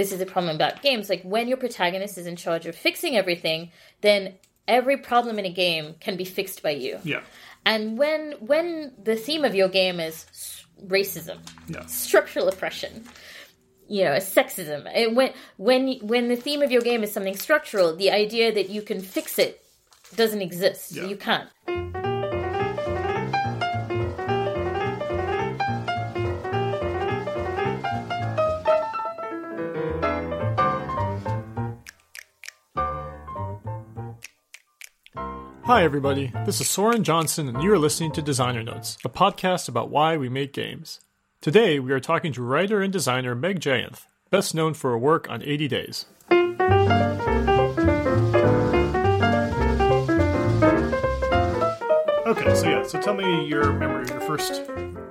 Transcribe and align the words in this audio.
this 0.00 0.12
is 0.12 0.20
a 0.22 0.26
problem 0.34 0.54
about 0.54 0.80
games. 0.80 1.10
Like 1.10 1.22
when 1.22 1.46
your 1.46 1.58
protagonist 1.58 2.16
is 2.16 2.26
in 2.26 2.36
charge 2.36 2.64
of 2.66 2.74
fixing 2.74 3.16
everything, 3.16 3.70
then 4.00 4.34
every 4.66 4.96
problem 4.96 5.38
in 5.38 5.44
a 5.44 5.52
game 5.52 5.94
can 6.00 6.16
be 6.16 6.24
fixed 6.24 6.62
by 6.62 6.70
you. 6.70 6.98
Yeah. 7.04 7.20
And 7.66 7.98
when 7.98 8.32
when 8.40 8.92
the 9.02 9.16
theme 9.16 9.44
of 9.44 9.54
your 9.54 9.68
game 9.68 10.00
is 10.00 10.14
racism, 10.86 11.38
Yeah. 11.68 11.84
structural 11.84 12.48
oppression, 12.48 13.04
you 13.88 14.04
know, 14.04 14.16
sexism, 14.36 14.90
and 14.98 15.14
when 15.18 15.34
when 15.58 15.82
when 16.12 16.28
the 16.28 16.36
theme 16.36 16.62
of 16.62 16.70
your 16.72 16.82
game 16.90 17.02
is 17.04 17.12
something 17.12 17.36
structural, 17.36 17.94
the 17.94 18.10
idea 18.10 18.50
that 18.58 18.70
you 18.70 18.80
can 18.80 19.00
fix 19.02 19.38
it 19.38 19.62
doesn't 20.16 20.40
exist. 20.48 20.92
Yeah. 20.92 21.04
You 21.10 21.16
can't. 21.16 21.50
Hi, 35.70 35.84
everybody. 35.84 36.32
This 36.46 36.60
is 36.60 36.68
Soren 36.68 37.04
Johnson, 37.04 37.46
and 37.46 37.62
you 37.62 37.72
are 37.72 37.78
listening 37.78 38.10
to 38.14 38.22
Designer 38.22 38.64
Notes, 38.64 38.98
a 39.04 39.08
podcast 39.08 39.68
about 39.68 39.88
why 39.88 40.16
we 40.16 40.28
make 40.28 40.52
games. 40.52 40.98
Today, 41.40 41.78
we 41.78 41.92
are 41.92 42.00
talking 42.00 42.32
to 42.32 42.42
writer 42.42 42.82
and 42.82 42.92
designer 42.92 43.36
Meg 43.36 43.60
Jayanth, 43.60 44.06
best 44.30 44.52
known 44.52 44.74
for 44.74 44.90
her 44.90 44.98
work 44.98 45.30
on 45.30 45.44
80 45.44 45.68
Days. 45.68 46.06
Okay, 52.26 52.54
so 52.56 52.68
yeah, 52.68 52.82
so 52.82 53.00
tell 53.00 53.14
me 53.14 53.46
your 53.46 53.72
memory, 53.72 54.08
your 54.08 54.20
first. 54.22 54.68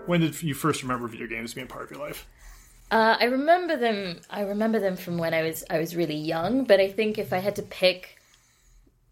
When 0.07 0.19
did 0.19 0.43
you 0.43 0.53
first 0.53 0.81
remember 0.81 1.07
video 1.07 1.27
games 1.27 1.53
being 1.53 1.67
part 1.67 1.85
of 1.85 1.91
your 1.91 2.01
life? 2.01 2.27
Uh, 2.91 3.15
I 3.17 3.23
remember 3.27 3.77
them. 3.77 4.19
I 4.29 4.41
remember 4.41 4.81
them 4.81 4.97
from 4.97 5.19
when 5.19 5.33
I 5.33 5.41
was 5.41 5.63
I 5.69 5.79
was 5.79 5.95
really 5.95 6.17
young. 6.17 6.65
But 6.65 6.81
I 6.81 6.91
think 6.91 7.17
if 7.17 7.31
I 7.31 7.37
had 7.37 7.55
to 7.55 7.61
pick 7.61 8.18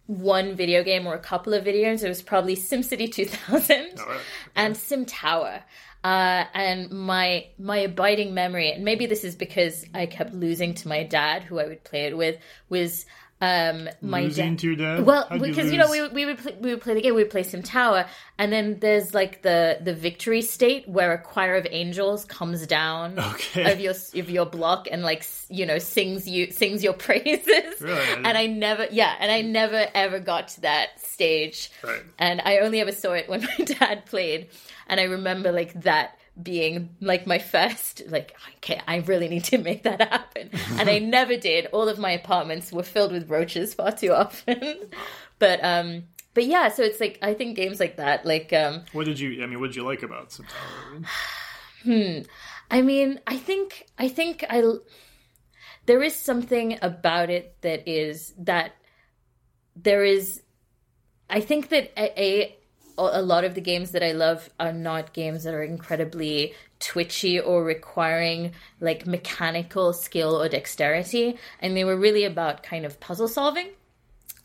one 0.07 0.55
video 0.55 0.83
game 0.83 1.05
or 1.05 1.13
a 1.13 1.19
couple 1.19 1.53
of 1.53 1.63
video 1.63 1.83
games, 1.83 2.03
it 2.03 2.09
was 2.09 2.21
probably 2.21 2.55
SimCity 2.55 3.11
2000 3.11 3.99
All 3.99 4.05
right. 4.05 4.19
and 4.55 4.75
Sim 4.75 5.05
Tower. 5.05 5.63
Uh, 6.03 6.45
and 6.53 6.89
my 6.91 7.47
my 7.59 7.77
abiding 7.79 8.33
memory, 8.33 8.71
and 8.71 8.85
maybe 8.85 9.07
this 9.07 9.23
is 9.23 9.35
because 9.35 9.85
I 9.93 10.05
kept 10.05 10.33
losing 10.33 10.73
to 10.75 10.87
my 10.87 11.03
dad, 11.03 11.43
who 11.43 11.59
I 11.59 11.65
would 11.65 11.83
play 11.83 12.05
it 12.05 12.15
with, 12.15 12.37
was 12.69 13.05
um, 13.39 13.87
my 14.01 14.23
Losing 14.23 14.51
dad. 14.51 14.59
to 14.59 14.67
your 14.67 14.75
dad? 14.75 15.05
Well, 15.05 15.27
How'd 15.29 15.41
you 15.41 15.47
because 15.47 15.71
you, 15.71 15.77
know 15.77 15.91
we, 15.91 16.01
would- 16.01 16.13
we 16.13 16.25
would 16.25 16.37
play, 16.39 16.55
we 16.59 16.71
would 16.71 16.81
play 16.81 16.95
the 16.95 17.01
game, 17.01 17.13
we 17.13 17.21
would 17.21 17.29
play 17.31 17.43
Sim 17.43 17.61
Tower, 17.61 18.07
and 18.39 18.51
then 18.51 18.79
there's 18.79 19.13
like 19.13 19.43
the 19.43 19.77
the 19.81 19.93
victory 19.93 20.41
state 20.41 20.87
where 20.89 21.13
a 21.13 21.21
choir 21.21 21.55
of 21.55 21.67
angels 21.69 22.25
comes 22.25 22.65
down 22.65 23.19
Okay. 23.19 23.71
of 23.71 23.79
your 23.79 23.93
of 23.93 24.29
your 24.29 24.45
block 24.47 24.87
and 24.91 25.03
like 25.03 25.23
you 25.49 25.65
know 25.67 25.77
sings 25.77 26.27
you 26.27 26.51
sings 26.51 26.83
your 26.83 26.93
praises. 27.07 27.79
Really? 27.79 28.13
And 28.25 28.27
I 28.37 28.47
never 28.47 28.87
yeah, 28.91 29.13
and 29.19 29.31
I 29.31 29.41
never 29.41 29.85
ever 29.93 30.19
got 30.19 30.47
to 30.49 30.61
that 30.61 30.99
stage. 30.99 31.69
Right. 31.83 32.01
And 32.17 32.41
I 32.43 32.57
only 32.59 32.79
ever 32.81 32.91
saw 32.91 33.13
it 33.13 33.29
when 33.29 33.41
my 33.59 33.65
dad 33.65 34.05
played, 34.07 34.49
and 34.87 34.99
I 34.99 35.03
remember 35.03 35.51
like 35.51 35.73
that 35.83 36.16
being 36.41 36.95
like 37.01 37.25
my 37.25 37.39
first 37.39 38.03
like 38.09 38.35
okay 38.57 38.79
i 38.87 38.97
really 38.97 39.27
need 39.27 39.43
to 39.43 39.57
make 39.57 39.83
that 39.83 39.99
happen 40.01 40.49
and 40.77 40.89
i 40.89 40.99
never 40.99 41.35
did 41.35 41.65
all 41.67 41.89
of 41.89 41.97
my 41.97 42.11
apartments 42.11 42.71
were 42.71 42.83
filled 42.83 43.11
with 43.11 43.29
roaches 43.29 43.73
far 43.73 43.91
too 43.91 44.13
often 44.13 44.77
but 45.39 45.63
um 45.63 46.03
but 46.33 46.45
yeah 46.45 46.69
so 46.69 46.83
it's 46.83 46.99
like 46.99 47.17
i 47.23 47.33
think 47.33 47.55
games 47.55 47.79
like 47.79 47.97
that 47.97 48.25
like 48.25 48.53
um 48.53 48.83
What 48.93 49.05
did 49.05 49.19
you? 49.19 49.43
I 49.43 49.47
mean, 49.47 49.59
what 49.59 49.67
did 49.67 49.75
you 49.75 49.83
like 49.83 50.03
about 50.03 50.31
Sim 50.31 50.45
Tower? 51.83 52.23
I 52.69 52.81
mean, 52.81 53.19
I 53.25 53.37
think 53.37 53.85
I 53.97 54.07
think 54.09 54.43
I 54.49 54.61
there 55.85 56.03
is 56.03 56.15
something 56.15 56.77
about 56.81 57.29
it 57.29 57.55
that 57.61 57.87
is 57.87 58.33
that 58.37 58.73
there 59.75 60.03
is 60.03 60.41
I 61.29 61.39
think 61.41 61.69
that 61.69 61.91
a, 61.97 62.21
a 62.21 62.56
a 62.97 63.21
lot 63.21 63.43
of 63.43 63.55
the 63.55 63.61
games 63.61 63.91
that 63.91 64.03
I 64.03 64.11
love 64.11 64.49
are 64.59 64.73
not 64.73 65.13
games 65.13 65.43
that 65.43 65.53
are 65.53 65.63
incredibly 65.63 66.53
twitchy 66.79 67.39
or 67.39 67.63
requiring 67.63 68.53
like 68.79 69.05
mechanical 69.05 69.93
skill 69.93 70.39
or 70.41 70.49
dexterity 70.49 71.37
and 71.59 71.75
they 71.75 71.83
were 71.83 71.97
really 71.97 72.23
about 72.23 72.63
kind 72.63 72.85
of 72.85 72.99
puzzle 72.99 73.27
solving 73.27 73.69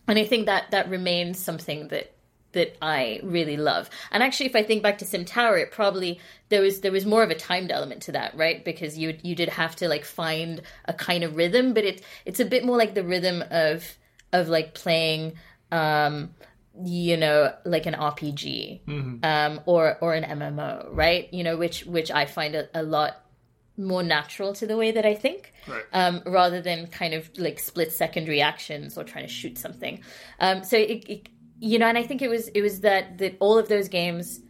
and 0.09 0.19
I 0.19 0.25
think 0.25 0.47
that 0.47 0.71
that 0.71 0.89
remains 0.89 1.39
something 1.39 1.89
that 1.89 2.13
that 2.53 2.77
I 2.83 3.21
really 3.23 3.57
love. 3.57 3.89
And 4.11 4.23
actually, 4.23 4.47
if 4.47 4.57
I 4.57 4.63
think 4.63 4.83
back 4.83 4.99
to 4.99 5.07
Sim 5.07 5.25
Tower, 5.25 5.57
it 5.57 5.71
probably 5.71 6.21
there 6.51 6.61
was 6.61 6.81
there 6.81 6.93
was 6.93 7.07
more 7.07 7.23
of 7.23 7.31
a 7.31 7.35
timed 7.35 7.71
element 7.71 8.03
to 8.03 8.13
that, 8.13 8.37
right? 8.37 8.65
Because 8.65 8.99
you 8.99 9.17
you 9.23 9.35
did 9.35 9.49
have 9.49 9.77
to 9.77 9.89
like 9.89 10.05
find 10.05 10.61
a 10.85 10.93
kind 10.93 11.25
of 11.25 11.37
rhythm, 11.37 11.73
but 11.73 11.85
it 11.85 12.03
it's 12.27 12.41
a 12.41 12.45
bit 12.45 12.65
more 12.65 12.77
like 12.77 12.95
the 12.95 13.05
rhythm 13.05 13.43
of 13.51 13.97
of 14.33 14.49
like 14.49 14.75
playing. 14.75 15.35
um 15.71 16.35
you 16.85 17.17
know 17.19 17.53
like 17.65 17.85
an 17.87 17.95
rpg 17.95 18.81
um 19.23 19.61
or 19.67 19.99
or 20.01 20.15
an 20.15 20.25
mmo 20.39 20.87
right 20.91 21.29
you 21.33 21.45
know 21.45 21.57
which 21.57 21.85
which 21.85 22.11
i 22.11 22.25
find 22.25 22.55
a, 22.55 22.67
a 22.75 22.83
lot 22.83 23.21
more 23.77 24.03
natural 24.03 24.55
to 24.55 24.67
the 24.67 24.77
way 24.77 24.91
that 24.93 25.05
i 25.05 25.15
think 25.15 25.53
Right. 25.69 25.85
um, 25.93 26.23
rather 26.27 26.61
than 26.61 26.87
kind 26.89 27.15
of 27.15 27.31
like 27.39 27.59
split 27.61 27.93
second 27.93 28.27
reactions 28.27 28.99
or 28.99 29.05
trying 29.05 29.27
to 29.27 29.33
shoot 29.33 29.57
something. 29.59 30.01
Um, 30.41 30.65
so 30.65 30.77
it, 30.77 31.05
it, 31.09 31.29
you 31.61 31.79
know, 31.79 31.87
and 31.87 31.97
I 31.97 32.03
think 32.03 32.21
it 32.21 32.29
was 32.29 32.49
it 32.49 32.63
was 32.63 32.81
that 32.81 33.19
that 33.19 33.37
all 33.39 33.57
of 33.59 33.69
those 33.69 33.89
games, 33.89 34.41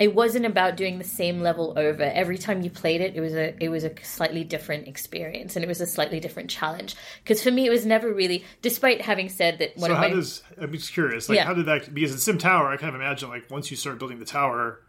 it 0.00 0.14
wasn't 0.14 0.46
about 0.46 0.76
doing 0.76 0.98
the 0.98 1.04
same 1.04 1.40
level 1.42 1.74
over 1.76 2.02
every 2.02 2.38
time 2.38 2.62
you 2.62 2.70
played 2.70 3.00
it. 3.02 3.14
It 3.14 3.20
was 3.20 3.34
a 3.34 3.54
it 3.62 3.68
was 3.68 3.84
a 3.84 3.92
slightly 4.02 4.42
different 4.42 4.88
experience 4.88 5.54
and 5.54 5.64
it 5.64 5.68
was 5.68 5.80
a 5.80 5.86
slightly 5.86 6.18
different 6.18 6.50
challenge. 6.50 6.96
Because 7.22 7.42
for 7.42 7.50
me, 7.50 7.66
it 7.66 7.70
was 7.70 7.84
never 7.86 8.12
really, 8.12 8.44
despite 8.62 9.02
having 9.02 9.28
said 9.28 9.58
that 9.58 9.76
one 9.76 9.90
So 9.90 9.94
how 9.94 10.00
my 10.08 10.08
does 10.10 10.42
I'm 10.58 10.72
just 10.72 10.92
curious, 10.92 11.28
like 11.28 11.36
Yeah. 11.36 11.44
how 11.44 11.54
did 11.54 11.66
that 11.66 11.94
because 11.94 12.12
in 12.12 12.18
Sim 12.18 12.38
Tower 12.38 12.68
I 12.68 12.76
kind 12.78 12.88
of 12.94 13.00
imagine 13.00 13.28
like 13.28 13.50
once 13.50 13.70
you 13.70 13.76
start 13.76 13.98
building 13.98 14.18
the 14.18 14.24
tower, 14.24 14.80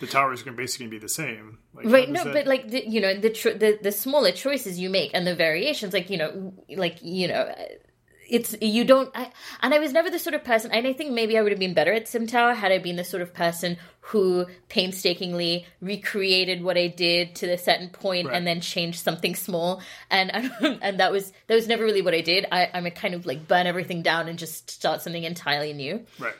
the 0.00 0.06
tower 0.06 0.32
is 0.32 0.42
going 0.42 0.56
to 0.56 0.62
basically 0.62 0.86
be 0.86 0.98
the 0.98 1.08
same. 1.10 1.58
Like, 1.74 1.86
Right, 1.86 2.08
no, 2.08 2.24
that- 2.24 2.32
but 2.32 2.46
like 2.46 2.68
the, 2.70 2.88
you 2.88 3.00
know 3.00 3.12
the, 3.18 3.30
tr- 3.30 3.50
the 3.50 3.78
the 3.82 3.92
smaller 3.92 4.30
choices 4.32 4.78
you 4.78 4.88
make 4.88 5.10
and 5.12 5.26
the 5.26 5.34
variations, 5.34 5.92
like 5.92 6.08
you 6.10 6.16
know, 6.16 6.54
like 6.76 6.98
you 7.02 7.26
know, 7.28 7.52
it's 8.30 8.54
you 8.62 8.84
don't. 8.84 9.10
I, 9.14 9.30
and 9.60 9.74
I 9.74 9.78
was 9.78 9.92
never 9.92 10.08
the 10.10 10.18
sort 10.18 10.34
of 10.34 10.44
person, 10.44 10.70
and 10.70 10.86
I 10.86 10.92
think 10.92 11.12
maybe 11.12 11.36
I 11.36 11.42
would 11.42 11.52
have 11.52 11.58
been 11.58 11.74
better 11.74 11.92
at 11.92 12.08
Sim 12.08 12.26
Tower 12.26 12.54
had 12.54 12.72
I 12.72 12.78
been 12.78 12.96
the 12.96 13.04
sort 13.04 13.22
of 13.22 13.34
person 13.34 13.76
who 14.00 14.46
painstakingly 14.68 15.66
recreated 15.80 16.62
what 16.64 16.76
I 16.76 16.86
did 16.88 17.34
to 17.36 17.46
a 17.52 17.58
certain 17.58 17.90
point 17.90 18.26
Right. 18.28 18.36
and 18.36 18.46
then 18.46 18.60
changed 18.60 19.00
something 19.00 19.34
small. 19.34 19.82
And 20.10 20.30
and 20.82 20.98
that 21.00 21.12
was 21.12 21.32
that 21.48 21.54
was 21.54 21.68
never 21.68 21.84
really 21.84 22.02
what 22.02 22.14
I 22.14 22.20
did. 22.20 22.46
I, 22.50 22.70
I'm 22.72 22.86
a 22.86 22.90
kind 22.90 23.14
of 23.14 23.26
like 23.26 23.46
burn 23.46 23.66
everything 23.66 24.02
down 24.02 24.28
and 24.28 24.38
just 24.38 24.70
start 24.70 25.02
something 25.02 25.22
entirely 25.24 25.72
new 25.72 26.04
right. 26.18 26.34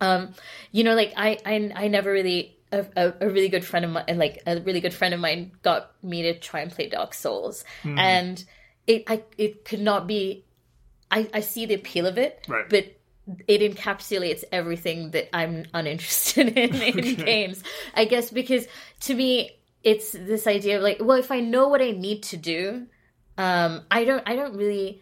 um 0.00 0.32
you 0.72 0.82
know 0.84 0.94
like 0.94 1.12
i 1.16 1.38
i, 1.44 1.72
I 1.74 1.88
never 1.88 2.10
really 2.10 2.56
a, 2.72 2.86
a, 3.20 3.28
really 3.28 3.48
good 3.48 3.64
friend 3.64 3.84
of 3.84 3.90
mine 3.90 4.04
like 4.16 4.42
a 4.46 4.60
really 4.60 4.80
good 4.80 4.94
friend 4.94 5.12
of 5.12 5.20
mine 5.20 5.52
got 5.62 5.90
me 6.02 6.22
to 6.22 6.38
try 6.38 6.60
and 6.60 6.70
play 6.70 6.88
dark 6.88 7.14
souls 7.14 7.64
Hmm. 7.82 7.98
and 7.98 8.44
it 8.86 9.04
i 9.08 9.22
it 9.38 9.64
could 9.64 9.80
not 9.80 10.06
be 10.06 10.44
i 11.10 11.28
i 11.34 11.40
see 11.40 11.66
the 11.66 11.74
appeal 11.74 12.06
of 12.06 12.18
it 12.18 12.44
Right. 12.48 12.68
but 12.68 12.96
it 13.46 13.60
encapsulates 13.60 14.42
everything 14.50 15.10
that 15.12 15.34
i'm 15.36 15.64
uninterested 15.74 16.48
in 16.58 16.74
in 16.82 16.98
Okay. 16.98 17.14
games 17.14 17.62
i 17.94 18.04
guess 18.04 18.30
because 18.30 18.66
to 19.00 19.14
me 19.14 19.50
it's 19.82 20.12
this 20.12 20.46
idea 20.46 20.76
of 20.78 20.82
like 20.82 20.98
well 21.00 21.18
if 21.18 21.30
i 21.30 21.40
know 21.40 21.68
what 21.68 21.80
i 21.80 21.90
need 21.92 22.22
to 22.24 22.36
do 22.36 22.86
um 23.38 23.82
i 23.90 24.04
don't 24.04 24.22
i 24.26 24.34
don't 24.36 24.56
really 24.56 25.00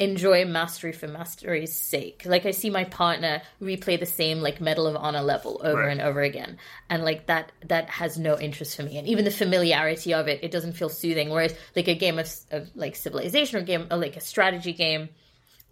enjoy 0.00 0.44
mastery 0.46 0.92
for 0.92 1.06
mastery's 1.06 1.72
sake. 1.72 2.22
Like 2.24 2.46
I 2.46 2.50
see 2.52 2.70
my 2.70 2.84
partner 2.84 3.42
replay 3.62 4.00
the 4.00 4.06
same 4.06 4.40
like 4.40 4.60
Medal 4.60 4.86
of 4.86 4.96
Honor 4.96 5.20
level 5.20 5.60
over 5.62 5.80
Right. 5.82 5.92
and 5.92 6.00
over 6.00 6.22
again, 6.22 6.56
and 6.88 7.04
like 7.04 7.26
that 7.26 7.52
that 7.68 7.88
has 7.90 8.18
no 8.18 8.38
interest 8.38 8.74
for 8.76 8.82
me. 8.82 8.98
And 8.98 9.06
even 9.06 9.24
the 9.24 9.30
familiarity 9.30 10.14
of 10.14 10.26
it, 10.26 10.42
it 10.42 10.50
doesn't 10.50 10.72
feel 10.72 10.88
soothing. 10.88 11.28
Whereas 11.30 11.54
like 11.76 11.86
a 11.86 11.94
game 11.94 12.18
of, 12.18 12.28
of 12.50 12.68
like 12.74 12.96
Civilization 12.96 13.58
or 13.58 13.62
game 13.62 13.86
or 13.90 13.98
like 13.98 14.16
a 14.16 14.20
strategy 14.20 14.72
game 14.72 15.10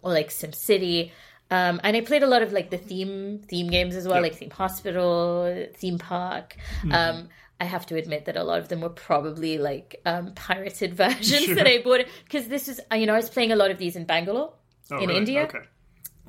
or 0.01 0.11
like 0.13 0.29
SimCity. 0.29 1.11
Um, 1.51 1.81
and 1.83 1.97
I 1.97 2.01
played 2.01 2.21
a 2.21 2.27
lot 2.27 2.43
of 2.43 2.53
like 2.53 2.69
the 2.69 2.77
theme 2.77 3.39
theme 3.39 3.67
games 3.69 3.95
as 3.95 4.05
well, 4.07 4.17
Yep. 4.17 4.23
like 4.23 4.35
Theme 4.35 4.51
Hospital, 4.51 5.67
Theme 5.73 5.97
Park. 5.97 6.55
Mm-hmm. 6.83 6.91
Um, 6.93 7.29
I 7.59 7.65
have 7.65 7.85
to 7.87 7.95
admit 7.97 8.25
that 8.25 8.37
a 8.37 8.43
lot 8.43 8.59
of 8.59 8.69
them 8.69 8.81
were 8.81 8.89
probably 8.89 9.57
like 9.57 9.99
um, 10.05 10.33
pirated 10.33 10.93
versions 11.03 11.45
Sure. 11.45 11.55
that 11.55 11.67
I 11.67 11.79
bought 11.81 12.01
because 12.23 12.47
this 12.47 12.67
is 12.67 12.79
you 12.93 13.05
know 13.05 13.13
I 13.13 13.17
was 13.17 13.29
playing 13.29 13.51
a 13.51 13.55
lot 13.55 13.71
of 13.71 13.77
these 13.77 13.95
in 13.95 14.05
Bangalore 14.05 14.53
Oh, 14.91 14.97
in 14.97 15.07
really? 15.09 15.17
India 15.17 15.43
Okay. 15.43 15.59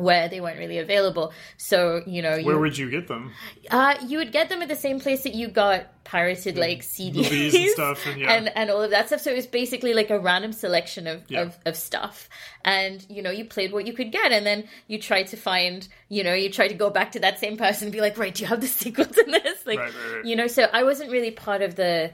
Where 0.00 0.29
they 0.29 0.41
weren't 0.41 0.58
really 0.58 0.79
available. 0.79 1.32
So 1.56 2.02
you 2.06 2.23
know, 2.23 2.31
Where 2.43 2.55
you, 2.56 2.61
would 2.61 2.79
you 2.79 2.91
get 2.91 3.08
them? 3.08 3.32
uh, 3.70 3.94
you 4.06 4.19
would 4.19 4.32
get 4.32 4.49
them 4.49 4.62
at 4.62 4.69
the 4.69 4.76
same 4.76 4.99
place 5.00 5.23
that 5.25 5.35
you 5.35 5.49
got 5.49 5.87
pirated 6.05 6.56
like 6.58 6.81
CDs 6.82 7.55
and 7.55 7.70
stuff, 7.70 8.06
and 8.06 8.20
yeah. 8.20 8.32
and, 8.35 8.49
and 8.56 8.70
all 8.70 8.82
of 8.82 8.91
that 8.91 9.06
stuff. 9.08 9.20
So 9.20 9.31
it 9.31 9.37
was 9.37 9.47
basically 9.47 9.94
like 9.94 10.11
a 10.11 10.19
random 10.19 10.52
selection 10.52 11.06
of, 11.06 11.23
Yeah. 11.29 11.43
of, 11.43 11.58
of 11.67 11.76
stuff. 11.76 12.29
And, 12.64 13.05
you 13.08 13.23
know, 13.23 13.31
you 13.31 13.44
played 13.44 13.73
what 13.73 13.87
you 13.87 13.93
could 13.93 14.11
get. 14.11 14.32
And 14.32 14.44
then 14.44 14.64
you 14.88 14.99
tried 14.99 15.29
to 15.29 15.37
find, 15.37 15.87
you 16.08 16.25
know, 16.25 16.35
you 16.35 16.50
tried 16.50 16.69
to 16.69 16.75
go 16.75 16.91
back 16.91 17.12
to 17.12 17.20
that 17.20 17.38
same 17.38 17.56
person 17.56 17.85
and 17.87 17.93
be 17.93 18.00
like, 18.00 18.19
right, 18.19 18.35
do 18.35 18.43
you 18.43 18.49
have 18.49 18.61
the 18.61 18.67
sequels 18.67 19.17
in 19.19 19.31
this? 19.31 19.58
Like, 19.67 19.79
Right, 19.79 19.93
right, 19.94 20.14
right. 20.17 20.25
you 20.25 20.35
know, 20.37 20.46
so 20.49 20.64
I 20.73 20.82
wasn't 20.82 21.11
really 21.12 21.31
part 21.31 21.62
of 21.62 21.76
the 21.76 22.11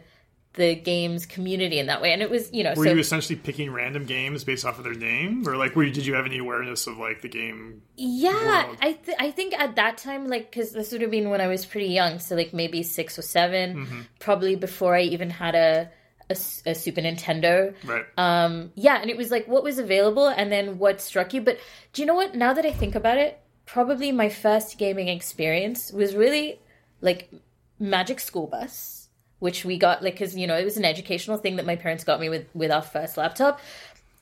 the 0.57 0.75
games 0.75 1.25
community 1.27 1.79
in 1.79 1.87
that 1.87 2.03
way. 2.03 2.13
And 2.13 2.21
it 2.23 2.29
was, 2.31 2.53
you 2.53 2.65
know, 2.65 2.71
Were 2.77 2.85
so 2.87 2.93
you 2.93 2.99
essentially 2.99 3.37
picking 3.37 3.71
random 3.73 4.05
games 4.05 4.43
based 4.43 4.65
off 4.65 4.79
of 4.79 4.85
their 4.85 4.95
name, 4.95 5.47
or 5.47 5.57
like, 5.57 5.77
were 5.77 5.85
you, 5.85 5.93
did 5.93 6.05
you 6.07 6.15
have 6.15 6.27
any 6.27 6.39
awareness 6.39 6.87
of 6.87 6.99
like 6.99 7.23
the 7.23 7.29
game? 7.29 7.83
yeah, 7.97 8.65
world? 8.67 8.79
I 8.83 8.93
th- 8.93 9.17
I 9.21 9.31
think 9.31 9.55
at 9.59 9.77
that 9.77 9.99
time, 9.99 10.27
like, 10.29 10.51
because 10.51 10.73
this 10.73 10.93
would 10.93 11.01
have 11.03 11.11
been 11.11 11.31
when 11.31 11.41
I 11.41 11.47
was 11.47 11.65
pretty 11.65 11.89
young, 11.89 12.19
so 12.19 12.35
like 12.35 12.53
maybe 12.53 12.83
six 12.83 13.19
or 13.19 13.23
7 13.23 13.77
Mm-hmm. 13.77 14.01
probably 14.19 14.57
before 14.57 14.95
I 14.97 15.03
even 15.03 15.31
had 15.31 15.55
a 15.55 15.91
a 16.29 16.75
Super 16.75 17.03
Nintendo. 17.03 17.73
Right. 17.85 18.05
Um, 18.19 18.73
yeah, 18.75 19.01
and 19.01 19.09
it 19.11 19.17
was 19.17 19.31
like 19.31 19.47
what 19.47 19.63
was 19.63 19.79
available 19.79 20.27
and 20.27 20.51
then 20.51 20.79
what 20.79 21.01
struck 21.01 21.33
you. 21.33 21.41
But 21.41 21.61
do 21.93 22.03
you 22.03 22.07
know 22.07 22.17
what? 22.17 22.35
Now 22.35 22.53
that 22.53 22.67
I 22.67 22.73
think 22.73 22.97
about 22.97 23.17
it, 23.19 23.39
probably 23.65 24.11
my 24.11 24.29
first 24.29 24.77
gaming 24.77 25.07
experience 25.07 25.93
was 25.93 26.17
really 26.17 26.59
like 27.01 27.31
Magic 27.79 28.19
School 28.19 28.47
Bus, 28.49 28.96
which 29.39 29.65
we 29.65 29.79
got 29.79 30.03
like 30.03 30.15
because 30.15 30.37
you 30.37 30.47
know 30.47 30.57
it 30.57 30.65
was 30.65 30.77
an 30.77 30.85
educational 30.85 31.37
thing 31.37 31.57
that 31.57 31.67
my 31.67 31.77
parents 31.77 32.05
got 32.05 32.21
me 32.21 32.29
with 32.29 32.47
with 32.55 32.71
our 32.71 32.83
first 32.83 33.17
laptop, 33.17 33.61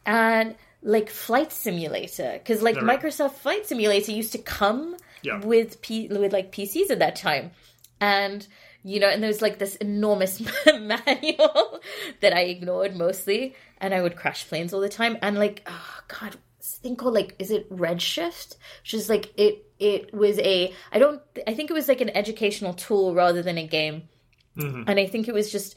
and 0.07 0.55
like 0.83 1.09
Flight 1.09 1.53
Simulator 1.53 2.33
because 2.35 2.63
like 2.63 2.77
Right. 2.81 3.01
Microsoft 3.01 3.33
Flight 3.35 3.67
Simulator 3.67 4.13
used 4.13 4.33
to 4.33 4.39
come 4.39 4.97
Yeah. 5.23 5.41
with 5.41 5.81
P- 5.81 6.09
with 6.09 6.33
like 6.33 6.53
PCs 6.53 6.91
at 6.91 6.99
that 6.99 7.17
time, 7.17 7.53
and 8.01 8.47
you 8.83 9.01
know, 9.01 9.09
and 9.09 9.23
there 9.23 9.29
was 9.29 9.41
like 9.41 9.59
this 9.59 9.77
enormous 9.77 10.41
manual 10.67 11.81
that 12.21 12.35
I 12.35 12.41
ignored 12.43 12.95
mostly, 12.97 13.55
and 13.79 13.95
I 13.95 14.03
would 14.03 14.17
crash 14.17 14.47
planes 14.47 14.75
all 14.75 14.81
the 14.81 14.89
time, 14.91 15.17
and 15.23 15.39
like, 15.39 15.63
oh 15.67 16.01
god, 16.09 16.37
thing 16.61 16.97
called 16.97 17.15
like, 17.15 17.35
is 17.39 17.51
it 17.51 17.71
Redshift? 17.75 18.57
Which 18.83 18.95
is 18.95 19.09
like 19.09 19.33
it. 19.39 19.61
It 19.79 20.15
was 20.15 20.39
a. 20.39 20.73
I 20.93 20.99
don't. 20.99 21.21
I 21.47 21.55
think 21.55 21.71
it 21.71 21.75
was 21.75 21.89
like 21.89 22.01
an 22.01 22.11
educational 22.11 22.75
tool 22.75 23.15
rather 23.15 23.43
than 23.43 23.59
a 23.59 23.67
game, 23.67 24.03
and 24.57 24.91
I 25.01 25.07
think 25.07 25.29
it 25.29 25.35
was 25.35 25.51
just. 25.53 25.77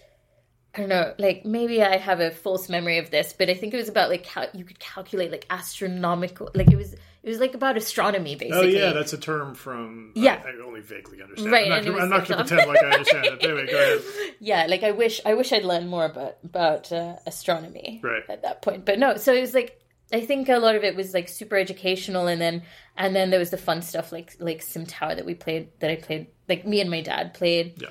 I 0.76 0.82
don't 0.82 0.90
know, 0.90 1.14
like 1.18 1.44
maybe 1.44 1.82
I 1.82 1.98
have 1.98 2.20
a 2.20 2.30
false 2.30 2.70
memory 2.70 3.00
of 3.00 3.10
this, 3.10 3.34
but 3.36 3.50
I 3.50 3.56
think 3.56 3.74
it 3.74 3.78
was 3.78 3.90
about 3.90 4.10
like 4.12 4.24
cal- 4.26 4.50
you 4.54 4.64
could 4.64 4.78
calculate 4.80 5.32
like 5.32 5.48
astronomical, 5.50 6.52
like 6.54 6.72
it 6.72 6.76
was 6.76 6.94
it 6.94 7.30
was 7.30 7.40
like 7.40 7.56
about 7.56 7.78
astronomy 7.78 8.36
basically. 8.36 8.76
Oh 8.78 8.86
yeah, 8.86 8.94
that's 8.94 9.12
a 9.14 9.18
term 9.18 9.56
from. 9.56 10.12
Yeah. 10.14 10.40
I, 10.46 10.50
I 10.50 10.64
only 10.64 10.82
vaguely 10.82 11.22
understand. 11.24 11.52
Right, 11.52 11.72
I'm 11.72 11.84
not, 11.86 12.00
I'm 12.02 12.10
not 12.10 12.28
going 12.28 12.38
to 12.40 12.46
pretend 12.46 12.70
like 12.70 12.84
I 12.84 12.90
understand 12.92 13.26
it. 13.26 13.44
Anyway, 13.44 13.66
go 13.72 13.78
ahead. 13.78 14.02
yeah 14.40 14.68
like 14.68 14.84
i 14.84 14.92
wish 14.92 15.20
i 15.26 15.34
wish 15.34 15.52
i'd 15.52 15.64
learned 15.66 15.90
more 15.90 16.06
about 16.06 16.36
about 16.44 16.92
uh, 16.92 17.16
astronomy 17.26 18.00
Right. 18.04 18.22
at 18.30 18.44
that 18.44 18.62
point 18.62 18.86
but 18.86 19.00
no 19.00 19.18
so 19.18 19.34
it 19.34 19.42
was 19.42 19.56
like 19.56 19.82
i 20.14 20.20
think 20.22 20.48
a 20.48 20.58
lot 20.60 20.76
of 20.76 20.84
it 20.84 20.96
was 20.96 21.12
like 21.14 21.28
super 21.28 21.56
educational 21.58 22.28
and 22.28 22.40
then 22.40 22.62
and 22.96 23.16
then 23.16 23.32
there 23.32 23.40
was 23.40 23.50
the 23.50 23.58
fun 23.58 23.82
stuff 23.82 24.12
like 24.12 24.36
like 24.40 24.62
sim 24.62 24.86
tower 24.86 25.16
that 25.16 25.26
we 25.26 25.34
played 25.34 25.70
that 25.80 25.90
i 25.90 25.96
played 25.96 26.28
like 26.48 26.68
me 26.68 26.82
and 26.82 26.92
my 26.92 27.02
dad 27.02 27.34
played 27.34 27.82
Yeah. 27.82 27.90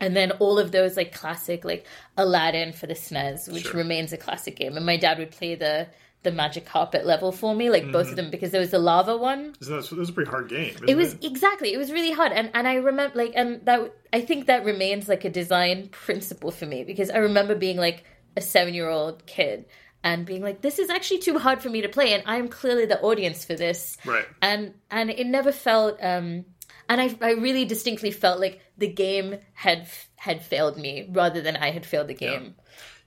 And 0.00 0.16
then 0.16 0.30
all 0.32 0.58
of 0.58 0.72
those 0.72 0.96
like 0.96 1.14
classic 1.14 1.64
like 1.64 1.86
aladdin 2.16 2.72
for 2.72 2.86
the 2.86 2.94
snes 2.94 3.52
which 3.52 3.64
Sure. 3.64 3.74
remains 3.74 4.12
a 4.12 4.16
classic 4.16 4.56
game 4.56 4.76
and 4.76 4.84
my 4.86 4.96
dad 4.96 5.18
would 5.18 5.30
play 5.30 5.54
the 5.54 5.86
the 6.24 6.32
magic 6.32 6.64
carpet 6.64 7.04
level 7.04 7.30
for 7.32 7.54
me 7.54 7.68
like 7.68 7.82
Mm-hmm. 7.82 7.92
both 7.92 8.08
of 8.10 8.16
them 8.16 8.30
because 8.30 8.50
there 8.50 8.60
was 8.60 8.70
the 8.70 8.78
lava 8.78 9.16
one 9.16 9.54
Isn't 9.60 9.76
that, 9.76 9.96
was 9.96 10.08
a 10.08 10.12
pretty 10.12 10.30
hard 10.30 10.48
game. 10.48 10.74
It 10.88 10.96
was 10.96 11.14
exactly 11.22 11.72
it 11.74 11.76
was 11.78 11.92
really 11.92 12.12
hard 12.12 12.32
and 12.32 12.50
and 12.54 12.66
i 12.66 12.74
remember 12.76 13.16
like 13.16 13.32
and 13.36 13.64
that 13.66 13.92
i 14.12 14.20
think 14.22 14.46
that 14.46 14.64
remains 14.64 15.06
like 15.08 15.24
a 15.24 15.30
design 15.30 15.88
principle 15.88 16.50
for 16.50 16.64
me 16.66 16.82
because 16.84 17.10
i 17.10 17.18
remember 17.18 17.54
being 17.54 17.76
like 17.76 18.04
a 18.36 18.40
seven 18.40 18.72
year 18.74 18.88
old 18.88 19.26
kid 19.26 19.66
and 20.02 20.24
being 20.26 20.42
like 20.42 20.60
this 20.62 20.78
is 20.78 20.88
actually 20.90 21.18
too 21.18 21.38
hard 21.38 21.62
for 21.62 21.68
me 21.68 21.82
to 21.82 21.88
play 21.88 22.14
and 22.14 22.22
i'm 22.26 22.48
clearly 22.48 22.86
the 22.86 23.00
audience 23.02 23.44
for 23.44 23.54
this 23.54 23.96
Right. 24.06 24.24
and 24.40 24.72
and 24.90 25.10
it 25.10 25.26
never 25.26 25.52
felt 25.52 25.98
um 26.02 26.46
and 26.88 27.00
i 27.00 27.14
i 27.20 27.30
really 27.32 27.64
distinctly 27.64 28.10
felt 28.10 28.40
like 28.40 28.60
the 28.78 28.88
game 28.88 29.36
had 29.54 29.86
had 30.16 30.42
failed 30.42 30.76
me 30.78 31.08
rather 31.12 31.40
than 31.40 31.56
i 31.56 31.70
had 31.70 31.84
failed 31.86 32.08
the 32.08 32.14
game 32.14 32.54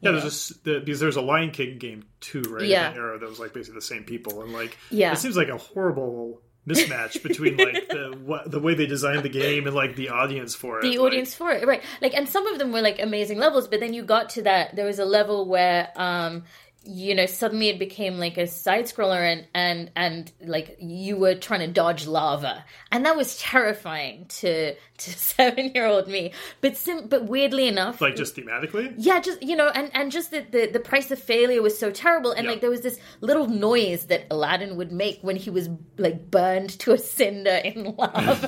Yeah, 0.02 0.12
there's 0.12 0.24
this 0.24 0.48
the, 0.64 0.80
because 0.80 1.00
there's 1.00 1.16
a 1.16 1.22
Lion 1.22 1.50
King 1.52 1.80
game 1.80 2.04
too, 2.20 2.44
right? 2.44 2.66
Yeah. 2.68 2.90
that 2.90 2.98
era 2.98 3.18
that 3.18 3.28
was 3.28 3.40
like 3.40 3.52
basically 3.54 3.80
the 3.80 3.82
same 3.94 4.04
people, 4.04 4.44
and 4.44 4.54
like 4.54 4.78
Yeah. 4.92 5.12
it 5.12 5.18
seems 5.18 5.36
like 5.36 5.50
a 5.50 5.58
horrible 5.58 6.42
mismatch 6.70 7.24
between 7.24 7.58
like 7.68 7.88
the 7.90 8.16
what, 8.24 8.52
the 8.52 8.60
way 8.60 8.76
they 8.76 8.86
designed 8.86 9.24
the 9.24 9.30
game 9.30 9.66
and 9.66 9.76
like 9.76 9.96
the 9.96 10.10
audience 10.10 10.54
for 10.54 10.78
it. 10.80 10.84
the 10.84 10.98
Like, 11.00 11.00
audience 11.08 11.34
for 11.34 11.50
it 11.52 11.66
right 11.66 11.82
like 12.02 12.14
and 12.14 12.28
some 12.30 12.46
of 12.46 12.60
them 12.60 12.72
were 12.74 12.82
like 12.82 13.02
amazing 13.02 13.40
levels 13.40 13.68
but 13.68 13.80
then 13.80 13.94
you 13.94 14.04
got 14.04 14.30
to 14.32 14.42
that 14.44 14.76
there 14.76 14.86
was 14.86 15.00
a 15.00 15.06
level 15.06 15.48
where 15.48 15.90
um 15.96 16.44
you 16.88 17.14
know 17.14 17.26
suddenly 17.26 17.68
it 17.70 17.78
became 17.80 18.18
like 18.18 18.38
a 18.38 18.48
side 18.48 18.86
scroller 18.86 19.22
and 19.22 19.46
and 19.54 19.92
and 19.96 20.32
like 20.46 20.78
you 20.80 21.18
were 21.18 21.36
trying 21.36 21.60
to 21.60 21.68
dodge 21.68 22.08
lava 22.08 22.64
and 22.92 23.06
that 23.06 23.16
was 23.18 23.38
terrifying 23.40 24.26
to 24.30 24.74
to 24.98 25.12
seven 25.20 25.72
year 25.76 25.86
old 25.86 26.08
me 26.08 26.32
but 26.62 26.76
sim- 26.78 27.08
but 27.08 27.26
weirdly 27.26 27.68
enough 27.68 28.00
like 28.02 28.16
just 28.16 28.36
thematically. 28.36 28.94
yeah, 28.98 29.20
just 29.20 29.42
you 29.44 29.56
know, 29.56 29.68
and 29.70 29.92
and 29.94 30.12
just 30.12 30.32
the, 30.32 30.42
the 30.52 30.68
the 30.68 30.80
price 30.80 31.12
of 31.12 31.20
failure 31.20 31.62
was 31.62 31.78
so 31.78 31.92
terrible, 31.92 32.32
and 32.32 32.46
Yeah. 32.46 32.52
like 32.52 32.62
there 32.62 32.70
was 32.70 32.82
this 32.82 33.00
little 33.22 33.48
noise 33.48 34.06
that 34.08 34.26
Aladdin 34.32 34.76
would 34.78 34.92
make 34.92 35.20
when 35.22 35.36
he 35.36 35.50
was 35.50 35.70
like 35.98 36.30
burned 36.32 36.70
to 36.80 36.94
a 36.94 36.98
cinder 36.98 37.50
in 37.64 37.96
lava 37.98 38.38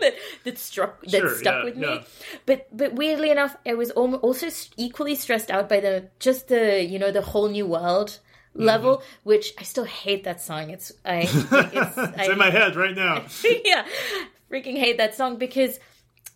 that, 0.00 0.14
that 0.44 0.58
struck 0.58 1.00
that 1.02 1.10
Sure, 1.20 1.36
stuck 1.36 1.54
yeah, 1.56 1.64
with 1.64 1.76
me. 1.76 2.00
But 2.46 2.66
but 2.76 2.94
weirdly 2.94 3.30
enough, 3.30 3.56
I 3.66 3.74
was 3.74 3.90
also 3.90 4.48
equally 4.76 5.14
stressed 5.14 5.50
out 5.50 5.68
by 5.68 5.80
the 5.80 6.08
just 6.18 6.48
the 6.48 6.82
you 6.82 6.98
know 6.98 7.10
the 7.10 7.22
whole 7.22 7.48
new 7.48 7.63
world 7.64 8.20
level, 8.54 8.98
Mm-hmm. 8.98 9.04
which 9.24 9.54
I 9.58 9.62
still 9.64 9.84
hate 9.84 10.24
that 10.24 10.40
song. 10.40 10.70
It's 10.70 10.92
I 11.04 11.20
it's, 11.22 11.34
It's 11.52 11.98
I, 11.98 12.32
in 12.32 12.38
my 12.38 12.50
head 12.50 12.76
right 12.76 12.94
now. 12.94 13.24
yeah, 13.64 13.84
freaking 14.50 14.78
hate 14.78 14.96
that 14.98 15.14
song 15.14 15.36
because 15.36 15.80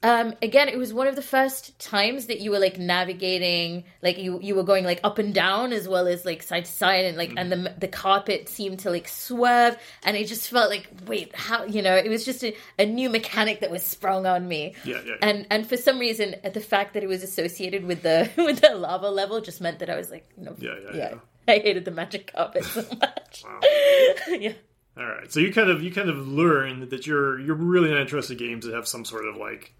um 0.04 0.32
again 0.42 0.68
it 0.68 0.78
was 0.78 0.94
one 0.94 1.08
of 1.08 1.16
the 1.16 1.22
first 1.22 1.76
times 1.80 2.26
that 2.26 2.40
you 2.40 2.52
were 2.52 2.60
like 2.60 2.78
navigating 2.78 3.82
like 4.00 4.16
you 4.16 4.38
you 4.40 4.54
were 4.54 4.62
going 4.62 4.84
like 4.84 5.00
up 5.02 5.18
and 5.18 5.34
down 5.34 5.72
as 5.72 5.88
well 5.88 6.06
as 6.06 6.24
like 6.24 6.40
side 6.42 6.64
to 6.64 6.70
side 6.70 7.04
and 7.04 7.16
like 7.16 7.32
and 7.36 7.50
the 7.50 7.74
the 7.78 7.88
carpet 7.88 8.48
seemed 8.48 8.78
to 8.78 8.90
like 8.90 9.08
swerve 9.08 9.76
and 10.04 10.16
it 10.16 10.28
just 10.28 10.48
felt 10.48 10.70
like 10.70 10.88
wait 11.06 11.34
how 11.34 11.64
you 11.64 11.82
know 11.82 11.96
it 11.96 12.08
was 12.08 12.24
just 12.24 12.44
a, 12.44 12.54
a 12.78 12.86
new 12.86 13.10
mechanic 13.10 13.60
that 13.60 13.70
was 13.70 13.82
sprung 13.82 14.24
on 14.24 14.46
me. 14.46 14.74
Yeah, 14.84 15.00
yeah. 15.04 15.14
and 15.20 15.46
and 15.50 15.68
for 15.68 15.76
some 15.76 15.98
reason 15.98 16.36
the 16.52 16.60
fact 16.60 16.94
that 16.94 17.02
it 17.02 17.08
was 17.08 17.24
associated 17.24 17.84
with 17.84 18.02
the 18.02 18.30
with 18.36 18.60
the 18.60 18.74
lava 18.76 19.10
level 19.10 19.40
just 19.40 19.60
meant 19.60 19.80
that 19.80 19.90
I 19.90 19.96
was 19.96 20.10
like 20.10 20.28
you 20.36 20.44
know 20.44 20.54
Yeah, 20.58 20.74
yeah, 20.84 20.96
yeah. 20.96 21.14
I 21.48 21.58
hated 21.58 21.84
the 21.84 21.90
magic 21.90 22.32
carpet 22.34 22.64
so 22.64 22.84
much. 23.00 23.44
Yeah. 24.28 24.52
All 24.96 25.06
right, 25.06 25.32
so 25.32 25.38
you 25.38 25.52
kind 25.52 25.70
of 25.70 25.82
you 25.82 25.92
kind 25.92 26.10
of 26.10 26.26
learn 26.26 26.88
that 26.88 27.06
you're 27.06 27.38
you're 27.40 27.54
really 27.54 27.90
not 27.90 28.00
interested 28.00 28.40
in 28.40 28.48
games 28.48 28.64
that 28.66 28.74
have 28.74 28.88
some 28.88 29.04
sort 29.04 29.26
of 29.26 29.36
like 29.36 29.72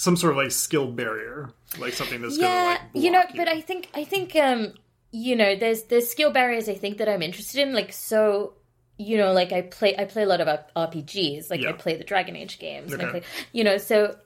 some 0.00 0.14
sort 0.16 0.30
of 0.30 0.36
like 0.36 0.52
skill 0.52 0.86
barrier, 0.86 1.50
like 1.76 1.92
something 1.92 2.22
that's 2.22 2.38
yeah 2.38 2.46
gonna 2.46 2.68
like 2.94 3.04
you 3.04 3.10
know 3.10 3.22
but 3.34 3.48
i 3.48 3.60
think 3.60 3.88
i 3.94 4.04
think 4.04 4.36
um 4.36 4.72
you 5.10 5.34
know 5.34 5.56
there's 5.56 5.82
there's 5.90 6.08
skill 6.08 6.30
barriers 6.30 6.68
i 6.68 6.74
think 6.74 6.98
that 6.98 7.08
i'm 7.08 7.20
interested 7.20 7.60
in 7.66 7.74
like 7.74 7.92
so 7.92 8.54
you 8.96 9.16
know 9.18 9.32
like 9.32 9.50
i 9.52 9.60
play 9.62 9.96
i 9.96 10.04
play 10.04 10.22
a 10.22 10.26
lot 10.26 10.40
of 10.40 10.46
rpgs 10.76 11.50
like 11.50 11.60
Yeah. 11.62 11.70
i 11.70 11.72
play 11.72 11.96
the 11.96 12.04
dragon 12.04 12.36
age 12.36 12.60
games 12.60 12.92
and 12.92 13.02
i 13.02 13.06
play 13.10 13.22
you 13.52 13.64
know 13.64 13.76
so 13.76 14.16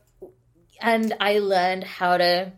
and 0.80 1.14
i 1.20 1.38
learned 1.38 1.84
how 1.84 2.16
to 2.18 2.52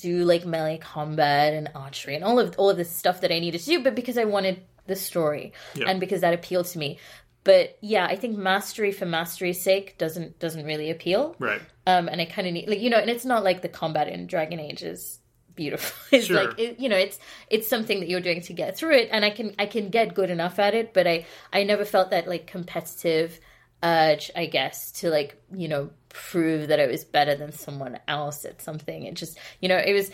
do 0.00 0.24
like 0.24 0.46
melee 0.46 0.78
combat 0.78 1.52
and 1.52 1.68
archery 1.74 2.14
and 2.14 2.24
all 2.24 2.38
of 2.40 2.54
all 2.58 2.70
of 2.70 2.76
this 2.78 2.90
stuff 2.90 3.20
that 3.20 3.30
i 3.30 3.38
needed 3.38 3.60
to 3.60 3.66
do 3.66 3.82
but 3.82 3.94
because 3.94 4.16
i 4.18 4.24
wanted 4.24 4.62
the 4.86 4.96
story 4.96 5.52
Yeah. 5.74 5.88
and 5.90 6.00
because 6.00 6.22
that 6.22 6.34
appealed 6.34 6.66
to 6.66 6.78
me 6.78 6.98
but 7.44 7.76
yeah 7.80 8.06
i 8.06 8.16
think 8.16 8.36
mastery 8.36 8.90
for 8.90 9.06
mastery's 9.06 9.60
sake 9.62 9.96
doesn't 9.98 10.38
doesn't 10.38 10.64
really 10.66 10.90
appeal 10.90 11.36
right. 11.38 11.60
um, 11.86 12.08
and 12.08 12.20
I 12.20 12.24
kind 12.24 12.48
of 12.48 12.54
need 12.54 12.68
like 12.68 12.80
you 12.80 12.90
know, 12.90 12.98
and 12.98 13.10
it's 13.10 13.24
not 13.24 13.44
like 13.44 13.62
the 13.62 13.68
combat 13.68 14.08
in 14.08 14.26
Dragon 14.26 14.58
Age 14.58 14.82
is 14.82 15.20
beautiful. 15.54 15.94
It's 16.16 16.26
Sure. 16.26 16.44
like 16.44 16.58
it, 16.58 16.80
you 16.80 16.88
know, 16.88 16.96
it's 16.96 17.18
it's 17.50 17.68
something 17.68 18.00
that 18.00 18.08
you're 18.08 18.20
doing 18.20 18.40
to 18.42 18.52
get 18.52 18.76
through 18.76 18.94
it, 18.94 19.08
and 19.12 19.24
I 19.24 19.30
can 19.30 19.54
I 19.58 19.66
can 19.66 19.90
get 19.90 20.14
good 20.14 20.30
enough 20.30 20.58
at 20.58 20.74
it, 20.74 20.94
but 20.94 21.06
I 21.06 21.26
I 21.52 21.64
never 21.64 21.84
felt 21.84 22.10
that 22.10 22.26
like 22.26 22.46
competitive 22.46 23.38
urge, 23.82 24.30
I 24.34 24.46
guess, 24.46 24.92
to 25.00 25.10
like 25.10 25.36
you 25.52 25.68
know 25.68 25.90
prove 26.08 26.68
that 26.68 26.80
I 26.80 26.86
was 26.86 27.04
better 27.04 27.34
than 27.34 27.52
someone 27.52 27.98
else 28.08 28.44
at 28.44 28.62
something. 28.62 29.04
It 29.04 29.14
just 29.14 29.38
you 29.60 29.68
know 29.68 29.76
it 29.76 29.92
was. 29.92 30.10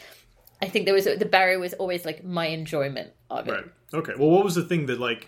I 0.62 0.68
think 0.68 0.84
there 0.84 0.94
was 0.94 1.04
the 1.04 1.24
barrier 1.24 1.58
was 1.58 1.72
always 1.74 2.04
like 2.04 2.22
my 2.22 2.46
enjoyment 2.46 3.12
of 3.30 3.48
it. 3.48 3.52
Right. 3.52 3.64
Okay. 3.94 4.12
Well, 4.18 4.30
what 4.30 4.44
was 4.44 4.56
the 4.56 4.64
thing 4.64 4.86
that 4.86 5.00
like, 5.00 5.26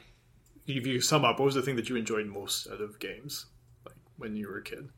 if 0.66 0.86
you 0.86 1.00
sum 1.00 1.24
up, 1.24 1.38
what 1.38 1.46
was 1.46 1.54
the 1.54 1.62
thing 1.62 1.76
that 1.76 1.88
you 1.88 1.96
enjoyed 1.96 2.26
most 2.26 2.68
out 2.68 2.80
of 2.80 2.98
games, 2.98 3.46
like 3.84 3.96
when 4.16 4.36
you 4.36 4.48
were 4.48 4.58
a 4.58 4.62
kid? 4.62 4.88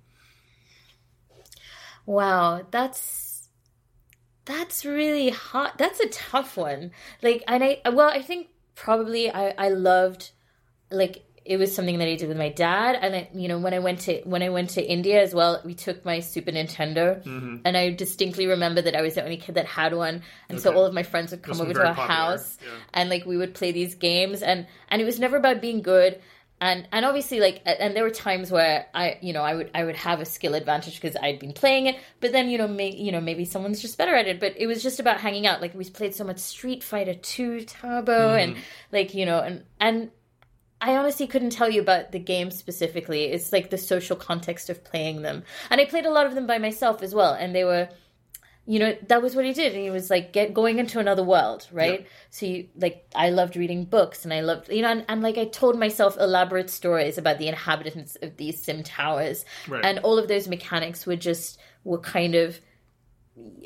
Wow, 2.06 2.66
that's 2.70 3.48
that's 4.44 4.84
really 4.84 5.30
hot. 5.30 5.78
That's 5.78 6.00
a 6.00 6.08
tough 6.08 6.56
one. 6.56 6.90
Like, 7.22 7.42
and 7.48 7.64
I 7.64 7.80
well, 7.90 8.10
I 8.10 8.20
think 8.20 8.48
probably 8.74 9.30
I 9.30 9.54
I 9.56 9.68
loved 9.68 10.32
like 10.90 11.24
it 11.44 11.58
was 11.58 11.74
something 11.74 11.98
that 11.98 12.08
I 12.08 12.16
did 12.16 12.28
with 12.28 12.38
my 12.38 12.48
dad, 12.48 12.96
and 13.00 13.14
I, 13.14 13.28
you 13.34 13.48
know 13.48 13.58
when 13.58 13.74
I 13.74 13.78
went 13.80 14.00
to 14.00 14.20
when 14.24 14.42
I 14.42 14.48
went 14.48 14.70
to 14.70 14.82
India 14.82 15.22
as 15.22 15.34
well, 15.34 15.60
we 15.64 15.74
took 15.74 16.04
my 16.04 16.20
Super 16.20 16.52
Nintendo, 16.52 17.22
Mm-hmm. 17.22 17.56
and 17.64 17.76
I 17.76 17.90
distinctly 17.90 18.46
remember 18.46 18.80
that 18.82 18.96
I 18.96 19.02
was 19.02 19.14
the 19.14 19.22
only 19.22 19.36
kid 19.36 19.56
that 19.56 19.66
had 19.66 19.92
one, 19.94 20.22
and 20.48 20.60
so 20.60 20.72
all 20.74 20.86
of 20.86 20.94
my 20.94 21.02
friends 21.02 21.30
would 21.32 21.42
come 21.42 21.58
Must 21.58 21.62
over 21.62 21.74
to 21.74 21.86
our 21.88 21.94
popular, 21.94 22.08
house, 22.08 22.58
yeah. 22.62 22.68
and 22.94 23.10
like 23.10 23.26
we 23.26 23.36
would 23.36 23.54
play 23.54 23.72
these 23.72 23.94
games, 23.94 24.42
and 24.42 24.66
and 24.88 25.02
it 25.02 25.04
was 25.04 25.18
never 25.20 25.36
about 25.36 25.60
being 25.60 25.82
good. 25.82 26.20
and 26.60 26.86
and 26.92 27.04
obviously 27.04 27.40
like 27.40 27.60
and 27.66 27.94
there 27.96 28.04
were 28.04 28.10
times 28.10 28.50
where 28.50 28.86
I 28.94 29.18
you 29.20 29.32
know 29.32 29.42
I 29.42 29.54
would 29.54 29.70
I 29.74 29.84
would 29.84 29.96
have 29.96 30.20
a 30.20 30.24
skill 30.24 30.54
advantage 30.54 30.94
because 31.00 31.16
I'd 31.20 31.38
been 31.40 31.52
playing 31.52 31.86
it. 31.86 31.96
But 32.20 32.30
then 32.32 32.48
you 32.48 32.56
know 32.58 32.68
may, 32.68 32.90
you 32.94 33.10
know 33.12 33.20
maybe 33.20 33.44
someone's 33.44 33.82
just 33.82 33.98
better 33.98 34.14
at 34.14 34.26
it. 34.28 34.38
But 34.40 34.54
it 34.56 34.66
was 34.66 34.82
just 34.82 35.00
about 35.00 35.18
hanging 35.20 35.46
out. 35.46 35.60
Like 35.60 35.74
we 35.74 35.84
played 35.90 36.14
so 36.14 36.24
much 36.24 36.38
Street 36.38 36.82
Fighter 36.84 37.12
2 37.14 37.64
Turbo 37.66 38.12
mm. 38.36 38.42
and 38.42 38.56
like 38.92 39.14
you 39.14 39.26
know 39.26 39.40
and 39.40 39.64
and 39.80 40.10
I 40.84 40.96
honestly 40.98 41.26
couldn't 41.26 41.50
tell 41.50 41.70
you 41.70 41.80
about 41.80 42.12
the 42.12 42.18
game 42.18 42.50
specifically. 42.50 43.24
It's 43.24 43.54
like 43.54 43.70
the 43.70 43.78
social 43.78 44.16
context 44.16 44.68
of 44.68 44.84
playing 44.84 45.22
them. 45.22 45.42
And 45.70 45.80
I 45.80 45.86
played 45.86 46.04
a 46.04 46.10
lot 46.10 46.26
of 46.26 46.34
them 46.34 46.46
by 46.46 46.58
myself 46.58 47.02
as 47.02 47.14
well 47.14 47.32
and 47.32 47.54
they 47.54 47.64
were 47.64 47.88
you 48.66 48.78
know 48.78 48.96
that 49.08 49.20
was 49.22 49.34
what 49.34 49.46
he 49.46 49.54
did. 49.54 49.72
And 49.72 49.82
he 49.82 49.90
was 49.90 50.10
like 50.10 50.34
get 50.34 50.52
going 50.52 50.78
into 50.78 50.98
another 50.98 51.24
world 51.24 51.66
right? 51.72 52.00
Yeah. 52.02 52.06
so 52.30 52.46
you 52.46 52.68
like 52.76 53.08
i 53.14 53.30
loved 53.30 53.56
reading 53.56 53.84
books 53.84 54.24
and 54.24 54.32
i 54.32 54.40
loved 54.40 54.70
you 54.70 54.82
know 54.82 54.88
and, 54.88 55.04
and, 55.08 55.22
like 55.22 55.38
i 55.38 55.44
told 55.44 55.78
myself 55.78 56.16
elaborate 56.18 56.70
stories 56.70 57.18
about 57.18 57.38
the 57.38 57.48
inhabitants 57.48 58.16
of 58.22 58.36
these 58.36 58.62
sim 58.62 58.82
towers. 58.82 59.44
Right. 59.68 59.84
and 59.84 60.00
all 60.00 60.18
of 60.18 60.28
those 60.28 60.48
mechanics 60.48 61.06
were 61.06 61.16
just 61.16 61.58
were 61.84 61.98
kind 61.98 62.34
of 62.34 62.58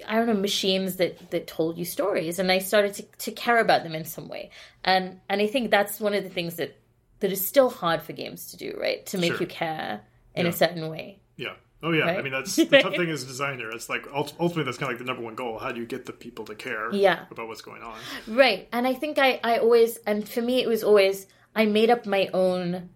i 0.07 0.15
don't 0.15 0.27
know 0.27 0.35
machines 0.35 0.97
that 0.97 1.31
that 1.31 1.47
told 1.47 1.79
you 1.79 1.85
stories. 1.85 2.39
And 2.39 2.51
i 2.51 2.59
started 2.59 2.95
to, 2.95 3.03
to 3.03 3.33
care 3.33 3.59
about 3.59 3.83
them 3.83 3.95
in 3.95 4.05
some 4.05 4.29
way. 4.29 4.51
And 4.85 5.21
and 5.29 5.41
i 5.41 5.49
think 5.49 5.71
that's 5.71 6.01
one 6.01 6.15
of 6.15 6.23
the 6.23 6.31
things 6.31 6.57
that 6.57 6.77
that 7.21 7.33
is 7.33 7.45
still 7.45 7.71
hard 7.71 8.03
for 8.03 8.13
games 8.13 8.51
to 8.51 8.57
do 8.57 8.77
right 8.81 9.07
to 9.07 9.19
make 9.19 9.33
sure. 9.33 9.41
you 9.41 9.47
care 9.47 10.01
in 10.35 10.47
yeah. 10.47 10.51
a 10.51 10.55
certain 10.55 10.89
way 10.89 11.19
yeah 11.37 11.55
Oh 11.83 11.93
yeah, 11.93 12.07
right? 12.07 12.19
I 12.19 12.23
mean 12.23 12.33
that's 12.33 12.57
the 12.57 12.65
tough 12.67 12.97
thing 12.97 13.09
as 13.09 13.23
a 13.23 13.27
designer. 13.27 13.71
It's 13.71 13.89
like 13.89 14.07
ultimately 14.13 14.65
that's 14.65 14.79
kind 14.79 14.93
of 14.93 14.99
like 14.99 14.99
the 14.99 15.05
number 15.05 15.23
one 15.23 15.35
goal. 15.35 15.59
How 15.59 15.71
do 15.71 15.81
you 15.81 15.87
get 15.87 16.07
the 16.07 16.13
people 16.13 16.45
to 16.47 16.55
care? 16.55 16.93
Yeah. 16.93 17.25
about 17.31 17.49
what's 17.49 17.63
going 17.63 17.83
on. 17.83 17.97
Right, 18.27 18.69
and 18.73 18.87
I 18.87 18.95
think 18.95 19.19
I 19.19 19.41
I 19.45 19.59
always 19.59 19.97
and 19.99 20.29
for 20.29 20.43
me 20.43 20.61
it 20.63 20.69
was 20.69 20.83
always 20.83 21.27
I 21.55 21.67
made 21.67 21.91
up 21.91 22.07
my 22.07 22.29
own. 22.35 22.91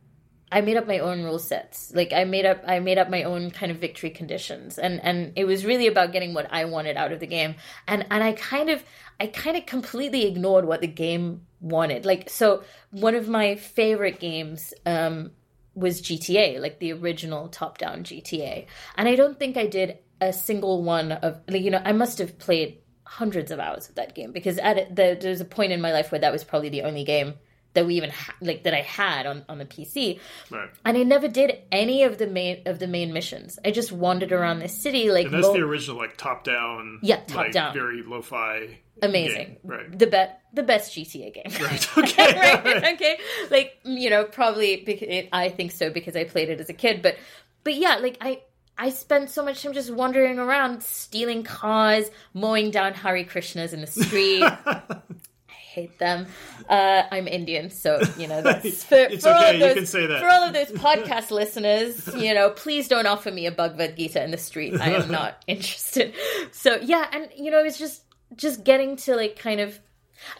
I 0.50 0.60
made 0.60 0.76
up 0.76 0.86
my 0.86 0.98
own 0.98 1.22
rule 1.22 1.38
sets. 1.38 1.94
Like 1.94 2.12
I 2.12 2.24
made 2.24 2.44
up 2.44 2.62
I 2.66 2.80
made 2.80 2.98
up 2.98 3.08
my 3.08 3.22
own 3.22 3.50
kind 3.52 3.70
of 3.70 3.78
victory 3.78 4.10
conditions. 4.10 4.78
And 4.78 5.00
and 5.02 5.32
it 5.36 5.44
was 5.44 5.64
really 5.64 5.86
about 5.86 6.12
getting 6.12 6.34
what 6.34 6.52
I 6.52 6.64
wanted 6.64 6.96
out 6.96 7.12
of 7.12 7.20
the 7.20 7.26
game. 7.26 7.54
And 7.86 8.04
and 8.10 8.22
I 8.22 8.32
kind 8.32 8.68
of 8.68 8.82
I 9.20 9.28
kind 9.28 9.56
of 9.56 9.64
completely 9.64 10.26
ignored 10.26 10.64
what 10.64 10.80
the 10.80 10.88
game 10.88 11.46
wanted. 11.62 12.04
Like 12.04 12.28
so 12.28 12.64
one 12.90 13.14
of 13.14 13.28
my 13.28 13.54
favorite 13.54 14.20
games 14.20 14.74
um 14.84 15.30
was 15.74 16.02
GTA, 16.02 16.60
like 16.60 16.78
the 16.78 16.92
original 16.92 17.48
top 17.48 17.78
down 17.78 18.04
GTA. 18.04 18.66
And 18.96 19.08
I 19.08 19.14
don't 19.14 19.38
think 19.38 19.56
I 19.56 19.66
did 19.66 19.98
a 20.20 20.32
single 20.32 20.82
one 20.82 21.12
of, 21.12 21.40
like, 21.48 21.62
you 21.62 21.70
know, 21.70 21.82
I 21.84 21.92
must 21.92 22.18
have 22.18 22.38
played 22.38 22.78
hundreds 23.04 23.50
of 23.50 23.58
hours 23.58 23.88
of 23.88 23.96
that 23.96 24.14
game 24.14 24.32
because 24.32 24.58
at 24.58 24.94
the, 24.94 25.18
there's 25.20 25.40
a 25.40 25.44
point 25.44 25.72
in 25.72 25.80
my 25.80 25.92
life 25.92 26.12
where 26.12 26.20
that 26.20 26.32
was 26.32 26.44
probably 26.44 26.68
the 26.68 26.82
only 26.82 27.04
game 27.04 27.34
that 27.74 27.86
we 27.86 27.94
even 27.94 28.10
ha- 28.10 28.34
like 28.42 28.64
that 28.64 28.74
I 28.74 28.82
had 28.82 29.26
on 29.26 29.44
on 29.48 29.56
the 29.56 29.64
PC. 29.64 30.20
Right. 30.50 30.68
And 30.84 30.96
I 30.96 31.02
never 31.04 31.26
did 31.26 31.58
any 31.72 32.02
of 32.04 32.18
the 32.18 32.26
main 32.26 32.62
of 32.66 32.78
the 32.78 32.86
main 32.86 33.14
missions. 33.14 33.58
I 33.64 33.70
just 33.70 33.92
wandered 33.92 34.30
around 34.30 34.58
the 34.58 34.68
city 34.68 35.10
like 35.10 35.26
and 35.26 35.34
that's 35.34 35.46
lo- 35.46 35.54
the 35.54 35.60
original 35.60 35.96
like 35.96 36.18
top 36.18 36.44
down. 36.44 36.98
Yeah, 37.02 37.20
top 37.26 37.36
like, 37.36 37.52
down. 37.52 37.72
Very 37.72 38.02
lo-fi 38.02 38.78
amazing. 39.00 39.46
Game. 39.46 39.58
Right. 39.64 39.98
The 39.98 40.06
bet 40.06 40.42
the 40.52 40.62
best 40.62 40.92
GTA 40.92 41.32
game. 41.32 41.64
Right. 41.64 41.98
Okay. 41.98 42.60
right? 42.62 42.94
Okay. 42.94 43.18
Like 43.50 43.78
you 43.84 44.10
know, 44.10 44.24
probably 44.24 44.82
because 44.84 45.08
it, 45.08 45.28
I 45.32 45.48
think 45.48 45.72
so 45.72 45.90
because 45.90 46.16
I 46.16 46.24
played 46.24 46.50
it 46.50 46.60
as 46.60 46.68
a 46.68 46.74
kid. 46.74 47.02
But 47.02 47.16
but 47.64 47.74
yeah, 47.74 47.96
like 47.96 48.18
I 48.20 48.42
I 48.78 48.90
spent 48.90 49.30
so 49.30 49.44
much 49.44 49.62
time 49.62 49.72
just 49.72 49.90
wandering 49.90 50.38
around, 50.38 50.82
stealing 50.82 51.42
cars, 51.42 52.10
mowing 52.34 52.70
down 52.70 52.94
Hare 52.94 53.24
Krishnas 53.24 53.72
in 53.72 53.80
the 53.80 53.86
street. 53.86 54.42
I 54.66 55.00
hate 55.48 55.98
them. 55.98 56.26
Uh, 56.68 57.02
I'm 57.10 57.28
Indian, 57.28 57.70
so 57.70 58.00
you 58.18 58.28
know 58.28 58.42
that's 58.42 58.84
for, 58.84 58.94
it's 58.94 59.24
for 59.24 59.30
okay. 59.30 59.46
All 59.46 59.52
those, 59.52 59.68
you 59.68 59.74
can 59.74 59.86
say 59.86 60.06
that 60.06 60.20
for 60.20 60.28
all 60.28 60.42
of 60.42 60.52
those 60.52 60.68
podcast 60.68 61.30
listeners. 61.30 62.08
You 62.14 62.34
know, 62.34 62.50
please 62.50 62.88
don't 62.88 63.06
offer 63.06 63.30
me 63.30 63.46
a 63.46 63.52
Bhagavad 63.52 63.96
Gita 63.96 64.22
in 64.22 64.30
the 64.30 64.38
street. 64.38 64.80
I 64.80 64.90
am 64.90 65.10
not 65.10 65.42
interested. 65.46 66.14
So 66.50 66.76
yeah, 66.76 67.06
and 67.12 67.28
you 67.36 67.50
know, 67.50 67.62
it's 67.62 67.78
just 67.78 68.02
just 68.36 68.64
getting 68.64 68.96
to 68.96 69.16
like 69.16 69.38
kind 69.38 69.60
of 69.60 69.78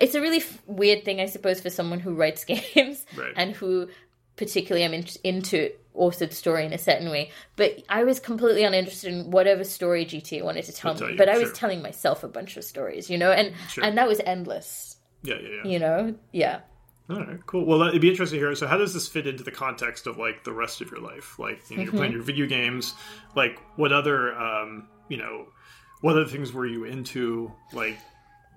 it's 0.00 0.14
a 0.14 0.20
really 0.20 0.38
f- 0.38 0.62
weird 0.66 1.04
thing 1.04 1.20
i 1.20 1.26
suppose 1.26 1.60
for 1.60 1.70
someone 1.70 2.00
who 2.00 2.14
writes 2.14 2.44
games 2.74 3.04
right. 3.16 3.32
and 3.36 3.54
who 3.54 3.88
particularly 4.36 4.84
i'm 4.84 4.94
in- 4.94 5.06
into 5.24 5.70
authored 5.96 6.32
story 6.32 6.64
in 6.64 6.72
a 6.72 6.78
certain 6.78 7.10
way 7.10 7.30
but 7.56 7.82
i 7.88 8.02
was 8.02 8.18
completely 8.18 8.64
uninterested 8.64 9.12
in 9.12 9.30
whatever 9.30 9.62
story 9.62 10.06
gta 10.06 10.42
wanted 10.42 10.64
to 10.64 10.72
tell, 10.72 10.94
me 10.94 11.12
you, 11.12 11.18
but 11.18 11.28
i 11.28 11.38
was 11.38 11.52
telling 11.52 11.82
myself 11.82 12.24
a 12.24 12.28
bunch 12.28 12.56
of 12.56 12.64
stories 12.64 13.10
you 13.10 13.18
know 13.18 13.30
and 13.30 13.52
sure. 13.68 13.84
and 13.84 13.98
that 13.98 14.08
was 14.08 14.20
endless 14.20 14.96
yeah 15.22 15.34
yeah, 15.34 15.48
yeah. 15.48 15.70
you 15.70 15.78
know 15.78 16.14
yeah 16.32 16.60
all 17.10 17.18
right, 17.18 17.46
cool. 17.46 17.66
Well, 17.66 17.82
it'd 17.82 18.00
be 18.00 18.08
interesting 18.08 18.38
to 18.38 18.46
hear. 18.46 18.54
So, 18.54 18.66
how 18.66 18.78
does 18.78 18.94
this 18.94 19.08
fit 19.08 19.26
into 19.26 19.42
the 19.42 19.50
context 19.50 20.06
of 20.06 20.18
like 20.18 20.44
the 20.44 20.52
rest 20.52 20.80
of 20.80 20.90
your 20.90 21.00
life? 21.00 21.38
Like, 21.38 21.68
you 21.68 21.76
know, 21.76 21.82
you're 21.82 21.90
mm-hmm. 21.90 21.98
playing 21.98 22.12
your 22.12 22.22
video 22.22 22.46
games. 22.46 22.94
Like, 23.34 23.60
what 23.76 23.92
other, 23.92 24.34
um, 24.34 24.88
you 25.08 25.16
know, 25.16 25.46
what 26.02 26.16
other 26.16 26.26
things 26.26 26.52
were 26.52 26.66
you 26.66 26.84
into? 26.84 27.50
Like, 27.72 27.98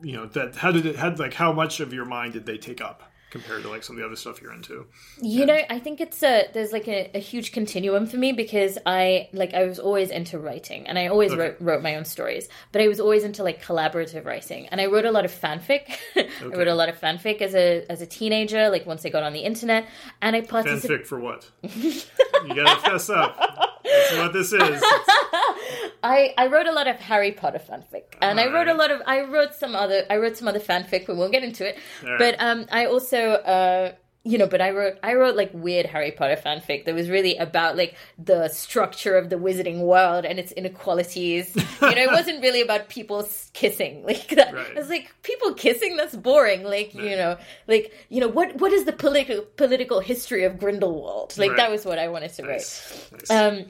you 0.04 0.14
know, 0.14 0.26
that 0.28 0.56
how 0.56 0.72
did 0.72 0.86
it 0.86 0.98
had 0.98 1.18
like 1.18 1.34
how 1.34 1.54
much 1.54 1.80
of 1.80 1.94
your 1.94 2.06
mind 2.06 2.34
did 2.34 2.46
they 2.46 2.58
take 2.58 2.82
up? 2.82 3.12
compared 3.36 3.64
to 3.64 3.70
like 3.70 3.84
some 3.84 3.98
of 3.98 4.00
the 4.00 4.06
other 4.06 4.16
stuff 4.16 4.42
you're 4.42 4.54
into 4.54 4.86
you 5.22 5.46
know 5.46 5.60
i 5.70 5.78
think 5.78 6.00
it's 6.00 6.24
a 6.24 6.48
there's 6.54 6.72
like 6.72 6.88
a, 6.88 7.12
a, 7.14 7.20
huge 7.20 7.52
continuum 7.52 8.06
for 8.06 8.16
me 8.16 8.32
because 8.32 8.78
i 8.86 9.28
like 9.34 9.54
i 9.54 9.66
was 9.66 9.78
always 9.78 10.10
into 10.10 10.40
writing 10.40 10.88
and 10.88 10.98
i 10.98 11.08
always 11.08 11.34
okay. 11.34 11.42
wrote, 11.42 11.58
wrote, 11.60 11.84
my 11.84 11.98
own 11.98 12.06
stories 12.06 12.48
but 12.72 12.82
i 12.82 12.88
was 12.88 12.98
always 12.98 13.26
into 13.26 13.44
like 13.44 13.62
collaborative 13.62 14.24
writing 14.24 14.68
and 14.68 14.80
i 14.80 14.86
wrote 14.86 15.04
a 15.04 15.12
lot 15.12 15.26
of 15.26 15.32
fanfic 15.32 15.98
okay. 16.16 16.30
i 16.42 16.46
wrote 16.46 16.70
a 16.70 16.76
lot 16.76 16.88
of 16.88 16.98
fanfic 16.98 17.42
as 17.42 17.54
a 17.56 17.86
as 17.90 18.02
a 18.02 18.06
teenager 18.06 18.70
like 18.70 18.86
once 18.86 19.06
i 19.06 19.10
got 19.10 19.22
on 19.22 19.34
the 19.34 19.42
internet 19.42 19.86
and 20.22 20.34
i 20.34 20.40
participated 20.40 21.02
fanfic 21.02 21.06
for 21.06 21.20
what 21.20 21.50
you 21.64 22.56
gotta 22.56 22.80
fess 22.90 23.10
up 23.10 23.75
that's 23.86 24.18
what 24.18 24.34
this 24.34 24.52
is 24.54 24.84
I, 26.04 26.34
I 26.38 26.48
wrote 26.48 26.68
a 26.68 26.72
lot 26.72 26.88
of 26.88 26.98
Harry 26.98 27.32
Potter 27.32 27.60
fanfic, 27.60 28.04
and 28.22 28.40
All 28.40 28.46
I 28.46 28.50
wrote 28.50 28.68
right. 28.68 28.76
a 28.76 28.78
lot 28.78 28.92
of 28.92 29.02
I 29.08 29.22
wrote 29.22 29.56
some 29.56 29.76
other 29.76 30.04
I 30.10 30.18
wrote 30.18 30.38
some 30.38 30.48
other 30.48 30.60
fanfic. 30.60 31.08
But 31.08 31.14
We 31.16 31.20
won't 31.20 31.32
get 31.32 31.44
into 31.44 31.68
it, 31.68 31.78
All 32.06 32.18
but 32.20 32.36
um, 32.40 32.66
I 32.72 32.86
also 32.86 33.18
uh, 33.18 33.94
you 34.26 34.40
know, 34.40 34.48
but 34.48 34.60
I 34.60 34.72
wrote 34.72 34.96
I 35.04 35.14
wrote 35.14 35.36
like 35.36 35.52
weird 35.54 35.86
Harry 35.86 36.10
Potter 36.10 36.36
fanfic 36.36 36.86
that 36.86 36.96
was 36.96 37.12
really 37.12 37.38
about 37.38 37.78
like 37.78 37.96
the 38.18 38.50
structure 38.50 39.16
of 39.16 39.30
the 39.30 39.36
wizarding 39.36 39.82
world 39.82 40.26
and 40.26 40.40
its 40.40 40.52
inequalities. 40.52 41.56
you 41.56 41.62
know, 41.96 42.02
it 42.02 42.12
wasn't 42.12 42.42
really 42.42 42.62
about 42.62 42.90
people 42.90 43.30
kissing 43.54 44.04
like 44.08 44.30
that. 44.30 44.56
Right. 44.56 44.76
I 44.76 44.80
was 44.80 44.90
like, 44.90 45.14
people 45.22 45.54
kissing 45.54 45.96
that's 45.96 46.16
boring. 46.16 46.64
Like 46.64 46.92
right. 46.96 47.06
you 47.06 47.16
know, 47.16 47.38
like 47.68 47.94
you 48.10 48.20
know 48.20 48.28
what 48.28 48.60
what 48.60 48.74
is 48.74 48.86
the 48.86 48.94
political 48.94 49.44
political 49.58 50.00
history 50.00 50.44
of 50.44 50.58
Grindelwald? 50.58 51.38
Like 51.38 51.52
right. 51.52 51.58
that 51.58 51.70
was 51.70 51.86
what 51.86 52.00
I 52.00 52.08
wanted 52.08 52.34
to 52.34 52.42
nice. 52.42 53.10
write. 53.12 53.30
Nice. 53.30 53.32
Um, 53.32 53.66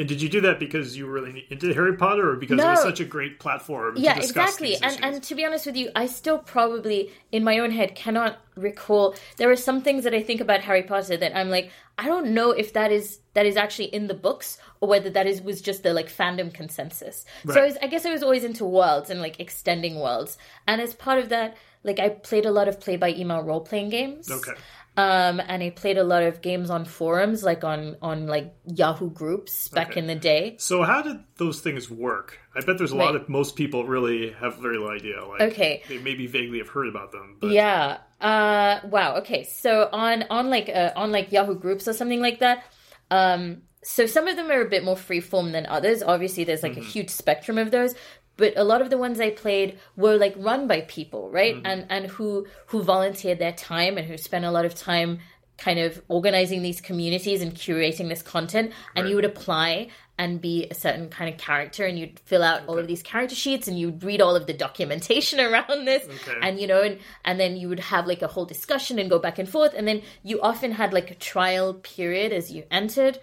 and 0.00 0.08
did 0.08 0.22
you 0.22 0.30
do 0.30 0.40
that 0.40 0.58
because 0.58 0.96
you 0.96 1.04
were 1.04 1.12
really 1.12 1.46
into 1.50 1.74
Harry 1.74 1.94
Potter, 1.94 2.30
or 2.30 2.36
because 2.36 2.56
no. 2.56 2.68
it 2.68 2.70
was 2.70 2.80
such 2.80 3.00
a 3.00 3.04
great 3.04 3.38
platform? 3.38 3.96
Yeah, 3.98 4.16
exactly. 4.16 4.76
and 4.76 4.98
and 5.04 5.22
to 5.22 5.34
be 5.34 5.44
honest 5.44 5.66
with 5.66 5.76
you, 5.76 5.90
I 5.94 6.06
still 6.06 6.38
probably 6.38 7.10
in 7.30 7.44
my 7.44 7.58
own 7.58 7.70
head 7.70 7.94
cannot 7.94 8.38
recall. 8.56 9.14
There 9.36 9.50
are 9.50 9.56
some 9.56 9.82
things 9.82 10.04
that 10.04 10.14
I 10.14 10.22
think 10.22 10.40
about 10.40 10.62
Harry 10.62 10.84
Potter 10.84 11.18
that 11.18 11.36
I'm 11.36 11.50
like, 11.50 11.70
I 11.98 12.06
don't 12.06 12.32
know 12.32 12.50
if 12.50 12.72
that 12.72 12.90
is 12.90 13.20
that 13.34 13.44
is 13.44 13.58
actually 13.58 13.88
in 13.88 14.06
the 14.06 14.14
books 14.14 14.56
or 14.80 14.88
whether 14.88 15.10
that 15.10 15.26
is 15.26 15.42
was 15.42 15.60
just 15.60 15.82
the 15.82 15.92
like 15.92 16.08
fandom 16.08 16.52
consensus. 16.54 17.26
Right. 17.44 17.54
So 17.54 17.60
I, 17.60 17.66
was, 17.66 17.76
I 17.82 17.86
guess 17.86 18.06
I 18.06 18.10
was 18.10 18.22
always 18.22 18.42
into 18.42 18.64
worlds 18.64 19.10
and 19.10 19.20
like 19.20 19.38
extending 19.38 20.00
worlds, 20.00 20.38
and 20.66 20.80
as 20.80 20.94
part 20.94 21.18
of 21.18 21.28
that, 21.28 21.58
like 21.84 22.00
I 22.00 22.08
played 22.08 22.46
a 22.46 22.50
lot 22.50 22.68
of 22.68 22.80
play 22.80 22.96
by 22.96 23.10
email 23.10 23.42
role 23.42 23.60
playing 23.60 23.90
games. 23.90 24.30
Okay. 24.30 24.52
Um, 25.00 25.40
and 25.40 25.62
I 25.62 25.70
played 25.70 25.96
a 25.96 26.04
lot 26.04 26.22
of 26.24 26.42
games 26.42 26.68
on 26.68 26.84
forums, 26.84 27.42
like 27.42 27.64
on 27.64 27.96
on 28.02 28.26
like 28.26 28.54
Yahoo 28.66 29.08
groups 29.08 29.68
back 29.68 29.92
okay. 29.92 30.00
in 30.00 30.06
the 30.06 30.14
day. 30.14 30.56
So 30.58 30.82
how 30.82 31.00
did 31.00 31.20
those 31.38 31.60
things 31.60 31.90
work? 31.90 32.38
I 32.54 32.60
bet 32.60 32.76
there's 32.76 32.92
a 32.92 32.96
right. 32.96 33.06
lot 33.06 33.16
of 33.16 33.26
most 33.26 33.56
people 33.56 33.86
really 33.86 34.32
have 34.32 34.58
very 34.58 34.76
little 34.76 34.94
idea. 34.94 35.24
Like, 35.24 35.40
okay, 35.52 35.82
they 35.88 35.96
maybe 35.96 36.26
vaguely 36.26 36.58
have 36.58 36.68
heard 36.68 36.86
about 36.86 37.12
them. 37.12 37.38
But... 37.40 37.52
Yeah. 37.52 37.98
Uh. 38.20 38.80
Wow. 38.84 39.16
Okay. 39.18 39.44
So 39.44 39.88
on 39.90 40.24
on 40.28 40.50
like 40.50 40.68
uh, 40.68 40.92
on 40.94 41.12
like 41.12 41.32
Yahoo 41.32 41.54
groups 41.54 41.88
or 41.88 41.94
something 41.94 42.20
like 42.20 42.40
that. 42.40 42.62
Um. 43.10 43.62
So 43.82 44.04
some 44.04 44.28
of 44.28 44.36
them 44.36 44.50
are 44.50 44.60
a 44.60 44.68
bit 44.68 44.84
more 44.84 44.96
freeform 44.96 45.52
than 45.52 45.64
others. 45.64 46.02
Obviously, 46.02 46.44
there's 46.44 46.62
like 46.62 46.72
mm-hmm. 46.72 46.82
a 46.82 46.84
huge 46.84 47.08
spectrum 47.08 47.56
of 47.56 47.70
those 47.70 47.94
but 48.40 48.54
a 48.56 48.64
lot 48.64 48.80
of 48.80 48.90
the 48.90 48.98
ones 48.98 49.20
I 49.20 49.30
played 49.30 49.78
were 49.96 50.16
like 50.16 50.34
run 50.36 50.66
by 50.66 50.80
people, 50.80 51.30
right? 51.30 51.54
Mm-hmm. 51.54 51.66
And 51.66 51.86
and 51.90 52.06
who 52.06 52.46
who 52.66 52.82
volunteered 52.82 53.38
their 53.38 53.52
time 53.52 53.98
and 53.98 54.06
who 54.08 54.16
spent 54.16 54.44
a 54.44 54.50
lot 54.50 54.64
of 54.64 54.74
time 54.74 55.20
kind 55.58 55.78
of 55.78 56.02
organizing 56.08 56.62
these 56.62 56.80
communities 56.80 57.42
and 57.42 57.54
curating 57.54 58.08
this 58.08 58.22
content 58.22 58.72
and 58.96 59.04
right. 59.04 59.10
you 59.10 59.14
would 59.16 59.26
apply 59.26 59.88
and 60.18 60.40
be 60.40 60.66
a 60.70 60.74
certain 60.74 61.10
kind 61.10 61.32
of 61.32 61.38
character 61.38 61.84
and 61.84 61.98
you'd 61.98 62.18
fill 62.20 62.42
out 62.42 62.62
okay. 62.62 62.66
all 62.66 62.78
of 62.78 62.86
these 62.86 63.02
character 63.02 63.34
sheets 63.34 63.68
and 63.68 63.78
you'd 63.78 64.02
read 64.02 64.22
all 64.22 64.34
of 64.34 64.46
the 64.46 64.54
documentation 64.54 65.38
around 65.46 65.84
this 65.84 66.02
okay. 66.04 66.38
and 66.40 66.58
you 66.58 66.66
know 66.66 66.80
and 66.80 66.98
and 67.26 67.38
then 67.38 67.58
you 67.58 67.68
would 67.68 67.78
have 67.78 68.06
like 68.06 68.22
a 68.22 68.26
whole 68.26 68.46
discussion 68.46 68.98
and 68.98 69.10
go 69.10 69.18
back 69.18 69.38
and 69.38 69.50
forth 69.50 69.74
and 69.76 69.86
then 69.86 70.00
you 70.22 70.40
often 70.40 70.72
had 70.72 70.94
like 70.94 71.10
a 71.10 71.14
trial 71.14 71.74
period 71.74 72.32
as 72.32 72.50
you 72.50 72.64
entered 72.70 73.18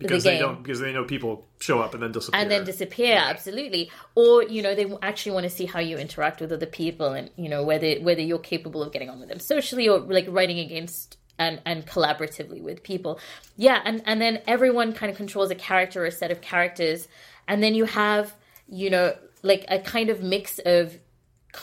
because 0.00 0.24
the 0.24 0.30
they 0.30 0.38
don't 0.38 0.62
because 0.62 0.80
they 0.80 0.92
know 0.92 1.04
people 1.04 1.46
show 1.60 1.80
up 1.80 1.94
and 1.94 2.02
then 2.02 2.10
disappear. 2.10 2.40
And 2.40 2.50
then 2.50 2.64
disappear 2.64 3.14
yeah. 3.14 3.26
absolutely. 3.26 3.90
Or 4.14 4.42
you 4.42 4.62
know 4.62 4.74
they 4.74 4.92
actually 5.02 5.32
want 5.32 5.44
to 5.44 5.50
see 5.50 5.66
how 5.66 5.78
you 5.78 5.98
interact 5.98 6.40
with 6.40 6.50
other 6.52 6.66
people 6.66 7.12
and 7.12 7.30
you 7.36 7.48
know 7.48 7.62
whether 7.62 7.94
whether 7.96 8.22
you're 8.22 8.38
capable 8.38 8.82
of 8.82 8.92
getting 8.92 9.10
on 9.10 9.20
with 9.20 9.28
them 9.28 9.38
socially 9.38 9.88
or 9.88 9.98
like 9.98 10.26
writing 10.28 10.58
against 10.58 11.18
and 11.38 11.60
and 11.66 11.86
collaboratively 11.86 12.62
with 12.62 12.82
people. 12.82 13.20
Yeah 13.56 13.80
and 13.84 14.02
and 14.06 14.20
then 14.20 14.40
everyone 14.46 14.94
kind 14.94 15.10
of 15.10 15.16
controls 15.16 15.50
a 15.50 15.54
character 15.54 16.02
or 16.02 16.06
a 16.06 16.12
set 16.12 16.30
of 16.30 16.40
characters. 16.40 17.06
And 17.46 17.62
then 17.62 17.74
you 17.74 17.84
have 17.84 18.34
you 18.68 18.88
know 18.88 19.14
like 19.42 19.64
a 19.68 19.78
kind 19.78 20.08
of 20.08 20.22
mix 20.22 20.58
of 20.64 20.98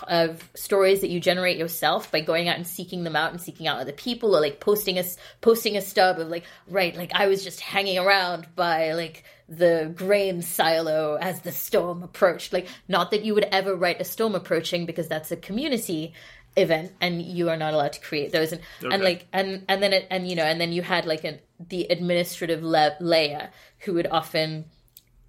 of 0.08 0.50
stories 0.54 1.02
that 1.02 1.10
you 1.10 1.20
generate 1.20 1.58
yourself 1.58 2.12
by 2.12 2.22
going 2.22 2.48
out 2.50 2.58
and 2.58 2.68
seeking 2.68 3.04
them 3.04 3.16
out 3.16 3.32
and 3.32 3.42
seeking 3.42 3.68
out 3.68 3.80
other 3.80 3.92
people 3.92 4.36
or 4.36 4.42
like 4.42 4.60
posting 4.60 4.98
a 5.00 5.04
posting 5.42 5.78
a 5.78 5.82
stub 5.82 6.20
of 6.20 6.28
like 6.28 6.44
right 6.68 6.96
like 6.96 7.12
I 7.14 7.28
was 7.28 7.44
just 7.44 7.62
hanging 7.62 7.98
around 7.98 8.48
by 8.56 8.94
like 8.94 9.24
the 9.50 9.92
grain 9.96 10.42
silo 10.42 11.16
as 11.16 11.42
the 11.42 11.54
storm 11.54 12.04
approached 12.04 12.52
like 12.52 12.68
not 12.88 13.12
that 13.12 13.24
you 13.24 13.34
would 13.34 13.46
ever 13.46 13.76
write 13.76 14.02
a 14.02 14.04
storm 14.04 14.36
approaching 14.36 14.86
because 14.86 15.08
that's 15.08 15.32
a 15.32 15.38
community 15.38 16.14
event 16.58 16.92
and 17.00 17.22
you 17.22 17.50
are 17.50 17.56
not 17.56 17.74
allowed 17.74 17.94
to 17.94 18.02
create 18.02 18.32
those 18.32 18.52
and 18.52 18.62
okay. 18.84 18.94
and 18.94 19.04
like 19.04 19.26
and 19.32 19.64
and 19.70 19.82
then 19.82 19.94
it 19.94 20.08
and 20.10 20.28
you 20.28 20.36
know 20.36 20.44
and 20.44 20.60
then 20.60 20.74
you 20.74 20.82
had 20.82 21.06
like 21.06 21.24
an 21.24 21.40
the 21.70 21.88
administrative 21.90 22.64
le- 22.64 22.98
layer 23.00 23.50
who 23.80 23.94
would 23.94 24.08
often 24.08 24.66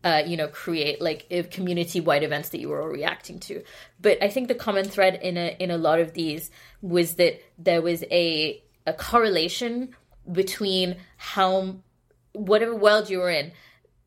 uh, 0.05 0.23
you 0.27 0.37
know, 0.37 0.49
create 0.49 1.01
like 1.01 1.27
community-wide 1.51 2.23
events 2.23 2.51
that 2.51 2.61
you 2.61 2.69
were 2.69 2.81
all 2.81 2.89
reacting 2.89 3.41
to. 3.41 3.63
But 4.01 4.23
I 4.23 4.29
think 4.29 4.49
the 4.49 4.55
common 4.55 4.85
thread 4.85 5.19
in 5.23 5.37
a 5.37 5.57
in 5.59 5.71
a 5.71 5.79
lot 5.79 5.99
of 6.01 6.15
these 6.15 6.51
was 6.81 7.17
that 7.17 7.41
there 7.59 7.83
was 7.83 8.05
a 8.11 8.63
a 8.87 8.93
correlation 8.93 9.95
between 10.31 10.97
how 11.17 11.77
whatever 12.33 12.75
world 12.75 13.11
you 13.11 13.19
were 13.19 13.31
in. 13.31 13.53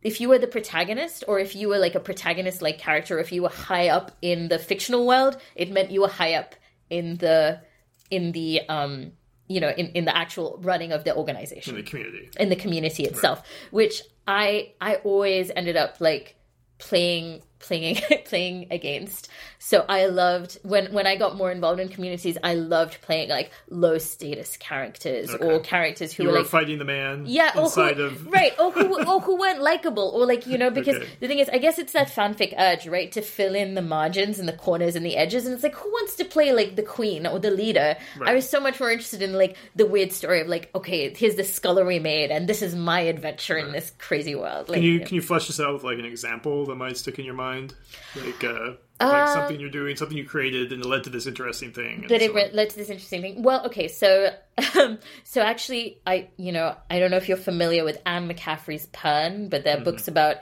If 0.02 0.20
you 0.20 0.30
were 0.30 0.40
the 0.40 0.48
protagonist, 0.48 1.24
or 1.28 1.40
if 1.40 1.56
you 1.56 1.70
were 1.70 1.78
like 1.78 1.94
a 1.94 2.00
protagonist-like 2.00 2.80
character, 2.80 3.20
if 3.20 3.32
you 3.32 3.44
were 3.44 3.50
high 3.50 3.90
up 3.90 4.12
in 4.22 4.48
the 4.48 4.58
fictional 4.58 5.06
world, 5.06 5.38
it 5.56 5.72
meant 5.72 5.92
you 5.92 6.02
were 6.02 6.08
high 6.08 6.34
up 6.34 6.56
in 6.90 7.18
the 7.18 7.62
in 8.10 8.32
the 8.32 8.62
um 8.70 9.12
you 9.48 9.60
know 9.60 9.70
in, 9.70 9.88
in 9.88 10.06
the 10.06 10.16
actual 10.16 10.60
running 10.62 10.92
of 10.92 11.04
the 11.04 11.16
organization 11.16 11.76
in 11.76 11.84
the 11.84 11.90
community 11.90 12.30
in 12.40 12.50
the 12.50 12.56
community 12.56 13.04
itself 13.04 13.40
right. 13.40 13.74
which 13.74 14.04
i 14.32 14.72
i 14.80 14.96
always 15.04 15.52
ended 15.56 15.76
up 15.76 16.00
like 16.00 16.36
playing 16.78 17.42
playing 17.62 17.98
playing 18.26 18.68
against. 18.72 19.30
So 19.60 19.86
I 19.88 20.08
loved 20.08 20.58
when 20.64 20.92
when 20.92 21.08
I 21.08 21.16
got 21.16 21.38
more 21.38 21.52
involved 21.52 21.80
in 21.80 21.90
communities. 21.90 22.38
I 22.44 22.56
loved 22.56 23.02
playing 23.02 23.30
like 23.30 23.52
low 23.70 23.98
status 23.98 24.58
characters 24.58 25.30
okay. 25.30 25.46
or 25.46 25.60
characters 25.60 26.14
who 26.14 26.24
you 26.24 26.30
were, 26.30 26.40
like 26.40 26.48
fighting 26.48 26.80
the 26.80 26.86
man. 26.86 27.26
Yeah, 27.28 27.58
inside 27.60 27.98
who, 27.98 28.06
of 28.06 28.28
right, 28.32 28.54
or 28.60 28.72
who 28.72 29.04
or 29.04 29.22
who 29.22 29.38
weren't 29.38 29.62
likable, 29.62 30.12
or 30.16 30.26
like 30.26 30.48
you 30.48 30.58
know 30.58 30.70
because 30.82 30.96
okay. 30.96 31.08
the 31.20 31.28
thing 31.28 31.40
is, 31.40 31.50
I 31.50 31.60
guess 31.60 31.78
it's 31.80 31.94
that 31.94 32.10
fanfic 32.10 32.54
urge, 32.58 32.88
right, 32.88 33.12
to 33.12 33.22
fill 33.22 33.56
in 33.56 33.76
the 33.76 33.82
margins 33.82 34.40
and 34.40 34.48
the 34.48 34.54
corners 34.54 34.96
and 34.96 35.06
the 35.06 35.16
edges, 35.16 35.46
and 35.46 35.54
it's 35.54 35.64
like 35.64 35.76
who 35.76 35.90
wants 35.90 36.16
to 36.16 36.26
play 36.26 36.54
like 36.54 36.76
the 36.76 36.84
queen 36.84 37.28
or 37.28 37.40
the 37.40 37.52
leader? 37.52 37.96
Right. 38.18 38.30
I 38.30 38.34
was 38.34 38.50
so 38.50 38.60
much 38.60 38.80
more 38.80 38.90
interested 38.90 39.22
in 39.22 39.34
like 39.34 39.58
the 39.76 39.86
weird 39.86 40.12
story 40.12 40.42
of 40.42 40.48
like 40.48 40.70
okay, 40.74 41.14
here's 41.14 41.36
the 41.36 41.44
scullery 41.44 42.00
maid, 42.00 42.32
and 42.32 42.48
this 42.48 42.62
is 42.62 42.76
my 42.76 43.02
adventure 43.02 43.56
right. 43.56 43.66
in 43.66 43.72
this 43.72 43.92
crazy 44.00 44.36
world. 44.36 44.70
Like, 44.70 44.78
can 44.78 44.84
you, 44.84 44.92
you 44.94 45.00
know. 45.00 45.06
can 45.06 45.16
you 45.16 45.22
flesh 45.22 45.48
this 45.48 45.60
out 45.60 45.74
with 45.74 45.84
like 45.84 46.00
an 46.00 46.06
example 46.06 46.66
that 46.66 46.76
might 46.76 46.98
stick 46.98 47.20
in 47.20 47.26
your 47.26 47.36
mind? 47.36 47.51
Like, 48.16 48.44
uh, 48.44 48.74
like 49.00 49.28
uh, 49.30 49.34
something 49.34 49.60
you're 49.60 49.70
doing, 49.70 49.96
something 49.96 50.18
you 50.18 50.26
created, 50.26 50.72
and 50.72 50.84
it 50.84 50.88
led 50.88 51.04
to 51.06 51.10
this 51.10 51.28
interesting 51.28 51.72
thing. 51.72 52.06
That 52.10 52.22
it 52.22 52.34
led 52.34 52.70
to 52.70 52.76
this 52.76 52.90
interesting 52.90 53.22
thing. 53.22 53.44
Well, 53.44 53.66
okay, 53.68 53.88
so 53.88 54.34
um, 54.76 55.00
so 55.24 55.42
actually, 55.42 56.00
I 56.06 56.30
you 56.38 56.52
know 56.52 56.76
I 56.90 57.00
don't 57.00 57.12
know 57.12 57.18
if 57.18 57.28
you're 57.28 57.38
familiar 57.38 57.84
with 57.84 58.00
Anne 58.06 58.30
McCaffrey's 58.30 58.88
Pern, 58.88 59.50
but 59.50 59.64
there 59.64 59.74
are 59.74 59.78
mm-hmm. 59.78 59.86
books 59.86 60.08
about 60.08 60.38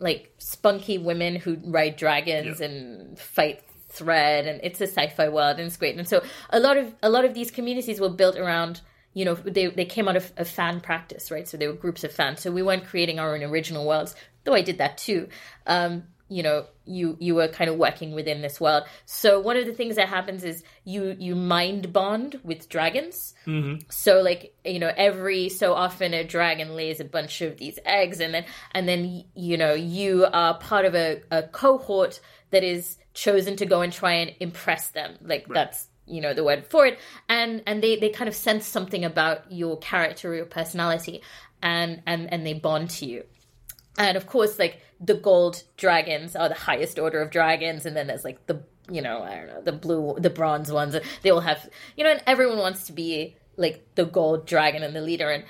like 0.00 0.32
spunky 0.38 0.98
women 0.98 1.36
who 1.36 1.58
ride 1.64 1.96
dragons 1.96 2.60
yep. 2.60 2.70
and 2.70 3.18
fight 3.18 3.62
thread, 3.88 4.46
and 4.46 4.60
it's 4.62 4.80
a 4.80 4.86
sci-fi 4.86 5.28
world, 5.28 5.58
and 5.58 5.66
it's 5.66 5.76
great. 5.76 5.96
And 5.96 6.08
so 6.08 6.22
a 6.50 6.60
lot 6.60 6.76
of 6.76 6.94
a 7.02 7.10
lot 7.10 7.24
of 7.24 7.34
these 7.34 7.50
communities 7.50 8.00
were 8.00 8.10
built 8.10 8.36
around 8.36 8.80
you 9.14 9.24
know 9.24 9.34
they, 9.34 9.66
they 9.66 9.84
came 9.84 10.06
out 10.06 10.16
of, 10.16 10.32
of 10.36 10.46
fan 10.46 10.80
practice 10.80 11.30
right 11.30 11.48
so 11.48 11.56
they 11.56 11.66
were 11.66 11.72
groups 11.72 12.04
of 12.04 12.12
fans 12.12 12.40
so 12.40 12.52
we 12.52 12.62
weren't 12.62 12.84
creating 12.84 13.18
our 13.18 13.34
own 13.34 13.42
original 13.42 13.86
worlds 13.86 14.14
though 14.44 14.54
i 14.54 14.60
did 14.60 14.78
that 14.78 14.98
too 14.98 15.28
um, 15.66 16.04
you 16.28 16.42
know 16.42 16.66
you 16.84 17.16
you 17.20 17.34
were 17.34 17.48
kind 17.48 17.70
of 17.70 17.76
working 17.76 18.12
within 18.12 18.42
this 18.42 18.60
world. 18.60 18.84
So 19.06 19.40
one 19.40 19.56
of 19.56 19.66
the 19.66 19.72
things 19.72 19.96
that 19.96 20.08
happens 20.08 20.44
is 20.44 20.62
you 20.84 21.16
you 21.18 21.34
mind 21.34 21.92
bond 21.92 22.40
with 22.42 22.68
dragons. 22.68 23.34
Mm-hmm. 23.46 23.88
so 23.88 24.20
like 24.20 24.54
you 24.64 24.78
know 24.78 24.92
every 24.96 25.48
so 25.48 25.74
often 25.74 26.12
a 26.14 26.24
dragon 26.24 26.76
lays 26.76 27.00
a 27.00 27.04
bunch 27.04 27.40
of 27.40 27.56
these 27.56 27.78
eggs 27.84 28.20
and 28.20 28.34
then 28.34 28.44
and 28.72 28.86
then 28.86 29.24
you 29.34 29.56
know 29.56 29.72
you 29.74 30.26
are 30.32 30.58
part 30.58 30.84
of 30.84 30.94
a, 30.94 31.22
a 31.30 31.42
cohort 31.44 32.20
that 32.50 32.62
is 32.62 32.98
chosen 33.14 33.56
to 33.56 33.66
go 33.66 33.80
and 33.80 33.92
try 33.92 34.14
and 34.14 34.34
impress 34.40 34.88
them. 34.88 35.16
Like 35.22 35.46
right. 35.48 35.54
that's 35.54 35.88
you 36.06 36.20
know 36.20 36.34
the 36.34 36.44
word 36.44 36.66
for 36.66 36.86
it. 36.86 36.98
And 37.28 37.62
and 37.66 37.82
they 37.82 37.96
they 37.96 38.10
kind 38.10 38.28
of 38.28 38.34
sense 38.34 38.66
something 38.66 39.04
about 39.04 39.50
your 39.50 39.78
character 39.78 40.32
or 40.32 40.34
your 40.34 40.46
personality 40.46 41.22
and 41.62 42.02
and 42.06 42.32
and 42.32 42.46
they 42.46 42.54
bond 42.54 42.90
to 42.90 43.06
you 43.06 43.24
and 43.98 44.16
of 44.16 44.26
course 44.26 44.58
like 44.58 44.80
the 45.00 45.14
gold 45.14 45.62
dragons 45.76 46.34
are 46.34 46.48
the 46.48 46.54
highest 46.54 46.98
order 46.98 47.20
of 47.20 47.30
dragons 47.30 47.84
and 47.84 47.94
then 47.96 48.06
there's 48.06 48.24
like 48.24 48.46
the 48.46 48.62
you 48.90 49.02
know 49.02 49.22
i 49.22 49.34
don't 49.34 49.48
know 49.48 49.60
the 49.62 49.72
blue 49.72 50.16
the 50.18 50.30
bronze 50.30 50.72
ones. 50.72 50.96
They 51.22 51.30
all 51.30 51.40
have 51.40 51.68
you 51.96 52.04
know 52.04 52.10
and 52.10 52.22
everyone 52.26 52.58
wants 52.58 52.84
to 52.84 52.92
be 52.92 53.36
like 53.58 53.84
the 53.96 54.06
gold 54.06 54.46
dragon 54.46 54.82
and 54.82 54.96
the 54.96 55.02
leader. 55.02 55.30
And 55.30 55.44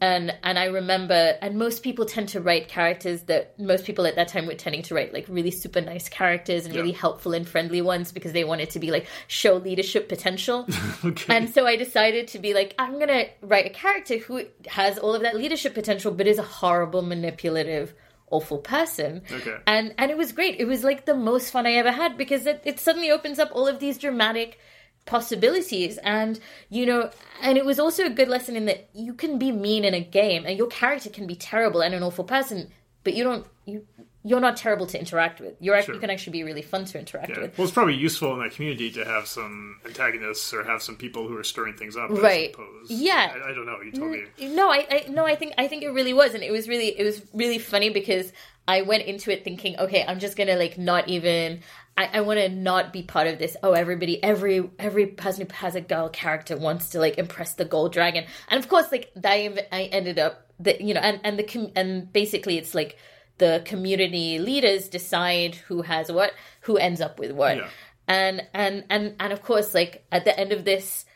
and 0.00 0.34
and 0.42 0.58
I 0.58 0.66
remember 0.66 1.38
and 1.40 1.58
most 1.58 1.82
people 1.82 2.04
tend 2.04 2.28
to 2.30 2.40
write 2.40 2.68
characters 2.68 3.22
that 3.22 3.58
most 3.58 3.84
people 3.84 4.06
at 4.06 4.16
that 4.16 4.28
time 4.28 4.46
were 4.46 4.54
tending 4.54 4.82
to 4.82 4.94
write 4.94 5.14
like 5.14 5.26
really 5.28 5.50
super 5.50 5.80
nice 5.80 6.08
characters 6.08 6.66
and 6.66 6.74
yeah. 6.74 6.80
really 6.80 6.92
helpful 6.92 7.32
and 7.32 7.48
friendly 7.48 7.80
ones 7.80 8.12
because 8.12 8.32
they 8.32 8.44
wanted 8.44 8.70
to 8.70 8.78
be 8.78 8.90
like 8.90 9.06
show 9.26 9.54
leadership 9.54 10.08
potential. 10.08 10.66
okay. 11.04 11.34
And 11.34 11.48
so 11.48 11.66
I 11.66 11.76
decided 11.76 12.28
to 12.28 12.38
be 12.38 12.52
like 12.52 12.74
I'm 12.78 12.94
going 12.94 13.08
to 13.08 13.26
write 13.40 13.66
a 13.66 13.70
character 13.70 14.18
who 14.18 14.44
has 14.66 14.98
all 14.98 15.14
of 15.14 15.22
that 15.22 15.34
leadership 15.34 15.72
potential 15.72 16.12
but 16.12 16.26
is 16.26 16.38
a 16.38 16.42
horrible 16.42 17.02
manipulative 17.02 17.94
awful 18.30 18.58
person. 18.58 19.22
Okay. 19.30 19.56
And 19.66 19.94
and 19.96 20.10
it 20.10 20.18
was 20.18 20.32
great. 20.32 20.60
It 20.60 20.66
was 20.66 20.84
like 20.84 21.06
the 21.06 21.14
most 21.14 21.50
fun 21.50 21.66
I 21.66 21.72
ever 21.72 21.92
had 21.92 22.18
because 22.18 22.46
it, 22.46 22.60
it 22.64 22.80
suddenly 22.80 23.10
opens 23.10 23.38
up 23.38 23.50
all 23.52 23.66
of 23.66 23.78
these 23.78 23.96
dramatic 23.96 24.58
possibilities 25.06 25.98
and 25.98 26.40
you 26.68 26.84
know 26.84 27.10
and 27.40 27.56
it 27.56 27.64
was 27.64 27.78
also 27.78 28.04
a 28.04 28.10
good 28.10 28.28
lesson 28.28 28.56
in 28.56 28.64
that 28.64 28.88
you 28.92 29.14
can 29.14 29.38
be 29.38 29.52
mean 29.52 29.84
in 29.84 29.94
a 29.94 30.00
game 30.00 30.44
and 30.44 30.58
your 30.58 30.66
character 30.66 31.08
can 31.08 31.26
be 31.26 31.36
terrible 31.36 31.80
and 31.80 31.94
an 31.94 32.02
awful 32.02 32.24
person 32.24 32.68
but 33.04 33.14
you 33.14 33.22
don't 33.22 33.46
you 33.66 33.86
you're 34.26 34.40
not 34.40 34.56
terrible 34.56 34.86
to 34.86 34.98
interact 34.98 35.40
with. 35.40 35.54
You're 35.60 35.80
sure. 35.82 35.94
you 35.94 36.00
can 36.00 36.10
actually 36.10 36.32
be 36.32 36.42
really 36.42 36.60
fun 36.60 36.84
to 36.86 36.98
interact 36.98 37.30
yeah. 37.30 37.42
with. 37.42 37.56
Well, 37.56 37.64
it's 37.64 37.72
probably 37.72 37.94
useful 37.94 38.34
in 38.34 38.40
that 38.40 38.56
community 38.56 38.90
to 38.90 39.04
have 39.04 39.28
some 39.28 39.78
antagonists 39.86 40.52
or 40.52 40.64
have 40.64 40.82
some 40.82 40.96
people 40.96 41.28
who 41.28 41.36
are 41.36 41.44
stirring 41.44 41.74
things 41.74 41.96
up. 41.96 42.10
Right. 42.10 42.52
Yeah. 42.88 43.32
I, 43.32 43.50
I, 43.50 43.54
don't 43.54 43.66
know. 43.66 43.80
You 43.80 43.92
told 43.92 44.10
me. 44.10 44.24
No, 44.48 44.68
I, 44.68 44.84
I 44.90 45.06
no, 45.10 45.24
I 45.24 45.36
think 45.36 45.54
I 45.58 45.68
think 45.68 45.84
it 45.84 45.90
really 45.90 46.12
was, 46.12 46.34
and 46.34 46.42
it 46.42 46.50
was 46.50 46.68
really 46.68 46.88
it 46.98 47.04
was 47.04 47.22
really 47.32 47.58
funny 47.58 47.90
because 47.90 48.32
I 48.66 48.82
went 48.82 49.04
into 49.04 49.30
it 49.30 49.44
thinking, 49.44 49.78
okay, 49.78 50.04
I'm 50.04 50.18
just 50.18 50.36
gonna 50.36 50.56
like 50.56 50.76
not 50.76 51.08
even. 51.08 51.60
I, 51.96 52.10
I 52.14 52.20
want 52.20 52.38
to 52.38 52.48
not 52.48 52.92
be 52.92 53.02
part 53.02 53.26
of 53.26 53.38
this. 53.38 53.56
Oh, 53.62 53.72
everybody, 53.72 54.22
every 54.22 54.70
every 54.78 55.06
person 55.06 55.46
who 55.46 55.54
has 55.54 55.74
a 55.74 55.80
girl 55.80 56.08
character 56.08 56.56
wants 56.56 56.90
to 56.90 57.00
like 57.00 57.18
impress 57.18 57.54
the 57.54 57.64
gold 57.64 57.92
dragon, 57.92 58.24
and 58.48 58.62
of 58.62 58.68
course, 58.68 58.92
like 58.92 59.10
I, 59.24 59.66
I 59.72 59.84
ended 59.84 60.18
up 60.18 60.50
that 60.60 60.80
you 60.80 60.94
know, 60.94 61.00
and 61.00 61.20
and 61.24 61.38
the 61.38 61.72
and 61.74 62.12
basically 62.12 62.58
it's 62.58 62.74
like 62.74 62.98
the 63.38 63.62
community 63.64 64.38
leaders 64.38 64.88
decide 64.88 65.54
who 65.54 65.82
has 65.82 66.10
what, 66.10 66.32
who 66.62 66.76
ends 66.76 67.00
up 67.00 67.18
with 67.18 67.32
what. 67.32 67.56
Yeah. 67.56 67.68
And 68.08 68.42
and 68.54 68.84
and 68.90 69.14
and 69.18 69.32
of 69.32 69.42
course, 69.42 69.74
like 69.74 70.04
at 70.12 70.24
the 70.24 70.38
end 70.38 70.52
of 70.52 70.64
this, 70.64 71.06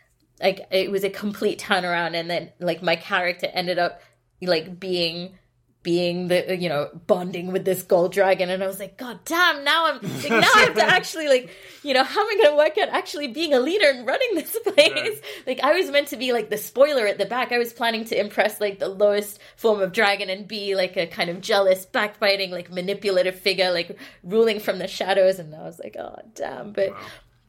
like 0.43 0.67
it 0.71 0.91
was 0.91 1.05
a 1.05 1.11
complete 1.11 1.61
turnaround, 1.61 2.15
and 2.15 2.29
then 2.29 2.53
like 2.59 2.83
my 2.83 2.97
character 2.97 3.49
ended 3.53 3.79
up 3.79 4.01
like 4.43 4.81
being 4.81 5.39
being 5.83 6.29
the 6.29 6.57
you 6.57 6.69
know 6.69 6.91
bonding 7.07 7.53
with 7.53 7.65
this 7.65 7.83
gold 7.83 8.13
dragon. 8.13 8.51
And 8.51 8.63
i 8.63 8.67
was 8.67 8.79
like 8.79 8.97
god 8.97 9.21
damn 9.25 9.65
now 9.65 9.87
i'm 9.87 10.01
like 10.03 10.31
now 10.31 10.51
i 10.55 10.61
have 10.61 10.75
to 10.75 10.83
actually 10.85 11.29
like 11.29 11.51
you 11.83 11.95
know 11.95 12.05
how 12.05 12.21
am 12.21 12.27
i 12.27 12.43
going 12.43 12.51
to 12.51 12.57
work 12.57 12.79
out 12.79 12.95
actually 12.95 13.29
being 13.29 13.55
a 13.55 13.61
leader 13.61 13.89
and 13.89 14.07
running 14.07 14.35
this 14.35 14.57
place? 14.65 14.77
Right. 14.77 15.23
like 15.47 15.61
i 15.61 15.73
was 15.73 15.91
meant 15.91 16.09
to 16.09 16.17
be 16.17 16.33
like 16.33 16.51
the 16.51 16.59
spoiler 16.59 17.07
at 17.07 17.19
the 17.19 17.27
back. 17.27 17.53
I 17.53 17.59
was 17.59 17.73
planning 17.73 18.05
to 18.07 18.21
impress 18.21 18.61
like 18.61 18.79
the 18.79 18.89
lowest 18.89 19.39
form 19.57 19.81
of 19.81 19.93
dragon 19.93 20.29
and 20.29 20.47
be 20.47 20.75
like 20.75 20.97
a 20.97 21.07
kind 21.07 21.31
of 21.31 21.41
jealous 21.41 21.87
backbiting 21.87 22.51
like 22.51 22.71
manipulative 22.71 23.39
figure 23.39 23.71
like 23.71 23.99
ruling 24.23 24.61
from 24.61 24.79
the 24.79 24.89
shadows. 24.89 25.39
And 25.39 25.55
i 25.55 25.63
was 25.63 25.79
like 25.79 25.97
oh 25.99 26.17
damn. 26.35 26.73
But 26.73 26.91
wow. 26.91 26.99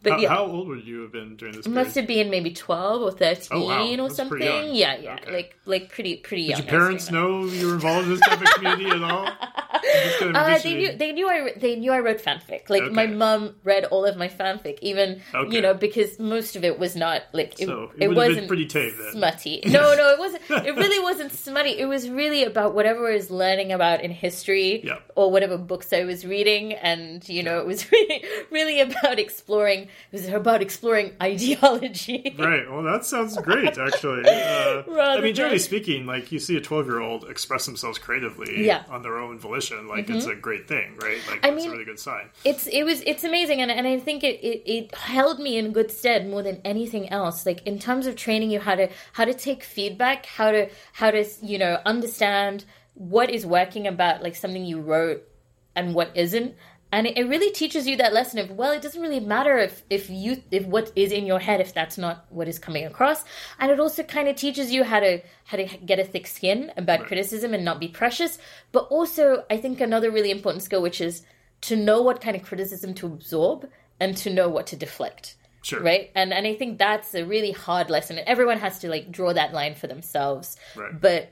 But 0.03 0.13
how, 0.13 0.17
yeah, 0.19 0.29
how 0.29 0.45
old 0.45 0.67
would 0.69 0.85
you 0.85 1.01
have 1.01 1.11
been 1.11 1.35
during 1.35 1.55
this? 1.55 1.67
Period? 1.67 1.83
Must 1.85 1.95
have 1.95 2.07
been 2.07 2.29
maybe 2.29 2.51
twelve 2.53 3.01
or 3.01 3.11
thirteen 3.11 3.47
oh, 3.51 3.65
wow. 3.67 3.87
or 3.87 3.97
That's 4.07 4.15
something. 4.15 4.41
Yeah, 4.41 4.97
yeah, 4.97 5.17
okay. 5.21 5.31
like 5.31 5.55
like 5.65 5.89
pretty 5.89 6.17
pretty 6.17 6.43
young. 6.43 6.59
Did 6.61 6.65
young. 6.65 6.73
your 6.73 6.81
parents 6.81 7.11
know 7.11 7.45
you 7.45 7.67
were 7.67 7.73
involved 7.75 8.07
in 8.07 8.13
this 8.13 8.21
type 8.21 8.41
of 8.41 8.47
community 8.55 8.89
at 8.89 9.03
all? 9.03 9.29
Uh, 10.21 10.59
they 10.59 10.75
knew 10.75 10.95
they 10.95 11.11
knew 11.11 11.27
I 11.27 11.53
they 11.57 11.75
knew 11.75 11.91
I 11.91 11.99
wrote 11.99 12.19
fanfic. 12.21 12.69
Like 12.69 12.91
my 12.91 13.05
Okay. 13.05 13.13
mum 13.13 13.55
read 13.63 13.85
all 13.85 14.05
of 14.05 14.15
my 14.15 14.27
fanfic, 14.27 14.77
even 14.81 15.21
Okay. 15.33 15.55
you 15.55 15.61
know 15.61 15.73
because 15.73 16.19
most 16.19 16.55
of 16.55 16.63
it 16.63 16.77
was 16.77 16.95
not 16.95 17.23
like 17.33 17.59
it, 17.59 17.65
So, 17.67 17.89
it 17.97 18.03
it 18.03 18.07
would 18.07 18.17
have 18.17 18.27
been 18.27 18.33
wasn't 18.35 18.47
pretty 18.47 18.67
tame 18.67 18.93
then. 18.97 19.11
smutty. 19.13 19.61
No, 19.65 19.95
no, 19.95 20.09
it 20.11 20.19
wasn't. 20.19 20.43
It 20.67 20.75
really 20.75 20.99
wasn't 20.99 21.33
smutty. 21.33 21.71
It 21.79 21.85
was 21.85 22.09
really 22.09 22.43
about 22.43 22.73
whatever 22.75 23.09
I 23.09 23.15
was 23.15 23.31
learning 23.31 23.71
about 23.71 24.01
in 24.01 24.11
history 24.11 24.81
Yeah. 24.85 24.99
or 25.15 25.31
whatever 25.31 25.57
books 25.57 25.91
I 25.93 26.03
was 26.03 26.25
reading, 26.25 26.73
and 26.73 27.27
you 27.27 27.41
know 27.41 27.59
it 27.59 27.65
was 27.65 27.91
really 27.91 28.23
really 28.51 28.79
about 28.81 29.17
exploring. 29.19 29.87
It 30.12 30.21
was 30.21 30.27
about 30.30 30.62
exploring 30.62 31.13
ideology. 31.21 32.36
Right. 32.38 32.69
Well, 32.69 32.84
that 32.84 33.06
sounds 33.06 33.38
great, 33.38 33.77
actually. 33.77 34.23
Uh, 34.27 34.84
I 34.99 35.21
mean, 35.21 35.34
generally 35.36 35.58
than- 35.58 35.60
speaking, 35.60 36.06
like 36.06 36.32
you 36.32 36.39
see 36.39 36.56
a 36.58 36.62
twelve-year-old 36.62 37.30
express 37.30 37.65
themselves 37.65 37.97
creatively 37.97 38.65
Yeah. 38.65 38.80
Mm-hmm. 38.80 38.93
on 38.93 39.01
their 39.04 39.17
own 39.17 39.39
volition, 39.39 39.88
like 39.88 40.10
it's 40.10 40.25
a 40.25 40.36
great 40.36 40.67
thing, 40.67 40.97
right? 41.01 41.19
Like 41.30 41.45
I 41.45 41.49
it's 41.49 41.58
mean- 41.58 41.69
a 41.69 41.71
really 41.71 41.86
good 41.86 41.99
sign. 41.99 42.30
it's 42.45 42.67
it 42.67 42.84
was 42.84 43.01
it's 43.06 43.23
amazing 43.23 43.62
and, 43.62 43.71
and 43.71 43.88
i 43.88 43.99
think 43.99 44.23
it, 44.23 44.39
it 44.43 44.62
it 44.65 44.95
held 44.95 45.39
me 45.39 45.58
in 45.58 45.71
good 45.71 45.91
stead 45.91 46.27
more 46.30 46.41
than 46.43 46.60
anything 46.65 47.10
else 47.10 47.45
like 47.45 47.65
in 47.65 47.77
terms 47.80 48.06
of 48.08 48.15
training 48.15 48.49
you 48.51 48.60
how 48.60 48.75
to 48.75 48.88
how 49.13 49.25
to 49.25 49.34
take 49.34 49.63
feedback 49.63 50.25
how 50.25 50.51
to 50.51 50.69
how 50.93 51.10
to 51.12 51.23
you 51.41 51.58
know 51.58 51.80
understand 51.86 52.65
what 52.93 53.30
is 53.30 53.45
working 53.45 53.88
about 53.88 54.21
like 54.23 54.36
something 54.36 54.65
you 54.65 54.80
wrote 54.80 55.23
and 55.75 55.93
what 55.95 56.12
isn't 56.15 56.54
and 56.91 57.08
it, 57.08 57.17
it 57.17 57.23
really 57.23 57.51
teaches 57.51 57.88
you 57.88 57.95
that 57.97 58.13
lesson 58.13 58.39
of 58.39 58.51
well 58.51 58.71
it 58.71 58.82
doesn't 58.82 59.01
really 59.01 59.19
matter 59.19 59.58
if 59.58 59.84
if 59.89 60.10
you 60.10 60.43
if 60.51 60.65
what 60.65 60.91
is 60.95 61.12
in 61.12 61.25
your 61.25 61.39
head 61.39 61.62
if 61.62 61.73
that's 61.73 61.97
not 61.97 62.25
what 62.30 62.47
is 62.47 62.60
coming 62.60 62.86
across. 62.86 63.23
And 63.60 63.71
it 63.71 63.80
also 63.80 64.04
kind 64.04 64.27
of 64.27 64.36
teaches 64.36 64.71
you 64.71 64.84
how 64.84 64.99
to 64.99 65.21
how 65.45 65.58
to 65.58 65.65
get 65.65 65.99
a 65.99 66.04
thick 66.04 66.27
skin 66.27 66.71
about 66.77 67.06
criticism 67.06 67.54
and 67.54 67.63
not 67.63 67.80
be 67.80 67.88
precious. 67.88 68.38
But 68.71 68.86
also 68.86 69.45
i 69.49 69.58
think 69.58 69.80
another 69.80 70.12
really 70.12 70.32
important 70.32 70.63
skill 70.63 70.82
which 70.82 71.01
is 71.01 71.23
to 71.62 71.75
know 71.75 72.01
what 72.01 72.21
kind 72.21 72.36
of 72.36 72.43
criticism 72.43 72.93
to 72.95 73.06
absorb 73.06 73.69
and 73.99 74.17
to 74.17 74.30
know 74.30 74.49
what 74.49 74.67
to 74.67 74.75
deflect. 74.75 75.36
Sure. 75.63 75.82
right? 75.82 76.10
And 76.15 76.34
and 76.34 76.47
i 76.47 76.56
think 76.56 76.77
that's 76.77 77.13
a 77.13 77.23
really 77.23 77.51
hard 77.51 77.89
lesson. 77.89 78.17
And 78.17 78.27
everyone 78.27 78.58
has 78.58 78.80
to 78.80 78.89
like 78.89 79.12
draw 79.12 79.32
that 79.34 79.54
line 79.54 79.75
for 79.75 79.88
themselves. 79.88 80.58
Right. 80.75 80.99
but 80.99 81.32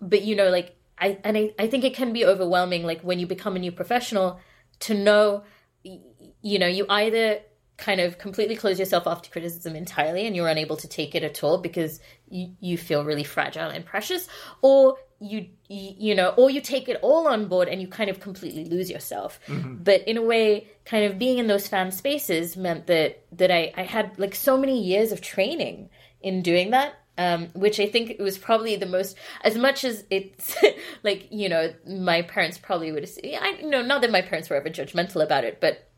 but 0.00 0.22
you 0.22 0.36
know 0.36 0.50
like 0.50 0.76
i 0.98 1.18
and 1.24 1.38
I, 1.38 1.54
I 1.58 1.68
think 1.68 1.84
it 1.84 1.94
can 1.94 2.12
be 2.12 2.26
overwhelming 2.26 2.82
like 2.82 3.00
when 3.00 3.18
you 3.18 3.26
become 3.26 3.56
a 3.56 3.58
new 3.58 3.72
professional 3.72 4.40
to 4.80 4.94
know 4.94 5.44
you 5.82 6.58
know 6.58 6.66
you 6.66 6.86
either 6.88 7.40
kind 7.76 8.00
of 8.00 8.18
completely 8.18 8.54
close 8.54 8.78
yourself 8.78 9.06
off 9.06 9.22
to 9.22 9.30
criticism 9.30 9.74
entirely 9.74 10.26
and 10.26 10.36
you're 10.36 10.48
unable 10.48 10.76
to 10.76 10.86
take 10.86 11.14
it 11.14 11.24
at 11.24 11.42
all 11.42 11.58
because 11.58 12.00
you, 12.28 12.54
you 12.60 12.78
feel 12.78 13.04
really 13.04 13.24
fragile 13.24 13.68
and 13.68 13.84
precious 13.84 14.28
or 14.62 14.96
you, 15.20 15.48
you 15.68 15.94
you 15.98 16.14
know 16.14 16.28
or 16.36 16.50
you 16.50 16.60
take 16.60 16.88
it 16.88 16.98
all 17.02 17.26
on 17.26 17.48
board 17.48 17.68
and 17.68 17.80
you 17.80 17.88
kind 17.88 18.10
of 18.10 18.20
completely 18.20 18.64
lose 18.66 18.90
yourself. 18.90 19.40
Mm-hmm. 19.46 19.76
But 19.82 20.06
in 20.06 20.16
a 20.16 20.22
way 20.22 20.68
kind 20.84 21.04
of 21.10 21.18
being 21.18 21.38
in 21.38 21.46
those 21.46 21.66
fan 21.66 21.90
spaces 21.90 22.56
meant 22.56 22.86
that 22.86 23.24
that 23.32 23.50
I, 23.50 23.72
I 23.76 23.82
had 23.82 24.18
like 24.18 24.34
so 24.34 24.56
many 24.56 24.82
years 24.82 25.12
of 25.12 25.20
training 25.20 25.88
in 26.20 26.42
doing 26.42 26.70
that 26.70 26.94
um, 27.16 27.48
which 27.54 27.78
I 27.78 27.86
think 27.86 28.18
was 28.18 28.38
probably 28.38 28.76
the 28.76 28.86
most, 28.86 29.16
as 29.42 29.56
much 29.56 29.84
as 29.84 30.04
it's 30.10 30.56
like 31.02 31.28
you 31.30 31.48
know, 31.48 31.72
my 31.86 32.22
parents 32.22 32.58
probably 32.58 32.92
would 32.92 33.02
have. 33.02 33.18
I 33.24 33.58
you 33.60 33.70
know, 33.70 33.82
not 33.82 34.00
that 34.02 34.10
my 34.10 34.22
parents 34.22 34.50
were 34.50 34.56
ever 34.56 34.70
judgmental 34.70 35.22
about 35.22 35.44
it, 35.44 35.60
but 35.60 35.88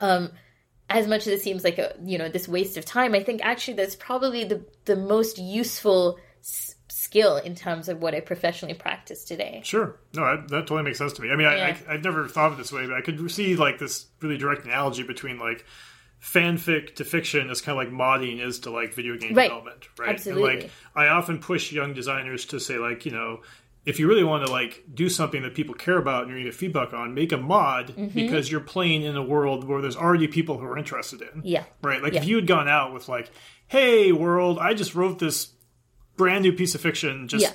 um, 0.00 0.30
as 0.88 1.06
much 1.06 1.26
as 1.26 1.28
it 1.28 1.42
seems 1.42 1.64
like 1.64 1.78
a 1.78 1.94
you 2.04 2.18
know 2.18 2.28
this 2.28 2.48
waste 2.48 2.76
of 2.76 2.84
time, 2.84 3.14
I 3.14 3.22
think 3.22 3.44
actually 3.44 3.74
that's 3.74 3.96
probably 3.96 4.44
the 4.44 4.64
the 4.84 4.96
most 4.96 5.38
useful 5.38 6.18
s- 6.40 6.76
skill 6.88 7.36
in 7.36 7.54
terms 7.54 7.88
of 7.88 8.00
what 8.00 8.14
I 8.14 8.20
professionally 8.20 8.74
practice 8.74 9.24
today. 9.24 9.60
Sure. 9.64 9.98
No, 10.14 10.36
that, 10.36 10.48
that 10.48 10.60
totally 10.62 10.82
makes 10.82 10.98
sense 10.98 11.12
to 11.14 11.22
me. 11.22 11.30
I 11.30 11.36
mean, 11.36 11.46
I, 11.46 11.70
I, 11.70 11.78
I've 11.88 12.04
never 12.04 12.28
thought 12.28 12.52
of 12.52 12.54
it 12.54 12.56
this 12.58 12.72
way, 12.72 12.86
but 12.86 12.94
I 12.94 13.00
could 13.00 13.30
see 13.30 13.56
like 13.56 13.78
this 13.78 14.06
really 14.20 14.38
direct 14.38 14.64
analogy 14.64 15.02
between 15.02 15.38
like 15.38 15.64
fanfic 16.24 16.94
to 16.96 17.04
fiction 17.04 17.50
is 17.50 17.60
kind 17.60 17.78
of 17.78 17.84
like 17.84 17.92
modding 17.94 18.40
is 18.40 18.60
to 18.60 18.70
like 18.70 18.94
video 18.94 19.16
game 19.18 19.34
Right. 19.34 19.44
development, 19.48 19.88
right? 19.98 20.08
Absolutely. 20.10 20.50
And 20.52 20.62
like 20.62 20.70
I 20.96 21.08
often 21.08 21.38
push 21.38 21.70
young 21.70 21.92
designers 21.92 22.46
to 22.46 22.58
say 22.60 22.78
like, 22.78 23.04
you 23.04 23.12
know, 23.12 23.42
if 23.84 24.00
you 24.00 24.08
really 24.08 24.24
want 24.24 24.46
to 24.46 24.50
like 24.50 24.82
do 24.94 25.10
something 25.10 25.42
that 25.42 25.54
people 25.54 25.74
care 25.74 25.98
about 25.98 26.22
and 26.22 26.30
you're 26.30 26.38
going 26.38 26.46
to 26.46 26.50
get 26.50 26.58
feedback 26.58 26.94
on, 26.94 27.12
make 27.12 27.32
a 27.32 27.36
mod 27.36 27.88
Mm-hmm. 27.88 28.08
because 28.14 28.50
you're 28.50 28.60
playing 28.62 29.02
in 29.02 29.16
a 29.16 29.22
world 29.22 29.64
where 29.68 29.82
there's 29.82 29.96
already 29.96 30.26
people 30.26 30.56
who 30.58 30.64
are 30.64 30.78
interested 30.78 31.20
in. 31.20 31.42
Yeah. 31.44 31.64
Right. 31.82 32.02
Like 32.02 32.14
Yeah. 32.14 32.22
if 32.22 32.26
you 32.26 32.36
had 32.36 32.46
gone 32.46 32.68
out 32.68 32.94
with 32.94 33.06
like, 33.08 33.30
hey 33.66 34.10
world, 34.10 34.58
I 34.58 34.72
just 34.72 34.94
wrote 34.94 35.18
this 35.18 35.48
brand 36.16 36.42
new 36.44 36.52
piece 36.54 36.74
of 36.74 36.80
fiction 36.80 37.28
just 37.28 37.42
Yeah. 37.44 37.52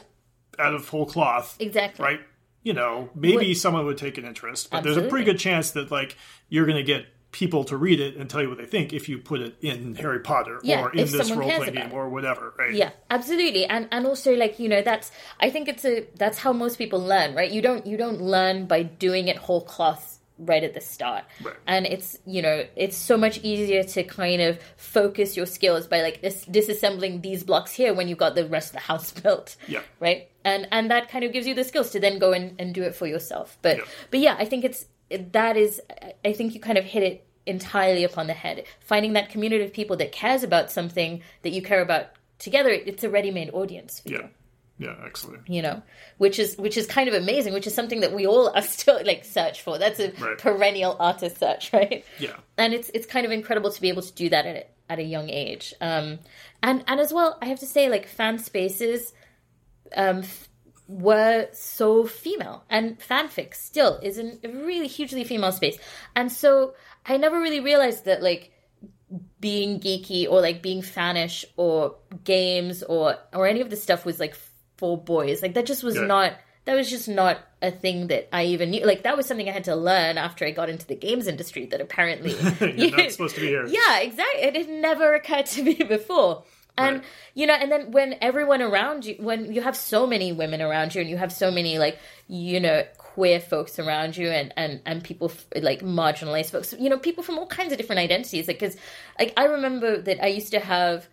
out 0.64 0.76
of 0.76 0.88
whole 0.90 1.08
cloth 1.08 1.58
Exactly. 1.60 2.04
right? 2.06 2.20
You 2.62 2.74
know, 2.74 3.10
maybe 3.16 3.48
Would- 3.48 3.58
someone 3.58 3.86
would 3.86 3.98
take 3.98 4.20
an 4.20 4.26
interest, 4.26 4.70
but 4.70 4.84
there's 4.84 4.98
a 4.98 5.08
pretty 5.08 5.26
good 5.26 5.40
chance 5.40 5.72
that 5.72 5.90
like 5.90 6.16
you're 6.50 6.66
going 6.68 6.78
to 6.78 6.84
get 6.84 7.06
people 7.32 7.64
to 7.66 7.78
read 7.78 8.00
it 8.00 8.16
and 8.16 8.30
tell 8.30 8.42
you 8.42 8.50
what 8.50 8.58
they 8.58 8.66
think 8.66 8.92
if 8.92 9.08
you 9.08 9.18
put 9.20 9.40
it 9.40 9.56
in 9.62 9.96
Harry 9.96 10.20
Potter 10.20 10.60
Yeah, 10.64 10.82
or 10.82 10.92
in 10.92 11.06
this 11.10 11.32
role 11.32 11.50
playing 11.50 11.74
game 11.74 11.94
or 11.94 12.10
whatever, 12.10 12.54
right? 12.58 12.74
Yeah, 12.74 12.92
absolutely. 13.10 13.66
And 13.66 13.88
and 13.92 14.06
also 14.08 14.34
like, 14.36 14.60
you 14.60 14.68
know, 14.70 14.82
that's 14.82 15.12
I 15.40 15.50
think 15.50 15.68
it's 15.68 15.86
a 15.86 16.08
that's 16.16 16.40
how 16.40 16.54
most 16.54 16.78
people 16.78 17.00
learn, 17.00 17.36
right? 17.36 17.52
You 17.52 17.62
don't 17.62 17.86
you 17.86 17.98
don't 17.98 18.20
learn 18.22 18.66
by 18.66 18.84
doing 18.84 19.28
it 19.28 19.38
whole 19.38 19.62
cloth 19.62 20.18
right 20.40 20.64
at 20.64 20.74
the 20.74 20.80
start. 20.82 21.26
Right. 21.44 21.54
And 21.68 21.86
it's, 21.86 22.18
you 22.26 22.42
know, 22.42 22.66
it's 22.78 22.96
so 22.96 23.18
much 23.18 23.40
easier 23.44 23.84
to 23.84 24.04
kind 24.04 24.42
of 24.42 24.58
focus 24.78 25.36
your 25.36 25.46
skills 25.46 25.86
by 25.86 26.02
like 26.02 26.22
dis- 26.22 26.46
disassembling 26.46 27.22
these 27.22 27.44
blocks 27.44 27.74
here 27.74 27.94
when 27.94 28.08
you've 28.08 28.18
got 28.20 28.36
the 28.36 28.48
rest 28.48 28.70
of 28.70 28.74
the 28.76 28.80
house 28.80 29.12
built. 29.22 29.58
Yeah. 29.68 29.82
Right? 30.00 30.30
And 30.46 30.68
and 30.72 30.90
that 30.92 31.10
kind 31.10 31.26
of 31.26 31.34
gives 31.34 31.46
you 31.46 31.54
the 31.54 31.66
skills 31.66 31.92
to 31.92 32.00
then 32.00 32.20
go 32.20 32.32
and, 32.32 32.56
and 32.60 32.74
do 32.74 32.84
it 32.84 32.96
for 32.96 33.06
yourself. 33.06 33.58
But 33.62 33.78
Yeah. 33.78 33.84
but 34.12 34.20
yeah, 34.22 34.36
I 34.40 34.46
think 34.46 34.64
it's 34.64 34.86
that 35.34 35.58
is 35.58 35.82
I 36.24 36.34
think 36.34 36.54
you 36.54 36.60
kind 36.60 36.78
of 36.78 36.86
hit 36.86 37.04
it 37.04 37.26
entirely 37.46 38.04
upon 38.04 38.28
the 38.28 38.34
head. 38.34 38.66
Finding 38.80 39.14
that 39.14 39.30
community 39.30 39.64
of 39.64 39.74
people 39.74 39.96
that 39.98 40.12
cares 40.12 40.44
about 40.44 40.72
something 40.72 41.22
that 41.42 41.50
you 41.52 41.62
care 41.62 41.82
about 41.82 42.08
together, 42.38 42.70
it's 42.70 43.04
a 43.04 43.10
ready-made 43.10 43.50
audience 43.52 44.00
for 44.02 44.10
Yeah. 44.10 44.18
you. 44.18 44.30
Yeah, 44.82 44.96
excellent. 45.06 45.50
You 45.50 45.62
know, 45.62 45.82
which 46.20 46.40
is 46.40 46.58
which 46.58 46.78
is 46.78 46.88
kind 46.88 47.10
of 47.10 47.14
amazing. 47.14 47.54
Which 47.54 47.68
is 47.68 47.74
something 47.76 48.00
that 48.00 48.14
we 48.14 48.26
all 48.26 48.50
are 48.56 48.62
still 48.78 49.02
like 49.04 49.26
search 49.26 49.62
for. 49.62 49.78
That's 49.78 50.00
a 50.00 50.12
Right. 50.12 50.38
perennial 50.38 50.96
artist 51.00 51.38
search, 51.40 51.74
right? 51.74 52.06
Yeah. 52.20 52.36
and 52.58 52.74
it's 52.74 52.90
it's 52.94 53.06
kind 53.06 53.26
of 53.26 53.32
incredible 53.32 53.72
to 53.72 53.82
be 53.82 53.90
able 53.90 54.04
to 54.04 54.14
do 54.14 54.30
that 54.30 54.46
at 54.46 54.56
a, 54.56 54.66
at 54.92 55.00
a 55.00 55.04
young 55.04 55.30
age. 55.30 55.74
Um, 55.82 56.20
and 56.64 56.84
and 56.88 57.00
as 57.00 57.12
well, 57.14 57.38
I 57.42 57.46
have 57.48 57.60
to 57.60 57.66
say, 57.66 57.90
like 57.90 58.08
fan 58.08 58.40
spaces, 58.40 59.12
um, 59.96 60.20
f- 60.20 60.49
were 60.90 61.48
so 61.54 62.06
female, 62.08 62.64
and 62.70 63.00
fanfic 63.00 63.54
still 63.54 64.00
is 64.02 64.18
a 64.18 64.34
really 64.44 64.88
hugely 64.88 65.24
female 65.24 65.52
space. 65.52 65.78
And 66.16 66.32
so 66.32 66.74
I 67.06 67.18
never 67.18 67.40
really 67.40 67.60
realized 67.60 68.06
that 68.06 68.24
like 68.24 68.52
being 69.40 69.80
geeky 69.80 70.28
or 70.30 70.42
like 70.42 70.62
being 70.64 70.82
fanish 70.82 71.46
or 71.58 71.96
games 72.24 72.82
or 72.84 73.16
or 73.34 73.48
any 73.48 73.62
of 73.62 73.70
the 73.70 73.76
stuff 73.76 74.04
was 74.06 74.20
like 74.20 74.36
for 74.78 74.98
boys. 74.98 75.42
Like 75.44 75.54
that 75.54 75.66
just 75.68 75.84
was 75.84 75.96
Yeah. 75.96 76.06
not 76.08 76.34
that 76.66 76.76
was 76.76 76.90
just 76.90 77.08
not 77.08 77.38
a 77.62 77.72
thing 77.72 78.08
that 78.08 78.30
I 78.36 78.46
even 78.46 78.72
knew. 78.72 78.86
Like 78.86 79.04
that 79.04 79.16
was 79.18 79.26
something 79.26 79.48
I 79.48 79.52
had 79.52 79.66
to 79.66 79.76
learn 79.76 80.18
after 80.18 80.44
I 80.46 80.52
got 80.52 80.70
into 80.70 80.86
the 80.88 80.96
games 80.96 81.28
industry 81.28 81.66
that 81.68 81.82
apparently 81.82 82.32
You're 82.76 82.98
not 82.98 83.12
supposed 83.12 83.36
to 83.36 83.42
be 83.42 83.48
here. 83.48 83.66
yeah, 83.68 84.00
exactly. 84.00 84.42
It 84.42 84.56
had 84.56 84.70
never 84.70 85.14
occurred 85.14 85.46
to 85.48 85.64
me 85.64 85.74
before. 85.88 86.44
And 86.80 86.96
Right. 86.98 87.06
you 87.40 87.46
know, 87.48 87.54
and 87.62 87.70
then 87.74 87.92
when 87.92 88.10
everyone 88.22 88.62
around 88.62 89.06
you, 89.06 89.16
when 89.20 89.54
you 89.56 89.62
have 89.62 89.76
so 89.76 90.08
many 90.14 90.32
women 90.32 90.62
around 90.62 90.96
you, 90.96 91.02
and 91.02 91.10
you 91.10 91.18
have 91.18 91.32
so 91.44 91.52
many 91.52 91.78
like 91.86 91.98
you 92.28 92.60
know 92.60 92.84
queer 92.98 93.40
folks 93.40 93.80
around 93.80 94.16
you, 94.18 94.30
and 94.30 94.54
and 94.56 94.82
and 94.86 95.04
people 95.04 95.30
f- 95.30 95.46
like 95.70 95.82
marginalized 95.82 96.52
folks, 96.52 96.74
you 96.80 96.90
know, 96.90 96.98
people 96.98 97.24
from 97.24 97.38
all 97.40 97.48
kinds 97.48 97.72
of 97.74 97.78
different 97.78 98.00
identities. 98.00 98.48
Like, 98.48 98.60
because 98.60 98.78
like 99.20 99.34
I 99.38 99.46
remember 99.46 100.02
that 100.08 100.24
I 100.24 100.28
used 100.40 100.52
to 100.58 100.60
have 100.60 101.08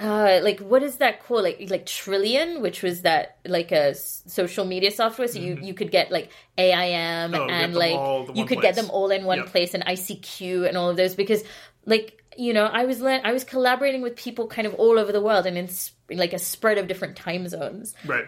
uh 0.00 0.40
like 0.42 0.58
what 0.58 0.82
is 0.82 0.96
that 0.96 1.22
called 1.24 1.44
like 1.44 1.58
like 1.70 1.86
Trillian 1.86 2.60
which 2.60 2.82
was 2.82 3.02
that 3.02 3.36
like 3.46 3.70
a 3.70 3.90
s- 3.90 4.24
social 4.26 4.64
media 4.64 4.90
software 4.90 5.28
so 5.28 5.38
you 5.38 5.56
you 5.62 5.72
could 5.72 5.92
get 5.92 6.10
like 6.10 6.30
aim 6.58 7.30
Mm-hmm. 7.30 7.34
Oh, 7.36 7.46
and 7.48 7.74
like 7.76 8.36
you 8.36 8.44
could 8.44 8.60
get 8.60 8.74
them 8.74 8.90
all 8.90 9.10
in 9.12 9.24
one 9.24 9.38
Yep. 9.38 9.46
place 9.52 9.72
and 9.72 9.84
icq 9.86 10.66
and 10.68 10.76
all 10.76 10.90
of 10.90 10.96
those 10.96 11.14
because 11.14 11.44
like 11.86 12.23
you 12.36 12.52
know 12.52 12.64
i 12.66 12.84
was 12.84 13.00
learn 13.00 13.20
i 13.24 13.32
was 13.32 13.44
collaborating 13.44 14.02
with 14.02 14.16
people 14.16 14.46
kind 14.46 14.66
of 14.66 14.74
all 14.74 14.98
over 14.98 15.12
the 15.12 15.20
world 15.20 15.46
and 15.46 15.56
in 15.58 15.64
s- 15.66 15.92
like 16.10 16.32
a 16.32 16.38
spread 16.38 16.78
of 16.78 16.86
different 16.88 17.16
time 17.16 17.46
zones 17.48 17.94
Right. 18.04 18.26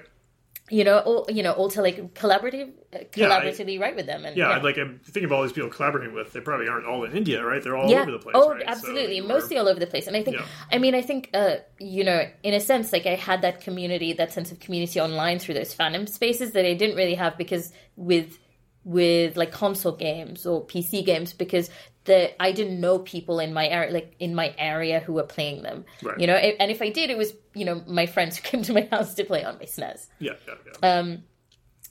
you 0.70 0.82
know 0.84 0.98
all 1.00 1.26
you 1.28 1.42
know 1.42 1.52
all 1.52 1.68
to 1.70 1.82
like 1.82 2.14
collaborative 2.14 2.70
uh, 2.94 2.98
Yeah, 3.14 3.28
I- 3.28 3.40
collaboratively 3.44 3.78
write 3.80 3.96
with 3.96 4.06
them 4.06 4.24
and 4.24 4.36
Yeah, 4.36 4.50
I'd 4.50 4.64
like 4.64 4.76
I'm 4.78 5.00
thinking 5.04 5.24
of 5.24 5.32
all 5.32 5.42
these 5.42 5.52
people 5.52 5.70
collaborating 5.70 6.14
with. 6.14 6.32
They 6.32 6.40
probably 6.40 6.68
aren't 6.68 6.86
all 6.86 7.04
in 7.04 7.12
India, 7.16 7.44
right? 7.44 7.62
They're 7.62 7.76
all 7.76 7.90
yeah. 7.90 8.02
over 8.02 8.10
the 8.12 8.18
place. 8.18 8.34
Oh, 8.38 8.50
right? 8.52 8.62
Absolutely. 8.66 9.20
were- 9.20 9.28
Mostly 9.28 9.58
all 9.58 9.68
over 9.68 9.78
the 9.78 9.86
place. 9.86 10.06
And 10.06 10.16
I 10.16 10.22
think, 10.22 10.36
Yeah. 10.38 10.46
I 10.72 10.78
mean, 10.78 10.94
I 10.94 11.02
think, 11.02 11.30
uh, 11.34 11.56
you 11.78 12.02
know, 12.04 12.26
in 12.42 12.54
a 12.54 12.60
sense, 12.60 12.92
like 12.92 13.06
I 13.06 13.14
had 13.16 13.42
that 13.42 13.60
community, 13.60 14.12
that 14.14 14.32
sense 14.32 14.50
of 14.52 14.58
community 14.60 14.98
online 15.00 15.38
through 15.38 15.54
those 15.54 15.74
fandom 15.74 16.08
spaces 16.08 16.52
that 16.52 16.64
I 16.64 16.74
didn't 16.74 16.96
really 16.96 17.14
have 17.14 17.36
because 17.38 17.72
with 17.96 18.38
with 18.84 19.36
like 19.36 19.50
console 19.52 19.92
games 19.96 20.46
or 20.46 20.64
PC 20.64 21.04
games 21.04 21.32
because 21.32 21.70
the 22.06 22.42
I 22.42 22.52
didn't 22.52 22.80
know 22.80 22.98
people 22.98 23.38
in 23.38 23.52
my 23.52 23.68
area 23.68 23.92
like 23.92 24.16
in 24.18 24.34
my 24.34 24.54
area 24.56 25.00
who 25.00 25.12
were 25.12 25.24
playing 25.24 25.62
them. 25.62 25.84
Right. 26.02 26.18
You 26.18 26.26
know, 26.26 26.34
and 26.34 26.70
if 26.70 26.80
I 26.80 26.90
did, 26.90 27.10
it 27.10 27.18
was 27.18 27.34
you 27.54 27.64
know 27.64 27.82
my 27.86 28.06
friends 28.06 28.36
who 28.36 28.42
came 28.48 28.62
to 28.62 28.72
my 28.72 28.88
house 28.90 29.14
to 29.14 29.24
play 29.24 29.44
on 29.44 29.58
my 29.58 29.64
SNES. 29.64 30.06
Yeah, 30.18 30.32
yeah, 30.46 30.54
yeah. 30.82 30.98
Um, 30.98 31.24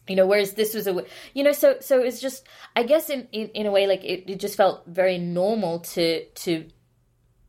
you 0.08 0.16
know 0.16 0.26
whereas 0.26 0.54
this 0.54 0.74
was 0.74 0.88
a 0.88 1.04
you 1.34 1.44
know 1.44 1.52
so 1.52 1.78
so 1.80 2.00
it's 2.00 2.20
just 2.20 2.48
i 2.76 2.84
guess 2.84 3.10
in 3.10 3.28
in, 3.32 3.48
in 3.50 3.66
a 3.66 3.72
way 3.72 3.88
like 3.88 4.04
it, 4.04 4.30
it 4.30 4.40
just 4.40 4.56
felt 4.56 4.86
very 4.86 5.18
normal 5.18 5.80
to 5.80 6.24
to 6.36 6.66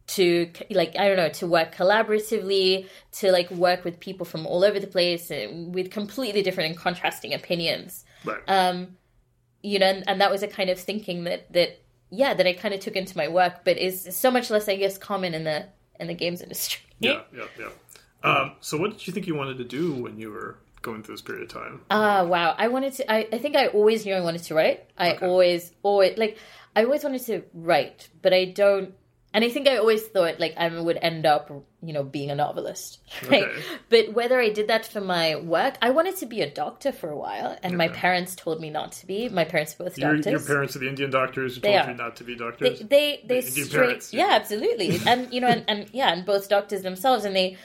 to 0.07 0.51
like 0.71 0.97
i 0.99 1.07
don't 1.07 1.17
know 1.17 1.29
to 1.29 1.47
work 1.47 1.75
collaboratively 1.75 2.87
to 3.13 3.31
like 3.31 3.51
work 3.51 3.85
with 3.85 4.01
people 4.01 4.25
from 4.25 4.47
all 4.47 4.65
over 4.65 4.81
the 4.81 4.87
place 4.87 5.31
with 5.31 5.91
completely 5.91 6.43
different 6.43 6.71
and 6.71 6.79
contrasting 6.79 7.35
opinions 7.35 8.05
right 8.25 8.41
um 8.49 8.97
you 9.63 9.79
know 9.79 9.87
and, 9.87 10.09
and 10.09 10.21
that 10.21 10.31
was 10.31 10.43
a 10.43 10.49
kind 10.49 10.71
of 10.71 10.79
thinking 10.79 11.25
that 11.25 11.53
that 11.53 11.83
yeah 12.11 12.35
that 12.35 12.47
i 12.47 12.53
kind 12.53 12.75
of 12.75 12.81
took 12.81 12.97
into 12.97 13.17
my 13.17 13.29
work 13.29 13.65
but 13.65 13.77
is 13.77 14.09
so 14.17 14.31
much 14.31 14.51
less 14.51 14.69
i 14.69 14.77
guess 14.77 14.99
common 14.99 15.35
in 15.35 15.45
the 15.45 15.67
in 15.99 16.07
the 16.07 16.15
games 16.15 16.43
industry. 16.43 16.81
Yeah 16.99 17.23
yeah 17.37 17.45
yeah. 17.59 17.71
Um 18.23 18.53
so 18.61 18.79
what 18.79 18.91
did 18.91 19.07
you 19.07 19.13
think 19.13 19.27
you 19.27 19.35
wanted 19.35 19.59
to 19.59 19.65
do 19.65 20.03
when 20.03 20.19
you 20.19 20.31
were 20.31 20.57
going 20.81 21.03
through 21.03 21.17
this 21.17 21.21
period 21.21 21.43
of 21.43 21.49
time? 21.51 21.83
Uh 21.91 22.25
wow. 22.27 22.55
I 22.57 22.69
wanted 22.69 22.95
to 22.95 23.13
i, 23.13 23.29
I 23.31 23.39
think 23.39 23.55
i 23.55 23.67
always 23.67 24.07
knew 24.07 24.15
i 24.15 24.21
wanted 24.21 24.43
to 24.45 24.55
write. 24.55 24.89
I 24.97 25.13
okay. 25.13 25.27
always 25.27 25.73
always 25.83 26.17
like 26.17 26.39
i 26.75 26.85
always 26.85 27.05
wanted 27.05 27.23
to 27.27 27.43
write 27.53 28.09
but 28.23 28.33
i 28.33 28.47
don't 28.47 28.95
and 29.37 29.45
I 29.45 29.51
think 29.51 29.69
I 29.69 29.77
always 29.77 30.03
thought 30.03 30.41
like 30.41 30.55
I 30.57 30.67
would 30.67 30.99
end 31.03 31.27
up, 31.27 31.51
you 31.83 31.93
know, 31.93 32.03
being 32.03 32.31
a 32.31 32.35
novelist, 32.35 33.01
right? 33.29 33.45
Okay. 33.45 33.63
But 33.91 34.15
whether 34.15 34.41
I 34.41 34.49
did 34.49 34.69
that 34.69 34.87
for 34.87 35.03
my 35.03 35.37
work, 35.37 35.77
I 35.83 35.91
wanted 35.91 36.17
to 36.17 36.27
be 36.27 36.41
a 36.41 36.51
doctor 36.51 36.91
for 36.91 37.11
a 37.11 37.17
while, 37.19 37.51
and 37.63 37.75
okay. 37.75 37.77
my 37.77 37.89
parents 37.89 38.35
told 38.35 38.63
me 38.63 38.71
not 38.71 38.93
to 38.93 39.07
be. 39.07 39.29
My 39.29 39.45
parents 39.45 39.79
were 39.79 39.85
both 39.85 39.99
your, 39.99 40.15
doctors. 40.15 40.33
Your 40.33 40.41
parents 40.41 40.75
are 40.75 40.79
the 40.79 40.89
Indian 40.89 41.11
doctors 41.11 41.57
who 41.57 41.61
they 41.61 41.75
told 41.75 41.87
are. 41.87 41.91
you 41.91 41.97
not 41.99 42.17
to 42.17 42.25
be 42.25 42.35
doctors. 42.35 42.79
They 42.79 42.87
they, 42.87 43.25
they 43.27 43.41
the 43.43 43.51
straight, 43.51 43.73
parents, 43.73 44.15
yeah. 44.15 44.27
yeah, 44.27 44.35
absolutely, 44.37 45.01
and 45.07 45.31
you 45.31 45.43
know, 45.43 45.49
and, 45.49 45.65
and 45.69 45.91
yeah, 45.93 46.15
and 46.15 46.25
both 46.25 46.49
doctors 46.49 46.81
themselves, 46.81 47.27
and 47.27 47.37
they 47.37 47.59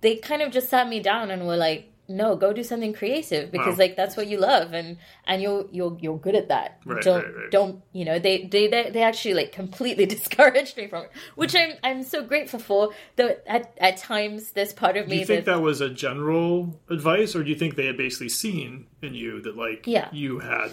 they 0.00 0.16
kind 0.16 0.42
of 0.42 0.50
just 0.50 0.70
sat 0.70 0.88
me 0.88 0.98
down 0.98 1.30
and 1.30 1.46
were 1.46 1.56
like, 1.56 1.91
no 2.12 2.36
go 2.36 2.52
do 2.52 2.62
something 2.62 2.92
creative 2.92 3.50
because 3.50 3.74
wow. 3.74 3.84
like 3.84 3.96
that's 3.96 4.16
what 4.16 4.26
you 4.26 4.38
love 4.38 4.72
and 4.72 4.96
and 5.26 5.42
you're 5.42 5.66
you're 5.70 5.96
you're 6.00 6.18
good 6.18 6.34
at 6.34 6.48
that 6.48 6.78
right, 6.84 7.02
don't 7.02 7.24
right, 7.24 7.36
right. 7.36 7.50
don't 7.50 7.82
you 7.92 8.04
know 8.04 8.18
they, 8.18 8.44
they 8.44 8.68
they 8.68 8.90
they 8.90 9.02
actually 9.02 9.34
like 9.34 9.52
completely 9.52 10.06
discouraged 10.16 10.76
me 10.76 10.86
from 10.86 11.04
it 11.04 11.10
which 11.34 11.54
i'm 11.54 11.72
i'm 11.82 12.02
so 12.02 12.22
grateful 12.22 12.60
for 12.60 12.90
though 13.16 13.34
at, 13.46 13.72
at 13.78 13.96
times 13.96 14.52
there's 14.52 14.72
part 14.72 14.96
of 14.96 15.06
me 15.08 15.14
do 15.14 15.20
you 15.20 15.26
think 15.26 15.44
that, 15.44 15.52
that 15.52 15.60
was 15.60 15.80
a 15.80 15.90
general 15.90 16.80
advice 16.90 17.34
or 17.34 17.42
do 17.42 17.50
you 17.50 17.56
think 17.56 17.76
they 17.76 17.86
had 17.86 17.96
basically 17.96 18.28
seen 18.28 18.86
in 19.02 19.14
you 19.14 19.40
that 19.40 19.56
like 19.56 19.86
yeah 19.86 20.08
you 20.12 20.38
had 20.38 20.70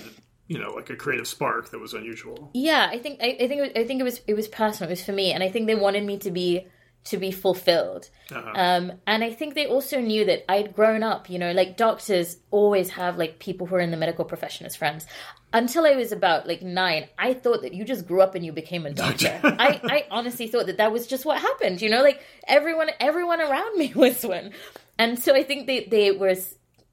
you 0.47 0.57
know 0.57 0.73
like 0.73 0.89
a 0.89 0.95
creative 0.95 1.27
spark 1.27 1.69
that 1.69 1.79
was 1.79 1.93
unusual 1.93 2.49
yeah 2.53 2.89
i 2.91 2.97
think 2.97 3.19
i, 3.21 3.37
I 3.39 3.47
think 3.47 3.53
it 3.53 3.61
was, 3.61 3.71
i 3.75 3.83
think 3.85 4.01
it 4.01 4.03
was 4.03 4.21
it 4.27 4.33
was 4.33 4.47
personal 4.47 4.89
it 4.89 4.93
was 4.93 5.03
for 5.03 5.13
me 5.13 5.31
and 5.31 5.43
i 5.43 5.49
think 5.49 5.67
they 5.67 5.75
wanted 5.75 6.03
me 6.03 6.17
to 6.19 6.31
be 6.31 6.67
to 7.09 7.17
be 7.17 7.31
fulfilled. 7.31 8.09
Uh-huh. 8.31 8.51
Um, 8.53 8.93
and 9.07 9.23
I 9.23 9.31
think 9.31 9.55
they 9.55 9.65
also 9.65 9.99
knew 9.99 10.25
that 10.25 10.49
I'd 10.51 10.75
grown 10.75 11.01
up, 11.01 11.29
you 11.29 11.39
know, 11.39 11.51
like 11.51 11.75
doctors 11.75 12.37
always 12.51 12.91
have 12.91 13.17
like 13.17 13.39
people 13.39 13.65
who 13.65 13.75
are 13.75 13.79
in 13.79 13.91
the 13.91 13.97
medical 13.97 14.25
profession 14.25 14.65
as 14.65 14.75
friends. 14.75 15.07
Until 15.51 15.87
I 15.87 15.95
was 15.95 16.11
about 16.11 16.47
like 16.47 16.61
nine, 16.61 17.07
I 17.17 17.33
thought 17.33 17.63
that 17.63 17.73
you 17.73 17.83
just 17.83 18.07
grew 18.07 18.21
up 18.21 18.35
and 18.35 18.45
you 18.45 18.51
became 18.51 18.85
a 18.85 18.93
doctor. 18.93 19.39
I, 19.43 19.81
I 19.83 20.05
honestly 20.11 20.47
thought 20.47 20.67
that 20.67 20.77
that 20.77 20.91
was 20.91 21.07
just 21.07 21.25
what 21.25 21.41
happened, 21.41 21.81
you 21.81 21.89
know, 21.89 22.03
like 22.03 22.21
everyone, 22.47 22.91
everyone 22.99 23.41
around 23.41 23.77
me 23.77 23.91
was 23.95 24.23
one. 24.23 24.51
And 24.99 25.17
so 25.17 25.33
I 25.35 25.43
think 25.43 25.65
they, 25.65 25.85
they 25.85 26.11
were 26.11 26.35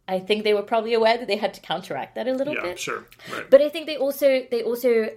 I 0.09 0.21
think 0.21 0.45
they 0.45 0.55
were 0.55 0.63
probably 0.63 0.95
aware 0.95 1.19
that 1.19 1.27
they 1.27 1.37
had 1.37 1.53
to 1.55 1.61
counteract 1.61 2.15
that 2.15 2.29
a 2.29 2.33
little 2.33 2.55
bit. 2.55 2.63
yeah, 2.63 2.71
bit. 2.71 2.79
Sure, 2.79 3.05
right. 3.33 3.51
But 3.51 3.61
I 3.61 3.69
think 3.69 3.87
they 3.87 3.97
also 3.97 4.47
they 4.51 4.63
also 4.63 5.11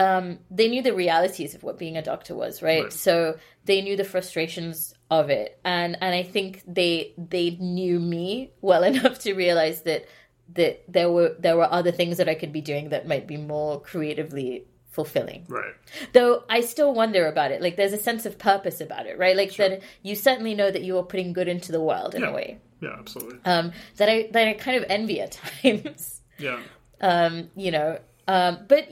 um, 0.00 0.38
they 0.50 0.68
knew 0.68 0.82
the 0.82 0.94
realities 0.94 1.54
of 1.54 1.62
what 1.62 1.78
being 1.78 1.98
a 1.98 2.02
doctor 2.02 2.34
was, 2.34 2.62
right? 2.62 2.84
right? 2.84 2.92
So 2.92 3.36
they 3.66 3.82
knew 3.82 3.96
the 3.96 4.04
frustrations 4.04 4.94
of 5.10 5.28
it, 5.28 5.60
and 5.62 5.98
and 6.00 6.14
I 6.14 6.22
think 6.22 6.62
they 6.66 7.12
they 7.18 7.50
knew 7.60 8.00
me 8.00 8.52
well 8.62 8.82
enough 8.92 9.18
to 9.20 9.34
realize 9.34 9.82
that 9.82 10.06
that 10.54 10.82
there 10.88 11.12
were 11.12 11.36
there 11.38 11.54
were 11.54 11.70
other 11.70 11.92
things 11.92 12.16
that 12.16 12.30
I 12.30 12.34
could 12.34 12.50
be 12.50 12.62
doing 12.62 12.88
that 12.88 13.06
might 13.06 13.26
be 13.26 13.36
more 13.36 13.78
creatively 13.78 14.64
fulfilling. 14.90 15.44
Right. 15.48 15.74
Though 16.14 16.44
I 16.48 16.62
still 16.62 16.94
wonder 16.94 17.26
about 17.26 17.50
it. 17.50 17.60
Like 17.60 17.76
there's 17.76 17.92
a 17.92 17.98
sense 17.98 18.24
of 18.24 18.38
purpose 18.38 18.80
about 18.80 19.06
it, 19.06 19.18
right? 19.18 19.36
Like 19.36 19.52
sure. 19.52 19.68
that 19.68 19.82
you 20.02 20.14
certainly 20.16 20.54
know 20.54 20.70
that 20.70 20.82
you 20.82 20.96
are 20.96 21.04
putting 21.04 21.34
good 21.34 21.46
into 21.46 21.72
the 21.72 21.80
world 21.80 22.14
in 22.14 22.22
yeah. 22.22 22.30
a 22.30 22.32
way. 22.32 22.58
Yeah, 22.80 22.96
absolutely. 22.98 23.38
Um, 23.44 23.72
that 23.98 24.08
I 24.08 24.30
that 24.32 24.48
I 24.48 24.54
kind 24.54 24.78
of 24.78 24.86
envy 24.88 25.20
at 25.20 25.32
times. 25.62 26.22
Yeah. 26.38 26.60
Um, 27.02 27.50
you 27.54 27.70
know, 27.70 27.98
um, 28.26 28.60
but 28.66 28.88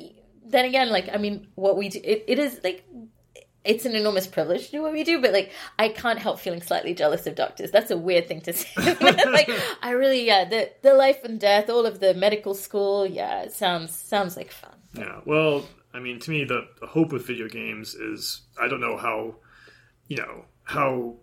then 0.48 0.64
again, 0.64 0.90
like 0.90 1.08
I 1.12 1.18
mean, 1.18 1.48
what 1.54 1.76
we 1.76 1.88
do, 1.88 2.00
it, 2.02 2.24
it 2.26 2.38
is 2.38 2.60
like 2.64 2.84
it's 3.64 3.84
an 3.84 3.94
enormous 3.94 4.26
privilege 4.26 4.66
to 4.66 4.72
do 4.72 4.82
what 4.82 4.92
we 4.92 5.04
do, 5.04 5.20
but 5.20 5.32
like 5.32 5.52
I 5.78 5.90
can't 5.90 6.18
help 6.18 6.40
feeling 6.40 6.62
slightly 6.62 6.94
jealous 6.94 7.26
of 7.26 7.34
doctors. 7.34 7.70
That's 7.70 7.90
a 7.90 7.98
weird 7.98 8.26
thing 8.26 8.40
to 8.42 8.52
say. 8.52 8.68
like 9.00 9.50
I 9.82 9.90
really, 9.90 10.26
yeah, 10.26 10.48
the 10.48 10.70
the 10.82 10.94
life 10.94 11.22
and 11.24 11.38
death, 11.38 11.68
all 11.68 11.86
of 11.86 12.00
the 12.00 12.14
medical 12.14 12.54
school, 12.54 13.06
yeah, 13.06 13.42
it 13.42 13.52
sounds 13.52 13.94
sounds 13.94 14.36
like 14.36 14.50
fun. 14.50 14.74
Yeah, 14.94 15.20
well, 15.26 15.66
I 15.92 16.00
mean, 16.00 16.18
to 16.20 16.30
me, 16.30 16.44
the, 16.44 16.66
the 16.80 16.86
hope 16.86 17.12
with 17.12 17.26
video 17.26 17.48
games 17.48 17.94
is 17.94 18.42
I 18.60 18.68
don't 18.68 18.80
know 18.80 18.96
how, 18.96 19.36
you 20.06 20.16
know, 20.16 20.44
how 20.64 21.16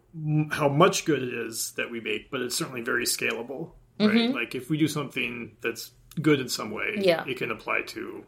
how 0.51 0.69
much 0.69 1.05
good 1.05 1.23
it 1.23 1.33
is 1.33 1.73
that 1.77 1.89
we 1.89 1.99
make, 1.99 2.29
but 2.29 2.41
it's 2.41 2.55
certainly 2.55 2.81
very 2.81 3.05
scalable, 3.05 3.71
right? 3.99 4.09
Mm-hmm. 4.11 4.35
Like 4.35 4.55
if 4.55 4.69
we 4.69 4.77
do 4.77 4.87
something 4.87 5.57
that's 5.61 5.91
good 6.21 6.39
in 6.39 6.47
some 6.47 6.71
way, 6.71 6.95
yeah. 6.97 7.23
it 7.27 7.37
can 7.37 7.51
apply 7.51 7.81
to 7.87 8.23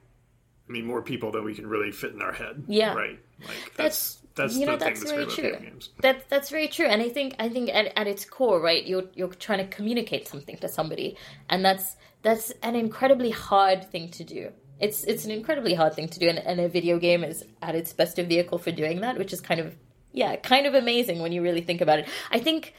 I 0.68 0.72
mean, 0.72 0.86
more 0.86 1.02
people 1.02 1.32
than 1.32 1.44
we 1.44 1.56
can 1.56 1.68
really 1.68 1.92
fit 1.92 2.14
in 2.14 2.22
our 2.22 2.34
head. 2.34 2.64
Yeah, 2.68 2.94
right. 2.94 3.20
Like 3.42 3.74
that's 3.76 4.16
that's, 4.16 4.22
that's 4.36 4.58
you 4.58 4.66
know 4.66 4.78
that's 4.78 5.04
very 5.04 5.26
true. 5.26 5.58
That's 6.02 6.24
that's 6.30 6.50
very 6.50 6.68
true, 6.68 6.86
and 6.86 7.02
I 7.02 7.10
think 7.10 7.36
I 7.40 7.50
think 7.50 7.70
at, 7.74 7.98
at 7.98 8.08
its 8.08 8.26
core, 8.26 8.60
right, 8.60 8.86
you're 8.86 9.06
you're 9.14 9.30
trying 9.30 9.60
to 9.60 9.68
communicate 9.68 10.28
something 10.28 10.58
to 10.58 10.68
somebody, 10.68 11.18
and 11.50 11.64
that's 11.64 11.96
that's 12.22 12.52
an 12.64 12.76
incredibly 12.76 13.32
hard 13.32 13.90
thing 13.92 14.10
to 14.12 14.24
do. 14.24 14.52
It's 14.80 15.04
it's 15.06 15.26
an 15.26 15.32
incredibly 15.32 15.74
hard 15.74 15.94
thing 15.94 16.10
to 16.10 16.20
do, 16.20 16.28
and, 16.28 16.40
and 16.40 16.60
a 16.60 16.68
video 16.68 17.00
game 17.00 17.24
is 17.24 17.44
at 17.62 17.76
its 17.76 17.94
best 17.94 18.20
a 18.20 18.24
vehicle 18.24 18.58
for 18.58 18.72
doing 18.72 19.02
that, 19.02 19.18
which 19.18 19.32
is 19.34 19.40
kind 19.40 19.60
of 19.60 19.76
yeah, 20.12 20.36
kind 20.36 20.66
of 20.66 20.74
amazing 20.74 21.20
when 21.20 21.32
you 21.32 21.42
really 21.42 21.62
think 21.62 21.80
about 21.80 22.00
it. 22.00 22.10
I 22.32 22.40
think 22.40 22.74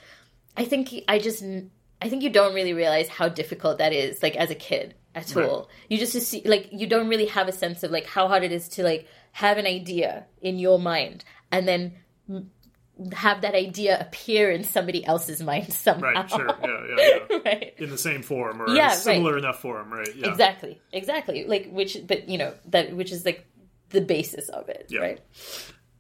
I 0.57 0.65
think 0.65 0.93
I 1.09 1.19
just 1.19 1.43
I 2.03 2.09
think 2.09 2.23
you 2.23 2.31
don't 2.31 2.55
really 2.55 2.75
realize 2.75 3.09
how 3.09 3.29
difficult 3.29 3.79
that 3.79 3.93
is, 3.93 4.23
like 4.23 4.37
as 4.37 4.51
a 4.51 4.55
kid 4.55 4.95
at 5.19 5.35
right. 5.35 5.49
all. 5.49 5.69
You 5.89 5.99
just 5.99 6.13
see, 6.13 6.43
like 6.45 6.69
you 6.73 6.87
don't 6.87 7.09
really 7.09 7.27
have 7.27 7.49
a 7.49 7.53
sense 7.53 7.83
of 7.83 7.91
like 7.91 8.07
how 8.07 8.29
hard 8.29 8.43
it 8.45 8.53
is 8.53 8.69
to 8.71 8.83
like 8.83 9.07
have 9.33 9.59
an 9.59 9.67
idea 9.67 10.27
in 10.41 10.59
your 10.59 10.79
mind 10.79 11.25
and 11.51 11.69
then 11.69 11.95
have 13.13 13.43
that 13.43 13.55
idea 13.55 13.99
appear 14.01 14.51
in 14.51 14.65
somebody 14.65 15.05
else's 15.05 15.41
mind 15.41 15.73
somehow. 15.73 16.13
Right, 16.13 16.31
sure, 16.31 16.47
yeah, 16.63 16.85
yeah, 16.89 17.19
yeah. 17.31 17.39
right. 17.45 17.75
In 17.79 17.91
the 17.91 17.99
same 17.99 18.23
form 18.23 18.61
or 18.61 18.71
yeah, 18.71 18.91
similar 18.91 19.35
right. 19.35 19.45
enough 19.45 19.61
form, 19.61 19.93
right? 19.93 20.15
Yeah. 20.15 20.31
Exactly, 20.31 20.81
exactly. 20.93 21.45
Like 21.45 21.69
which, 21.71 21.99
but 22.07 22.29
you 22.29 22.39
know 22.39 22.55
that 22.67 22.95
which 22.95 23.13
is 23.13 23.25
like 23.25 23.47
the 23.91 24.01
basis 24.01 24.49
of 24.49 24.69
it, 24.69 24.87
yeah. 24.89 25.01
right? 25.01 25.21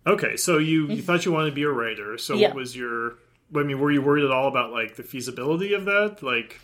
Okay, 0.06 0.36
so 0.36 0.58
you 0.58 0.82
you 0.82 0.88
mm-hmm. 0.88 1.00
thought 1.02 1.24
you 1.24 1.32
wanted 1.32 1.50
to 1.50 1.54
be 1.54 1.62
a 1.62 1.70
writer. 1.70 2.18
So 2.18 2.38
what 2.38 2.54
was 2.54 2.76
your? 2.76 3.18
I 3.54 3.62
mean, 3.62 3.78
were 3.78 3.90
you 3.90 4.02
worried 4.02 4.24
at 4.24 4.30
all 4.30 4.48
about 4.48 4.72
like 4.72 4.96
the 4.96 5.02
feasibility 5.02 5.74
of 5.74 5.84
that? 5.86 6.22
Like, 6.22 6.60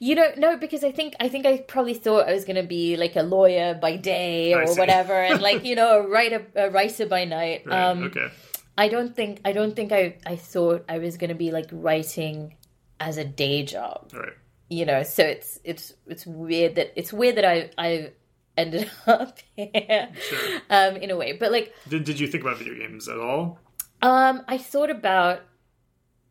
you 0.00 0.14
know, 0.14 0.32
no, 0.38 0.56
because 0.56 0.82
I 0.82 0.92
think 0.92 1.14
I 1.20 1.28
think 1.28 1.44
I 1.44 1.58
probably 1.58 1.92
thought 1.92 2.26
I 2.26 2.32
was 2.32 2.46
going 2.46 2.56
to 2.56 2.62
be 2.62 2.96
like 2.96 3.16
a 3.16 3.22
lawyer 3.22 3.74
by 3.74 3.96
day 3.96 4.54
or 4.54 4.74
whatever, 4.74 5.12
and 5.12 5.42
like 5.48 5.64
you 5.66 5.76
know, 5.76 6.00
a 6.00 6.08
writer 6.08 6.46
a 6.56 6.70
writer 6.70 7.04
by 7.04 7.26
night. 7.26 7.64
Right. 7.66 7.90
Um, 7.90 8.04
okay. 8.04 8.28
I 8.78 8.88
don't 8.88 9.14
think 9.14 9.42
I 9.44 9.52
don't 9.52 9.76
think 9.76 9.92
I 9.92 10.16
I 10.24 10.36
thought 10.36 10.86
I 10.88 10.98
was 10.98 11.18
going 11.18 11.28
to 11.28 11.36
be 11.36 11.50
like 11.50 11.68
writing 11.70 12.56
as 12.98 13.18
a 13.18 13.24
day 13.26 13.62
job. 13.62 14.10
Right. 14.14 14.32
You 14.70 14.86
know, 14.86 15.02
so 15.02 15.22
it's 15.22 15.60
it's 15.64 15.92
it's 16.06 16.26
weird 16.26 16.76
that 16.76 16.92
it's 16.96 17.12
weird 17.12 17.36
that 17.36 17.44
I 17.44 17.70
I 17.76 18.12
ended 18.56 18.90
up 19.06 19.38
here 19.54 20.08
sure. 20.18 20.60
um, 20.70 20.96
in 20.96 21.10
a 21.10 21.16
way. 21.16 21.34
But 21.34 21.52
like, 21.52 21.74
did 21.90 22.04
did 22.04 22.18
you 22.18 22.26
think 22.26 22.42
about 22.42 22.56
video 22.56 22.74
games 22.74 23.06
at 23.06 23.18
all? 23.18 23.58
Um, 24.00 24.44
I 24.48 24.56
thought 24.56 24.88
about 24.88 25.42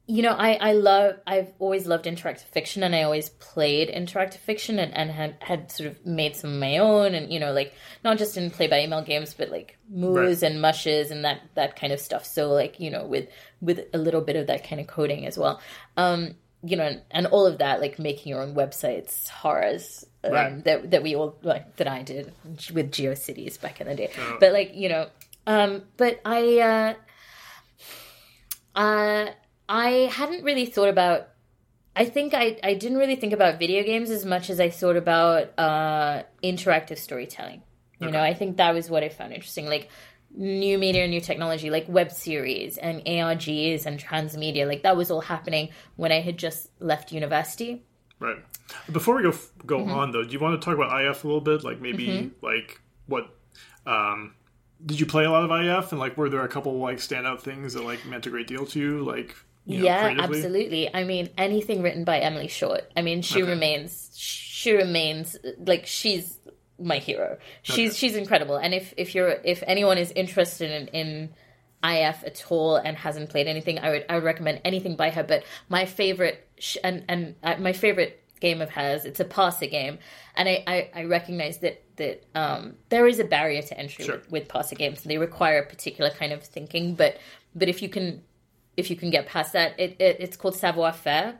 you 0.09 0.23
know, 0.23 0.31
I, 0.31 0.53
I 0.53 0.73
love, 0.73 1.17
I've 1.27 1.51
always 1.59 1.85
loved 1.85 2.05
interactive 2.05 2.45
fiction 2.45 2.81
and 2.81 2.95
I 2.95 3.03
always 3.03 3.29
played 3.29 3.89
interactive 3.89 4.39
fiction 4.39 4.79
and, 4.79 4.91
and 4.97 5.11
had, 5.11 5.35
had 5.39 5.71
sort 5.71 5.87
of 5.87 6.03
made 6.03 6.35
some 6.35 6.51
of 6.51 6.59
my 6.59 6.79
own 6.79 7.13
and, 7.13 7.31
you 7.31 7.39
know, 7.39 7.53
like 7.53 7.75
not 8.03 8.17
just 8.17 8.35
in 8.35 8.49
play 8.49 8.65
by 8.65 8.81
email 8.81 9.03
games, 9.03 9.35
but 9.35 9.51
like 9.51 9.77
moos 9.87 10.41
right. 10.41 10.51
and 10.51 10.63
mushes 10.63 11.11
and 11.11 11.25
that, 11.25 11.41
that 11.53 11.75
kind 11.75 11.93
of 11.93 11.99
stuff. 11.99 12.25
So 12.25 12.51
like, 12.51 12.79
you 12.79 12.89
know, 12.89 13.05
with, 13.05 13.29
with 13.61 13.81
a 13.93 13.99
little 13.99 14.21
bit 14.21 14.35
of 14.35 14.47
that 14.47 14.67
kind 14.67 14.81
of 14.81 14.87
coding 14.87 15.27
as 15.27 15.37
well. 15.37 15.61
Um, 15.95 16.33
you 16.63 16.75
know, 16.75 16.85
and, 16.85 17.01
and 17.11 17.27
all 17.27 17.45
of 17.45 17.59
that, 17.59 17.79
like 17.79 17.99
making 17.99 18.31
your 18.31 18.41
own 18.41 18.55
websites, 18.55 19.29
horrors, 19.29 20.07
um, 20.23 20.33
right. 20.33 20.63
that, 20.63 20.89
that 20.89 21.03
we 21.03 21.15
all, 21.15 21.37
like, 21.43 21.75
that 21.75 21.87
I 21.87 22.01
did 22.01 22.33
with 22.73 22.91
GeoCities 22.91 23.61
back 23.61 23.79
in 23.79 23.85
the 23.85 23.93
day. 23.93 24.09
Oh. 24.17 24.37
But 24.39 24.53
like, 24.53 24.73
you 24.73 24.89
know, 24.89 25.07
um, 25.45 25.83
but 25.97 26.19
I, 26.25 26.95
uh, 28.75 28.79
uh, 28.79 29.31
I 29.69 30.09
hadn't 30.11 30.43
really 30.43 30.65
thought 30.65 30.89
about. 30.89 31.29
I 31.95 32.05
think 32.05 32.33
I 32.33 32.57
I 32.63 32.73
didn't 32.73 32.97
really 32.97 33.15
think 33.15 33.33
about 33.33 33.59
video 33.59 33.83
games 33.83 34.09
as 34.09 34.25
much 34.25 34.49
as 34.49 34.59
I 34.59 34.69
thought 34.69 34.97
about 34.97 35.57
uh, 35.57 36.23
interactive 36.43 36.97
storytelling. 36.97 37.61
You 37.99 38.07
okay. 38.07 38.17
know, 38.17 38.23
I 38.23 38.33
think 38.33 38.57
that 38.57 38.73
was 38.73 38.89
what 38.89 39.03
I 39.03 39.09
found 39.09 39.33
interesting, 39.33 39.67
like 39.67 39.89
new 40.35 40.77
media, 40.77 41.03
and 41.03 41.11
new 41.11 41.21
technology, 41.21 41.69
like 41.69 41.85
web 41.87 42.11
series 42.11 42.77
and 42.77 43.03
ARGs 43.05 43.85
and 43.85 43.99
transmedia. 43.99 44.67
Like 44.67 44.83
that 44.83 44.97
was 44.97 45.11
all 45.11 45.21
happening 45.21 45.69
when 45.97 46.11
I 46.11 46.21
had 46.21 46.37
just 46.37 46.69
left 46.79 47.11
university. 47.11 47.83
Right. 48.19 48.37
Before 48.91 49.15
we 49.15 49.23
go 49.23 49.33
go 49.65 49.79
Mm-hmm. 49.79 49.91
on 49.91 50.11
though, 50.11 50.23
do 50.23 50.31
you 50.31 50.39
want 50.39 50.59
to 50.59 50.65
talk 50.65 50.75
about 50.75 50.99
IF 51.03 51.23
a 51.23 51.27
little 51.27 51.41
bit? 51.41 51.63
Like 51.63 51.79
maybe 51.79 52.31
like 52.41 52.81
what 53.05 53.29
um 53.85 54.33
did 54.85 54.99
you 54.99 55.05
play 55.05 55.25
a 55.25 55.31
lot 55.31 55.43
of 55.43 55.51
IF 55.51 55.91
and 55.91 55.99
like 55.99 56.17
were 56.17 56.29
there 56.29 56.43
a 56.43 56.47
couple 56.47 56.77
like 56.79 56.97
standout 56.97 57.41
things 57.41 57.73
that 57.73 57.83
like 57.83 58.05
meant 58.05 58.25
a 58.25 58.29
great 58.29 58.47
deal 58.47 58.65
to 58.67 58.79
you? 58.79 59.03
Like 59.03 59.35
you 59.69 59.77
know, 59.79 59.83
yeah, 59.85 60.15
absolutely. 60.19 60.93
I 60.93 61.03
mean, 61.03 61.29
anything 61.37 61.81
written 61.81 62.03
by 62.03 62.19
Emily 62.19 62.47
Short. 62.47 62.89
I 62.97 63.01
mean, 63.01 63.21
she 63.21 63.41
Okay. 63.43 63.51
remains 63.51 64.09
she 64.15 64.73
remains 64.73 65.37
like 65.59 65.85
she's 65.85 66.37
my 66.79 66.97
hero. 66.97 67.37
She's 67.61 67.97
she's 67.97 68.15
incredible. 68.15 68.57
And 68.57 68.73
if 68.73 68.93
if 68.97 69.15
you're 69.15 69.37
if 69.43 69.63
anyone 69.67 69.97
is 69.97 70.11
interested 70.11 70.71
in 70.71 70.87
in 70.89 71.29
IF 71.83 72.23
at 72.25 72.43
all 72.49 72.75
and 72.75 72.97
hasn't 72.97 73.29
played 73.29 73.47
anything, 73.47 73.79
I 73.79 73.89
would 73.91 74.05
I 74.09 74.15
would 74.15 74.23
recommend 74.23 74.61
anything 74.65 74.95
by 74.95 75.11
her. 75.11 75.23
But 75.23 75.43
my 75.69 75.85
favorite 75.85 76.45
sh- 76.57 76.77
and 76.83 77.05
and 77.07 77.35
uh, 77.43 77.55
my 77.59 77.71
favorite 77.73 78.15
game 78.41 78.61
of 78.61 78.69
hers, 78.69 79.05
it's 79.05 79.19
a 79.19 79.25
parser 79.25 79.69
game, 79.69 79.99
and 80.35 80.49
I 80.49 80.63
I, 80.67 80.89
I 80.95 81.03
recognize 81.05 81.59
that 81.59 81.81
that 81.97 82.23
um, 82.35 82.75
there 82.89 83.05
is 83.07 83.19
a 83.19 83.23
barrier 83.25 83.61
to 83.61 83.77
entry 83.77 84.05
Sure. 84.05 84.15
with, 84.15 84.31
with 84.31 84.47
parser 84.47 84.77
games. 84.77 85.03
They 85.03 85.17
require 85.17 85.59
a 85.59 85.65
particular 85.65 86.09
kind 86.09 86.31
of 86.33 86.43
thinking, 86.43 86.95
but 86.95 87.17
but 87.55 87.67
if 87.69 87.81
you 87.81 87.89
can 87.89 88.23
if 88.79 88.89
you 88.89 88.95
can 88.95 89.09
get 89.09 89.27
past 89.27 89.53
that, 89.53 89.79
it, 89.79 89.95
it 89.99 90.17
it's 90.19 90.37
called 90.37 90.55
savoir 90.55 90.93
faire, 90.93 91.39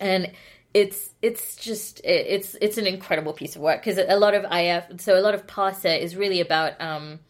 and 0.00 0.32
it's 0.74 1.10
it's 1.22 1.56
just 1.56 2.00
it, 2.00 2.26
it's 2.28 2.56
it's 2.60 2.78
an 2.78 2.86
incredible 2.86 3.32
piece 3.32 3.56
of 3.56 3.62
work 3.62 3.82
because 3.82 3.98
a 3.98 4.18
lot 4.18 4.34
of 4.34 4.44
IF, 4.50 5.00
so 5.00 5.18
a 5.18 5.22
lot 5.22 5.34
of 5.34 5.46
parser 5.46 5.98
is 5.98 6.16
really 6.16 6.40
about 6.40 6.80
um, 6.80 7.20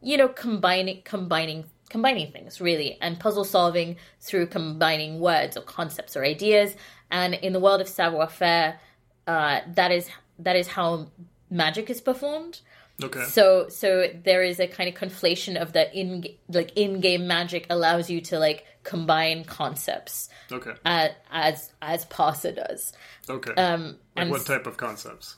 you 0.00 0.16
know 0.16 0.28
combining 0.28 1.02
combining 1.02 1.64
combining 1.88 2.32
things 2.32 2.60
really 2.60 2.98
and 3.02 3.20
puzzle 3.20 3.44
solving 3.44 3.96
through 4.20 4.46
combining 4.46 5.20
words 5.20 5.56
or 5.56 5.60
concepts 5.60 6.16
or 6.16 6.24
ideas. 6.24 6.74
And 7.10 7.34
in 7.34 7.52
the 7.52 7.60
world 7.60 7.82
of 7.82 7.88
savoir 7.88 8.28
faire 8.28 8.80
uh, 9.26 9.60
that 9.74 9.92
is 9.92 10.08
that 10.38 10.56
is 10.56 10.68
how 10.68 11.08
magic 11.50 11.90
is 11.90 12.00
performed 12.00 12.60
Okay. 13.02 13.24
so 13.24 13.68
so 13.68 14.08
there 14.24 14.42
is 14.42 14.60
a 14.60 14.66
kind 14.66 14.88
of 14.88 14.94
conflation 14.94 15.60
of 15.60 15.72
the 15.72 15.92
in 15.96 16.24
like 16.48 16.72
in-game 16.76 17.26
magic 17.26 17.66
allows 17.70 18.10
you 18.10 18.20
to 18.20 18.38
like 18.38 18.64
combine 18.84 19.44
concepts 19.44 20.28
Okay. 20.50 20.72
uh, 20.84 21.08
as 21.30 21.72
as 21.80 22.04
parser 22.06 22.54
does 22.54 22.92
Okay. 23.28 23.52
um 23.54 23.86
like 23.86 23.96
and 24.16 24.30
what 24.30 24.44
type 24.46 24.66
of 24.66 24.76
concepts? 24.76 25.36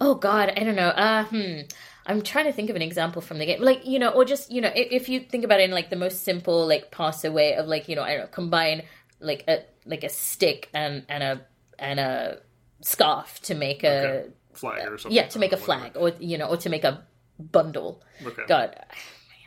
Oh 0.00 0.14
God, 0.14 0.52
I 0.56 0.62
don't 0.62 0.76
know. 0.76 0.88
Uh, 0.88 1.24
hmm. 1.24 1.60
I'm 2.06 2.22
trying 2.22 2.44
to 2.44 2.52
think 2.52 2.70
of 2.70 2.76
an 2.76 2.82
example 2.82 3.20
from 3.20 3.38
the 3.38 3.46
game, 3.46 3.60
like 3.60 3.84
you 3.84 3.98
know, 3.98 4.10
or 4.10 4.24
just 4.24 4.50
you 4.52 4.60
know, 4.60 4.70
if, 4.74 4.92
if 4.92 5.08
you 5.08 5.20
think 5.20 5.44
about 5.44 5.58
it 5.60 5.64
in 5.64 5.72
like 5.72 5.90
the 5.90 5.96
most 5.96 6.22
simple 6.24 6.66
like 6.66 6.92
parser 6.92 7.32
way 7.32 7.54
of 7.54 7.66
like 7.66 7.88
you 7.88 7.96
know, 7.96 8.02
I 8.02 8.10
don't 8.10 8.20
know, 8.20 8.26
combine 8.28 8.82
like 9.18 9.42
a 9.48 9.64
like 9.84 10.04
a 10.04 10.08
stick 10.08 10.68
and 10.72 11.04
and 11.08 11.22
a 11.22 11.40
and 11.78 11.98
a 11.98 12.38
scarf 12.80 13.40
to 13.42 13.54
make 13.54 13.82
a 13.82 13.88
Okay. 13.88 14.30
Flag 14.56 14.86
or 14.92 14.98
something. 14.98 15.16
yeah 15.16 15.26
to 15.28 15.38
make 15.38 15.52
a 15.52 15.56
flag 15.56 15.92
or 15.96 16.12
you 16.20 16.38
know 16.38 16.46
or 16.46 16.56
to 16.58 16.68
make 16.68 16.84
a 16.84 17.04
bundle. 17.38 18.02
Okay. 18.24 18.42
God. 18.48 18.76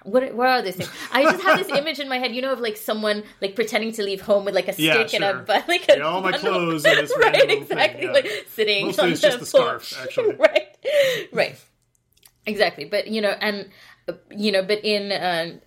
What, 0.03 0.33
what 0.33 0.47
are 0.47 0.61
these 0.61 0.75
things? 0.77 0.89
I 1.11 1.23
just 1.23 1.43
have 1.43 1.57
this 1.57 1.77
image 1.77 1.99
in 1.99 2.07
my 2.07 2.19
head, 2.19 2.33
you 2.33 2.41
know, 2.41 2.53
of 2.53 2.59
like 2.61 2.77
someone 2.77 3.21
like 3.41 3.53
pretending 3.53 3.91
to 3.93 4.01
leave 4.03 4.21
home 4.21 4.45
with 4.45 4.55
like 4.55 4.69
a 4.69 4.73
stick 4.73 4.85
Yeah, 4.85 5.09
and 5.13 5.23
a 5.25 5.43
but 5.45 5.67
like 5.67 5.89
a 5.89 5.97
Yeah, 5.97 6.03
all 6.03 6.21
my 6.21 6.31
bundle. 6.31 6.53
clothes 6.53 6.85
in 6.85 6.95
this 6.95 7.11
right, 7.19 7.33
random 7.33 7.49
thing, 7.49 7.61
exactly, 7.63 8.05
yeah. 8.05 8.11
like 8.13 8.27
sitting 8.53 8.85
Mostly 8.85 9.03
on 9.03 9.11
it's 9.11 9.21
the 9.21 9.27
just 9.27 9.39
the 9.41 9.45
scarf, 9.45 9.99
actually. 10.01 10.35
right, 10.39 10.67
right, 11.33 11.55
exactly. 12.45 12.85
But 12.85 13.07
you 13.07 13.19
know, 13.21 13.35
and 13.41 13.69
you 14.31 14.51
know, 14.53 14.63
but 14.63 14.83
in 14.85 15.11
uh, 15.11 15.59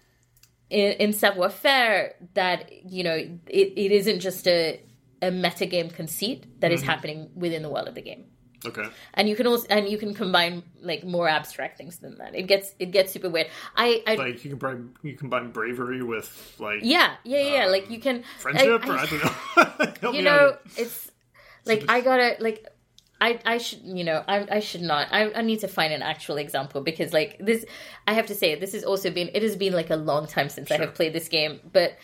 in, 0.71 0.93
in 0.93 1.13
savoir 1.13 1.51
faire, 1.51 2.15
that 2.33 2.71
you 2.91 3.05
know, 3.05 3.15
it, 3.15 3.39
it 3.77 3.93
isn't 3.93 4.21
just 4.21 4.47
a 4.49 4.81
a 5.21 5.27
metagame 5.31 5.93
conceit 5.95 6.61
that 6.61 6.73
is 6.73 6.81
Mm-hmm. 6.81 6.91
happening 6.91 7.31
within 7.35 7.63
the 7.63 7.69
world 7.69 7.87
of 7.87 7.95
the 7.95 8.03
game 8.03 8.25
Okay. 8.65 8.87
and 9.15 9.29
you 9.29 9.35
can 9.37 9.47
also 9.47 9.67
and 9.71 9.89
you 9.89 9.99
can 9.99 10.15
combine 10.15 10.63
like 10.81 11.05
more 11.05 11.29
abstract 11.29 11.79
things 11.79 11.99
than 11.99 12.19
that. 12.19 12.35
It 12.35 12.43
gets 12.47 12.75
it 12.79 12.91
gets 12.93 13.13
super 13.13 13.29
weird. 13.29 13.49
I 13.77 14.03
i 14.07 14.15
Like 14.15 14.35
you 14.45 14.51
can 14.51 14.51
combine 14.59 14.95
you 15.03 15.17
combine 15.17 15.51
bravery 15.51 16.03
with 16.03 16.57
like 16.59 16.81
yeah 16.83 17.17
yeah 17.25 17.41
yeah 17.41 17.67
like 17.67 17.91
you 17.91 17.99
can 18.01 18.17
Um, 18.19 18.23
friendship? 18.39 18.85
I- 18.85 18.89
or 18.89 18.99
I- 18.99 19.07
don't 20.01 20.03
know. 20.03 20.11
You 20.13 20.23
know 20.23 20.57
it's 20.77 21.11
like 21.65 21.85
i 21.89 22.01
gotta 22.01 22.37
like 22.41 22.67
I, 23.21 23.39
I 23.47 23.59
should 23.59 23.83
you 23.85 24.03
know 24.03 24.25
I, 24.27 24.47
I 24.57 24.59
should 24.59 24.83
not 24.83 25.07
I, 25.13 25.33
I 25.33 25.43
need 25.43 25.61
to 25.61 25.69
find 25.69 25.93
an 25.93 26.03
actual 26.03 26.39
example 26.39 26.81
because 26.81 27.13
like 27.13 27.39
this 27.39 27.65
I 28.09 28.15
have 28.15 28.27
to 28.27 28.35
say 28.35 28.57
this 28.57 28.73
has 28.73 28.83
also 28.83 29.11
been 29.13 29.31
it 29.33 29.43
has 29.45 29.55
been 29.55 29.73
like 29.73 29.91
a 29.91 29.97
long 29.97 30.27
time 30.27 30.49
since 30.49 30.73
I 30.73 30.79
have 30.79 30.95
played 30.95 31.13
this 31.13 31.29
game 31.29 31.61
but 31.73 31.97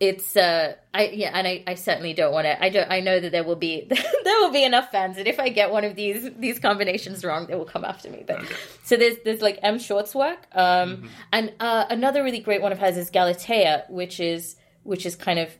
it's 0.00 0.34
uh 0.34 0.74
I 0.94 1.08
yeah 1.08 1.30
and 1.34 1.46
I, 1.46 1.62
I 1.66 1.74
certainly 1.74 2.14
don't 2.14 2.32
want 2.32 2.46
to 2.46 2.62
I 2.64 2.70
don't 2.70 2.90
I 2.90 3.00
know 3.00 3.20
that 3.20 3.32
there 3.32 3.44
will 3.44 3.54
be 3.56 3.84
there 3.88 4.40
will 4.40 4.50
be 4.50 4.64
enough 4.64 4.90
fans 4.90 5.16
that 5.16 5.26
if 5.26 5.38
I 5.38 5.50
get 5.50 5.70
one 5.70 5.84
of 5.84 5.94
these 5.94 6.30
these 6.38 6.58
combinations 6.58 7.22
wrong 7.22 7.46
they 7.46 7.54
will 7.54 7.66
come 7.66 7.84
after 7.84 8.08
me 8.08 8.24
but 8.26 8.40
Okay. 8.40 8.54
so 8.82 8.96
there's 8.96 9.16
there's 9.24 9.42
like 9.42 9.58
M 9.62 9.78
Short's 9.78 10.14
work 10.14 10.46
um 10.54 11.10
and 11.32 11.52
uh 11.60 11.84
another 11.90 12.24
really 12.24 12.40
great 12.40 12.62
one 12.62 12.72
of 12.72 12.78
hers 12.78 12.96
is 12.96 13.10
Galatea 13.10 13.84
which 13.90 14.20
is 14.20 14.56
which 14.84 15.04
is 15.04 15.16
kind 15.16 15.38
of 15.38 15.50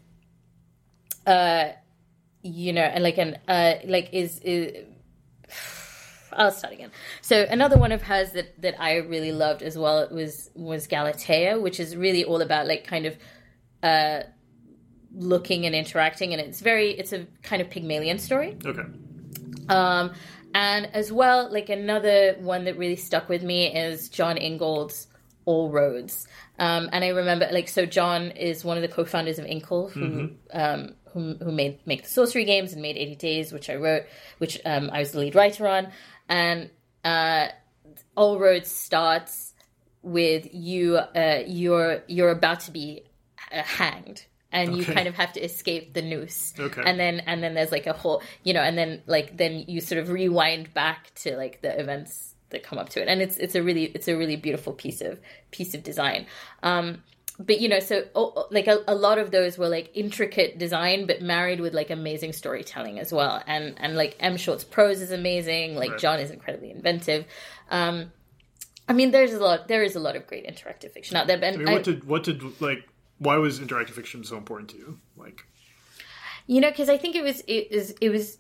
uh 1.27 1.69
you 2.43 2.73
know 2.73 2.81
and 2.83 3.05
like 3.05 3.19
an 3.19 3.37
uh 3.47 3.75
like 3.85 4.09
is 4.13 4.39
is 4.41 4.87
I'll 6.33 6.53
start 6.53 6.73
again. 6.73 6.93
So 7.23 7.45
another 7.51 7.77
one 7.77 7.91
of 7.93 8.03
hers 8.03 8.31
that 8.33 8.63
that 8.63 8.81
I 8.81 8.97
really 8.99 9.33
loved 9.33 9.63
as 9.63 9.77
well 9.77 10.09
was 10.11 10.49
was 10.55 10.87
Galatea, 10.87 11.59
which 11.61 11.81
is 11.81 11.97
really 11.97 12.25
all 12.25 12.41
about 12.41 12.69
like 12.69 12.87
kind 12.87 13.05
of 13.05 13.19
uh 13.83 14.21
looking 15.13 15.67
and 15.67 15.75
interacting 15.75 16.33
and 16.33 16.41
it's 16.41 16.61
very 16.61 16.91
it's 16.93 17.13
a 17.13 17.27
kind 17.43 17.61
of 17.61 17.69
Pygmalion 17.71 18.19
story. 18.19 18.57
Okay. 18.65 18.85
Um, 19.69 20.13
and 20.55 20.87
as 20.95 21.13
well, 21.13 21.51
like 21.51 21.69
another 21.69 22.37
one 22.41 22.65
that 22.65 22.77
really 22.77 22.97
stuck 22.97 23.29
with 23.29 23.43
me 23.43 23.75
is 23.75 24.09
Jon 24.09 24.37
Ingold's 24.37 25.07
All 25.45 25.71
Roads. 25.71 26.27
Um, 26.59 26.91
and 26.93 27.05
I 27.05 27.09
remember, 27.09 27.49
like, 27.53 27.69
so 27.69 27.87
John 27.87 28.33
is 28.33 28.65
one 28.65 28.77
of 28.77 28.83
the 28.83 28.89
co-founders 28.89 29.39
of 29.39 29.47
Inkle, 29.47 29.89
who 29.89 30.31
um, 30.53 30.95
who, 31.13 31.35
who 31.43 31.53
made 31.53 31.79
make 31.87 32.03
the 32.03 32.09
sorcery 32.09 32.45
games 32.45 32.73
and 32.73 32.83
made 32.83 32.97
Eighty 32.97 33.15
Days, 33.15 33.53
which 33.53 33.71
I 33.71 33.77
wrote, 33.77 34.05
which 34.39 34.61
um, 34.65 34.91
I 34.93 34.99
was 34.99 35.13
the 35.13 35.21
lead 35.21 35.35
writer 35.35 35.69
on. 35.69 35.89
And 36.29 36.71
uh, 37.05 37.49
All 38.17 38.39
Roads 38.39 38.71
starts 38.71 39.55
with 40.03 40.49
you. 40.53 40.97
Uh, 40.97 41.43
you're 41.47 42.03
you're 42.09 42.31
about 42.31 42.61
to 42.61 42.73
be 42.73 43.05
hanged. 43.51 44.25
And 44.53 44.77
you 44.77 44.85
kind 44.85 45.07
of 45.07 45.15
have 45.15 45.33
to 45.35 45.41
escape 45.45 45.95
the 45.95 46.03
noose, 46.03 46.55
Okay. 46.59 46.83
and 46.85 46.99
then 46.99 47.21
and 47.21 47.41
then 47.41 47.55
there's 47.55 47.71
like 47.71 47.87
a 47.87 47.93
whole 47.93 48.21
you 48.43 48.53
know 48.53 48.61
and 48.63 48.77
then 48.77 49.01
like 49.07 49.37
then 49.37 49.65
you 49.69 49.81
sort 49.81 50.01
of 50.01 50.09
rewind 50.09 50.75
back 50.75 51.13
to 51.23 51.37
like 51.37 51.61
the 51.63 51.79
events 51.79 52.35
that 52.49 52.65
come 52.65 52.77
up 52.77 52.89
to 52.89 53.01
it. 53.01 53.07
And 53.07 53.23
it's 53.23 53.37
it's 53.37 53.55
a 53.55 53.63
really 53.63 53.85
it's 53.85 54.09
a 54.09 54.17
really 54.17 54.35
beautiful 54.35 54.73
piece 54.73 55.03
of 55.03 55.21
piece 55.53 55.73
of 55.75 55.85
design. 55.85 56.27
Um 56.65 57.05
but 57.39 57.61
you 57.61 57.69
know 57.69 57.79
so 57.79 58.03
oh, 58.17 58.33
oh, 58.35 58.47
like 58.51 58.67
a, 58.67 58.81
a 58.89 58.95
lot 58.97 59.19
of 59.19 59.31
those 59.31 59.57
were 59.57 59.69
like 59.69 59.89
intricate 59.95 60.59
design 60.59 61.07
but 61.07 61.23
married 61.23 61.61
with 61.61 61.73
like 61.73 61.91
amazing 61.91 62.33
storytelling 62.33 62.99
as 62.99 63.13
well. 63.13 63.41
And 63.47 63.75
and 63.79 63.95
like 63.95 64.17
m. 64.19 64.37
Short's 64.37 64.65
prose 64.65 65.01
is 65.01 65.13
amazing. 65.13 65.77
Like 65.77 65.93
Right. 65.93 66.01
jon 66.01 66.19
is 66.19 66.33
incredibly 66.33 66.73
inventive. 66.73 67.25
Um 67.71 68.11
i 68.89 68.93
mean 68.93 69.13
there's 69.13 69.33
a 69.33 69.39
lot 69.39 69.69
there 69.69 69.85
is 69.85 69.95
a 69.95 70.01
lot 70.01 70.17
of 70.17 70.27
great 70.27 70.45
interactive 70.45 70.91
fiction 70.91 71.17
out 71.17 71.29
there 71.29 71.39
but 71.39 71.55
I 71.55 71.57
mean, 71.57 71.71
what 71.73 71.85
did 71.85 72.03
what 72.03 72.25
did 72.25 72.43
like 72.61 72.83
why 73.21 73.37
was 73.37 73.61
interactive 73.61 73.91
fiction 73.91 74.25
so 74.25 74.37
important 74.37 74.71
to 74.71 74.79
you? 74.79 74.99
Like 75.17 75.45
You 76.47 76.61
know, 76.61 76.71
because 76.71 76.89
I 76.89 76.99
think 76.99 77.15
it 77.15 77.23
was 77.23 77.43
it 77.47 77.71
was 77.71 77.91
it 78.01 78.09
was 78.09 78.39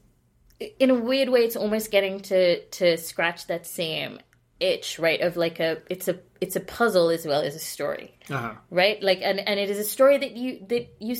in 0.78 0.90
a 0.90 0.94
weird 0.94 1.28
way. 1.28 1.40
It's 1.40 1.56
almost 1.56 1.90
getting 1.90 2.20
to 2.22 2.64
to 2.64 2.96
scratch 2.96 3.46
that 3.46 3.66
same 3.66 4.18
itch, 4.58 4.98
right? 4.98 5.20
Of 5.20 5.36
like 5.36 5.60
a 5.60 5.78
it's 5.88 6.08
a 6.08 6.18
it's 6.40 6.56
a 6.56 6.60
puzzle 6.60 7.10
as 7.10 7.26
well 7.26 7.42
as 7.42 7.54
a 7.54 7.60
story, 7.60 8.14
uh-huh. 8.30 8.54
right? 8.70 9.02
Like 9.02 9.20
and 9.22 9.38
and 9.38 9.60
it 9.60 9.70
is 9.70 9.78
a 9.78 9.84
story 9.84 10.18
that 10.18 10.36
you 10.36 10.64
that 10.68 10.88
you 10.98 11.16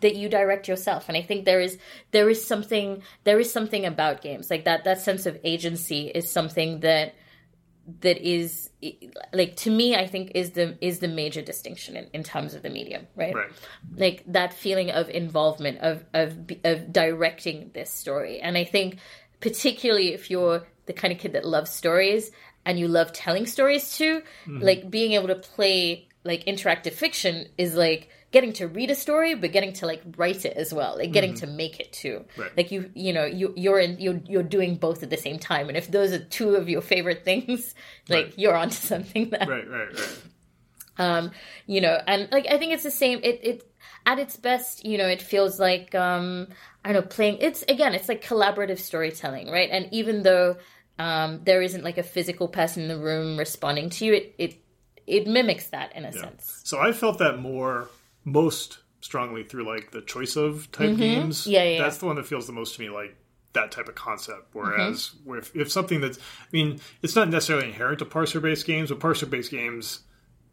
that 0.00 0.16
you 0.16 0.28
direct 0.28 0.66
yourself. 0.66 1.08
And 1.08 1.16
I 1.16 1.22
think 1.22 1.44
there 1.44 1.60
is 1.60 1.78
there 2.10 2.28
is 2.28 2.44
something 2.44 3.02
there 3.22 3.38
is 3.38 3.52
something 3.52 3.86
about 3.86 4.22
games 4.22 4.50
like 4.50 4.64
that. 4.64 4.84
That 4.84 5.00
sense 5.00 5.26
of 5.26 5.38
agency 5.44 6.08
is 6.08 6.30
something 6.30 6.80
that 6.80 7.14
that 8.00 8.18
is 8.18 8.70
like 9.32 9.56
to 9.56 9.70
me 9.70 9.96
i 9.96 10.06
think 10.06 10.32
is 10.34 10.52
the 10.52 10.76
is 10.80 11.00
the 11.00 11.08
major 11.08 11.42
distinction 11.42 11.96
in, 11.96 12.06
in 12.12 12.22
terms 12.22 12.54
of 12.54 12.62
the 12.62 12.70
medium 12.70 13.06
right? 13.16 13.34
Right. 13.34 13.50
like 13.96 14.22
that 14.28 14.54
feeling 14.54 14.90
of 14.90 15.08
involvement 15.08 15.78
of 15.80 16.04
of 16.14 16.36
of 16.64 16.92
directing 16.92 17.70
this 17.74 17.90
story. 17.90 18.40
And 18.40 18.56
i 18.56 18.64
think 18.64 18.98
particularly 19.40 20.12
if 20.14 20.30
you're 20.30 20.64
the 20.86 20.92
kind 20.92 21.12
of 21.12 21.18
kid 21.18 21.32
that 21.32 21.44
loves 21.44 21.70
stories 21.70 22.30
and 22.64 22.78
you 22.78 22.86
love 22.86 23.12
telling 23.12 23.46
stories 23.46 23.96
too 23.96 24.22
mm-hmm. 24.46 24.58
like 24.58 24.90
being 24.90 25.12
able 25.12 25.28
to 25.28 25.34
play 25.36 26.08
like 26.24 26.44
interactive 26.44 26.92
fiction 26.92 27.46
is 27.58 27.74
like 27.74 28.08
getting 28.32 28.52
to 28.52 28.66
read 28.66 28.90
a 28.90 28.94
story 28.94 29.34
but 29.34 29.52
getting 29.52 29.72
to 29.72 29.86
like 29.86 30.02
write 30.16 30.44
it 30.44 30.56
as 30.56 30.72
well 30.74 30.96
like 30.98 31.12
getting 31.12 31.34
to 31.34 31.46
make 31.46 31.78
it 31.78 31.92
too 31.92 32.24
Right. 32.36 32.50
like 32.56 32.70
you 32.70 32.90
you 32.94 33.12
know 33.12 33.24
you 33.24 33.52
you're 33.56 33.78
in 33.78 33.98
you're 34.00 34.20
you're 34.26 34.42
doing 34.42 34.76
both 34.76 35.02
at 35.02 35.10
the 35.10 35.16
same 35.16 35.38
time 35.38 35.68
and 35.68 35.76
if 35.76 35.90
those 35.90 36.12
are 36.12 36.18
two 36.18 36.56
of 36.56 36.68
your 36.68 36.80
favorite 36.80 37.24
things 37.24 37.74
like 38.08 38.26
Right. 38.26 38.38
you're 38.38 38.56
onto 38.56 38.74
something 38.74 39.30
that 39.30 39.48
Right, 39.48 39.68
right, 39.68 39.88
right. 39.94 40.18
um 40.98 41.30
you 41.66 41.80
know 41.80 41.98
and 42.06 42.28
like 42.32 42.46
i 42.50 42.58
think 42.58 42.72
it's 42.72 42.82
the 42.82 42.90
same 42.90 43.20
it 43.22 43.40
it 43.42 43.72
at 44.04 44.18
its 44.18 44.36
best, 44.36 44.84
you 44.84 44.98
know, 44.98 45.06
it 45.06 45.22
feels 45.22 45.60
like 45.60 45.94
um, 45.94 46.48
I 46.84 46.92
don't 46.92 47.02
know, 47.02 47.08
playing. 47.08 47.38
It's 47.40 47.62
again, 47.68 47.94
it's 47.94 48.08
like 48.08 48.24
collaborative 48.24 48.78
storytelling, 48.78 49.50
right? 49.50 49.68
And 49.70 49.88
even 49.92 50.22
though 50.22 50.56
um, 50.98 51.40
there 51.44 51.62
isn't 51.62 51.84
like 51.84 51.98
a 51.98 52.02
physical 52.02 52.48
person 52.48 52.82
in 52.82 52.88
the 52.88 52.98
room 52.98 53.38
responding 53.38 53.90
to 53.90 54.04
you, 54.04 54.14
it 54.14 54.34
it 54.38 54.64
it 55.06 55.26
mimics 55.26 55.68
that 55.68 55.94
in 55.96 56.04
a 56.04 56.12
sense. 56.12 56.60
So 56.64 56.80
I 56.80 56.92
felt 56.92 57.18
that 57.18 57.38
more 57.38 57.88
most 58.24 58.78
strongly 59.00 59.42
through 59.42 59.64
like 59.64 59.90
the 59.90 60.00
choice 60.00 60.36
of 60.36 60.70
type 60.72 60.96
games. 60.96 61.42
Mm-hmm. 61.42 61.50
Yeah, 61.50 61.62
yeah, 61.64 61.82
That's 61.82 61.98
the 61.98 62.06
one 62.06 62.16
that 62.16 62.26
feels 62.26 62.46
the 62.46 62.52
most 62.52 62.76
to 62.76 62.80
me 62.80 62.88
like 62.90 63.16
that 63.52 63.70
type 63.72 63.88
of 63.88 63.94
concept. 63.94 64.48
Whereas 64.52 65.12
if, 65.26 65.54
if 65.54 65.70
something 65.70 66.00
that's, 66.00 66.18
I 66.18 66.46
mean, 66.52 66.80
it's 67.02 67.16
not 67.16 67.28
necessarily 67.28 67.66
inherent 67.66 67.98
to 67.98 68.04
parser 68.06 68.40
based 68.40 68.66
games, 68.66 68.90
but 68.90 69.00
parser 69.00 69.28
based 69.28 69.50
games, 69.50 70.00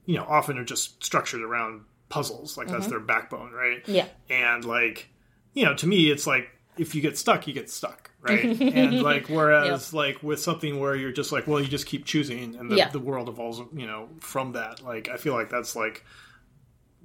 you 0.06 0.16
know, 0.18 0.26
often 0.28 0.58
are 0.58 0.66
just 0.66 1.04
structured 1.04 1.42
around 1.42 1.82
puzzles. 2.10 2.58
Like 2.58 2.68
that's 2.68 2.88
their 2.88 3.00
backbone, 3.00 3.52
right? 3.52 3.84
Mm-hmm. 3.84 3.92
Yeah. 3.94 4.08
And 4.30 4.66
like, 4.66 5.10
you 5.54 5.64
know, 5.66 5.76
to 5.76 5.88
me, 5.88 6.10
it's 6.10 6.26
like 6.26 6.50
if 6.78 6.96
you 6.96 7.02
get 7.02 7.18
stuck, 7.18 7.48
you 7.48 7.54
get 7.54 7.70
stuck, 7.70 8.10
right? 8.22 8.44
and 8.62 9.02
like, 9.04 9.28
whereas 9.30 9.94
like 9.94 10.24
with 10.24 10.40
something 10.40 10.80
where 10.80 10.96
you're 10.96 11.12
just 11.12 11.32
like, 11.32 11.46
well, 11.46 11.62
you 11.62 11.68
just 11.68 11.86
keep 11.86 12.06
choosing, 12.06 12.56
and 12.56 12.72
the, 12.72 12.76
Yeah. 12.78 12.90
the 12.90 13.00
world 13.00 13.30
evolves, 13.30 13.62
you 13.74 13.86
know, 13.86 14.10
from 14.20 14.54
that. 14.54 14.82
Like, 14.84 15.08
I 15.10 15.18
feel 15.18 15.34
like 15.34 15.50
that's 15.50 15.76
like, 15.76 16.04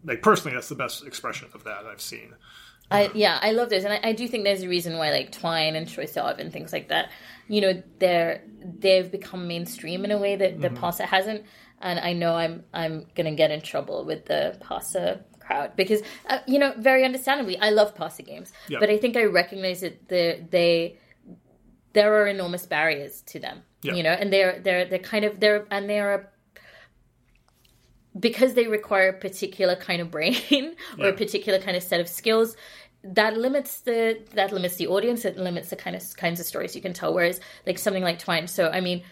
like 0.05 0.23
personally, 0.23 0.55
that's 0.55 0.69
the 0.69 0.75
best 0.75 1.07
expression 1.07 1.49
of 1.55 1.65
that 1.65 1.85
I've 1.87 2.01
seen. 2.01 2.35
I 2.91 3.11
yeah, 3.15 3.39
I 3.41 3.53
love 3.53 3.71
those, 3.71 3.85
and 3.85 3.93
I, 3.95 4.01
I 4.11 4.13
do 4.13 4.29
think 4.29 4.45
there's 4.45 4.63
a 4.63 4.69
reason 4.69 4.99
why 4.99 5.11
like 5.11 5.33
Twine 5.33 5.75
and 5.75 5.89
Choice 5.89 6.17
of 6.17 6.39
and 6.39 6.53
things 6.53 6.73
like 6.73 6.89
that, 6.89 7.11
you 7.49 7.61
know, 7.63 7.83
they're 7.99 8.43
they've 8.63 9.11
become 9.11 9.49
mainstream 9.49 10.05
in 10.05 10.11
a 10.11 10.19
way 10.19 10.37
that 10.37 10.61
the 10.61 10.69
parser 10.69 11.05
hasn't, 11.07 11.45
and 11.81 11.99
I 11.99 12.13
know 12.13 12.35
I'm 12.35 12.65
I'm 12.75 13.07
gonna 13.15 13.35
get 13.35 13.51
in 13.51 13.63
trouble 13.63 14.05
with 14.05 14.27
the 14.27 14.59
parser 14.61 15.23
crowd 15.41 15.77
because 15.77 16.03
uh, 16.29 16.39
you 16.47 16.59
know 16.59 16.75
very 16.77 17.05
understandably 17.05 17.59
I 17.59 17.71
love 17.71 17.95
parser 17.95 18.25
games, 18.25 18.53
Yeah. 18.69 18.81
but 18.81 18.91
I 18.91 18.99
think 18.99 19.17
I 19.17 19.25
recognize 19.25 19.81
that 19.81 20.09
the 20.09 20.45
they 20.51 20.99
there 21.95 22.15
are 22.23 22.27
enormous 22.27 22.67
barriers 22.67 23.23
to 23.23 23.39
them, 23.39 23.63
Yeah. 23.83 23.95
you 23.95 24.03
know, 24.03 24.11
and 24.13 24.31
they're 24.33 24.59
they're 24.61 24.85
they're 24.85 24.99
kind 24.99 25.25
of 25.25 25.41
they're 25.41 25.67
and 25.71 25.89
they're 25.89 26.15
a 26.15 26.27
because 28.19 28.55
they 28.55 28.67
require 28.67 29.09
a 29.09 29.13
particular 29.13 29.75
kind 29.77 30.01
of 30.01 30.11
brain 30.11 30.37
or 30.99 31.07
Yeah. 31.07 31.07
a 31.07 31.13
particular 31.13 31.59
kind 31.59 31.77
of 31.77 31.83
set 31.83 32.01
of 32.01 32.09
skills 32.09 32.57
that 33.03 33.37
limits 33.37 33.81
the 33.81 34.19
that 34.35 34.53
limits 34.53 34.77
the 34.77 34.87
audience 34.87 35.25
it 35.25 35.37
limits 35.37 35.69
the 35.69 35.77
kind 35.77 35.95
of 35.95 36.03
kinds 36.17 36.41
of 36.41 36.47
stories 36.47 36.75
you 36.75 36.81
can 36.81 36.93
tell 36.95 37.13
whereas 37.13 37.39
like 37.67 37.79
something 37.79 38.03
like 38.03 38.19
twine 38.19 38.47
so 38.47 38.69
i 38.71 38.81
mean 38.81 39.03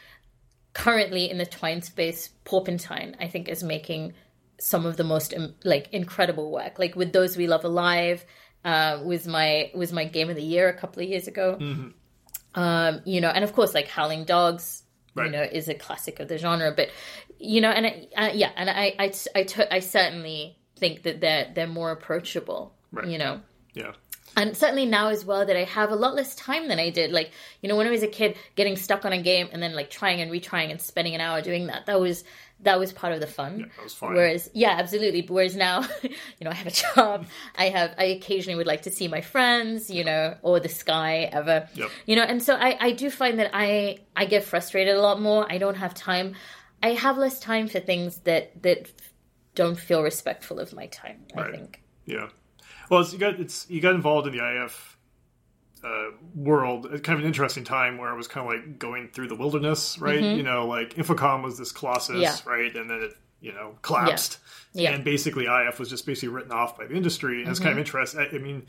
currently 0.72 1.30
in 1.30 1.36
the 1.36 1.44
twine 1.44 1.82
space 1.82 2.30
porpentine 2.44 3.14
i 3.20 3.26
think 3.28 3.48
is 3.48 3.62
making 3.62 4.14
some 4.58 4.86
of 4.86 4.96
the 4.96 5.04
most 5.04 5.34
like 5.64 5.88
incredible 5.92 6.50
work 6.50 6.78
like 6.78 6.96
with 6.96 7.12
those 7.12 7.36
we 7.36 7.46
love 7.46 7.64
alive 7.64 8.24
uh, 8.64 9.00
was 9.04 9.26
my 9.26 9.70
was 9.74 9.92
my 9.92 10.04
game 10.04 10.30
of 10.30 10.36
the 10.36 10.42
year 10.42 10.68
a 10.68 10.72
couple 10.74 11.02
of 11.02 11.08
years 11.08 11.26
ago 11.28 11.58
um, 12.54 13.00
you 13.04 13.20
know 13.20 13.28
and 13.28 13.44
of 13.44 13.52
course 13.52 13.74
like 13.74 13.88
howling 13.88 14.24
dogs 14.24 14.78
Right. 15.14 15.26
you 15.26 15.32
know 15.32 15.42
is 15.42 15.68
a 15.68 15.74
classic 15.74 16.20
of 16.20 16.28
the 16.28 16.38
genre 16.38 16.72
but 16.74 16.88
you 17.42 17.60
know 17.60 17.70
and 17.70 17.86
I, 17.86 18.08
uh, 18.28 18.32
yeah 18.32 18.50
and 18.56 18.70
i 18.70 18.94
i 18.98 19.12
I 19.70 19.80
certainly 19.80 20.56
think 20.76 21.02
that 21.02 21.20
they're 21.20 21.50
they're 21.54 21.66
more 21.66 21.90
approachable 21.90 22.74
Right. 22.92 23.08
you 23.08 23.18
know 23.18 23.40
Yeah. 23.74 23.92
and 24.36 24.56
certainly 24.56 24.86
now 24.86 25.08
as 25.08 25.24
well 25.24 25.44
that 25.46 25.56
I 25.56 25.64
have 25.64 25.90
a 25.90 25.96
lot 25.96 26.14
less 26.14 26.34
time 26.34 26.68
than 26.68 26.78
I 26.78 26.88
did. 26.90 27.10
Like, 27.12 27.30
you 27.60 27.68
know, 27.68 27.76
when 27.76 27.86
I 27.86 27.90
was 27.90 28.02
a 28.02 28.06
kid, 28.06 28.36
getting 28.54 28.76
stuck 28.76 29.04
on 29.04 29.12
a 29.12 29.22
game 29.22 29.48
and 29.52 29.62
then 29.62 29.74
like 29.74 29.90
trying 29.90 30.20
and 30.22 30.30
retrying 30.30 30.70
and 30.70 30.80
spending 30.80 31.14
an 31.14 31.20
hour 31.20 31.40
doing 31.42 31.66
that, 31.68 31.86
that 31.86 31.98
was 32.00 32.24
that 32.60 32.78
was 32.78 32.92
part 32.92 33.12
of 33.12 33.20
the 33.20 33.26
fun. 33.26 33.58
Yeah, 33.60 33.66
that 33.76 33.82
was 33.82 33.92
fun. 33.94 34.12
Whereas, 34.14 34.48
yeah, 34.54 34.70
absolutely. 34.78 35.22
Whereas 35.28 35.56
now, 35.56 35.80
you 36.02 36.42
know, 36.44 36.50
I 36.50 36.54
have 36.54 36.66
a 36.66 36.70
job. 36.94 37.26
I 37.56 37.68
have. 37.70 37.94
I 37.98 38.04
occasionally 38.04 38.56
would 38.56 38.66
like 38.68 38.82
to 38.82 38.90
see 38.90 39.08
my 39.08 39.20
friends, 39.20 39.90
you 39.90 40.04
know, 40.04 40.36
or 40.42 40.60
the 40.60 40.68
sky 40.68 41.28
ever, 41.32 41.68
Yep. 41.74 41.90
you 42.06 42.16
know. 42.16 42.22
And 42.22 42.42
so 42.42 42.54
I, 42.54 42.76
I 42.88 42.92
do 42.92 43.10
find 43.10 43.38
that 43.40 43.50
I, 43.52 43.98
I 44.14 44.24
get 44.26 44.44
frustrated 44.44 44.94
a 44.96 45.00
lot 45.00 45.20
more. 45.20 45.46
I 45.50 45.58
don't 45.58 45.76
have 45.76 45.92
time. 45.94 46.34
I 46.82 46.90
have 46.94 47.16
less 47.18 47.38
time 47.40 47.68
for 47.68 47.80
things 47.80 48.18
that 48.20 48.62
that 48.62 48.90
don't 49.54 49.78
feel 49.78 50.02
respectful 50.02 50.58
of 50.58 50.72
my 50.72 50.86
time. 50.86 51.22
I 51.36 51.50
think. 51.50 51.82
Yeah. 52.06 52.28
Well, 52.90 53.00
it's, 53.00 53.12
you 53.12 53.18
got 53.18 53.38
it's 53.40 53.68
you 53.70 53.80
got 53.80 53.94
involved 53.94 54.26
in 54.26 54.36
the 54.36 54.64
IF 54.64 54.96
uh, 55.84 56.10
world 56.34 56.86
at 56.86 57.02
kind 57.02 57.18
of 57.18 57.20
an 57.24 57.26
interesting 57.26 57.64
time 57.64 57.98
where 57.98 58.12
it 58.12 58.16
was 58.16 58.28
kind 58.28 58.46
of 58.46 58.52
like 58.52 58.78
going 58.78 59.08
through 59.08 59.28
the 59.28 59.34
wilderness, 59.34 59.98
right? 59.98 60.20
You 60.22 60.42
know, 60.42 60.66
like 60.66 60.94
Infocom 60.94 61.42
was 61.42 61.58
this 61.58 61.72
colossus, 61.72 62.20
Yeah. 62.20 62.36
right, 62.46 62.74
and 62.76 62.88
then 62.88 63.00
it 63.02 63.12
you 63.40 63.52
know 63.52 63.74
collapsed, 63.82 64.38
Yeah. 64.72 64.90
Mm-hmm. 64.90 64.94
and 64.96 65.04
basically 65.04 65.46
IF 65.46 65.78
was 65.78 65.90
just 65.90 66.06
basically 66.06 66.28
written 66.28 66.52
off 66.52 66.78
by 66.78 66.86
the 66.86 66.94
industry. 66.94 67.40
And 67.42 67.50
it's 67.50 67.58
kind 67.58 67.72
of 67.72 67.78
interesting. 67.78 68.20
I, 68.20 68.28
I 68.34 68.38
mean, 68.38 68.66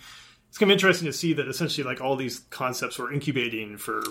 it's 0.49 0.57
kind 0.57 0.71
of 0.71 0.75
interesting 0.75 1.05
to 1.05 1.13
see 1.13 1.33
that 1.33 1.47
essentially 1.47 1.83
like 1.85 2.01
all 2.01 2.15
these 2.15 2.39
concepts 2.49 2.97
were 2.97 3.11
incubating 3.11 3.77
for 3.77 4.01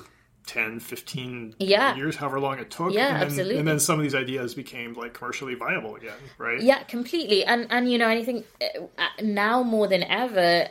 10 0.47 0.81
15 0.81 1.55
Yeah. 1.59 1.95
years 1.95 2.17
however 2.17 2.41
long 2.41 2.59
it 2.59 2.71
took 2.71 2.93
Yeah, 2.93 3.09
and 3.09 3.17
then, 3.17 3.23
absolutely. 3.23 3.59
and 3.59 3.69
then 3.69 3.79
some 3.79 3.99
of 3.99 4.03
these 4.03 4.15
ideas 4.15 4.55
became 4.55 4.95
like 4.95 5.15
commercially 5.15 5.55
viable 5.55 5.97
again 5.97 6.19
right 6.39 6.61
Yeah, 6.61 6.83
completely. 6.83 7.45
And 7.45 7.67
and 7.71 7.91
you 7.91 7.99
know, 7.99 8.09
I 8.09 8.25
think 8.25 8.47
uh, 8.61 8.83
uh, 8.99 9.07
now 9.23 9.63
more 9.63 9.87
than 9.89 10.03
ever, 10.03 10.69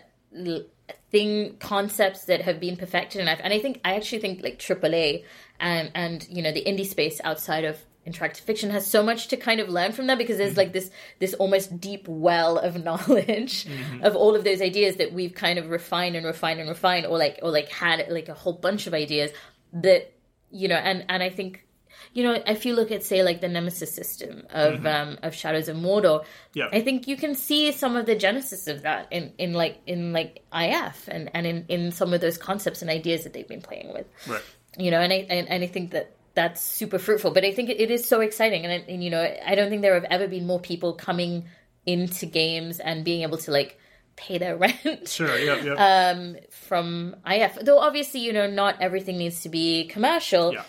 thing 1.11 1.57
concepts 1.59 2.25
that 2.25 2.41
have 2.41 2.59
been 2.59 2.77
perfected 2.77 3.21
enough. 3.21 3.39
And 3.43 3.53
I 3.53 3.59
think 3.59 3.81
I 3.83 3.95
actually 3.95 4.21
think 4.21 4.43
like 4.43 4.59
AAA 4.59 5.23
and 5.59 5.87
um, 5.87 5.91
and 5.95 6.27
you 6.29 6.41
know 6.41 6.51
the 6.51 6.63
indie 6.63 6.85
space 6.85 7.19
outside 7.23 7.65
of 7.65 7.77
interactive 8.07 8.39
fiction 8.39 8.71
has 8.71 8.87
so 8.87 9.03
much 9.03 9.27
to 9.27 9.37
kind 9.37 9.59
of 9.59 9.69
learn 9.69 9.91
from 9.91 10.07
that 10.07 10.17
because 10.17 10.37
there's 10.37 10.57
like 10.57 10.69
mm-hmm. 10.69 10.73
this 10.73 10.91
this 11.19 11.33
almost 11.35 11.79
deep 11.79 12.07
well 12.07 12.57
of 12.57 12.83
knowledge 12.83 13.65
mm-hmm. 13.65 14.03
of 14.03 14.15
all 14.15 14.35
of 14.35 14.43
those 14.43 14.61
ideas 14.61 14.95
that 14.95 15.13
we've 15.13 15.35
kind 15.35 15.59
of 15.59 15.69
refined 15.69 16.15
and 16.15 16.25
refined 16.25 16.59
and 16.59 16.67
refined 16.67 17.05
or 17.05 17.17
like 17.17 17.39
or 17.43 17.51
like 17.51 17.69
had 17.69 18.03
like 18.09 18.27
a 18.27 18.33
whole 18.33 18.53
bunch 18.53 18.87
of 18.87 18.93
ideas 18.93 19.31
that 19.73 20.13
you 20.49 20.67
know 20.67 20.75
and 20.75 21.05
and 21.09 21.23
I 21.23 21.29
think 21.29 21.65
you 22.13 22.23
know, 22.23 22.33
if 22.45 22.65
you 22.65 22.75
look 22.75 22.91
at 22.91 23.03
say 23.03 23.23
like 23.23 23.41
the 23.41 23.47
Nemesis 23.47 23.93
system 23.93 24.45
of 24.49 24.85
um, 24.85 25.17
of 25.23 25.33
Shadows 25.33 25.69
of 25.69 25.77
Mordor, 25.77 26.25
Yeah. 26.53 26.67
I 26.71 26.81
think 26.81 27.07
you 27.07 27.15
can 27.15 27.35
see 27.35 27.71
some 27.71 27.95
of 27.95 28.05
the 28.05 28.15
genesis 28.15 28.67
of 28.67 28.81
that 28.81 29.07
in, 29.11 29.33
in 29.37 29.53
like 29.53 29.81
in 29.85 30.11
like 30.11 30.43
IF 30.53 31.07
and, 31.07 31.29
and 31.33 31.47
in, 31.47 31.65
in 31.69 31.91
some 31.91 32.13
of 32.13 32.21
those 32.21 32.37
concepts 32.37 32.81
and 32.81 32.91
ideas 32.91 33.23
that 33.23 33.33
they've 33.33 33.47
been 33.47 33.61
playing 33.61 33.93
with. 33.93 34.07
right 34.27 34.41
You 34.77 34.91
know, 34.91 34.99
and 34.99 35.13
I 35.13 35.27
and, 35.29 35.47
and 35.47 35.63
I 35.63 35.67
think 35.67 35.91
that 35.91 36.15
that's 36.33 36.61
super 36.61 36.99
fruitful. 36.99 37.31
But 37.31 37.45
I 37.45 37.53
think 37.53 37.69
it, 37.69 37.79
it 37.79 37.91
is 37.91 38.05
so 38.05 38.21
exciting, 38.21 38.65
and, 38.65 38.83
and 38.87 39.03
you 39.03 39.09
know, 39.09 39.21
I 39.45 39.55
don't 39.55 39.69
think 39.69 39.81
there 39.81 39.93
have 39.95 40.05
ever 40.05 40.27
been 40.27 40.47
more 40.47 40.59
people 40.59 40.93
coming 40.93 41.45
into 41.85 42.25
games 42.25 42.79
and 42.79 43.03
being 43.03 43.23
able 43.23 43.37
to 43.39 43.51
like 43.51 43.77
pay 44.15 44.37
their 44.37 44.55
rent. 44.63 45.07
Sure 45.07 45.37
yeah 45.37 45.63
yeah 45.63 46.11
um, 46.11 46.35
from 46.51 47.15
IF. 47.25 47.57
Though 47.61 47.79
obviously, 47.79 48.19
you 48.21 48.33
know, 48.33 48.47
not 48.47 48.81
everything 48.81 49.17
needs 49.17 49.41
to 49.41 49.49
be 49.49 49.85
commercial. 49.87 50.53
Yeah. 50.53 50.63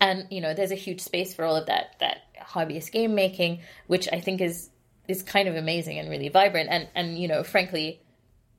And 0.00 0.26
you 0.30 0.40
know 0.40 0.54
there's 0.54 0.70
a 0.72 0.76
huge 0.76 1.00
space 1.00 1.34
for 1.34 1.44
all 1.44 1.56
of 1.56 1.66
that 1.66 1.96
that 2.00 2.18
hobbyist 2.40 2.90
game 2.90 3.14
making 3.14 3.60
which 3.86 4.08
i 4.12 4.18
think 4.18 4.40
is 4.40 4.70
is 5.06 5.22
kind 5.22 5.46
of 5.46 5.56
amazing 5.56 5.98
and 5.98 6.08
really 6.08 6.28
vibrant. 6.28 6.68
And 6.70 6.88
and 6.94 7.18
you 7.18 7.28
know 7.28 7.42
frankly 7.42 8.00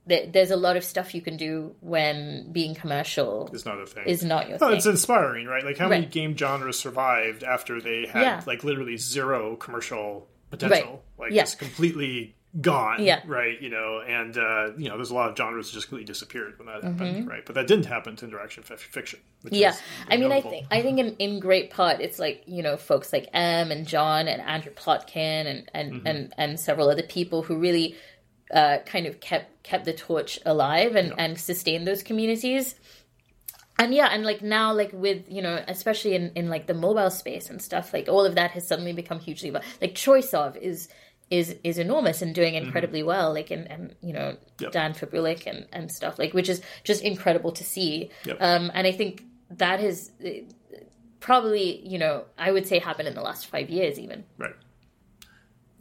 there's 0.04 0.50
a 0.50 0.56
lot 0.56 0.76
of 0.76 0.82
stuff 0.82 1.14
you 1.14 1.20
can 1.20 1.36
do 1.36 1.76
when 1.80 2.50
being 2.50 2.74
commercial 2.74 3.48
it's 3.52 3.64
not 3.64 3.80
a 3.80 3.86
thing. 3.86 4.04
is 4.06 4.24
not 4.24 4.48
your 4.48 4.58
Oh, 4.60 4.68
thing. 4.68 4.76
it's 4.78 4.86
inspiring, 4.86 5.46
right? 5.46 5.64
Like 5.64 5.78
how 5.78 5.88
many 5.88 6.06
game 6.06 6.36
genres 6.36 6.76
survived 6.76 7.44
after 7.44 7.80
they 7.80 8.06
had 8.06 8.22
Yeah. 8.22 8.42
like 8.44 8.64
literally 8.64 8.96
zero 8.96 9.54
commercial 9.54 10.26
potential, 10.50 11.04
like 11.18 11.30
Yeah. 11.32 11.42
just 11.42 11.60
completely 11.60 12.34
gone, 12.60 13.02
Yeah. 13.02 13.20
right? 13.26 13.60
You 13.62 13.70
know, 13.70 14.02
and 14.06 14.36
uh, 14.36 14.72
you 14.76 14.88
know, 14.88 14.96
there's 14.96 15.10
a 15.10 15.14
lot 15.14 15.30
of 15.30 15.36
genres 15.36 15.68
that 15.68 15.74
just 15.74 15.88
completely 15.88 16.06
disappeared 16.12 16.58
when 16.58 16.66
that 16.66 16.82
Mm-hmm. 16.82 16.98
happened, 16.98 17.28
right? 17.28 17.46
But 17.46 17.54
that 17.54 17.66
didn't 17.66 17.86
happen 17.86 18.14
to 18.16 18.26
interaction 18.26 18.62
fi- 18.62 18.76
fiction. 18.76 19.20
Which 19.42 19.54
yeah 19.54 19.74
i 20.08 20.16
mean 20.16 20.30
i 20.30 20.40
think 20.40 20.66
i 20.70 20.82
think 20.82 21.00
in, 21.00 21.16
in 21.16 21.40
great 21.40 21.70
part 21.70 22.00
it's 22.00 22.20
like 22.20 22.44
you 22.46 22.62
know 22.62 22.76
folks 22.76 23.12
like 23.12 23.28
m 23.32 23.72
and 23.72 23.88
jon 23.88 24.28
and 24.28 24.40
andrew 24.40 24.70
plotkin 24.72 25.46
and 25.50 25.68
and 25.74 25.92
Mm-hmm. 25.94 26.06
and, 26.06 26.34
and 26.38 26.60
several 26.60 26.88
other 26.88 27.02
people 27.02 27.42
who 27.42 27.56
really 27.58 27.96
uh, 28.54 28.78
kind 28.86 29.06
of 29.06 29.18
kept 29.18 29.64
kept 29.64 29.84
the 29.84 29.92
torch 29.94 30.38
alive 30.46 30.94
and 30.94 31.12
and 31.18 31.40
sustained 31.40 31.86
those 31.88 32.04
communities 32.04 32.76
and 33.80 33.92
yeah 33.94 34.08
and 34.12 34.24
like 34.24 34.42
now 34.42 34.72
like 34.72 34.92
with 34.92 35.24
you 35.28 35.42
know 35.42 35.62
especially 35.68 36.14
in 36.14 36.30
in 36.36 36.48
like 36.48 36.66
the 36.66 36.74
mobile 36.74 37.10
space 37.10 37.50
and 37.50 37.60
stuff 37.60 37.92
like 37.92 38.08
all 38.08 38.24
of 38.24 38.34
that 38.36 38.50
has 38.52 38.66
suddenly 38.68 38.92
become 38.92 39.18
hugely 39.18 39.50
like 39.50 39.94
choice 39.94 40.32
of 40.34 40.56
is 40.56 40.88
is 41.38 41.46
is 41.70 41.76
enormous 41.86 42.18
and 42.24 42.34
doing 42.40 42.54
incredibly 42.62 43.02
well 43.02 43.28
like 43.38 43.50
and 43.56 43.64
and 43.74 43.82
you 44.08 44.12
know 44.18 44.28
Mm-hmm. 44.32 44.64
Yep. 44.64 44.72
dan 44.76 44.90
fabulich 44.98 45.42
and 45.52 45.60
and 45.76 45.84
stuff 45.98 46.14
like 46.20 46.32
which 46.38 46.48
is 46.54 46.58
just 46.90 47.00
incredible 47.12 47.52
to 47.60 47.64
see 47.74 47.90
Yep. 48.28 48.36
um 48.48 48.64
and 48.76 48.84
i 48.86 48.92
think 48.92 49.24
that 49.62 49.78
has 49.86 49.96
probably 51.20 51.66
you 51.92 51.98
know 51.98 52.24
i 52.38 52.50
would 52.54 52.66
say 52.66 52.78
happened 52.78 53.08
in 53.08 53.14
the 53.14 53.22
last 53.30 53.46
five 53.46 53.68
years 53.70 53.98
even 53.98 54.24
right. 54.38 54.54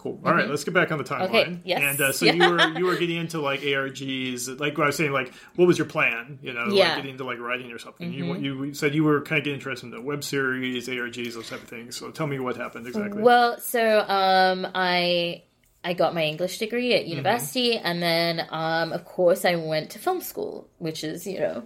Cool. 0.01 0.19
All 0.25 0.33
right, 0.33 0.49
let's 0.49 0.63
get 0.63 0.73
back 0.73 0.91
on 0.91 0.97
the 0.97 1.03
timeline. 1.03 1.29
Mm-hmm. 1.29 1.35
Okay, 1.35 1.59
yes. 1.63 1.81
And 1.83 2.01
uh, 2.01 2.11
so 2.11 2.25
Yeah. 2.25 2.33
you 2.33 2.49
were 2.49 2.67
you 2.79 2.85
were 2.85 2.95
getting 2.95 3.17
into 3.17 3.39
like 3.39 3.59
ARGs, 3.61 4.59
like 4.59 4.75
what 4.75 4.85
I 4.85 4.87
was 4.87 4.95
saying, 4.95 5.11
like 5.11 5.31
what 5.57 5.67
was 5.67 5.77
your 5.77 5.85
plan? 5.85 6.39
You 6.41 6.53
know, 6.53 6.61
Yeah. 6.61 6.65
Mm-hmm. 6.65 6.79
like 6.79 6.95
getting 6.95 7.11
into 7.11 7.23
like 7.23 7.37
writing 7.39 7.71
or 7.71 7.77
something. 7.77 8.11
You 8.11 8.33
you 8.35 8.73
said 8.73 8.95
you 8.95 9.03
were 9.03 9.21
kind 9.21 9.37
of 9.37 9.43
getting 9.43 9.59
interested 9.59 9.85
in 9.85 9.91
the 9.91 10.01
web 10.01 10.23
series, 10.23 10.87
ARGs, 10.87 11.35
those 11.35 11.49
type 11.49 11.61
of 11.61 11.67
things. 11.67 11.97
So 11.97 12.09
tell 12.09 12.25
me 12.25 12.39
what 12.39 12.57
happened 12.57 12.87
exactly. 12.87 13.21
Well, 13.21 13.59
so 13.59 13.99
um, 13.99 14.67
I 14.73 15.43
I 15.83 15.93
got 15.93 16.15
my 16.15 16.23
English 16.23 16.57
degree 16.57 16.95
at 16.95 17.05
university, 17.05 17.77
and 17.77 18.01
then 18.01 18.47
um, 18.49 18.93
of 18.93 19.05
course 19.05 19.45
I 19.45 19.53
went 19.55 19.91
to 19.91 19.99
film 19.99 20.21
school, 20.21 20.67
which 20.79 21.03
is 21.03 21.27
you 21.27 21.39
know 21.39 21.63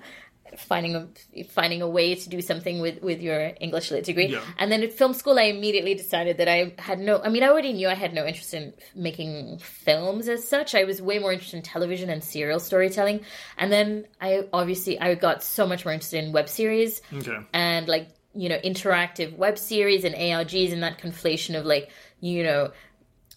finding 0.58 0.96
a 0.96 1.43
finding 1.43 1.82
a 1.82 1.88
way 1.88 2.16
to 2.16 2.30
do 2.30 2.41
something 2.41 2.80
with 2.80 3.02
with 3.02 3.22
your 3.22 3.52
English 3.60 3.91
lit 3.91 4.04
degree. 4.06 4.28
Yeah. 4.28 4.41
And 4.58 4.72
then 4.72 4.84
at 4.84 4.93
film 4.93 5.14
school, 5.14 5.38
I 5.39 5.43
immediately 5.43 5.96
decided 5.96 6.38
that 6.38 6.48
I 6.48 6.74
had 6.78 7.00
no. 7.00 7.22
I 7.22 7.30
mean, 7.30 7.43
I 7.43 7.48
already 7.50 7.74
knew 7.74 7.88
I 7.89 7.96
had 7.96 8.14
no 8.14 8.26
interest 8.26 8.54
in 8.54 8.74
making 8.96 9.60
films 9.60 10.28
as 10.30 10.48
such. 10.48 10.76
I 10.76 10.84
was 10.84 11.02
way 11.02 11.20
more 11.20 11.32
interested 11.34 11.58
in 11.58 11.64
television 11.64 12.10
and 12.10 12.24
serial 12.24 12.60
storytelling. 12.60 13.22
And 13.58 13.72
then 13.72 14.06
I 14.22 14.48
obviously 14.54 15.00
I 15.00 15.16
got 15.16 15.43
so 15.43 15.68
much 15.68 15.86
more 15.86 15.93
interested 15.93 16.24
in 16.24 16.32
web 16.32 16.50
series 16.50 17.02
Okay. 17.14 17.38
and 17.54 17.88
like 17.88 18.10
you 18.34 18.50
know 18.50 18.58
interactive 18.60 19.36
web 19.38 19.58
series 19.58 20.04
and 20.04 20.14
ARGs 20.16 20.72
and 20.74 20.84
that 20.84 21.00
conflation 21.00 21.58
of 21.58 21.66
like 21.66 21.89
you 22.20 22.43
know 22.43 22.72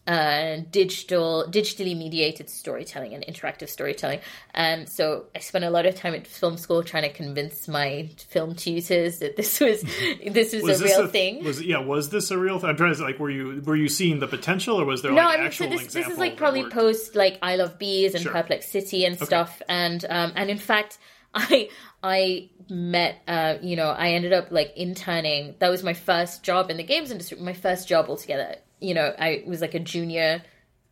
uh, 0.08 0.56
digital 0.70 1.44
digitally 1.48 1.96
mediated 1.96 2.50
storytelling 2.50 3.14
and 3.14 3.24
interactive 3.26 3.68
storytelling 3.68 4.18
and 4.54 4.88
so 4.88 5.26
I 5.36 5.38
spent 5.38 5.64
a 5.64 5.70
lot 5.70 5.86
of 5.86 5.94
time 5.94 6.14
at 6.14 6.26
film 6.26 6.56
school 6.56 6.82
trying 6.82 7.04
to 7.04 7.12
convince 7.12 7.68
my 7.68 8.08
film 8.16 8.54
tutors 8.54 9.18
that 9.20 9.36
this 9.36 9.60
was 9.60 9.82
this 10.26 10.52
was, 10.52 10.62
Was 10.62 10.80
a 10.80 10.84
this 10.84 10.96
real 10.96 11.04
a 11.04 11.08
thing 11.08 11.44
Was 11.44 11.62
yeah? 11.62 11.78
Was 11.78 12.10
this 12.10 12.30
a 12.30 12.38
real 12.38 12.58
thing? 12.58 12.70
I'm 12.70 12.76
trying 12.76 12.94
to 12.94 13.02
like, 13.02 13.18
were 13.18 13.30
you 13.30 13.62
were 13.64 13.76
you 13.76 13.88
seeing 13.88 14.18
the 14.18 14.26
potential, 14.26 14.80
or 14.80 14.84
was 14.84 15.02
there 15.02 15.12
no, 15.12 15.22
like 15.22 15.38
I 15.38 15.42
mean, 15.42 15.52
so 15.52 15.66
this 15.66 15.92
this 15.92 16.08
is 16.08 16.18
like 16.18 16.36
probably 16.36 16.62
worked? 16.62 16.74
post 16.74 17.14
like 17.14 17.38
I 17.42 17.56
Love 17.56 17.78
Bees 17.78 18.14
and 18.14 18.22
Sure. 18.22 18.32
Perplex 18.32 18.70
City 18.70 19.04
and 19.04 19.18
stuff, 19.18 19.60
and 19.68 20.04
um, 20.08 20.32
and 20.34 20.50
in 20.50 20.58
fact, 20.58 20.98
I 21.34 21.68
I 22.02 22.50
met 22.68 23.22
uh, 23.28 23.56
you 23.60 23.76
know 23.76 23.90
I 23.90 24.10
ended 24.10 24.32
up 24.32 24.50
like 24.50 24.72
interning. 24.76 25.54
That 25.58 25.68
was 25.68 25.82
my 25.82 25.94
first 25.94 26.42
job 26.42 26.70
in 26.70 26.76
the 26.76 26.84
games 26.84 27.10
industry. 27.10 27.38
My 27.38 27.52
first 27.52 27.88
job 27.88 28.08
altogether. 28.08 28.56
You 28.80 28.94
know, 28.94 29.14
I 29.18 29.42
was 29.46 29.60
like 29.60 29.74
a 29.74 29.80
junior 29.80 30.42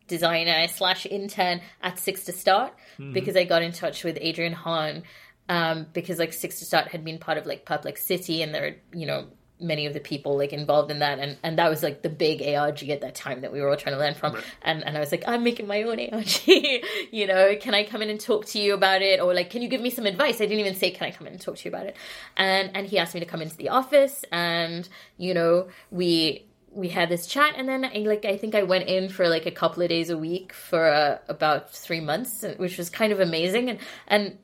designer 0.07 0.67
slash 0.67 1.05
intern 1.05 1.61
at 1.81 1.99
Six 1.99 2.25
to 2.25 2.31
Start 2.31 2.73
Mm-hmm. 2.99 3.13
because 3.13 3.35
I 3.35 3.43
got 3.43 3.61
in 3.61 3.71
touch 3.73 4.03
with 4.03 4.17
Adrian 4.19 4.53
Hon 4.53 5.03
um, 5.49 5.85
because 5.93 6.17
like 6.17 6.33
Six 6.33 6.57
to 6.59 6.65
Start 6.65 6.87
had 6.87 7.05
been 7.05 7.19
part 7.19 7.37
of 7.37 7.45
like 7.45 7.63
Perplex 7.63 8.03
City 8.03 8.41
and 8.41 8.55
there 8.55 8.61
were 8.91 8.97
you 8.99 9.05
know 9.05 9.27
many 9.59 9.85
of 9.85 9.93
the 9.93 9.99
people 9.99 10.35
like 10.37 10.51
involved 10.53 10.89
in 10.91 10.99
that 10.99 11.19
and 11.19 11.37
and 11.43 11.59
that 11.59 11.69
was 11.69 11.83
like 11.83 12.01
the 12.01 12.09
big 12.09 12.41
ARG 12.41 12.89
at 12.89 13.01
that 13.01 13.13
time 13.15 13.41
that 13.41 13.51
we 13.51 13.61
were 13.61 13.69
all 13.69 13.75
trying 13.75 13.93
to 13.95 13.99
learn 13.99 14.15
from 14.15 14.33
Right. 14.33 14.43
and 14.63 14.83
and 14.83 14.97
I 14.97 14.99
was 14.99 15.11
like 15.11 15.23
I'm 15.27 15.43
making 15.43 15.67
my 15.67 15.83
own 15.83 15.99
ARG 15.99 16.47
you 17.11 17.27
know 17.27 17.55
can 17.59 17.75
I 17.75 17.83
come 17.83 18.01
in 18.01 18.09
and 18.09 18.19
talk 18.19 18.45
to 18.47 18.59
you 18.59 18.73
about 18.73 19.03
it 19.03 19.19
or 19.19 19.33
like 19.35 19.51
can 19.51 19.61
you 19.61 19.67
give 19.67 19.81
me 19.81 19.91
some 19.91 20.07
advice 20.07 20.35
I 20.41 20.45
didn't 20.45 20.59
even 20.59 20.73
say 20.75 20.89
can 20.89 21.05
I 21.07 21.11
come 21.11 21.27
in 21.27 21.33
and 21.33 21.41
talk 21.41 21.57
to 21.57 21.65
you 21.69 21.69
about 21.69 21.85
it 21.85 21.95
and 22.35 22.71
and 22.75 22.87
he 22.87 22.97
asked 22.97 23.13
me 23.13 23.19
to 23.19 23.27
come 23.27 23.43
into 23.43 23.57
the 23.57 23.69
office 23.69 24.25
and 24.31 24.89
you 25.17 25.33
know 25.35 25.67
we 25.91 26.46
we 26.77 26.89
had 26.89 27.09
this 27.09 27.25
chat 27.25 27.55
and 27.57 27.67
then 27.67 27.83
I, 27.83 27.99
like 27.99 28.23
I 28.23 28.37
think 28.37 28.53
I 28.53 28.63
went 28.63 28.87
in 28.87 29.09
for 29.09 29.27
like 29.27 29.47
a 29.47 29.51
couple 29.51 29.81
of 29.81 29.89
days 29.89 30.11
a 30.11 30.17
week 30.17 30.53
for 30.53 30.87
uh, 30.87 31.17
about 31.27 31.71
3 31.71 31.99
months 32.01 32.45
which 32.57 32.77
was 32.77 32.89
kind 32.89 33.11
of 33.11 33.19
amazing 33.19 33.69
and 33.71 33.79
and 34.07 34.37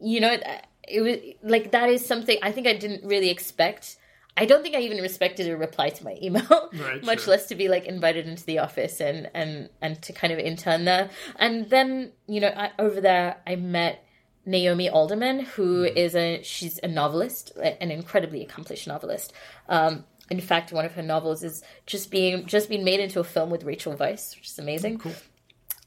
you 0.00 0.20
know 0.20 0.32
it, 0.32 0.42
it 0.88 1.00
was 1.00 1.16
like 1.42 1.70
that 1.70 1.88
is 1.88 2.04
something 2.04 2.36
I 2.42 2.50
think 2.50 2.66
I 2.66 2.74
didn't 2.74 3.04
really 3.04 3.30
expect 3.30 3.96
I 4.36 4.46
don't 4.46 4.62
think 4.62 4.74
I 4.74 4.80
even 4.80 4.98
respected 4.98 5.48
a 5.48 5.56
reply 5.56 5.90
to 5.90 6.04
my 6.04 6.16
email, 6.22 6.70
Right, 6.72 7.04
much 7.04 7.22
sure. 7.22 7.32
less 7.32 7.46
to 7.48 7.54
be 7.54 7.68
like 7.68 7.84
invited 7.84 8.26
into 8.26 8.44
the 8.44 8.58
office 8.60 9.00
and 9.00 9.28
and 9.34 9.68
and 9.82 10.00
to 10.02 10.12
kind 10.12 10.32
of 10.32 10.38
intern 10.38 10.84
there. 10.84 11.10
And 11.36 11.68
then 11.68 12.12
you 12.26 12.40
know 12.40 12.48
I, 12.48 12.70
over 12.78 13.00
there 13.00 13.36
I 13.46 13.56
met 13.56 14.04
Naomi 14.46 14.88
Alderman, 14.88 15.40
who 15.40 15.84
is 15.84 16.14
a 16.16 16.42
she's 16.42 16.78
a 16.82 16.88
novelist, 16.88 17.52
an 17.56 17.90
incredibly 17.90 18.42
accomplished 18.42 18.86
novelist. 18.86 19.32
Um, 19.68 20.04
in 20.30 20.40
fact, 20.40 20.72
one 20.72 20.84
of 20.84 20.92
her 20.92 21.02
novels 21.02 21.42
is 21.42 21.62
just 21.86 22.10
being 22.10 22.46
just 22.46 22.68
being 22.68 22.84
made 22.84 23.00
into 23.00 23.20
a 23.20 23.24
film 23.24 23.50
with 23.50 23.64
Rachel 23.64 23.94
Weisz, 23.94 24.36
which 24.36 24.46
is 24.48 24.58
amazing. 24.58 24.98
Cool. 24.98 25.12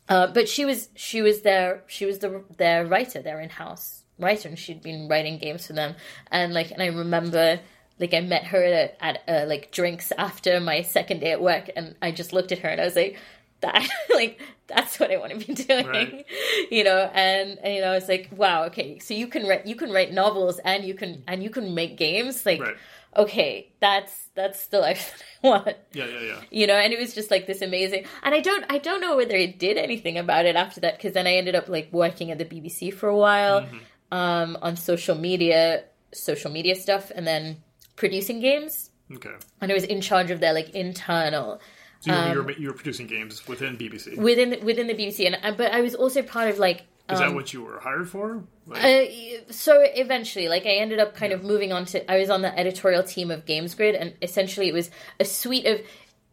Uh, 0.10 0.28
but 0.28 0.50
she 0.50 0.66
was 0.66 0.90
she 0.96 1.22
was 1.22 1.42
their 1.42 1.84
she 1.88 2.06
was 2.06 2.20
the 2.20 2.44
their 2.58 2.86
writer, 2.86 3.22
their 3.22 3.40
in 3.40 3.50
house 3.50 4.04
writer, 4.20 4.50
and 4.50 4.60
she'd 4.60 4.82
been 4.82 5.08
writing 5.08 5.38
games 5.38 5.66
for 5.68 5.74
them. 5.74 5.96
And 6.30 6.54
like, 6.54 6.72
and 6.72 6.82
I 6.82 6.88
remember 6.88 7.60
like 8.00 8.14
I 8.14 8.20
met 8.22 8.46
her 8.48 8.62
at, 8.64 8.98
at 9.00 9.22
uh, 9.28 9.46
like 9.48 9.72
drinks 9.72 10.12
after 10.18 10.60
my 10.60 10.82
second 10.82 11.20
day 11.22 11.32
at 11.32 11.42
work, 11.42 11.70
and 11.76 11.96
I 12.02 12.12
just 12.12 12.34
looked 12.34 12.52
at 12.52 12.60
her 12.60 12.70
and 12.70 12.82
I 12.82 12.86
was 12.86 12.96
like, 12.98 13.18
that 13.62 13.88
like 14.14 14.42
that's 14.68 15.00
what 15.00 15.10
I 15.12 15.18
want 15.18 15.40
to 15.40 15.46
be 15.48 15.54
doing, 15.64 15.88
Right. 15.88 16.26
you 16.70 16.84
know. 16.84 17.10
And, 17.14 17.58
and 17.60 17.74
you 17.74 17.82
know, 17.82 17.94
it's 17.94 18.10
like, 18.10 18.30
wow, 18.36 18.66
okay, 18.66 19.00
so 19.00 19.14
you 19.14 19.28
can 19.28 19.48
write 19.48 19.66
you 19.66 19.76
can 19.76 19.90
write 19.92 20.12
novels 20.12 20.60
and 20.66 20.84
you 20.84 20.96
can 20.96 21.24
and 21.28 21.42
you 21.42 21.50
can 21.50 21.74
make 21.74 21.96
games, 21.98 22.46
like. 22.46 22.60
Right. 22.62 22.76
Okay, 23.16 23.72
that's 23.80 24.30
that's 24.36 24.68
the 24.68 24.80
life 24.80 25.14
that 25.44 25.48
I 25.48 25.48
want 25.50 25.78
Yeah, 25.94 26.06
yeah, 26.06 26.20
yeah. 26.22 26.42
you 26.52 26.66
know 26.68 26.74
and 26.76 26.92
it 26.94 27.00
was 27.00 27.14
just 27.14 27.30
like 27.30 27.46
this 27.48 27.62
amazing 27.62 28.06
and 28.24 28.34
i 28.34 28.40
don't 28.40 28.66
i 28.70 28.78
don't 28.80 29.02
know 29.02 29.16
whether 29.18 29.36
it 29.36 29.60
did 29.60 29.78
anything 29.78 30.18
about 30.18 30.46
it 30.46 30.56
after 30.56 30.80
that 30.82 30.98
because 30.98 31.14
then 31.14 31.28
i 31.28 31.34
ended 31.36 31.54
up 31.54 31.68
like 31.70 31.90
working 31.92 32.32
at 32.32 32.38
the 32.40 32.46
bbc 32.46 32.92
for 32.94 33.08
a 33.10 33.16
while 33.16 33.62
Mm-hmm. 33.62 33.78
um 34.18 34.58
on 34.62 34.76
social 34.76 35.16
media 35.16 35.84
social 36.14 36.50
media 36.52 36.76
stuff 36.76 37.12
and 37.14 37.28
then 37.28 37.58
producing 37.96 38.40
games 38.40 38.90
Okay. 39.14 39.36
and 39.62 39.72
i 39.72 39.76
was 39.76 39.84
in 39.84 40.02
charge 40.02 40.32
of 40.32 40.40
their 40.40 40.54
like 40.54 40.70
internal 40.72 41.60
So 42.00 42.12
you, 42.12 42.18
Um, 42.18 42.32
you, 42.32 42.44
were, 42.44 42.52
you 42.64 42.68
were 42.70 42.74
producing 42.82 43.06
games 43.08 43.48
within 43.48 43.78
BBC. 43.78 44.18
within 44.18 44.50
within 44.66 44.88
the 44.88 44.96
bbc 44.96 45.20
and 45.28 45.38
uh, 45.44 45.52
but 45.62 45.72
i 45.72 45.82
was 45.82 45.94
also 45.94 46.22
part 46.24 46.50
of 46.50 46.58
like 46.58 46.80
Is 47.10 47.20
um, 47.20 47.28
that 47.30 47.36
what 47.36 47.54
you 47.54 47.64
were 47.64 47.80
hired 47.80 48.10
for? 48.10 48.44
Like, 48.66 48.84
Uh, 48.84 49.52
so 49.52 49.82
eventually, 49.82 50.48
like 50.48 50.66
I 50.66 50.76
ended 50.76 51.00
up 51.00 51.16
kind 51.16 51.34
of 51.34 51.44
moving 51.44 51.74
on 51.74 51.86
to. 51.86 52.12
I 52.12 52.18
was 52.18 52.30
on 52.30 52.42
the 52.42 52.58
editorial 52.58 53.04
team 53.04 53.30
of 53.30 53.46
Games 53.46 53.76
Grid, 53.76 53.96
and 53.96 54.14
essentially 54.22 54.70
it 54.70 54.74
was 54.74 54.90
a 55.20 55.26
suite 55.26 55.66
of, 55.66 55.82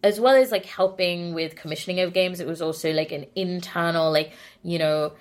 as 0.04 0.20
well 0.20 0.36
as 0.36 0.52
like 0.52 0.64
helping 0.66 1.34
with 1.34 1.56
commissioning 1.56 2.00
of 2.00 2.12
games. 2.12 2.38
It 2.40 2.46
was 2.46 2.62
also 2.62 2.92
like 2.92 3.10
an 3.10 3.26
internal, 3.34 4.12
like 4.12 4.32
you 4.62 4.78
know, 4.78 5.12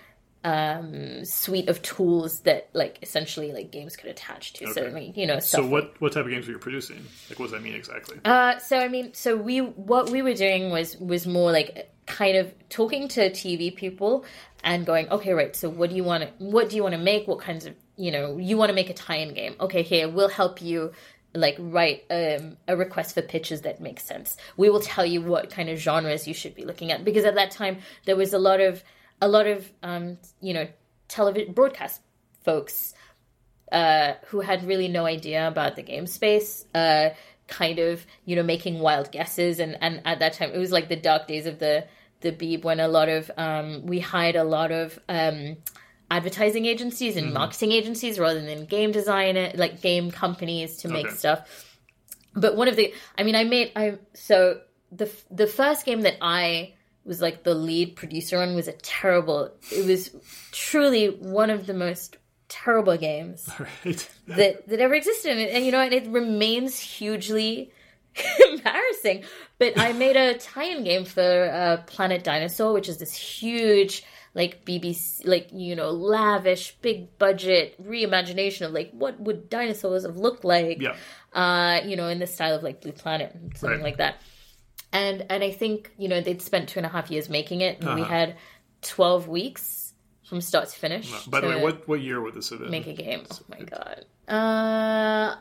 um 0.43 1.25
suite 1.25 1.67
of 1.67 1.81
tools 1.81 2.41
that 2.41 2.69
like 2.73 2.99
essentially 3.01 3.51
like 3.51 3.71
games 3.71 3.95
could 3.97 4.09
attach 4.09 4.53
to. 4.53 4.67
So 4.73 4.83
Okay. 4.83 4.93
like, 4.93 5.17
you 5.17 5.25
know, 5.27 5.39
so 5.39 5.65
what 5.65 5.99
what 5.99 6.13
type 6.13 6.25
of 6.25 6.31
games 6.31 6.45
were 6.45 6.53
you 6.53 6.59
producing? 6.59 7.03
Like, 7.29 7.39
what 7.39 7.47
does 7.47 7.51
that 7.53 7.63
mean 7.63 7.73
exactly? 7.75 8.19
uh, 8.23 8.57
so 8.59 8.77
I 8.79 8.87
mean, 8.87 9.13
so 9.13 9.35
we 9.35 9.59
what 9.59 10.11
we 10.11 10.21
were 10.21 10.35
doing 10.35 10.69
was 10.69 10.95
was 10.97 11.27
more 11.27 11.51
like 11.51 11.91
kind 12.09 12.35
of 12.35 12.53
talking 12.67 13.07
to 13.09 13.29
TV 13.29 13.73
people 13.73 14.25
and 14.63 14.85
going, 14.85 15.07
okay, 15.09 15.33
right. 15.33 15.55
So 15.55 15.69
what 15.69 15.89
do 15.89 15.95
you 15.95 16.03
want 16.03 16.23
to 16.23 16.29
what 16.43 16.69
do 16.69 16.75
you 16.75 16.83
want 16.83 16.95
to 16.95 17.01
make? 17.01 17.27
What 17.27 17.39
kinds 17.39 17.65
of 17.65 17.75
you 17.95 18.11
know 18.11 18.37
you 18.37 18.57
want 18.57 18.69
to 18.69 18.75
make 18.75 18.89
a 18.89 18.93
tie-in 18.93 19.33
game? 19.33 19.55
Okay, 19.59 19.83
here 19.83 20.09
we'll 20.09 20.29
help 20.29 20.61
you 20.61 20.91
like 21.33 21.55
write 21.59 22.05
um, 22.09 22.57
a 22.67 22.75
request 22.75 23.13
for 23.13 23.21
pitches 23.21 23.61
that 23.61 23.79
makes 23.79 24.03
sense. 24.03 24.35
We 24.57 24.69
will 24.69 24.81
tell 24.81 25.05
you 25.05 25.21
what 25.21 25.49
kind 25.49 25.69
of 25.69 25.77
genres 25.77 26.27
you 26.27 26.33
should 26.33 26.55
be 26.55 26.65
looking 26.65 26.91
at 26.91 27.05
because 27.05 27.23
at 27.23 27.35
that 27.35 27.51
time 27.51 27.77
there 28.05 28.15
was 28.15 28.33
a 28.33 28.39
lot 28.39 28.59
of 28.59 28.83
a 29.21 29.27
lot 29.27 29.47
of 29.47 29.71
um, 29.83 30.17
you 30.41 30.53
know 30.53 30.67
television 31.07 31.53
broadcast 31.53 32.01
folks 32.43 32.93
uh, 33.71 34.13
who 34.27 34.39
had 34.39 34.63
really 34.65 34.87
no 34.87 35.05
idea 35.05 35.47
about 35.47 35.75
the 35.75 35.83
game 35.83 36.07
space, 36.07 36.65
uh, 36.73 37.09
kind 37.47 37.79
of, 37.79 38.05
you 38.25 38.35
know, 38.35 38.43
making 38.43 38.79
wild 38.79 39.11
guesses. 39.11 39.59
And, 39.59 39.77
and 39.81 40.01
at 40.05 40.19
that 40.19 40.33
time, 40.33 40.51
it 40.51 40.57
was 40.57 40.71
like 40.71 40.89
the 40.89 40.95
dark 40.95 41.27
days 41.27 41.45
of 41.45 41.59
the, 41.59 41.85
the 42.21 42.31
Beeb 42.31 42.63
when 42.63 42.79
a 42.79 42.87
lot 42.87 43.09
of, 43.09 43.31
um, 43.37 43.85
we 43.85 43.99
hired 43.99 44.35
a 44.35 44.43
lot 44.43 44.71
of, 44.71 44.99
um, 45.07 45.57
advertising 46.11 46.65
agencies 46.65 47.15
and 47.17 47.33
marketing 47.33 47.71
agencies 47.71 48.19
rather 48.19 48.41
than 48.41 48.65
game 48.65 48.91
designer, 48.91 49.51
like 49.55 49.81
game 49.81 50.11
companies 50.11 50.77
to 50.77 50.87
make 50.87 51.05
Okay. 51.07 51.15
stuff. 51.15 51.77
But 52.35 52.55
one 52.55 52.67
of 52.67 52.75
the, 52.75 52.93
I 53.17 53.23
mean, 53.23 53.35
I 53.35 53.43
made, 53.43 53.71
I, 53.75 53.99
so 54.13 54.61
the, 54.91 55.09
the 55.29 55.47
first 55.47 55.85
game 55.85 56.01
that 56.01 56.17
I 56.21 56.73
was 57.05 57.21
like 57.21 57.43
the 57.43 57.53
lead 57.53 57.95
producer 57.95 58.39
on 58.41 58.55
was 58.55 58.67
a 58.67 58.73
terrible, 58.73 59.51
it 59.71 59.85
was 59.85 60.11
truly 60.51 61.07
one 61.07 61.49
of 61.49 61.65
the 61.67 61.73
most 61.73 62.17
terrible 62.47 62.97
games 62.97 63.47
right. 63.85 64.09
that 64.25 64.67
that 64.67 64.79
ever 64.79 64.95
existed 64.95 65.37
and, 65.37 65.49
and 65.51 65.63
you 65.63 65.71
know 65.71 65.79
and 65.81 65.93
it 65.93 66.07
remains 66.07 66.79
hugely 66.79 67.71
embarrassing 68.51 69.23
but 69.59 69.77
i 69.79 69.93
made 69.93 70.15
a 70.15 70.37
tie-in 70.37 70.83
game 70.83 71.05
for 71.05 71.21
uh, 71.51 71.77
planet 71.85 72.23
dinosaur 72.23 72.73
which 72.73 72.89
is 72.89 72.97
this 72.97 73.13
huge 73.13 74.03
like 74.33 74.65
bbc 74.65 75.25
like 75.25 75.47
you 75.53 75.75
know 75.75 75.91
lavish 75.91 76.75
big 76.81 77.17
budget 77.17 77.75
reimagination 77.83 78.65
of 78.65 78.71
like 78.73 78.91
what 78.91 79.19
would 79.19 79.49
dinosaurs 79.49 80.03
have 80.05 80.17
looked 80.17 80.43
like 80.43 80.81
Yeah. 80.81 80.95
uh 81.33 81.81
you 81.85 81.95
know 81.95 82.07
in 82.07 82.19
the 82.19 82.27
style 82.27 82.55
of 82.55 82.63
like 82.63 82.81
blue 82.81 82.91
planet 82.91 83.35
something 83.55 83.69
Right. 83.79 83.81
like 83.83 83.97
that 83.97 84.21
and 84.91 85.25
and 85.29 85.43
i 85.43 85.51
think 85.51 85.91
you 85.97 86.07
know 86.09 86.19
they'd 86.21 86.41
spent 86.41 86.69
two 86.69 86.79
and 86.79 86.85
a 86.85 86.89
half 86.89 87.09
years 87.11 87.29
making 87.29 87.61
it 87.61 87.79
and 87.81 87.95
we 87.95 88.01
Uh-huh. 88.01 88.09
had 88.11 88.35
12 88.81 89.27
weeks 89.27 89.93
from 90.27 90.41
start 90.41 90.69
to 90.69 90.77
finish 90.77 91.09
By 91.25 91.39
the 91.41 91.47
way, 91.47 91.61
what 91.61 91.87
what 91.87 92.01
year 92.01 92.21
would 92.21 92.33
this 92.35 92.49
have 92.51 92.59
been? 92.59 92.69
make 92.71 92.85
a 92.87 92.93
game. 92.93 93.23
Oh 93.31 93.39
my 93.49 93.61
god. 93.65 94.05
Uh, 94.27 95.35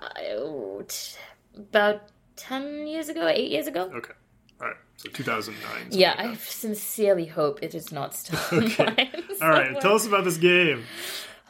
about 1.57 2.03
ten 2.39 2.87
years 2.87 3.09
ago, 3.09 3.27
eight 3.29 3.51
years 3.51 3.67
ago. 3.67 3.91
Okay. 3.95 4.13
All 4.61 4.67
right. 4.69 4.77
So 4.97 5.09
2009. 5.11 5.89
Yeah, 5.93 6.15
I 6.19 6.35
sincerely 6.37 7.27
hope 7.27 7.61
it 7.63 7.75
is 7.75 7.93
not 7.93 8.15
still 8.15 8.39
Okay. 8.65 8.85
online. 8.85 9.09
All 9.43 9.51
right. 9.51 9.81
Tell 9.81 9.95
us 9.95 10.07
about 10.07 10.25
this 10.25 10.37
game. 10.39 10.85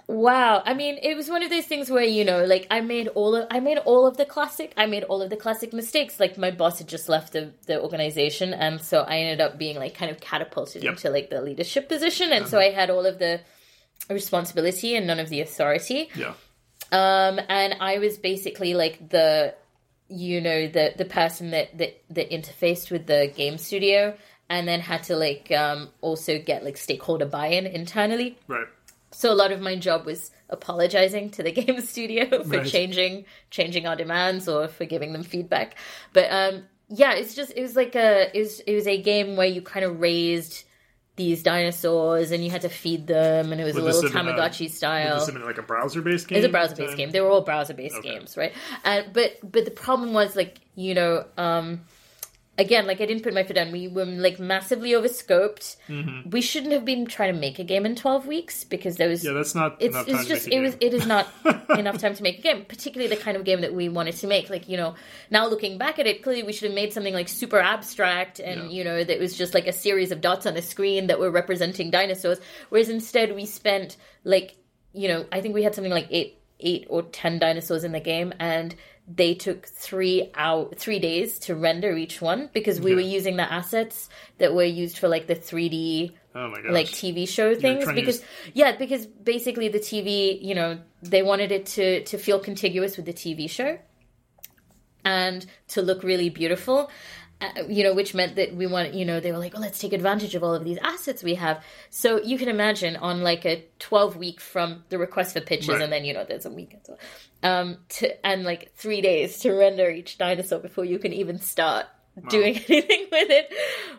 Wow. 0.07 0.63
I 0.65 0.73
mean, 0.75 0.99
it 1.03 1.15
was 1.17 1.29
one 1.29 1.43
of 1.43 1.51
those 1.51 1.67
things 1.67 1.91
where, 1.91 2.03
you 2.05 2.25
know, 2.25 2.45
like 2.45 2.67
I 2.71 2.81
made 2.81 3.09
all 3.09 3.35
of 3.37 3.47
I 3.51 3.61
made 3.61 3.77
all 3.79 4.07
of 4.07 4.17
the 4.17 4.25
classic 4.25 4.73
I 4.77 4.87
made 4.87 5.05
all 5.05 5.21
of 5.23 5.29
the 5.31 5.37
classic 5.37 5.73
mistakes. 5.75 6.19
Like 6.19 6.37
my 6.39 6.51
boss 6.51 6.79
had 6.79 6.89
just 6.89 7.09
left 7.11 7.33
the, 7.35 7.53
the 7.67 7.81
organization 7.81 8.55
and 8.55 8.81
so 8.81 9.01
I 9.03 9.19
ended 9.19 9.41
up 9.43 9.59
being 9.59 9.77
like 9.77 9.95
kind 9.95 10.11
of 10.11 10.19
catapulted 10.21 10.83
Yep. 10.83 10.93
into 10.95 11.11
like 11.11 11.29
the 11.31 11.41
leadership 11.43 11.89
position 11.91 12.33
and 12.33 12.47
so 12.47 12.59
I 12.59 12.71
had 12.71 12.89
all 12.91 13.05
of 13.07 13.19
the 13.19 13.41
responsibility 14.09 14.95
and 14.97 15.07
none 15.07 15.19
of 15.19 15.29
the 15.29 15.41
authority. 15.41 16.09
Yeah. 16.15 16.35
Um 16.91 17.41
and 17.49 17.77
I 17.81 17.99
was 17.99 18.17
basically 18.19 18.73
like 18.75 19.11
the 19.11 19.55
you 20.09 20.41
know, 20.41 20.67
the 20.69 20.95
the 20.97 21.05
person 21.05 21.51
that 21.51 21.77
that, 21.79 22.03
that 22.11 22.31
interfaced 22.31 22.91
with 22.91 23.07
the 23.07 23.33
game 23.35 23.59
studio 23.59 24.17
and 24.49 24.67
then 24.67 24.81
had 24.81 25.03
to 25.05 25.17
like 25.17 25.51
um 25.53 25.89
also 26.01 26.39
get 26.39 26.65
like 26.65 26.77
stakeholder 26.77 27.27
buy-in 27.27 27.67
internally. 27.67 28.39
Right. 28.47 28.67
So 29.11 29.33
a 29.33 29.35
lot 29.35 29.53
of 29.53 29.61
my 29.61 29.77
job 29.77 30.07
was 30.07 30.31
apologizing 30.51 31.31
to 31.31 31.43
the 31.43 31.53
game 31.61 31.81
studio 31.81 32.43
for 32.45 32.59
Right. 32.59 32.67
changing 32.67 33.25
changing 33.51 33.87
our 33.87 33.97
demands 33.97 34.49
or 34.49 34.69
for 34.69 34.85
giving 34.85 35.13
them 35.13 35.23
feedback. 35.23 35.77
But 36.13 36.31
um 36.31 36.65
yeah, 36.89 37.13
it's 37.13 37.35
just 37.35 37.53
it 37.55 37.61
was 37.63 37.77
like 37.77 37.95
a 37.95 38.35
it 38.35 38.41
was 38.41 38.61
it 38.61 38.75
was 38.75 38.87
a 38.87 39.01
game 39.01 39.37
where 39.37 39.47
you 39.47 39.61
kind 39.61 39.85
of 39.85 40.01
raised 40.01 40.65
these 41.19 41.43
dinosaurs 41.43 42.31
and 42.31 42.43
you 42.43 42.51
had 42.51 42.63
to 42.63 42.71
feed 42.71 43.07
them 43.07 43.53
and 43.53 43.61
it 43.61 43.65
was 43.65 43.75
Would 43.75 43.83
a 43.83 43.87
little 43.87 44.03
been 44.03 44.17
a- 44.17 44.33
Tamagotchi 44.33 44.71
style. 44.71 45.19
This 45.27 45.35
like 45.45 45.59
a 45.59 45.63
browser-based 45.63 46.27
game. 46.29 46.39
It's 46.39 46.47
a 46.47 46.49
browser-based 46.49 46.97
game. 46.97 47.11
They 47.11 47.21
were 47.21 47.29
all 47.29 47.43
browser-based 47.43 47.97
Okay. 47.97 48.09
games, 48.15 48.37
right? 48.39 48.53
Uh, 48.85 49.03
but 49.13 49.37
but 49.43 49.67
the 49.67 49.71
problem 49.71 50.15
was 50.15 50.35
like 50.35 50.61
you 50.75 50.95
know, 50.95 51.27
um, 51.37 51.83
again, 52.59 52.87
like 52.87 53.01
I 53.01 53.07
didn't 53.07 53.23
put 53.23 53.33
my 53.33 53.45
foot 53.45 53.55
down. 53.55 53.71
We 53.73 53.89
were 53.89 54.05
like 54.05 54.39
massively 54.39 54.95
overscoped. 54.95 55.77
Mm-hmm. 55.89 56.31
We 56.31 56.41
shouldn't 56.41 56.73
have 56.73 56.85
been 56.85 57.07
trying 57.07 57.33
to 57.33 57.41
make 57.41 57.59
a 57.59 57.65
game 57.65 57.87
in 57.87 57.95
twelve 57.95 58.27
weeks 58.27 58.65
because 58.65 58.97
there 58.97 59.09
was 59.09 59.25
Yeah, 59.25 59.33
that's 59.33 59.55
not 59.55 59.77
it's 59.81 59.95
enough 59.95 60.07
time 60.07 60.17
it's 60.17 60.27
just 60.29 60.49
it 60.49 60.61
was 60.61 60.77
it 60.81 60.93
is 60.93 61.07
not 61.07 61.29
enough 61.79 61.99
time 61.99 62.15
to 62.15 62.23
make 62.23 62.41
a 62.41 62.43
game, 62.43 62.65
particularly 62.65 63.15
the 63.15 63.21
kind 63.21 63.37
of 63.37 63.45
game 63.45 63.61
that 63.63 63.73
we 63.75 63.89
wanted 63.89 64.17
to 64.17 64.27
make. 64.27 64.51
Like 64.51 64.69
you 64.69 64.77
know, 64.77 64.95
now 65.31 65.47
looking 65.47 65.79
back 65.79 65.99
at 65.99 66.07
it, 66.07 66.23
clearly 66.23 66.43
we 66.43 66.53
should 66.53 66.69
have 66.69 66.75
made 66.75 66.93
something 66.93 67.15
like 67.15 67.29
super 67.29 67.59
abstract 67.61 68.41
and 68.41 68.65
Yeah. 68.65 68.69
you 68.71 68.85
know 68.85 69.05
that 69.05 69.19
was 69.19 69.37
just 69.39 69.55
like 69.55 69.67
a 69.67 69.73
series 69.73 70.11
of 70.11 70.21
dots 70.21 70.45
on 70.45 70.57
a 70.57 70.63
screen 70.63 71.07
that 71.07 71.19
were 71.19 71.31
representing 71.31 71.91
dinosaurs. 71.91 72.39
Whereas 72.69 72.89
instead 72.89 73.35
we 73.35 73.47
spent 73.47 73.97
like 74.25 74.57
you 74.93 75.09
know 75.09 75.25
I 75.31 75.41
think 75.41 75.55
we 75.55 75.63
had 75.63 75.75
something 75.75 75.93
like 75.93 76.09
eight 76.11 76.35
eight 76.61 76.87
or 76.91 77.03
ten 77.03 77.39
dinosaurs 77.39 77.85
in 77.85 77.93
the 77.93 78.01
game 78.01 78.33
and 78.41 78.75
they 79.09 79.35
took 79.35 79.67
three 79.67 80.31
out 80.35 80.77
three 80.77 80.99
days 80.99 81.39
to 81.39 81.55
render 81.55 81.97
each 81.97 82.21
one 82.21 82.51
because 82.53 82.79
we 82.81 82.93
Okay. 82.93 82.97
were 82.97 83.09
using 83.09 83.37
the 83.37 83.51
assets 83.53 84.09
that 84.37 84.55
were 84.55 84.65
used 84.65 84.99
for 84.99 85.09
like 85.09 85.27
the 85.27 85.35
3d 85.37 86.13
Oh 86.35 86.53
like 86.71 86.87
TV 86.87 87.27
show 87.27 87.55
things 87.55 87.87
to 87.87 87.95
because 87.95 88.19
use- 88.19 88.29
yeah 88.55 88.77
because 88.77 89.07
basically 89.07 89.69
the 89.69 89.79
TV 89.81 90.41
you 90.43 90.55
know 90.55 90.79
they 91.03 91.23
wanted 91.23 91.51
it 91.53 91.67
to 91.67 92.05
to 92.05 92.19
feel 92.19 92.39
contiguous 92.39 92.97
with 92.97 93.07
the 93.07 93.13
TV 93.15 93.49
show 93.49 93.79
and 95.05 95.47
to 95.69 95.81
look 95.83 96.03
really 96.03 96.29
beautiful 96.29 96.91
uh, 97.41 97.63
you 97.69 97.85
know 97.85 97.95
which 97.95 98.15
meant 98.15 98.35
that 98.37 98.55
we 98.55 98.67
want 98.67 98.95
you 98.95 99.05
know 99.05 99.21
they 99.21 99.31
were 99.31 99.39
like 99.39 99.55
oh 99.57 99.61
let's 99.61 99.79
take 99.79 99.93
advantage 99.93 100.35
of 100.35 100.43
all 100.43 100.55
of 100.55 100.65
these 100.65 100.79
assets 100.83 101.23
we 101.23 101.35
have 101.37 101.63
so 101.91 102.21
you 102.23 102.37
can 102.39 102.49
imagine 102.49 102.97
on 102.97 103.23
like 103.23 103.45
a 103.47 103.65
12 103.79 104.17
week 104.17 104.41
from 104.41 104.83
the 104.89 104.99
request 104.99 105.35
for 105.35 105.41
pitches, 105.41 105.69
Right. 105.69 105.83
and 105.83 105.93
then 105.93 106.05
you 106.05 106.15
know 106.15 106.25
there's 106.25 106.47
a 106.47 106.51
week 106.51 106.73
and 106.75 106.83
so 106.85 106.97
um 107.45 107.79
to 107.91 108.27
and 108.27 108.43
like 108.45 108.75
3 108.75 109.01
days 109.01 109.39
to 109.41 109.53
render 109.53 109.89
each 109.91 110.19
dinosaur 110.19 110.59
before 110.59 110.85
you 110.85 110.99
can 110.99 111.13
even 111.13 111.41
start 111.41 111.87
doing 112.29 112.57
anything 112.69 113.07
with 113.13 113.31
it 113.31 113.49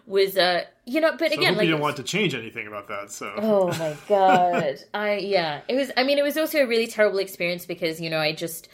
was 0.06 0.36
uh 0.38 0.64
you 0.86 1.00
know 1.00 1.12
but 1.18 1.32
So 1.32 1.38
again 1.40 1.54
like 1.56 1.64
you 1.64 1.72
didn't 1.72 1.82
want 1.82 1.96
to 1.96 2.04
change 2.04 2.36
anything 2.36 2.68
about 2.68 2.90
that. 2.90 3.10
So 3.12 3.32
Oh 3.38 3.68
my 3.68 3.96
god. 4.10 4.76
I 4.94 5.18
yeah. 5.20 5.62
It 5.70 5.76
was 5.76 5.90
I 5.96 6.04
mean 6.04 6.18
it 6.18 6.24
was 6.24 6.36
also 6.36 6.58
a 6.60 6.68
really 6.68 6.88
terrible 6.88 7.20
experience 7.20 7.66
because, 7.66 8.02
you 8.02 8.10
know, 8.10 8.20
I 8.20 8.34
just 8.34 8.68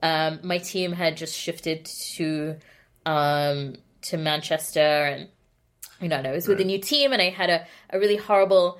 um 0.00 0.38
my 0.44 0.58
team 0.58 0.92
had 0.92 1.16
just 1.16 1.34
shifted 1.36 1.86
to 1.86 2.56
um 3.04 3.74
to 4.04 4.16
Manchester 4.16 4.80
and 4.80 5.28
you 6.00 6.08
know, 6.08 6.16
and 6.16 6.26
I 6.26 6.32
was 6.32 6.48
with 6.48 6.60
a 6.60 6.64
new 6.64 6.78
team 6.80 7.12
and 7.12 7.22
I 7.22 7.30
had 7.30 7.50
a, 7.50 7.66
a 7.90 7.98
really 7.98 8.16
horrible 8.16 8.78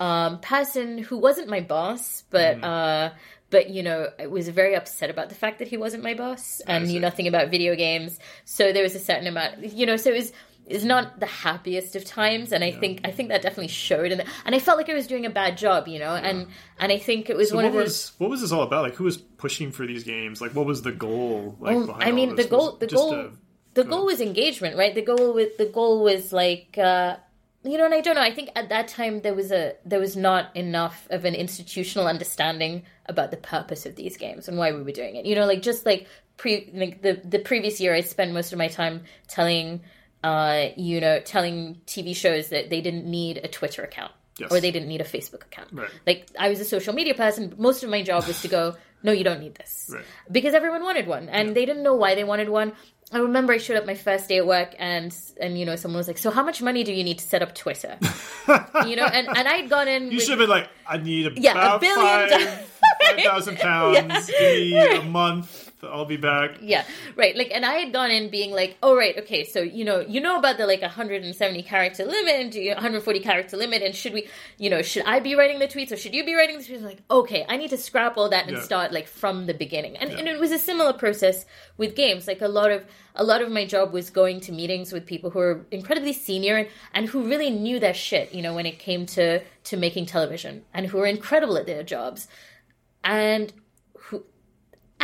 um 0.00 0.40
person 0.40 0.98
who 0.98 1.18
wasn't 1.18 1.48
my 1.48 1.60
boss, 1.60 2.24
but 2.30 2.56
Mm-hmm. 2.56 2.64
uh 2.64 3.10
but 3.50 3.70
you 3.70 3.84
know, 3.84 4.08
I 4.18 4.26
was 4.26 4.48
very 4.48 4.74
upset 4.74 5.10
about 5.10 5.28
the 5.28 5.36
fact 5.36 5.60
that 5.60 5.68
he 5.68 5.76
wasn't 5.76 6.02
my 6.02 6.14
boss 6.14 6.60
and 6.66 6.88
knew 6.88 6.98
nothing 6.98 7.28
about 7.28 7.50
video 7.50 7.76
games. 7.76 8.18
So 8.44 8.72
there 8.72 8.82
was 8.82 8.96
a 8.96 8.98
certain 8.98 9.28
amount, 9.28 9.72
you 9.72 9.86
know. 9.86 9.96
So 9.96 10.10
it 10.10 10.14
was 10.14 10.32
it's 10.66 10.82
not 10.82 11.20
the 11.20 11.26
happiest 11.26 11.94
of 11.94 12.04
times, 12.04 12.50
and 12.50 12.64
I 12.64 12.72
think 12.72 13.02
I 13.04 13.12
think 13.12 13.28
that 13.28 13.42
definitely 13.42 13.68
showed. 13.68 14.10
And 14.10 14.24
and 14.44 14.54
I 14.56 14.58
felt 14.58 14.76
like 14.78 14.88
I 14.90 14.94
was 14.94 15.06
doing 15.06 15.24
a 15.26 15.30
bad 15.30 15.56
job, 15.56 15.86
you 15.86 16.00
know. 16.00 16.14
And 16.16 16.48
and 16.80 16.90
I 16.90 16.98
think 16.98 17.30
it 17.30 17.36
was 17.36 17.50
So 17.50 17.56
one 17.56 17.64
what 17.66 17.68
of 17.68 17.74
those. 17.74 17.84
was 17.84 18.12
what 18.18 18.30
was 18.30 18.40
this 18.40 18.50
all 18.50 18.62
about? 18.62 18.82
Like, 18.82 18.94
who 18.94 19.04
was 19.04 19.18
pushing 19.18 19.70
for 19.70 19.86
these 19.86 20.02
games? 20.02 20.40
Like, 20.40 20.52
what 20.56 20.66
was 20.66 20.82
the 20.82 20.90
goal? 20.92 21.56
Like, 21.60 21.76
Well, 21.76 21.86
behind 21.86 22.02
I 22.02 22.10
mean, 22.12 22.34
the 22.34 22.44
goal, 22.44 22.70
Was 22.72 22.78
the 22.80 22.86
goal, 22.88 23.30
the 23.74 23.84
goal 23.84 24.06
was 24.06 24.20
engagement, 24.20 24.76
right? 24.76 24.94
The 24.94 25.02
goal 25.02 25.34
with 25.34 25.56
the 25.58 25.66
goal 25.66 26.02
was 26.02 26.32
like, 26.32 26.78
uh, 26.78 27.16
you 27.64 27.78
know, 27.78 27.84
and 27.86 27.94
I 27.94 28.00
don't 28.00 28.14
know. 28.14 28.20
I 28.20 28.32
think 28.34 28.50
at 28.56 28.68
that 28.68 28.88
time 28.88 29.20
there 29.22 29.34
was 29.34 29.50
a 29.52 29.74
there 29.84 30.00
was 30.00 30.16
not 30.16 30.54
enough 30.56 31.06
of 31.10 31.24
an 31.24 31.34
institutional 31.34 32.06
understanding 32.06 32.82
about 33.06 33.30
the 33.30 33.36
purpose 33.38 33.86
of 33.86 33.96
these 33.96 34.16
games 34.16 34.48
and 34.48 34.58
why 34.58 34.72
we 34.72 34.82
were 34.82 34.92
doing 34.92 35.16
it. 35.16 35.26
You 35.26 35.34
know, 35.34 35.46
like 35.46 35.62
just 35.62 35.84
like 35.86 36.06
pre 36.36 36.70
like 36.74 37.02
the 37.02 37.20
the 37.24 37.38
previous 37.38 37.80
year, 37.80 37.94
I 37.94 38.00
spent 38.02 38.32
most 38.32 38.52
of 38.52 38.58
my 38.58 38.68
time 38.68 39.02
telling, 39.28 39.80
uh, 40.22 40.66
you 40.76 41.00
know, 41.00 41.20
telling 41.20 41.80
TV 41.86 42.14
shows 42.14 42.48
that 42.50 42.70
they 42.70 42.80
didn't 42.80 43.06
need 43.06 43.38
a 43.42 43.48
Twitter 43.48 43.82
account. 43.82 44.12
Yes. 44.36 44.50
Or 44.50 44.60
they 44.60 44.72
didn't 44.72 44.88
need 44.88 45.00
a 45.00 45.04
Facebook 45.04 45.44
account. 45.44 45.68
Right. 45.72 45.90
Like 46.06 46.26
I 46.38 46.48
was 46.48 46.58
a 46.60 46.64
social 46.64 46.92
media 46.92 47.14
person. 47.14 47.48
but 47.50 47.58
Most 47.60 47.84
of 47.84 47.88
my 47.90 48.02
job 48.02 48.26
was 48.26 48.42
to 48.42 48.48
go, 48.48 48.74
no, 49.04 49.12
you 49.12 49.22
don't 49.22 49.38
need 49.38 49.54
this 49.54 49.90
Right. 49.92 50.02
because 50.30 50.54
everyone 50.54 50.82
wanted 50.82 51.06
one 51.06 51.28
and 51.28 51.54
they 51.54 51.64
didn't 51.64 51.84
know 51.84 51.94
why 51.94 52.16
they 52.16 52.24
wanted 52.24 52.48
one 52.48 52.72
i 53.14 53.18
remember 53.18 53.52
i 53.54 53.58
showed 53.58 53.76
up 53.78 53.86
my 53.86 53.94
first 53.94 54.28
day 54.28 54.36
at 54.38 54.46
work 54.46 54.74
and 54.78 55.16
and 55.40 55.58
you 55.58 55.64
know 55.64 55.76
someone 55.76 55.96
was 55.98 56.08
like 56.08 56.18
so 56.18 56.30
how 56.30 56.42
much 56.42 56.60
money 56.60 56.84
do 56.84 56.92
you 56.92 57.02
need 57.04 57.18
to 57.18 57.24
set 57.24 57.40
up 57.40 57.54
twitter 57.54 57.96
you 58.86 58.96
know 58.96 59.06
and 59.06 59.26
and 59.28 59.48
i'd 59.48 59.70
gone 59.70 59.88
in 59.88 60.04
You 60.10 60.16
with- 60.16 60.22
should 60.24 60.30
have 60.32 60.38
been 60.40 60.50
like, 60.50 60.68
I 60.86 60.98
need 60.98 61.26
about 61.26 61.38
Yeah, 61.38 61.76
a 61.76 61.78
billion 61.78 62.04
five 62.06 62.28
dollars. 62.30 62.46
five 63.06 63.20
thousand 63.20 63.58
pounds. 63.58 64.28
Me 64.40 64.76
a 64.96 65.02
month. 65.02 65.70
I'll 65.92 66.04
be 66.04 66.16
back. 66.16 66.58
yeah 66.60 66.84
right 67.16 67.36
like 67.36 67.50
and 67.54 67.64
i 67.64 67.74
had 67.74 67.92
gone 67.92 68.10
in 68.10 68.30
being 68.30 68.50
like 68.52 68.76
oh 68.82 68.96
right 68.96 69.16
okay 69.18 69.44
so 69.44 69.60
you 69.60 69.84
know 69.84 70.00
you 70.00 70.20
know 70.20 70.38
about 70.38 70.56
the 70.58 70.66
like 70.66 70.82
170 70.82 71.62
character 71.62 72.04
limit 72.04 72.34
and 72.34 72.54
140 72.54 73.20
character 73.20 73.56
limit 73.56 73.82
and 73.82 73.94
should 73.94 74.12
we 74.12 74.28
you 74.58 74.70
know 74.70 74.82
should 74.82 75.04
i 75.04 75.20
be 75.20 75.34
writing 75.34 75.58
the 75.58 75.66
tweets 75.68 75.92
or 75.92 75.96
should 75.96 76.14
you 76.14 76.24
be 76.24 76.34
writing 76.34 76.58
the 76.58 76.64
tweets 76.64 76.78
I'm 76.78 76.84
like 76.84 77.02
okay 77.10 77.44
i 77.48 77.56
need 77.56 77.70
to 77.70 77.78
scrap 77.78 78.16
all 78.16 78.28
that 78.30 78.46
and 78.48 78.56
Yeah. 78.56 78.62
start 78.62 78.92
like 78.92 79.08
from 79.08 79.46
the 79.46 79.54
beginning 79.54 79.96
and, 79.96 80.10
and 80.10 80.28
it 80.28 80.38
was 80.40 80.52
a 80.52 80.58
similar 80.58 80.92
process 80.92 81.44
with 81.76 81.94
games 81.96 82.26
like 82.26 82.40
a 82.40 82.48
lot 82.48 82.70
of 82.70 82.84
a 83.16 83.22
lot 83.22 83.42
of 83.42 83.50
my 83.50 83.64
job 83.64 83.92
was 83.92 84.10
going 84.10 84.40
to 84.40 84.50
meetings 84.52 84.92
with 84.92 85.06
people 85.06 85.30
who 85.30 85.38
are 85.38 85.64
incredibly 85.70 86.12
senior 86.12 86.56
and, 86.56 86.68
and 86.94 87.06
who 87.06 87.22
really 87.22 87.50
knew 87.50 87.78
their 87.78 87.94
shit 87.94 88.32
you 88.34 88.42
know 88.42 88.54
when 88.54 88.66
it 88.66 88.78
came 88.78 89.06
to 89.06 89.40
to 89.64 89.76
making 89.76 90.06
television 90.06 90.64
and 90.74 90.86
who 90.86 90.98
were 90.98 91.06
incredible 91.06 91.56
at 91.56 91.66
their 91.66 91.82
jobs 91.82 92.26
and 93.02 93.52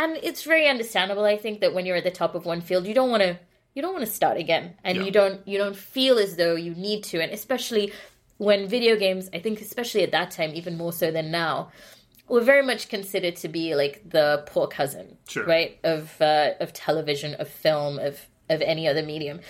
and 0.01 0.17
it's 0.29 0.43
very 0.53 0.67
understandable 0.75 1.25
i 1.25 1.37
think 1.45 1.61
that 1.61 1.73
when 1.75 1.85
you're 1.87 1.97
at 2.03 2.05
the 2.05 2.11
top 2.23 2.35
of 2.35 2.45
one 2.47 2.61
field 2.61 2.87
you 2.87 2.95
don't 2.95 3.11
want 3.11 3.23
to 3.23 3.33
you 3.75 3.83
don't 3.83 3.93
want 3.93 4.05
to 4.05 4.11
start 4.21 4.37
again 4.37 4.75
and 4.85 4.97
Yeah. 4.99 5.05
you 5.05 5.11
don't 5.19 5.39
you 5.47 5.59
don't 5.59 5.77
feel 5.77 6.19
as 6.19 6.37
though 6.37 6.55
you 6.67 6.75
need 6.75 7.01
to 7.11 7.21
and 7.23 7.31
especially 7.33 7.93
when 8.39 8.69
video 8.69 8.97
games 8.97 9.29
i 9.35 9.39
think 9.39 9.61
especially 9.61 10.03
at 10.03 10.13
that 10.13 10.31
time 10.31 10.53
even 10.55 10.77
more 10.77 10.93
so 10.93 11.11
than 11.11 11.31
now 11.31 11.71
were 12.29 12.41
very 12.53 12.65
much 12.71 12.89
considered 12.89 13.37
to 13.37 13.49
be 13.49 13.75
like 13.75 14.03
the 14.09 14.45
poor 14.47 14.67
cousin 14.69 15.17
Sure. 15.29 15.45
right 15.45 15.79
of 15.85 16.01
uh, 16.21 16.51
of 16.61 16.73
television 16.73 17.35
of 17.35 17.49
film 17.49 17.99
of 17.99 18.15
of 18.49 18.61
any 18.63 18.89
other 18.89 19.03
medium 19.03 19.41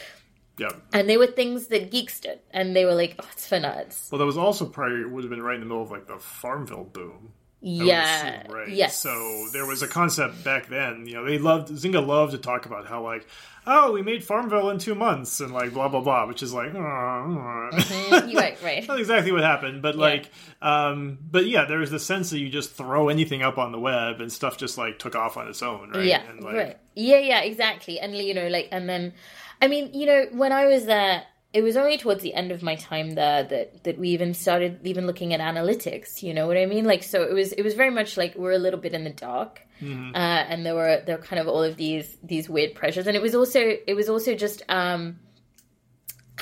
Yeah. 0.59 0.72
and 0.92 1.09
they 1.09 1.16
were 1.16 1.26
things 1.40 1.68
that 1.68 1.90
geeks 1.90 2.20
did 2.20 2.38
and 2.53 2.74
they 2.76 2.84
were 2.84 2.94
like 3.03 3.12
oh 3.22 3.28
it's 3.32 3.46
for 3.46 3.59
nerds 3.59 4.11
Well, 4.11 4.18
that 4.18 4.26
was 4.26 4.36
also 4.46 4.66
probably 4.66 5.05
would 5.05 5.24
have 5.24 5.30
been 5.30 5.42
right 5.42 5.55
in 5.55 5.61
the 5.61 5.66
middle 5.66 5.82
of 5.82 5.90
like 5.90 6.07
the 6.07 6.18
Farmville 6.18 6.84
boom. 6.98 7.32
Yeah 7.63 8.41
assume, 8.43 8.53
right. 8.53 8.69
yes 8.69 8.97
So 8.97 9.47
there 9.53 9.67
was 9.67 9.83
a 9.83 9.89
concept 9.89 10.43
back 10.45 10.69
then. 10.69 11.07
You 11.07 11.15
know, 11.15 11.25
they 11.25 11.39
loved 11.39 11.69
Zynga 11.69 12.05
loved 12.05 12.33
to 12.33 12.39
talk 12.39 12.67
about 12.67 12.87
how 12.87 13.03
like, 13.03 13.27
oh, 13.67 13.93
we 13.93 14.03
made 14.03 14.25
Farmville 14.25 14.71
in 14.71 14.79
two 14.79 14.95
months 14.95 15.41
and 15.41 15.53
like 15.53 15.73
blah 15.73 15.89
blah 15.89 16.01
blah, 16.01 16.27
which 16.27 16.43
is 16.43 16.53
like, 16.53 16.73
Mm, 16.73 18.35
right 18.35 18.63
right 18.63 18.89
not 18.89 18.99
exactly 18.99 19.33
what 19.33 19.43
happened, 19.43 19.83
but 19.83 19.97
like, 19.97 20.31
um, 20.63 21.19
but 21.31 21.47
yeah, 21.47 21.65
there 21.67 21.79
was 21.79 21.91
the 21.91 21.99
sense 21.99 22.31
that 22.31 22.39
you 22.39 22.49
just 22.49 22.73
throw 22.73 23.09
anything 23.09 23.43
up 23.43 23.59
on 23.59 23.73
the 23.73 23.81
web 23.81 24.21
and 24.21 24.33
stuff 24.33 24.57
just 24.57 24.79
like 24.79 24.99
took 24.99 25.15
off 25.15 25.37
on 25.37 25.49
its 25.49 25.63
own, 25.63 25.91
right? 25.91 26.05
Yeah, 26.05 26.23
and, 26.31 26.43
like, 26.43 26.55
right. 26.55 26.79
Yeah, 26.95 27.19
yeah, 27.19 27.41
exactly. 27.41 28.01
And 28.01 28.17
you 28.17 28.35
know, 28.35 28.49
like, 28.49 28.69
and 28.73 28.89
then, 28.89 29.13
I 29.61 29.69
mean, 29.69 29.93
you 29.93 30.07
know, 30.07 30.27
when 30.33 30.53
I 30.53 30.67
was 30.67 30.87
there, 30.87 31.25
it 31.53 31.62
was 31.62 31.76
only 31.76 31.98
towards 31.98 32.22
the 32.22 32.34
end 32.34 32.53
of 32.53 32.62
my 32.62 32.76
time 32.76 33.11
there 33.11 33.42
that 33.42 33.84
that 33.84 33.98
we 33.98 34.11
even 34.11 34.34
started 34.34 34.80
even 34.86 35.07
looking 35.07 35.34
at 35.34 35.40
analytics. 35.40 36.22
You 36.22 36.32
know 36.34 36.46
what 36.46 36.57
I 36.57 36.66
mean? 36.66 36.84
Like, 36.84 37.03
so 37.03 37.22
it 37.22 37.32
was 37.32 37.53
it 37.53 37.62
was 37.62 37.74
very 37.74 37.90
much 37.90 38.16
like 38.16 38.34
we're 38.36 38.53
a 38.53 38.59
little 38.59 38.80
bit 38.80 38.94
in 38.94 39.05
the 39.05 39.11
dark, 39.11 39.61
Mm-hmm. 39.82 40.14
uh, 40.14 40.18
and 40.18 40.64
there 40.66 40.74
were 40.74 41.03
there 41.07 41.16
were 41.16 41.22
kind 41.22 41.40
of 41.40 41.48
all 41.48 41.62
of 41.62 41.76
these 41.76 42.18
these 42.22 42.48
weird 42.51 42.74
pressures, 42.74 43.07
and 43.07 43.16
it 43.16 43.22
was 43.22 43.34
also 43.34 43.61
it 43.61 43.94
was 43.94 44.09
also 44.11 44.34
just 44.34 44.62
um 44.68 45.18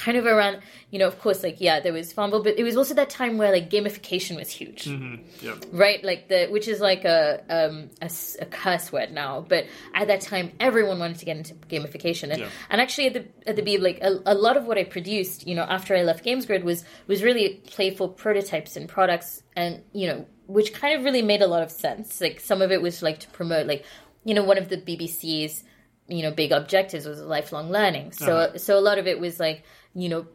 kind 0.04 0.16
of 0.16 0.24
around, 0.34 0.54
you 0.92 0.98
know, 1.00 1.08
of 1.12 1.16
course, 1.24 1.42
like 1.42 1.58
yeah, 1.66 1.76
there 1.84 1.92
was 1.92 2.12
Farmville 2.16 2.42
but 2.48 2.54
it 2.60 2.64
was 2.68 2.76
also 2.80 2.94
that 2.94 3.10
time 3.10 3.32
where 3.40 3.50
like 3.56 3.66
gamification 3.76 4.34
was 4.42 4.48
huge, 4.60 4.82
Mm-hmm. 4.84 5.16
Yeah. 5.46 5.54
right? 5.84 6.00
Like 6.10 6.22
the 6.32 6.40
which 6.54 6.66
is 6.72 6.78
like 6.90 7.04
a 7.16 7.20
um 7.58 7.90
a, 8.00 8.10
a 8.40 8.46
curse 8.46 8.86
word 8.92 9.10
now, 9.12 9.32
but 9.52 9.62
at 10.00 10.06
that 10.10 10.20
time, 10.32 10.46
everyone 10.68 10.98
wanted 11.04 11.18
to 11.18 11.24
get 11.30 11.36
into 11.36 11.54
gamification, 11.72 12.26
and 12.32 12.40
Yeah. 12.42 12.48
and 12.70 12.80
actually 12.84 13.06
at 13.10 13.14
the 13.18 13.24
at 13.50 13.54
the 13.56 13.62
Beeb, 13.68 13.80
like 13.88 13.98
a, 14.00 14.10
a 14.34 14.36
lot 14.46 14.56
of 14.56 14.62
what 14.68 14.78
I 14.78 14.84
produced, 14.84 15.38
you 15.48 15.54
know, 15.58 15.66
after 15.76 15.90
I 15.96 16.02
left 16.02 16.24
GamesGrid 16.24 16.62
was 16.62 16.84
was 17.10 17.22
really 17.22 17.46
playful 17.76 18.08
prototypes 18.24 18.76
and 18.78 18.88
products, 18.88 19.42
and 19.56 19.82
you 19.92 20.06
know, 20.08 20.18
which 20.46 20.72
kind 20.80 20.92
of 20.96 21.04
really 21.04 21.22
made 21.32 21.42
a 21.42 21.50
lot 21.54 21.62
of 21.66 21.70
sense. 21.70 22.20
Like 22.20 22.40
some 22.40 22.62
of 22.62 22.70
it 22.70 22.80
was 22.80 23.02
like 23.02 23.18
to 23.24 23.28
promote, 23.38 23.66
like 23.66 23.84
you 24.24 24.34
know, 24.34 24.44
one 24.44 24.58
of 24.58 24.68
the 24.68 24.76
BBC's 24.76 25.64
you 26.10 26.22
know 26.22 26.30
big 26.30 26.52
objectives 26.52 27.04
was 27.06 27.20
lifelong 27.20 27.70
learning. 27.70 28.12
So 28.12 28.32
Uh-huh. 28.36 28.58
so 28.58 28.78
a 28.78 28.84
lot 28.88 28.98
of 28.98 29.06
it 29.06 29.18
was 29.20 29.38
like 29.38 29.62
you 30.00 30.08
know 30.08 30.26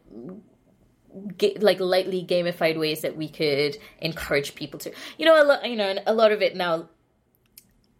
ga- 1.38 1.56
like 1.60 1.80
lightly 1.80 2.24
gamified 2.24 2.78
ways 2.78 3.00
that 3.02 3.16
we 3.16 3.28
could 3.28 3.76
encourage 4.00 4.54
people 4.54 4.78
to 4.80 4.92
you 5.18 5.24
know 5.24 5.40
a 5.42 5.44
lot 5.44 5.68
you 5.68 5.76
know 5.76 5.94
a 6.06 6.14
lot 6.14 6.32
of 6.32 6.42
it 6.42 6.56
now 6.56 6.88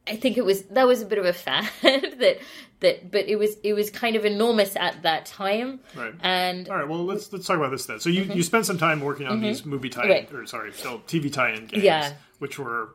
i 0.06 0.16
think 0.16 0.36
it 0.36 0.44
was 0.44 0.62
that 0.64 0.86
was 0.86 1.00
a 1.02 1.06
bit 1.06 1.18
of 1.18 1.24
a 1.24 1.32
fad 1.44 1.64
that 1.82 2.38
that 2.80 3.10
but 3.10 3.26
it 3.28 3.36
was 3.36 3.56
it 3.62 3.72
was 3.72 3.88
kind 3.90 4.16
of 4.16 4.24
enormous 4.24 4.76
at 4.76 5.02
that 5.02 5.24
time 5.26 5.80
Right. 5.96 6.12
and 6.20 6.68
All 6.68 6.76
right. 6.76 6.88
Well, 6.88 7.04
let's 7.04 7.32
let's 7.32 7.46
talk 7.46 7.56
about 7.56 7.70
this 7.70 7.86
then. 7.86 8.00
So 8.00 8.10
you, 8.10 8.24
you 8.24 8.42
spent 8.42 8.66
some 8.66 8.76
time 8.78 9.00
working 9.00 9.26
on 9.26 9.40
these 9.40 9.64
movie 9.64 9.88
tie-in, 9.88 10.08
Mm-hmm. 10.10 10.34
Right. 10.34 10.42
or 10.42 10.46
sorry, 10.46 10.72
still 10.72 10.98
TV 11.06 11.32
tie-in 11.32 11.66
games, 11.66 11.82
Yeah. 11.84 12.12
which 12.40 12.58
were 12.58 12.90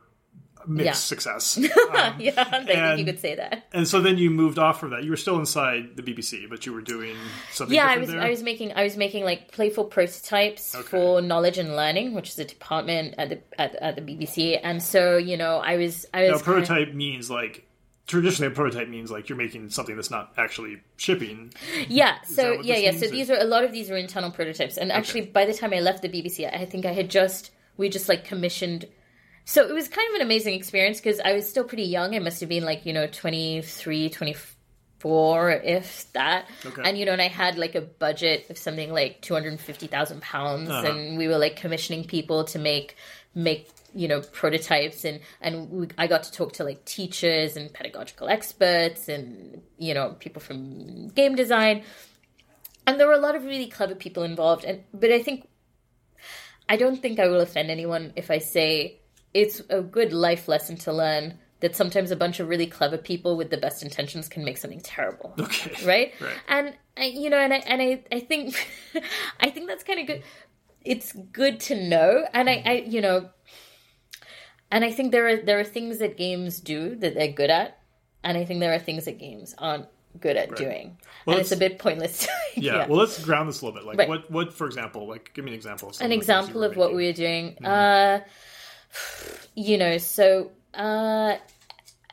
mixed 0.66 0.86
Yeah. 0.86 0.92
success. 0.92 1.58
yeah 1.58 1.70
um, 2.02 2.18
i 2.18 2.64
think 2.64 2.98
you 2.98 3.04
could 3.04 3.20
say 3.20 3.34
that 3.34 3.64
and 3.72 3.86
so 3.86 4.00
then 4.00 4.18
you 4.18 4.30
moved 4.30 4.58
off 4.58 4.80
from 4.80 4.90
that. 4.90 5.04
You 5.04 5.10
were 5.10 5.16
still 5.16 5.38
inside 5.38 5.96
the 5.96 6.02
BBC, 6.02 6.48
but 6.48 6.66
you 6.66 6.72
were 6.72 6.80
doing 6.80 7.16
something 7.52 7.74
yeah 7.74 7.86
i 7.86 7.96
was 7.98 8.08
there. 8.10 8.20
i 8.20 8.30
was 8.30 8.42
making 8.42 8.72
i 8.74 8.82
was 8.82 8.96
making 8.96 9.24
like 9.24 9.50
playful 9.52 9.84
prototypes 9.84 10.74
Okay. 10.74 10.86
for 10.88 11.20
knowledge 11.22 11.58
and 11.58 11.76
learning 11.76 12.14
which 12.14 12.28
is 12.30 12.38
a 12.38 12.44
department 12.44 13.14
at 13.18 13.28
the 13.30 13.40
at, 13.60 13.74
at 13.76 13.96
the 13.96 14.02
bbc 14.02 14.58
and 14.62 14.82
so 14.82 15.16
you 15.16 15.36
know 15.36 15.58
i 15.58 15.76
was 15.76 16.06
i 16.14 16.26
now, 16.26 16.32
was 16.32 16.42
kinda- 16.42 16.60
prototype 16.66 16.94
means 16.94 17.30
like 17.30 17.66
traditionally 18.06 18.50
a 18.52 18.54
prototype 18.54 18.88
means 18.88 19.10
like 19.10 19.28
you're 19.28 19.38
making 19.38 19.70
something 19.70 19.94
that's 19.94 20.10
not 20.10 20.32
actually 20.36 20.80
shipping. 20.96 21.52
Yeah, 21.88 22.20
so 22.22 22.60
yeah, 22.60 22.74
yeah. 22.74 22.90
means, 22.90 23.04
So 23.04 23.08
these 23.08 23.30
are 23.30 23.38
a 23.38 23.44
lot 23.44 23.62
of 23.62 23.70
these 23.70 23.88
were 23.88 23.96
internal 23.96 24.32
prototypes, 24.32 24.76
and 24.76 24.90
actually 24.90 25.20
by 25.26 25.44
the 25.44 25.54
time 25.54 25.72
I 25.72 25.78
left 25.78 26.02
the 26.02 26.08
BBC, 26.08 26.52
I 26.52 26.64
think 26.64 26.84
I 26.86 26.92
had 26.92 27.08
just 27.08 27.52
we 27.76 27.88
just 27.88 28.08
like 28.08 28.24
commissioned. 28.24 28.86
So 29.52 29.66
it 29.66 29.74
was 29.74 29.88
kind 29.88 30.08
of 30.10 30.14
an 30.20 30.22
amazing 30.22 30.54
experience 30.54 31.00
because 31.00 31.18
I 31.18 31.32
was 31.32 31.48
still 31.48 31.64
pretty 31.64 31.82
young. 31.82 32.14
I 32.14 32.20
must 32.20 32.38
have 32.38 32.48
been 32.48 32.64
like 32.64 32.86
you 32.86 32.92
know 32.92 33.08
23, 33.08 34.08
24, 34.08 35.50
if 35.50 36.12
that. 36.12 36.46
Okay. 36.64 36.82
And 36.84 36.96
you 36.96 37.04
know, 37.04 37.10
and 37.10 37.20
I 37.20 37.26
had 37.26 37.58
like 37.58 37.74
a 37.74 37.80
budget 37.80 38.48
of 38.48 38.56
something 38.58 38.92
like 38.92 39.22
two 39.22 39.34
hundred 39.34 39.48
and 39.48 39.60
fifty 39.60 39.88
thousand 39.88 40.22
pounds, 40.22 40.70
Uh-huh. 40.70 40.86
and 40.88 41.18
we 41.18 41.26
were 41.26 41.36
like 41.38 41.56
commissioning 41.56 42.04
people 42.04 42.44
to 42.44 42.60
make 42.60 42.94
make 43.34 43.68
you 43.92 44.06
know 44.06 44.20
prototypes 44.20 45.04
and 45.04 45.18
and 45.40 45.68
we, 45.68 45.88
i 45.98 46.06
got 46.06 46.22
to 46.22 46.30
talk 46.30 46.52
to 46.52 46.62
like 46.62 46.84
teachers 46.84 47.56
and 47.56 47.72
pedagogical 47.72 48.28
experts 48.28 49.08
and 49.08 49.60
you 49.78 49.92
know 49.94 50.14
people 50.20 50.40
from 50.40 51.08
game 51.08 51.34
design 51.34 51.82
and 52.86 53.00
there 53.00 53.08
were 53.08 53.14
a 53.14 53.24
lot 53.26 53.34
of 53.34 53.42
really 53.44 53.66
clever 53.66 53.96
people 53.96 54.22
involved 54.22 54.64
and 54.64 54.84
but 54.94 55.10
i 55.10 55.20
think 55.20 55.48
i 56.68 56.76
don't 56.76 57.02
think 57.02 57.18
i 57.18 57.26
will 57.26 57.40
offend 57.40 57.68
anyone 57.68 58.12
if 58.14 58.30
i 58.30 58.38
say 58.38 58.99
it's 59.34 59.60
a 59.70 59.80
good 59.80 60.12
life 60.12 60.48
lesson 60.48 60.76
to 60.78 60.92
learn 60.92 61.38
that 61.60 61.76
sometimes 61.76 62.10
a 62.10 62.16
bunch 62.16 62.40
of 62.40 62.48
really 62.48 62.66
clever 62.66 62.96
people 62.96 63.36
with 63.36 63.50
the 63.50 63.56
best 63.58 63.82
intentions 63.82 64.28
can 64.28 64.44
make 64.44 64.56
something 64.56 64.80
terrible 64.80 65.34
Okay. 65.40 65.84
right? 65.86 66.14
Right. 66.20 66.36
And 66.48 66.74
I, 66.96 67.04
you 67.04 67.28
know, 67.30 67.38
and 67.38 67.52
I 67.52 67.58
and 67.58 67.82
I, 67.82 68.02
I 68.10 68.20
think, 68.20 68.54
I 69.40 69.50
think 69.50 69.68
that's 69.68 69.84
kind 69.84 70.00
of 70.00 70.06
good. 70.06 70.22
It's 70.82 71.12
good 71.12 71.60
to 71.60 71.74
know, 71.88 72.24
and 72.32 72.48
I, 72.48 72.62
I, 72.64 72.72
you 72.86 73.00
know, 73.02 73.28
and 74.70 74.84
I 74.84 74.90
think 74.92 75.12
there 75.12 75.26
are 75.28 75.36
there 75.36 75.58
are 75.60 75.64
things 75.64 75.98
that 75.98 76.16
games 76.16 76.60
do 76.60 76.94
that 76.96 77.14
they're 77.14 77.32
good 77.32 77.50
at, 77.50 77.78
and 78.24 78.38
I 78.38 78.44
think 78.44 78.60
there 78.60 78.72
are 78.74 78.78
things 78.78 79.04
that 79.04 79.18
games 79.18 79.54
aren't 79.58 79.86
good 80.18 80.36
at 80.36 80.56
doing, 80.56 80.96
Well, 81.26 81.36
and 81.36 81.40
it's 81.40 81.52
a 81.52 81.56
bit 81.56 81.78
pointless. 81.78 82.26
Yeah. 82.56 82.88
Well, 82.88 82.98
let's 82.98 83.22
ground 83.24 83.48
this 83.48 83.60
a 83.62 83.64
little 83.64 83.78
bit. 83.78 83.86
Like, 83.86 83.96
Right. 83.98 84.08
what, 84.08 84.28
what, 84.28 84.52
for 84.52 84.66
example, 84.66 85.06
like, 85.06 85.30
give 85.34 85.44
me 85.44 85.52
an 85.52 85.54
example. 85.54 85.88
Of 85.90 86.00
an 86.00 86.06
of 86.06 86.10
the 86.10 86.16
things 86.16 86.28
you 86.28 86.34
example 86.34 86.64
of 86.64 86.76
what 86.76 86.92
we 86.94 87.06
were 87.06 87.12
doing. 87.12 87.56
Uh, 87.64 88.20
you 89.54 89.78
know, 89.78 89.98
so 89.98 90.50
uh, 90.74 91.36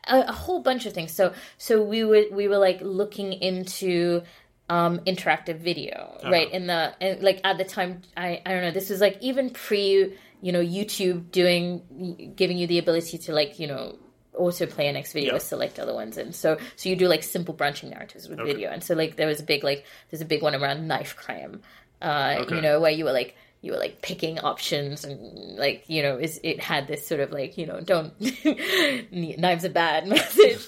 a, 0.08 0.20
a 0.22 0.32
whole 0.32 0.62
bunch 0.62 0.86
of 0.86 0.94
things. 0.94 1.12
So 1.12 1.34
so 1.58 1.82
we 1.84 2.04
were 2.04 2.26
we 2.32 2.48
were 2.48 2.58
like 2.58 2.80
looking 2.82 3.34
into 3.34 4.22
um 4.70 5.00
interactive 5.06 5.60
video 5.60 6.18
right 6.30 6.52
in 6.52 6.68
the 6.68 6.94
and 7.00 7.24
like 7.24 7.40
at 7.46 7.58
the 7.58 7.64
time 7.64 8.02
i 8.18 8.42
i 8.46 8.52
don't 8.52 8.62
know 8.64 8.72
this 8.72 8.90
was 8.90 9.00
like 9.00 9.18
even 9.22 9.50
pre 9.50 10.14
you 10.42 10.52
know 10.52 10.60
youtube 10.62 11.32
doing 11.32 12.34
giving 12.36 12.58
you 12.58 12.68
the 12.68 12.78
ability 12.78 13.18
to 13.18 13.32
like 13.32 13.60
you 13.60 13.68
know 13.68 13.98
autoplay 14.38 14.90
an 14.90 14.96
next 14.96 15.14
video 15.14 15.34
Yeah. 15.36 15.40
select 15.40 15.80
other 15.80 15.94
ones 15.94 16.18
and 16.18 16.36
so 16.36 16.58
so 16.76 16.90
you 16.90 16.98
do 16.98 17.08
like 17.08 17.24
simple 17.24 17.54
branching 17.54 17.92
narratives 17.92 18.28
with 18.28 18.40
video 18.40 18.70
and 18.70 18.84
so 18.84 18.94
like 18.94 19.16
there 19.16 19.28
was 19.28 19.40
a 19.40 19.44
big 19.44 19.64
like 19.64 19.86
there's 20.12 20.20
a 20.22 20.26
big 20.26 20.42
one 20.44 20.54
around 20.54 20.86
knife 20.86 21.16
crime 21.16 21.62
uh 22.02 22.36
Okay. 22.40 22.56
you 22.58 22.62
know 22.62 22.82
where 22.82 22.92
you 22.92 23.06
were 23.06 23.14
like 23.14 23.38
you 23.62 23.72
were 23.72 23.78
like 23.78 24.02
picking 24.02 24.40
options 24.40 25.04
and 25.04 25.58
like 25.58 25.84
you 25.88 26.02
know 26.02 26.18
is 26.18 26.40
it 26.44 26.60
had 26.60 26.88
this 26.88 27.06
sort 27.08 27.20
of 27.20 27.32
like 27.32 27.58
you 27.58 27.66
know 27.66 27.80
don't 27.82 28.14
knives 29.12 29.66
are 29.66 29.70
bad 29.70 30.08
message. 30.16 30.66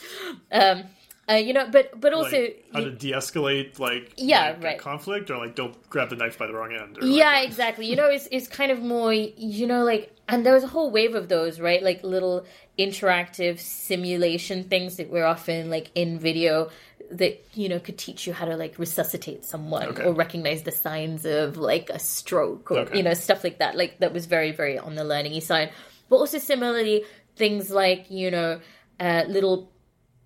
Um 0.51 0.83
uh, 1.29 1.33
you 1.33 1.53
know 1.53 1.67
but 1.71 1.99
but 2.01 2.11
also 2.11 2.41
like, 2.41 2.65
how 2.73 2.79
to 2.79 2.89
de-escalate 2.91 3.77
like 3.77 4.13
Yeah, 4.17 4.47
like, 4.49 4.57
a 4.57 4.61
right. 4.61 4.79
conflict 4.79 5.29
or 5.29 5.37
like 5.37 5.55
don't 5.55 5.75
grab 5.89 6.09
the 6.09 6.15
knife 6.15 6.39
by 6.39 6.47
the 6.47 6.53
wrong 6.53 6.73
end 6.73 6.97
yeah 7.03 7.25
like, 7.33 7.47
exactly. 7.47 7.85
You 7.87 7.95
know 7.95 8.07
it's, 8.07 8.27
it's 8.31 8.47
kind 8.47 8.71
of 8.71 8.79
more 8.79 9.13
you 9.13 9.67
know 9.67 9.83
like 9.83 10.15
and 10.27 10.43
there 10.45 10.53
was 10.53 10.63
a 10.63 10.67
whole 10.67 10.89
wave 10.89 11.13
of 11.15 11.29
those 11.29 11.59
right? 11.59 11.83
Like 11.83 12.03
little 12.03 12.45
interactive 12.79 13.59
simulation 13.59 14.63
things 14.63 14.97
that 14.97 15.09
were 15.09 15.25
often 15.25 15.69
like 15.69 15.91
in 15.95 16.17
video 16.17 16.69
that 17.11 17.43
you 17.53 17.67
know 17.69 17.79
could 17.79 17.97
teach 17.97 18.27
you 18.27 18.33
how 18.33 18.45
to 18.45 18.55
like 18.55 18.77
resuscitate 18.79 19.43
someone 19.45 19.87
Okay. 19.89 20.03
or 20.03 20.13
recognize 20.13 20.63
the 20.63 20.71
signs 20.71 21.25
of 21.25 21.57
like 21.57 21.89
a 21.89 21.99
stroke 21.99 22.71
or 22.71 22.79
Okay. 22.79 22.97
you 22.97 23.03
know 23.03 23.13
stuff 23.13 23.43
like 23.43 23.59
that 23.59 23.75
like 23.75 23.99
that 23.99 24.13
was 24.13 24.25
very 24.27 24.51
very 24.51 24.77
on 24.77 24.95
the 24.95 25.03
learning 25.03 25.39
side 25.41 25.71
but 26.09 26.17
also 26.17 26.37
similarly 26.37 27.03
things 27.35 27.71
like 27.71 28.09
you 28.11 28.29
know 28.31 28.59
uh, 28.99 29.23
little 29.27 29.71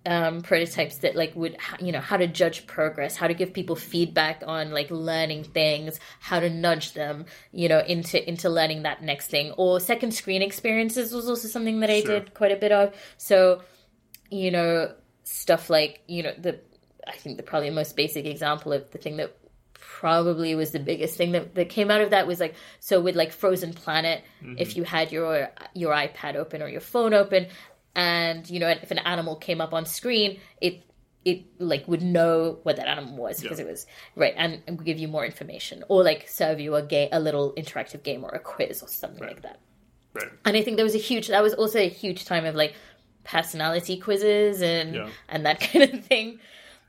um, 0.06 0.42
prototypes 0.42 0.98
that 0.98 1.16
like 1.16 1.34
would 1.34 1.56
ha- 1.58 1.78
you 1.80 1.90
know 1.90 2.00
how 2.00 2.18
to 2.18 2.26
judge 2.26 2.66
progress 2.66 3.16
how 3.16 3.26
to 3.26 3.32
give 3.32 3.54
people 3.54 3.74
feedback 3.76 4.42
on 4.46 4.70
like 4.70 4.90
learning 4.90 5.44
things 5.44 5.98
how 6.20 6.38
to 6.40 6.50
nudge 6.50 6.92
them 6.92 7.24
you 7.52 7.68
know 7.70 7.78
into 7.78 8.16
into 8.28 8.50
learning 8.50 8.82
that 8.82 9.02
next 9.02 9.28
thing 9.28 9.52
or 9.52 9.80
second 9.80 10.12
screen 10.12 10.42
experiences 10.42 11.12
was 11.14 11.26
also 11.26 11.48
something 11.48 11.80
that 11.80 11.88
i 11.88 12.02
Sure. 12.02 12.20
did 12.20 12.34
quite 12.34 12.52
a 12.52 12.56
bit 12.56 12.70
of 12.72 12.92
so 13.16 13.62
you 14.30 14.50
know 14.50 14.92
stuff 15.22 15.70
like 15.70 16.02
you 16.06 16.22
know 16.22 16.34
the 16.36 16.60
i 17.06 17.12
think 17.12 17.36
the 17.36 17.42
probably 17.42 17.70
most 17.70 17.96
basic 17.96 18.24
example 18.26 18.72
of 18.72 18.90
the 18.90 18.98
thing 18.98 19.16
that 19.16 19.36
probably 19.74 20.54
was 20.54 20.70
the 20.70 20.78
biggest 20.78 21.16
thing 21.16 21.32
that, 21.32 21.54
that 21.54 21.68
came 21.68 21.90
out 21.90 22.00
of 22.00 22.10
that 22.10 22.26
was 22.26 22.40
like 22.40 22.54
so 22.80 23.00
with 23.00 23.14
like 23.16 23.32
frozen 23.32 23.72
planet 23.72 24.22
mm-hmm. 24.42 24.54
if 24.58 24.76
you 24.76 24.84
had 24.84 25.12
your 25.12 25.48
your 25.74 25.92
ipad 25.92 26.36
open 26.36 26.62
or 26.62 26.68
your 26.68 26.80
phone 26.80 27.12
open 27.14 27.46
and 27.94 28.48
you 28.48 28.58
know 28.58 28.68
if 28.68 28.90
an 28.90 28.98
animal 28.98 29.36
came 29.36 29.60
up 29.60 29.72
on 29.72 29.84
screen 29.84 30.38
it 30.60 30.82
it 31.24 31.42
like 31.58 31.86
would 31.88 32.02
know 32.02 32.58
what 32.64 32.76
that 32.76 32.86
animal 32.86 33.16
was 33.16 33.40
because 33.40 33.58
Yeah. 33.58 33.64
it 33.64 33.68
was 33.68 33.86
right 34.14 34.34
and, 34.36 34.62
and 34.66 34.84
give 34.84 34.98
you 34.98 35.08
more 35.08 35.24
information 35.24 35.82
or 35.88 36.02
like 36.02 36.28
serve 36.28 36.60
you 36.60 36.74
a 36.74 36.82
game 36.82 37.08
a 37.12 37.20
little 37.20 37.52
interactive 37.54 38.02
game 38.02 38.24
or 38.24 38.30
a 38.30 38.38
quiz 38.40 38.82
or 38.82 38.88
something 38.88 39.22
like 39.26 39.42
that 39.42 39.58
right 40.12 40.30
and 40.44 40.56
I 40.56 40.62
think 40.62 40.76
there 40.76 40.84
was 40.84 40.94
a 40.94 40.98
huge 40.98 41.28
that 41.28 41.42
was 41.42 41.54
also 41.54 41.78
a 41.78 41.88
huge 41.88 42.24
time 42.26 42.44
of 42.44 42.54
like 42.54 42.74
personality 43.24 43.96
quizzes 43.96 44.60
and 44.60 44.94
Yeah. 44.94 45.08
and 45.28 45.46
that 45.46 45.60
kind 45.72 45.84
of 45.94 46.04
thing. 46.04 46.38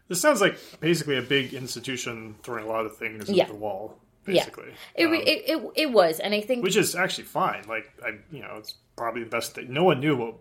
This 0.07 0.21
sounds 0.21 0.41
like 0.41 0.57
basically 0.79 1.17
a 1.17 1.21
big 1.21 1.53
institution 1.53 2.35
throwing 2.43 2.63
a 2.65 2.67
lot 2.67 2.85
of 2.85 2.97
things 2.97 3.29
Yeah. 3.29 3.43
at 3.43 3.49
the 3.49 3.55
wall 3.55 3.97
Yeah. 4.27 4.43
basically 4.45 4.73
It, 4.95 5.05
Um, 5.07 5.13
it, 5.13 5.21
it 5.27 5.71
it 5.75 5.91
was, 5.91 6.19
and 6.19 6.33
I 6.33 6.41
think 6.41 6.63
which 6.63 6.75
is 6.77 6.95
actually 6.95 7.25
fine 7.25 7.63
like 7.67 7.91
I 8.03 8.09
you 8.31 8.41
know 8.41 8.55
it's 8.57 8.75
probably 8.95 9.23
the 9.23 9.29
best 9.29 9.55
thing 9.55 9.71
no 9.73 9.83
one 9.83 9.99
knew 9.99 10.15
what 10.15 10.35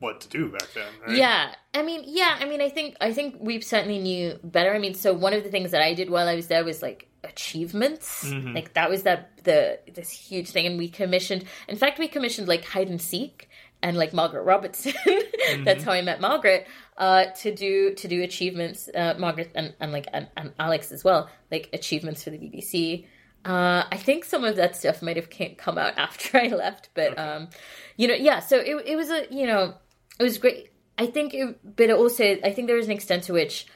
what 0.00 0.20
to 0.22 0.28
do 0.28 0.48
back 0.48 0.66
then 0.74 0.86
right? 1.06 1.16
yeah. 1.16 1.54
I 1.74 1.82
mean, 1.82 2.02
yeah. 2.06 2.38
I 2.40 2.46
mean, 2.46 2.62
I 2.62 2.70
think 2.70 2.96
I 3.02 3.12
think 3.12 3.36
we 3.38 3.60
certainly 3.60 3.98
knew 3.98 4.38
better. 4.42 4.74
I 4.74 4.78
mean, 4.78 4.94
so 4.94 5.12
one 5.12 5.34
of 5.34 5.44
the 5.44 5.50
things 5.50 5.70
that 5.72 5.82
I 5.82 5.92
did 5.92 6.08
while 6.08 6.26
I 6.26 6.34
was 6.36 6.46
there 6.46 6.64
was 6.64 6.80
like 6.80 7.06
achievements. 7.22 8.24
Mm-hmm. 8.24 8.54
Like 8.54 8.72
that 8.74 8.88
was 8.90 9.02
that 9.02 9.44
the 9.44 9.78
this 9.92 10.10
huge 10.10 10.50
thing, 10.50 10.66
and 10.66 10.78
we 10.78 10.88
commissioned. 10.88 11.44
In 11.68 11.76
fact, 11.76 11.98
we 11.98 12.08
commissioned 12.08 12.48
like 12.48 12.64
hide 12.64 12.88
and 12.88 13.00
seek 13.00 13.48
and 13.82 13.96
like 13.96 14.12
Margaret 14.12 14.42
Robertson. 14.42 14.92
Mm-hmm. 15.50 15.64
That's 15.64 15.82
how 15.82 15.90
I 15.92 16.02
met 16.02 16.20
Margaret. 16.20 16.66
Uh, 17.00 17.24
to 17.32 17.54
do 17.54 17.94
to 17.94 18.08
do 18.08 18.22
achievements. 18.22 18.90
Uh, 18.94 19.14
Margaret 19.18 19.50
and, 19.54 19.72
and 19.80 19.90
like 19.90 20.06
and, 20.12 20.28
and 20.36 20.52
Alex 20.58 20.92
as 20.92 21.02
well. 21.02 21.30
Like 21.50 21.70
achievements 21.72 22.22
for 22.22 22.28
the 22.28 22.36
BBC. 22.36 23.06
Uh, 23.42 23.84
I 23.90 23.96
think 23.96 24.26
some 24.26 24.44
of 24.44 24.56
that 24.56 24.76
stuff 24.76 25.00
might 25.00 25.16
have 25.16 25.30
come 25.56 25.78
out 25.78 25.94
after 25.96 26.36
I 26.36 26.48
left, 26.48 26.90
but 26.92 27.18
um, 27.18 27.48
you 27.96 28.06
know, 28.06 28.12
yeah. 28.12 28.40
So 28.40 28.58
it 28.58 28.84
it 28.84 28.96
was 28.96 29.10
a 29.10 29.26
you 29.30 29.46
know 29.46 29.74
it 30.18 30.22
was 30.22 30.36
great. 30.36 30.70
I 30.98 31.06
think, 31.06 31.32
it, 31.32 31.76
but 31.76 31.90
also 31.90 32.36
I 32.44 32.52
think 32.52 32.66
there 32.66 32.76
was 32.76 32.84
an 32.84 32.92
extent 32.92 33.22
to 33.24 33.32
which 33.32 33.66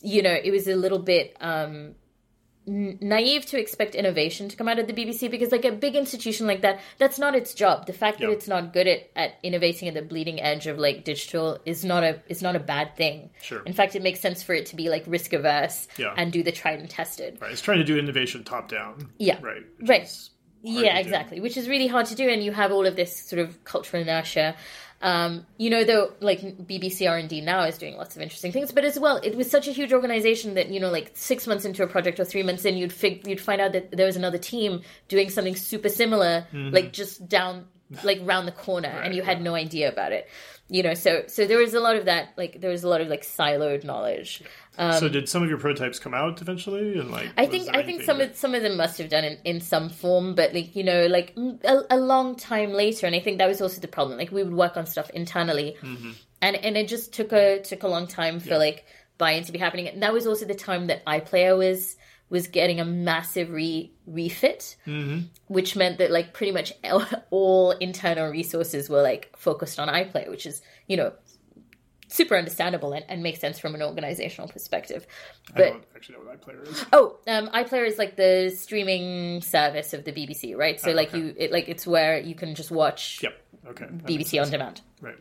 you 0.00 0.22
know 0.22 0.32
it 0.32 0.52
was 0.52 0.68
a 0.68 0.76
little 0.76 1.00
bit 1.00 1.36
um 1.40 1.96
naive 2.66 3.46
to 3.46 3.58
expect 3.58 3.94
innovation 3.94 4.48
to 4.48 4.56
come 4.56 4.68
out 4.68 4.78
of 4.78 4.86
the 4.86 4.92
BBC 4.92 5.30
because 5.30 5.50
like 5.50 5.64
a 5.64 5.72
big 5.72 5.96
institution 5.96 6.46
like 6.46 6.60
that 6.60 6.78
that's 6.98 7.18
not 7.18 7.34
its 7.34 7.54
job 7.54 7.86
the 7.86 7.92
fact 7.92 8.20
that 8.20 8.28
it's 8.30 8.46
not 8.46 8.72
good 8.72 8.86
at, 8.86 9.10
at 9.16 9.34
innovating 9.42 9.88
at 9.88 9.94
the 9.94 10.02
bleeding 10.02 10.40
edge 10.40 10.66
of 10.66 10.78
like 10.78 11.02
digital 11.04 11.58
is 11.64 11.84
not 11.84 12.02
a 12.04 12.20
is 12.28 12.42
not 12.42 12.54
a 12.56 12.60
bad 12.60 12.94
thing 12.96 13.30
Sure. 13.42 13.62
in 13.64 13.72
fact 13.72 13.96
it 13.96 14.02
makes 14.02 14.20
sense 14.20 14.42
for 14.42 14.52
it 14.54 14.66
to 14.66 14.76
be 14.76 14.88
like 14.90 15.04
risk 15.06 15.32
averse 15.32 15.88
Yeah. 15.96 16.14
and 16.16 16.32
do 16.32 16.42
the 16.42 16.52
tried 16.52 16.78
and 16.80 16.88
tested 16.90 17.38
Right. 17.40 17.50
It's 17.50 17.62
trying 17.62 17.78
to 17.78 17.84
do 17.84 17.98
innovation 17.98 18.44
top 18.44 18.68
down. 18.68 19.10
Yeah. 19.18 19.38
Right. 19.40 19.62
Right. 19.80 20.08
yeah 20.62 20.90
to 20.96 21.02
do. 21.02 21.08
exactly 21.08 21.40
which 21.40 21.56
is 21.56 21.68
really 21.68 21.86
hard 21.86 22.06
to 22.06 22.14
do 22.14 22.28
and 22.28 22.44
you 22.44 22.52
have 22.52 22.70
all 22.72 22.86
of 22.86 22.94
this 22.94 23.16
sort 23.28 23.40
of 23.40 23.64
cultural 23.64 24.02
inertia 24.02 24.54
um, 25.02 25.46
you 25.56 25.70
know 25.70 25.82
though 25.84 26.12
like 26.20 26.40
bbc 26.40 27.08
r&d 27.08 27.40
now 27.40 27.64
is 27.64 27.78
doing 27.78 27.96
lots 27.96 28.16
of 28.16 28.22
interesting 28.22 28.52
things 28.52 28.70
but 28.72 28.84
as 28.84 28.98
well 28.98 29.16
it 29.22 29.34
was 29.34 29.50
such 29.50 29.66
a 29.66 29.72
huge 29.72 29.92
organization 29.92 30.54
that 30.54 30.68
you 30.68 30.78
know 30.78 30.90
like 30.90 31.10
six 31.14 31.46
months 31.46 31.64
into 31.64 31.82
a 31.82 31.86
project 31.86 32.20
or 32.20 32.24
three 32.24 32.42
months 32.42 32.64
in 32.64 32.76
you'd 32.76 32.92
fig- 32.92 33.26
you'd 33.26 33.40
find 33.40 33.60
out 33.60 33.72
that 33.72 33.90
there 33.92 34.06
was 34.06 34.16
another 34.16 34.38
team 34.38 34.82
doing 35.08 35.30
something 35.30 35.56
super 35.56 35.88
similar 35.88 36.46
like 36.72 36.92
just 36.92 37.28
down 37.28 37.66
like 38.04 38.20
round 38.22 38.46
the 38.46 38.52
corner 38.52 38.88
and 38.88 39.14
you 39.16 39.22
had 39.22 39.42
no 39.42 39.54
idea 39.56 39.88
about 39.88 40.12
it. 40.12 40.28
You 40.68 40.84
know 40.84 40.94
so 40.94 41.24
so 41.26 41.46
there 41.46 41.58
was 41.58 41.74
a 41.74 41.80
lot 41.80 41.96
of 41.96 42.04
that 42.04 42.28
like 42.36 42.60
there 42.60 42.70
was 42.70 42.84
a 42.84 42.88
lot 42.88 43.00
of 43.00 43.08
like 43.08 43.22
siloed 43.22 43.82
knowledge 43.82 44.42
so 44.78 45.08
did 45.08 45.28
some 45.28 45.42
of 45.42 45.48
your 45.48 45.58
prototypes 45.58 45.98
come 45.98 46.14
out 46.14 46.40
eventually? 46.40 46.98
And 46.98 47.10
like, 47.10 47.26
Um, 47.26 47.32
I 47.36 47.46
think 47.46 47.68
I 47.74 47.82
think 47.82 48.02
some 48.02 48.18
that- 48.18 48.30
of 48.30 48.36
some 48.36 48.54
of 48.54 48.62
them 48.62 48.76
must 48.76 48.98
have 48.98 49.08
done 49.10 49.24
it 49.24 49.40
in 49.44 49.60
some 49.60 49.88
form, 49.90 50.34
but 50.34 50.54
like 50.54 50.74
you 50.76 50.84
know, 50.84 51.06
like 51.06 51.34
a, 51.64 51.80
a 51.90 51.98
long 51.98 52.36
time 52.36 52.72
later, 52.72 53.06
and 53.06 53.14
I 53.14 53.20
think 53.20 53.38
that 53.38 53.48
was 53.48 53.60
also 53.60 53.80
the 53.80 53.88
problem. 53.88 54.16
Like 54.18 54.30
we 54.32 54.42
would 54.42 54.54
work 54.54 54.76
on 54.76 54.86
stuff 54.86 55.10
internally, 55.10 55.76
and 56.40 56.56
and 56.56 56.76
it 56.76 56.88
just 56.88 57.12
took 57.12 57.32
a 57.32 57.60
took 57.60 57.82
a 57.82 57.88
long 57.88 58.06
time 58.06 58.40
for 58.40 58.56
like 58.58 58.84
buy-in 59.18 59.44
to 59.44 59.52
be 59.52 59.58
happening. 59.58 59.86
And 59.88 60.02
that 60.02 60.12
was 60.14 60.26
also 60.26 60.46
the 60.46 60.54
time 60.54 60.86
that 60.86 61.04
iPlayer 61.04 61.58
was 61.58 61.96
was 62.30 62.46
getting 62.46 62.78
a 62.80 62.84
massive 62.84 63.50
re 63.50 63.92
refit, 64.06 64.76
which 65.48 65.74
meant 65.76 65.98
that 65.98 66.10
like 66.10 66.32
pretty 66.32 66.52
much 66.52 66.72
all 67.30 67.72
internal 67.72 68.30
resources 68.30 68.88
were 68.88 69.02
like 69.02 69.30
focused 69.36 69.78
on 69.80 69.88
iPlayer, 69.88 70.30
which 70.30 70.46
is 70.46 70.62
you 70.86 70.96
know 70.96 71.12
super 72.10 72.36
understandable 72.36 72.92
and, 72.92 73.04
and 73.08 73.22
makes 73.22 73.40
sense 73.40 73.58
from 73.58 73.74
an 73.74 73.82
organizational 73.82 74.48
perspective. 74.48 75.06
I 75.54 75.56
But 75.56 75.70
don't 75.72 75.84
actually 75.94 76.18
know 76.18 76.24
what 76.24 76.40
iPlayer 76.40 76.68
is. 76.68 76.84
Oh, 76.92 77.16
um, 77.28 77.48
iPlayer 77.48 77.86
is 77.86 77.98
like 77.98 78.16
the 78.16 78.50
streaming 78.56 79.40
service 79.42 79.92
of 79.94 80.04
the 80.04 80.12
BBC, 80.12 80.56
right? 80.56 80.80
So 80.80 80.90
Oh, 80.90 80.94
like 80.94 81.08
okay. 81.08 81.18
you, 81.18 81.34
it, 81.36 81.52
like 81.52 81.68
it's 81.68 81.86
where 81.86 82.18
you 82.18 82.34
can 82.34 82.54
just 82.54 82.70
watch 82.70 83.22
Yep. 83.22 83.40
Okay. 83.68 83.84
that 83.86 84.04
BBC 84.06 84.42
on 84.42 84.50
demand. 84.50 84.80
Right. 85.00 85.16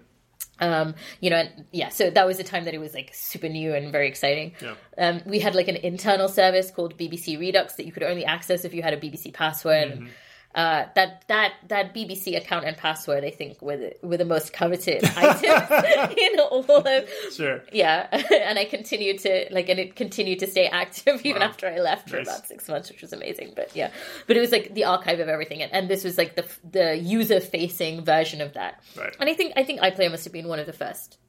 Um, 0.62 0.96
you 1.22 1.30
know, 1.30 1.38
and 1.38 1.66
yeah. 1.72 1.90
So 1.90 2.10
that 2.10 2.26
was 2.26 2.38
the 2.38 2.44
time 2.44 2.66
that 2.66 2.74
it 2.74 2.80
was 2.80 2.94
like 2.94 3.12
super 3.14 3.48
new 3.48 3.74
and 3.74 3.92
very 3.92 4.08
exciting. 4.08 4.54
Yeah. 4.62 4.76
Um, 4.98 5.22
we 5.26 5.40
had 5.40 5.56
like 5.56 5.68
an 5.70 5.78
internal 5.78 6.28
service 6.28 6.70
called 6.72 6.98
BBC 6.98 7.40
Redux 7.40 7.76
that 7.76 7.86
you 7.86 7.92
could 7.94 8.04
only 8.04 8.26
access 8.26 8.66
if 8.66 8.74
you 8.74 8.82
had 8.82 8.94
a 8.94 8.98
BBC 8.98 9.34
password. 9.34 9.92
Mm-hmm. 9.94 10.08
Uh, 10.56 10.88
that 10.96 11.24
that 11.28 11.54
that 11.68 11.94
BBC 11.94 12.36
account 12.36 12.66
and 12.66 12.76
password, 12.76 13.24
I 13.24 13.30
think, 13.30 13.62
were 13.62 13.78
the, 13.78 13.94
were 14.02 14.18
the 14.18 14.26
most 14.26 14.52
coveted 14.52 15.04
items 15.16 16.18
in 16.18 16.40
all 16.40 16.66
of 16.88 17.10
Sure. 17.32 17.62
yeah 17.72 18.08
and 18.34 18.58
i 18.58 18.66
continued 18.66 19.20
to 19.20 19.46
like 19.52 19.70
and 19.70 19.80
it 19.80 19.96
continued 19.96 20.40
to 20.40 20.48
stay 20.48 20.66
active 20.66 21.22
even 21.24 21.42
Wow. 21.44 21.50
after 21.50 21.68
i 21.68 21.80
left 21.80 22.10
for 22.10 22.18
Nice. 22.18 22.28
about 22.28 22.48
six 22.48 22.68
months 22.68 22.90
which 22.90 23.02
was 23.04 23.14
amazing 23.14 23.54
but 23.56 23.76
yeah 23.76 23.92
but 24.26 24.38
it 24.38 24.40
was 24.40 24.52
like 24.52 24.74
the 24.74 24.86
archive 24.86 25.20
of 25.20 25.30
everything 25.30 25.62
and, 25.62 25.72
and 25.72 25.88
this 25.88 26.04
was 26.04 26.18
like 26.18 26.36
the 26.36 26.46
the 26.72 26.98
user 26.98 27.40
facing 27.40 28.04
version 28.04 28.42
of 28.42 28.54
that 28.54 28.82
Right. 28.98 29.16
and 29.20 29.30
i 29.30 29.36
think 29.36 29.54
i 29.56 29.64
think 29.64 29.82
iplayer 29.82 30.10
must 30.10 30.24
have 30.24 30.34
been 30.34 30.48
one 30.48 30.58
of 30.60 30.66
the 30.66 30.74
first 30.74 31.20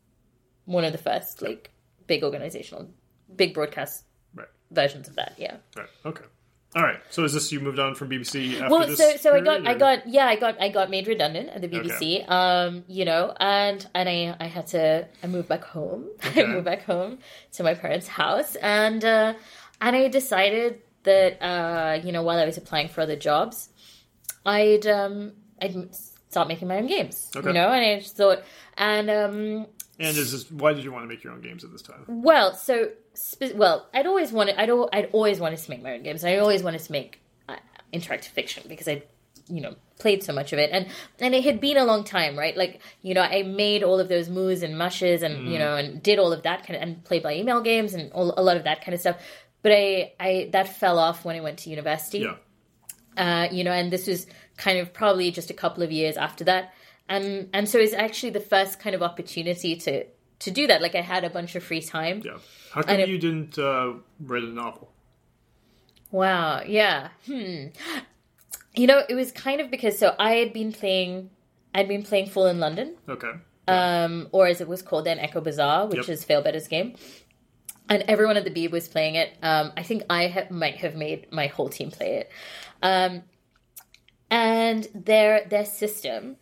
one 0.64 0.84
of 0.84 0.92
the 0.92 0.98
first 0.98 1.42
like 1.42 1.70
big 2.06 2.24
organizational 2.24 2.88
big 3.36 3.52
broadcast 3.52 4.04
Right. 4.34 4.48
versions 4.70 5.08
of 5.08 5.16
that 5.16 5.34
yeah 5.36 5.56
Right. 5.76 5.88
Okay. 6.06 6.24
All 6.76 6.82
right. 6.84 7.00
So 7.10 7.24
is 7.24 7.32
this 7.32 7.50
you 7.50 7.58
moved 7.58 7.80
on 7.80 7.96
from 7.96 8.10
BBC 8.10 8.60
after 8.60 8.68
well 8.70 8.86
this? 8.86 8.96
so 8.98 9.16
so 9.16 9.34
i 9.34 9.40
got 9.40 9.62
period, 9.62 9.68
i 9.68 9.74
got 9.74 10.08
yeah 10.08 10.26
i 10.26 10.36
got 10.36 10.60
i 10.62 10.68
got 10.68 10.88
made 10.88 11.08
redundant 11.08 11.48
at 11.50 11.60
the 11.62 11.68
bbc 11.68 12.30
um 12.30 12.84
you 12.86 13.04
know 13.04 13.34
and 13.40 13.88
and 13.94 14.08
i 14.08 14.36
i 14.38 14.46
had 14.46 14.66
to 14.68 15.04
i 15.22 15.26
moved 15.26 15.48
back 15.48 15.64
home 15.64 16.08
Okay. 16.26 16.44
i 16.44 16.46
moved 16.46 16.64
back 16.64 16.84
home 16.84 17.18
to 17.52 17.64
my 17.64 17.74
parents 17.74 18.06
house 18.06 18.54
and 18.56 19.04
uh 19.04 19.34
and 19.80 19.96
i 19.96 20.06
decided 20.08 20.80
that 21.02 21.42
uh 21.42 21.98
you 22.04 22.12
know 22.12 22.22
while 22.22 22.38
i 22.38 22.44
was 22.44 22.56
applying 22.56 22.86
for 22.88 23.00
other 23.00 23.16
jobs 23.16 23.68
i'd 24.46 24.86
um 24.86 25.32
i'd 25.62 25.74
start 26.28 26.46
making 26.46 26.68
my 26.68 26.76
own 26.76 26.86
games 26.86 27.30
Okay. 27.34 27.48
you 27.48 27.54
know 27.54 27.68
and 27.72 27.84
i 27.84 27.98
just 27.98 28.16
thought 28.16 28.42
and 28.78 29.10
um 29.10 29.66
And 30.00 30.16
is 30.16 30.32
this 30.32 30.50
why 30.50 30.72
did 30.72 30.82
you 30.84 30.92
want 30.92 31.04
to 31.04 31.08
make 31.08 31.22
your 31.22 31.32
own 31.32 31.40
games 31.42 31.62
at 31.64 31.70
this 31.72 31.82
time? 31.82 32.04
well, 32.08 32.54
so 32.54 32.90
spe- 33.14 33.54
well, 33.54 33.86
I'd 33.94 34.06
always 34.06 34.32
wanted 34.32 34.56
I'd 34.58 34.70
al- 34.70 34.88
I'd 34.92 35.10
always 35.12 35.38
wanted 35.38 35.58
to 35.58 35.70
make 35.70 35.82
my 35.82 35.92
own 35.94 36.02
games. 36.02 36.24
I 36.24 36.38
always 36.38 36.62
wanted 36.62 36.80
to 36.80 36.92
make 36.92 37.20
uh, 37.48 37.56
interactive 37.92 38.28
fiction 38.38 38.64
because 38.68 38.88
I, 38.88 39.02
you 39.48 39.60
know, 39.60 39.74
played 39.98 40.22
so 40.22 40.32
much 40.32 40.52
of 40.54 40.58
it, 40.58 40.70
and 40.72 40.86
and 41.20 41.34
it 41.34 41.44
had 41.44 41.60
been 41.60 41.76
a 41.76 41.84
long 41.84 42.04
time, 42.04 42.38
right? 42.38 42.56
Like 42.56 42.80
you 43.02 43.12
know, 43.14 43.20
I 43.22 43.42
made 43.42 43.82
all 43.82 44.00
of 44.00 44.08
those 44.08 44.28
moves 44.30 44.62
and 44.62 44.78
mushes, 44.78 45.22
and 45.22 45.52
you 45.52 45.58
know, 45.58 45.76
and 45.76 46.02
did 46.02 46.18
all 46.18 46.32
of 46.32 46.42
that 46.44 46.66
kind 46.66 46.76
of 46.76 46.82
and 46.82 47.04
played 47.04 47.22
by 47.22 47.34
email 47.34 47.60
games 47.60 47.92
and 47.94 48.10
all, 48.12 48.32
a 48.36 48.42
lot 48.42 48.56
of 48.56 48.64
that 48.64 48.82
kind 48.84 48.94
of 48.94 49.00
stuff. 49.00 49.16
But 49.62 49.72
I 49.72 50.12
I 50.18 50.48
that 50.52 50.76
fell 50.76 50.98
off 50.98 51.24
when 51.26 51.36
I 51.36 51.40
went 51.40 51.58
to 51.60 51.70
university 51.70 52.20
Yeah. 52.20 52.36
uh, 53.16 53.48
you 53.52 53.64
know, 53.64 53.72
and 53.72 53.92
this 53.92 54.06
was 54.06 54.26
kind 54.56 54.78
of 54.78 54.92
probably 54.92 55.30
just 55.30 55.50
a 55.50 55.54
couple 55.54 55.82
of 55.82 55.90
years 55.92 56.16
after 56.16 56.44
that, 56.44 56.72
and 57.10 57.50
and 57.52 57.68
so 57.68 57.78
it's 57.78 57.92
actually 57.92 58.30
the 58.30 58.40
first 58.40 58.78
kind 58.80 58.94
of 58.94 59.02
opportunity 59.02 59.76
to 59.76 60.04
to 60.44 60.50
do 60.50 60.66
that. 60.68 60.80
Like 60.80 60.94
I 60.94 61.02
had 61.02 61.24
a 61.24 61.30
bunch 61.30 61.54
of 61.56 61.62
free 61.62 61.82
time. 61.82 62.22
Yeah. 62.24 62.38
How 62.72 62.80
come 62.82 62.98
it- 63.00 63.08
you 63.10 63.18
didn't 63.18 63.58
uh, 63.58 63.92
write 64.20 64.44
a 64.44 64.46
novel? 64.46 64.90
Wow, 66.10 66.62
yeah. 66.66 67.08
Hmm. 67.26 67.66
You 68.74 68.86
know, 68.86 69.02
it 69.08 69.14
was 69.14 69.32
kind 69.32 69.60
of 69.60 69.70
because 69.70 69.98
so 69.98 70.14
I 70.18 70.32
had 70.36 70.52
been 70.52 70.72
playing, 70.72 71.30
I'd 71.74 71.88
been 71.88 72.02
playing 72.02 72.26
Fallen 72.30 72.58
London, 72.60 72.96
Okay. 73.08 73.32
um, 73.68 74.28
or 74.32 74.46
as 74.46 74.60
it 74.60 74.68
was 74.68 74.80
called 74.82 75.04
then, 75.06 75.18
Echo 75.18 75.40
Bazaar, 75.40 75.86
which 75.86 75.98
Yep. 75.98 76.08
is 76.08 76.24
Failbetter's 76.24 76.68
game. 76.68 76.94
And 77.88 78.04
everyone 78.08 78.36
at 78.36 78.44
the 78.44 78.50
Beeb 78.50 78.70
was 78.70 78.88
playing 78.88 79.16
it. 79.16 79.36
Um, 79.42 79.72
I 79.76 79.82
think 79.82 80.04
I 80.08 80.28
ha- 80.28 80.46
might 80.50 80.76
have 80.76 80.94
made 80.94 81.30
my 81.32 81.48
whole 81.48 81.68
team 81.68 81.90
play 81.90 82.18
it. 82.18 82.30
Um, 82.82 83.22
and 84.30 84.88
their 84.94 85.44
their 85.48 85.64
system, 85.64 86.36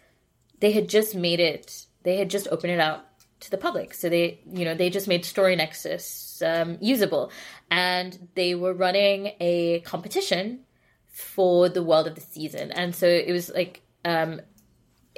they 0.60 0.72
had 0.72 0.88
just 0.88 1.14
made 1.14 1.40
it. 1.40 1.86
They 2.02 2.16
had 2.16 2.30
just 2.30 2.48
opened 2.48 2.72
it 2.72 2.80
out 2.80 3.04
to 3.40 3.50
the 3.50 3.58
public. 3.58 3.94
So 3.94 4.08
they, 4.08 4.40
you 4.50 4.64
know, 4.64 4.74
they 4.74 4.90
just 4.90 5.08
made 5.08 5.24
Story 5.24 5.56
Nexus 5.56 6.42
um, 6.44 6.78
usable, 6.80 7.30
and 7.70 8.28
they 8.34 8.54
were 8.54 8.74
running 8.74 9.32
a 9.40 9.80
competition 9.80 10.60
for 11.08 11.68
the 11.68 11.82
world 11.82 12.06
of 12.06 12.14
the 12.14 12.20
season. 12.20 12.72
And 12.72 12.94
so 12.94 13.06
it 13.06 13.32
was 13.32 13.50
like, 13.50 13.82
um, 14.04 14.40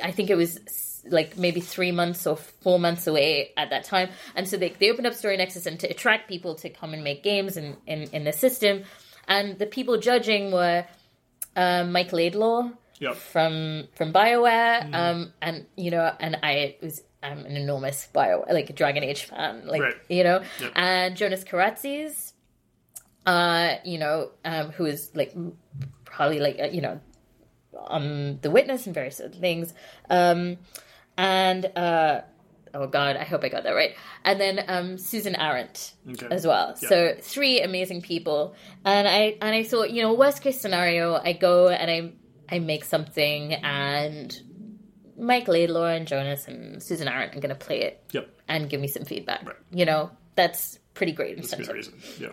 I 0.03 0.13
think 0.13 0.31
it 0.31 0.37
was 0.37 0.59
like 1.05 1.37
maybe 1.37 1.61
three 1.61 1.93
months 1.93 2.27
or 2.27 2.37
four 2.37 2.79
months 2.79 3.07
away 3.07 3.53
at 3.57 3.71
that 3.71 3.85
time. 3.85 4.11
And 4.35 4.49
so 4.49 4.57
they, 4.57 4.71
they 4.71 4.91
opened 4.91 5.07
up 5.07 5.15
Story 5.15 5.37
Nexus 5.37 5.67
and 5.67 5.79
to 5.81 5.89
attract 5.89 6.29
people 6.29 6.55
to 6.57 6.71
come 6.71 6.95
and 6.95 7.05
make 7.05 7.23
games 7.23 7.57
in, 7.57 7.77
in, 7.87 8.03
in 8.13 8.25
the 8.25 8.33
system. 8.33 8.85
And 9.29 9.59
the 9.59 9.67
people 9.67 9.99
judging 9.99 10.53
were 10.53 10.87
um, 11.57 11.93
Mike 11.93 12.13
Laidlaw 12.13 12.71
Yep. 13.01 13.17
from 13.17 13.89
from 13.95 14.13
Bioware, 14.13 14.95
um, 14.95 15.33
and 15.43 15.67
you 15.77 15.91
know, 15.91 16.13
and 16.21 16.37
I 16.43 16.77
was 16.83 17.03
I'm 17.23 17.41
an 17.47 17.57
enormous 17.57 18.07
Bio 18.13 18.45
like 18.51 18.71
a 18.71 18.73
Dragon 18.73 19.03
Age 19.03 19.25
fan, 19.25 19.67
like 19.67 19.83
Right. 19.83 19.95
you 20.09 20.23
know, 20.25 20.43
Yep. 20.61 20.73
and 20.77 21.17
Jonas 21.17 21.43
Kyratzes, 21.45 22.33
uh, 23.27 23.75
you 23.85 23.99
know, 23.99 24.31
um, 24.45 24.71
who 24.73 24.87
is 24.87 25.11
like 25.15 25.35
probably 26.05 26.41
like 26.41 26.59
uh, 26.61 26.65
you 26.67 26.81
know 26.83 27.01
on 27.75 28.39
The 28.43 28.51
Witness 28.51 28.87
and 28.87 28.95
various 28.95 29.21
other 29.21 29.31
things, 29.31 29.73
um, 30.11 30.59
and 31.17 31.67
uh, 31.77 32.21
oh 32.75 32.87
god, 32.87 33.17
I 33.17 33.25
hope 33.25 33.45
I 33.45 33.49
got 33.49 33.65
that 33.65 33.73
right, 33.73 33.95
and 34.25 34.41
then 34.41 34.65
um, 34.69 34.99
Susan 34.99 35.35
Arendt 35.37 35.95
Okay. 36.11 36.27
as 36.31 36.47
well. 36.47 36.75
Yeah. 36.83 36.89
So 36.89 37.15
three 37.21 37.61
amazing 37.63 38.03
people, 38.03 38.55
and 38.85 39.07
I 39.09 39.37
and 39.41 39.55
I 39.55 39.63
thought, 39.63 39.91
you 39.91 40.03
know, 40.03 40.15
worst 40.15 40.43
case 40.43 40.61
scenario, 40.61 41.15
I 41.15 41.33
go 41.33 41.69
and 41.69 41.91
I 41.91 42.13
I 42.51 42.59
make 42.59 42.85
something, 42.85 43.55
and 43.55 44.41
Mike 45.19 45.49
Laidlaw 45.49 45.87
and 45.87 46.07
Jonas 46.07 46.49
and 46.49 46.83
Susan 46.83 47.09
Arendt 47.09 47.37
are 47.37 47.41
going 47.41 47.51
to 47.51 47.55
play 47.67 47.83
it 47.83 48.03
Yep. 48.13 48.29
and 48.49 48.69
give 48.71 48.81
me 48.81 48.89
some 48.89 49.05
feedback. 49.05 49.47
Right. 49.47 49.57
You 49.71 49.85
know, 49.85 50.11
that's 50.35 50.79
pretty 50.95 51.13
great 51.13 51.37
That's 51.37 51.53
a 51.53 51.57
good 51.59 51.69
reason. 51.75 51.95
Yeah. 52.19 52.29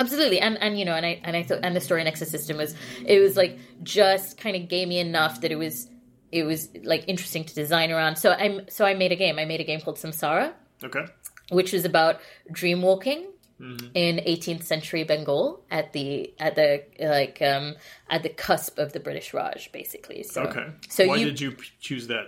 Absolutely, 0.00 0.40
and 0.40 0.58
and 0.58 0.76
you 0.78 0.84
know, 0.84 0.94
and 0.94 1.06
I 1.06 1.20
and 1.22 1.36
I 1.36 1.44
thought, 1.44 1.60
and 1.62 1.76
the 1.76 1.80
story 1.80 2.02
nexus 2.02 2.28
system 2.30 2.56
was 2.56 2.74
it 3.06 3.20
was 3.20 3.36
like 3.36 3.58
just 3.84 4.36
kind 4.38 4.56
of 4.56 4.68
gamey 4.68 4.98
enough 4.98 5.40
that 5.42 5.52
it 5.52 5.56
was 5.56 5.88
it 6.32 6.42
was 6.42 6.68
like 6.82 7.04
interesting 7.06 7.44
to 7.44 7.54
design 7.54 7.92
around. 7.92 8.16
So 8.16 8.32
I'm 8.32 8.68
so 8.68 8.84
I 8.84 8.94
made 8.94 9.12
a 9.12 9.16
game. 9.16 9.38
I 9.38 9.44
made 9.44 9.60
a 9.60 9.64
game 9.64 9.80
called 9.80 9.98
Samsara, 9.98 10.52
Okay. 10.82 11.04
which 11.52 11.72
was 11.72 11.84
about 11.84 12.20
dream 12.50 12.82
walking 12.82 13.24
Mm-hmm. 13.64 13.86
in 13.94 14.16
18th 14.18 14.64
century 14.64 15.04
Bengal 15.04 15.64
at 15.70 15.94
the 15.94 16.34
at 16.38 16.54
the 16.54 16.84
like 17.00 17.40
um 17.40 17.76
at 18.10 18.22
the 18.22 18.28
cusp 18.28 18.78
of 18.78 18.92
the 18.92 19.00
British 19.00 19.32
Raj, 19.32 19.72
basically. 19.72 20.22
So 20.22 20.42
Okay. 20.42 20.66
so 20.90 21.06
Why 21.06 21.16
you 21.16 21.24
did 21.26 21.40
you 21.40 21.56
choose 21.80 22.08
that 22.08 22.26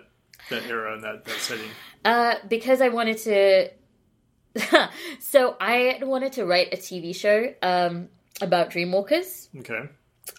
that 0.48 0.64
era 0.64 0.94
and 0.94 1.04
that, 1.04 1.24
that 1.26 1.38
setting? 1.38 1.68
Uh, 2.04 2.36
because 2.48 2.80
I 2.80 2.88
wanted 2.88 3.18
to. 3.18 3.68
so 5.20 5.56
I 5.60 5.98
wanted 6.02 6.32
to 6.34 6.46
write 6.46 6.72
a 6.72 6.76
TV 6.78 7.14
show 7.14 7.52
um, 7.62 8.08
about 8.40 8.70
dreamwalkers 8.70 9.48
Okay. 9.58 9.82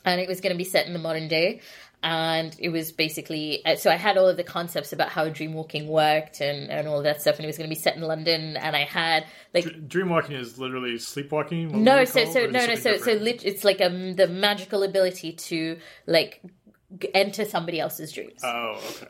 and 0.05 0.19
it 0.21 0.27
was 0.27 0.41
going 0.41 0.53
to 0.53 0.57
be 0.57 0.63
set 0.63 0.87
in 0.87 0.93
the 0.93 0.99
modern 0.99 1.27
day 1.27 1.61
and 2.03 2.55
it 2.59 2.69
was 2.69 2.91
basically 2.91 3.65
uh, 3.65 3.75
so 3.75 3.89
i 3.89 3.95
had 3.95 4.17
all 4.17 4.27
of 4.27 4.37
the 4.37 4.43
concepts 4.43 4.93
about 4.93 5.09
how 5.09 5.27
dreamwalking 5.27 5.87
worked 5.87 6.41
and, 6.41 6.69
and 6.69 6.87
all 6.87 7.01
that 7.01 7.19
stuff 7.21 7.35
and 7.37 7.43
it 7.43 7.47
was 7.47 7.57
going 7.57 7.67
to 7.69 7.75
be 7.75 7.79
set 7.79 7.95
in 7.95 8.01
london 8.03 8.55
and 8.55 8.75
i 8.75 8.83
had 8.83 9.25
like 9.53 9.65
Dreamwalking 9.65 10.31
is 10.39 10.59
literally 10.59 10.97
sleepwalking. 10.99 11.83
no 11.83 12.05
so 12.05 12.23
call 12.23 12.33
so 12.33 12.45
no 12.47 12.65
no 12.67 12.75
so 12.75 12.97
so 12.97 13.13
lit- 13.13 13.43
it's 13.45 13.63
like 13.63 13.81
um 13.81 14.13
the 14.15 14.27
magical 14.27 14.83
ability 14.83 15.33
to 15.33 15.77
like 16.05 16.41
g- 16.99 17.09
enter 17.15 17.45
somebody 17.45 17.79
else's 17.79 18.11
dreams 18.11 18.41
Oh, 18.43 18.79
okay. 18.91 19.07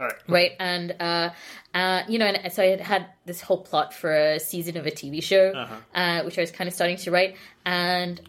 All 0.00 0.06
right. 0.06 0.14
right 0.28 0.52
and 0.60 0.94
uh 1.00 1.30
uh 1.74 2.02
you 2.08 2.20
know 2.20 2.26
and 2.26 2.52
so 2.52 2.62
i 2.62 2.66
had 2.66 2.80
had 2.80 3.06
this 3.26 3.40
whole 3.40 3.62
plot 3.64 3.92
for 3.92 4.14
a 4.14 4.38
season 4.38 4.76
of 4.76 4.86
a 4.86 4.92
tv 4.92 5.20
show 5.20 5.50
Uh-huh. 5.50 5.74
uh 5.92 6.22
which 6.22 6.38
i 6.38 6.40
was 6.40 6.52
kind 6.52 6.68
of 6.68 6.74
starting 6.74 6.98
to 6.98 7.10
write 7.10 7.34
and 7.66 8.20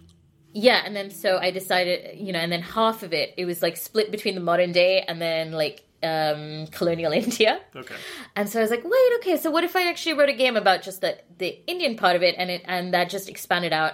yeah 0.53 0.81
and 0.85 0.95
then 0.95 1.11
so 1.11 1.37
i 1.37 1.51
decided 1.51 2.17
you 2.19 2.31
know 2.33 2.39
and 2.39 2.51
then 2.51 2.61
half 2.61 3.03
of 3.03 3.13
it 3.13 3.33
it 3.37 3.45
was 3.45 3.61
like 3.61 3.77
split 3.77 4.11
between 4.11 4.35
the 4.35 4.41
modern 4.41 4.71
day 4.71 5.01
and 5.07 5.21
then 5.21 5.51
like 5.51 5.83
um 6.01 6.65
colonial 6.67 7.11
india 7.23 7.59
Okay. 7.75 7.95
and 8.35 8.49
so 8.49 8.59
I 8.59 8.61
was 8.61 8.71
like, 8.71 8.83
wait, 8.83 9.11
okay, 9.19 9.37
so 9.37 9.51
what 9.51 9.63
if 9.63 9.75
I 9.75 9.89
actually 9.89 10.13
wrote 10.13 10.29
a 10.29 10.33
game 10.33 10.55
about 10.57 10.81
just 10.81 11.01
the 11.01 11.17
the 11.37 11.59
Indian 11.67 11.95
part 11.97 12.15
of 12.15 12.23
it, 12.23 12.35
and 12.37 12.49
it 12.49 12.61
and 12.65 12.93
that 12.93 13.09
just 13.09 13.27
expanded 13.29 13.73
out. 13.73 13.93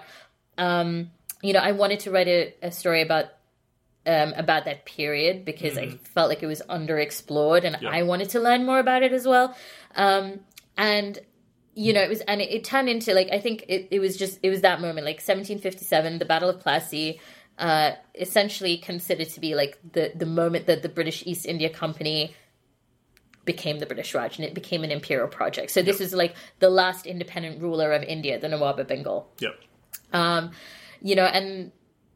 Um, 0.58 1.12
you 1.42 1.54
know, 1.54 1.60
I 1.60 1.72
wanted 1.74 2.00
to 2.02 2.12
write 2.12 2.28
a, 2.28 2.54
a 2.62 2.72
story 2.72 3.02
about 3.02 3.26
um, 4.06 4.34
about 4.38 4.66
that 4.66 4.86
period 4.86 5.46
because 5.46 5.78
I 5.78 5.90
felt 6.14 6.30
like 6.30 6.42
it 6.44 6.48
was 6.48 6.62
underexplored, 6.70 7.64
and 7.64 7.78
Yeah. 7.82 7.90
I 7.90 8.04
wanted 8.04 8.30
to 8.30 8.40
learn 8.40 8.66
more 8.66 8.80
about 8.80 9.02
it 9.04 9.12
as 9.14 9.28
well. 9.28 9.56
Um, 9.96 10.40
and 10.78 11.18
you 11.76 11.94
know, 11.94 12.02
it 12.02 12.10
was 12.10 12.22
and 12.22 12.42
it, 12.42 12.50
it 12.50 12.64
turned 12.64 12.90
into 12.90 13.14
like 13.14 13.30
I 13.32 13.40
think 13.40 13.66
it, 13.68 13.88
it 13.92 14.00
was 14.00 14.18
just 14.18 14.40
it 14.42 14.50
was 14.50 14.62
that 14.62 14.82
moment, 14.82 15.06
like 15.06 15.18
1757, 15.18 16.20
the 16.20 16.26
Battle 16.26 16.50
of 16.50 16.64
Plassey. 16.64 17.20
Uh, 17.58 17.92
essentially 18.16 18.76
considered 18.76 19.30
to 19.30 19.40
be 19.40 19.56
like 19.56 19.80
the 19.94 20.12
the 20.14 20.26
moment 20.26 20.66
that 20.68 20.82
the 20.82 20.90
British 20.90 21.26
East 21.26 21.46
India 21.46 21.70
Company 21.70 22.36
became 23.46 23.80
the 23.80 23.86
British 23.86 24.14
Raj 24.14 24.38
and 24.38 24.46
it 24.46 24.54
became 24.54 24.84
an 24.84 24.92
imperial 24.92 25.28
project. 25.28 25.72
So 25.72 25.82
this 25.82 26.00
was 26.00 26.14
like 26.14 26.36
the 26.60 26.70
last 26.70 27.06
independent 27.06 27.62
ruler 27.62 27.94
of 27.94 28.04
India, 28.04 28.40
the 28.40 28.50
Nawab 28.50 28.80
of 28.80 28.88
Bengal. 28.88 29.32
Yep. 29.40 29.54
Um, 30.12 30.52
you 31.02 31.16
know, 31.16 31.26
and 31.26 31.72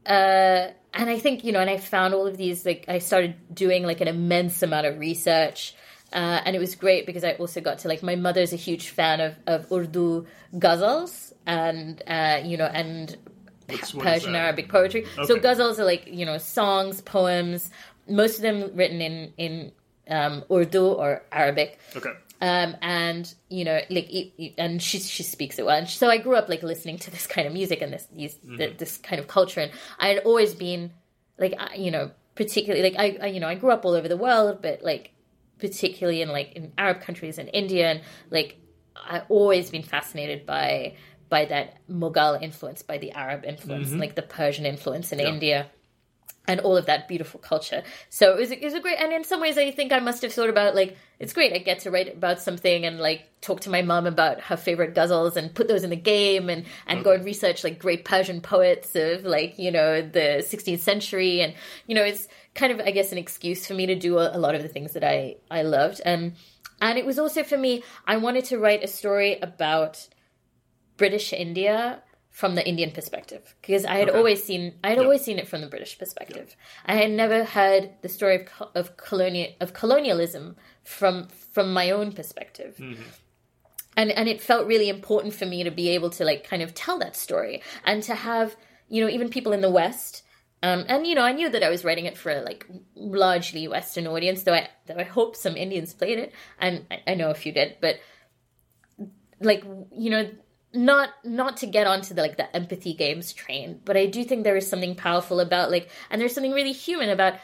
uh, 0.06 0.72
and 0.92 1.08
I 1.08 1.18
think 1.18 1.44
you 1.44 1.52
know, 1.52 1.60
and 1.60 1.70
I 1.70 1.76
found 1.76 2.14
all 2.14 2.26
of 2.26 2.36
these 2.36 2.66
like 2.66 2.84
I 2.88 2.98
started 2.98 3.54
doing 3.54 3.84
like 3.84 4.00
an 4.00 4.08
immense 4.08 4.62
amount 4.62 4.86
of 4.86 4.98
research. 4.98 5.74
Uh, 6.12 6.40
and 6.44 6.56
it 6.56 6.58
was 6.58 6.74
great 6.74 7.06
because 7.06 7.22
I 7.24 7.32
also 7.34 7.60
got 7.60 7.78
to 7.80 7.88
like 7.88 8.02
my 8.02 8.16
mother's 8.16 8.52
a 8.52 8.56
huge 8.56 8.88
fan 8.88 9.20
of, 9.20 9.36
of 9.46 9.70
Urdu 9.72 10.26
ghazals 10.54 11.32
and 11.46 12.02
uh, 12.06 12.40
you 12.44 12.56
know 12.56 12.66
and 12.66 13.16
What's- 13.68 13.94
what 13.94 14.06
is 14.06 14.12
Persian? 14.24 14.34
Arabic 14.34 14.68
poetry. 14.68 15.06
So 15.24 15.34
Okay. 15.36 15.40
ghazals 15.40 15.78
are 15.78 15.84
like 15.84 16.06
you 16.08 16.26
know 16.26 16.38
songs, 16.38 17.00
poems, 17.00 17.70
most 18.08 18.36
of 18.36 18.42
them 18.42 18.70
written 18.74 19.00
in 19.00 19.32
in 19.36 19.72
um, 20.08 20.42
Urdu 20.50 20.84
or 20.88 21.22
Arabic. 21.30 21.78
Okay. 21.94 22.10
Um, 22.42 22.74
and 22.80 23.32
you 23.50 23.64
know, 23.64 23.80
like, 23.90 24.08
and 24.58 24.82
she 24.82 24.98
she 24.98 25.22
speaks 25.22 25.58
it 25.58 25.66
well. 25.66 25.76
And 25.76 25.88
so 25.88 26.08
I 26.08 26.16
grew 26.18 26.34
up 26.34 26.48
like 26.48 26.62
listening 26.64 26.98
to 26.98 27.10
this 27.10 27.26
kind 27.28 27.46
of 27.46 27.52
music 27.52 27.82
and 27.82 27.92
this 27.92 28.08
these 28.12 28.34
th- 28.56 28.78
this 28.78 28.96
kind 28.96 29.20
of 29.20 29.28
culture. 29.28 29.60
And 29.60 29.70
I 30.00 30.08
had 30.08 30.18
always 30.24 30.54
been 30.54 30.90
like, 31.38 31.54
you 31.76 31.90
know, 31.92 32.10
particularly 32.34 32.82
like 32.82 32.98
I, 32.98 33.18
I 33.22 33.26
you 33.28 33.38
know 33.40 33.46
I 33.48 33.54
grew 33.54 33.70
up 33.70 33.84
all 33.84 33.92
over 33.92 34.08
the 34.08 34.16
world, 34.16 34.60
but 34.62 34.82
like 34.82 35.12
particularly 35.60 36.22
in 36.22 36.28
like 36.28 36.52
in 36.52 36.72
Arab 36.78 37.00
countries 37.00 37.38
and 37.38 37.50
India, 37.52 37.90
and 37.90 38.00
like 38.30 38.56
I've 38.96 39.24
always 39.28 39.70
been 39.70 39.82
fascinated 39.82 40.46
by 40.46 40.96
by 41.28 41.44
that 41.46 41.78
Mughal 41.88 42.42
influence, 42.42 42.82
by 42.82 42.98
the 42.98 43.12
Arab 43.12 43.44
influence, 43.44 43.90
mm-hmm. 43.90 44.00
like 44.00 44.14
the 44.16 44.22
Persian 44.22 44.66
influence 44.66 45.12
in 45.12 45.20
India 45.20 45.70
and 46.48 46.60
all 46.60 46.76
of 46.76 46.86
that 46.86 47.06
beautiful 47.06 47.38
culture. 47.38 47.82
So 48.08 48.32
it 48.32 48.40
was, 48.40 48.50
it 48.50 48.62
was 48.62 48.74
a 48.74 48.80
great, 48.80 48.98
and 48.98 49.12
in 49.12 49.24
some 49.24 49.40
ways, 49.40 49.56
I 49.58 49.70
think 49.70 49.92
I 49.92 50.00
must 50.00 50.22
have 50.22 50.32
thought 50.32 50.48
about 50.48 50.74
like 50.74 50.96
it's 51.18 51.34
great. 51.34 51.52
I 51.52 51.58
get 51.58 51.80
to 51.80 51.90
write 51.90 52.16
about 52.16 52.40
something 52.40 52.86
and 52.86 52.98
like 52.98 53.24
talk 53.42 53.60
to 53.60 53.70
my 53.70 53.82
mom 53.82 54.06
about 54.06 54.40
her 54.40 54.56
favorite 54.56 54.94
ghazals 54.94 55.36
and 55.36 55.54
put 55.54 55.68
those 55.68 55.84
in 55.84 55.90
the 55.90 55.96
game 55.96 56.48
and 56.48 56.64
and 56.86 57.04
go 57.04 57.12
and 57.12 57.24
research 57.24 57.62
like 57.62 57.78
great 57.78 58.04
Persian 58.04 58.40
poets 58.40 58.96
of 58.96 59.24
like 59.24 59.58
you 59.58 59.70
know 59.70 60.00
the 60.00 60.42
16th 60.42 60.80
century 60.80 61.40
and 61.42 61.54
you 61.86 61.94
know 61.94 62.02
it's 62.02 62.26
kind 62.54 62.72
of 62.72 62.80
I 62.80 62.90
guess 62.90 63.12
an 63.12 63.18
excuse 63.18 63.66
for 63.66 63.74
me 63.74 63.86
to 63.86 63.94
do 63.94 64.18
a, 64.18 64.36
a 64.36 64.38
lot 64.38 64.54
of 64.54 64.62
the 64.62 64.68
things 64.68 64.92
that 64.94 65.04
I 65.04 65.36
I 65.50 65.62
loved 65.62 66.00
and 66.04 66.34
and 66.80 66.98
it 66.98 67.04
was 67.04 67.18
also 67.18 67.42
for 67.42 67.58
me 67.58 67.82
I 68.06 68.16
wanted 68.16 68.46
to 68.46 68.58
write 68.58 68.82
a 68.82 68.88
story 68.88 69.38
about 69.40 70.08
British 70.96 71.32
India 71.32 72.02
from 72.30 72.54
the 72.54 72.66
Indian 72.66 72.90
perspective 72.92 73.54
because 73.60 73.84
I 73.84 73.96
had 73.96 74.08
Okay. 74.08 74.18
always 74.18 74.42
seen 74.42 74.74
I 74.84 74.90
had 74.90 74.98
Yeah. 74.98 75.04
always 75.04 75.22
seen 75.22 75.38
it 75.38 75.48
from 75.48 75.60
the 75.60 75.66
British 75.66 75.98
perspective. 75.98 76.56
I 76.86 76.96
had 76.96 77.10
never 77.10 77.44
heard 77.44 77.90
the 78.02 78.08
story 78.08 78.36
of 78.36 78.68
of 78.74 78.96
colonial 78.96 79.52
of 79.60 79.72
colonialism 79.72 80.56
from 80.84 81.28
from 81.28 81.72
my 81.72 81.90
own 81.90 82.12
perspective. 82.12 82.80
And 83.96 84.10
and 84.12 84.28
it 84.28 84.40
felt 84.40 84.66
really 84.66 84.88
important 84.88 85.34
for 85.34 85.46
me 85.46 85.64
to 85.64 85.70
be 85.70 85.88
able 85.90 86.10
to 86.10 86.24
like 86.24 86.44
kind 86.44 86.62
of 86.62 86.74
tell 86.74 86.98
that 87.00 87.16
story 87.16 87.62
and 87.84 88.02
to 88.04 88.14
have, 88.14 88.56
you 88.88 89.02
know, 89.02 89.10
even 89.10 89.28
people 89.28 89.52
in 89.52 89.60
the 89.60 89.70
West 89.70 90.22
um, 90.62 90.84
and 90.88 91.06
you 91.06 91.14
know, 91.14 91.22
I 91.22 91.32
knew 91.32 91.48
that 91.48 91.62
I 91.62 91.70
was 91.70 91.84
writing 91.84 92.04
it 92.04 92.18
for 92.18 92.30
a 92.30 92.42
like 92.42 92.66
largely 92.94 93.66
Western 93.66 94.06
audience, 94.06 94.42
though 94.42 94.52
I 94.54 94.68
though 94.86 94.96
I 94.98 95.04
hope 95.04 95.34
some 95.34 95.56
Indians 95.56 95.94
played 95.94 96.18
it, 96.18 96.32
and 96.58 96.84
I, 96.90 97.00
I 97.06 97.14
know 97.14 97.30
a 97.30 97.34
few 97.34 97.50
did. 97.52 97.78
But 97.80 97.96
like 99.40 99.64
you 99.96 100.10
know 100.10 100.30
not 100.72 101.10
not 101.24 101.56
to 101.56 101.66
get 101.66 101.86
onto 101.86 102.14
the 102.14 102.22
like 102.22 102.36
the 102.36 102.56
empathy 102.56 102.94
games 102.94 103.32
train 103.32 103.80
but 103.84 103.96
i 103.96 104.06
do 104.06 104.22
think 104.22 104.44
there 104.44 104.56
is 104.56 104.68
something 104.68 104.94
powerful 104.94 105.40
about 105.40 105.70
like 105.70 105.90
and 106.10 106.20
there's 106.20 106.32
something 106.32 106.52
really 106.52 106.72
human 106.72 107.10
about 107.10 107.34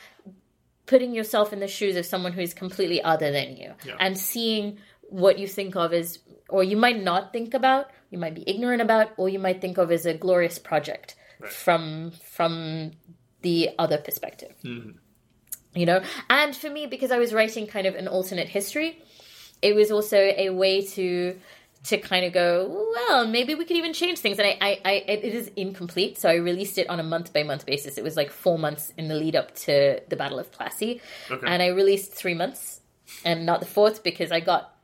putting 0.86 1.12
yourself 1.14 1.52
in 1.52 1.60
the 1.60 1.68
shoes 1.68 1.96
of 1.96 2.06
someone 2.06 2.32
who 2.32 2.40
is 2.40 2.54
completely 2.54 3.02
other 3.02 3.30
than 3.30 3.56
you. 3.56 3.72
Yeah. 3.84 3.96
and 3.98 4.16
seeing 4.16 4.78
what 5.08 5.38
you 5.38 5.46
think 5.46 5.76
of 5.76 5.92
as 5.92 6.18
or 6.48 6.64
you 6.64 6.76
might 6.76 7.02
not 7.02 7.32
think 7.32 7.54
about 7.54 7.90
you 8.10 8.18
might 8.18 8.34
be 8.34 8.44
ignorant 8.46 8.80
about 8.80 9.10
or 9.16 9.28
you 9.28 9.38
might 9.38 9.60
think 9.60 9.78
of 9.78 9.90
as 9.90 10.06
a 10.06 10.14
glorious 10.14 10.58
project 10.58 11.16
from 11.48 12.12
from 12.12 12.92
the 13.42 13.70
other 13.78 13.98
perspective. 13.98 14.54
Mm-hmm. 14.64 14.90
You 15.74 15.86
know? 15.86 16.02
And 16.30 16.56
for 16.56 16.70
me 16.70 16.86
because 16.86 17.10
i 17.10 17.18
was 17.18 17.34
writing 17.34 17.66
kind 17.66 17.86
of 17.86 17.94
an 17.94 18.08
alternate 18.08 18.48
history 18.48 19.02
it 19.62 19.74
was 19.74 19.90
also 19.90 20.16
a 20.16 20.50
way 20.50 20.82
to 20.82 21.38
to 21.88 21.98
kind 21.98 22.24
of 22.24 22.32
go 22.32 22.86
well 22.94 23.26
maybe 23.26 23.54
we 23.54 23.64
could 23.64 23.76
even 23.76 23.92
change 23.92 24.18
things 24.18 24.38
and 24.38 24.46
i 24.48 24.56
i, 24.60 24.80
I 24.84 24.92
it 25.08 25.24
is 25.34 25.50
incomplete 25.56 26.18
so 26.18 26.28
i 26.28 26.34
released 26.34 26.78
it 26.78 26.88
on 26.88 26.98
a 27.00 27.02
month 27.02 27.32
by 27.32 27.42
month 27.42 27.66
basis 27.66 27.96
it 27.98 28.04
was 28.04 28.16
like 28.16 28.30
four 28.30 28.58
months 28.58 28.92
in 28.96 29.08
the 29.08 29.14
lead 29.14 29.36
up 29.36 29.54
to 29.66 30.00
the 30.08 30.16
battle 30.16 30.38
of 30.38 30.50
plassey 30.52 31.00
Okay. 31.30 31.46
and 31.46 31.62
i 31.62 31.68
released 31.68 32.12
three 32.12 32.34
months 32.34 32.80
and 33.24 33.46
not 33.46 33.60
the 33.60 33.66
fourth 33.66 34.02
because 34.02 34.30
i 34.32 34.40
got 34.40 34.74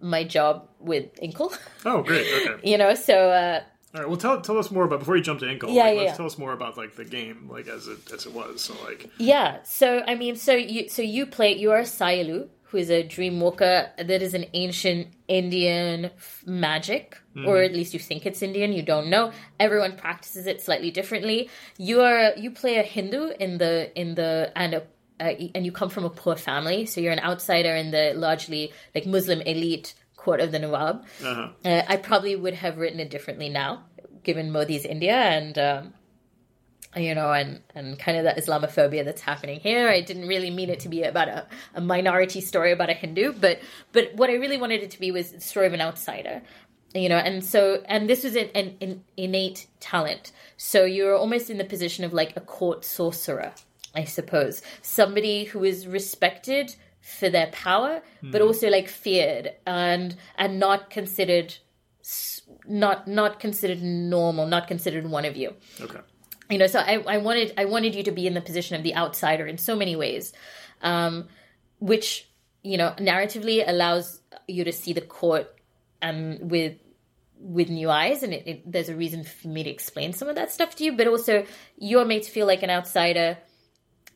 my 0.00 0.22
job 0.24 0.68
with 0.80 1.06
inkle 1.22 1.52
Oh, 1.86 2.02
great. 2.02 2.26
Okay. 2.46 2.56
you 2.70 2.76
know 2.78 2.94
so 2.94 3.30
uh 3.30 3.62
All 3.94 4.00
right. 4.00 4.08
Well, 4.08 4.18
tell 4.18 4.40
tell 4.40 4.58
us 4.58 4.70
more 4.70 4.84
about 4.84 4.98
before 5.00 5.16
you 5.16 5.22
jump 5.22 5.38
to 5.40 5.48
Inkle. 5.48 5.70
Yeah, 5.70 5.84
like, 5.84 5.98
yeah. 6.00 6.14
tell 6.14 6.26
us 6.26 6.36
more 6.36 6.52
about 6.52 6.76
like 6.76 6.92
the 6.96 7.04
game, 7.04 7.48
like 7.56 7.68
as 7.68 7.86
it 7.86 8.00
as 8.12 8.26
it 8.26 8.32
was. 8.34 8.60
So 8.66 8.74
like, 8.88 9.08
Yeah. 9.18 9.62
So 9.62 10.02
I 10.06 10.14
mean, 10.22 10.34
so 10.36 10.52
you 10.52 10.88
so 10.88 11.00
you 11.00 11.22
play. 11.26 11.50
You 11.62 11.70
are 11.70 11.78
a 11.88 11.88
Sayalu, 12.00 12.48
who 12.74 12.80
is 12.80 12.90
a 12.90 13.04
dream 13.04 13.38
walker. 13.38 13.88
That 13.96 14.20
is 14.20 14.34
an 14.34 14.46
ancient 14.52 15.06
Indian 15.28 16.10
magic, 16.44 17.16
or 17.46 17.62
at 17.62 17.72
least 17.72 17.94
you 17.94 18.00
think 18.00 18.26
it's 18.26 18.42
Indian. 18.42 18.72
You 18.72 18.82
don't 18.82 19.08
know. 19.08 19.30
Everyone 19.60 19.96
practices 19.96 20.48
it 20.48 20.60
slightly 20.60 20.90
differently. 20.90 21.48
You 21.78 22.00
are 22.00 22.32
you 22.36 22.50
play 22.50 22.78
a 22.78 22.82
Hindu 22.82 23.30
in 23.38 23.58
the 23.58 23.96
in 23.98 24.16
the 24.16 24.52
and 24.56 24.74
a. 24.74 24.82
Uh, 25.20 25.32
and 25.54 25.64
you 25.64 25.70
come 25.70 25.88
from 25.88 26.04
a 26.04 26.10
poor 26.10 26.34
family, 26.34 26.86
so 26.86 27.00
you're 27.00 27.12
an 27.12 27.20
outsider 27.20 27.72
in 27.76 27.92
the 27.92 28.14
largely 28.16 28.72
like 28.96 29.06
Muslim 29.06 29.40
elite 29.42 29.94
court 30.16 30.40
of 30.40 30.50
the 30.50 30.58
Nawab. 30.58 31.04
uh-huh. 31.22 31.50
Uh, 31.64 31.82
I 31.86 31.96
probably 31.98 32.34
would 32.34 32.54
have 32.54 32.78
written 32.78 32.98
it 32.98 33.10
differently 33.10 33.48
now, 33.48 33.84
given 34.24 34.50
Modi's 34.50 34.84
India 34.84 35.14
and 35.14 35.56
um, 35.56 35.94
you 36.96 37.14
know, 37.14 37.32
and 37.32 37.60
and 37.74 37.98
kind 37.98 38.18
of 38.18 38.24
the 38.24 38.40
Islamophobia 38.40 39.04
that's 39.04 39.20
happening 39.20 39.60
here. 39.60 39.88
I 39.88 40.00
didn't 40.00 40.28
really 40.28 40.50
mean 40.50 40.70
it 40.70 40.80
to 40.80 40.88
be 40.88 41.02
about 41.02 41.28
a, 41.28 41.46
a 41.74 41.80
minority 41.80 42.40
story 42.40 42.72
about 42.72 42.90
a 42.90 42.94
Hindu, 42.94 43.32
but 43.32 43.60
but 43.92 44.14
what 44.14 44.30
I 44.30 44.34
really 44.34 44.56
wanted 44.56 44.82
it 44.82 44.90
to 44.92 45.00
be 45.00 45.10
was 45.10 45.32
the 45.32 45.40
story 45.40 45.66
of 45.66 45.72
an 45.72 45.80
outsider. 45.80 46.42
You 46.94 47.08
know, 47.08 47.16
and 47.16 47.44
so 47.44 47.82
and 47.86 48.08
this 48.08 48.22
was 48.22 48.36
an, 48.36 48.50
an, 48.54 48.76
an 48.80 49.04
innate 49.16 49.66
talent. 49.80 50.30
So 50.56 50.84
you're 50.84 51.16
almost 51.16 51.50
in 51.50 51.58
the 51.58 51.64
position 51.64 52.04
of 52.04 52.12
like 52.12 52.36
a 52.36 52.40
court 52.40 52.84
sorcerer, 52.84 53.52
I 53.96 54.04
suppose, 54.04 54.62
somebody 54.80 55.44
who 55.44 55.64
is 55.64 55.88
respected 55.88 56.76
for 57.00 57.28
their 57.28 57.48
power, 57.48 58.00
but 58.22 58.40
hmm. 58.40 58.46
also 58.46 58.68
like 58.68 58.88
feared 58.88 59.52
and 59.66 60.14
and 60.36 60.60
not 60.60 60.88
considered 60.88 61.56
not 62.68 63.08
not 63.08 63.40
considered 63.40 63.82
normal, 63.82 64.46
not 64.46 64.68
considered 64.68 65.06
one 65.06 65.24
of 65.24 65.36
you 65.36 65.54
Okay. 65.80 66.00
You 66.50 66.58
know 66.58 66.66
so 66.66 66.78
I, 66.78 67.02
I 67.06 67.18
wanted 67.18 67.54
i 67.56 67.64
wanted 67.64 67.94
you 67.94 68.02
to 68.04 68.10
be 68.10 68.26
in 68.26 68.34
the 68.34 68.40
position 68.40 68.76
of 68.76 68.82
the 68.82 68.94
outsider 68.94 69.46
in 69.46 69.58
so 69.58 69.76
many 69.76 69.96
ways 69.96 70.32
um, 70.82 71.28
which 71.78 72.28
you 72.62 72.76
know 72.76 72.94
narratively 72.98 73.66
allows 73.66 74.20
you 74.46 74.64
to 74.64 74.72
see 74.72 74.92
the 74.92 75.00
court 75.00 75.54
um, 76.02 76.38
with 76.40 76.76
with 77.38 77.68
new 77.68 77.90
eyes 77.90 78.22
and 78.22 78.32
it, 78.32 78.46
it, 78.46 78.72
there's 78.72 78.88
a 78.88 78.94
reason 78.94 79.22
for 79.22 79.48
me 79.48 79.62
to 79.62 79.70
explain 79.70 80.12
some 80.12 80.28
of 80.28 80.34
that 80.34 80.50
stuff 80.50 80.74
to 80.76 80.84
you 80.84 80.96
but 80.96 81.06
also 81.06 81.44
you're 81.76 82.04
made 82.04 82.22
to 82.22 82.30
feel 82.30 82.46
like 82.46 82.62
an 82.62 82.70
outsider 82.70 83.36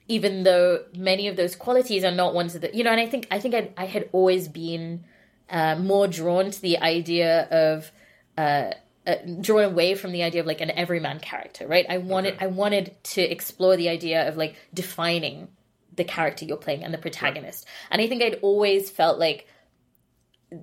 even 0.07 0.43
though 0.45 0.85
many 0.97 1.29
of 1.29 1.37
those 1.37 1.55
qualities 1.55 2.05
are 2.05 2.11
not 2.11 2.35
ones 2.35 2.55
that 2.55 2.75
you 2.75 2.83
know 2.83 2.91
and 2.91 3.01
i 3.01 3.07
think 3.07 3.27
i 3.31 3.39
think 3.39 3.55
i, 3.55 3.71
I 3.77 3.87
had 3.87 4.09
always 4.13 4.49
been 4.49 5.05
uh, 5.51 5.77
more 5.77 6.07
drawn 6.09 6.51
to 6.51 6.61
the 6.61 6.79
idea 6.79 7.49
of 7.51 7.91
uh, 8.37 8.73
uh, 9.09 9.15
drawn 9.41 9.65
away 9.65 9.95
from 9.97 10.13
the 10.13 10.23
idea 10.23 10.41
of 10.41 10.47
like 10.47 10.61
an 10.61 10.71
everyman 10.71 11.19
character 11.19 11.67
right 11.67 11.87
i 11.89 11.99
wanted 11.99 12.35
Okay. 12.35 12.45
i 12.45 12.49
wanted 12.49 12.95
to 13.03 13.23
explore 13.23 13.75
the 13.77 13.89
idea 13.89 14.29
of 14.29 14.37
like 14.37 14.55
defining 14.73 15.49
the 15.97 16.05
character 16.05 16.45
you're 16.45 16.57
playing 16.67 16.85
and 16.85 16.93
the 16.95 16.99
protagonist 16.99 17.67
and 17.91 18.01
i 18.03 18.07
think 18.07 18.23
i'd 18.23 18.39
always 18.43 18.91
felt 18.91 19.19
like 19.19 19.47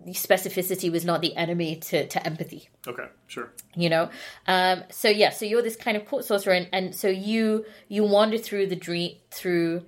specificity 0.08 0.92
was 0.92 1.06
not 1.06 1.22
the 1.22 1.36
enemy 1.36 1.76
to, 1.76 2.08
to 2.08 2.26
empathy 2.26 2.70
Okay, 2.88 3.06
sure. 3.28 3.52
you 3.76 3.90
know 3.90 4.10
um 4.48 4.84
so 4.90 5.10
yeah 5.10 5.30
so 5.30 5.46
you're 5.46 5.62
this 5.62 5.76
kind 5.76 5.96
of 5.98 6.06
court 6.08 6.26
sorcerer 6.26 6.54
and, 6.54 6.68
and 6.72 6.96
so 6.96 7.08
you 7.08 7.66
you 7.88 8.04
wander 8.04 8.38
through 8.38 8.66
the 8.68 8.76
dream 8.76 9.16
through 9.32 9.84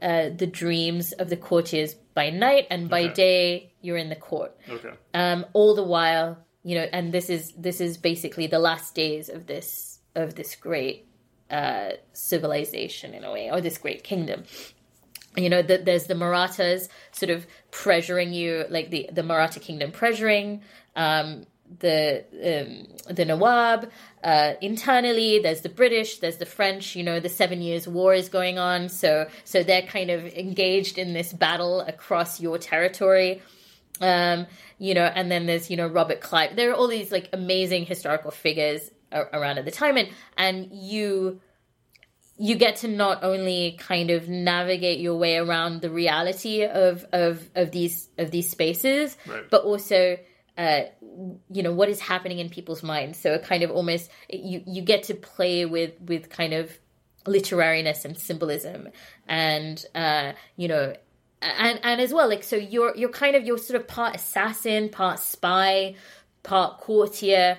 uh, 0.00 0.28
the 0.36 0.46
dreams 0.46 1.10
of 1.12 1.28
the 1.28 1.36
courtiers 1.36 1.94
by 2.14 2.30
night 2.30 2.66
and 2.70 2.88
by 2.88 3.02
Okay. 3.04 3.12
day 3.14 3.72
you're 3.80 3.96
in 3.96 4.08
the 4.10 4.16
court 4.16 4.56
Okay. 4.68 4.90
um 5.14 5.44
all 5.54 5.74
the 5.74 5.82
while 5.82 6.38
you 6.62 6.74
know 6.74 6.86
and 6.92 7.12
this 7.12 7.28
is 7.30 7.52
this 7.52 7.80
is 7.80 7.96
basically 7.96 8.46
the 8.46 8.58
last 8.58 8.94
days 8.94 9.28
of 9.28 9.46
this 9.46 9.98
of 10.14 10.34
this 10.34 10.54
great 10.54 11.06
uh 11.50 11.90
civilization 12.12 13.14
in 13.14 13.24
a 13.24 13.32
way 13.32 13.50
or 13.50 13.60
this 13.60 13.78
great 13.78 14.04
kingdom 14.04 14.44
you 15.36 15.48
know 15.48 15.62
that 15.62 15.84
there's 15.84 16.06
the 16.06 16.14
marathas 16.14 16.88
sort 17.12 17.30
of 17.30 17.46
pressuring 17.70 18.34
you 18.34 18.64
like 18.70 18.90
the 18.90 19.08
the 19.12 19.22
maratha 19.22 19.60
kingdom 19.60 19.90
pressuring 19.90 20.60
um 20.96 21.46
the 21.78 22.24
um, 22.42 23.14
the 23.14 23.24
Nawab 23.24 23.90
uh, 24.22 24.54
internally. 24.60 25.38
There's 25.38 25.62
the 25.62 25.68
British. 25.68 26.18
There's 26.18 26.36
the 26.36 26.46
French. 26.46 26.96
You 26.96 27.02
know, 27.02 27.20
the 27.20 27.28
Seven 27.28 27.62
Years' 27.62 27.88
War 27.88 28.14
is 28.14 28.28
going 28.28 28.58
on. 28.58 28.88
So 28.88 29.28
so 29.44 29.62
they're 29.62 29.82
kind 29.82 30.10
of 30.10 30.26
engaged 30.26 30.98
in 30.98 31.12
this 31.12 31.32
battle 31.32 31.80
across 31.80 32.40
your 32.40 32.58
territory. 32.58 33.42
Um, 34.00 34.46
you 34.78 34.94
know, 34.94 35.04
and 35.04 35.30
then 35.30 35.46
there's 35.46 35.70
you 35.70 35.76
know 35.76 35.86
Robert 35.86 36.20
Clive. 36.20 36.56
There 36.56 36.70
are 36.70 36.74
all 36.74 36.88
these 36.88 37.12
like 37.12 37.28
amazing 37.32 37.86
historical 37.86 38.30
figures 38.30 38.90
a- 39.12 39.26
around 39.32 39.58
at 39.58 39.64
the 39.64 39.70
time, 39.70 39.96
and 39.96 40.08
and 40.36 40.68
you 40.72 41.40
you 42.38 42.56
get 42.56 42.76
to 42.76 42.88
not 42.88 43.22
only 43.22 43.76
kind 43.78 44.10
of 44.10 44.28
navigate 44.28 44.98
your 44.98 45.16
way 45.16 45.36
around 45.36 45.82
the 45.82 45.90
reality 45.90 46.64
of 46.64 47.04
of 47.12 47.48
of 47.54 47.70
these 47.70 48.08
of 48.18 48.30
these 48.30 48.50
spaces, 48.50 49.16
Right. 49.26 49.48
but 49.50 49.62
also 49.62 50.16
uh, 50.58 50.80
you 51.50 51.62
know 51.62 51.72
what 51.72 51.88
is 51.88 52.00
happening 52.00 52.38
in 52.38 52.48
people's 52.48 52.82
minds. 52.82 53.18
So 53.18 53.34
it 53.34 53.44
kind 53.44 53.62
of 53.62 53.70
almost 53.70 54.10
you 54.28 54.62
you 54.66 54.82
get 54.82 55.04
to 55.04 55.14
play 55.14 55.64
with 55.66 55.92
with 56.00 56.28
kind 56.30 56.54
of 56.54 56.76
literariness 57.26 58.04
and 58.04 58.18
symbolism, 58.18 58.88
and 59.28 59.84
uh, 59.94 60.32
you 60.56 60.66
know. 60.66 60.94
And 61.42 61.80
and 61.82 62.00
as 62.00 62.12
well, 62.12 62.28
like 62.28 62.44
so, 62.44 62.56
you're 62.56 62.96
you're 62.96 63.10
kind 63.10 63.34
of 63.34 63.44
you're 63.44 63.58
sort 63.58 63.80
of 63.80 63.88
part 63.88 64.14
assassin, 64.14 64.88
part 64.88 65.18
spy, 65.18 65.96
part 66.42 66.78
courtier, 66.78 67.58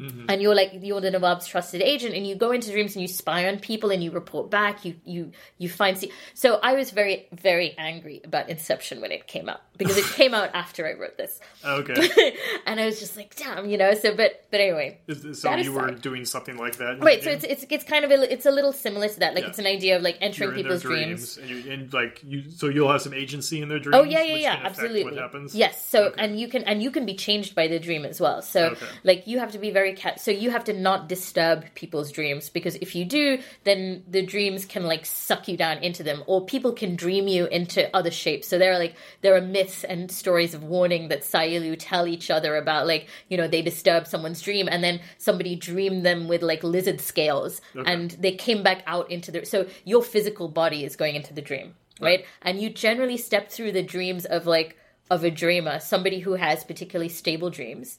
Mm-hmm. 0.00 0.26
and 0.28 0.40
you're 0.40 0.54
like 0.54 0.70
you're 0.80 1.00
the 1.00 1.10
Nawab's 1.10 1.46
trusted 1.46 1.82
agent, 1.82 2.14
and 2.14 2.24
you 2.24 2.36
go 2.36 2.52
into 2.52 2.70
dreams 2.70 2.94
and 2.94 3.02
you 3.02 3.08
spy 3.08 3.48
on 3.48 3.58
people 3.58 3.90
and 3.90 4.02
you 4.02 4.12
report 4.12 4.48
back. 4.50 4.84
You 4.84 4.94
you 5.04 5.32
you 5.58 5.68
find. 5.68 5.98
See, 5.98 6.12
so 6.34 6.60
I 6.62 6.74
was 6.74 6.92
very 6.92 7.26
very 7.32 7.74
angry 7.76 8.20
about 8.24 8.48
Inception 8.48 9.00
when 9.00 9.10
it 9.10 9.26
came 9.26 9.48
out 9.48 9.60
because 9.76 9.96
it 9.96 10.04
came 10.14 10.34
out 10.34 10.50
after 10.54 10.86
I 10.86 10.92
wrote 10.92 11.16
this, 11.16 11.40
Okay. 11.64 12.36
and 12.66 12.78
I 12.78 12.86
was 12.86 13.00
just 13.00 13.16
like, 13.16 13.34
damn, 13.34 13.68
you 13.68 13.76
know. 13.76 13.92
So, 13.94 14.14
but 14.14 14.44
but 14.52 14.60
anyway, 14.60 14.98
Is- 15.08 15.42
so 15.42 15.52
you 15.56 15.72
were 15.72 15.90
doing 15.90 16.24
something 16.24 16.56
like 16.56 16.76
that? 16.76 17.02
right. 17.02 17.22
So 17.24 17.30
it's 17.30 17.44
it's 17.44 17.66
it's 17.68 17.84
kind 17.84 18.04
of 18.04 18.12
a, 18.12 18.32
it's 18.32 18.46
a 18.46 18.52
little 18.52 18.72
similar 18.72 19.08
to 19.08 19.18
that. 19.18 19.34
Like 19.34 19.42
Yeah. 19.44 19.50
it's 19.50 19.58
an 19.58 19.66
idea 19.66 19.96
of 19.96 20.02
like 20.02 20.18
entering 20.20 20.50
You're 20.50 20.58
in 20.60 20.68
their 20.68 20.78
people's 20.78 20.82
dreams. 20.82 21.38
and, 21.38 21.50
you, 21.50 21.72
and 21.72 21.92
like 21.92 22.22
you, 22.24 22.48
so 22.50 22.68
you'll 22.68 22.92
have 22.92 23.02
some 23.02 23.14
agency 23.14 23.60
in 23.60 23.68
their 23.68 23.78
oh, 23.78 23.82
dreams. 23.82 23.96
Oh 23.96 24.04
yeah, 24.04 24.22
yeah, 24.22 24.36
yeah, 24.36 24.60
absolutely. 24.62 25.04
What 25.04 25.14
happens? 25.16 25.56
Yes. 25.56 25.84
So 25.84 26.04
Okay. 26.04 26.22
and 26.22 26.38
you 26.38 26.46
can 26.46 26.62
and 26.64 26.80
you 26.82 26.92
can 26.92 27.04
be 27.04 27.14
changed 27.14 27.56
by 27.56 27.66
the 27.66 27.80
dream 27.80 28.04
as 28.04 28.20
well. 28.20 28.42
So 28.42 28.66
Okay. 28.70 28.86
like 29.02 29.26
you 29.26 29.40
have 29.40 29.50
to 29.52 29.58
be 29.58 29.70
very 29.72 29.87
ca- 29.94 30.16
so 30.16 30.30
you 30.30 30.50
have 30.50 30.64
to 30.64 30.72
not 30.72 31.08
disturb 31.08 31.64
people's 31.74 32.10
dreams 32.12 32.48
because 32.48 32.74
if 32.76 32.94
you 32.94 33.04
do, 33.04 33.38
then 33.64 34.02
the 34.08 34.22
dreams 34.24 34.64
can 34.64 34.84
like 34.84 35.06
suck 35.06 35.48
you 35.48 35.56
down 35.56 35.78
into 35.78 36.02
them, 36.02 36.22
or 36.26 36.44
people 36.44 36.72
can 36.72 36.96
dream 36.96 37.28
you 37.28 37.46
into 37.46 37.94
other 37.96 38.10
shapes. 38.10 38.48
So 38.48 38.58
there 38.58 38.72
are 38.72 38.78
like 38.78 38.94
there 39.22 39.34
are 39.36 39.40
myths 39.40 39.84
and 39.84 40.10
stories 40.10 40.54
of 40.54 40.64
warning 40.64 41.08
that 41.08 41.22
Sayulu 41.22 41.76
tell 41.78 42.06
each 42.06 42.30
other 42.30 42.56
about 42.56 42.86
like 42.86 43.08
you 43.28 43.36
know 43.36 43.48
they 43.48 43.62
disturb 43.62 44.06
someone's 44.06 44.40
dream 44.42 44.68
and 44.70 44.82
then 44.82 45.00
somebody 45.18 45.56
dreamed 45.56 46.04
them 46.06 46.28
with 46.28 46.42
like 46.42 46.62
lizard 46.64 47.00
scales 47.00 47.60
Okay. 47.76 47.90
and 47.92 48.10
they 48.12 48.32
came 48.32 48.62
back 48.62 48.82
out 48.86 49.10
into 49.10 49.30
the 49.30 49.44
so 49.46 49.66
your 49.84 50.02
physical 50.02 50.48
body 50.48 50.84
is 50.84 50.96
going 50.96 51.14
into 51.14 51.32
the 51.34 51.42
dream 51.42 51.74
right 52.00 52.24
and 52.42 52.60
you 52.60 52.70
generally 52.70 53.16
step 53.16 53.50
through 53.50 53.72
the 53.72 53.82
dreams 53.82 54.24
of 54.24 54.46
like 54.46 54.76
of 55.10 55.24
a 55.24 55.30
dreamer 55.30 55.80
somebody 55.80 56.18
who 56.20 56.32
has 56.34 56.64
particularly 56.64 57.08
stable 57.08 57.50
dreams 57.50 57.98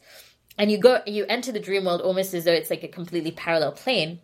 and 0.59 0.69
you 0.69 0.77
go 0.77 1.01
you 1.07 1.25
enter 1.27 1.51
the 1.51 1.59
dream 1.59 1.85
world 1.85 2.01
almost 2.01 2.33
as 2.35 2.43
though 2.43 2.53
it's 2.53 2.69
like 2.69 2.83
a 2.83 2.87
completely 2.87 3.31
parallel 3.31 3.71
plane. 3.71 4.19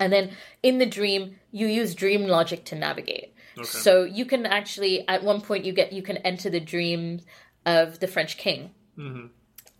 And 0.00 0.12
then 0.12 0.30
in 0.62 0.78
the 0.78 0.86
dream 0.86 1.36
you 1.52 1.66
use 1.68 1.94
dream 1.94 2.26
logic 2.26 2.64
to 2.66 2.74
navigate. 2.74 3.34
So 3.62 4.04
you 4.04 4.24
can 4.24 4.46
actually 4.46 5.06
at 5.06 5.22
one 5.22 5.42
point 5.42 5.64
you 5.66 5.72
get 5.72 5.92
you 5.92 6.02
can 6.02 6.16
enter 6.18 6.50
the 6.50 6.60
dream 6.60 7.20
of 7.66 8.00
the 8.00 8.08
french 8.08 8.38
king. 8.38 8.70
Mm-hmm. 8.98 9.26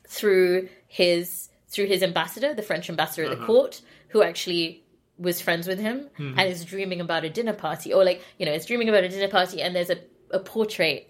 Through 0.06 0.68
his 0.86 1.48
through 1.70 1.86
his 1.86 2.02
ambassador, 2.02 2.52
the 2.52 2.62
French 2.62 2.90
ambassador 2.90 3.24
at 3.24 3.30
the 3.30 3.36
uh-huh. 3.36 3.46
court, 3.46 3.80
who 4.08 4.22
actually 4.22 4.84
was 5.18 5.40
friends 5.40 5.68
with 5.68 5.78
him 5.78 6.08
mm-hmm. 6.18 6.38
and 6.38 6.48
is 6.48 6.64
dreaming 6.64 7.00
about 7.00 7.24
a 7.24 7.30
dinner 7.30 7.52
party, 7.52 7.94
or 7.94 8.04
like 8.04 8.22
you 8.38 8.44
know, 8.44 8.52
is 8.52 8.66
dreaming 8.66 8.88
about 8.88 9.04
a 9.04 9.08
dinner 9.08 9.28
party, 9.28 9.62
and 9.62 9.74
there's 9.74 9.90
a, 9.90 9.98
a 10.32 10.40
portrait 10.40 11.08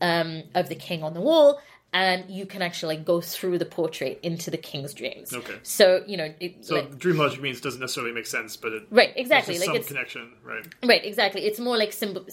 um, 0.00 0.42
of 0.54 0.68
the 0.68 0.74
king 0.74 1.02
on 1.02 1.14
the 1.14 1.20
wall, 1.20 1.60
and 1.92 2.28
you 2.30 2.46
can 2.46 2.62
actually 2.62 2.96
like 2.96 3.04
go 3.04 3.20
through 3.20 3.58
the 3.58 3.66
portrait 3.66 4.18
into 4.22 4.50
the 4.50 4.56
king's 4.56 4.94
dreams. 4.94 5.32
Okay. 5.32 5.56
So 5.62 6.02
you 6.06 6.16
know, 6.16 6.32
it, 6.40 6.64
So 6.64 6.76
like, 6.76 6.98
dream 6.98 7.18
logic 7.18 7.40
means 7.42 7.60
doesn't 7.60 7.80
necessarily 7.80 8.12
make 8.12 8.26
sense, 8.26 8.56
but 8.56 8.72
it 8.72 8.82
right, 8.90 9.12
exactly, 9.16 9.58
like 9.58 9.66
some 9.66 9.76
it's 9.76 9.88
connection, 9.88 10.32
right? 10.42 10.66
Right, 10.84 11.04
exactly. 11.04 11.44
It's 11.44 11.60
more 11.60 11.76
like 11.76 11.92
symbol. 11.92 12.22
uh, 12.22 12.24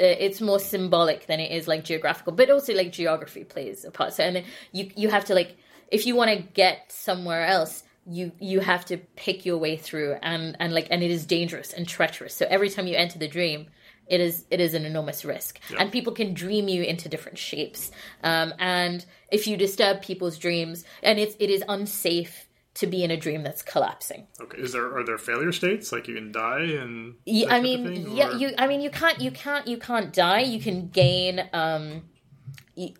It's 0.00 0.40
more 0.40 0.60
symbolic 0.60 1.26
than 1.26 1.40
it 1.40 1.50
is 1.50 1.66
like 1.66 1.84
geographical, 1.84 2.32
but 2.32 2.50
also 2.50 2.72
like 2.74 2.92
geography 2.92 3.44
plays 3.44 3.84
a 3.84 3.90
part. 3.90 4.12
So, 4.14 4.22
and 4.22 4.36
then 4.36 4.44
you 4.72 4.90
you 4.94 5.08
have 5.10 5.24
to 5.26 5.34
like 5.34 5.56
if 5.90 6.06
you 6.06 6.14
want 6.14 6.30
to 6.30 6.36
get 6.36 6.92
somewhere 6.92 7.46
else, 7.46 7.82
you 8.06 8.30
you 8.38 8.60
have 8.60 8.84
to 8.86 8.96
pick 9.16 9.44
your 9.44 9.58
way 9.58 9.76
through, 9.76 10.16
and 10.22 10.56
and 10.60 10.72
like 10.72 10.86
and 10.90 11.02
it 11.02 11.10
is 11.10 11.26
dangerous 11.26 11.72
and 11.72 11.88
treacherous. 11.88 12.34
So 12.34 12.46
every 12.48 12.70
time 12.70 12.86
you 12.86 12.94
enter 12.96 13.18
the 13.18 13.28
dream, 13.28 13.66
it 14.08 14.20
is 14.20 14.44
it 14.50 14.60
is 14.60 14.74
an 14.74 14.84
enormous 14.84 15.24
risk, 15.24 15.60
and 15.78 15.92
people 15.92 16.12
can 16.12 16.34
dream 16.34 16.68
you 16.68 16.82
into 16.82 17.08
different 17.08 17.38
shapes. 17.38 17.90
Um, 18.22 18.54
and 18.58 19.04
if 19.30 19.46
you 19.46 19.56
disturb 19.56 20.02
people's 20.02 20.38
dreams, 20.38 20.84
and 21.02 21.18
it's 21.18 21.36
it 21.38 21.50
is 21.50 21.62
unsafe 21.68 22.46
to 22.74 22.86
be 22.86 23.02
in 23.02 23.10
a 23.10 23.16
dream 23.16 23.42
that's 23.42 23.62
collapsing. 23.62 24.26
Okay. 24.40 24.58
Is 24.58 24.72
there 24.72 24.96
are 24.96 25.04
there 25.04 25.18
failure 25.18 25.50
states 25.52 25.90
like 25.90 26.06
you 26.06 26.14
can 26.14 26.30
die 26.30 26.62
and 26.80 27.14
Yeah, 27.24 27.52
I 27.52 27.60
mean, 27.60 27.84
thing, 27.84 28.16
yeah, 28.16 28.30
or- 28.30 28.36
you. 28.36 28.52
I 28.56 28.68
mean, 28.68 28.80
you 28.80 28.90
can't, 28.90 29.20
you 29.20 29.32
can't, 29.32 29.66
you 29.66 29.78
can't 29.78 30.12
die. 30.12 30.40
You 30.40 30.60
can 30.60 30.88
gain, 30.88 31.48
um, 31.52 32.02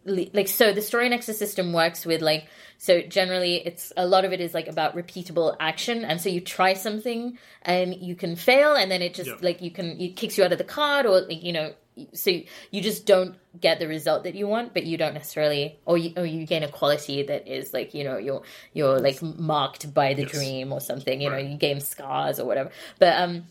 like 0.05 0.49
so. 0.49 0.73
The 0.73 0.81
StoryNexus 0.81 1.35
system 1.35 1.73
works 1.73 2.05
with 2.07 2.21
like 2.23 2.47
so. 2.79 3.01
Generally, 3.03 3.67
it's 3.67 3.93
a 3.97 4.07
lot 4.07 4.25
of 4.25 4.33
it 4.33 4.41
is 4.41 4.55
like 4.55 4.69
about 4.69 4.97
repeatable 4.97 5.57
action, 5.61 6.05
and 6.05 6.21
so 6.21 6.29
you 6.29 6.41
try 6.41 6.75
something 6.75 7.39
and 7.63 7.95
you 7.95 8.15
can 8.15 8.37
fail, 8.37 8.75
and 8.75 8.91
then 8.91 9.03
it 9.03 9.15
just 9.15 9.29
Yeah. 9.31 9.37
like 9.41 9.63
you 9.63 9.71
can 9.71 10.01
it 10.01 10.17
kicks 10.17 10.37
you 10.39 10.45
out 10.45 10.53
of 10.53 10.59
the 10.59 10.65
card, 10.65 11.07
or 11.07 11.21
like, 11.23 11.43
you 11.43 11.53
know. 11.53 11.73
So 12.13 12.31
you 12.71 12.81
just 12.81 13.07
don't 13.07 13.35
get 13.61 13.81
the 13.81 13.89
result 13.89 14.23
that 14.23 14.37
you 14.37 14.47
want, 14.47 14.73
but 14.73 14.85
you 14.85 14.97
don't 14.97 15.15
necessarily, 15.15 15.81
or 15.85 15.99
you, 15.99 16.13
or 16.17 16.25
you 16.25 16.47
gain 16.47 16.63
a 16.63 16.69
quality 16.69 17.25
that 17.25 17.49
is 17.49 17.73
like 17.75 17.93
you 17.93 18.05
know 18.05 18.19
you're 18.19 18.43
you're 18.73 19.01
like 19.01 19.21
marked 19.21 19.93
by 19.93 20.15
the 20.15 20.23
Yes. 20.23 20.31
dream 20.31 20.73
or 20.73 20.81
something. 20.81 21.21
You 21.21 21.29
Right. 21.31 21.45
know 21.45 21.51
you 21.51 21.57
gain 21.59 21.81
scars 21.81 22.39
or 22.39 22.45
whatever. 22.47 22.71
But 23.01 23.21
um, 23.21 23.47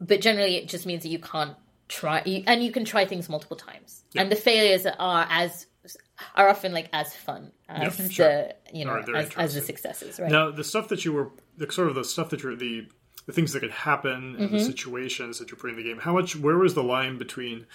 but 0.00 0.20
generally 0.20 0.56
it 0.56 0.68
just 0.68 0.86
means 0.86 1.04
that 1.04 1.10
you 1.10 1.20
can't 1.20 1.54
try 1.98 2.18
and 2.46 2.58
you 2.64 2.72
can 2.76 2.84
try 2.92 3.02
things 3.12 3.28
multiple 3.28 3.58
times 3.68 3.90
and 4.16 4.26
the 4.32 4.36
failures 4.48 4.84
are 4.86 5.26
as 5.42 5.66
are 6.38 6.48
often 6.48 6.70
like 6.78 6.88
as 6.92 7.08
fun 7.26 7.50
as 7.68 7.98
Yeah, 8.18 8.26
the 8.28 8.78
you 8.78 8.84
know 8.86 8.96
as, 9.14 9.28
as 9.36 9.54
the 9.54 9.60
successes 9.60 10.18
right 10.20 10.30
Now, 10.30 10.50
the 10.60 10.64
stuff 10.72 10.86
that 10.92 11.04
you 11.04 11.12
were, 11.12 11.28
the 11.56 11.70
sort 11.78 11.88
of 11.90 11.94
the 12.00 12.04
stuff 12.04 12.28
that 12.30 12.42
you're, 12.42 12.56
the 12.56 12.86
the 13.26 13.32
things 13.32 13.52
that 13.52 13.60
could 13.60 13.70
happen 13.90 14.12
and 14.36 14.38
Mm-hmm. 14.38 14.54
the 14.58 14.64
situations 14.64 15.38
that 15.38 15.50
you're 15.50 15.58
putting 15.62 15.76
in 15.76 15.82
the 15.82 15.88
game. 15.90 15.98
How 15.98 16.12
much? 16.18 16.30
Where 16.44 16.58
was 16.58 16.74
the 16.74 16.82
line 16.96 17.18
between 17.18 17.66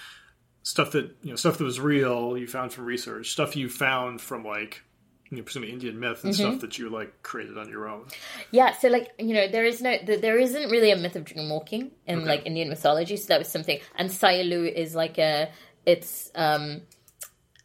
stuff 0.64 0.92
that 0.92 1.06
you 1.22 1.30
know, 1.32 1.36
stuff 1.44 1.58
that 1.58 1.64
was 1.64 1.80
real 1.80 2.38
you 2.38 2.48
found 2.48 2.74
from 2.74 2.86
research, 2.86 3.26
stuff 3.32 3.56
you 3.56 3.68
found 3.70 4.20
from 4.22 4.44
like, 4.44 4.84
you 5.30 5.38
know, 5.38 5.44
presumably 5.44 5.74
Indian 5.74 6.00
myth, 6.00 6.24
and 6.24 6.34
Mm-hmm. 6.34 6.50
stuff 6.52 6.60
that 6.62 6.78
you 6.80 6.90
like 6.90 7.22
created 7.24 7.58
on 7.58 7.70
your 7.70 7.88
own? 7.90 8.06
yeah 8.52 8.72
so 8.74 8.88
like 8.88 9.10
you 9.20 9.34
know 9.34 9.48
there 9.48 9.66
is 9.66 9.82
no 9.82 9.98
there 10.06 10.38
isn't 10.38 10.70
really 10.70 10.92
a 10.92 10.96
myth 10.96 11.16
of 11.16 11.24
dream 11.26 11.50
walking 11.50 11.92
in 12.06 12.20
Okay. 12.20 12.28
like 12.30 12.46
indian 12.46 12.70
mythology 12.70 13.18
so 13.18 13.28
that 13.28 13.40
was 13.40 13.48
something 13.48 13.80
and 13.96 14.10
sayalu 14.10 14.72
is 14.72 14.96
like 14.96 15.18
a 15.18 15.50
it's 15.86 16.32
um 16.36 16.82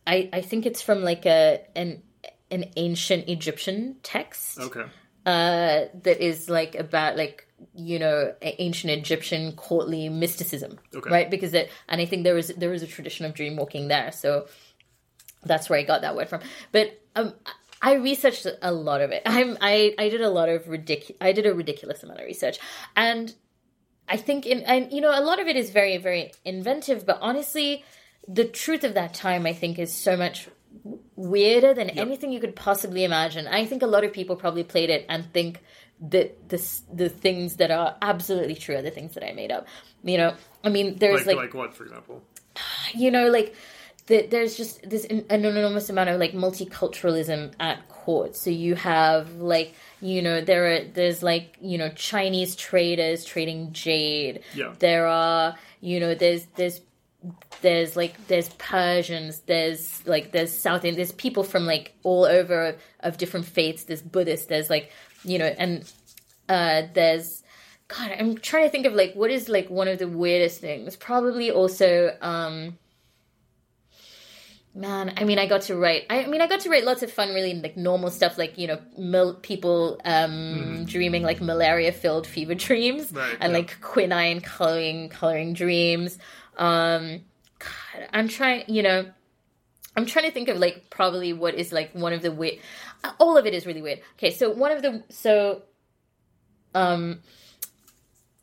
i 0.06 0.28
i 0.32 0.40
think 0.40 0.66
it's 0.66 0.82
from 0.82 1.02
like 1.02 1.26
a 1.26 1.60
an 1.76 2.02
an 2.50 2.64
ancient 2.76 3.28
Egyptian 3.28 3.96
text 4.02 4.58
Okay. 4.60 4.84
uh, 5.24 5.86
that 6.02 6.20
is 6.20 6.50
like 6.50 6.74
about 6.74 7.16
like 7.16 7.46
you 7.74 7.98
know 7.98 8.34
ancient 8.42 8.90
Egyptian 8.92 9.52
courtly 9.52 10.08
mysticism, 10.10 10.78
Okay. 10.94 11.08
right? 11.10 11.30
Because 11.30 11.54
it, 11.54 11.70
and 11.88 12.00
I 12.00 12.04
think 12.06 12.24
there 12.24 12.36
is 12.36 12.48
there 12.56 12.74
is 12.74 12.82
a 12.82 12.86
tradition 12.86 13.24
of 13.24 13.32
dream 13.32 13.56
walking 13.56 13.88
there, 13.88 14.12
so 14.12 14.46
that's 15.44 15.68
where 15.68 15.78
I 15.78 15.82
got 15.82 16.02
that 16.02 16.16
word 16.16 16.28
from. 16.28 16.40
But 16.70 17.00
um, 17.16 17.34
I 17.80 17.94
researched 17.94 18.46
a 18.62 18.72
lot 18.72 19.00
of 19.00 19.10
it. 19.10 19.22
I'm 19.26 19.58
I 19.60 19.94
I 19.98 20.08
did 20.08 20.20
a 20.20 20.30
lot 20.30 20.48
of 20.48 20.64
ridic 20.64 21.16
I 21.20 21.32
did 21.32 21.46
a 21.46 21.54
ridiculous 21.54 22.02
amount 22.02 22.20
of 22.20 22.26
research, 22.26 22.58
and 22.96 23.34
I 24.08 24.16
think 24.16 24.46
in 24.46 24.60
and 24.60 24.92
you 24.92 25.00
know 25.00 25.10
a 25.10 25.20
lot 25.22 25.40
of 25.40 25.48
it 25.48 25.56
is 25.56 25.70
very 25.70 25.96
very 25.98 26.32
inventive, 26.44 27.04
but 27.04 27.18
honestly, 27.20 27.84
the 28.28 28.44
truth 28.44 28.84
of 28.84 28.94
that 28.94 29.14
time 29.14 29.46
I 29.46 29.52
think 29.52 29.78
is 29.78 29.92
so 29.92 30.16
much 30.16 30.48
weirder 31.16 31.74
than 31.74 31.90
anything 31.90 32.32
you 32.32 32.40
could 32.40 32.56
possibly 32.56 33.04
imagine. 33.04 33.46
I 33.46 33.66
think 33.66 33.82
a 33.82 33.86
lot 33.86 34.04
of 34.04 34.12
people 34.12 34.36
probably 34.36 34.64
played 34.64 34.90
it 34.90 35.04
and 35.08 35.30
think 35.32 35.60
that 36.00 36.48
this 36.48 36.82
the 36.92 37.08
things 37.08 37.56
that 37.56 37.70
are 37.70 37.96
absolutely 38.02 38.54
true 38.54 38.76
are 38.76 38.82
the 38.82 38.90
things 38.90 39.14
that 39.14 39.24
I 39.24 39.32
made 39.32 39.52
up. 39.52 39.66
You 40.02 40.18
know, 40.18 40.34
I 40.64 40.68
mean, 40.68 40.96
there's 40.96 41.26
Like, 41.26 41.36
like, 41.36 41.36
like 41.36 41.54
what, 41.54 41.74
for 41.74 41.84
example? 41.84 42.22
you 42.94 43.10
know, 43.10 43.28
like 43.28 43.54
the, 44.12 44.26
there's 44.26 44.58
just 44.58 44.88
this 44.88 45.06
an, 45.06 45.24
an 45.30 45.46
enormous 45.46 45.88
amount 45.88 46.10
of 46.10 46.20
like 46.20 46.32
multiculturalism 46.32 47.54
at 47.58 47.88
court. 47.88 48.36
So 48.36 48.50
you 48.50 48.74
have 48.74 49.36
like 49.36 49.74
you 50.02 50.20
know 50.20 50.42
there 50.42 50.66
are 50.70 50.84
there's 50.84 51.22
like 51.22 51.56
you 51.62 51.78
know 51.78 51.88
Chinese 51.88 52.54
traders 52.54 53.24
trading 53.24 53.72
jade. 53.72 54.42
Yeah. 54.54 54.74
There 54.78 55.06
are 55.06 55.56
you 55.80 55.98
know 55.98 56.14
there's 56.14 56.44
there's 56.56 56.82
there's 57.62 57.96
like 57.96 58.26
there's 58.26 58.50
Persians, 58.50 59.40
there's 59.46 60.06
like 60.06 60.32
there's 60.32 60.52
South 60.52 60.84
Indian, 60.84 60.96
there's 60.96 61.12
people 61.12 61.42
from 61.42 61.64
like 61.64 61.94
all 62.02 62.26
over 62.26 62.66
of, 62.66 62.82
of 63.00 63.16
different 63.16 63.46
faiths. 63.46 63.84
There's 63.84 64.02
Buddhists, 64.02 64.44
there's 64.46 64.68
like 64.68 64.92
you 65.24 65.38
know, 65.38 65.54
and 65.56 65.90
uh, 66.50 66.82
there's 66.92 67.42
God. 67.88 68.14
I'm 68.18 68.36
trying 68.36 68.64
to 68.64 68.70
think 68.70 68.84
of 68.84 68.92
like 68.92 69.14
what 69.14 69.30
is 69.30 69.48
like 69.48 69.70
one 69.70 69.88
of 69.88 69.98
the 69.98 70.08
weirdest 70.08 70.60
things. 70.60 70.96
Probably 70.96 71.50
also, 71.50 72.14
um 72.20 72.76
man. 74.74 75.14
I 75.16 75.24
mean, 75.24 75.38
I 75.38 75.46
got 75.46 75.62
to 75.62 75.76
write. 75.76 76.06
I 76.10 76.26
mean, 76.26 76.40
I 76.40 76.46
got 76.46 76.60
to 76.60 76.70
write 76.70 76.84
lots 76.84 77.02
of 77.02 77.12
fun, 77.12 77.34
really 77.34 77.54
like 77.54 77.76
normal 77.76 78.10
stuff, 78.10 78.38
like 78.38 78.58
you 78.58 78.66
know, 78.66 78.80
mil- 78.96 79.34
people 79.34 80.00
um 80.04 80.84
dreaming 80.84 81.22
like 81.22 81.40
malaria-filled 81.40 82.26
fever 82.26 82.54
dreams. 82.54 83.12
Right, 83.12 83.36
and 83.40 83.52
yeah. 83.52 83.58
like 83.58 83.80
quinine 83.80 84.40
coloring 84.40 85.08
coloring 85.08 85.52
dreams. 85.54 86.18
Um, 86.56 87.20
God, 87.58 88.08
I'm 88.12 88.28
trying, 88.28 88.64
you 88.68 88.82
know, 88.82 89.06
I'm 89.96 90.06
trying 90.06 90.24
to 90.24 90.30
think 90.30 90.48
of 90.48 90.58
like 90.58 90.90
probably 90.90 91.32
what 91.32 91.54
is 91.54 91.72
like 91.72 91.92
one 91.92 92.12
of 92.12 92.22
the 92.22 92.32
weird. 92.32 92.58
All 93.18 93.36
of 93.36 93.46
it 93.46 93.54
is 93.54 93.66
really 93.66 93.82
weird. 93.82 94.00
Okay, 94.16 94.30
so 94.30 94.50
one 94.50 94.70
of 94.70 94.82
the 94.82 95.02
so, 95.10 95.62
um, 96.74 97.20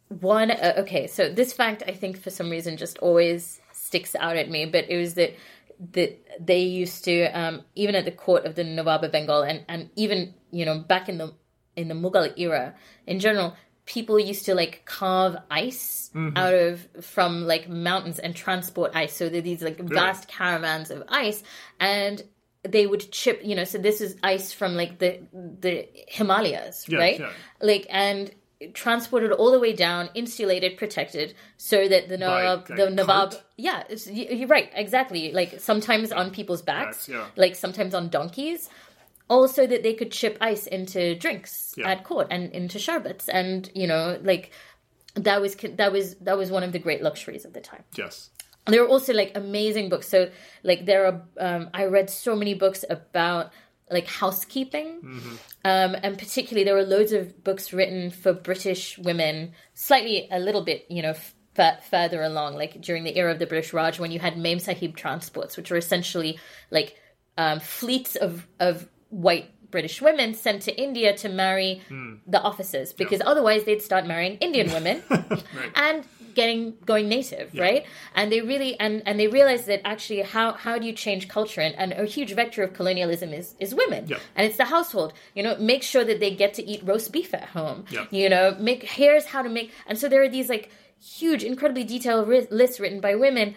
one 0.09 0.51
uh, 0.51 0.73
okay, 0.79 1.07
so 1.07 1.31
this 1.31 1.53
fact 1.53 1.83
I 1.87 1.91
think 1.91 2.21
for 2.21 2.29
some 2.29 2.49
reason 2.49 2.77
just 2.77 2.97
always 2.99 3.61
sticks 3.71 4.15
out 4.15 4.35
at 4.35 4.49
me, 4.49 4.65
but 4.65 4.89
it 4.89 4.97
was 4.97 5.15
that 5.15 5.33
that 5.93 6.19
they 6.45 6.61
used 6.61 7.05
to 7.05 7.25
um 7.39 7.63
even 7.75 7.95
at 7.95 8.05
the 8.05 8.11
court 8.11 8.45
of 8.45 8.55
the 8.55 8.63
Nawab 8.63 9.03
of 9.03 9.11
Bengal 9.11 9.41
and 9.43 9.63
and 9.67 9.89
even 9.95 10.33
you 10.51 10.65
know 10.65 10.79
back 10.79 11.07
in 11.09 11.17
the 11.17 11.33
in 11.75 11.87
the 11.87 11.93
Mughal 11.95 12.33
era 12.37 12.75
in 13.07 13.19
general 13.19 13.55
people 13.85 14.19
used 14.19 14.45
to 14.45 14.53
like 14.53 14.83
carve 14.85 15.35
ice 15.49 16.11
out 16.35 16.53
of 16.53 16.87
from 17.01 17.45
like 17.47 17.67
mountains 17.69 18.19
and 18.19 18.35
transport 18.35 18.91
ice. 18.93 19.15
So 19.15 19.29
there 19.29 19.39
are 19.39 19.41
these 19.41 19.63
like 19.63 19.79
vast 19.79 20.27
caravans 20.27 20.91
of 20.91 21.03
ice 21.07 21.41
and 21.79 22.21
they 22.63 22.85
would 22.85 23.09
chip 23.11 23.41
you 23.43 23.55
know 23.55 23.63
so 23.63 23.77
this 23.77 24.01
is 24.01 24.17
ice 24.21 24.51
from 24.51 24.75
like 24.75 24.99
the 24.99 25.21
the 25.61 25.87
himalayas 26.07 26.85
Yes, 26.89 26.99
right? 26.99 27.19
yeah. 27.19 27.29
like 27.61 27.87
and 27.89 28.29
transported 28.73 29.31
all 29.31 29.51
the 29.51 29.59
way 29.59 29.71
down 29.73 30.09
insulated 30.13 30.77
protected 30.77 31.33
so 31.57 31.87
that 31.87 32.09
the 32.09 32.17
nawab 32.17 32.67
the 32.67 32.89
nawab 32.89 33.33
yeah 33.55 33.83
you- 34.05 34.27
you're 34.35 34.47
right 34.49 34.69
exactly 34.75 35.31
like 35.31 35.59
sometimes 35.61 36.11
on 36.11 36.29
people's 36.29 36.61
backs 36.61 37.07
yeah. 37.07 37.25
like 37.37 37.55
sometimes 37.55 37.93
on 37.93 38.09
donkeys 38.09 38.69
also 39.29 39.65
that 39.65 39.81
they 39.83 39.93
could 39.93 40.11
chip 40.11 40.37
ice 40.41 40.67
into 40.67 41.15
drinks 41.15 41.73
Yeah. 41.77 41.89
at 41.91 42.03
court 42.03 42.27
and 42.31 42.51
into 42.51 42.79
sherbets 42.79 43.29
and 43.29 43.69
you 43.73 43.87
know 43.87 44.19
like 44.23 44.51
that 45.15 45.39
was 45.41 45.55
that 45.55 45.91
was 45.93 46.15
that 46.15 46.37
was 46.37 46.51
one 46.51 46.63
of 46.63 46.71
the 46.73 46.79
great 46.79 47.01
luxuries 47.01 47.45
of 47.45 47.53
the 47.53 47.61
time 47.61 47.83
Yes. 47.95 48.29
there 48.67 48.83
are 48.83 48.87
also 48.87 49.13
like 49.13 49.31
amazing 49.35 49.87
books 49.87 50.09
so 50.09 50.29
like 50.63 50.85
there 50.85 51.05
are 51.05 51.21
um, 51.39 51.69
i 51.73 51.85
read 51.85 52.09
so 52.09 52.35
many 52.35 52.53
books 52.55 52.83
about 52.89 53.51
like 53.89 54.07
housekeeping. 54.07 54.99
Um, 55.65 55.95
and 56.03 56.17
particularly 56.17 56.63
there 56.63 56.75
were 56.75 56.83
loads 56.83 57.11
of 57.11 57.43
books 57.43 57.73
written 57.73 58.11
for 58.11 58.31
british 58.33 58.97
women 58.97 59.51
slightly 59.73 60.27
a 60.31 60.39
little 60.39 60.63
bit 60.63 60.85
you 60.89 61.01
know 61.01 61.15
f- 61.57 61.83
further 61.89 62.21
along 62.21 62.55
like 62.55 62.79
during 62.81 63.03
the 63.03 63.17
era 63.17 63.31
of 63.31 63.39
the 63.39 63.45
british 63.45 63.73
raj 63.73 63.99
when 63.99 64.11
you 64.11 64.19
had 64.19 64.37
mem 64.37 64.59
sahib 64.59 64.95
transports 64.95 65.57
which 65.57 65.69
were 65.69 65.77
essentially 65.77 66.39
like 66.71 66.95
um, 67.37 67.59
fleets 67.59 68.15
of 68.15 68.47
of 68.59 68.87
white 69.09 69.51
British 69.71 70.01
women 70.01 70.33
sent 70.33 70.61
to 70.63 70.71
India 70.81 71.15
to 71.17 71.29
marry 71.29 71.81
the 72.27 72.41
officers 72.41 72.93
because 72.93 73.21
otherwise 73.25 73.63
they'd 73.65 73.81
start 73.81 74.05
marrying 74.05 74.37
Indian 74.37 74.71
women 74.77 75.03
and 75.75 76.03
getting 76.35 76.75
going 76.85 77.09
native, 77.09 77.51
right? 77.55 77.85
And 78.15 78.31
they 78.31 78.41
really 78.41 78.79
and 78.79 79.01
and 79.05 79.19
they 79.19 79.27
realized 79.27 79.65
that 79.67 79.81
actually 79.85 80.21
how 80.21 80.53
how 80.53 80.77
do 80.77 80.85
you 80.85 80.93
change 80.93 81.27
culture 81.27 81.61
and, 81.61 81.75
and 81.75 81.91
a 81.93 82.05
huge 82.05 82.33
vector 82.33 82.63
of 82.63 82.73
colonialism 82.73 83.33
is 83.33 83.55
is 83.59 83.73
women 83.75 84.05
Yeah. 84.07 84.17
and 84.35 84.47
it's 84.47 84.57
the 84.57 84.65
household. 84.65 85.13
You 85.35 85.43
know, 85.43 85.55
make 85.57 85.83
sure 85.83 86.03
that 86.03 86.19
they 86.19 86.31
get 86.35 86.53
to 86.55 86.63
eat 86.63 86.81
roast 86.83 87.11
beef 87.11 87.33
at 87.33 87.45
home. 87.49 87.85
You 88.11 88.29
know, 88.29 88.55
make 88.59 88.83
here's 88.83 89.25
how 89.25 89.41
to 89.41 89.49
make 89.49 89.71
and 89.87 89.97
so 89.97 90.07
there 90.07 90.21
are 90.23 90.29
these 90.29 90.49
like 90.49 90.71
huge, 91.01 91.43
incredibly 91.43 91.83
detailed 91.83 92.27
ri- 92.27 92.47
lists 92.51 92.79
written 92.79 92.99
by 93.01 93.15
women 93.15 93.55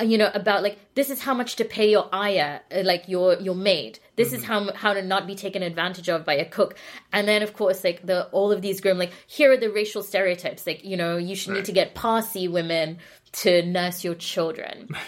uh, 0.00 0.02
you 0.02 0.18
know 0.18 0.30
about 0.34 0.62
like 0.62 0.76
this 0.94 1.08
is 1.10 1.20
how 1.22 1.34
much 1.34 1.54
to 1.56 1.64
pay 1.64 1.88
your 1.90 2.08
ayah 2.14 2.60
uh, 2.74 2.82
like 2.84 3.04
your 3.08 3.34
your 3.40 3.54
maid 3.54 3.98
this 4.16 4.32
is 4.32 4.42
mm-hmm. 4.42 4.68
how 4.68 4.72
how 4.74 4.92
to 4.92 5.02
not 5.02 5.26
be 5.26 5.34
taken 5.34 5.62
advantage 5.62 6.08
of 6.08 6.24
by 6.24 6.34
a 6.34 6.44
cook. 6.44 6.76
And 7.12 7.26
then 7.26 7.42
of 7.42 7.52
course 7.54 7.84
like 7.84 8.04
the 8.06 8.26
all 8.28 8.52
of 8.52 8.62
these 8.62 8.80
grim 8.80 8.98
like 8.98 9.12
here 9.26 9.52
are 9.52 9.56
the 9.56 9.70
racial 9.70 10.02
stereotypes. 10.02 10.66
Like 10.66 10.84
you 10.84 10.96
know 10.96 11.16
you 11.16 11.34
should 11.34 11.54
need 11.54 11.64
to 11.66 11.72
get 11.72 11.94
Parsi 11.94 12.48
women 12.48 12.98
to 13.32 13.62
nurse 13.62 14.04
your 14.04 14.14
children. 14.14 14.88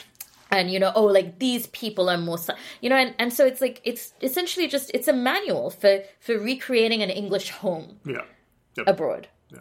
And 0.49 0.71
you 0.71 0.79
know 0.79 0.93
oh 0.95 1.07
like 1.07 1.41
these 1.41 1.67
people 1.67 2.09
are 2.09 2.17
more 2.17 2.39
you 2.81 2.89
know 2.89 2.95
and, 2.95 3.17
and 3.19 3.33
so 3.33 3.45
it's 3.45 3.61
like 3.61 3.81
it's 3.83 4.15
essentially 4.23 4.69
just 4.69 4.93
it's 4.95 5.09
a 5.09 5.13
manual 5.13 5.71
for 5.71 6.05
for 6.21 6.39
recreating 6.39 7.03
an 7.03 7.11
english 7.11 7.51
home 7.51 7.99
Yeah. 8.07 8.23
Yep. 8.77 8.87
abroad. 8.87 9.29
Yeah. 9.53 9.59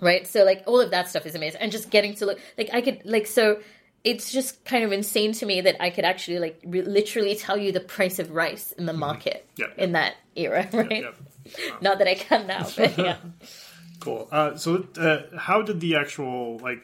right? 0.00 0.24
So 0.24 0.44
like 0.44 0.62
all 0.66 0.80
of 0.80 0.92
that 0.92 1.08
stuff 1.08 1.26
is 1.26 1.34
amazing. 1.34 1.60
And 1.60 1.72
just 1.72 1.90
getting 1.90 2.14
to 2.14 2.26
look 2.26 2.38
like 2.56 2.70
i 2.72 2.82
could 2.82 3.02
like 3.04 3.26
so 3.26 3.58
it's 4.06 4.30
just 4.32 4.64
kind 4.64 4.84
of 4.84 4.92
insane 4.92 5.32
to 5.32 5.44
me 5.44 5.60
that 5.62 5.76
i 5.82 5.90
could 5.90 6.04
actually 6.04 6.38
like 6.38 6.60
re- 6.64 6.82
literally 6.98 7.34
tell 7.34 7.56
you 7.58 7.72
the 7.72 7.80
price 7.96 8.18
of 8.22 8.30
rice 8.30 8.72
in 8.78 8.86
the 8.86 8.92
market 8.92 9.40
Yep. 9.58 9.74
in 9.78 9.92
that 9.92 10.14
era 10.34 10.66
right 10.72 11.02
Yep. 11.02 11.16
not 11.82 11.98
that 11.98 12.08
i 12.08 12.14
can 12.14 12.46
now 12.46 12.66
but 12.76 12.96
yeah 12.96 13.16
Cool. 14.00 14.28
Uh, 14.30 14.56
so, 14.56 14.86
uh, 14.98 15.22
how 15.38 15.62
did 15.62 15.80
the 15.80 15.96
actual 15.96 16.58
like? 16.58 16.80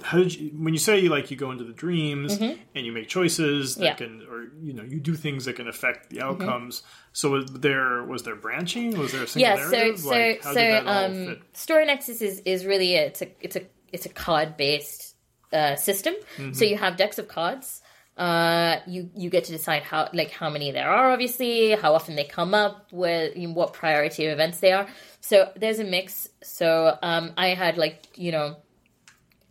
How 0.00 0.16
did 0.18 0.34
you, 0.34 0.48
when 0.56 0.72
you 0.72 0.80
say 0.80 1.02
like 1.08 1.30
you 1.30 1.36
go 1.36 1.50
into 1.50 1.62
the 1.64 1.74
dreams 1.74 2.32
and 2.40 2.58
you 2.74 2.90
make 2.90 3.06
choices 3.08 3.76
that 3.76 3.98
Mm-hmm. 3.98 4.02
Yeah. 4.02 4.08
Mm-hmm. 4.08 4.20
can, 4.20 4.28
or 4.34 4.48
you 4.62 4.72
know, 4.72 4.82
you 4.82 4.98
do 4.98 5.14
things 5.14 5.44
that 5.44 5.56
can 5.56 5.68
affect 5.68 6.08
the 6.08 6.22
outcomes. 6.22 6.82
So, 7.12 7.32
was 7.32 7.44
there 7.52 8.02
was 8.04 8.22
there 8.22 8.34
branching? 8.34 8.96
Was 8.98 9.12
there 9.12 9.24
a 9.24 9.26
single 9.28 9.50
yeah 9.50 9.62
so 9.62 9.70
narrative? 9.70 10.00
so 10.00 10.08
like, 10.08 10.42
so 10.42 10.54
did 10.54 10.72
that 10.72 10.86
all 10.86 11.04
um 11.04 11.36
StoryNexus 11.54 12.22
is 12.22 12.40
is 12.46 12.64
really 12.64 12.96
a, 12.96 13.02
it's 13.08 13.20
a 13.22 13.28
it's 13.40 13.56
a 13.56 13.62
it's 13.92 14.06
a 14.06 14.08
card 14.08 14.56
based 14.56 15.11
uh 15.52 15.76
system 15.76 16.14
Mm-hmm. 16.36 16.52
so 16.52 16.64
you 16.64 16.76
have 16.76 16.96
decks 16.96 17.18
of 17.18 17.28
cards 17.28 17.82
uh 18.16 18.76
you 18.86 19.10
you 19.16 19.30
get 19.30 19.44
to 19.44 19.52
decide 19.52 19.82
how 19.82 20.08
like 20.12 20.30
how 20.30 20.50
many 20.50 20.70
there 20.70 20.90
are 20.90 21.12
obviously 21.12 21.70
how 21.72 21.94
often 21.94 22.14
they 22.14 22.24
come 22.24 22.52
up 22.54 22.86
where 22.90 23.26
in 23.26 23.54
what 23.54 23.72
priority 23.72 24.26
of 24.26 24.32
events 24.32 24.60
they 24.60 24.72
are 24.72 24.86
so 25.20 25.50
there's 25.56 25.78
a 25.78 25.84
mix 25.84 26.28
so 26.42 26.96
um 27.02 27.32
i 27.36 27.48
had 27.48 27.78
like 27.78 28.06
you 28.16 28.30
know 28.30 28.56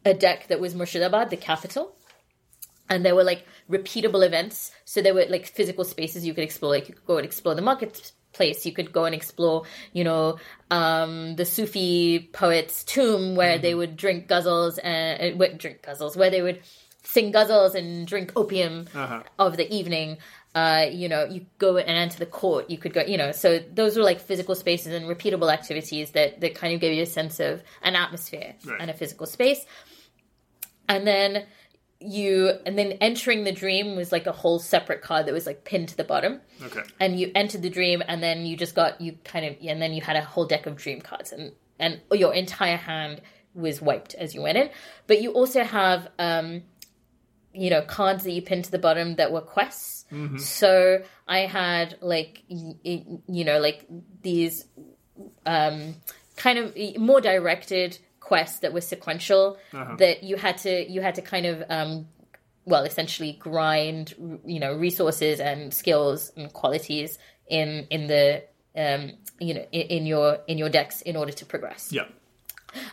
a 0.06 0.14
deck 0.14 0.48
that 0.48 0.60
was 0.60 0.76
murshidabad 0.76 1.30
the 1.30 1.38
capital 1.38 1.96
and 2.90 3.06
there 3.06 3.16
were 3.16 3.24
like 3.24 3.46
repeatable 3.70 4.26
events. 4.26 4.72
So 4.84 5.02
there 5.02 5.14
were 5.14 5.26
like 5.30 5.46
physical 5.46 5.86
spaces 5.86 6.26
you 6.26 6.34
could 6.34 6.44
explore. 6.44 6.74
Like 6.74 6.90
you 6.90 6.94
could 6.96 7.06
go 7.06 7.16
and 7.18 7.26
explore 7.26 7.56
the 7.56 7.62
marketplace. 8.32 8.66
You 8.66 8.74
could 8.74 8.92
go 8.92 9.06
and 9.06 9.16
explore, 9.16 9.64
you 9.94 10.04
know, 10.04 10.38
um, 10.70 11.36
the 11.36 11.46
Sufi 11.46 12.30
poet's 12.34 12.84
tomb 12.84 13.36
where 13.36 13.58
they 13.58 13.76
would 13.76 13.96
drink 13.98 14.28
ghazals 14.28 14.80
and 14.84 15.42
uh, 15.42 15.48
drink 15.58 15.82
ghazals, 15.84 16.16
where 16.16 16.30
they 16.30 16.42
would 16.42 16.62
sing 17.04 17.32
ghazals 17.34 17.76
and 17.76 18.08
drink 18.08 18.32
opium 18.36 18.88
Uh-huh. 18.96 19.24
of 19.40 19.58
the 19.58 19.68
evening. 19.74 20.18
Uh, 20.54 20.86
you 20.92 21.08
know, 21.08 21.24
you 21.26 21.46
go 21.60 21.78
and 21.78 21.90
enter 21.90 22.20
the 22.20 22.26
court. 22.26 22.70
You 22.70 22.78
could 22.78 22.94
go, 22.94 23.02
you 23.04 23.18
know, 23.18 23.32
so 23.32 23.60
those 23.74 23.96
were 23.96 24.04
like 24.04 24.20
physical 24.20 24.54
spaces 24.54 24.94
and 24.94 25.06
repeatable 25.06 25.50
activities 25.52 26.12
that 26.12 26.42
that 26.42 26.56
kind 26.56 26.74
of 26.74 26.82
gave 26.82 26.94
you 26.94 27.04
a 27.04 27.06
sense 27.06 27.40
of 27.40 27.64
an 27.82 27.96
atmosphere 27.96 28.56
Right. 28.66 28.82
and 28.82 28.90
a 28.92 28.94
physical 28.94 29.26
space. 29.28 29.66
And 30.90 31.08
then 31.08 31.46
you 32.02 32.52
and 32.66 32.78
then 32.78 32.94
entering 32.94 33.44
the 33.44 33.52
dream 33.52 33.96
was 33.96 34.12
like 34.12 34.26
a 34.28 34.32
whole 34.32 34.58
separate 34.60 35.02
card 35.02 35.26
that 35.28 35.34
was 35.34 35.46
like 35.46 35.64
pinned 35.64 35.90
to 35.90 35.98
the 35.98 36.04
bottom. 36.04 36.42
Okay. 36.64 36.82
and 37.00 37.20
you 37.20 37.32
entered 37.36 37.62
the 37.62 37.70
dream 37.70 38.02
and 38.08 38.22
then 38.24 38.46
you 38.46 38.58
just 38.58 38.74
got 38.76 39.00
you 39.00 39.18
kind 39.24 39.46
of 39.46 39.56
and 39.66 39.82
then 39.82 39.94
you 39.94 40.02
had 40.02 40.16
a 40.16 40.22
whole 40.24 40.46
deck 40.46 40.66
of 40.66 40.76
dream 40.76 41.02
cards 41.02 41.32
and 41.32 41.52
and 41.80 42.00
your 42.12 42.34
entire 42.34 42.78
hand 42.78 43.22
was 43.54 43.82
wiped 43.82 44.14
as 44.16 44.34
you 44.36 44.42
went 44.42 44.58
in. 44.58 44.70
But 45.08 45.22
you 45.22 45.32
also 45.32 45.64
have 45.64 46.08
um 46.20 46.64
you 47.54 47.70
know 47.70 47.82
cards 47.82 48.24
that 48.24 48.32
you 48.32 48.42
pinned 48.42 48.66
to 48.66 48.72
the 48.72 48.80
bottom 48.80 49.16
that 49.16 49.32
were 49.32 49.42
quests. 49.42 50.06
So 50.40 51.02
i 51.28 51.40
had 51.42 51.98
like 52.02 52.44
y- 52.50 52.76
you 53.28 53.46
know 53.46 53.60
like 53.60 53.86
these 54.22 54.66
um 55.46 55.96
kind 56.36 56.58
of 56.60 56.76
more 56.98 57.22
directed 57.22 57.98
quests 58.32 58.60
that 58.64 58.72
were 58.76 58.86
sequential 58.96 59.58
that 60.04 60.18
you 60.30 60.36
had 60.46 60.56
to 60.66 60.74
you 60.94 61.00
had 61.08 61.16
to 61.20 61.24
kind 61.34 61.46
of 61.52 61.56
um 61.78 61.92
well 62.72 62.84
essentially 62.92 63.34
grind 63.48 64.06
you 64.54 64.60
know 64.64 64.72
resources 64.88 65.36
and 65.50 65.74
skills 65.82 66.32
and 66.38 66.46
qualities 66.62 67.10
in 67.60 67.68
in 67.96 68.02
the 68.14 68.26
um 68.84 69.02
you 69.48 69.54
know 69.56 69.66
in, 69.80 69.82
in 69.98 70.04
your 70.06 70.28
in 70.52 70.58
your 70.58 70.70
decks 70.78 70.98
in 71.10 71.16
order 71.22 71.34
to 71.42 71.46
progress 71.54 71.82
Yeah. 71.92 72.08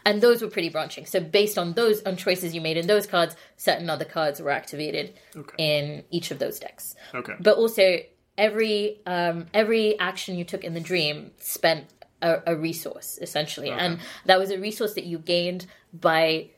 and 0.09 0.21
those 0.21 0.39
were 0.43 0.49
pretty 0.57 0.71
branching 0.77 1.07
so 1.07 1.19
based 1.21 1.57
on 1.63 1.67
those 1.81 2.03
on 2.09 2.17
choices 2.17 2.49
you 2.57 2.61
made 2.69 2.77
in 2.83 2.87
those 2.95 3.07
cards 3.15 3.33
certain 3.57 3.89
other 3.95 4.05
cards 4.17 4.41
were 4.41 4.51
activated 4.63 5.07
Okay. 5.43 5.57
in 5.59 6.05
each 6.17 6.29
of 6.33 6.39
those 6.43 6.57
decks 6.59 6.85
Okay. 7.21 7.35
but 7.47 7.55
also 7.63 7.87
every 8.37 9.01
um, 9.15 9.47
every 9.63 9.99
action 10.11 10.33
you 10.41 10.45
took 10.53 10.63
in 10.69 10.73
the 10.79 10.81
dream 10.93 11.31
spent 11.39 11.85
a, 12.23 12.39
a 12.47 12.57
resource 12.57 13.19
essentially, 13.21 13.71
and 13.71 13.99
that 14.27 14.39
was 14.39 14.51
a 14.51 14.59
resource 14.59 14.95
that 14.95 15.05
you 15.05 15.19
gained 15.19 15.67
by 15.93 16.51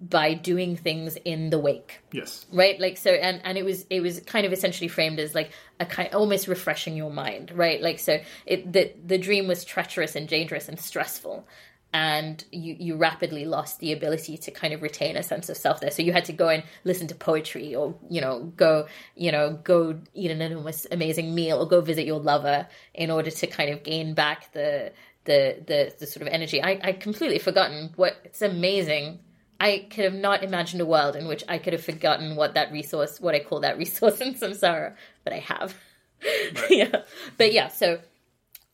by 0.00 0.34
doing 0.34 0.76
things 0.76 1.16
in 1.24 1.50
the 1.50 1.58
wake. 1.58 2.00
Yes. 2.12 2.46
right? 2.52 2.78
Like 2.78 2.96
so 2.96 3.10
and 3.10 3.40
and 3.44 3.56
it 3.56 3.64
was 3.64 3.86
it 3.90 4.00
was 4.00 4.20
kind 4.20 4.44
of 4.44 4.52
essentially 4.52 4.88
framed 4.88 5.18
as 5.18 5.34
like 5.34 5.52
a 5.80 5.86
kind 5.86 6.12
almost 6.14 6.48
refreshing 6.48 6.96
your 6.96 7.10
mind 7.10 7.52
right? 7.54 7.80
Like 7.80 7.98
so 7.98 8.20
it 8.46 8.70
the 8.72 8.92
the 9.04 9.18
dream 9.18 9.46
was 9.46 9.64
treacherous 9.64 10.14
and 10.16 10.28
dangerous 10.28 10.68
and 10.68 10.78
stressful 10.78 11.46
and 11.94 12.44
you 12.50 12.76
you 12.76 12.96
rapidly 12.96 13.44
lost 13.44 13.78
the 13.78 13.92
ability 13.92 14.36
to 14.36 14.50
kind 14.50 14.74
of 14.74 14.82
retain 14.82 15.16
a 15.16 15.22
sense 15.22 15.48
of 15.48 15.56
self 15.56 15.80
there. 15.80 15.92
So 15.92 16.02
you 16.02 16.12
had 16.12 16.24
to 16.24 16.32
go 16.32 16.48
and 16.48 16.64
listen 16.82 17.06
to 17.06 17.14
poetry 17.14 17.74
or 17.74 17.94
you 18.10 18.20
know 18.20 18.52
go 18.56 18.88
you 19.14 19.30
know 19.30 19.58
go 19.62 20.00
eat 20.12 20.32
an 20.32 20.42
enormous 20.42 20.88
amazing 20.90 21.34
meal 21.36 21.58
or 21.58 21.68
go 21.68 21.80
visit 21.80 22.04
your 22.04 22.18
lover 22.18 22.66
in 22.94 23.12
order 23.12 23.30
to 23.30 23.46
kind 23.46 23.70
of 23.70 23.84
gain 23.84 24.12
back 24.12 24.52
the 24.52 24.92
the 25.24 25.62
the, 25.66 25.94
the 26.00 26.06
sort 26.06 26.22
of 26.22 26.28
energy. 26.28 26.60
I 26.60 26.80
i 26.82 26.92
completely 26.92 27.38
forgotten 27.38 27.92
what 27.94 28.16
it's 28.24 28.42
amazing. 28.42 29.20
I 29.60 29.86
could 29.88 30.04
have 30.04 30.14
not 30.14 30.42
imagined 30.42 30.82
a 30.82 30.86
world 30.86 31.14
in 31.14 31.28
which 31.28 31.44
I 31.48 31.58
could 31.58 31.74
have 31.74 31.84
forgotten 31.84 32.34
what 32.34 32.54
that 32.54 32.72
resource, 32.72 33.20
what 33.20 33.36
I 33.36 33.38
call 33.38 33.60
that 33.60 33.78
resource 33.84 34.20
in 34.20 34.34
Samsara, 34.34 34.94
but 35.22 35.32
I 35.32 35.38
have. 35.38 35.76
yeah, 36.70 37.02
but 37.38 37.52
yeah, 37.52 37.68
so 37.68 38.00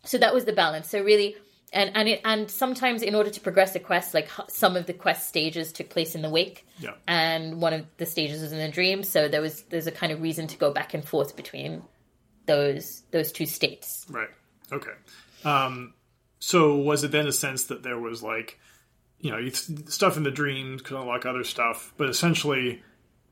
so 0.05 0.17
that 0.17 0.33
was 0.33 0.47
the 0.47 0.55
balance. 0.55 0.89
So 0.89 1.05
really, 1.05 1.37
and 1.73 1.91
and 1.95 2.09
it 2.09 2.21
and 2.25 2.51
sometimes 2.51 3.03
in 3.03 3.15
order 3.15 3.31
to 3.31 3.41
progress 3.41 3.75
a 3.75 3.79
quest, 3.81 4.15
like 4.15 4.29
some 4.49 4.77
of 4.77 4.87
the 4.87 4.93
quest 4.93 5.29
stages 5.29 5.73
took 5.73 5.89
place 5.91 6.15
in 6.15 6.23
the 6.23 6.31
wake, 6.31 6.67
Yeah. 6.79 6.95
and 7.07 7.61
one 7.61 7.73
of 7.73 7.87
the 7.97 8.07
stages 8.07 8.43
was 8.43 8.53
in 8.53 8.59
the 8.59 8.69
dream. 8.69 9.03
So 9.05 9.29
there 9.29 9.41
was 9.41 9.63
there's 9.71 9.87
a 9.87 9.93
kind 9.93 10.13
of 10.13 10.21
reason 10.21 10.47
to 10.49 10.57
go 10.57 10.73
back 10.73 10.95
and 10.95 11.05
forth 11.05 11.37
between 11.37 11.83
those 12.47 13.03
those 13.11 13.33
two 13.33 13.47
states. 13.47 14.07
Right. 14.11 14.29
Okay. 14.73 14.91
Um, 15.45 15.95
so 16.39 16.77
was 16.77 17.05
it 17.05 17.13
then 17.13 17.27
a 17.27 17.33
sense 17.33 17.65
that 17.67 17.83
there 17.83 17.99
was 17.99 18.23
like, 18.23 18.59
you 19.21 19.31
know, 19.31 19.49
stuff 19.51 20.17
in 20.17 20.23
the 20.23 20.31
dreams 20.31 20.83
could 20.83 20.99
unlock 20.99 21.27
other 21.27 21.45
stuff, 21.45 21.93
but 21.97 22.09
essentially 22.09 22.83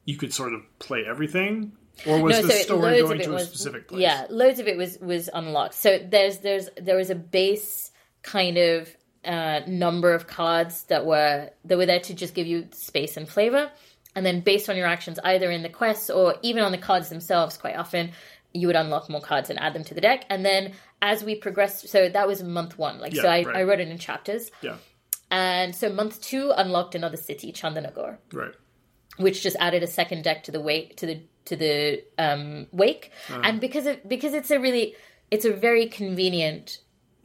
you 0.04 0.16
could 0.16 0.32
sort 0.32 0.52
of 0.54 0.60
play 0.78 1.04
everything, 1.06 1.72
or 2.06 2.22
was 2.22 2.40
the 2.40 2.48
so 2.50 2.58
story 2.62 3.00
going 3.02 3.18
to 3.20 3.30
a 3.30 3.34
was- 3.34 3.48
specific 3.48 3.88
place? 3.88 4.00
Yeah, 4.00 4.26
loads 4.30 4.58
of 4.60 4.68
it 4.68 4.76
was 4.76 4.98
was 5.00 5.28
unlocked. 5.32 5.74
So 5.74 5.98
there's 5.98 6.38
there's 6.38 6.68
there 6.80 6.96
was 6.96 7.10
a 7.10 7.14
base 7.14 7.90
kind 8.28 8.56
of 8.58 8.94
uh, 9.24 9.60
number 9.66 10.12
of 10.14 10.26
cards 10.26 10.84
that 10.84 11.04
were 11.06 11.50
that 11.64 11.76
were 11.78 11.86
there 11.86 12.00
to 12.08 12.14
just 12.14 12.34
give 12.34 12.46
you 12.46 12.68
space 12.72 13.16
and 13.16 13.28
flavor, 13.28 13.70
and 14.14 14.24
then 14.26 14.40
based 14.40 14.68
on 14.70 14.76
your 14.76 14.86
actions, 14.86 15.18
either 15.24 15.50
in 15.50 15.62
the 15.62 15.68
quests 15.80 16.10
or 16.10 16.34
even 16.42 16.62
on 16.62 16.72
the 16.72 16.78
cards 16.88 17.08
themselves, 17.08 17.56
quite 17.56 17.76
often 17.76 18.10
you 18.54 18.66
would 18.66 18.76
unlock 18.76 19.08
more 19.10 19.20
cards 19.20 19.50
and 19.50 19.58
add 19.60 19.74
them 19.74 19.84
to 19.84 19.94
the 19.94 20.00
deck. 20.00 20.24
And 20.30 20.44
then 20.44 20.72
as 21.02 21.22
we 21.22 21.34
progressed, 21.34 21.88
so 21.88 22.08
that 22.08 22.26
was 22.26 22.42
month 22.42 22.78
one. 22.78 22.98
Like 22.98 23.14
so, 23.14 23.28
I, 23.28 23.44
right. 23.44 23.56
I 23.56 23.62
wrote 23.64 23.80
it 23.80 23.88
in 23.88 23.98
chapters, 23.98 24.50
Yeah. 24.62 24.76
and 25.30 25.74
so 25.74 25.88
month 25.92 26.20
two 26.20 26.52
unlocked 26.56 26.94
another 26.94 27.16
city, 27.18 27.52
Chandanagore 27.52 28.18
Right. 28.32 28.54
which 29.18 29.42
just 29.42 29.56
added 29.60 29.82
a 29.82 29.86
second 29.86 30.22
deck 30.24 30.44
to 30.44 30.52
the 30.52 30.60
wake 30.60 30.96
to 31.00 31.06
the 31.06 31.16
to 31.46 31.56
the 31.56 32.04
um, 32.18 32.66
wake, 32.72 33.10
and 33.46 33.60
because 33.60 33.86
because 34.06 34.34
it's 34.34 34.50
a 34.50 34.58
really 34.58 34.94
it's 35.30 35.44
a 35.44 35.52
very 35.52 35.86
convenient 35.86 36.78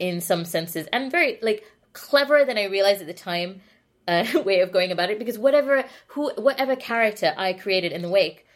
in 0.08 0.20
some 0.20 0.44
senses 0.44 0.86
and 0.92 1.10
very 1.10 1.38
like 1.40 1.64
cleverer 1.92 2.44
than 2.44 2.58
I 2.58 2.64
realized 2.64 3.00
at 3.00 3.06
the 3.06 3.14
time 3.14 3.60
uh, 4.06 4.26
way 4.44 4.60
of 4.60 4.70
going 4.72 4.92
about 4.92 5.10
it 5.10 5.18
because 5.18 5.38
whatever 5.38 5.84
who 6.08 6.30
whatever 6.34 6.76
character 6.76 7.32
I 7.36 7.54
created 7.54 7.92
in 7.92 8.02
the 8.02 8.10
wake, 8.10 8.46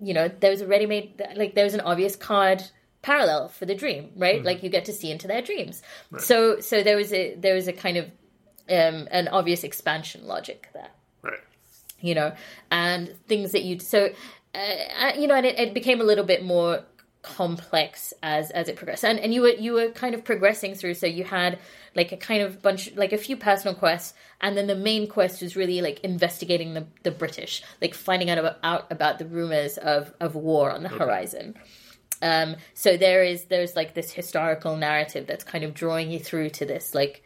you 0.00 0.14
know, 0.14 0.28
there 0.28 0.50
was 0.50 0.60
a 0.60 0.66
ready 0.66 0.86
made 0.86 1.22
like 1.36 1.54
there 1.54 1.64
was 1.64 1.74
an 1.74 1.80
obvious 1.80 2.16
card 2.16 2.62
parallel 3.02 3.48
for 3.48 3.66
the 3.66 3.74
dream, 3.74 4.10
right? 4.16 4.44
Like 4.44 4.62
you 4.62 4.68
get 4.68 4.86
to 4.86 4.92
see 4.92 5.10
into 5.10 5.28
their 5.28 5.42
dreams. 5.42 5.82
So 6.18 6.60
so 6.60 6.82
there 6.82 6.96
was 6.96 7.12
a 7.12 7.34
there 7.36 7.54
was 7.54 7.68
a 7.68 7.72
kind 7.72 7.96
of 7.96 8.06
um, 8.68 9.08
an 9.10 9.28
obvious 9.28 9.64
expansion 9.64 10.26
logic 10.26 10.68
there 10.74 10.90
Right. 11.22 11.40
you 12.00 12.14
know, 12.14 12.32
and 12.70 13.14
things 13.26 13.52
that 13.52 13.62
you 13.62 13.78
so 13.78 14.10
uh, 14.54 15.12
you 15.16 15.26
know, 15.26 15.34
and 15.34 15.46
it, 15.46 15.58
it 15.58 15.74
became 15.74 16.00
a 16.00 16.04
little 16.04 16.24
bit 16.24 16.44
more 16.44 16.82
complex 17.22 18.12
as 18.22 18.50
as 18.50 18.68
it 18.68 18.76
progressed, 18.76 19.04
and 19.04 19.18
and 19.18 19.34
you 19.34 19.42
were 19.42 19.50
you 19.50 19.72
were 19.72 19.88
kind 19.90 20.14
of 20.14 20.24
progressing 20.24 20.74
through. 20.74 20.94
So 20.94 21.06
you 21.06 21.24
had 21.24 21.58
like 21.94 22.12
a 22.12 22.16
kind 22.16 22.42
of 22.42 22.62
bunch, 22.62 22.94
like 22.94 23.12
a 23.12 23.18
few 23.18 23.36
personal 23.36 23.74
quests, 23.74 24.14
and 24.40 24.56
then 24.56 24.66
the 24.66 24.76
main 24.76 25.08
quest 25.08 25.42
was 25.42 25.56
really 25.56 25.82
like 25.82 26.00
investigating 26.00 26.74
the 26.74 26.86
the 27.02 27.10
British, 27.10 27.62
like 27.82 27.94
finding 27.94 28.30
out 28.30 28.38
about, 28.38 28.58
out 28.62 28.92
about 28.92 29.18
the 29.18 29.26
rumors 29.26 29.78
of 29.78 30.12
of 30.20 30.34
war 30.34 30.70
on 30.70 30.82
the 30.82 30.88
horizon. 30.88 31.54
Um, 32.22 32.56
so 32.74 32.96
there 32.96 33.22
is 33.22 33.44
there's 33.44 33.76
like 33.76 33.94
this 33.94 34.12
historical 34.12 34.76
narrative 34.76 35.26
that's 35.26 35.44
kind 35.44 35.64
of 35.64 35.74
drawing 35.74 36.10
you 36.10 36.18
through 36.18 36.50
to 36.50 36.66
this 36.66 36.94
like 36.94 37.22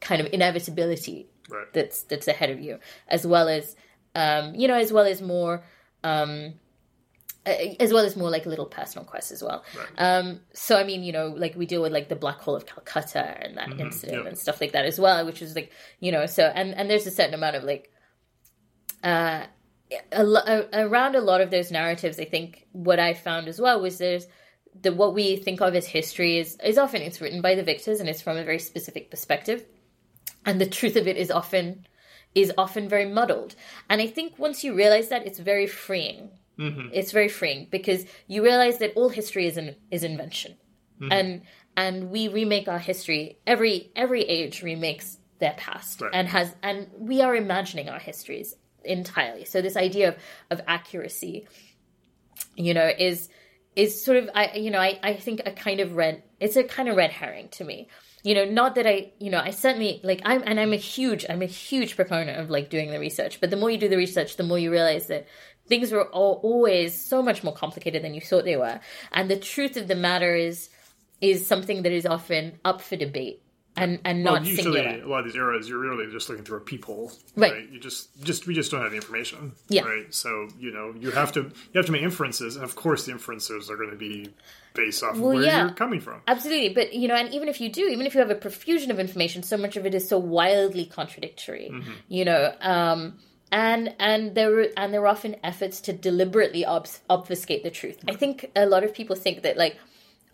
kind 0.00 0.20
of 0.20 0.28
inevitability 0.32 1.28
Right. 1.50 1.72
that's 1.72 2.02
that's 2.04 2.28
ahead 2.28 2.50
of 2.50 2.60
you, 2.60 2.78
as 3.08 3.26
well 3.26 3.48
as 3.48 3.76
um, 4.14 4.54
you 4.54 4.68
know, 4.68 4.74
as 4.74 4.92
well 4.92 5.04
as 5.04 5.20
more 5.20 5.62
um, 6.04 6.54
as 7.44 7.92
well 7.92 8.04
as 8.04 8.16
more 8.16 8.30
like 8.30 8.46
little 8.46 8.66
personal 8.66 9.04
quests 9.04 9.32
as 9.32 9.42
well. 9.42 9.64
Um, 9.98 10.40
so 10.52 10.76
I 10.76 10.84
mean, 10.84 11.02
you 11.02 11.12
know, 11.12 11.28
like 11.28 11.56
we 11.56 11.66
deal 11.66 11.82
with 11.82 11.92
like 11.92 12.08
the 12.08 12.16
black 12.16 12.40
hole 12.40 12.54
of 12.54 12.66
Calcutta 12.66 13.44
and 13.44 13.56
that 13.56 13.80
incident 13.80 14.22
yeah. 14.22 14.28
and 14.28 14.38
stuff 14.38 14.60
like 14.60 14.72
that 14.72 14.84
as 14.84 14.98
well, 14.98 15.26
which 15.26 15.42
is 15.42 15.54
like 15.54 15.72
you 16.00 16.12
know, 16.12 16.26
so 16.26 16.44
and 16.44 16.74
and 16.74 16.88
there's 16.88 17.06
a 17.06 17.10
certain 17.10 17.34
amount 17.34 17.56
of 17.56 17.64
like 17.64 17.90
uh 19.02 19.44
a, 20.10 20.68
around 20.72 21.16
a 21.16 21.20
lot 21.20 21.42
of 21.42 21.50
those 21.50 21.70
narratives 21.70 22.18
i 22.18 22.24
think 22.24 22.66
what 22.72 22.98
i 22.98 23.12
found 23.12 23.46
as 23.46 23.60
well 23.60 23.78
was 23.78 23.98
there's 23.98 24.26
the 24.80 24.92
what 24.92 25.14
we 25.14 25.36
think 25.36 25.60
of 25.60 25.74
as 25.74 25.86
history 25.86 26.38
is 26.38 26.56
is 26.64 26.78
often 26.78 27.02
it's 27.02 27.20
written 27.20 27.42
by 27.42 27.54
the 27.54 27.62
victors 27.62 28.00
and 28.00 28.08
it's 28.08 28.22
from 28.22 28.36
a 28.36 28.44
very 28.44 28.58
specific 28.58 29.10
perspective. 29.10 29.64
And 30.44 30.60
the 30.60 30.66
truth 30.66 30.96
of 30.96 31.06
it 31.06 31.16
is 31.16 31.30
often 31.30 31.86
is 32.34 32.52
often 32.56 32.88
very 32.88 33.04
muddled. 33.04 33.54
And 33.90 34.00
i 34.00 34.06
think 34.06 34.38
once 34.38 34.64
you 34.64 34.74
realize 34.74 35.08
that 35.08 35.26
it's 35.26 35.38
very 35.38 35.66
freeing 35.66 36.30
Mm-hmm. 36.58 36.88
it's 36.92 37.12
very 37.12 37.28
freeing 37.28 37.66
because 37.70 38.04
you 38.26 38.42
realize 38.44 38.78
that 38.78 38.92
all 38.94 39.08
history 39.08 39.46
is 39.46 39.56
an 39.56 39.74
is 39.90 40.04
invention. 40.04 40.56
Mm-hmm. 41.00 41.12
And 41.12 41.42
and 41.76 42.10
we 42.10 42.28
remake 42.28 42.68
our 42.68 42.78
history. 42.78 43.38
Every 43.46 43.90
every 43.96 44.22
age 44.22 44.62
remakes 44.62 45.18
their 45.38 45.54
past 45.56 46.00
Right. 46.00 46.10
and 46.14 46.28
has 46.28 46.54
and 46.62 46.88
we 46.98 47.22
are 47.22 47.34
imagining 47.34 47.88
our 47.88 47.98
histories 47.98 48.54
entirely. 48.84 49.44
So 49.44 49.62
this 49.62 49.76
idea 49.76 50.08
of 50.10 50.16
of 50.50 50.60
accuracy 50.66 51.48
you 52.56 52.74
know 52.74 52.90
is 52.98 53.28
is 53.76 54.04
sort 54.04 54.18
of 54.18 54.28
i 54.34 54.52
you 54.56 54.70
know 54.70 54.78
i 54.78 54.98
i 55.02 55.14
think 55.14 55.40
a 55.46 55.52
kind 55.52 55.80
of 55.80 55.96
red 55.96 56.22
it's 56.40 56.56
a 56.56 56.64
kind 56.64 56.88
of 56.88 56.96
red 56.96 57.10
herring 57.10 57.48
to 57.48 57.64
me. 57.64 57.88
You 58.22 58.34
know 58.36 58.44
not 58.44 58.74
that 58.76 58.86
i 58.86 59.12
you 59.18 59.30
know 59.30 59.40
i 59.40 59.50
certainly 59.50 60.00
like 60.04 60.22
i'm 60.24 60.42
and 60.44 60.60
i'm 60.60 60.72
a 60.72 60.76
huge 60.76 61.24
i'm 61.28 61.42
a 61.42 61.46
huge 61.46 61.96
proponent 61.96 62.38
of 62.38 62.50
like 62.50 62.70
doing 62.70 62.90
the 62.90 63.00
research. 63.00 63.40
But 63.40 63.50
the 63.50 63.56
more 63.56 63.70
you 63.70 63.78
do 63.78 63.88
the 63.88 63.96
research 63.96 64.36
the 64.36 64.44
more 64.44 64.58
you 64.58 64.70
realize 64.70 65.06
that 65.08 65.26
things 65.68 65.92
were 65.92 66.06
all, 66.08 66.40
always 66.42 66.94
so 66.94 67.22
much 67.22 67.42
more 67.44 67.54
complicated 67.54 68.02
than 68.02 68.14
you 68.14 68.20
thought 68.20 68.44
they 68.44 68.56
were 68.56 68.80
and 69.12 69.30
the 69.30 69.38
truth 69.38 69.76
of 69.76 69.88
the 69.88 69.94
matter 69.96 70.34
is 70.34 70.68
is 71.20 71.46
something 71.46 71.82
that 71.82 71.92
is 71.92 72.04
often 72.04 72.58
up 72.64 72.80
for 72.80 72.96
debate 72.96 73.42
and 73.76 74.00
and 74.04 74.22
Well, 74.24 74.34
not 74.34 74.44
usually 74.44 74.74
singular 74.80 75.02
a 75.02 75.08
lot 75.08 75.20
of 75.20 75.24
these 75.26 75.36
eras, 75.36 75.68
you're 75.68 75.78
really 75.78 76.10
just 76.12 76.28
looking 76.28 76.44
through 76.44 76.58
a 76.58 76.60
peephole, 76.60 77.10
Right. 77.36 77.70
You 77.70 77.80
just, 77.80 78.22
just 78.22 78.46
we 78.46 78.52
just 78.54 78.70
don't 78.70 78.82
have 78.82 78.90
the 78.90 78.96
information, 78.96 79.52
Yeah. 79.68 79.84
right? 79.84 80.12
So 80.12 80.48
you 80.58 80.72
know, 80.72 80.92
you 80.98 81.10
have 81.10 81.32
to 81.32 81.40
you 81.40 81.76
have 81.76 81.86
to 81.86 81.92
make 81.92 82.02
inferences, 82.02 82.56
and 82.56 82.64
of 82.64 82.76
course, 82.76 83.06
the 83.06 83.12
inferences 83.12 83.70
are 83.70 83.76
going 83.76 83.88
to 83.90 83.96
be 83.96 84.28
based 84.74 85.02
off 85.02 85.14
of 85.14 85.20
Well, 85.20 85.34
where 85.36 85.44
yeah. 85.44 85.64
you're 85.64 85.74
coming 85.74 86.00
from. 86.00 86.20
Absolutely, 86.28 86.74
but 86.74 86.92
you 86.92 87.08
know, 87.08 87.14
and 87.14 87.32
even 87.32 87.48
if 87.48 87.62
you 87.62 87.70
do, 87.70 87.86
even 87.88 88.04
if 88.04 88.12
you 88.14 88.20
have 88.20 88.30
a 88.30 88.34
profusion 88.34 88.90
of 88.90 88.98
information, 89.00 89.42
so 89.42 89.56
much 89.56 89.78
of 89.78 89.86
it 89.86 89.94
is 89.94 90.06
so 90.06 90.18
wildly 90.18 90.84
contradictory. 90.84 91.72
You 92.08 92.26
know, 92.26 92.52
um, 92.60 93.18
and 93.52 93.94
and 94.00 94.34
there 94.34 94.50
were 94.50 94.68
and 94.76 94.92
there 94.92 95.00
were 95.02 95.06
often 95.08 95.36
efforts 95.44 95.80
to 95.82 95.92
deliberately 95.92 96.64
obf- 96.64 97.00
obfuscate 97.08 97.62
the 97.62 97.70
truth. 97.70 97.98
I 98.08 98.14
think 98.14 98.50
a 98.56 98.66
lot 98.66 98.82
of 98.82 98.92
people 98.94 99.14
think 99.14 99.42
that 99.42 99.56
like 99.56 99.76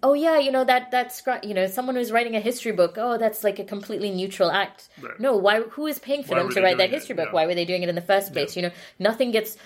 oh 0.03 0.15
yeah 0.15 0.39
you 0.39 0.53
know 0.53 0.63
that 0.65 0.93
that's 0.93 1.23
you 1.43 1.53
know 1.55 1.67
someone 1.67 1.97
who's 1.97 2.13
writing 2.13 2.37
a 2.37 2.41
history 2.41 2.71
book 2.71 2.95
oh 2.97 3.19
that's 3.19 3.43
like 3.43 3.59
a 3.59 3.65
completely 3.65 4.13
neutral 4.13 4.49
act 4.49 4.89
Right. 5.03 5.19
no 5.19 5.37
why 5.37 5.63
who 5.63 5.89
is 5.89 5.99
paying 5.99 6.23
for 6.23 6.37
Why 6.37 6.43
them 6.45 6.51
to 6.53 6.63
write 6.63 6.77
that 6.79 6.85
doing 6.87 6.93
it? 6.93 6.99
history 7.01 7.17
book 7.17 7.27
Yeah. 7.31 7.33
why 7.33 7.47
were 7.47 7.57
they 7.57 7.65
doing 7.65 7.83
it 7.83 7.89
in 7.89 7.97
the 7.97 8.01
first 8.01 8.33
place 8.33 8.55
you 8.55 8.63
know 8.63 8.71
nothing 9.01 9.33
gets 9.33 9.57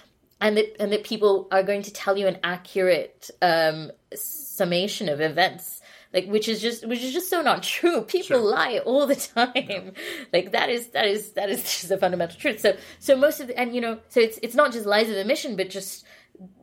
and 0.40 0.56
that 0.56 0.74
and 0.80 0.90
that 0.90 1.04
people 1.04 1.48
are 1.52 1.62
going 1.62 1.82
to 1.82 1.92
tell 1.92 2.16
you 2.16 2.26
an 2.28 2.38
accurate 2.42 3.30
um 3.42 3.90
summation 4.14 5.10
of 5.10 5.20
events 5.20 5.81
like 6.12 6.26
which 6.26 6.48
is 6.48 6.60
just 6.60 6.86
which 6.86 7.02
is 7.02 7.12
just 7.12 7.28
so 7.30 7.42
not 7.42 7.62
true 7.62 8.02
people 8.14 8.36
Sure. 8.36 8.38
lie 8.38 8.78
all 8.84 9.06
the 9.06 9.16
time 9.16 9.92
like 10.32 10.52
that 10.52 10.68
is 10.68 10.88
that 10.88 11.06
is 11.06 11.32
that 11.32 11.48
is 11.50 11.62
just 11.80 11.90
a 11.90 11.96
fundamental 11.98 12.38
truth 12.38 12.60
so 12.60 12.76
so 12.98 13.16
most 13.16 13.40
of 13.40 13.46
the 13.48 13.58
and 13.58 13.74
you 13.74 13.80
know 13.80 13.98
so 14.08 14.20
it's 14.20 14.38
it's 14.42 14.54
not 14.54 14.72
just 14.72 14.86
lies 14.86 15.08
of 15.08 15.16
omission 15.16 15.56
but 15.56 15.70
just 15.70 16.04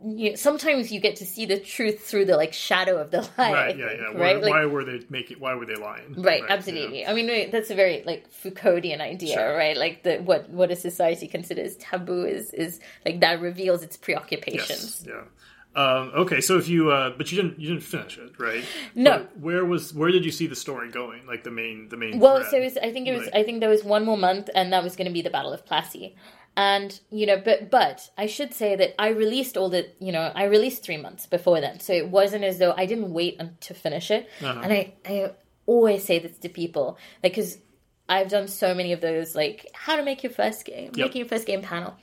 you 0.04 0.32
know, 0.32 0.36
sometimes 0.36 0.92
you 0.92 1.00
get 1.00 1.16
to 1.18 1.26
see 1.26 1.46
the 1.46 1.58
truth 1.60 2.02
through 2.06 2.26
the 2.26 2.36
like 2.36 2.54
shadow 2.54 2.98
of 2.98 3.12
the 3.12 3.22
lie 3.38 3.54
Right. 3.54 3.78
Yeah. 3.78 3.88
think, 3.90 4.00
Yeah. 4.02 4.20
right 4.22 4.36
Why, 4.38 4.42
like, 4.42 4.52
why 4.52 4.66
were 4.66 4.84
they 4.84 5.00
making? 5.10 5.40
Why 5.40 5.54
were 5.54 5.66
they 5.66 5.76
lying? 5.76 6.16
Right, 6.18 6.42
yeah. 6.46 6.54
absolutely. 6.54 7.06
I 7.06 7.14
mean, 7.14 7.50
that's 7.52 7.70
a 7.70 7.76
very 7.76 8.04
like 8.04 8.30
Foucauldian 8.32 9.00
idea, 9.00 9.36
Sure. 9.36 9.56
right? 9.56 9.78
Like 9.78 10.04
the 10.04 10.18
what 10.18 10.50
what 10.50 10.72
a 10.72 10.76
society 10.76 11.28
considers 11.28 11.78
taboo 11.78 12.26
is 12.26 12.52
is 12.54 12.80
like 13.06 13.22
that 13.22 13.40
reveals 13.42 13.84
its 13.84 13.96
preoccupations. 13.96 15.04
Yes. 15.06 15.08
Yeah. 15.08 15.22
Um, 15.76 16.12
okay, 16.16 16.42
so 16.42 16.58
if 16.58 16.68
you, 16.68 16.90
uh, 16.92 17.12
but 17.18 17.32
you 17.32 17.42
didn't, 17.42 17.60
you 17.60 17.70
didn't 17.70 17.84
finish 17.84 18.18
it, 18.18 18.34
right? 18.40 18.64
No. 18.96 19.20
But 19.20 19.40
where 19.40 19.64
was, 19.66 19.94
where 19.94 20.12
did 20.12 20.26
you 20.26 20.32
see 20.32 20.48
the 20.48 20.56
story 20.56 20.90
going? 20.90 21.26
Like 21.28 21.44
the 21.44 21.52
main, 21.52 21.90
the 21.90 21.96
main. 21.98 22.20
Well, 22.20 22.38
thread? 22.38 22.50
so 22.50 22.58
it 22.58 22.64
was, 22.64 22.78
I 22.78 22.92
think 22.92 23.08
it 23.08 23.14
was 23.14 23.24
Right. 23.24 23.36
I 23.36 23.44
think 23.44 23.60
there 23.60 23.70
was 23.70 23.84
one 23.84 24.04
more 24.04 24.18
month, 24.18 24.50
and 24.56 24.74
that 24.74 24.84
was 24.84 24.96
going 24.96 25.08
to 25.08 25.14
be 25.14 25.22
the 25.22 25.30
Battle 25.30 25.54
of 25.54 25.66
Plassey. 25.66 26.16
And 26.58 27.00
you 27.12 27.26
know, 27.26 27.38
but 27.38 27.70
but 27.70 28.10
I 28.18 28.26
should 28.26 28.54
say 28.54 28.76
that 28.76 29.00
I 29.00 29.10
released 29.10 29.56
all 29.56 29.70
the 29.70 29.88
you 30.00 30.12
know 30.12 30.32
I 30.36 30.46
released 30.46 30.84
three 30.84 30.98
months 30.98 31.26
before 31.28 31.62
then, 31.62 31.80
so 31.80 31.94
it 31.94 32.10
wasn't 32.10 32.44
as 32.44 32.58
though 32.58 32.74
I 32.76 32.86
didn't 32.86 33.14
wait 33.14 33.40
to 33.62 33.74
finish 33.74 34.12
it. 34.12 34.28
Uh-huh. 34.42 34.60
And 34.64 34.74
I 34.74 34.94
I 35.06 35.32
always 35.68 36.04
say 36.04 36.20
this 36.20 36.38
to 36.40 36.50
people, 36.50 36.98
like 37.24 37.34
because 37.34 37.60
I've 38.10 38.28
done 38.30 38.48
so 38.48 38.74
many 38.74 38.92
of 38.92 39.00
those, 39.00 39.36
like 39.36 39.68
how 39.74 39.96
to 39.96 40.04
make 40.04 40.24
your 40.24 40.34
first 40.34 40.66
game, 40.66 40.92
Yep. 40.96 40.98
making 40.98 41.20
your 41.20 41.30
first 41.30 41.46
game 41.46 41.62
panel, 41.62 41.96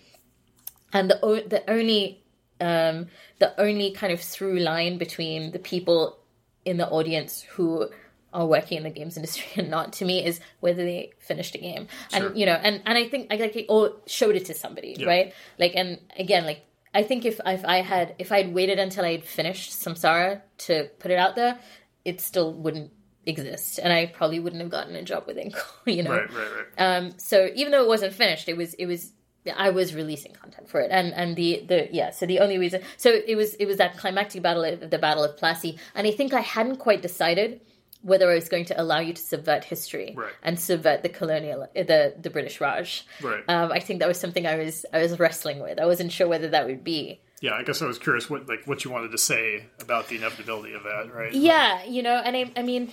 and 0.93 1.11
the 1.11 1.45
the 1.47 1.69
only 1.69 2.23
um 2.61 3.07
the 3.39 3.59
only 3.61 3.91
kind 3.93 4.13
of 4.13 4.21
through 4.21 4.59
line 4.61 4.99
between 4.99 5.51
the 5.53 5.59
people 5.59 6.19
in 6.65 6.77
the 6.79 6.89
audience 6.89 7.43
who 7.43 7.89
are 8.33 8.47
working 8.47 8.79
in 8.79 8.83
the 8.85 8.91
games 8.91 9.17
industry 9.21 9.45
and 9.57 9.71
not 9.71 9.93
to 9.95 10.05
me 10.05 10.25
is 10.25 10.41
whether 10.61 10.85
they 10.85 11.11
finished 11.19 11.55
a 11.55 11.59
game 11.59 11.87
Sure. 12.13 12.29
and 12.29 12.39
you 12.39 12.47
know 12.47 12.55
and 12.55 12.83
and 12.87 12.99
i 12.99 13.09
think 13.09 13.29
i 13.33 13.37
like 13.37 13.57
it 13.57 13.67
or 13.69 13.93
showed 14.07 14.37
it 14.37 14.47
to 14.47 14.55
somebody 14.55 14.97
Yeah. 14.99 15.07
right 15.07 15.35
like 15.59 15.73
and 15.77 15.99
again 16.19 16.45
like 16.45 16.63
i 16.95 17.03
think 17.03 17.25
if 17.25 17.41
if 17.47 17.65
i 17.65 17.79
had 17.83 18.15
if 18.19 18.33
i'd 18.33 18.53
waited 18.55 18.79
until 18.79 19.05
i'd 19.05 19.25
finished 19.25 19.73
samsara 19.73 20.43
to 20.59 20.89
put 20.99 21.11
it 21.11 21.19
out 21.19 21.35
there 21.37 21.59
it 22.05 22.21
still 22.21 22.53
wouldn't 22.53 22.91
exist 23.27 23.79
and 23.83 23.93
i 23.93 24.07
probably 24.07 24.39
wouldn't 24.41 24.63
have 24.63 24.71
gotten 24.71 24.95
a 24.97 25.03
job 25.03 25.25
with 25.27 25.37
Inkle, 25.37 25.61
you 25.87 26.03
know 26.03 26.11
Right. 26.13 26.33
Right. 26.33 26.49
Right. 26.79 26.97
um, 26.97 27.13
so 27.19 27.51
even 27.55 27.73
though 27.73 27.83
it 27.83 27.89
wasn't 27.89 28.13
finished, 28.15 28.49
it 28.49 28.57
was 28.57 28.75
it 28.75 28.87
was 28.87 29.13
I 29.57 29.71
was 29.71 29.95
releasing 29.95 30.33
content 30.33 30.69
for 30.69 30.81
it, 30.81 30.91
and 30.91 31.13
and 31.15 31.37
the 31.37 31.65
the 31.67 31.89
yeah. 31.93 32.11
So 32.11 32.27
the 32.27 32.41
only 32.41 32.59
reason, 32.59 32.83
so 32.97 33.11
it 33.11 33.37
was 33.37 33.55
it 33.55 33.67
was 33.67 33.77
that 33.79 33.97
climactic 33.97 34.43
battle 34.43 34.65
of 34.65 34.91
the 34.91 34.99
Battle 34.99 35.25
of 35.25 35.37
Plassey, 35.37 35.79
and 35.95 36.07
I 36.07 36.11
think 36.11 36.33
I 36.35 36.41
hadn't 36.41 36.77
quite 36.77 37.03
decided 37.03 37.61
whether 38.03 38.31
I 38.31 38.35
was 38.35 38.49
going 38.49 38.65
to 38.67 38.81
allow 38.81 39.01
you 39.01 39.13
to 39.13 39.21
subvert 39.21 39.65
history 39.65 40.15
Right. 40.17 40.33
and 40.43 40.61
subvert 40.61 41.03
the 41.03 41.09
colonial 41.09 41.67
the 41.75 42.15
the 42.21 42.31
British 42.31 42.61
Raj. 42.61 43.05
Right. 43.23 43.43
Um, 43.49 43.73
I 43.73 43.81
think 43.81 43.99
that 44.01 44.09
was 44.09 44.19
something 44.21 44.47
I 44.47 44.57
was 44.57 44.87
I 44.93 44.99
was 45.03 45.19
wrestling 45.19 45.61
with. 45.61 45.81
I 45.81 45.87
wasn't 45.87 46.13
sure 46.13 46.29
whether 46.29 46.49
that 46.51 46.67
would 46.67 46.85
be. 46.85 47.21
yeah. 47.41 47.55
I 47.55 47.63
guess 47.65 47.83
I 47.83 47.87
was 47.87 47.99
curious 47.99 48.31
what, 48.31 48.49
like, 48.49 48.65
what 48.67 48.85
you 48.85 48.91
wanted 48.91 49.11
to 49.13 49.19
say 49.19 49.67
about 49.81 50.09
the 50.09 50.17
inevitability 50.17 50.73
of 50.75 50.85
that, 50.85 51.13
right? 51.13 51.33
Yeah, 51.35 51.85
you 51.85 52.03
know, 52.03 52.17
and 52.25 52.37
I, 52.37 52.51
I 52.57 52.63
mean, 52.63 52.93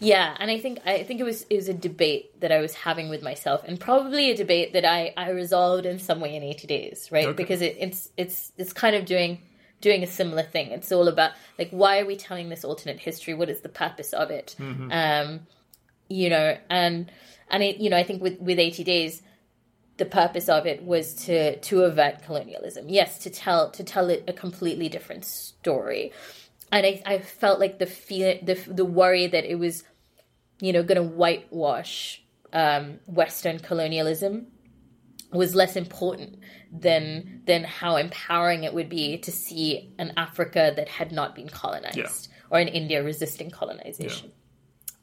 yeah, 0.00 0.36
and 0.38 0.50
I 0.50 0.58
think 0.58 0.80
I 0.84 1.02
think 1.02 1.20
it 1.20 1.24
was 1.24 1.46
it 1.50 1.56
was 1.56 1.68
a 1.68 1.74
debate 1.74 2.40
that 2.40 2.52
I 2.52 2.60
was 2.60 2.74
having 2.74 3.08
with 3.08 3.22
myself, 3.22 3.62
and 3.66 3.78
probably 3.78 4.30
a 4.30 4.36
debate 4.36 4.72
that 4.72 4.84
I 4.84 5.12
I 5.16 5.30
resolved 5.30 5.86
in 5.86 5.98
some 5.98 6.20
way 6.20 6.34
in 6.36 6.42
eighty 6.42 6.66
days, 6.66 7.08
right? 7.10 7.26
Okay. 7.26 7.36
Because 7.36 7.62
it, 7.62 7.76
it's 7.78 8.10
it's 8.16 8.52
it's 8.56 8.72
kind 8.72 8.96
of 8.96 9.04
doing 9.04 9.40
doing 9.80 10.02
a 10.02 10.06
similar 10.06 10.42
thing. 10.42 10.70
It's 10.70 10.90
all 10.92 11.08
about 11.08 11.32
like 11.58 11.70
why 11.70 12.00
are 12.00 12.06
we 12.06 12.16
telling 12.16 12.48
this 12.48 12.64
alternate 12.64 12.98
history? 12.98 13.34
What 13.34 13.48
is 13.48 13.60
the 13.60 13.68
purpose 13.68 14.12
of 14.12 14.30
it? 14.30 14.56
Um, 14.92 15.40
you 16.08 16.30
know, 16.30 16.56
and 16.70 17.10
and 17.50 17.62
it, 17.62 17.76
you 17.76 17.90
know, 17.90 17.96
I 17.96 18.02
think 18.04 18.22
with 18.22 18.40
with 18.40 18.58
eighty 18.58 18.84
days, 18.84 19.22
the 19.96 20.04
purpose 20.04 20.48
of 20.48 20.66
it 20.66 20.82
was 20.82 21.14
to 21.26 21.58
to 21.58 21.82
avert 21.82 22.22
colonialism. 22.22 22.88
Yes, 22.88 23.18
to 23.20 23.30
tell 23.30 23.70
to 23.72 23.84
tell 23.84 24.10
it 24.10 24.24
a 24.26 24.32
completely 24.32 24.88
different 24.88 25.24
story. 25.24 26.12
And 26.72 26.84
I, 26.86 27.02
I 27.06 27.18
felt 27.18 27.60
like 27.60 27.78
the 27.78 27.86
fear, 27.86 28.38
the 28.42 28.54
the 28.66 28.84
worry 28.84 29.26
that 29.26 29.44
it 29.44 29.56
was, 29.56 29.84
you 30.60 30.72
know, 30.72 30.82
going 30.82 30.96
to 30.96 31.02
whitewash 31.02 32.22
um, 32.52 32.98
Western 33.06 33.58
colonialism 33.58 34.48
was 35.32 35.54
less 35.54 35.76
important 35.76 36.38
than 36.72 37.42
than 37.46 37.64
how 37.64 37.96
empowering 37.96 38.64
it 38.64 38.74
would 38.74 38.88
be 38.88 39.18
to 39.18 39.30
see 39.32 39.92
an 39.98 40.12
Africa 40.16 40.72
that 40.76 40.88
had 40.88 41.12
not 41.12 41.34
been 41.34 41.48
colonized 41.48 41.96
Yeah. 41.96 42.08
or 42.50 42.58
an 42.58 42.68
India 42.68 43.02
resisting 43.02 43.50
colonization. 43.50 44.32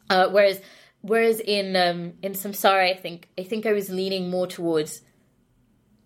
Uh, 0.10 0.28
whereas 0.30 0.62
whereas 1.02 1.40
in 1.40 1.76
um, 1.76 2.14
in 2.22 2.34
Samsara, 2.34 2.90
I 2.92 2.96
think 2.96 3.30
I 3.38 3.44
think 3.44 3.66
I 3.66 3.74
was 3.74 3.90
leaning 3.90 4.30
more 4.30 4.48
towards 4.48 5.02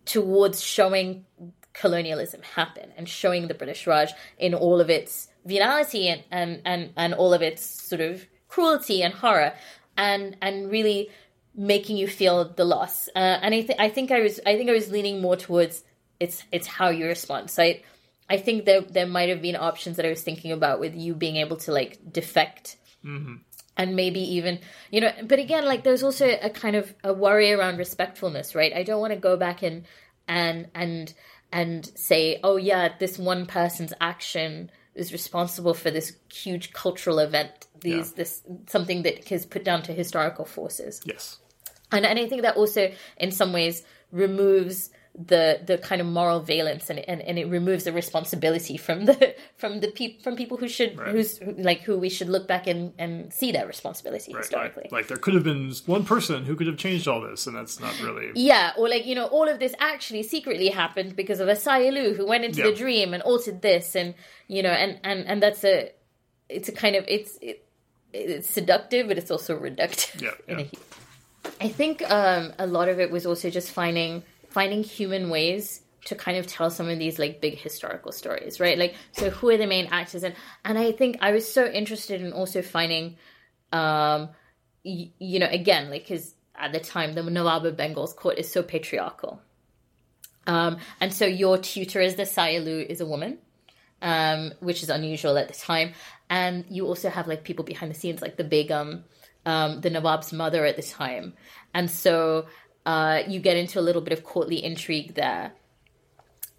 towards 0.05 0.61
showing 0.63 1.25
colonialism 1.73 2.41
happen 2.55 2.91
and 2.97 3.09
showing 3.09 3.47
the 3.47 3.53
British 3.53 3.85
Raj 3.87 4.11
in 4.37 4.53
all 4.53 4.79
of 4.79 4.89
its 4.89 5.27
venality 5.45 6.07
and, 6.07 6.23
and, 6.31 6.61
and, 6.65 6.93
and 6.95 7.13
all 7.13 7.33
of 7.33 7.41
its 7.41 7.63
sort 7.63 8.01
of 8.01 8.25
cruelty 8.47 9.03
and 9.03 9.13
horror 9.13 9.53
and 9.97 10.35
and 10.41 10.69
really 10.69 11.09
making 11.55 11.97
you 11.97 12.07
feel 12.07 12.49
the 12.49 12.65
loss. 12.65 13.07
Uh, 13.15 13.19
and 13.19 13.53
I, 13.53 13.61
th- 13.61 13.79
I 13.79 13.89
think 13.89 14.11
I 14.11 14.21
was 14.21 14.39
I 14.45 14.55
think 14.57 14.69
I 14.69 14.73
was 14.73 14.91
leaning 14.91 15.21
more 15.21 15.35
towards 15.35 15.83
it's 16.19 16.43
it's 16.51 16.67
how 16.67 16.89
you 16.89 17.05
respond. 17.05 17.49
So 17.49 17.63
I, 17.63 17.83
I 18.29 18.37
think 18.37 18.65
there 18.65 18.81
there 18.81 19.07
might 19.07 19.29
have 19.29 19.41
been 19.41 19.55
options 19.55 19.97
that 19.97 20.05
I 20.05 20.09
was 20.09 20.21
thinking 20.21 20.51
about 20.51 20.79
with 20.79 20.95
you 20.95 21.15
being 21.15 21.37
able 21.37 21.57
to 21.57 21.71
like 21.71 21.99
defect 22.11 22.77
and 23.77 23.95
maybe 23.95 24.19
even 24.19 24.59
you 24.89 25.01
know 25.01 25.11
but 25.23 25.39
again 25.39 25.65
like 25.65 25.83
there's 25.83 26.03
also 26.03 26.27
a 26.41 26.49
kind 26.49 26.75
of 26.75 26.93
a 27.03 27.13
worry 27.13 27.51
around 27.51 27.77
respectfulness 27.77 28.55
right 28.55 28.73
i 28.73 28.83
don't 28.83 29.01
want 29.01 29.13
to 29.13 29.19
go 29.19 29.37
back 29.37 29.61
and 29.61 29.85
and 30.27 30.67
and 30.73 31.13
and 31.51 31.91
say 31.95 32.39
oh 32.43 32.55
yeah 32.55 32.89
this 32.99 33.19
one 33.19 33.45
person's 33.45 33.93
action 33.99 34.71
is 34.95 35.11
responsible 35.11 35.73
for 35.73 35.91
this 35.91 36.13
huge 36.33 36.71
cultural 36.73 37.19
event 37.19 37.51
these 37.81 38.09
Yeah. 38.09 38.15
this 38.17 38.41
something 38.67 39.03
that 39.03 39.31
is 39.31 39.45
put 39.45 39.63
down 39.63 39.81
to 39.83 39.93
historical 39.93 40.45
forces 40.45 41.01
Yes. 41.05 41.37
and, 41.91 42.05
and 42.05 42.17
I 42.19 42.27
think 42.27 42.41
that 42.43 42.55
also 42.57 42.91
in 43.17 43.31
some 43.31 43.51
ways 43.53 43.83
removes 44.11 44.89
the 45.17 45.61
the 45.65 45.77
kind 45.77 46.01
of 46.01 46.07
moral 46.07 46.41
valence 46.41 46.89
and, 46.89 46.99
and, 46.99 47.21
and 47.21 47.39
it 47.39 47.45
removes 47.47 47.85
the 47.85 47.93
responsibility 47.93 48.75
from 48.75 49.05
the 49.05 49.33
from 49.55 49.79
the 49.79 49.87
peop, 49.87 50.21
from 50.21 50.35
people 50.35 50.57
who 50.57 50.67
should 50.67 50.99
Right. 50.99 51.07
who's 51.07 51.39
like 51.57 51.81
who 51.81 51.97
we 51.97 52.09
should 52.09 52.27
look 52.27 52.47
back 52.49 52.67
and, 52.67 52.91
and 52.97 53.31
see 53.33 53.53
their 53.53 53.65
responsibility 53.65 54.33
Right. 54.33 54.43
historically. 54.43 54.83
Like, 54.83 54.91
like 54.91 55.07
there 55.07 55.17
could 55.17 55.33
have 55.33 55.43
been 55.43 55.73
one 55.85 56.03
person 56.03 56.43
who 56.43 56.55
could 56.57 56.67
have 56.67 56.75
changed 56.77 57.07
all 57.07 57.21
this, 57.21 57.47
and 57.47 57.55
that's 57.55 57.79
not 57.79 57.97
really. 58.01 58.31
yeah, 58.35 58.73
or 58.77 58.89
like 58.89 59.05
you 59.05 59.15
know, 59.15 59.25
all 59.27 59.47
of 59.47 59.59
this 59.59 59.73
actually 59.79 60.23
secretly 60.23 60.67
happened 60.67 61.15
because 61.15 61.39
of 61.39 61.47
a 61.47 61.55
Lu 61.91 62.13
who 62.13 62.25
went 62.25 62.43
into 62.43 62.61
the 62.61 62.73
dream 62.73 63.13
and 63.13 63.23
altered 63.23 63.61
this, 63.61 63.95
and 63.95 64.15
you 64.47 64.61
know, 64.61 64.71
and 64.71 64.99
and 65.03 65.25
and 65.25 65.41
that's 65.41 65.63
a, 65.63 65.91
it's 66.49 66.67
a 66.67 66.73
kind 66.73 66.97
of 66.97 67.05
it's 67.07 67.37
it, 67.41 67.63
it's 68.11 68.49
seductive, 68.49 69.07
but 69.07 69.17
it's 69.17 69.31
also 69.31 69.57
reductive. 69.57 70.21
Yeah, 70.21 70.31
yeah. 70.59 70.65
I 71.61 71.69
think 71.69 72.01
um, 72.11 72.53
a 72.59 72.67
lot 72.67 72.89
of 72.89 72.99
it 72.99 73.11
was 73.11 73.25
also 73.25 73.49
just 73.49 73.71
finding 73.71 74.23
finding 74.55 74.83
human 74.83 75.29
ways 75.29 75.81
to 76.05 76.15
kind 76.15 76.37
of 76.37 76.47
tell 76.47 76.69
some 76.69 76.87
of 76.87 76.97
these 76.97 77.19
like 77.19 77.41
big 77.41 77.57
historical 77.57 78.13
stories, 78.13 78.61
right? 78.61 78.77
Like, 78.77 78.95
so 79.11 79.29
who 79.29 79.49
are 79.49 79.57
the 79.57 79.67
main 79.67 79.87
actors, 79.91 80.23
and 80.23 80.33
and 80.63 80.77
I 80.79 80.93
think 80.93 81.17
I 81.19 81.31
was 81.31 81.45
so 81.51 81.65
interested 81.65 82.21
in 82.21 82.31
also 82.31 82.61
finding, 82.61 83.17
um, 83.73 84.29
y- 84.85 85.11
you 85.19 85.39
know, 85.39 85.49
again, 85.61 85.89
like 85.89 86.03
because 86.03 86.33
at 86.55 86.71
the 86.71 86.79
time 86.79 87.13
the 87.15 87.23
Nawab 87.23 87.65
of 87.65 87.75
Bengal's 87.75 88.13
court 88.13 88.37
is 88.37 88.49
so 88.49 88.63
patriarchal, 88.63 89.41
um, 90.47 90.77
and 91.01 91.13
so 91.13 91.25
your 91.25 91.57
tutor 91.57 91.99
is 91.99 92.15
the 92.15 92.23
Sayalu 92.23 92.85
is 92.85 93.01
a 93.01 93.05
woman, 93.05 93.39
um, 94.01 94.53
which 94.61 94.83
is 94.83 94.89
unusual 94.89 95.37
at 95.37 95.49
the 95.49 95.59
time. 95.71 95.93
And 96.29 96.65
you 96.69 96.87
also 96.87 97.09
have 97.09 97.27
like 97.27 97.43
people 97.43 97.65
behind 97.65 97.91
the 97.91 97.99
scenes, 98.01 98.21
like 98.21 98.37
the 98.37 98.43
Begum, 98.43 99.03
um, 99.45 99.81
the 99.81 99.89
Nawab's 99.89 100.31
mother 100.31 100.65
at 100.65 100.75
the 100.75 100.83
time. 100.83 101.33
And 101.73 101.89
so 101.89 102.45
uh, 102.85 103.23
you 103.27 103.39
get 103.39 103.57
into 103.57 103.79
a 103.79 103.81
little 103.81 104.01
bit 104.01 104.13
of 104.13 104.23
courtly 104.23 104.63
intrigue 104.63 105.15
there. 105.15 105.53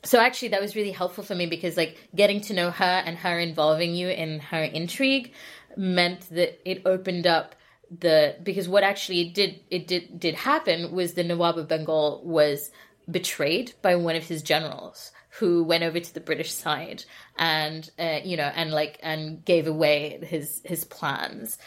So 0.05 0.21
actually, 0.21 0.49
that 0.49 0.61
was 0.61 0.77
really 0.77 0.93
helpful 0.93 1.25
for 1.25 1.35
me 1.35 1.47
because 1.47 1.77
like 1.77 1.97
getting 2.15 2.41
to 2.43 2.55
know 2.55 2.71
her 2.71 3.03
and 3.05 3.17
her 3.19 3.39
involving 3.39 3.95
you 3.95 4.09
in 4.09 4.41
her 4.41 4.63
intrigue 4.63 5.33
meant 5.77 6.29
that 6.31 6.61
it 6.69 6.83
opened 6.87 7.27
up 7.27 7.55
the 7.91 8.37
because 8.43 8.69
what 8.69 8.83
actually 8.83 9.31
did 9.31 9.61
it 9.71 9.87
did 9.87 10.19
did 10.19 10.35
happen 10.35 10.93
was 10.93 11.15
the 11.15 11.23
Nawab 11.23 11.57
of 11.57 11.69
Bengal 11.69 12.21
was 12.25 12.71
betrayed 13.09 13.73
by 13.83 13.95
one 13.95 14.17
of 14.17 14.25
his 14.25 14.43
generals 14.43 15.13
who 15.39 15.63
went 15.63 15.85
over 15.85 16.01
to 16.01 16.15
the 16.15 16.21
British 16.21 16.53
side 16.53 17.05
and 17.39 17.89
uh, 17.99 18.19
you 18.25 18.37
know 18.37 18.51
and 18.55 18.71
like 18.73 18.99
and 19.03 19.45
gave 19.45 19.67
away 19.67 20.19
his 20.23 20.61
his 20.65 20.85
plans. 20.85 21.59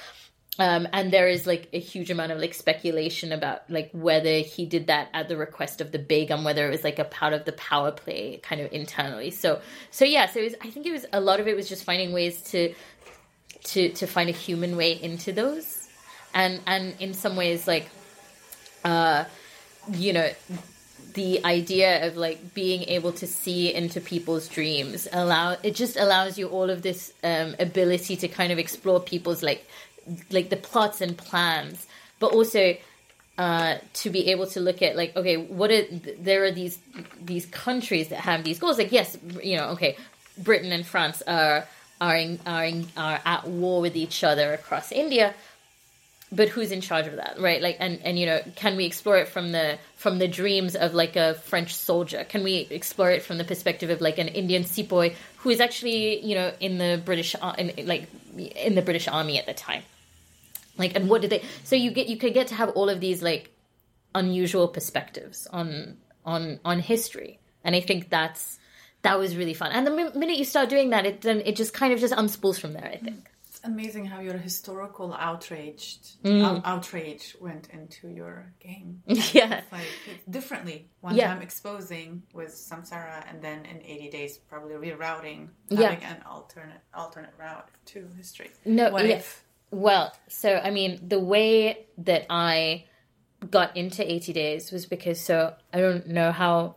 Um, 0.59 0.89
and 0.91 1.09
there 1.09 1.29
is 1.29 1.47
like 1.47 1.69
a 1.71 1.79
huge 1.79 2.11
amount 2.11 2.33
of 2.33 2.37
like 2.37 2.53
speculation 2.53 3.31
about 3.31 3.61
like 3.69 3.89
whether 3.93 4.39
he 4.39 4.65
did 4.65 4.87
that 4.87 5.07
at 5.13 5.29
the 5.29 5.37
request 5.37 5.79
of 5.79 5.93
the 5.93 5.99
Begum, 5.99 6.43
whether 6.43 6.67
it 6.67 6.69
was 6.69 6.83
like 6.83 6.99
a 6.99 7.05
part 7.05 7.31
of 7.31 7.45
the 7.45 7.53
power 7.53 7.91
play 7.91 8.41
kind 8.43 8.59
of 8.59 8.71
internally. 8.73 9.31
So 9.31 9.61
so 9.89 10.03
yeah, 10.03 10.27
so 10.27 10.41
it 10.41 10.43
was, 10.43 10.55
I 10.61 10.69
think 10.69 10.85
it 10.85 10.91
was 10.91 11.05
a 11.13 11.21
lot 11.21 11.39
of 11.39 11.47
it 11.47 11.55
was 11.55 11.69
just 11.69 11.85
finding 11.85 12.11
ways 12.11 12.41
to 12.51 12.75
to 13.63 13.89
to 13.93 14.05
find 14.05 14.29
a 14.29 14.33
human 14.33 14.75
way 14.75 15.01
into 15.01 15.31
those, 15.31 15.87
and 16.33 16.59
and 16.67 16.93
in 16.99 17.13
some 17.13 17.37
ways 17.37 17.65
like, 17.65 17.89
uh, 18.83 19.23
you 19.93 20.11
know, 20.11 20.29
the 21.13 21.43
idea 21.45 22.05
of 22.07 22.17
like 22.17 22.53
being 22.53 22.83
able 22.83 23.13
to 23.13 23.27
see 23.27 23.73
into 23.73 23.99
people's 24.01 24.47
dreams 24.47 25.07
allow 25.11 25.55
it 25.63 25.73
just 25.73 25.97
allows 25.97 26.37
you 26.37 26.47
all 26.47 26.69
of 26.69 26.81
this 26.81 27.13
um, 27.23 27.55
ability 27.59 28.15
to 28.17 28.27
kind 28.27 28.51
of 28.51 28.59
explore 28.59 28.99
people's 28.99 29.41
like 29.41 29.65
like 30.29 30.49
the 30.49 30.57
plots 30.57 31.01
and 31.01 31.17
plans, 31.17 31.87
but 32.19 32.33
also 32.33 32.75
uh, 33.39 33.77
to 33.93 34.09
be 34.09 34.31
able 34.31 34.45
to 34.47 34.59
look 34.59 34.81
at 34.81 34.97
like 34.97 35.15
okay, 35.15 35.37
what 35.37 35.71
are 35.71 35.83
there 36.19 36.43
are 36.43 36.51
these 36.51 36.77
these 37.21 37.45
countries 37.45 38.09
that 38.09 38.19
have 38.19 38.43
these 38.43 38.59
goals. 38.59 38.77
Like 38.77 38.91
yes, 38.91 39.17
you 39.41 39.55
know, 39.55 39.69
okay, 39.69 39.95
Britain 40.37 40.71
and 40.71 40.85
France 40.85 41.23
are 41.25 41.65
are 42.01 42.15
in, 42.15 42.39
are 42.45 42.65
in, 42.65 42.87
are 42.97 43.19
at 43.25 43.47
war 43.47 43.81
with 43.81 43.95
each 43.95 44.23
other 44.23 44.53
across 44.53 44.91
India, 44.91 45.33
but 46.31 46.49
who's 46.49 46.71
in 46.71 46.81
charge 46.81 47.07
of 47.07 47.15
that 47.15 47.39
right? 47.39 47.61
Like 47.61 47.77
and 47.79 48.01
and 48.03 48.19
you 48.19 48.25
know 48.25 48.41
can 48.55 48.75
we 48.75 48.85
explore 48.85 49.17
it 49.17 49.29
from 49.29 49.53
the 49.53 49.77
from 49.95 50.19
the 50.19 50.27
dreams 50.27 50.75
of 50.75 50.93
like 50.93 51.15
a 51.15 51.35
french 51.35 51.73
soldier? 51.73 52.25
Can 52.25 52.43
we 52.43 52.67
explore 52.69 53.11
it 53.11 53.23
from 53.23 53.37
the 53.37 53.45
perspective 53.45 53.89
of 53.89 54.01
like 54.01 54.17
an 54.17 54.27
indian 54.27 54.65
sepoy 54.65 55.15
who 55.37 55.49
is 55.49 55.61
actually 55.61 56.19
you 56.25 56.35
know 56.35 56.51
in 56.59 56.77
the 56.77 57.01
british 57.05 57.35
in, 57.57 57.87
like 57.87 58.07
in 58.37 58.75
the 58.75 58.81
british 58.81 59.07
army 59.07 59.39
at 59.39 59.45
the 59.45 59.53
time 59.53 59.83
like 60.79 60.95
and 60.95 61.09
what 61.09 61.21
did 61.21 61.29
they 61.29 61.43
so 61.63 61.75
you 61.75 61.91
get 61.91 62.07
you 62.07 62.17
could 62.17 62.33
get 62.33 62.47
to 62.47 62.55
have 62.55 62.69
all 62.69 62.89
of 62.89 62.99
these 62.99 63.21
like 63.21 63.51
unusual 64.15 64.67
perspectives 64.67 65.47
on 65.51 65.97
on 66.25 66.59
on 66.65 66.79
history 66.79 67.39
and 67.63 67.75
i 67.75 67.81
think 67.81 68.09
that's 68.09 68.57
that 69.01 69.19
was 69.19 69.35
really 69.35 69.53
fun 69.53 69.71
and 69.71 69.85
the 69.85 69.91
minute 69.91 70.37
you 70.37 70.45
start 70.45 70.69
doing 70.69 70.89
that 70.89 71.05
it 71.05 71.21
then 71.21 71.41
it 71.45 71.55
just 71.55 71.73
kind 71.73 71.93
of 71.93 71.99
just 71.99 72.13
unspools 72.13 72.59
from 72.59 72.73
there 72.73 72.89
i 72.91 72.97
think 72.97 73.29
it's 73.47 73.59
amazing 73.63 74.05
how 74.05 74.19
your 74.19 74.37
historical 74.37 75.13
outraged 75.13 76.21
mm. 76.23 76.43
out, 76.43 76.61
outrage 76.65 77.35
went 77.39 77.67
into 77.71 78.07
your 78.07 78.51
game 78.59 79.01
yeah 79.33 79.61
like 79.71 79.85
differently 80.29 80.87
one 81.01 81.15
yeah. 81.15 81.27
time 81.27 81.41
exposing 81.41 82.23
with 82.33 82.49
samsara 82.49 83.23
and 83.29 83.41
then 83.41 83.65
in 83.65 83.81
80 83.81 84.09
days 84.09 84.37
probably 84.37 84.75
rerouting 84.75 85.49
yeah. 85.69 85.89
having 85.89 86.03
an 86.05 86.21
alternate 86.29 86.81
alternate 86.93 87.33
route 87.37 87.69
to 87.85 88.07
history 88.17 88.49
no 88.65 88.91
what 88.91 89.05
yeah. 89.05 89.15
if 89.15 89.43
well, 89.71 90.13
so 90.27 90.55
I 90.63 90.69
mean, 90.71 90.99
the 91.07 91.19
way 91.19 91.85
that 91.99 92.25
I 92.29 92.85
got 93.49 93.77
into 93.77 94.09
80 94.09 94.33
Days 94.33 94.71
was 94.71 94.85
because 94.85 95.19
so 95.21 95.53
I 95.73 95.79
don't 95.79 96.07
know 96.07 96.31
how 96.31 96.75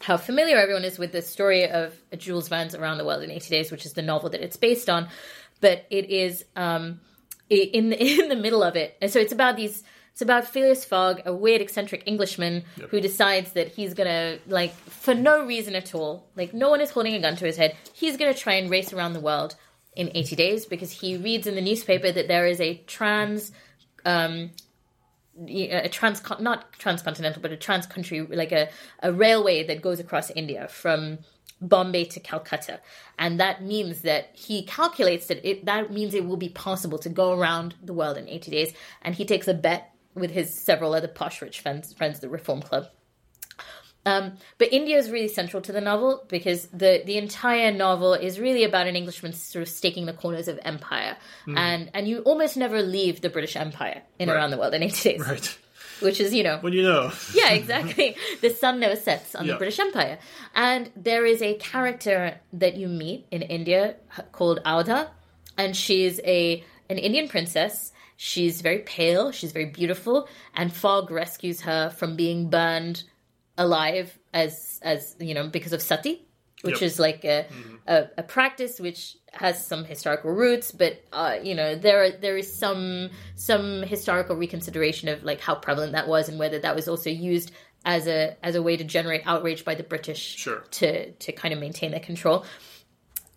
how 0.00 0.16
familiar 0.16 0.56
everyone 0.56 0.84
is 0.84 0.98
with 0.98 1.12
the 1.12 1.22
story 1.22 1.68
of 1.68 1.94
Jules 2.18 2.48
Verne's 2.48 2.74
Around 2.74 2.98
the 2.98 3.04
World 3.04 3.22
in 3.22 3.30
80 3.30 3.50
Days, 3.50 3.70
which 3.70 3.86
is 3.86 3.92
the 3.92 4.02
novel 4.02 4.30
that 4.30 4.40
it's 4.40 4.56
based 4.56 4.90
on, 4.90 5.08
but 5.60 5.86
it 5.90 6.10
is 6.10 6.44
um, 6.56 7.00
in 7.48 7.90
the, 7.90 8.20
in 8.20 8.28
the 8.28 8.36
middle 8.36 8.62
of 8.62 8.76
it, 8.76 8.96
and 9.00 9.10
so 9.10 9.18
it's 9.20 9.32
about 9.32 9.56
these. 9.56 9.82
It's 10.12 10.20
about 10.20 10.46
Phileas 10.46 10.84
Fogg, 10.84 11.22
a 11.24 11.34
weird 11.34 11.62
eccentric 11.62 12.02
Englishman 12.04 12.64
Yep. 12.76 12.90
who 12.90 13.00
decides 13.00 13.52
that 13.52 13.68
he's 13.68 13.94
gonna 13.94 14.38
like 14.46 14.74
for 14.74 15.14
no 15.14 15.46
reason 15.46 15.74
at 15.74 15.94
all, 15.94 16.28
like 16.36 16.52
no 16.52 16.68
one 16.68 16.82
is 16.82 16.90
holding 16.90 17.14
a 17.14 17.18
gun 17.20 17.34
to 17.36 17.46
his 17.46 17.56
head. 17.56 17.74
He's 17.94 18.18
gonna 18.18 18.34
try 18.34 18.54
and 18.54 18.68
race 18.70 18.92
around 18.92 19.14
the 19.14 19.20
world 19.20 19.56
in 19.94 20.10
80 20.14 20.36
days 20.36 20.66
because 20.66 20.90
he 20.90 21.16
reads 21.16 21.46
in 21.46 21.54
the 21.54 21.60
newspaper 21.60 22.10
that 22.10 22.28
there 22.28 22.46
is 22.46 22.60
a 22.60 22.78
trans 22.86 23.52
um 24.04 24.50
a 25.48 25.88
trans 25.88 26.22
not 26.40 26.72
transcontinental 26.74 27.40
but 27.40 27.52
a 27.52 27.56
trans 27.56 27.86
country 27.86 28.20
like 28.20 28.52
a, 28.52 28.68
a 29.02 29.12
railway 29.12 29.66
that 29.66 29.80
goes 29.80 29.98
across 30.00 30.30
india 30.30 30.68
from 30.68 31.18
bombay 31.62 32.04
to 32.04 32.20
calcutta. 32.20 32.80
And 33.18 33.40
that 33.40 33.62
means 33.62 34.02
that 34.02 34.30
he 34.34 34.64
calculates 34.64 35.28
that 35.28 35.48
it 35.48 35.64
that 35.64 35.92
means 35.92 36.12
it 36.14 36.26
will 36.26 36.36
be 36.36 36.48
possible 36.48 36.98
to 36.98 37.08
go 37.08 37.32
around 37.32 37.74
the 37.82 37.94
world 37.94 38.18
in 38.18 38.28
80 38.28 38.50
days. 38.50 38.74
And 39.00 39.14
he 39.14 39.24
takes 39.24 39.48
a 39.48 39.54
bet 39.54 39.94
with 40.14 40.30
his 40.30 40.54
several 40.54 40.94
other 40.94 41.08
posh 41.08 41.40
rich 41.40 41.60
friends 41.60 41.92
friends 41.94 42.20
the 42.20 42.28
reform 42.28 42.60
club 42.60 42.88
um, 44.04 44.32
but 44.58 44.72
India 44.72 44.98
is 44.98 45.10
really 45.10 45.28
central 45.28 45.62
to 45.62 45.72
the 45.72 45.80
novel 45.80 46.24
because 46.28 46.66
the 46.68 47.02
the 47.06 47.16
entire 47.18 47.70
novel 47.72 48.14
is 48.14 48.40
really 48.40 48.64
about 48.64 48.86
an 48.86 48.96
Englishman 48.96 49.32
sort 49.32 49.62
of 49.62 49.68
staking 49.68 50.06
the 50.06 50.12
corners 50.12 50.48
of 50.48 50.58
empire, 50.64 51.16
and 51.46 51.90
and 51.94 52.08
you 52.08 52.18
almost 52.20 52.56
never 52.56 52.82
leave 52.82 53.20
the 53.20 53.30
British 53.30 53.54
Empire 53.56 54.02
in 54.18 54.28
Right. 54.28 54.34
around 54.36 54.50
the 54.50 54.58
world 54.58 54.74
in 54.74 54.82
eighty 54.82 55.10
days, 55.12 55.20
Right. 55.20 55.58
which 56.00 56.18
is 56.20 56.34
you 56.34 56.42
know 56.42 56.58
When 56.60 56.72
you 56.72 56.82
know. 56.82 57.12
yeah 57.34 57.50
exactly 57.50 58.16
the 58.40 58.50
sun 58.50 58.80
never 58.80 58.96
sets 58.96 59.34
on 59.36 59.46
Yeah. 59.46 59.52
the 59.52 59.58
British 59.58 59.78
Empire, 59.78 60.18
and 60.54 60.90
there 60.96 61.24
is 61.24 61.40
a 61.42 61.54
character 61.54 62.40
that 62.54 62.76
you 62.76 62.88
meet 62.88 63.26
in 63.30 63.42
India 63.42 63.96
called 64.32 64.60
Auda, 64.64 65.10
and 65.56 65.76
she's 65.76 66.18
a 66.24 66.64
an 66.90 66.98
Indian 66.98 67.28
princess. 67.28 67.92
She's 68.16 68.60
very 68.60 68.78
pale. 68.80 69.32
She's 69.32 69.50
very 69.52 69.66
beautiful, 69.66 70.28
and 70.54 70.72
Fogg 70.72 71.10
rescues 71.10 71.62
her 71.62 71.90
from 71.90 72.14
being 72.14 72.50
burned 72.50 73.02
alive 73.58 74.18
as 74.32 74.80
as 74.82 75.14
you 75.20 75.34
know 75.34 75.48
because 75.48 75.72
of 75.72 75.82
sati 75.82 76.26
which 76.62 76.74
Yep. 76.80 76.82
is 76.82 76.98
like 77.00 77.24
a, 77.24 77.46
a 77.86 78.04
a 78.18 78.22
practice 78.22 78.78
which 78.80 79.16
has 79.32 79.66
some 79.66 79.84
historical 79.84 80.30
roots 80.30 80.70
but 80.72 81.02
uh 81.12 81.36
you 81.42 81.54
know 81.54 81.74
there 81.74 82.04
are, 82.04 82.10
there 82.10 82.36
is 82.36 82.54
some 82.56 83.10
some 83.34 83.82
historical 83.82 84.36
reconsideration 84.36 85.08
of 85.08 85.22
like 85.24 85.40
how 85.40 85.54
prevalent 85.54 85.92
that 85.92 86.08
was 86.08 86.28
and 86.28 86.38
whether 86.38 86.58
that 86.58 86.74
was 86.76 86.88
also 86.88 87.10
used 87.10 87.50
as 87.84 88.06
a 88.06 88.36
as 88.42 88.54
a 88.54 88.62
way 88.62 88.76
to 88.76 88.84
generate 88.84 89.22
outrage 89.26 89.64
by 89.64 89.74
the 89.74 89.82
british 89.82 90.20
Sure. 90.36 90.60
to 90.70 91.10
to 91.12 91.32
kind 91.32 91.52
of 91.52 91.60
maintain 91.60 91.90
their 91.90 92.00
control 92.00 92.44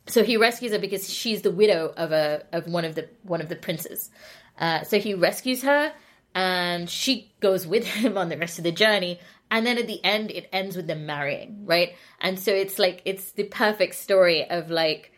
so 0.07 0.23
he 0.23 0.37
rescues 0.37 0.71
her 0.71 0.77
because 0.79 1.11
she's 1.11 1.41
the 1.41 1.51
widow 1.51 1.91
of 1.97 2.11
a 2.11 2.43
of 2.53 2.67
one 2.67 2.85
of 2.85 2.93
the 2.95 3.09
one 3.23 3.41
of 3.41 3.49
the 3.49 3.55
princes. 3.55 4.11
Uh, 4.59 4.83
so 4.83 4.99
he 4.99 5.15
rescues 5.15 5.63
her, 5.63 5.91
and 6.35 6.87
she 6.89 7.33
goes 7.39 7.65
with 7.65 7.83
him 8.01 8.15
on 8.15 8.29
the 8.29 8.37
rest 8.37 8.59
of 8.59 8.63
the 8.63 8.71
journey. 8.71 9.19
And 9.51 9.65
then 9.65 9.77
at 9.77 9.87
the 9.87 10.03
end, 10.03 10.31
it 10.31 10.49
ends 10.51 10.75
with 10.75 10.87
them 10.87 11.05
marrying, 11.05 11.65
right? 11.65 11.95
And 12.19 12.39
so 12.39 12.51
it's 12.51 12.79
like 12.79 13.01
it's 13.05 13.31
the 13.33 13.43
perfect 13.43 13.95
story 13.95 14.49
of 14.49 14.69
like 14.71 15.11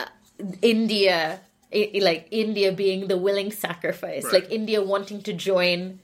uh, 0.00 0.06
India, 0.62 1.40
like 1.72 2.28
India 2.30 2.72
being 2.72 3.08
the 3.08 3.16
willing 3.18 3.52
sacrifice, 3.52 4.24
Right. 4.24 4.34
like 4.42 4.50
India 4.50 4.82
wanting 4.82 5.22
to 5.22 5.32
join 5.32 6.00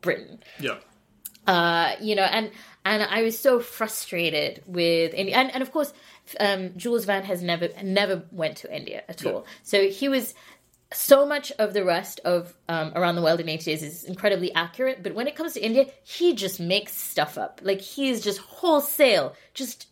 Britain 0.00 0.40
Yeah. 0.60 0.78
uh, 1.46 1.96
you 2.00 2.14
know, 2.14 2.24
and 2.24 2.50
and 2.84 3.02
I 3.02 3.22
was 3.22 3.38
so 3.38 3.60
frustrated 3.60 4.62
with 4.66 5.12
India, 5.14 5.36
and 5.36 5.50
and 5.52 5.62
of 5.62 5.72
course, 5.72 5.92
um, 6.40 6.72
Jules 6.76 7.04
Verne 7.04 7.24
has 7.24 7.42
never 7.42 7.68
never 7.82 8.22
went 8.32 8.58
to 8.58 8.74
India 8.74 9.02
at 9.08 9.24
all. 9.26 9.44
So 9.62 9.88
he 9.88 10.08
was 10.08 10.34
so 10.92 11.26
much 11.26 11.52
of 11.58 11.74
the 11.74 11.84
rest 11.84 12.20
of 12.24 12.54
um, 12.68 12.92
around 12.94 13.16
the 13.16 13.22
world 13.22 13.40
in 13.40 13.48
eight 13.48 13.64
days 13.64 13.82
is 13.82 14.04
incredibly 14.04 14.52
accurate, 14.54 15.02
but 15.02 15.14
when 15.14 15.26
it 15.26 15.36
comes 15.36 15.52
to 15.54 15.60
India, 15.60 15.86
he 16.02 16.34
just 16.34 16.60
makes 16.60 16.96
stuff 16.96 17.36
up. 17.36 17.60
Like 17.62 17.80
he's 17.80 18.22
just 18.22 18.38
wholesale, 18.38 19.34
just 19.52 19.86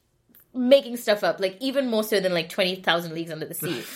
making 0.54 0.96
stuff 0.96 1.22
up. 1.22 1.38
Like 1.38 1.56
even 1.60 1.88
more 1.88 2.02
so 2.02 2.20
than 2.20 2.32
like 2.32 2.48
twenty 2.48 2.76
thousand 2.76 3.14
leagues 3.14 3.30
under 3.30 3.46
the 3.46 3.54
sea. 3.54 3.82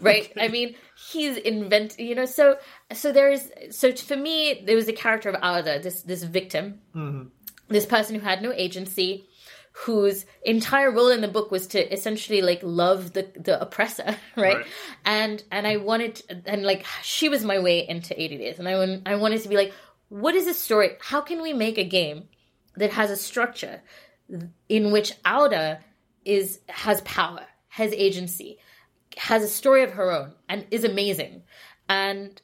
right 0.00 0.32
i 0.40 0.48
mean 0.48 0.74
he's 1.12 1.36
invent 1.36 1.96
you 2.00 2.16
know 2.16 2.24
so 2.24 2.58
so 2.92 3.12
there 3.12 3.30
is 3.30 3.52
so 3.70 3.92
for 3.92 4.16
me 4.16 4.60
there 4.66 4.74
was 4.74 4.88
a 4.88 4.92
character 4.92 5.28
of 5.28 5.36
Ada, 5.36 5.80
this 5.84 6.02
this 6.02 6.24
victim 6.24 6.80
this 7.68 7.86
person 7.86 8.16
who 8.16 8.20
had 8.20 8.42
no 8.42 8.52
agency 8.52 9.28
whose 9.78 10.24
entire 10.44 10.90
role 10.90 11.08
in 11.08 11.20
the 11.20 11.26
book 11.28 11.50
was 11.50 11.66
to 11.66 11.92
essentially 11.92 12.40
like 12.42 12.60
love 12.62 13.12
the 13.12 13.26
the 13.36 13.60
oppressor 13.60 14.16
right, 14.36 14.56
Right. 14.58 14.66
and 15.04 15.42
and 15.50 15.66
i 15.66 15.76
wanted 15.78 16.22
and 16.46 16.62
like 16.62 16.86
she 17.02 17.28
was 17.28 17.44
my 17.44 17.58
way 17.58 17.86
into 17.88 18.20
80 18.20 18.38
days 18.38 18.58
and 18.60 18.68
i 18.68 19.00
i 19.04 19.16
wanted 19.16 19.42
to 19.42 19.48
be 19.48 19.56
like 19.56 19.72
what 20.10 20.34
is 20.36 20.44
this 20.44 20.58
story 20.60 20.90
how 21.00 21.20
can 21.20 21.42
we 21.42 21.52
make 21.52 21.76
a 21.76 21.84
game 21.84 22.28
that 22.76 22.92
has 22.92 23.10
a 23.10 23.16
structure 23.16 23.82
in 24.68 24.92
which 24.92 25.12
Auda 25.24 25.80
is 26.24 26.60
has 26.68 27.00
power 27.02 27.44
has 27.68 27.92
agency 27.92 28.58
has 29.16 29.42
a 29.42 29.48
story 29.48 29.82
of 29.82 29.90
her 29.92 30.10
own 30.12 30.32
and 30.48 30.66
is 30.70 30.84
amazing 30.84 31.42
and 31.88 32.40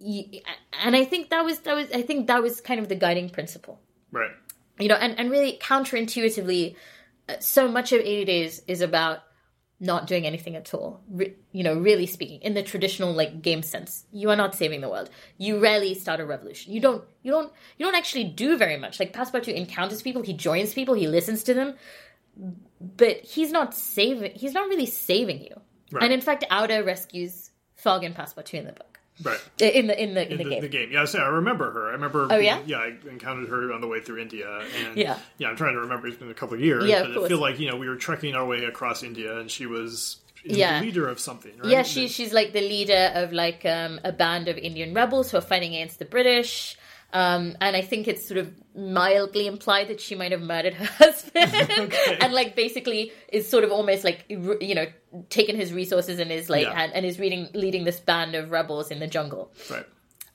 and 0.00 0.96
i 0.96 1.04
think 1.04 1.30
that 1.30 1.44
was 1.44 1.60
that 1.60 1.74
was 1.76 1.90
i 1.92 2.02
think 2.02 2.26
that 2.28 2.42
was 2.42 2.60
kind 2.60 2.80
of 2.80 2.88
the 2.88 2.94
guiding 2.96 3.28
principle 3.28 3.78
Right. 4.10 4.30
You 4.78 4.88
know 4.88 4.94
and, 4.94 5.18
and 5.18 5.30
really 5.30 5.58
counterintuitively 5.60 6.76
uh, 7.28 7.34
so 7.40 7.68
much 7.68 7.92
of 7.92 8.00
80 8.00 8.24
days 8.24 8.62
is 8.66 8.80
about 8.80 9.20
not 9.82 10.06
doing 10.06 10.24
anything 10.26 10.54
at 10.54 10.72
all. 10.72 11.02
Re- 11.10 11.34
you 11.50 11.64
know, 11.64 11.74
really 11.74 12.06
speaking, 12.06 12.40
in 12.40 12.54
the 12.54 12.62
traditional 12.62 13.12
like 13.12 13.42
game 13.42 13.62
sense, 13.62 14.04
you 14.12 14.30
are 14.30 14.36
not 14.36 14.54
saving 14.54 14.80
the 14.80 14.88
world. 14.88 15.10
You 15.38 15.58
rarely 15.58 15.94
start 15.94 16.20
a 16.20 16.24
revolution. 16.24 16.72
You 16.72 16.80
don't. 16.80 17.04
You 17.22 17.32
don't. 17.32 17.52
You 17.76 17.86
don't 17.86 17.96
actually 17.96 18.24
do 18.24 18.56
very 18.56 18.78
much. 18.78 19.00
Like 19.00 19.12
Passepartout 19.12 19.54
encounters 19.54 20.00
people, 20.00 20.22
he 20.22 20.32
joins 20.32 20.72
people, 20.72 20.94
he 20.94 21.08
listens 21.08 21.42
to 21.44 21.54
them, 21.54 21.74
but 22.80 23.18
he's 23.22 23.50
not 23.50 23.74
saving. 23.74 24.32
He's 24.34 24.54
not 24.54 24.68
really 24.68 24.86
saving 24.86 25.42
you. 25.42 25.60
Right. 25.90 26.04
And 26.04 26.12
in 26.12 26.20
fact, 26.20 26.44
Auda 26.50 26.84
rescues 26.84 27.50
Fogg 27.74 28.04
and 28.04 28.14
Passepartout 28.14 28.54
in 28.54 28.66
the 28.66 28.72
book. 28.72 28.91
Right. 29.22 29.38
In 29.60 29.86
the 29.86 30.02
in 30.02 30.14
the 30.14 30.24
in, 30.26 30.32
In 30.32 30.38
the, 30.38 30.44
the, 30.44 30.50
game. 30.50 30.60
the 30.62 30.68
game. 30.68 30.88
Yeah, 30.92 31.04
I 31.14 31.18
I 31.18 31.28
remember 31.28 31.70
her. 31.70 31.88
I 31.88 31.92
remember. 31.92 32.28
Oh, 32.30 32.38
yeah? 32.38 32.60
Yeah, 32.66 32.78
I 32.78 32.94
encountered 33.08 33.48
her 33.50 33.72
on 33.72 33.80
the 33.80 33.86
way 33.86 34.00
through 34.00 34.18
India, 34.18 34.48
and 34.86 34.96
Yeah. 34.96 35.18
yeah, 35.38 35.48
I'm 35.48 35.56
trying 35.56 35.74
to 35.74 35.80
remember. 35.80 36.08
It's 36.08 36.16
been 36.16 36.30
a 36.30 36.34
couple 36.34 36.54
of 36.54 36.60
years, 36.60 36.84
Yeah, 36.86 37.02
but 37.02 37.24
I 37.24 37.28
feel 37.28 37.38
like 37.38 37.58
you 37.60 37.70
know 37.70 37.76
we 37.76 37.88
were 37.88 37.96
trekking 37.96 38.34
our 38.34 38.46
way 38.46 38.64
across 38.64 39.02
India, 39.02 39.38
and 39.38 39.50
she 39.50 39.66
was 39.66 40.16
Yeah. 40.44 40.80
the 40.80 40.86
leader 40.86 41.08
of 41.08 41.20
something. 41.20 41.52
Right? 41.58 41.70
Yeah, 41.70 41.82
she, 41.82 42.08
she's 42.08 42.32
like 42.32 42.52
the 42.52 42.62
leader 42.62 43.12
of 43.14 43.32
like 43.32 43.64
um, 43.66 44.00
a 44.02 44.12
band 44.12 44.48
of 44.48 44.56
Indian 44.58 44.94
rebels 44.94 45.30
who 45.30 45.36
are 45.38 45.42
fighting 45.42 45.74
against 45.74 45.98
the 45.98 46.04
British. 46.06 46.76
Um, 47.14 47.56
and 47.60 47.76
I 47.76 47.82
think 47.82 48.08
it's 48.08 48.26
sort 48.26 48.38
of 48.38 48.50
mildly 48.74 49.46
implied 49.46 49.88
that 49.88 50.00
she 50.00 50.14
might 50.14 50.32
have 50.32 50.40
murdered 50.40 50.72
her 50.74 50.84
husband, 51.04 51.52
and 52.22 52.32
like 52.32 52.56
basically 52.56 53.12
is 53.28 53.48
sort 53.48 53.64
of 53.64 53.70
almost 53.70 54.02
like 54.02 54.24
you 54.28 54.74
know 54.74 54.86
taken 55.28 55.54
his 55.56 55.72
resources 55.72 56.18
and 56.18 56.32
is 56.32 56.48
like 56.48 56.64
Yeah. 56.66 56.82
and, 56.82 56.92
and 56.94 57.04
is 57.06 57.18
reading 57.18 57.48
leading 57.52 57.84
this 57.84 58.00
band 58.00 58.34
of 58.34 58.50
rebels 58.50 58.90
in 58.90 58.98
the 58.98 59.06
jungle. 59.06 59.52
right. 59.70 59.86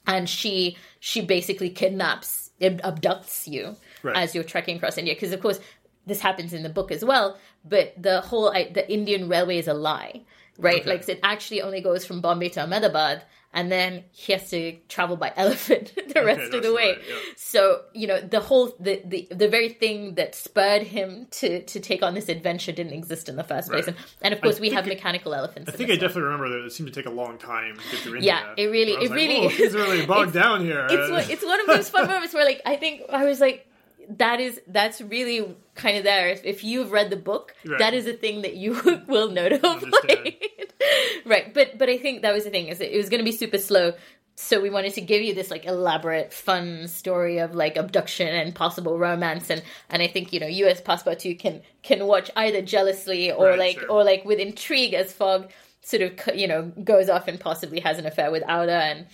And 0.06 0.30
she 0.30 0.78
she 1.00 1.22
basically 1.22 1.70
kidnaps 1.70 2.52
ab- 2.62 2.82
abducts 2.84 3.48
you 3.48 3.76
Right. 4.04 4.16
as 4.16 4.36
you're 4.36 4.44
trekking 4.44 4.78
across 4.78 4.98
India 5.00 5.16
because 5.16 5.32
of 5.34 5.42
course 5.42 5.60
this 6.06 6.22
happens 6.22 6.54
in 6.54 6.62
the 6.64 6.70
book 6.70 6.92
as 6.92 7.04
well. 7.04 7.38
But 7.66 7.94
the 8.02 8.22
whole 8.22 8.50
I, 8.52 8.70
the 8.72 8.90
Indian 8.90 9.28
railway 9.28 9.58
is 9.58 9.68
a 9.68 9.74
lie, 9.74 10.22
right? 10.60 10.82
Okay. 10.82 10.90
Like 10.92 11.10
it 11.10 11.20
actually 11.24 11.62
only 11.64 11.82
goes 11.82 12.06
from 12.06 12.22
Bombay 12.22 12.50
to 12.50 12.62
Ahmedabad, 12.64 13.24
and 13.58 13.72
then 13.72 14.04
he 14.12 14.34
has 14.34 14.50
to 14.52 14.78
travel 14.88 15.16
by 15.18 15.30
elephant 15.44 15.86
the 16.14 16.24
rest 16.24 16.54
of 16.54 16.62
the 16.64 16.72
way. 16.74 16.90
right, 16.94 16.98
yeah. 17.10 17.16
So 17.36 17.82
you 17.94 18.08
know 18.08 18.20
the 18.22 18.40
whole 18.40 18.66
the, 18.80 19.02
the 19.04 19.28
the 19.32 19.48
very 19.48 19.70
thing 19.70 20.16
that 20.16 20.36
spurred 20.36 20.84
him 20.84 21.28
to 21.40 21.64
to 21.64 21.80
take 21.80 22.02
on 22.04 22.14
this 22.14 22.30
adventure 22.30 22.72
didn't 22.72 22.94
exist 22.94 23.28
in 23.30 23.36
the 23.36 23.44
first 23.44 23.70
place, 23.70 23.88
Right. 23.88 23.96
and, 23.96 24.06
and 24.22 24.34
of 24.36 24.42
course 24.42 24.60
we 24.60 24.70
have 24.70 24.86
it- 24.86 24.90
mechanical 24.96 25.34
elephants. 25.34 25.70
I 25.70 25.76
think 25.76 25.90
I 25.90 25.94
one. 25.94 26.00
definitely 26.00 26.22
remember 26.24 26.50
that 26.50 26.66
it 26.66 26.72
seemed 26.72 26.94
to 26.94 26.96
take 27.00 27.08
a 27.12 27.16
long 27.24 27.38
time 27.38 27.76
to 27.78 27.92
get 27.92 28.00
through 28.02 28.20
Yeah, 28.22 28.50
India. 28.52 28.66
it 28.66 28.72
really- 28.72 28.94
it 28.94 29.10
like, 29.10 29.20
really- 29.20 29.48
"Whoa, 29.48 29.74
really 29.84 30.06
bogged 30.14 30.34
down 30.34 30.62
here. 30.64 30.88
it's 30.90 31.30
it's 31.30 31.46
one 31.46 31.60
of 31.60 31.68
those 31.68 31.90
fun 31.90 32.08
moments 32.08 32.34
where 32.34 32.46
like 32.46 32.62
I 32.66 32.76
think 32.78 33.02
I 33.10 33.26
was 33.26 33.40
like 33.42 33.67
that 34.10 34.40
is 34.40 34.62
that's 34.68 35.02
really 35.02 35.56
kind 35.76 35.98
of 35.98 36.04
there. 36.04 36.30
If, 36.30 36.46
if 36.46 36.64
you've 36.64 36.92
read 36.92 37.10
the 37.10 37.18
book, 37.18 37.54
Right. 37.66 37.80
that 37.80 37.94
is 37.94 38.08
a 38.08 38.14
thing 38.14 38.42
that 38.44 38.56
you 38.56 38.74
will. 39.08 39.30
Understand. 39.38 40.36
right, 41.26 41.54
but 41.54 41.78
but 41.78 41.90
I 41.90 41.98
think 41.98 42.22
that 42.22 42.34
was 42.34 42.44
the 42.46 42.50
thing 42.50 42.68
is 42.68 42.80
it 42.82 42.96
was 42.96 43.10
going 43.10 43.20
to 43.20 43.26
be 43.26 43.32
super 43.36 43.58
slow. 43.58 43.94
So 44.40 44.62
we 44.62 44.70
wanted 44.70 44.94
to 44.94 45.02
give 45.02 45.24
you 45.24 45.34
this 45.34 45.50
like 45.50 45.66
elaborate, 45.66 46.32
fun 46.32 46.88
story 46.88 47.40
of 47.40 47.56
like 47.56 47.76
abduction 47.76 48.28
and 48.28 48.54
possible 48.54 48.98
romance, 49.00 49.50
and 49.50 49.64
and 49.90 50.02
I 50.02 50.08
think 50.08 50.32
you 50.32 50.40
know 50.40 50.48
U.S. 50.48 50.80
Passepartout 50.82 51.40
can 51.40 51.62
can 51.82 52.06
watch 52.06 52.30
either 52.36 52.62
jealously 52.62 53.32
or 53.32 53.48
Right, 53.48 53.60
like 53.60 53.80
sure. 53.80 53.90
or 53.90 54.04
like 54.04 54.26
with 54.26 54.40
intrigue 54.40 54.94
as 54.94 55.12
Fogg 55.12 55.52
sort 55.82 56.04
of 56.04 56.36
you 56.38 56.48
know 56.48 56.72
goes 56.84 57.10
off 57.10 57.28
and 57.28 57.40
possibly 57.40 57.80
has 57.80 57.98
an 57.98 58.06
affair 58.06 58.30
with 58.30 58.44
Auda 58.44 58.72
and 58.84 59.08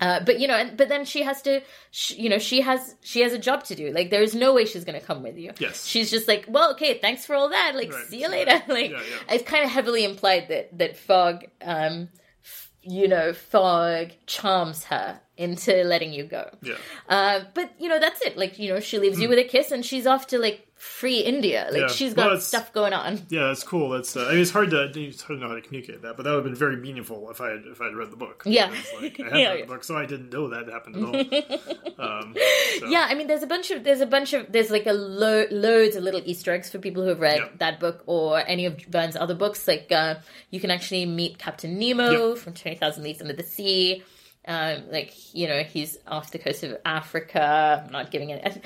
uh, 0.00 0.20
but 0.24 0.40
you 0.40 0.48
know, 0.48 0.54
and, 0.54 0.76
but 0.76 0.88
then 0.88 1.04
she 1.04 1.22
has 1.22 1.42
to, 1.42 1.60
sh 1.90 2.12
you 2.12 2.28
know, 2.28 2.38
she 2.38 2.60
has 2.62 2.94
she 3.02 3.20
has 3.20 3.32
a 3.32 3.38
job 3.38 3.64
to 3.64 3.74
do. 3.74 3.92
Like, 3.92 4.10
there 4.10 4.22
is 4.22 4.34
no 4.34 4.54
way 4.54 4.64
she's 4.64 4.84
going 4.84 4.98
to 4.98 5.04
come 5.06 5.22
with 5.22 5.36
you. 5.36 5.52
Yes. 5.58 5.84
she's 5.86 6.10
just 6.10 6.26
like, 6.28 6.46
well, 6.48 6.72
okay, 6.72 6.98
thanks 6.98 7.26
for 7.26 7.34
all 7.34 7.50
that. 7.50 7.74
Like, 7.74 7.92
Right, 7.92 8.06
see 8.06 8.20
you 8.22 8.28
right. 8.28 8.46
later. 8.46 8.62
Like, 8.72 8.90
Yeah, 8.90 8.98
yeah. 9.28 9.34
it's 9.34 9.44
kind 9.48 9.64
of 9.64 9.70
heavily 9.70 10.04
implied 10.04 10.48
that 10.48 10.78
that 10.78 10.96
Fogg, 10.96 11.44
um, 11.62 12.08
f- 12.44 12.70
you 12.82 13.08
know, 13.08 13.32
Fogg 13.32 14.12
charms 14.26 14.84
her 14.84 15.20
into 15.36 15.84
letting 15.84 16.12
you 16.12 16.24
go. 16.24 16.48
Yeah. 16.62 16.76
Uh, 17.08 17.40
but 17.54 17.70
you 17.78 17.88
know, 17.88 17.98
that's 17.98 18.20
it. 18.22 18.36
Like, 18.36 18.58
you 18.58 18.72
know, 18.72 18.80
she 18.80 18.98
leaves 18.98 19.20
you 19.20 19.28
with 19.28 19.38
a 19.38 19.44
kiss, 19.44 19.70
and 19.70 19.84
she's 19.84 20.06
off 20.06 20.26
to 20.28 20.38
like 20.38 20.66
free 20.80 21.18
India. 21.18 21.68
Like. 21.70 21.80
Yeah. 21.82 21.88
she's 21.88 22.14
Well, 22.14 22.26
got 22.28 22.32
it's- 22.32 22.46
stuff 22.46 22.72
going 22.72 22.94
on. 22.94 23.20
Yeah, 23.28 23.48
that's 23.48 23.62
cool. 23.62 23.90
That's 23.90 24.16
uh, 24.16 24.24
I 24.26 24.32
mean, 24.32 24.40
it's 24.40 24.50
hard 24.50 24.70
to 24.70 24.90
it's 24.94 25.20
hard 25.20 25.38
to 25.38 25.42
know 25.42 25.48
how 25.50 25.54
to 25.54 25.60
communicate 25.60 26.00
that, 26.02 26.16
but 26.16 26.22
that 26.22 26.30
would 26.30 26.36
have 26.36 26.44
been 26.44 26.54
very 26.54 26.76
meaningful 26.76 27.30
if 27.30 27.40
I 27.40 27.50
had 27.50 27.64
if 27.70 27.80
I 27.82 27.84
had 27.84 27.94
read 27.94 28.10
the 28.10 28.16
book. 28.16 28.42
Yeah. 28.46 28.70
Like, 29.00 29.20
I 29.20 29.24
had 29.24 29.32
Yeah, 29.38 29.50
read 29.52 29.62
the 29.64 29.66
book, 29.66 29.84
so 29.84 29.96
I 29.96 30.06
didn't 30.06 30.32
know 30.32 30.48
that 30.48 30.68
happened 30.68 30.96
at 30.96 31.02
all. 31.04 31.14
um, 31.98 32.34
so- 32.78 32.86
Yeah, 32.86 33.06
I 33.10 33.14
mean, 33.14 33.26
there's 33.26 33.42
a 33.42 33.46
bunch 33.46 33.70
of 33.70 33.84
there's 33.84 34.00
a 34.00 34.06
bunch 34.06 34.32
of 34.32 34.50
there's 34.50 34.70
like 34.70 34.86
a 34.86 34.92
lo- 34.94 35.46
loads 35.50 35.96
of 35.96 36.02
little 36.02 36.22
Easter 36.24 36.52
eggs 36.52 36.70
for 36.70 36.78
people 36.78 37.02
who 37.02 37.10
have 37.10 37.20
read 37.20 37.42
that 37.58 37.78
book 37.78 38.02
or 38.06 38.38
any 38.46 38.64
of 38.64 38.80
Verne's 38.88 39.16
other 39.16 39.34
books. 39.34 39.68
Like 39.68 39.92
uh, 39.92 40.14
you 40.50 40.60
can 40.60 40.70
actually 40.70 41.04
meet 41.04 41.38
Captain 41.38 41.78
Nemo 41.78 42.30
Yep. 42.30 42.38
from 42.38 42.54
Twenty 42.54 42.78
Thousand 42.78 43.02
Leagues 43.04 43.20
Under 43.20 43.34
the 43.34 43.42
Sea. 43.42 44.02
Um, 44.48 44.84
like 44.90 45.12
you 45.34 45.46
know, 45.46 45.62
he's 45.62 45.98
off 46.06 46.30
the 46.32 46.38
coast 46.38 46.62
of 46.64 46.78
Africa. 46.86 47.84
I'm 47.86 47.92
not 47.92 48.10
giving 48.10 48.30
it. 48.30 48.64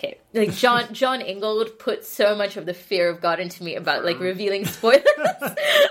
Okay, 0.00 0.16
like 0.32 0.52
Jon 0.54 0.86
Jon 0.94 1.20
Ingold 1.20 1.78
put 1.78 2.06
so 2.06 2.34
much 2.34 2.56
of 2.56 2.64
the 2.64 2.72
fear 2.72 3.10
of 3.10 3.20
God 3.20 3.38
into 3.38 3.62
me 3.62 3.74
about 3.76 4.02
like 4.02 4.18
revealing 4.18 4.64
spoilers 4.64 5.02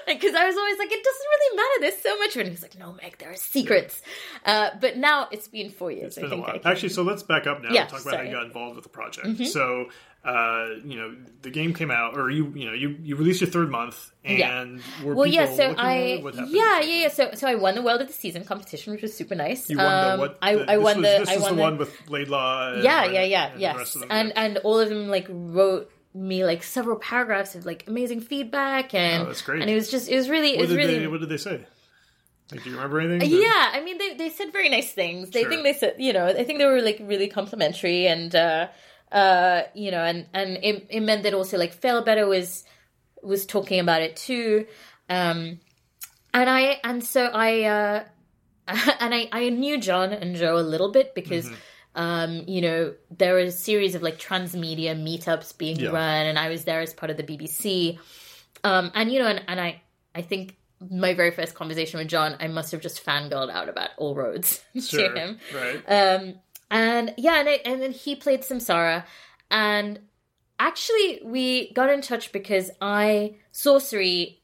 because 0.07 0.33
I 0.35 0.47
was 0.47 0.57
always 0.57 0.77
like, 0.79 0.91
it 0.91 1.03
doesn't 1.03 1.27
really 1.29 1.55
matter. 1.55 1.81
There's 1.81 1.97
so 2.01 2.17
much. 2.17 2.35
And 2.35 2.49
he's 2.49 2.63
like, 2.63 2.79
no, 2.79 2.93
Meg, 2.93 3.19
there 3.19 3.31
are 3.31 3.35
secrets. 3.35 4.01
Uh, 4.45 4.71
but 4.81 4.97
now 4.97 5.27
it's 5.31 5.47
been 5.47 5.69
four 5.69 5.91
years. 5.91 6.17
it's 6.17 6.27
been 6.27 6.39
a 6.39 6.41
while. 6.41 6.59
Actually, 6.65 6.89
so 6.89 7.03
let's 7.03 7.21
back 7.21 7.45
up 7.45 7.61
now 7.61 7.69
Yeah, 7.71 7.81
and 7.81 7.89
talk 7.89 8.01
about 8.01 8.13
sorry. 8.13 8.25
Mm-hmm. 8.25 8.33
how 8.33 8.39
you 8.41 8.45
got 8.45 8.47
involved 8.47 8.75
with 8.77 8.83
the 8.83 8.89
project. 8.89 9.45
So, 9.47 9.89
uh, 10.23 10.67
you 10.83 10.97
know, 10.99 11.15
the 11.41 11.49
game 11.49 11.73
came 11.73 11.89
out, 11.91 12.17
or 12.17 12.29
you, 12.29 12.51
you 12.55 12.65
know, 12.67 12.73
you, 12.73 12.97
you 13.01 13.15
released 13.15 13.39
your 13.41 13.49
third 13.49 13.69
month, 13.71 14.11
Yeah. 14.23 14.61
and 14.61 14.81
were 15.03 15.15
Well, 15.15 15.25
yeah. 15.25 15.53
So 15.55 15.73
I, 15.77 15.93
it? 15.95 16.23
What 16.23 16.35
happened? 16.35 16.53
yeah, 16.53 16.81
yeah, 16.81 17.01
yeah. 17.03 17.07
So, 17.07 17.31
so 17.35 17.47
I 17.47 17.55
won 17.55 17.75
the 17.75 17.81
World 17.81 18.01
of 18.01 18.07
the 18.07 18.13
Season 18.13 18.43
competition, 18.43 18.91
which 18.91 19.01
was 19.01 19.15
super 19.15 19.35
nice. 19.35 19.69
You 19.69 19.77
won 19.77 19.85
Um, 19.87 20.19
the 20.19 20.25
what? 20.25 20.37
I, 20.41 20.55
the- 20.55 20.71
I 20.71 20.75
this 20.75 20.83
won 20.83 20.97
was, 20.97 21.05
the. 21.05 21.19
This 21.19 21.29
I 21.29 21.33
was 21.35 21.43
won 21.43 21.51
the 21.51 21.55
the, 21.55 21.61
one 21.61 21.77
with 21.77 22.09
Laidlaw. 22.09 22.73
And, 22.73 22.83
Yeah, 22.83 23.05
yeah, 23.05 23.23
yeah, 23.23 23.51
and 23.51 23.61
yes. 23.61 23.93
them, 23.93 24.03
and 24.09 24.27
yeah. 24.29 24.43
and 24.43 24.57
all 24.59 24.79
of 24.79 24.89
them 24.89 25.07
like 25.07 25.27
wrote 25.29 25.89
me 26.13 26.43
like 26.43 26.63
several 26.63 26.97
paragraphs 26.97 27.55
of 27.55 27.65
like 27.65 27.85
amazing 27.87 28.19
feedback 28.19 28.93
and 28.93 29.23
Oh, 29.23 29.25
that's 29.27 29.41
great. 29.43 29.61
and 29.61 29.69
it 29.69 29.75
was 29.75 29.89
just 29.91 30.09
it 30.09 30.15
was 30.17 30.27
really 30.27 30.53
it 30.53 30.57
what 30.57 30.61
was 30.61 30.69
did 30.71 30.77
really 30.77 30.99
they? 30.99 31.07
What 31.07 31.19
did 31.21 31.29
they 31.29 31.37
say? 31.37 31.65
Like, 32.51 32.63
do 32.63 32.69
you 32.71 32.75
remember 32.77 32.99
anything? 32.99 33.29
yeah 33.29 33.69
i 33.73 33.79
mean 33.83 33.99
they, 33.99 34.15
they 34.15 34.29
said 34.31 34.51
very 34.51 34.69
nice 34.69 34.91
things 34.91 35.29
they 35.29 35.41
Sure. 35.43 35.51
think 35.51 35.61
they 35.63 35.73
said 35.73 35.93
you 35.99 36.11
know 36.13 36.25
i 36.25 36.43
think 36.43 36.57
they 36.57 36.65
were 36.65 36.81
like 36.81 36.97
really 36.99 37.27
complimentary 37.27 38.07
and 38.07 38.33
uh 38.33 38.67
uh 39.11 39.63
you 39.73 39.91
know 39.91 40.03
and 40.03 40.27
and 40.33 40.57
it, 40.63 40.87
it 40.89 40.99
meant 41.01 41.23
that 41.23 41.33
also 41.33 41.57
like 41.57 41.79
Failbetter 41.79 42.27
was 42.27 42.63
was 43.23 43.45
talking 43.45 43.79
about 43.79 44.01
it 44.01 44.15
too 44.15 44.65
um 45.09 45.59
and 46.33 46.49
i 46.49 46.79
and 46.83 47.03
so 47.03 47.25
i 47.25 47.63
uh 47.63 48.03
and 48.67 49.13
i 49.15 49.27
i 49.31 49.49
knew 49.49 49.79
jon 49.79 50.13
and 50.13 50.35
joe 50.35 50.57
a 50.57 50.61
little 50.61 50.91
bit 50.91 51.15
because 51.15 51.45
Mm-hmm. 51.47 52.01
um 52.01 52.43
you 52.47 52.61
know 52.61 52.93
there 53.17 53.33
were 53.33 53.39
a 53.39 53.51
series 53.51 53.95
of 53.95 54.03
like 54.03 54.19
transmedia 54.19 54.95
meetups 54.95 55.57
being 55.57 55.79
Yeah. 55.79 55.89
run 55.89 56.27
and 56.27 56.37
i 56.37 56.49
was 56.49 56.63
there 56.65 56.79
as 56.81 56.93
part 56.93 57.09
of 57.09 57.17
the 57.17 57.23
bbc 57.23 57.97
um 58.63 58.91
and 58.93 59.11
you 59.11 59.17
know 59.19 59.27
and, 59.27 59.41
and 59.47 59.59
i 59.59 59.81
i 60.13 60.21
think 60.21 60.55
my 60.89 61.13
very 61.13 61.31
first 61.31 61.55
conversation 61.55 61.97
with 61.99 62.07
Jon, 62.07 62.37
I 62.39 62.47
must 62.47 62.71
have 62.71 62.79
just 62.79 63.05
fangirled 63.05 63.51
out 63.51 63.67
about 63.67 63.89
all 63.97 64.15
roads 64.15 64.63
Sure. 64.79 65.09
to 65.09 65.19
him. 65.19 65.37
Right. 65.53 65.83
Um, 65.85 66.35
and 66.71 67.13
yeah, 67.17 67.39
and, 67.39 67.49
I, 67.49 67.53
and 67.65 67.81
then 67.81 67.91
he 67.91 68.15
played 68.15 68.41
Samsara, 68.41 69.03
and 69.51 69.99
actually 70.59 71.21
we 71.23 71.73
got 71.73 71.89
in 71.89 72.01
touch 72.01 72.31
because 72.31 72.69
I 72.81 73.35
sorcery, 73.51 74.41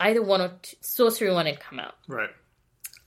either 0.00 0.22
one 0.22 0.40
or 0.40 0.52
two, 0.62 0.76
sorcery 0.80 1.32
one 1.32 1.46
had 1.46 1.60
come 1.60 1.78
out, 1.80 1.94
Right. 2.08 2.30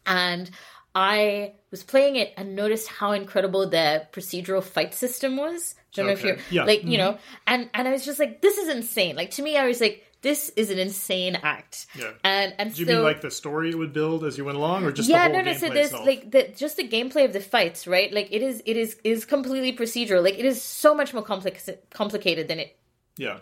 and 0.06 0.50
I 0.94 1.56
was 1.72 1.84
playing 1.84 2.16
it 2.16 2.34
and 2.38 2.56
noticed 2.56 2.88
how 2.88 3.12
incredible 3.12 3.70
the 3.70 4.08
procedural 4.14 4.64
fight 4.64 4.94
system 4.94 5.36
was. 5.36 5.76
Don't 5.94 6.06
know 6.08 6.14
if 6.14 6.24
you're 6.24 6.38
Yeah. 6.50 6.64
like 6.64 6.84
you 6.84 6.92
Mhm. 6.92 6.98
know, 6.98 7.18
and 7.48 7.70
and 7.74 7.88
I 7.88 7.92
was 7.92 8.06
just 8.06 8.20
like, 8.20 8.42
this 8.42 8.58
is 8.58 8.70
insane. 8.70 9.16
Like 9.16 9.32
to 9.32 9.42
me, 9.42 9.58
I 9.58 9.66
was 9.68 9.82
like, 9.82 10.06
this 10.26 10.50
is 10.56 10.72
an 10.72 10.80
insane 10.80 11.38
act. 11.44 11.86
Yeah. 11.98 12.12
And 12.24 12.56
and 12.58 12.74
Do 12.74 12.82
you 12.82 12.88
so 12.88 12.94
mean 12.94 13.04
like 13.04 13.22
the 13.22 13.30
story 13.30 13.70
it 13.70 13.78
would 13.78 13.94
build 13.94 14.24
as 14.24 14.40
you 14.40 14.44
went 14.44 14.58
along, 14.58 14.84
or 14.84 14.92
just 14.92 15.08
yeah, 15.08 15.28
no, 15.28 15.42
no. 15.42 15.54
So 15.54 15.70
there's 15.70 15.94
itself? 15.94 16.06
like 16.06 16.32
the 16.32 16.52
just 16.58 16.78
the 16.78 16.88
gameplay 16.88 17.26
of 17.26 17.32
the 17.32 17.40
fights, 17.40 17.86
right? 17.86 18.12
Like 18.12 18.30
it 18.32 18.42
is, 18.42 18.64
it 18.66 18.76
is 18.76 18.98
is 19.04 19.24
completely 19.24 19.72
procedural. 19.78 20.24
Like 20.24 20.40
it 20.40 20.46
is 20.46 20.64
so 20.64 20.96
much 20.96 21.14
more 21.14 21.22
complex 21.22 21.70
complicated 21.92 22.48
than 22.48 22.58
it 22.58 22.76
yeah. 23.18 23.38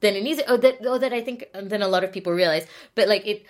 than 0.00 0.14
it 0.14 0.24
needs. 0.24 0.40
Oh, 0.48 0.56
that 0.56 0.78
oh, 0.86 0.96
that 0.96 1.12
I 1.12 1.20
think 1.20 1.44
than 1.52 1.82
a 1.82 1.88
lot 1.88 2.04
of 2.04 2.10
people 2.10 2.32
realize. 2.32 2.66
But 2.94 3.06
like 3.06 3.26
it, 3.26 3.44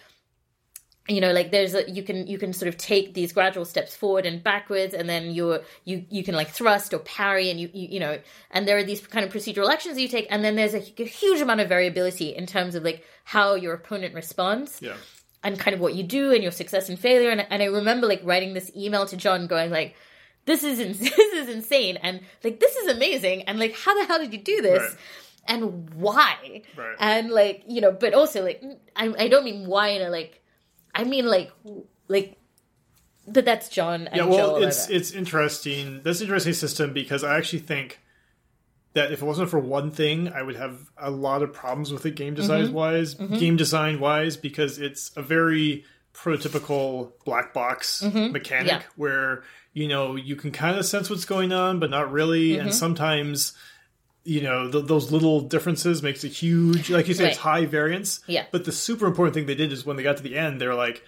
you 1.09 1.20
know, 1.20 1.32
like 1.32 1.51
there's 1.51 1.74
a 1.74 1.89
you 1.90 2.02
can 2.02 2.26
you 2.26 2.39
can 2.39 2.52
sort 2.55 2.68
of 2.68 2.76
take 2.78 3.12
these 3.14 3.32
gradual 3.32 3.64
steps 3.66 3.94
forward 3.94 4.24
and 4.24 4.43
backwards, 4.43 4.94
and 4.94 5.09
then 5.09 5.31
you're 5.32 5.60
you 5.85 6.05
you 6.09 6.24
can 6.24 6.35
like 6.35 6.48
thrust 6.48 6.94
or 6.94 6.98
parry, 7.01 7.51
and 7.51 7.60
you 7.60 7.68
you, 7.74 7.89
you 7.93 8.01
know, 8.01 8.18
and 8.51 8.66
there 8.66 8.78
are 8.78 8.82
these 8.85 9.06
kind 9.06 9.24
of 9.26 9.32
procedural 9.32 9.68
actions 9.70 9.98
you 9.98 10.09
take, 10.09 10.26
and 10.31 10.43
then 10.44 10.56
there's 10.56 10.72
a, 10.74 10.81
hu- 10.81 11.05
huge 11.05 11.40
amount 11.43 11.60
of 11.60 11.68
variability 11.68 12.35
in 12.35 12.47
terms 12.47 12.74
of 12.74 12.85
like 12.85 13.05
how 13.24 13.55
your 13.55 13.74
opponent 13.74 14.14
responds 14.14 14.81
Yeah. 14.81 14.97
and 15.43 15.59
kind 15.59 15.74
of 15.74 15.81
what 15.81 15.94
you 15.94 16.05
do 16.05 16.32
and 16.32 16.43
your 16.43 16.52
success 16.52 16.89
and 16.89 16.98
failure. 16.98 17.28
And, 17.31 17.47
and 17.51 17.62
I 17.62 17.66
remember 17.66 18.06
like 18.06 18.22
writing 18.24 18.55
this 18.55 18.70
email 18.74 19.05
to 19.06 19.16
Jon 19.16 19.47
going 19.47 19.70
like, 19.70 19.94
this 20.47 20.62
is 20.64 20.81
ins- 20.81 20.98
this 21.16 21.18
is 21.35 21.48
insane 21.51 21.98
and 22.02 22.20
like 22.43 22.60
this 22.60 22.76
is 22.76 22.89
amazing 22.97 23.43
and 23.43 23.59
like 23.59 23.74
how 23.76 23.94
the 23.98 24.06
hell 24.06 24.18
did 24.18 24.32
you 24.32 24.40
do 24.43 24.62
this? 24.62 24.81
Right. 24.81 24.97
and 25.48 25.90
why 25.94 26.62
Right. 26.76 26.97
and 26.98 27.31
like 27.31 27.64
you 27.68 27.81
know 27.82 27.93
but 27.93 28.14
also 28.14 28.43
like 28.43 28.62
I, 28.97 29.12
I 29.18 29.28
don't 29.28 29.44
mean 29.44 29.66
why 29.66 29.89
in 29.89 30.02
a 30.02 30.09
like 30.10 30.40
i 30.95 31.05
mean 31.05 31.27
like 31.27 31.51
like 32.09 32.37
but 33.27 33.45
that's 33.45 33.69
jon 33.69 34.07
and 34.09 34.16
Yeah, 34.16 34.25
well, 34.27 34.57
Joel 34.59 34.65
it's 34.65 34.89
it's 34.91 35.12
interesting. 35.12 36.03
That's 36.03 36.21
an 36.21 36.27
interesting 36.27 36.53
system 36.53 36.93
because 36.93 37.25
I 37.25 37.39
actually 37.39 37.61
think 37.61 38.01
that 38.93 39.12
if 39.12 39.23
it 39.23 39.25
wasn't 39.25 39.49
for 39.51 39.59
one 39.59 39.91
thing, 39.91 40.29
I 40.33 40.43
would 40.43 40.57
have 40.57 40.79
a 40.99 41.11
lot 41.11 41.43
of 41.43 41.53
problems 41.53 41.91
with 41.91 42.05
it 42.07 42.16
game 42.16 42.35
design 42.35 42.66
Mm-hmm. 42.66 42.75
wise, 42.75 43.15
game 43.15 43.57
design 43.57 43.99
wise, 43.99 44.37
because 44.37 44.79
it's 44.79 45.11
a 45.16 45.23
very 45.23 45.85
prototypical 46.12 47.12
black 47.25 47.53
box 47.55 48.03
mechanic 48.03 48.43
Mm-hmm. 48.43 48.66
Yeah. 48.66 48.83
where 48.97 49.43
you 49.73 49.89
know 49.89 50.16
you 50.16 50.37
can 50.37 50.51
kind 50.53 50.79
of 50.79 50.85
sense 50.87 51.09
what's 51.11 51.25
going 51.25 51.51
on, 51.53 51.81
but 51.81 51.89
not 51.91 52.12
really, 52.12 52.51
Mm-hmm. 52.53 52.61
and 52.66 52.75
sometimes. 52.75 53.55
You 54.24 54.40
know 54.42 54.70
th- 54.70 54.86
those 54.86 55.12
little 55.12 55.40
differences 55.42 56.02
makes 56.02 56.24
a 56.24 56.28
huge, 56.28 56.88
like 56.90 57.09
you 57.09 57.14
say, 57.14 57.28
it's 57.28 57.38
high 57.38 57.66
variance. 57.66 58.20
Yeah. 58.26 58.46
But 58.51 58.64
the 58.64 58.72
super 58.72 59.06
important 59.06 59.34
thing 59.34 59.46
they 59.46 59.55
did 59.55 59.70
is 59.72 59.84
when 59.84 59.96
they 59.96 60.02
got 60.02 60.16
to 60.16 60.22
the 60.22 60.36
end, 60.36 60.60
they're 60.60 60.74
like, 60.74 61.02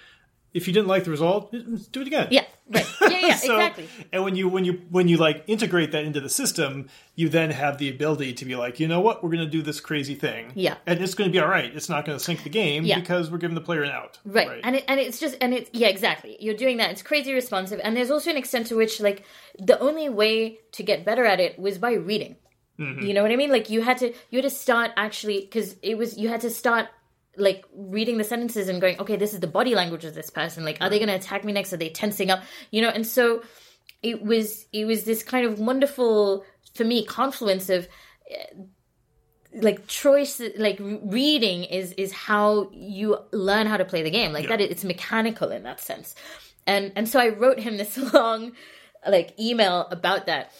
if 0.52 0.66
you 0.66 0.72
didn't 0.74 0.88
like 0.88 1.04
the 1.04 1.10
result, 1.10 1.50
do 1.52 2.00
it 2.00 2.06
again. 2.06 2.28
yeah 2.30 2.44
right 2.70 2.86
yeah 3.02 3.08
yeah 3.28 3.34
So- 3.36 3.54
exactly 3.54 3.88
And 4.12 4.24
when 4.24 4.36
you 4.36 4.48
when 4.48 4.64
you 4.64 4.80
when 4.90 5.06
you 5.08 5.16
like 5.18 5.44
integrate 5.46 5.92
that 5.92 6.04
into 6.04 6.20
the 6.20 6.28
system, 6.28 6.88
you 7.14 7.28
then 7.30 7.50
have 7.50 7.78
the 7.78 7.88
ability 7.88 8.34
to 8.34 8.44
be 8.44 8.54
like, 8.56 8.80
you 8.80 8.88
know 8.88 9.00
what, 9.00 9.22
we're 9.22 9.30
going 9.30 9.44
to 9.44 9.50
do 9.50 9.62
this 9.62 9.80
crazy 9.80 10.14
thing. 10.14 10.52
Yeah. 10.54 10.76
and 10.86 11.00
it's 11.00 11.14
going 11.14 11.30
to 11.30 11.32
be 11.32 11.38
all 11.38 11.48
right. 11.48 11.74
It's 11.74 11.88
not 11.88 12.04
going 12.04 12.18
to 12.18 12.22
sink 12.24 12.42
the 12.42 12.50
game 12.50 12.84
Yeah. 12.84 12.98
because 13.00 13.30
we're 13.30 13.38
giving 13.38 13.54
the 13.54 13.60
player 13.62 13.82
an 13.82 13.90
out. 13.92 14.18
right, 14.24 14.60
and 14.64 14.76
it, 14.76 14.84
and 14.88 14.98
it's 15.00 15.18
just 15.18 15.36
and 15.40 15.54
it's 15.54 15.70
yeah 15.72 15.88
exactly 15.88 16.36
you're 16.40 16.54
doing 16.56 16.76
that 16.78 16.90
it's 16.90 17.02
crazy 17.02 17.32
responsive 17.34 17.80
and 17.82 17.96
there's 17.96 18.10
also 18.10 18.30
an 18.30 18.36
extent 18.36 18.66
to 18.68 18.76
which 18.76 19.00
like 19.00 19.24
the 19.58 19.78
only 19.78 20.08
way 20.10 20.58
to 20.72 20.82
get 20.82 21.04
better 21.04 21.24
at 21.24 21.38
it 21.40 21.58
was 21.58 21.78
by 21.78 21.92
reading 21.92 22.36
Mm-hmm. 22.78 23.06
you 23.06 23.14
know 23.14 23.22
what 23.22 23.32
i 23.32 23.36
mean? 23.36 23.50
Like 23.50 23.70
you 23.70 23.80
had 23.82 23.98
to 23.98 24.12
you 24.30 24.38
had 24.38 24.50
to 24.50 24.50
start 24.50 24.90
actually 24.96 25.40
because 25.40 25.76
it 25.82 25.96
was 25.96 26.18
you 26.18 26.28
had 26.28 26.42
to 26.42 26.50
start 26.50 26.88
like 27.38 27.64
reading 27.74 28.18
the 28.18 28.24
sentences 28.24 28.68
and 28.68 28.80
going 28.80 28.98
okay 28.98 29.16
this 29.16 29.34
is 29.34 29.40
the 29.40 29.46
body 29.46 29.74
language 29.74 30.04
of 30.04 30.14
this 30.14 30.30
person. 30.30 30.64
Like 30.64 30.78
are 30.80 30.90
they 30.90 30.98
mm-hmm. 30.98 31.06
going 31.06 31.20
to 31.20 31.24
attack 31.26 31.44
me 31.44 31.52
next? 31.52 31.72
Are 31.72 31.78
they 31.78 31.88
tensing 31.88 32.30
up? 32.30 32.42
You 32.70 32.82
know 32.82 32.90
and 32.90 33.06
so 33.06 33.42
it 34.02 34.22
was 34.22 34.66
it 34.72 34.84
was 34.84 35.04
this 35.04 35.22
kind 35.22 35.46
of 35.46 35.58
wonderful 35.58 36.44
for 36.74 36.84
me 36.84 37.04
confluence 37.04 37.70
of 37.70 37.88
eh, 38.30 38.44
like 39.54 39.86
choice 39.86 40.40
like 40.58 40.78
reading 40.80 41.64
is 41.64 41.92
is 41.92 42.12
how 42.12 42.68
you 42.72 43.16
learn 43.32 43.66
how 43.66 43.78
to 43.78 43.84
play 43.86 44.02
the 44.02 44.10
game. 44.10 44.32
Like 44.32 44.44
Yeah. 44.44 44.56
that 44.56 44.60
it's 44.60 44.84
mechanical 44.84 45.50
in 45.50 45.62
that 45.62 45.80
sense. 45.80 46.14
And 46.66 46.92
and 46.94 47.08
so 47.08 47.18
i 47.20 47.28
wrote 47.28 47.58
him 47.58 47.78
this 47.78 47.96
long 48.12 48.52
like 49.08 49.38
email 49.40 49.86
about 49.90 50.26
that 50.26 50.52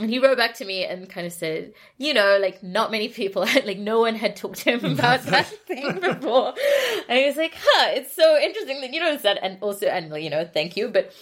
and 0.00 0.10
he 0.10 0.18
wrote 0.18 0.36
back 0.36 0.54
to 0.54 0.64
me 0.64 0.84
and 0.84 1.08
kind 1.08 1.26
of 1.26 1.32
said, 1.32 1.72
you 1.98 2.14
know, 2.14 2.38
like 2.40 2.62
not 2.62 2.90
many 2.90 3.08
people 3.08 3.42
like 3.64 3.78
no 3.78 4.00
one 4.00 4.16
had 4.16 4.34
talked 4.36 4.58
to 4.60 4.76
him 4.76 4.84
about 4.98 5.22
that 5.24 5.46
thing 5.46 6.00
before. 6.00 6.52
And 7.08 7.18
he 7.18 7.26
was 7.26 7.36
like, 7.36 7.54
huh, 7.56 7.90
it's 7.92 8.14
so 8.14 8.36
interesting 8.38 8.80
that 8.80 8.92
you 8.92 9.00
noticed 9.00 9.22
that. 9.22 9.38
And 9.42 9.58
also, 9.60 9.86
and 9.86 10.12
you 10.22 10.30
know, 10.30 10.44
thank 10.44 10.76
you. 10.76 10.88
But, 10.88 11.12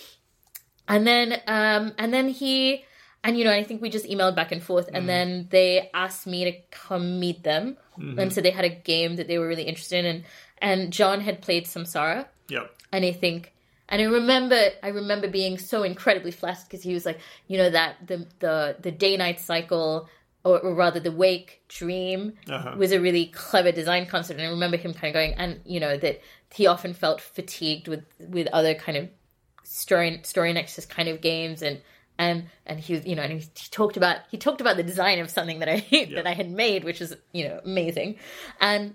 and 0.88 1.06
then, 1.06 1.40
um, 1.46 1.92
and 1.98 2.12
then 2.14 2.28
he, 2.28 2.84
and 3.22 3.38
you 3.38 3.44
know, 3.44 3.52
I 3.52 3.62
think 3.62 3.82
we 3.82 3.90
just 3.90 4.06
emailed 4.06 4.34
back 4.36 4.52
and 4.52 4.62
forth. 4.62 4.88
And 4.92 5.08
then 5.08 5.48
they 5.50 5.90
asked 5.94 6.26
me 6.26 6.44
to 6.44 6.52
come 6.70 7.20
meet 7.20 7.42
them. 7.44 7.76
And 8.18 8.32
so 8.32 8.40
they 8.40 8.50
had 8.50 8.64
a 8.64 8.70
game 8.70 9.16
that 9.16 9.28
they 9.28 9.38
were 9.38 9.46
really 9.46 9.64
interested 9.64 10.04
in. 10.04 10.06
And, 10.06 10.24
and 10.60 10.92
Jon 10.92 11.20
had 11.20 11.42
played 11.42 11.66
Samsara 11.66 12.26
Yep. 12.48 12.74
and 12.92 13.04
I 13.04 13.12
think 13.12 13.52
and 13.92 14.02
I 14.02 14.06
remember 14.06 14.60
I 14.82 14.88
remember 14.88 15.28
being 15.28 15.58
so 15.58 15.84
incredibly 15.84 16.32
flattered 16.32 16.64
because 16.68 16.82
he 16.82 16.94
was 16.94 17.06
like, 17.06 17.20
you 17.46 17.58
know, 17.58 17.70
that 17.70 17.96
the 18.06 18.26
the 18.40 18.76
the 18.80 18.90
day 18.90 19.16
night 19.16 19.38
cycle 19.38 20.08
or, 20.44 20.58
or 20.58 20.74
rather 20.74 20.98
the 20.98 21.12
wake 21.12 21.62
dream 21.68 22.32
Uh-huh. 22.48 22.74
was 22.76 22.90
a 22.90 23.00
really 23.00 23.26
clever 23.26 23.70
design 23.70 24.06
concept. 24.06 24.40
And 24.40 24.48
I 24.48 24.50
remember 24.50 24.76
him 24.78 24.92
kind 24.94 25.10
of 25.10 25.14
going 25.14 25.34
and 25.34 25.60
you 25.64 25.78
know 25.78 25.96
that 25.98 26.20
he 26.52 26.66
often 26.66 26.94
felt 26.94 27.20
fatigued 27.20 27.86
with 27.86 28.04
with 28.18 28.48
other 28.52 28.74
kind 28.74 28.98
of 28.98 29.08
story 29.64 30.18
StoryNexus 30.24 30.88
kind 30.88 31.08
of 31.08 31.20
games 31.20 31.62
and 31.62 31.80
and 32.18 32.46
and 32.66 32.80
he 32.80 32.94
was 32.94 33.06
you 33.06 33.14
know 33.16 33.22
and 33.22 33.32
he, 33.32 33.38
he 33.40 33.68
talked 33.70 33.96
about 33.96 34.18
he 34.30 34.36
talked 34.38 34.60
about 34.60 34.76
the 34.76 34.82
design 34.82 35.18
of 35.20 35.30
something 35.30 35.60
that 35.60 35.68
I 35.68 35.80
that 36.16 36.26
I 36.26 36.34
had 36.34 36.50
made 36.50 36.84
which 36.84 37.00
was 37.00 37.14
you 37.32 37.44
know 37.46 37.60
amazing. 37.64 38.16
And 38.60 38.94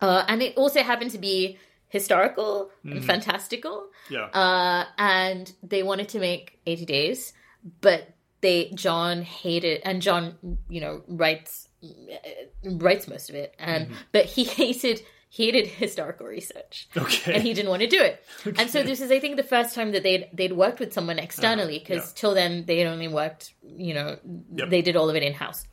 uh, 0.00 0.24
and 0.28 0.42
it 0.42 0.56
also 0.56 0.82
happened 0.82 1.12
to 1.12 1.18
be 1.18 1.58
historical 1.98 2.70
and 2.84 2.94
mm-hmm. 2.94 3.06
fantastical. 3.06 3.76
Yeah. 4.08 4.26
uh, 4.42 4.84
and 4.98 5.52
they 5.62 5.82
wanted 5.82 6.08
to 6.10 6.18
make 6.20 6.58
80 6.66 6.86
days 6.86 7.32
but 7.80 8.14
they 8.40 8.70
jon 8.74 9.22
hated 9.22 9.80
and 9.84 10.00
jon 10.00 10.22
you 10.68 10.80
know 10.80 11.02
writes 11.08 11.66
uh, 11.82 12.68
writes 12.78 13.06
most 13.08 13.28
of 13.28 13.36
it. 13.36 13.54
And 13.58 13.86
mm-hmm. 13.86 13.94
but 14.12 14.24
he 14.24 14.44
hated 14.60 15.02
hated 15.28 15.66
historical 15.66 16.26
research. 16.26 16.88
Okay. 16.96 17.34
and 17.34 17.42
he 17.42 17.52
didn't 17.52 17.68
want 17.68 17.82
to 17.82 17.88
do 17.88 18.00
it. 18.00 18.24
And 18.58 18.70
so 18.70 18.82
this 18.82 19.00
is 19.00 19.10
i 19.10 19.18
think 19.20 19.36
the 19.36 19.42
first 19.42 19.74
time 19.74 19.92
that 19.92 20.02
they'd 20.02 20.28
they'd 20.32 20.52
worked 20.52 20.80
with 20.80 20.92
someone 20.92 21.18
uh-huh. 21.18 21.24
externally 21.24 21.78
because 21.78 22.04
yeah. 22.08 22.20
till 22.20 22.34
then 22.34 22.64
they 22.66 22.78
had 22.78 22.86
only 22.86 23.08
worked 23.08 23.54
you 23.62 23.94
know 23.94 24.18
Yep. 24.54 24.70
they 24.70 24.82
did 24.82 24.96
all 24.96 25.10
of 25.10 25.16
it 25.16 25.22
in 25.22 25.34
house 25.34 25.66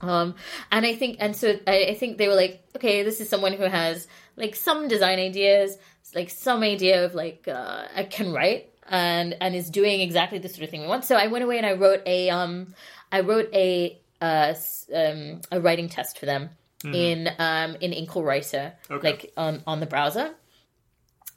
um 0.00 0.34
and 0.70 0.84
i 0.86 0.94
think 0.94 1.16
and 1.20 1.34
so 1.36 1.58
I, 1.66 1.86
I 1.90 1.94
think 1.94 2.18
they 2.18 2.28
were 2.28 2.34
like 2.34 2.64
okay 2.76 3.02
this 3.02 3.20
is 3.20 3.28
someone 3.28 3.52
who 3.52 3.64
has 3.64 4.06
like 4.36 4.54
some 4.54 4.88
design 4.88 5.18
ideas 5.18 5.78
like 6.14 6.30
some 6.30 6.62
idea 6.62 7.04
of 7.04 7.14
like 7.14 7.48
uh 7.48 7.84
I 7.94 8.04
can 8.04 8.32
write 8.32 8.70
and 8.88 9.36
and 9.40 9.54
is 9.54 9.70
doing 9.70 10.00
exactly 10.00 10.38
the 10.38 10.48
sort 10.48 10.62
of 10.64 10.70
thing 10.70 10.82
we 10.82 10.86
want 10.86 11.04
so 11.04 11.16
i 11.16 11.26
went 11.26 11.42
away 11.44 11.56
and 11.58 11.66
i 11.66 11.72
wrote 11.72 12.02
a 12.06 12.30
um 12.30 12.72
i 13.10 13.20
wrote 13.20 13.48
a 13.52 13.98
uh 14.20 14.54
um 14.94 15.40
a 15.50 15.60
writing 15.60 15.88
test 15.88 16.18
for 16.18 16.26
them 16.26 16.50
in 16.84 17.28
um 17.38 17.74
in 17.80 17.90
Inklewriter 17.90 18.74
Okay. 18.90 19.08
like 19.08 19.32
on 19.36 19.62
on 19.66 19.80
the 19.80 19.86
browser 19.86 20.30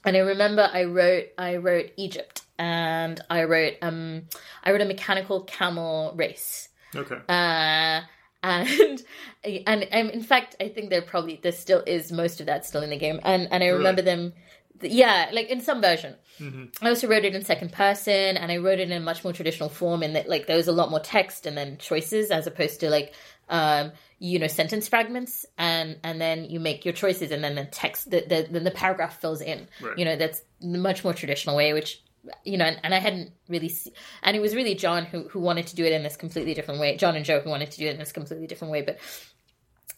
and 0.05 0.15
I 0.15 0.19
remember 0.19 0.69
I 0.71 0.83
wrote 0.83 1.25
I 1.37 1.57
wrote 1.57 1.91
Egypt 1.97 2.43
and 2.59 3.19
I 3.29 3.43
wrote 3.45 3.73
um 3.81 4.23
I 4.63 4.71
wrote 4.71 4.81
a 4.81 4.85
mechanical 4.85 5.41
camel 5.43 6.13
race. 6.15 6.69
okay. 6.95 7.17
Uh 7.27 8.01
and 8.43 9.03
and 9.43 9.83
and 9.83 10.09
in 10.11 10.21
fact 10.23 10.55
I 10.59 10.69
think 10.69 10.89
there 10.89 11.01
probably 11.01 11.39
there 11.41 11.51
still 11.51 11.83
is 11.85 12.11
most 12.11 12.39
of 12.39 12.45
that 12.47 12.65
still 12.65 12.81
in 12.83 12.89
the 12.89 12.97
game. 12.97 13.19
And 13.23 13.47
and 13.51 13.63
I 13.63 13.67
remember 13.67 14.01
them 14.01 14.33
yeah, 14.81 15.29
like 15.33 15.49
in 15.49 15.59
some 15.61 15.81
version. 15.81 16.15
I 16.81 16.87
also 16.87 17.09
wrote 17.09 17.25
it 17.25 17.35
in 17.35 17.43
second 17.43 17.73
person 17.73 18.37
and 18.37 18.49
I 18.49 18.57
wrote 18.57 18.79
it 18.79 18.89
in 18.89 18.93
a 18.93 18.99
much 19.01 19.25
more 19.25 19.33
traditional 19.33 19.67
form 19.67 20.03
in 20.03 20.13
that 20.13 20.29
like 20.29 20.47
there 20.47 20.55
was 20.55 20.69
a 20.69 20.71
lot 20.71 20.89
more 20.89 21.01
text 21.01 21.45
and 21.45 21.57
then 21.57 21.77
choices 21.77 22.31
as 22.31 22.47
opposed 22.47 22.79
to 22.79 22.89
like 22.89 23.13
um 23.49 23.91
you 24.19 24.39
know 24.39 24.47
sentence 24.47 24.87
fragments 24.87 25.45
and 25.57 25.97
and 26.01 26.21
then 26.21 26.45
you 26.45 26.61
make 26.61 26.85
your 26.85 26.93
choices 26.93 27.31
and 27.31 27.43
then 27.43 27.55
the 27.55 27.65
text 27.65 28.09
the 28.09 28.21
the, 28.21 28.47
then 28.49 28.63
the 28.63 28.71
paragraph 28.71 29.19
fills 29.19 29.41
in 29.41 29.67
Right. 29.81 29.97
you 29.97 30.05
know 30.05 30.15
that's 30.15 30.41
the 30.61 30.77
much 30.77 31.03
more 31.03 31.13
traditional 31.13 31.57
way 31.57 31.73
which 31.73 32.01
you 32.43 32.57
know 32.57 32.65
and, 32.65 32.79
and 32.83 32.93
i 32.93 32.99
hadn't 32.99 33.31
really 33.47 33.69
see, 33.69 33.91
and 34.23 34.35
it 34.35 34.39
was 34.39 34.55
really 34.55 34.75
jon 34.75 35.05
who 35.05 35.27
who 35.29 35.39
wanted 35.39 35.65
to 35.67 35.75
do 35.75 35.85
it 35.85 35.93
in 35.93 36.03
this 36.03 36.15
completely 36.17 36.53
different 36.53 36.79
way 36.79 36.97
jon 36.97 37.15
and 37.15 37.25
joe 37.25 37.39
who 37.39 37.49
wanted 37.49 37.71
to 37.71 37.77
do 37.77 37.87
it 37.87 37.91
in 37.91 37.99
this 37.99 38.11
completely 38.11 38.47
different 38.47 38.71
way 38.71 38.81
but 38.81 38.97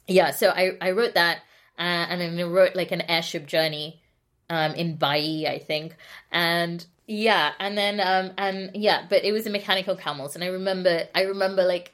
yeah 0.08 0.32
so 0.32 0.50
i 0.50 0.78
i 0.82 0.92
wrote 0.92 1.14
that 1.16 1.40
uh, 1.82 2.06
and 2.10 2.22
then 2.22 2.40
I 2.40 2.44
wrote 2.44 2.76
like 2.76 2.92
an 2.92 3.02
airship 3.02 3.48
journey 3.48 4.02
um 4.50 4.74
in 4.74 4.98
Bai, 4.98 5.46
I 5.48 5.58
think. 5.66 5.96
And 6.32 6.86
yeah, 7.08 7.54
and 7.60 7.78
then 7.78 8.00
um 8.00 8.34
and 8.38 8.72
yeah, 8.76 9.06
but 9.10 9.24
it 9.24 9.32
was 9.32 9.46
the 9.46 9.50
mechanical 9.50 9.96
camels 9.96 10.36
and 10.36 10.44
I 10.44 10.48
remember 10.48 11.04
I 11.16 11.24
remember 11.24 11.64
like 11.64 11.94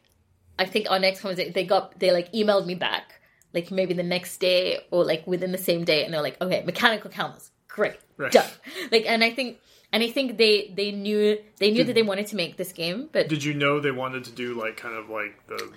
I 0.60 0.66
think 0.66 0.90
our 0.90 1.00
next 1.00 1.22
conversation 1.22 1.54
they 1.54 1.66
got 1.66 1.98
they 2.00 2.12
like 2.12 2.34
emailed 2.34 2.66
me 2.66 2.76
back 2.76 3.22
like 3.54 3.72
maybe 3.72 3.94
the 3.94 4.04
next 4.04 4.40
day 4.40 4.80
or 4.92 5.06
like 5.06 5.26
within 5.26 5.52
the 5.52 5.58
same 5.58 5.86
day 5.86 6.04
and 6.04 6.14
they're 6.14 6.22
like, 6.22 6.40
Okay, 6.42 6.64
mechanical 6.66 7.10
camels. 7.10 7.52
Great. 7.68 7.98
Right. 8.18 8.32
Done. 8.32 8.50
Like 8.92 9.06
and 9.08 9.24
I 9.24 9.32
think 9.32 9.60
and 9.94 10.04
I 10.04 10.10
think 10.10 10.38
they 10.38 10.74
they 10.76 10.92
knew 10.92 11.38
they 11.60 11.72
knew 11.72 11.84
that 11.86 11.94
they 11.94 12.04
wanted 12.04 12.28
to 12.28 12.36
make 12.36 12.58
this 12.58 12.72
game, 12.74 13.10
but 13.12 13.30
Did 13.30 13.44
you 13.44 13.54
know 13.54 13.80
they 13.80 13.92
wanted 13.92 14.24
to 14.26 14.32
do 14.32 14.54
like 14.54 14.76
kind 14.78 14.96
of 14.96 15.10
like 15.10 15.34
the 15.48 15.72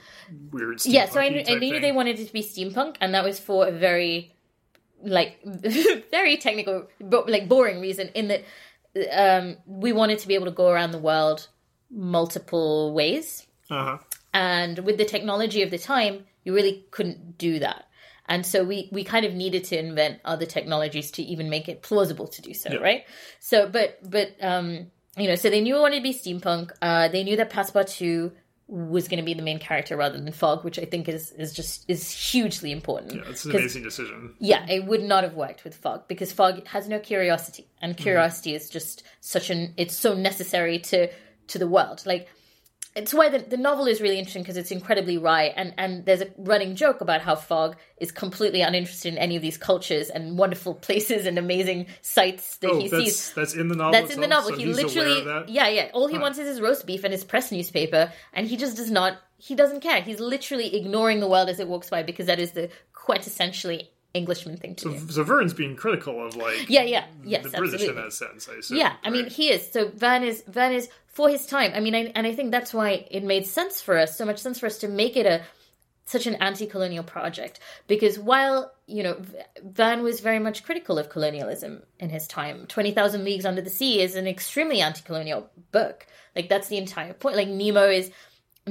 weird? 0.53 0.85
yeah 0.85 1.07
so 1.09 1.21
i, 1.21 1.29
knew- 1.29 1.45
I 1.47 1.55
knew 1.55 1.81
they 1.81 1.93
wanted 1.93 2.19
it 2.19 2.27
to 2.27 2.33
be 2.33 2.43
steampunk 2.43 2.97
and 3.01 3.15
that 3.15 3.25
was 3.25 3.39
for 3.41 3.67
a 3.69 3.73
very 3.73 4.35
like 5.03 5.39
very 6.11 6.37
technical 6.37 6.87
but 7.01 7.29
like 7.29 7.49
boring 7.49 7.81
reason 7.81 8.09
in 8.15 8.29
that 8.29 8.43
um 9.13 9.57
we 9.67 9.93
wanted 9.93 10.19
to 10.19 10.29
be 10.29 10.35
able 10.35 10.47
to 10.47 10.51
go 10.63 10.69
around 10.69 10.91
the 10.93 10.99
world 10.99 11.49
multiple 11.91 12.93
ways 12.93 13.47
Uh-huh. 13.71 13.99
and 14.35 14.79
with 14.81 14.99
the 14.99 15.05
technology 15.05 15.63
of 15.63 15.71
the 15.71 15.79
time 15.79 16.25
you 16.45 16.55
really 16.55 16.85
couldn't 16.91 17.39
do 17.39 17.59
that 17.61 17.87
and 18.31 18.47
so 18.47 18.65
we 18.65 18.89
we 18.91 19.05
kind 19.05 19.27
of 19.27 19.35
needed 19.35 19.65
to 19.65 19.79
invent 19.79 20.21
other 20.25 20.47
technologies 20.47 21.11
to 21.11 21.23
even 21.23 21.51
make 21.51 21.69
it 21.69 21.83
plausible 21.83 22.29
to 22.29 22.41
do 22.41 22.55
so 22.55 22.71
Yeah. 22.73 22.79
right 22.79 23.05
so 23.41 23.69
but 23.69 23.99
but 24.09 24.29
um 24.41 24.91
you 25.19 25.29
know 25.29 25.35
so 25.35 25.51
they 25.51 25.61
knew 25.61 25.77
it 25.77 25.81
wanted 25.81 25.97
to 25.97 26.03
be 26.03 26.15
steampunk 26.15 26.71
uh 26.81 27.09
they 27.09 27.23
knew 27.25 27.37
that 27.37 27.51
passepartout 27.51 28.33
was 28.69 29.09
going 29.09 29.19
to 29.19 29.25
be 29.25 29.35
the 29.35 29.43
main 29.43 29.59
character 29.59 29.97
rather 29.97 30.17
than 30.17 30.31
fogg 30.33 30.63
which 30.65 30.79
i 30.79 30.85
think 30.85 31.09
is 31.09 31.33
is 31.33 31.53
just 31.53 31.85
is 31.91 32.09
hugely 32.11 32.71
important 32.71 33.15
Yeah, 33.15 33.29
it's 33.29 33.45
an 33.45 33.51
amazing 33.57 33.83
decision. 33.83 34.35
yeah, 34.39 34.65
it 34.77 34.85
would 34.87 35.03
not 35.03 35.25
have 35.25 35.35
worked 35.35 35.65
with 35.65 35.75
fogg 35.75 36.07
because 36.07 36.31
fogg 36.33 36.65
has 36.69 36.89
no 36.89 37.01
curiosity, 37.01 37.67
and 37.83 37.97
curiosity 37.97 38.55
is 38.55 38.71
just 38.71 39.03
such 39.21 39.51
an 39.51 39.75
it's 39.77 39.97
so 39.97 40.15
necessary 40.15 40.79
to 40.91 41.09
to 41.49 41.59
the 41.59 41.67
world. 41.67 41.99
Like 42.07 42.29
it's 42.97 43.15
why 43.15 43.29
the, 43.29 43.39
the 43.39 43.57
novel 43.57 43.87
is 43.87 44.01
really 44.01 44.19
interesting 44.19 44.43
because 44.43 44.57
it's 44.57 44.71
incredibly 44.73 45.17
wry 45.17 45.45
and 45.45 45.73
and 45.79 46.05
there's 46.07 46.21
a 46.23 46.29
running 46.37 46.75
joke 46.75 47.01
about 47.01 47.21
how 47.21 47.37
fogg 47.37 47.77
is 47.99 48.11
completely 48.11 48.63
uninterested 48.63 49.13
in 49.13 49.19
any 49.19 49.37
of 49.37 49.43
these 49.43 49.57
cultures 49.57 50.11
and 50.11 50.37
wonderful 50.37 50.75
places 50.87 51.25
and 51.27 51.39
amazing 51.39 51.87
sights 52.03 52.57
that 52.59 52.71
Oh, 52.71 52.81
he 52.81 52.89
that's 52.89 53.05
sees. 53.05 53.33
that's 53.35 53.55
in 53.55 53.69
the 53.69 53.77
novel. 53.77 53.93
that's 53.93 54.13
in 54.13 54.21
the 54.21 54.27
novel. 54.27 54.51
So 54.51 54.57
he 54.57 54.67
literally 54.67 55.25
yeah 55.49 55.69
yeah. 55.69 55.91
All 55.93 56.09
he 56.09 56.17
Huh. 56.17 56.23
wants 56.23 56.39
is 56.39 56.49
his 56.49 56.61
roast 56.61 56.85
beef 56.87 57.05
and 57.05 57.13
his 57.13 57.23
press 57.25 57.53
newspaper 57.53 58.13
and 58.33 58.47
he 58.47 58.57
just 58.57 58.77
does 58.77 58.91
not 58.91 59.19
he 59.39 59.55
doesn't 59.55 59.81
care. 59.81 60.03
He's 60.03 60.21
literally 60.21 60.77
ignoring 60.77 61.21
the 61.21 61.29
world 61.29 61.49
as 61.49 61.61
it 61.61 61.69
walks 61.69 61.89
by 61.89 62.03
because 62.03 62.27
that 62.27 62.39
is 62.41 62.53
the 62.53 62.69
quintessentially 62.95 63.89
englishman 64.15 64.57
thing 64.57 64.75
to 64.75 64.91
do 64.91 64.99
So 65.13 65.23
Verne's 65.23 65.55
being 65.55 65.77
critical 65.77 66.25
of 66.25 66.37
like 66.37 66.69
yeah 66.69 66.83
yeah 66.83 67.07
yes 67.25 67.45
the 67.45 67.51
British 67.51 67.75
absolutely. 67.75 67.89
in 67.89 68.05
that 68.05 68.13
sense. 68.13 68.49
I 68.49 68.55
assume. 68.55 68.79
Yeah, 68.79 68.95
I 69.05 69.11
mean 69.11 69.29
he 69.29 69.51
is. 69.51 69.71
So 69.71 69.89
Verne 69.89 70.25
is 70.25 70.43
Verne 70.49 70.73
is 70.73 70.89
for 71.07 71.29
his 71.29 71.47
time. 71.47 71.73
I 71.75 71.81
mean, 71.81 71.95
I, 71.95 72.13
and 72.15 72.27
I 72.27 72.35
think 72.35 72.51
that's 72.51 72.73
why 72.73 73.07
it 73.11 73.25
made 73.25 73.47
sense 73.47 73.81
for 73.81 73.99
us, 73.99 74.17
so 74.17 74.25
much 74.25 74.39
sense 74.39 74.59
for 74.59 74.67
us 74.67 74.79
to 74.79 74.89
make 74.89 75.17
it 75.17 75.27
a 75.27 75.43
such 76.07 76.27
an 76.27 76.35
anti-colonial 76.37 77.05
project 77.05 77.61
because 77.87 78.19
while 78.19 78.73
you 78.87 79.03
know 79.03 79.15
V- 79.21 79.39
Verne 79.63 80.03
was 80.03 80.21
very 80.21 80.41
much 80.41 80.65
critical 80.65 80.99
of 80.99 81.09
colonialism 81.09 81.83
in 81.99 82.11
his 82.11 82.27
time, 82.27 82.67
Twenty 82.67 82.93
Thousand 82.93 83.25
Leagues 83.25 83.45
Under 83.45 83.63
the 83.63 83.71
Sea 83.71 84.01
is 84.01 84.17
an 84.17 84.27
extremely 84.27 84.81
anti-colonial 84.81 85.51
book. 85.73 86.07
Like 86.35 86.49
that's 86.49 86.69
the 86.69 86.79
entire 86.79 87.13
point. 87.13 87.37
Like 87.37 87.49
Nemo 87.49 87.89
is 87.89 88.11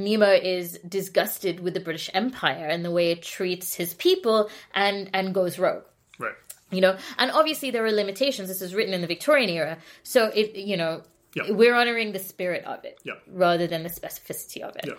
Nemo 0.04 0.32
is 0.32 0.80
disgusted 0.88 1.60
with 1.60 1.74
the 1.74 1.80
British 1.80 2.10
Empire 2.14 2.66
and 2.68 2.84
the 2.84 2.92
way 2.92 3.12
it 3.12 3.22
treats 3.22 3.74
his 3.76 3.94
people 3.94 4.50
and 4.74 5.10
and 5.14 5.34
goes 5.34 5.60
rogue 5.60 5.84
right. 6.20 6.34
you 6.72 6.82
know 6.82 6.98
and 7.18 7.32
obviously 7.32 7.72
there 7.72 7.86
are 7.86 7.92
limitations 7.92 8.48
this 8.48 8.62
is 8.62 8.74
written 8.76 8.94
in 8.94 9.02
the 9.02 9.08
victorian 9.08 9.50
era 9.50 9.78
so 10.04 10.26
it 10.26 10.56
you 10.56 10.78
know 10.78 11.02
Yeah. 11.36 11.52
we're 11.52 11.76
honoring 11.76 12.12
the 12.12 12.20
spirit 12.20 12.64
of 12.66 12.84
it 12.86 13.00
Yeah. 13.04 13.14
rather 13.28 13.68
than 13.68 13.84
the 13.84 13.90
specificity 13.90 14.62
of 14.62 14.76
it 14.78 14.86
Yeah. 14.88 14.94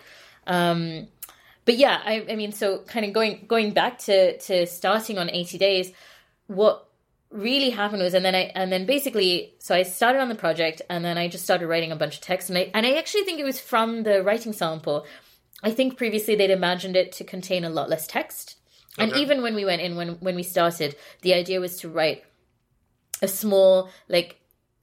um 0.46 1.08
but 1.64 1.76
yeah 1.76 2.00
I, 2.04 2.26
I 2.30 2.36
mean 2.36 2.52
so 2.52 2.78
kind 2.86 3.04
of 3.06 3.12
going 3.12 3.44
going 3.48 3.72
back 3.72 3.98
to 4.00 4.38
to 4.38 4.66
starting 4.66 5.18
on 5.18 5.28
80 5.30 5.58
days 5.58 5.92
what 6.46 6.86
really 7.30 7.70
happened 7.70 8.02
was 8.02 8.12
and 8.12 8.24
then 8.24 8.34
i 8.34 8.50
and 8.56 8.72
then 8.72 8.86
basically 8.86 9.54
so 9.60 9.72
i 9.72 9.84
started 9.84 10.20
on 10.20 10.28
the 10.28 10.34
project 10.34 10.82
and 10.90 11.04
then 11.04 11.16
i 11.16 11.28
just 11.28 11.44
started 11.44 11.68
writing 11.68 11.92
a 11.92 11.96
bunch 11.96 12.16
of 12.16 12.20
text 12.20 12.48
and 12.48 12.58
i 12.58 12.70
and 12.74 12.84
i 12.84 12.94
actually 12.94 13.22
think 13.22 13.38
it 13.38 13.44
was 13.44 13.60
from 13.60 14.02
the 14.02 14.22
writing 14.22 14.52
sample. 14.52 15.06
I 15.62 15.70
think 15.70 15.96
previously 15.96 16.34
they'd 16.34 16.50
imagined 16.50 16.96
it 16.96 17.12
to 17.12 17.24
contain 17.24 17.64
a 17.64 17.70
lot 17.70 17.88
less 17.88 18.06
text. 18.06 18.56
And 18.98 19.12
even 19.14 19.42
when 19.42 19.54
we 19.54 19.64
went 19.64 19.80
in 19.80 19.96
when 19.96 20.08
when 20.20 20.34
we 20.34 20.42
started 20.42 20.96
the 21.22 21.32
idea 21.34 21.60
was 21.60 21.78
to 21.78 21.88
write 21.88 22.22
a 23.22 23.28
small 23.28 23.88
like 24.08 24.38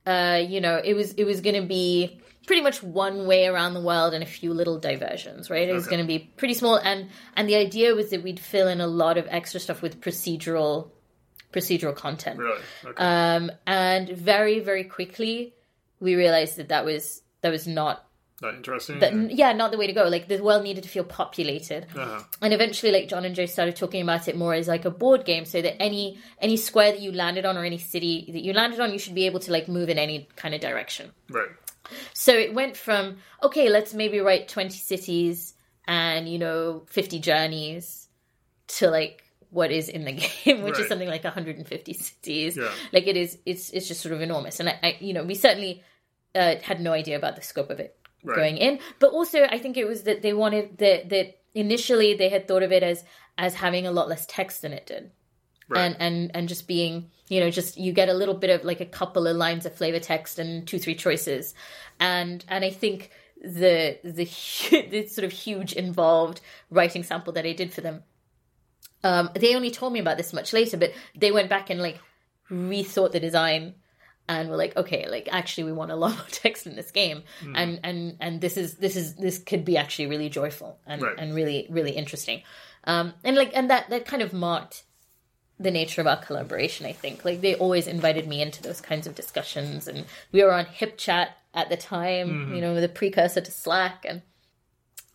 uh 0.05 0.41
you 0.47 0.61
know 0.61 0.81
it 0.83 0.95
was 0.95 1.13
it 1.13 1.23
was 1.25 1.41
going 1.41 1.61
to 1.61 1.67
be 1.67 2.19
pretty 2.47 2.61
much 2.61 2.81
one 2.81 3.27
way 3.27 3.45
around 3.45 3.73
the 3.73 3.81
world 3.81 4.13
and 4.13 4.23
a 4.23 4.27
few 4.27 4.53
little 4.53 4.79
diversions 4.79 5.49
right? 5.49 5.67
It 5.67 5.73
was 5.73 5.87
going 5.87 6.01
to 6.01 6.07
be 6.07 6.19
pretty 6.19 6.53
small 6.53 6.77
and 6.77 7.09
and 7.35 7.47
the 7.49 7.55
idea 7.55 7.93
was 7.93 8.09
that 8.09 8.23
we'd 8.23 8.39
fill 8.39 8.67
in 8.69 8.81
a 8.81 8.87
lot 8.87 9.17
of 9.17 9.27
extra 9.29 9.59
stuff 9.59 9.81
with 9.81 10.01
procedural 10.01 10.91
procedural 11.53 11.95
content 11.95 12.39
Really. 12.39 12.59
Okay. 12.85 13.03
um 13.03 13.51
and 13.65 14.09
very 14.09 14.59
very 14.59 14.83
quickly 14.83 15.53
we 15.99 16.15
realized 16.15 16.57
that 16.57 16.69
that 16.69 16.83
was 16.85 17.21
that 17.41 17.49
was 17.51 17.65
not 17.67 18.05
Not 18.41 18.53
interesting. 18.55 18.99
that 18.99 19.31
yeah 19.31 19.53
not 19.53 19.71
the 19.71 19.77
way 19.77 19.87
to 19.87 19.93
go 19.93 20.03
like 20.09 20.27
the 20.27 20.39
world 20.43 20.63
needed 20.63 20.83
to 20.83 20.89
feel 20.89 21.03
populated 21.05 21.87
uh-huh. 21.95 22.21
and 22.41 22.53
eventually 22.53 22.91
like 22.91 23.07
john 23.07 23.23
and 23.25 23.33
joe 23.33 23.45
started 23.45 23.75
talking 23.77 24.01
about 24.01 24.27
it 24.27 24.35
more 24.35 24.53
as 24.53 24.67
like 24.67 24.85
a 24.85 24.91
board 24.91 25.23
game 25.25 25.45
so 25.45 25.61
that 25.61 25.81
any 25.81 26.19
any 26.41 26.57
square 26.57 26.91
that 26.91 26.99
you 27.01 27.11
landed 27.11 27.45
on 27.45 27.57
or 27.57 27.63
any 27.63 27.77
city 27.77 28.29
that 28.33 28.43
you 28.43 28.53
landed 28.53 28.79
on 28.79 28.91
you 28.91 28.99
should 28.99 29.15
be 29.15 29.25
able 29.25 29.39
to 29.39 29.51
like 29.51 29.67
move 29.67 29.89
in 29.89 29.97
any 29.97 30.27
kind 30.35 30.53
of 30.53 30.61
direction 30.61 31.11
Right. 31.29 31.49
so 32.13 32.33
it 32.33 32.53
went 32.53 32.75
from 32.77 33.17
okay 33.41 33.69
let's 33.69 33.93
maybe 33.93 34.19
write 34.19 34.47
20 34.49 34.77
cities 34.77 35.53
and 35.87 36.27
you 36.27 36.37
know 36.37 36.83
50 36.87 37.19
journeys 37.19 38.09
to 38.67 38.89
like 38.89 39.23
what 39.49 39.71
is 39.71 39.89
in 39.89 40.03
the 40.05 40.11
game 40.45 40.61
which 40.63 40.79
is 40.79 40.87
something 40.87 41.07
like 41.07 41.23
150 41.23 41.93
cities 41.93 42.57
Yeah. 42.57 42.69
like 42.91 43.07
it 43.07 43.15
is 43.17 43.37
it's 43.45 43.69
it's 43.71 43.87
just 43.87 44.01
sort 44.01 44.13
of 44.13 44.21
enormous 44.21 44.59
and 44.59 44.69
i, 44.69 44.79
I 44.83 44.97
you 44.99 45.13
know 45.13 45.23
we 45.23 45.35
certainly 45.35 45.83
uh, 46.35 46.55
had 46.61 46.81
no 46.81 46.91
idea 46.93 47.15
about 47.17 47.35
the 47.35 47.41
scope 47.41 47.69
of 47.69 47.79
it 47.79 47.95
Right. 48.23 48.35
going 48.35 48.57
in 48.57 48.79
but 48.99 49.11
also 49.11 49.43
i 49.43 49.57
think 49.57 49.77
it 49.77 49.85
was 49.87 50.03
that 50.03 50.21
they 50.21 50.33
wanted 50.33 50.79
that 50.79 51.09
that 51.09 51.37
initially 51.53 52.15
they 52.15 52.29
had 52.29 52.47
thought 52.47 52.63
of 52.63 52.71
it 52.71 52.83
as 52.83 53.03
as 53.37 53.53
having 53.55 53.85
a 53.87 53.91
lot 53.91 54.09
less 54.09 54.25
text 54.25 54.61
than 54.63 54.73
it 54.73 54.85
did 54.85 55.11
Right. 55.69 55.81
and 55.81 55.95
and 55.99 56.31
and 56.33 56.49
just 56.49 56.67
being 56.67 57.11
you 57.29 57.39
know 57.41 57.49
just 57.51 57.77
you 57.77 57.91
get 57.93 58.09
a 58.09 58.13
little 58.13 58.33
bit 58.33 58.49
of 58.49 58.63
like 58.65 58.79
a 58.81 58.85
couple 58.85 59.27
of 59.27 59.35
lines 59.37 59.65
of 59.65 59.75
flavor 59.75 59.99
text 59.99 60.39
and 60.39 60.67
two 60.67 60.79
three 60.79 60.95
choices 60.95 61.53
and 61.99 62.43
and 62.47 62.63
i 62.65 62.69
think 62.69 63.11
the 63.41 63.97
the, 64.03 64.23
the 64.91 65.07
sort 65.07 65.25
of 65.25 65.31
huge 65.31 65.73
involved 65.73 66.41
writing 66.71 67.03
sample 67.03 67.33
that 67.33 67.45
i 67.45 67.53
did 67.53 67.73
for 67.73 67.81
them 67.81 68.01
um 69.07 69.25
they 69.43 69.51
only 69.55 69.71
told 69.79 69.91
me 69.93 69.99
about 70.05 70.17
this 70.17 70.31
much 70.39 70.49
later 70.59 70.77
but 70.83 70.91
they 71.23 71.31
went 71.37 71.49
back 71.55 71.69
and 71.71 71.79
like 71.87 71.97
rethought 72.49 73.11
the 73.11 73.19
design 73.19 73.63
and 74.29 74.49
we're 74.49 74.55
like 74.65 74.75
okay 74.81 75.07
like 75.15 75.27
actually 75.31 75.63
we 75.63 75.71
want 75.79 75.91
a 75.91 75.95
lot 76.03 76.11
more 76.19 76.25
text 76.43 76.65
in 76.67 76.75
this 76.75 76.91
game 76.91 77.19
Hmm. 77.41 77.55
and 77.61 77.79
and 77.83 77.99
and 78.19 78.41
this 78.41 78.55
is 78.63 78.69
this 78.83 78.95
is 78.95 79.15
this 79.15 79.37
could 79.49 79.63
be 79.65 79.75
actually 79.83 80.07
really 80.13 80.29
joyful 80.29 80.71
and 80.85 81.01
Right. 81.01 81.15
and 81.17 81.33
really 81.39 81.59
really 81.69 81.91
interesting 81.91 82.39
um 82.85 83.13
and 83.23 83.35
like 83.41 83.51
and 83.55 83.69
that 83.69 83.89
that 83.89 84.05
kind 84.05 84.21
of 84.21 84.31
marked 84.33 84.83
the 85.59 85.71
nature 85.71 86.01
of 86.01 86.07
our 86.07 86.17
collaboration 86.27 86.85
i 86.85 86.93
think 86.93 87.25
like 87.25 87.41
they 87.41 87.55
always 87.55 87.87
invited 87.87 88.27
me 88.27 88.41
into 88.41 88.61
those 88.61 88.79
kinds 88.89 89.07
of 89.07 89.15
discussions 89.15 89.87
and 89.87 90.05
we 90.31 90.43
were 90.43 90.53
on 90.53 90.65
HipChat 90.65 91.29
at 91.53 91.69
the 91.69 91.77
time 91.77 92.53
you 92.53 92.61
know 92.61 92.79
the 92.79 92.87
precursor 92.99 93.41
to 93.41 93.51
slack 93.51 94.05
and 94.07 94.21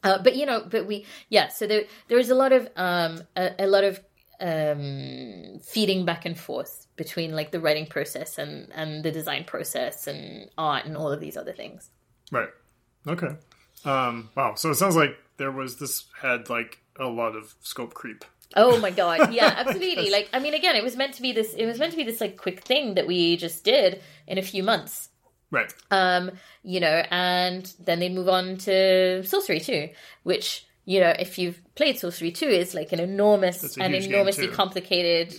uh, 0.04 0.18
but 0.22 0.36
you 0.36 0.46
know 0.46 0.64
but 0.68 0.86
we 0.86 1.06
yeah 1.28 1.48
so 1.48 1.66
there 1.66 1.84
there 2.08 2.18
was 2.18 2.30
a 2.30 2.34
lot 2.34 2.52
of 2.52 2.68
um 2.76 3.22
a, 3.36 3.52
a 3.60 3.66
lot 3.66 3.84
of 3.84 4.00
um 4.40 5.58
feeding 5.62 6.04
back 6.04 6.24
and 6.24 6.38
forth 6.38 6.86
between 6.96 7.32
like 7.32 7.50
the 7.52 7.60
writing 7.60 7.86
process 7.86 8.38
and 8.38 8.68
and 8.74 9.04
the 9.04 9.12
design 9.12 9.44
process 9.44 10.06
and 10.06 10.48
art 10.58 10.84
and 10.84 10.96
all 10.96 11.12
of 11.12 11.20
these 11.20 11.36
other 11.36 11.52
things 11.52 11.90
Right. 12.32 12.48
Okay. 13.06 13.36
Um, 13.84 14.30
wow. 14.34 14.54
So 14.54 14.70
it 14.70 14.76
sounds 14.76 14.96
like 14.96 15.16
there 15.36 15.52
was 15.52 15.76
this 15.76 16.06
had 16.20 16.48
like 16.48 16.78
a 16.98 17.04
lot 17.04 17.36
of 17.36 17.54
scope 17.60 17.94
creep. 17.94 18.24
Oh 18.56 18.78
my 18.80 18.90
god, 18.90 19.32
yeah, 19.32 19.54
absolutely. 19.56 20.10
Like, 20.10 20.28
I 20.32 20.40
mean, 20.40 20.54
again, 20.54 20.74
it 20.74 20.82
was 20.82 20.96
meant 20.96 21.14
to 21.14 21.22
be 21.22 21.32
this. 21.32 21.54
It 21.54 21.66
was 21.66 21.78
meant 21.78 21.92
to 21.92 21.96
be 21.96 22.04
this 22.04 22.20
like 22.20 22.36
quick 22.36 22.64
thing 22.64 22.94
that 22.94 23.06
we 23.06 23.36
just 23.36 23.64
did 23.64 24.02
in 24.26 24.38
a 24.38 24.42
few 24.42 24.62
months. 24.62 25.10
Right. 25.52 25.72
Um, 25.90 26.32
you 26.64 26.80
know, 26.80 27.04
and 27.10 27.72
then 27.78 28.00
they 28.00 28.08
move 28.08 28.28
on 28.28 28.56
to 28.58 29.22
Sorcery 29.24 29.60
two, 29.60 29.90
which 30.22 30.66
you 30.86 30.98
know, 30.98 31.10
if 31.16 31.38
you've 31.38 31.60
played 31.74 31.98
Sorcery 31.98 32.32
two, 32.32 32.48
is 32.48 32.74
like 32.74 32.92
an 32.92 32.98
enormous 32.98 33.76
and 33.76 33.94
enormously 33.94 34.48
complicated 34.48 35.34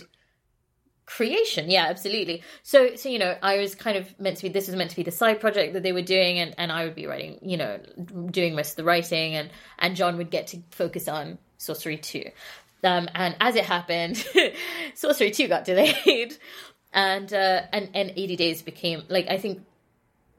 creation. 1.04 1.68
Yeah, 1.68 1.86
absolutely. 1.88 2.44
So, 2.62 2.94
so 2.94 3.08
you 3.08 3.18
know, 3.18 3.36
I 3.42 3.58
was 3.58 3.74
kind 3.74 3.98
of 3.98 4.18
meant 4.20 4.36
to 4.38 4.44
be. 4.44 4.48
This 4.50 4.68
was 4.68 4.76
meant 4.76 4.90
to 4.90 4.96
be 4.96 5.02
the 5.02 5.10
side 5.10 5.40
project 5.40 5.74
that 5.74 5.82
they 5.82 5.92
were 5.92 6.00
doing, 6.02 6.38
and 6.38 6.54
and 6.58 6.70
I 6.70 6.84
would 6.84 6.94
be 6.94 7.06
writing, 7.06 7.40
you 7.42 7.56
know, 7.56 7.80
doing 8.30 8.54
most 8.54 8.70
of 8.70 8.76
the 8.76 8.84
writing, 8.84 9.34
and 9.34 9.50
and 9.80 9.96
Jon 9.96 10.16
would 10.16 10.30
get 10.30 10.46
to 10.48 10.62
focus 10.70 11.08
on 11.08 11.38
Sorcery 11.58 11.98
two. 11.98 12.30
Um, 12.84 13.08
and 13.14 13.34
as 13.40 13.56
it 13.56 13.64
happened, 13.64 14.24
Sorcery 14.94 15.32
two 15.32 15.48
got 15.48 15.64
delayed, 15.64 16.36
and 16.92 17.32
uh, 17.32 17.62
and 17.72 17.90
and 17.94 18.12
eighty 18.16 18.36
days 18.36 18.62
became 18.62 19.02
like 19.08 19.26
I 19.28 19.38
think 19.38 19.62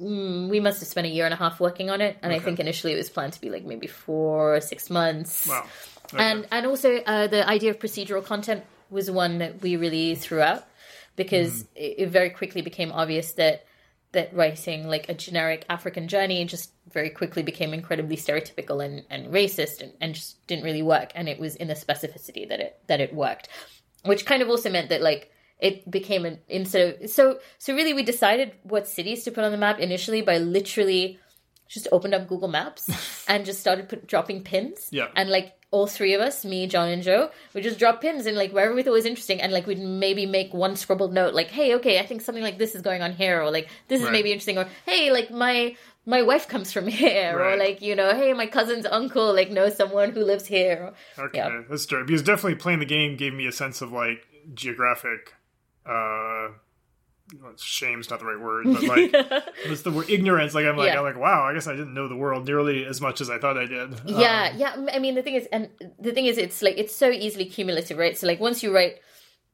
mm, 0.02 0.50
we 0.50 0.60
must 0.60 0.80
have 0.80 0.88
spent 0.88 1.08
a 1.08 1.10
year 1.10 1.26
and 1.26 1.34
a 1.34 1.38
half 1.38 1.60
working 1.60 1.90
on 1.90 2.02
it, 2.02 2.18
and 2.22 2.34
I 2.34 2.40
think 2.40 2.60
initially 2.60 2.94
it 2.94 2.98
was 2.98 3.10
planned 3.10 3.34
to 3.34 3.42
be 3.42 3.50
like 3.50 3.64
maybe 3.64 3.88
four 3.88 4.56
or 4.56 4.62
six 4.62 4.90
months. 4.90 5.48
Wow. 5.48 5.66
Okay. 6.14 6.24
And 6.24 6.48
and 6.52 6.66
also 6.66 6.98
uh, 6.98 7.28
the 7.28 7.48
idea 7.48 7.72
of 7.72 7.80
procedural 7.80 8.24
content 8.24 8.64
was 8.90 9.10
one 9.10 9.40
that 9.40 9.62
we 9.62 9.76
really 9.76 10.16
threw 10.16 10.42
out 10.42 10.64
because 11.16 11.64
Mm. 11.64 11.68
it, 11.76 11.96
it 12.00 12.10
very 12.10 12.30
quickly 12.30 12.62
became 12.62 12.92
obvious 12.92 13.34
that 13.34 13.66
that 14.12 14.34
writing 14.34 14.88
like 14.88 15.10
a 15.10 15.14
generic 15.14 15.66
African 15.70 16.08
journey 16.08 16.46
just 16.46 16.72
very 16.90 17.10
quickly 17.10 17.44
became 17.44 17.74
incredibly 17.74 18.16
stereotypical 18.16 18.84
and, 18.86 19.04
and 19.10 19.28
racist 19.34 19.82
and, 19.82 19.92
and 20.00 20.16
just 20.16 20.46
didn't 20.48 20.64
really 20.64 20.82
work. 20.84 21.12
And 21.16 21.28
it 21.28 21.38
was 21.38 21.56
in 21.58 21.68
the 21.68 21.74
specificity 21.74 22.48
that 22.48 22.60
it 22.62 22.80
that 22.88 23.02
it 23.02 23.14
worked, 23.14 23.50
which 24.06 24.26
kind 24.26 24.42
of 24.42 24.50
also 24.50 24.70
meant 24.70 24.90
that 24.90 25.02
like 25.02 25.32
it 25.60 25.90
became 25.90 26.26
an 26.26 26.40
instead 26.50 27.02
of 27.04 27.10
so 27.10 27.40
so 27.58 27.74
really 27.74 27.94
we 27.94 28.04
decided 28.04 28.52
what 28.64 28.88
cities 28.88 29.24
to 29.24 29.32
put 29.32 29.44
on 29.44 29.52
the 29.52 29.58
map 29.58 29.80
initially 29.80 30.22
by 30.22 30.38
literally 30.38 31.18
just 31.68 31.88
opened 31.92 32.14
up 32.14 32.28
Google 32.28 32.48
Maps 32.48 32.90
and 33.28 33.44
just 33.46 33.60
started 33.60 33.90
put, 33.90 34.06
dropping 34.06 34.44
pins. 34.44 34.88
Yeah. 34.92 35.08
And 35.16 35.30
like 35.32 35.54
all 35.72 35.88
three 35.88 36.14
of 36.14 36.22
us, 36.22 36.46
me, 36.46 36.68
Jon, 36.68 36.90
and 36.90 37.02
Joe, 37.02 37.32
we 37.56 37.62
just 37.62 37.80
drop 37.80 38.02
pins 38.02 38.28
and 38.28 38.38
like 38.38 38.52
wherever 38.52 38.74
we 38.76 38.84
thought 38.84 38.94
was 38.94 39.06
interesting, 39.06 39.42
and 39.42 39.52
like 39.52 39.66
we'd 39.66 39.80
maybe 39.80 40.26
make 40.28 40.54
one 40.54 40.76
scribbled 40.76 41.12
note, 41.14 41.34
like, 41.34 41.48
"Hey, 41.50 41.74
okay, 41.76 42.00
I 42.00 42.06
think 42.06 42.22
something 42.22 42.44
like 42.44 42.60
this 42.60 42.76
is 42.76 42.82
going 42.82 43.02
on 43.02 43.14
here," 43.14 43.42
or 43.42 43.50
like, 43.52 43.68
"This 43.88 44.00
is 44.00 44.06
Right. 44.06 44.14
maybe 44.14 44.32
interesting," 44.32 44.58
or 44.58 44.68
"Hey, 44.86 45.12
like 45.12 45.32
my." 45.32 45.76
My 46.08 46.22
wife 46.22 46.48
comes 46.48 46.72
from 46.72 46.86
here, 47.02 47.36
or 47.40 47.58
like 47.58 47.82
you 47.82 47.96
know, 47.96 48.14
hey, 48.14 48.32
my 48.34 48.46
cousin's 48.46 48.86
uncle 48.86 49.34
like 49.34 49.50
knows 49.50 49.76
someone 49.76 50.12
who 50.12 50.24
lives 50.24 50.46
here. 50.46 50.94
Okay, 51.18 51.40
Yeah. 51.40 51.64
that's 51.68 51.88
true. 51.88 52.06
Because 52.06 52.22
definitely 52.22 52.54
playing 52.60 52.78
the 52.78 52.86
game 52.86 53.18
gave 53.18 53.34
me 53.34 53.48
a 53.48 53.52
sense 53.52 53.82
of 53.82 53.92
like 53.92 54.20
geographic, 54.54 55.34
uh, 55.90 56.50
shame's 57.58 58.10
not 58.10 58.20
the 58.20 58.26
right 58.26 58.40
word, 58.40 58.66
but 58.66 58.84
like 58.84 59.12
what's 59.68 59.82
the 59.82 59.92
word 59.92 60.10
ignorance. 60.10 60.54
Like 60.54 60.66
I'm 60.66 60.78
like 60.78 60.88
Yeah. 60.94 61.00
I'm 61.00 61.06
like 61.06 61.18
wow, 61.18 61.44
I 61.44 61.54
guess 61.54 61.68
I 61.68 61.72
didn't 61.74 61.94
know 61.94 62.08
the 62.08 62.16
world 62.16 62.46
nearly 62.46 62.86
as 62.86 63.02
much 63.02 63.22
as 63.22 63.30
I 63.30 63.38
thought 63.40 63.58
I 63.58 63.66
did. 63.66 63.94
yeah 64.06 64.50
Um, 64.54 64.58
yeah 64.60 64.76
i 64.94 65.00
mean 65.00 65.16
the 65.16 65.24
thing 65.24 65.36
is 65.36 65.48
and 65.52 65.70
the 66.00 66.12
thing 66.12 66.26
is 66.28 66.38
it's 66.38 66.62
like 66.62 66.78
it's 66.78 66.96
so 66.96 67.10
easily 67.10 67.46
cumulative 67.46 67.98
right 67.98 68.16
so 68.18 68.28
like 68.28 68.40
once 68.40 68.62
you 68.64 68.74
write 68.74 68.96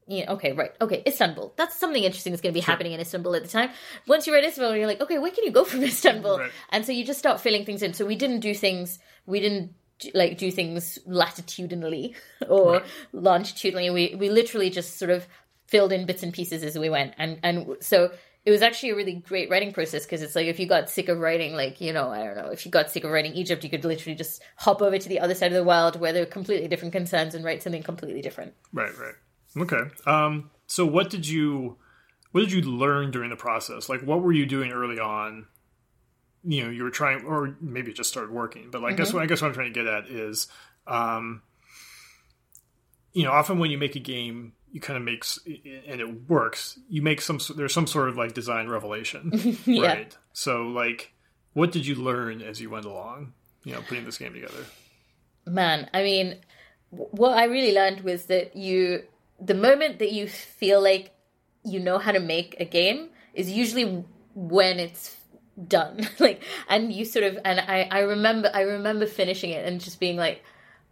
yeah, 0.08 0.32
okay, 0.34 0.52
right. 0.52 0.72
Okay, 0.82 1.03
Istanbul. 1.08 1.53
That's 1.56 1.78
something 1.78 2.03
interesting 2.03 2.34
that's 2.34 2.41
going 2.41 2.52
to 2.53 2.58
be 2.60 2.66
happening 2.66 2.91
in 2.91 2.99
Istanbul 2.99 3.34
at 3.36 3.44
the 3.44 3.48
time. 3.48 3.70
Once 4.08 4.28
you 4.28 4.34
write 4.34 4.44
Istanbul, 4.44 4.76
you're 4.76 4.88
like, 4.88 4.99
okay, 4.99 5.20
where 5.20 5.32
can 5.32 5.45
you 5.45 5.52
go 5.52 5.64
from 5.72 5.84
Istanbul? 5.84 6.40
Right. 6.40 6.52
And 6.70 6.86
so 6.86 6.91
you 6.91 7.06
just 7.06 7.20
start 7.20 7.40
filling 7.40 7.64
things 7.66 7.82
in. 7.82 7.94
So 7.94 8.06
we 8.06 8.16
didn't 8.16 8.40
do 8.41 8.53
things, 8.53 8.99
we 9.26 9.40
didn't 9.40 9.74
like 10.14 10.38
do 10.38 10.52
things 10.52 10.99
latitudinally 11.06 12.16
or 12.49 12.72
Right. 12.74 12.84
longitudinally. 13.14 13.90
We 13.91 14.16
we 14.16 14.30
literally 14.30 14.70
just 14.70 14.98
sort 14.98 15.12
of 15.12 15.28
filled 15.72 15.93
in 15.93 16.06
bits 16.06 16.22
and 16.22 16.34
pieces 16.34 16.64
as 16.64 16.77
we 16.77 16.89
went. 16.89 17.14
And 17.18 17.39
and 17.41 17.77
so 17.80 18.11
it 18.43 18.52
was 18.52 18.61
actually 18.61 18.89
a 18.89 18.95
really 18.95 19.14
great 19.14 19.49
writing 19.49 19.72
process 19.72 20.03
because 20.03 20.22
it's 20.22 20.35
like 20.35 20.48
if 20.48 20.60
you 20.60 20.68
got 20.68 20.89
sick 20.89 21.10
of 21.10 21.18
writing, 21.19 21.53
like 21.53 21.80
you 21.80 21.93
know, 21.93 22.10
I 22.10 22.23
don't 22.23 22.35
know, 22.35 22.52
if 22.52 22.65
you 22.65 22.72
got 22.72 22.91
sick 22.91 23.03
of 23.03 23.11
writing 23.11 23.34
Egypt, 23.34 23.64
you 23.64 23.69
could 23.69 23.85
literally 23.85 24.15
just 24.15 24.43
hop 24.57 24.81
over 24.81 24.99
to 24.99 25.10
the 25.10 25.19
other 25.19 25.34
side 25.34 25.52
of 25.52 25.57
the 25.57 25.64
world 25.64 25.99
where 25.99 26.14
there 26.14 26.23
are 26.23 26.27
completely 26.27 26.68
different 26.68 26.91
concerns 26.91 27.34
and 27.34 27.43
write 27.43 27.64
something 27.64 27.81
completely 27.81 28.22
different. 28.22 28.53
Right, 28.73 28.91
right. 28.99 29.15
Okay. 29.57 29.81
Um, 30.06 30.52
so 30.68 30.85
what 30.85 31.10
did 31.10 31.27
you 31.27 31.77
what 32.31 32.41
did 32.41 32.52
you 32.52 32.61
learn 32.61 33.11
during 33.11 33.30
the 33.30 33.35
process? 33.35 33.89
Like 33.89 34.02
what 34.02 34.22
were 34.22 34.34
you 34.34 34.45
doing 34.45 34.72
early 34.72 34.99
on? 34.99 35.48
You 36.43 36.64
know, 36.64 36.69
you 36.69 36.84
were 36.84 36.89
trying 36.89 37.23
or 37.26 37.56
maybe 37.61 37.93
just 37.93 38.10
started 38.10 38.31
working, 38.31 38.69
but 38.72 38.81
like 38.81 38.93
I 38.93 38.95
guess 38.98 39.14
what 39.14 39.23
I 39.23 39.26
guess 39.26 39.41
what 39.41 39.48
I'm 39.49 39.53
trying 39.53 39.73
to 39.73 39.80
get 39.80 39.88
at 39.88 40.10
is 40.10 40.48
um 40.85 41.43
you 43.14 43.23
know, 43.23 43.31
often 43.31 43.60
when 43.60 43.72
you 43.72 43.77
make 43.77 43.95
a 43.95 43.99
game, 43.99 44.53
you 44.72 44.80
kind 44.81 44.98
of 44.98 45.03
makes 45.03 45.39
and 45.45 45.99
it 46.02 46.30
works, 46.30 46.80
you 46.89 47.02
make 47.02 47.22
some 47.22 47.39
there's 47.56 47.73
some 47.73 47.88
sort 47.88 48.10
of 48.10 48.18
like 48.18 48.34
design 48.34 48.68
revelation. 48.68 49.31
Yeah. 49.65 49.88
Right. 49.88 50.18
So 50.34 50.64
like 50.64 51.14
what 51.53 51.72
did 51.72 51.85
you 51.85 51.95
learn 51.95 52.41
as 52.41 52.61
you 52.61 52.69
went 52.69 52.85
along, 52.85 53.34
you 53.64 53.73
know, 53.73 53.81
putting 53.81 54.06
this 54.06 54.18
game 54.18 54.34
together? 54.34 54.65
man 55.48 55.89
i 55.93 56.03
mean 56.03 56.38
what 56.91 57.35
i 57.35 57.45
really 57.45 57.73
learned 57.73 58.02
was 58.02 58.26
that 58.26 58.56
you 58.56 59.02
the 59.39 59.56
moment 59.56 59.98
that 59.98 60.11
you 60.11 60.27
feel 60.27 60.80
like 60.81 61.10
you 61.64 61.80
know 61.80 61.98
how 61.98 62.11
to 62.11 62.19
make 62.19 62.56
a 62.60 62.65
game 62.65 63.10
is 63.34 63.49
usually 63.49 64.06
when 64.35 64.80
it's 64.80 65.15
done 65.68 66.07
like 66.19 66.43
and 66.69 66.93
you 66.93 67.03
sort 67.03 67.26
of 67.26 67.39
and 67.43 67.60
i 67.60 67.88
i 67.91 67.99
remember 67.99 68.52
i 68.53 68.61
remember 68.61 69.07
finishing 69.07 69.49
it 69.49 69.65
and 69.68 69.81
just 69.81 69.99
being 69.99 70.15
like 70.15 70.43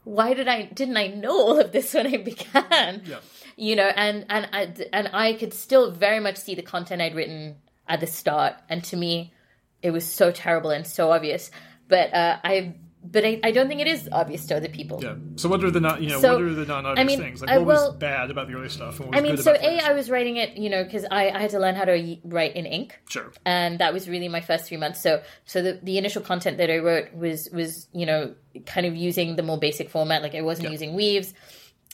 why 0.03 0.33
did 0.33 0.47
i 0.47 0.63
didn't 0.63 0.97
i 0.97 1.07
know 1.07 1.31
all 1.31 1.59
of 1.59 1.71
this 1.71 1.93
when 1.93 2.07
i 2.07 2.17
began 2.31 3.03
Yeah. 3.05 3.19
You 3.59 3.75
know 3.75 3.87
and 3.87 4.25
and 4.29 4.49
I, 4.53 4.73
and 4.93 5.09
I 5.13 5.33
could 5.33 5.53
still 5.53 5.91
very 5.91 6.19
much 6.19 6.37
see 6.37 6.55
the 6.55 6.61
content 6.61 7.01
I'd 7.01 7.15
written 7.15 7.57
at 7.87 7.99
the 7.99 8.07
start 8.07 8.55
and 8.69 8.83
to 8.85 8.95
me 8.97 9.33
it 9.81 9.91
was 9.91 10.05
so 10.05 10.31
terrible 10.31 10.69
and 10.71 10.85
so 10.87 11.11
obvious 11.11 11.51
but 11.87 12.13
uh, 12.13 12.37
I 12.43 12.75
but 13.01 13.23
I, 13.23 13.39
I 13.45 13.51
don't 13.51 13.69
think 13.69 13.79
it 13.79 13.87
is 13.87 14.09
obvious 14.11 14.45
to 14.47 14.57
other 14.57 14.67
people 14.67 14.99
Yeah. 15.01 15.15
So 15.37 15.47
what 15.47 15.63
are 15.63 15.71
the 15.71 15.79
not 15.79 16.01
you 16.01 16.09
know 16.09 16.19
So, 16.19 16.33
what 16.33 16.41
are 16.41 16.53
the 16.53 16.65
non 16.65 16.85
obvious 16.85 17.03
I 17.03 17.07
mean, 17.07 17.19
things? 17.19 17.41
Like 17.41 17.49
I 17.49 17.57
what 17.57 17.67
was 17.67 17.95
bad 17.95 18.29
about 18.29 18.47
the 18.47 18.55
early 18.55 18.67
stuff? 18.69 18.99
And 18.99 19.07
what 19.07 19.09
was 19.15 19.19
I 19.19 19.21
mean 19.23 19.35
good 19.37 19.45
so 19.45 19.53
a 19.53 19.79
I 19.79 19.93
was 19.93 20.09
writing 20.09 20.35
it 20.35 20.57
you 20.57 20.69
know 20.69 20.83
because 20.83 21.05
I, 21.09 21.29
I 21.29 21.39
had 21.39 21.51
to 21.51 21.59
learn 21.59 21.75
how 21.75 21.85
to 21.85 22.17
write 22.25 22.55
in 22.57 22.65
ink 22.65 22.99
Sure. 23.09 23.31
and 23.45 23.79
that 23.79 23.93
was 23.93 24.09
really 24.09 24.27
my 24.27 24.41
first 24.41 24.65
three 24.65 24.77
months. 24.77 25.01
So, 25.01 25.21
so 25.45 25.61
the, 25.61 25.79
the 25.81 25.97
initial 25.97 26.21
content 26.21 26.57
that 26.57 26.69
I 26.69 26.77
wrote 26.79 27.13
was 27.13 27.49
was 27.53 27.87
you 27.93 28.05
know 28.05 28.35
kind 28.65 28.85
of 28.85 28.95
using 28.97 29.35
the 29.37 29.43
more 29.43 29.57
basic 29.57 29.89
format, 29.89 30.21
like 30.21 30.35
I 30.35 30.41
wasn't 30.41 30.65
Yeah. 30.67 30.71
using 30.77 30.93
weaves. 30.93 31.33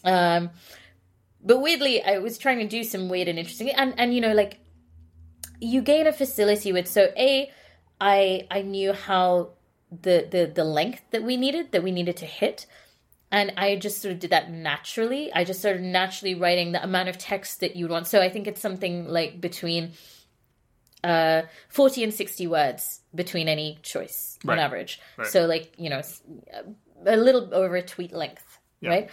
Um, 0.03 0.49
but 1.45 1.59
weirdly, 1.59 2.03
I 2.03 2.17
was 2.17 2.37
trying 2.37 2.59
to 2.59 2.67
do 2.67 2.83
some 2.83 3.07
weird 3.09 3.27
and 3.27 3.37
interesting, 3.39 3.69
and 3.69 3.93
and 3.97 4.13
you 4.13 4.21
know 4.21 4.33
like 4.33 4.59
you 5.59 5.81
gain 5.81 6.07
a 6.07 6.11
facility 6.13 6.73
with. 6.73 6.87
So 6.87 7.11
a, 7.17 7.51
I 8.01 8.47
I 8.51 8.61
knew 8.63 8.93
how 8.93 9.51
the 9.91 10.27
the 10.29 10.51
the 10.53 10.63
length 10.65 11.01
that 11.11 11.23
we 11.23 11.37
needed 11.37 11.71
that 11.71 11.83
we 11.83 11.91
needed 11.91 12.17
to 12.17 12.25
hit. 12.25 12.65
And 13.31 13.53
I 13.57 13.75
just 13.75 14.01
sort 14.01 14.13
of 14.13 14.19
did 14.19 14.29
that 14.29 14.49
naturally. 14.51 15.33
I 15.33 15.43
just 15.43 15.59
started 15.59 15.81
naturally 15.81 16.35
writing 16.35 16.71
the 16.71 16.81
amount 16.81 17.09
of 17.09 17.17
text 17.17 17.59
that 17.59 17.75
you'd 17.75 17.89
want. 17.91 18.07
So 18.07 18.21
I 18.21 18.29
think 18.29 18.47
it's 18.47 18.61
something 18.61 19.07
like 19.07 19.41
between 19.41 19.91
uh, 21.03 21.41
40 21.69 22.03
and 22.05 22.13
60 22.13 22.47
words 22.47 23.01
between 23.13 23.47
any 23.49 23.79
choice 23.81 24.37
Right. 24.45 24.57
on 24.57 24.63
average. 24.63 25.01
Right. 25.17 25.27
So, 25.27 25.47
like, 25.47 25.73
you 25.77 25.89
know, 25.89 26.01
a 27.05 27.17
little 27.17 27.49
over 27.53 27.75
a 27.75 27.81
tweet 27.81 28.13
length, 28.13 28.59
Yeah. 28.79 28.89
right? 28.89 29.09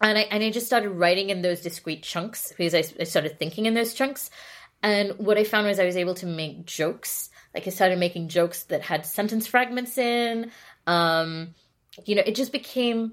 And 0.00 0.16
I, 0.16 0.22
and 0.22 0.42
I 0.42 0.50
just 0.50 0.66
started 0.66 0.90
writing 0.90 1.30
in 1.30 1.42
those 1.42 1.60
discrete 1.60 2.02
chunks 2.02 2.52
because 2.56 2.74
I, 2.74 2.84
I 2.98 3.04
started 3.04 3.38
thinking 3.38 3.66
in 3.66 3.74
those 3.74 3.94
chunks. 3.94 4.30
And 4.82 5.12
what 5.18 5.36
I 5.36 5.44
found 5.44 5.66
was 5.66 5.78
I 5.78 5.84
was 5.84 5.96
able 5.96 6.14
to 6.14 6.26
make 6.26 6.64
jokes. 6.64 7.28
Like, 7.54 7.66
I 7.66 7.70
started 7.70 7.98
making 7.98 8.28
jokes 8.28 8.64
that 8.64 8.82
had 8.82 9.04
sentence 9.04 9.46
fragments 9.46 9.98
in. 9.98 10.50
Um, 10.86 11.54
you 12.06 12.14
know, 12.14 12.22
it 12.24 12.34
just 12.34 12.52
became, 12.52 13.12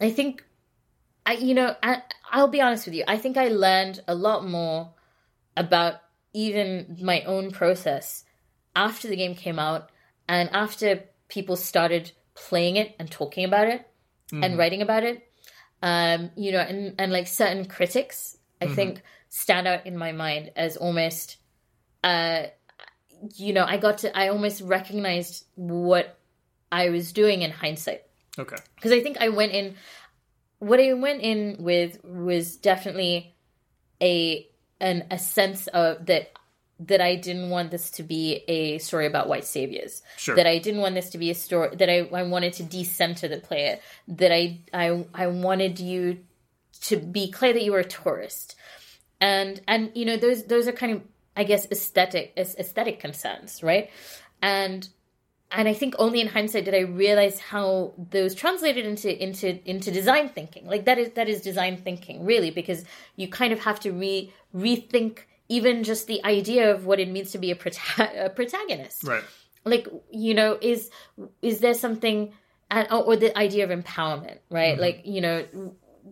I 0.00 0.10
think, 0.10 0.44
I, 1.26 1.34
you 1.34 1.54
know, 1.54 1.74
I, 1.82 2.02
I'll 2.30 2.48
be 2.48 2.62
honest 2.62 2.86
with 2.86 2.94
you. 2.94 3.04
I 3.06 3.18
think 3.18 3.36
I 3.36 3.48
learned 3.48 4.02
a 4.08 4.14
lot 4.14 4.46
more 4.48 4.94
about 5.56 5.96
even 6.32 6.98
my 7.02 7.22
own 7.22 7.50
process 7.50 8.24
after 8.74 9.08
the 9.08 9.16
game 9.16 9.34
came 9.34 9.58
out 9.58 9.90
and 10.28 10.50
after 10.50 11.04
people 11.28 11.56
started 11.56 12.12
playing 12.34 12.76
it 12.76 12.94
and 12.98 13.10
talking 13.10 13.44
about 13.44 13.68
it 13.68 13.86
and 14.32 14.58
writing 14.58 14.82
about 14.82 15.02
it 15.02 15.25
um 15.82 16.30
you 16.36 16.52
know 16.52 16.60
and 16.60 16.94
and 16.98 17.12
like 17.12 17.26
certain 17.26 17.64
critics 17.66 18.36
i 18.60 18.66
think 18.66 19.02
stand 19.28 19.66
out 19.66 19.86
in 19.86 19.96
my 19.96 20.12
mind 20.12 20.50
as 20.56 20.76
almost 20.76 21.36
uh 22.02 22.44
you 23.34 23.52
know 23.52 23.64
i 23.64 23.76
got 23.76 23.98
to 23.98 24.16
i 24.16 24.28
almost 24.28 24.62
recognized 24.62 25.44
what 25.54 26.18
i 26.72 26.88
was 26.88 27.12
doing 27.12 27.42
in 27.42 27.50
hindsight 27.50 28.02
Okay. 28.38 28.56
because 28.74 28.92
I 28.92 29.00
think 29.00 29.16
I 29.18 29.30
went 29.30 29.52
in. 29.52 29.76
What 30.58 30.78
I 30.80 30.92
went 30.92 31.22
in 31.22 31.56
with 31.58 31.98
was 32.04 32.56
definitely 32.56 33.34
a 34.02 34.46
an 34.78 35.04
a 35.10 35.18
sense 35.18 35.68
of 35.68 36.04
that 36.06 36.32
that 36.78 37.00
I 37.00 37.16
didn't 37.16 37.50
want 37.50 37.70
this 37.70 37.90
to 37.92 38.02
be 38.02 38.44
a 38.48 38.78
story 38.78 39.06
about 39.06 39.28
white 39.28 39.44
saviors. 39.44 40.02
Sure. 40.16 40.36
That 40.36 40.46
I 40.46 40.58
didn't 40.58 40.80
want 40.80 40.94
this 40.94 41.10
to 41.10 41.18
be 41.18 41.30
a 41.30 41.34
story 41.34 41.74
that 41.76 41.88
I, 41.88 42.00
I 42.14 42.22
wanted 42.24 42.52
to 42.54 42.62
decenter 42.62 43.28
the 43.28 43.38
player. 43.38 43.78
That 44.08 44.32
I 44.32 44.60
I 44.72 45.06
I 45.14 45.26
wanted 45.28 45.80
you 45.80 46.18
to 46.82 46.96
be 46.98 47.30
clear 47.30 47.52
that 47.52 47.62
you 47.62 47.72
were 47.72 47.80
a 47.80 47.84
tourist. 47.84 48.56
And 49.20 49.60
and 49.66 49.90
you 49.94 50.04
know 50.04 50.16
those 50.16 50.44
those 50.44 50.68
are 50.68 50.72
kind 50.72 50.92
of 50.92 51.02
I 51.34 51.44
guess 51.44 51.66
aesthetic 51.70 52.34
aesthetic 52.36 53.00
concerns, 53.00 53.62
right? 53.62 53.90
And 54.42 54.86
and 55.52 55.68
I 55.68 55.74
think 55.74 55.94
only 55.98 56.20
in 56.20 56.26
hindsight 56.26 56.64
did 56.64 56.74
I 56.74 56.80
realize 56.80 57.38
how 57.38 57.94
those 58.10 58.34
translated 58.34 58.84
into 58.84 59.22
into 59.22 59.58
into 59.68 59.90
design 59.90 60.28
thinking. 60.28 60.66
Like 60.66 60.84
that 60.84 60.98
is 60.98 61.10
that 61.10 61.28
is 61.28 61.40
design 61.40 61.78
thinking, 61.78 62.24
really, 62.24 62.50
because 62.50 62.84
you 63.14 63.28
kind 63.28 63.52
of 63.52 63.60
have 63.60 63.80
to 63.80 63.92
re 63.92 64.32
rethink 64.54 65.20
even 65.48 65.84
just 65.84 66.06
the 66.06 66.24
idea 66.24 66.74
of 66.74 66.86
what 66.86 67.00
it 67.00 67.08
means 67.08 67.32
to 67.32 67.38
be 67.38 67.50
a, 67.50 67.54
prota- 67.54 68.24
a 68.26 68.30
protagonist. 68.30 69.04
Right. 69.04 69.22
Like 69.64 69.88
you 70.10 70.34
know, 70.34 70.56
is 70.60 70.90
is 71.42 71.58
there 71.58 71.74
something, 71.74 72.32
and, 72.70 72.86
oh, 72.90 73.02
or 73.02 73.16
the 73.16 73.36
idea 73.36 73.64
of 73.64 73.70
empowerment, 73.70 74.38
right? 74.48 74.74
Mm-hmm. 74.74 74.80
Like 74.80 75.02
you 75.04 75.20
know, 75.20 75.44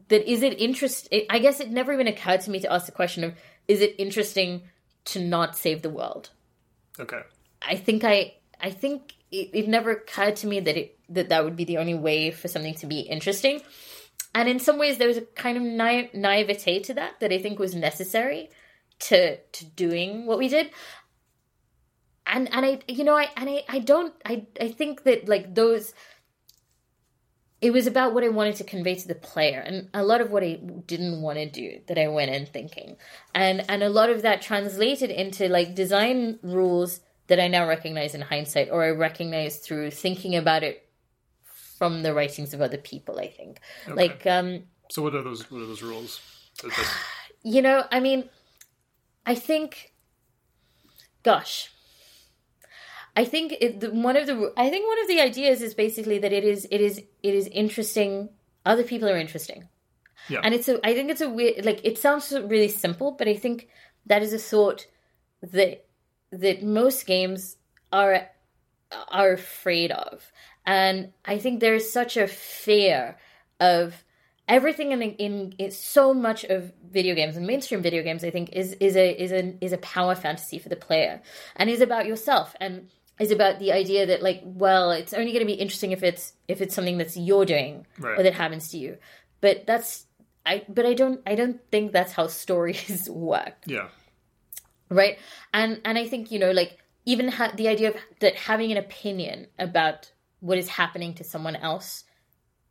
that 0.09 0.29
is 0.29 0.43
it 0.43 0.61
interest. 0.61 1.09
I 1.31 1.39
guess 1.39 1.61
it 1.61 1.71
never 1.71 1.93
even 1.93 2.09
occurred 2.09 2.41
to 2.43 2.51
me 2.51 2.61
to 2.61 2.73
ask 2.73 2.87
the 2.87 2.93
question 2.93 3.23
of 3.23 3.35
is 3.69 3.81
it 3.81 3.95
interesting 3.99 4.63
to 5.07 5.21
not 5.21 5.57
save 5.57 5.83
the 5.83 5.91
world. 5.91 6.31
Okay. 6.99 7.21
I 7.63 7.77
think 7.77 8.03
I 8.03 8.35
I 8.61 8.71
think 8.71 9.15
it, 9.31 9.51
it 9.53 9.69
never 9.69 9.93
occurred 9.93 10.37
to 10.37 10.47
me 10.47 10.61
that 10.61 10.77
it 10.77 10.99
that 11.11 11.29
that 11.29 11.45
would 11.45 11.57
be 11.57 11.65
the 11.65 11.79
only 11.79 11.95
way 11.95 12.33
for 12.33 12.49
something 12.49 12.75
to 12.75 12.87
be 12.87 13.01
interesting. 13.01 13.61
And 14.35 14.49
in 14.49 14.59
some 14.59 14.79
ways, 14.79 14.99
there 14.99 15.07
was 15.07 15.17
a 15.17 15.23
kind 15.23 15.57
of 15.57 15.63
naive, 15.63 16.13
naivete 16.13 16.81
to 16.81 16.95
that 16.95 17.21
that 17.21 17.33
I 17.33 17.39
think 17.39 17.61
was 17.61 17.75
necessary 17.75 18.51
to 19.01 19.37
to 19.37 19.65
doing 19.65 20.27
what 20.27 20.39
we 20.39 20.49
did. 20.49 20.71
And 22.27 22.53
and 22.53 22.65
I 22.65 22.81
you 22.89 23.05
know 23.05 23.17
I 23.17 23.29
and 23.37 23.51
I, 23.51 23.65
I 23.69 23.79
don't 23.79 24.15
I 24.25 24.47
I 24.61 24.69
think 24.69 25.05
that 25.05 25.29
like 25.29 25.55
those 25.55 25.93
it 27.65 27.73
was 27.73 27.87
about 27.87 28.13
what 28.13 28.23
I 28.23 28.29
wanted 28.29 28.57
to 28.57 28.65
convey 28.65 28.95
to 28.95 29.09
the 29.09 29.15
player 29.15 29.59
and 29.59 29.89
a 29.95 30.05
lot 30.05 30.21
of 30.21 30.31
what 30.31 30.43
I 30.43 30.61
didn't 30.87 31.23
want 31.23 31.39
to 31.39 31.49
do 31.49 31.81
that 31.87 31.97
I 31.97 32.09
went 32.09 32.31
in 32.31 32.45
thinking. 32.45 32.97
And 33.35 33.65
and 33.71 33.83
a 33.83 33.89
lot 33.89 34.11
of 34.11 34.21
that 34.21 34.43
translated 34.43 35.11
into 35.11 35.49
like 35.49 35.75
design 35.75 36.39
rules 36.43 37.01
that 37.29 37.41
I 37.41 37.49
now 37.49 37.67
recognize 37.67 38.15
in 38.15 38.21
hindsight 38.21 38.69
or 38.71 38.85
I 38.85 38.91
recognize 38.91 39.57
through 39.57 39.93
thinking 39.93 40.37
about 40.37 40.63
it 40.63 40.87
from 41.79 42.03
the 42.03 42.13
writings 42.13 42.53
of 42.53 42.61
other 42.61 42.77
people, 42.77 43.19
I 43.19 43.29
think. 43.29 43.61
Like 43.89 44.27
um 44.27 44.65
So 44.91 45.01
what 45.01 45.15
are 45.15 45.23
those 45.23 45.51
what 45.51 45.63
are 45.63 45.67
those 45.67 45.83
rules? 45.83 46.21
You 47.47 47.61
know, 47.61 47.85
I 47.91 48.01
mean 48.01 48.31
I 49.27 49.35
think 49.35 49.93
gosh 51.23 51.71
I 53.17 53.25
think 53.25 53.55
it, 53.61 53.81
the, 53.81 53.91
one 53.93 54.17
of 54.17 54.27
the 54.27 54.53
I 54.57 54.69
think 54.71 54.87
one 54.89 55.01
of 55.01 55.09
the 55.09 55.21
ideas 55.21 55.63
is 55.63 55.75
basically 55.75 56.19
that 56.19 56.33
it 56.33 56.45
is 56.45 56.67
it 56.71 56.81
is 56.81 56.99
it 56.99 57.35
is 57.35 57.47
interesting. 57.49 58.31
Other 58.67 58.83
people 58.83 59.09
are 59.09 59.17
interesting, 59.17 59.69
Yeah. 60.29 60.41
and 60.43 60.53
it's 60.53 60.69
a 60.69 60.85
I 60.85 60.95
think 60.95 61.11
it's 61.11 61.21
a 61.21 61.31
weird 61.31 61.65
like 61.65 61.81
it 61.85 61.97
sounds 61.99 62.33
really 62.33 62.69
simple, 62.69 63.13
but 63.13 63.29
I 63.29 63.35
think 63.37 63.69
that 64.07 64.23
is 64.23 64.33
a 64.33 64.39
thought 64.39 64.87
that 65.43 65.87
that 66.33 66.63
most 66.65 67.07
games 67.07 67.57
are 67.93 68.29
are 69.09 69.33
afraid 69.33 69.91
of 69.91 70.31
and 70.67 71.13
i 71.25 71.39
think 71.39 71.59
there's 71.61 71.91
such 71.91 72.17
a 72.17 72.27
fear 72.27 73.17
of 73.61 74.04
everything 74.49 74.93
in, 74.93 75.03
in 75.57 75.71
so 75.71 76.13
much 76.13 76.45
of 76.45 76.73
video 76.91 77.15
games 77.15 77.37
and 77.37 77.47
mainstream 77.47 77.81
video 77.83 78.03
games 78.03 78.23
i 78.25 78.31
think 78.31 78.51
is 78.53 78.73
is 78.75 78.95
a 78.97 79.23
is 79.23 79.33
a 79.33 79.57
is 79.61 79.73
a 79.73 79.79
power 79.79 80.15
fantasy 80.15 80.59
for 80.59 80.69
the 80.69 80.77
player 80.77 81.21
and 81.57 81.71
is 81.71 81.81
about 81.81 82.07
yourself 82.07 82.55
and 82.61 82.89
is 83.19 83.31
about 83.31 83.59
the 83.59 83.73
idea 83.73 84.05
that 84.07 84.23
like 84.23 84.43
well 84.45 84.91
it's 84.91 85.15
only 85.15 85.33
going 85.33 85.41
to 85.41 85.47
be 85.47 85.53
interesting 85.55 85.93
if 85.93 86.03
it's 86.03 86.35
if 86.49 86.61
it's 86.61 86.75
something 86.75 86.99
that's 86.99 87.17
you're 87.17 87.45
doing 87.47 87.87
Right. 87.99 88.19
or 88.19 88.23
that 88.23 88.35
happens 88.35 88.71
to 88.73 88.79
you 88.79 88.99
but 89.41 89.67
that's 89.67 90.07
i 90.45 90.65
but 90.69 90.85
i 90.85 90.95
don't 90.95 91.21
i 91.27 91.35
don't 91.35 91.61
think 91.71 91.93
that's 91.93 92.13
how 92.13 92.27
stories 92.27 93.09
work 93.33 93.55
Yeah. 93.67 93.89
right 94.91 95.19
and 95.53 95.81
and 95.85 95.97
i 95.99 96.07
think 96.07 96.31
you 96.31 96.39
know 96.39 96.51
like 96.51 96.79
even 97.07 97.29
ha- 97.29 97.53
the 97.57 97.69
idea 97.69 97.89
of 97.91 97.97
that 98.21 98.35
having 98.37 98.71
an 98.73 98.79
opinion 98.79 99.47
about 99.59 100.11
what 100.41 100.59
is 100.59 100.69
happening 100.69 101.15
to 101.15 101.25
someone 101.25 101.57
else 101.57 102.04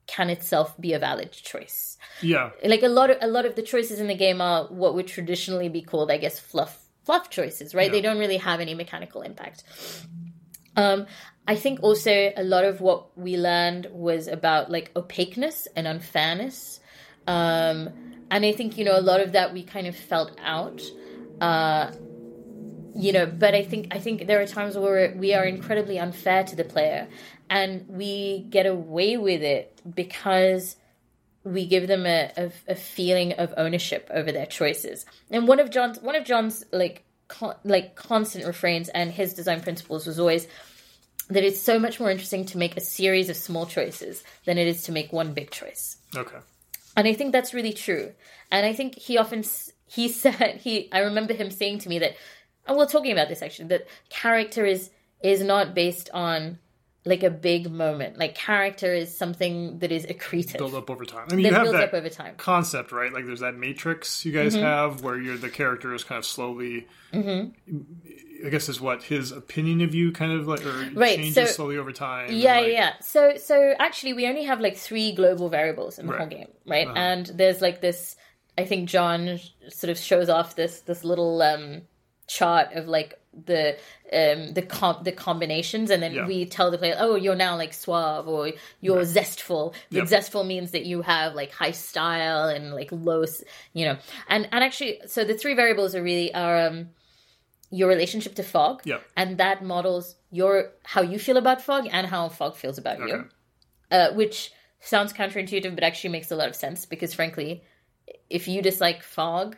can 0.08 0.30
itself 0.30 0.80
be 0.80 0.94
a 0.94 1.00
valid 1.00 1.32
choice 1.32 1.98
Yeah. 2.22 2.52
like 2.64 2.84
a 2.84 2.88
lot 2.88 3.10
of 3.10 3.18
a 3.22 3.28
lot 3.28 3.46
of 3.46 3.56
the 3.56 3.62
choices 3.62 4.00
in 4.00 4.08
the 4.08 4.16
game 4.16 4.42
are 4.42 4.66
what 4.68 4.96
would 4.96 5.08
traditionally 5.08 5.70
be 5.70 5.82
called 5.82 6.12
i 6.12 6.18
guess 6.18 6.40
fluff 6.40 6.80
fluff 7.06 7.30
choices 7.30 7.74
right 7.74 7.86
Yeah. 7.88 7.92
they 7.94 8.02
don't 8.02 8.20
really 8.20 8.38
have 8.38 8.60
any 8.60 8.74
mechanical 8.74 9.22
impact 9.22 9.64
um 10.76 11.06
i 11.48 11.56
think 11.56 11.80
also 11.82 12.32
a 12.36 12.44
lot 12.44 12.64
of 12.66 12.82
what 12.82 13.18
we 13.18 13.38
learned 13.38 13.88
was 13.92 14.28
about 14.28 14.70
like 14.72 14.92
opaqueness 14.96 15.68
and 15.76 15.88
unfairness 15.88 16.80
um 17.28 17.90
and 18.32 18.46
i 18.46 18.52
think 18.52 18.78
you 18.78 18.86
know 18.86 18.98
a 18.98 19.02
lot 19.02 19.22
of 19.22 19.32
that 19.34 19.54
we 19.54 19.64
kind 19.64 19.88
of 19.88 19.96
felt 19.96 20.32
out 20.44 20.82
uh 21.42 21.92
you 22.96 23.12
know 23.12 23.26
but 23.26 23.56
i 23.56 23.64
think 23.64 23.88
i 23.92 24.00
think 24.00 24.28
there 24.28 24.42
are 24.42 24.46
times 24.48 24.78
where 24.78 25.14
we 25.18 25.34
are 25.34 25.46
incredibly 25.46 25.98
unfair 26.00 26.44
to 26.44 26.56
the 26.56 26.64
player 26.64 27.08
and 27.50 27.86
we 27.88 28.46
get 28.50 28.66
away 28.66 29.18
with 29.18 29.42
it 29.42 29.80
because 29.96 30.76
we 31.44 31.66
give 31.66 31.88
them 31.88 32.06
a, 32.06 32.32
a, 32.38 32.52
a 32.70 32.76
feeling 32.76 33.34
of 33.34 33.54
ownership 33.58 34.10
over 34.14 34.32
their 34.32 34.46
choices 34.46 35.06
and 35.32 35.48
one 35.48 35.60
of 35.60 35.70
jon's 35.72 36.00
one 36.02 36.16
of 36.16 36.24
jon's 36.24 36.64
like 36.72 37.04
con, 37.28 37.56
like 37.64 37.96
constant 37.96 38.46
refrains 38.46 38.90
and 38.90 39.12
his 39.12 39.34
design 39.34 39.60
principles 39.62 40.06
was 40.06 40.20
always 40.20 40.48
that 41.30 41.44
it's 41.44 41.62
so 41.62 41.80
much 41.80 42.00
more 42.00 42.12
interesting 42.12 42.46
to 42.46 42.58
make 42.58 42.76
a 42.78 42.82
series 42.82 43.30
of 43.30 43.36
small 43.36 43.66
choices 43.66 44.24
than 44.46 44.58
it 44.58 44.68
is 44.68 44.84
to 44.84 44.92
make 44.92 45.12
one 45.14 45.34
big 45.34 45.50
choice 45.52 45.98
Okay. 46.16 46.38
and 46.96 47.08
I 47.08 47.14
think 47.14 47.32
that's 47.32 47.54
really 47.54 47.74
true. 47.74 48.12
And 48.52 48.68
I 48.68 48.74
think 48.74 48.96
he 48.96 49.18
often 49.18 49.44
he 49.88 50.08
said 50.22 50.60
he 50.64 50.92
I 50.92 51.00
remember 51.00 51.34
him 51.34 51.50
saying 51.50 51.80
to 51.80 51.90
me 51.90 52.00
that 52.00 52.16
and 52.68 52.78
we're 52.78 52.88
talking 52.88 53.12
about 53.12 53.30
this 53.30 53.42
actually 53.42 53.68
that 53.70 53.88
character 54.10 54.66
is 54.66 54.90
is 55.22 55.42
not 55.42 55.74
based 55.74 56.10
on 56.14 56.60
like 57.06 57.22
a 57.24 57.30
big 57.30 57.70
moment. 57.70 58.18
Like 58.18 58.34
character 58.34 58.94
is 58.94 59.16
something 59.18 59.80
that 59.80 59.92
is 59.92 60.06
accretive. 60.06 60.58
Build 60.58 60.74
up 60.74 60.90
over 60.90 61.04
time. 61.04 61.28
I 61.32 61.36
mean, 61.36 61.44
that 61.44 61.50
you 61.50 61.56
have 61.56 61.72
that 61.74 61.84
up 61.90 61.94
over 61.94 62.08
time. 62.08 62.36
concept, 62.38 62.94
right? 62.94 63.12
Like, 63.12 63.26
there's 63.26 63.42
that 63.42 63.56
matrix 63.56 64.24
you 64.26 64.32
guys 64.32 64.54
Mm-hmm. 64.56 64.64
have 64.64 65.02
where 65.02 65.20
you're 65.20 65.36
the 65.36 65.50
character 65.50 65.94
is 65.94 66.06
kind 66.06 66.18
of 66.20 66.26
slowly. 66.26 66.88
Mm-hmm. 67.12 68.46
I 68.46 68.50
guess 68.50 68.70
is 68.70 68.80
what 68.80 69.04
his 69.04 69.32
opinion 69.34 69.82
of 69.82 69.94
you 69.94 70.12
kind 70.14 70.32
of 70.32 70.48
like, 70.48 70.66
or 70.66 70.90
Right, 70.94 71.18
changes 71.18 71.36
so- 71.36 71.46
slowly 71.46 71.78
over 71.78 71.92
time. 71.92 72.30
Yeah, 72.32 72.56
like- 72.60 72.68
yeah, 72.68 72.72
yeah. 72.74 72.94
So, 73.02 73.36
so 73.38 73.74
actually, 73.80 74.14
we 74.14 74.26
only 74.28 74.44
have 74.44 74.62
like 74.62 74.78
three 74.78 75.14
global 75.14 75.50
variables 75.50 76.00
in 76.00 76.06
the 76.08 76.14
Right. 76.14 76.20
whole 76.22 76.30
game, 76.30 76.48
right? 76.66 76.88
And 76.96 77.26
there's 77.26 77.62
like 77.62 77.82
this. 77.82 78.16
I 78.58 78.66
think 78.66 78.88
Jon 78.88 79.40
sort 79.70 79.90
of 79.92 79.98
shows 79.98 80.30
off 80.30 80.56
this 80.56 80.80
this 80.82 81.04
little 81.04 81.42
um, 81.42 81.82
chart 82.28 82.74
of 82.74 82.88
like 82.88 83.20
the 83.46 83.76
um, 84.12 84.54
the 84.54 84.62
com- 84.62 85.04
the 85.04 85.12
combinations, 85.12 85.90
and 85.90 86.02
then 86.04 86.14
Yeah. 86.14 86.28
we 86.28 86.46
tell 86.46 86.70
the 86.72 86.78
player, 86.78 86.96
"Oh, 87.00 87.16
you're 87.16 87.36
now 87.36 87.56
like 87.56 87.74
suave, 87.74 88.28
or 88.28 88.52
you're 88.80 89.04
zestful." 89.06 89.74
But 89.90 89.98
Yep. 90.00 90.08
zestful 90.08 90.44
means 90.44 90.72
that 90.72 90.86
you 90.86 91.02
have 91.02 91.34
like 91.34 91.52
high 91.52 91.72
style 91.72 92.48
and 92.50 92.74
like 92.74 92.90
low, 92.92 93.26
you 93.74 93.86
know. 93.86 93.98
And 94.28 94.48
and 94.52 94.64
actually, 94.64 95.02
so 95.08 95.24
the 95.24 95.34
three 95.34 95.56
variables 95.56 95.96
are 95.96 96.04
really 96.04 96.34
are 96.34 96.68
um, 96.68 96.90
your 97.72 97.90
relationship 97.90 98.36
to 98.36 98.44
fogg, 98.44 98.82
Yep. 98.86 99.04
and 99.18 99.38
that 99.40 99.64
models 99.64 100.16
your 100.30 100.72
how 100.84 101.02
you 101.02 101.18
feel 101.18 101.38
about 101.38 101.62
fogg 101.62 101.88
and 101.92 102.06
how 102.08 102.30
fogg 102.30 102.56
feels 102.56 102.78
about 102.78 103.00
you 103.00 103.30
uh, 103.92 104.12
which 104.14 104.52
sounds 104.80 105.14
counterintuitive 105.14 105.74
but 105.76 105.84
actually 105.84 106.10
makes 106.10 106.32
a 106.32 106.36
lot 106.36 106.50
of 106.50 106.56
sense 106.56 106.86
because 106.86 107.14
frankly 107.14 107.64
if 108.30 108.48
you 108.48 108.62
dislike 108.62 109.04
fogg 109.04 109.56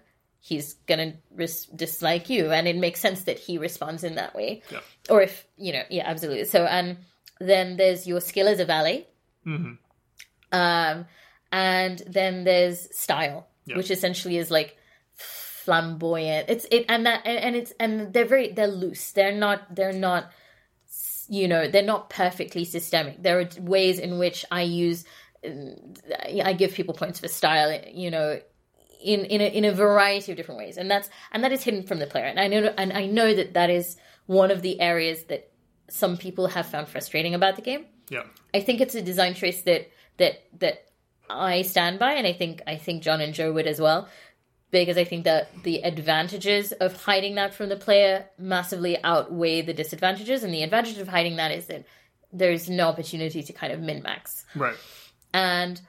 he's 0.47 0.75
gonna 0.85 1.13
res- 1.33 1.65
dislike 1.75 2.29
you 2.29 2.51
and 2.51 2.67
it 2.67 2.75
makes 2.77 2.99
sense 2.99 3.23
that 3.23 3.39
he 3.39 3.57
responds 3.57 4.03
in 4.03 4.13
that 4.15 4.35
way 4.35 4.61
Yeah. 4.71 4.81
or 5.09 5.21
if 5.23 5.45
you 5.57 5.73
know 5.73 5.81
yeah 5.89 6.03
absolutely 6.05 6.45
so 6.45 6.65
and 6.65 6.97
then 7.39 7.77
there's 7.77 8.05
your 8.05 8.21
skill 8.21 8.47
as 8.47 8.59
a 8.59 8.65
valet 8.65 9.07
Mhm. 9.45 9.77
um 10.51 11.05
and 11.51 11.97
then 12.07 12.43
there's 12.43 12.79
style 12.95 13.47
Yeah. 13.65 13.77
which 13.77 13.89
essentially 13.89 14.37
is 14.37 14.51
like 14.51 14.77
flamboyant 15.15 16.49
it's 16.49 16.65
it 16.69 16.85
and 16.89 17.05
that 17.07 17.21
and, 17.25 17.39
and 17.39 17.55
it's 17.55 17.73
and 17.79 18.13
they're 18.13 18.25
very 18.25 18.51
they're 18.51 18.67
loose 18.67 19.11
they're 19.13 19.35
not 19.35 19.73
they're 19.75 19.93
not 19.93 20.31
you 21.27 21.47
know 21.47 21.67
they're 21.67 21.81
not 21.81 22.09
perfectly 22.11 22.65
systemic 22.65 23.21
there 23.23 23.39
are 23.39 23.49
ways 23.59 23.97
in 23.97 24.19
which 24.19 24.45
i 24.51 24.61
use 24.61 25.05
i 26.43 26.53
give 26.53 26.73
people 26.73 26.93
points 26.93 27.19
for 27.19 27.27
style 27.27 27.71
you 27.91 28.11
know 28.11 28.39
in 29.05 29.25
in 29.25 29.41
a, 29.41 29.45
in 29.45 29.65
a 29.65 29.71
variety 29.71 30.31
of 30.31 30.37
different 30.37 30.59
ways. 30.59 30.77
And 30.77 30.89
that's 30.89 31.09
and 31.31 31.43
that 31.43 31.51
is 31.51 31.63
hidden 31.63 31.83
from 31.83 31.99
the 31.99 32.07
player. 32.07 32.25
And 32.25 32.39
i 32.39 32.47
know 32.47 32.73
and 32.77 32.91
i 32.93 33.05
know 33.05 33.33
that 33.33 33.53
that 33.53 33.69
is 33.69 33.97
one 34.25 34.51
of 34.51 34.61
the 34.61 34.79
areas 34.81 35.23
that 35.25 35.51
some 35.89 36.17
people 36.17 36.47
have 36.47 36.65
found 36.65 36.87
frustrating 36.87 37.33
about 37.35 37.55
the 37.55 37.61
game. 37.61 37.85
Yeah. 38.09 38.23
I 38.53 38.61
think 38.61 38.81
it's 38.81 38.95
a 38.95 39.01
design 39.01 39.33
choice 39.35 39.61
that 39.63 39.89
that 40.17 40.43
that 40.59 40.85
I 41.29 41.61
stand 41.63 41.99
by, 41.99 42.13
and 42.13 42.27
I 42.27 42.33
think 42.33 42.61
I 42.67 42.75
think 42.77 43.03
Jon 43.03 43.21
and 43.21 43.33
Joe 43.33 43.51
would 43.53 43.67
as 43.67 43.79
well, 43.79 44.07
because 44.71 44.97
I 44.97 45.03
think 45.03 45.23
that 45.25 45.49
the 45.63 45.77
advantages 45.83 46.71
of 46.71 46.93
hiding 47.03 47.35
that 47.35 47.53
from 47.53 47.69
the 47.69 47.75
player 47.77 48.25
massively 48.37 48.97
outweigh 49.03 49.61
the 49.61 49.73
disadvantages, 49.73 50.43
and 50.43 50.53
the 50.53 50.63
advantage 50.63 50.97
of 50.99 51.07
hiding 51.07 51.35
that 51.37 51.51
is 51.51 51.65
that 51.67 51.85
there's 52.31 52.69
no 52.69 52.87
opportunity 52.89 53.41
to 53.43 53.53
kind 53.53 53.73
of 53.73 53.79
min 53.79 54.01
max, 54.03 54.45
Right. 54.55 54.75
and 55.33 55.81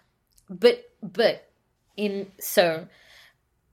but 0.49 0.91
but 1.03 1.49
in 1.97 2.31
so 2.41 2.87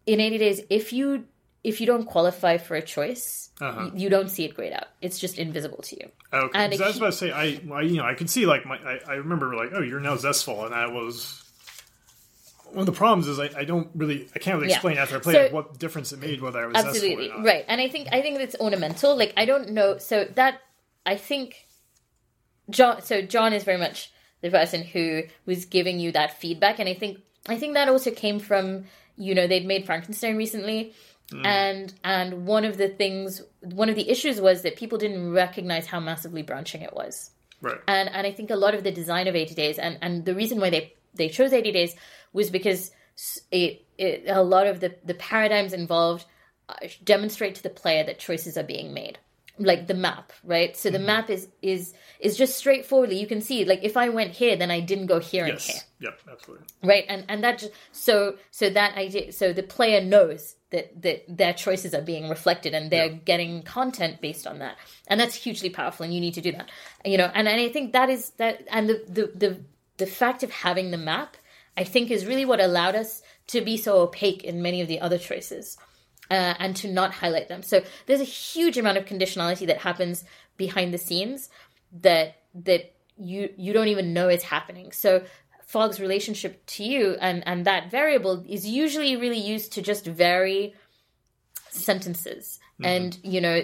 in 0.05 0.19
80 0.19 0.38
days 0.38 0.61
if 0.69 0.93
you 0.93 1.25
if 1.63 1.80
you 1.80 1.88
don't 1.88 2.05
qualify 2.05 2.57
for 2.57 2.75
a 2.75 2.81
choice 2.81 3.49
Uh-huh. 3.61 3.91
you, 3.93 4.03
you 4.03 4.09
don't 4.09 4.30
see 4.30 4.43
it 4.45 4.53
grayed 4.55 4.73
out 4.73 4.88
it's 5.01 5.17
just 5.19 5.38
invisible 5.39 5.81
to 5.84 5.95
you 5.95 6.09
Okay. 6.34 6.49
And 6.63 6.73
I 6.73 6.88
was 6.88 6.97
about 6.97 7.11
to 7.11 7.11
say, 7.11 7.31
I, 7.31 7.61
I, 7.71 7.81
you 7.81 7.97
know, 7.97 8.05
I 8.05 8.15
could 8.15 8.27
see 8.30 8.47
like 8.47 8.65
my, 8.65 8.77
I, 8.77 8.99
I 9.07 9.13
remember 9.15 9.55
like, 9.55 9.69
oh, 9.71 9.81
you're 9.84 9.99
now 9.99 10.15
zestful, 10.15 10.65
and 10.65 10.73
I 10.73 10.88
was. 10.88 11.43
One 12.71 12.80
of 12.80 12.85
the 12.88 12.91
problems 12.91 13.27
is 13.27 13.38
I, 13.39 13.51
I 13.55 13.65
don't 13.65 13.88
really, 13.93 14.27
I 14.35 14.39
can't 14.39 14.55
really 14.57 14.69
Yeah. 14.69 14.77
explain 14.77 14.97
after 14.97 15.15
I 15.17 15.19
played 15.19 15.35
So- 15.35 15.41
it 15.43 15.53
what 15.53 15.77
difference 15.77 16.11
it 16.11 16.19
made 16.19 16.41
whether 16.41 16.63
I 16.63 16.65
was 16.65 16.75
absolutely 16.75 17.25
zestful 17.27 17.41
or 17.41 17.43
not. 17.43 17.45
right 17.53 17.65
and 17.67 17.80
i 17.80 17.88
think 17.88 18.07
i 18.11 18.19
think 18.23 18.39
it's 18.39 18.55
ornamental 18.59 19.15
like 19.15 19.31
i 19.38 19.45
don't 19.45 19.69
know 19.69 19.99
so 19.99 20.25
that 20.34 20.59
i 21.05 21.15
think 21.15 21.67
jon 22.71 23.01
so 23.03 23.21
jon 23.21 23.53
is 23.53 23.63
very 23.63 23.77
much 23.77 24.11
the 24.41 24.49
person 24.49 24.81
who 24.81 25.21
was 25.45 25.65
giving 25.65 25.99
you 25.99 26.11
that 26.13 26.39
feedback 26.39 26.80
and 26.80 26.89
i 26.89 26.93
think 26.95 27.19
i 27.47 27.55
think 27.57 27.75
that 27.75 27.88
also 27.89 28.09
came 28.09 28.39
from 28.39 28.85
you 29.18 29.35
know 29.35 29.48
they'd 29.48 29.65
made 29.65 29.85
frankenstein 29.85 30.35
recently. 30.38 30.94
And 31.45 31.94
and 32.03 32.45
one 32.45 32.65
of 32.65 32.77
the 32.77 32.90
things 32.90 33.41
one 33.61 33.90
of 33.90 33.95
the 33.95 34.10
issues 34.10 34.40
was 34.40 34.61
that 34.61 34.76
people 34.76 34.98
didn't 34.98 35.31
recognize 35.31 35.88
how 35.88 35.99
massively 35.99 36.44
branching 36.44 36.81
it 36.81 36.94
was. 36.94 37.31
Right. 37.61 37.80
and 37.88 38.10
and 38.10 38.27
I 38.27 38.31
think 38.31 38.52
a 38.52 38.57
lot 38.57 38.76
of 38.76 38.84
the 38.84 38.91
design 38.91 39.27
of 39.27 39.35
80 39.35 39.56
days 39.56 39.80
and 39.80 39.98
and 40.02 40.26
the 40.26 40.35
reason 40.35 40.60
why 40.60 40.69
they 40.69 40.94
they 41.15 41.30
chose 41.30 41.53
80 41.53 41.72
days 41.72 41.95
was 42.34 42.49
because 42.49 42.91
it, 43.52 43.85
it 43.98 44.26
a 44.27 44.44
lot 44.44 44.68
of 44.68 44.80
the 44.80 44.95
the 45.06 45.14
paradigms 45.14 45.73
involved 45.73 46.26
uh, 46.68 46.76
demonstrate 47.03 47.56
to 47.56 47.64
the 47.64 47.69
player 47.69 48.03
that 48.03 48.19
choices 48.19 48.57
are 48.57 48.64
being 48.64 48.94
made 48.94 49.18
like 49.59 49.88
the 49.88 49.93
map 49.93 50.31
right? 50.43 50.75
So 50.75 50.89
the 50.89 50.97
mm-hmm. 50.97 51.07
map 51.07 51.30
is 51.30 51.47
is 51.61 51.93
is 52.19 52.38
just 52.38 52.57
straightforwardly 52.57 53.19
you 53.19 53.27
can 53.27 53.41
see 53.41 53.65
like 53.65 53.81
if 53.84 53.95
i 53.97 54.09
went 54.09 54.31
here 54.31 54.55
then 54.55 54.71
i 54.71 54.80
didn't 54.80 55.07
go 55.07 55.19
here 55.19 55.45
and 55.45 55.59
here. 55.59 55.81
Yep. 55.99 56.19
Absolutely. 56.31 56.65
right? 56.84 57.05
And 57.07 57.25
and 57.30 57.43
that 57.43 57.59
just 57.59 57.71
so 57.91 58.35
so 58.51 58.69
that 58.69 58.97
idea 58.97 59.31
so 59.31 59.53
the 59.53 59.63
player 59.63 60.01
knows 60.01 60.55
that 60.71 61.01
that 61.01 61.25
their 61.27 61.53
choices 61.53 61.93
are 61.93 62.01
being 62.01 62.30
reflected 62.30 62.73
and 62.73 62.89
they're 62.91 63.11
Yeah. 63.11 63.19
getting 63.25 63.63
content 63.63 64.21
based 64.21 64.47
on 64.47 64.59
that. 64.59 64.77
And 65.07 65.19
that's 65.19 65.35
hugely 65.35 65.69
powerful 65.69 66.03
and 66.03 66.13
you 66.13 66.19
need 66.19 66.34
to 66.34 66.41
do 66.41 66.51
that. 66.51 66.69
You 67.05 67.17
know 67.17 67.31
and, 67.34 67.47
and 67.47 67.61
i 67.61 67.69
think 67.69 67.93
that 67.93 68.09
is 68.09 68.31
that 68.38 68.63
and 68.71 68.89
the 68.89 69.03
the 69.07 69.31
the, 69.35 69.59
the 69.97 70.07
fact 70.07 70.41
of 70.43 70.49
having 70.51 70.91
the 70.91 70.97
map 70.97 71.38
i 71.77 71.84
think 71.84 72.09
is 72.09 72.25
really 72.25 72.45
what 72.45 72.59
allowed 72.59 72.95
us 72.95 73.21
to 73.47 73.61
be 73.61 73.77
so 73.77 73.99
opaque 73.99 74.43
in 74.43 74.61
many 74.61 74.81
of 74.81 74.88
the 74.88 74.99
other 74.99 75.17
choices 75.19 75.77
uh, 76.34 76.55
and 76.57 76.76
to 76.76 76.88
not 76.88 77.14
highlight 77.14 77.47
them. 77.47 77.61
So 77.61 77.84
there's 78.07 78.22
a 78.22 78.26
huge 78.26 78.77
amount 78.80 78.97
of 78.97 79.05
conditionality 79.05 79.68
that 79.68 79.77
happens 79.77 80.23
behind 80.57 80.91
the 80.91 80.97
scenes 80.97 81.49
that 82.01 82.38
that 82.55 82.95
you 83.18 83.53
you 83.55 83.72
don't 83.72 83.89
even 83.89 84.14
know 84.14 84.30
is 84.30 84.41
happening. 84.41 84.91
So 84.91 85.23
Fogg's 85.68 85.99
relationship 85.99 86.65
to 86.65 86.84
you 86.84 87.15
and 87.22 87.43
and 87.45 87.65
that 87.65 87.91
variable 87.91 88.43
is 88.49 88.65
usually 88.65 89.15
really 89.15 89.39
used 89.39 89.73
to 89.73 89.81
just 89.84 90.05
vary 90.07 90.73
sentences 91.69 92.60
and 92.84 93.18
you 93.23 93.41
know 93.41 93.61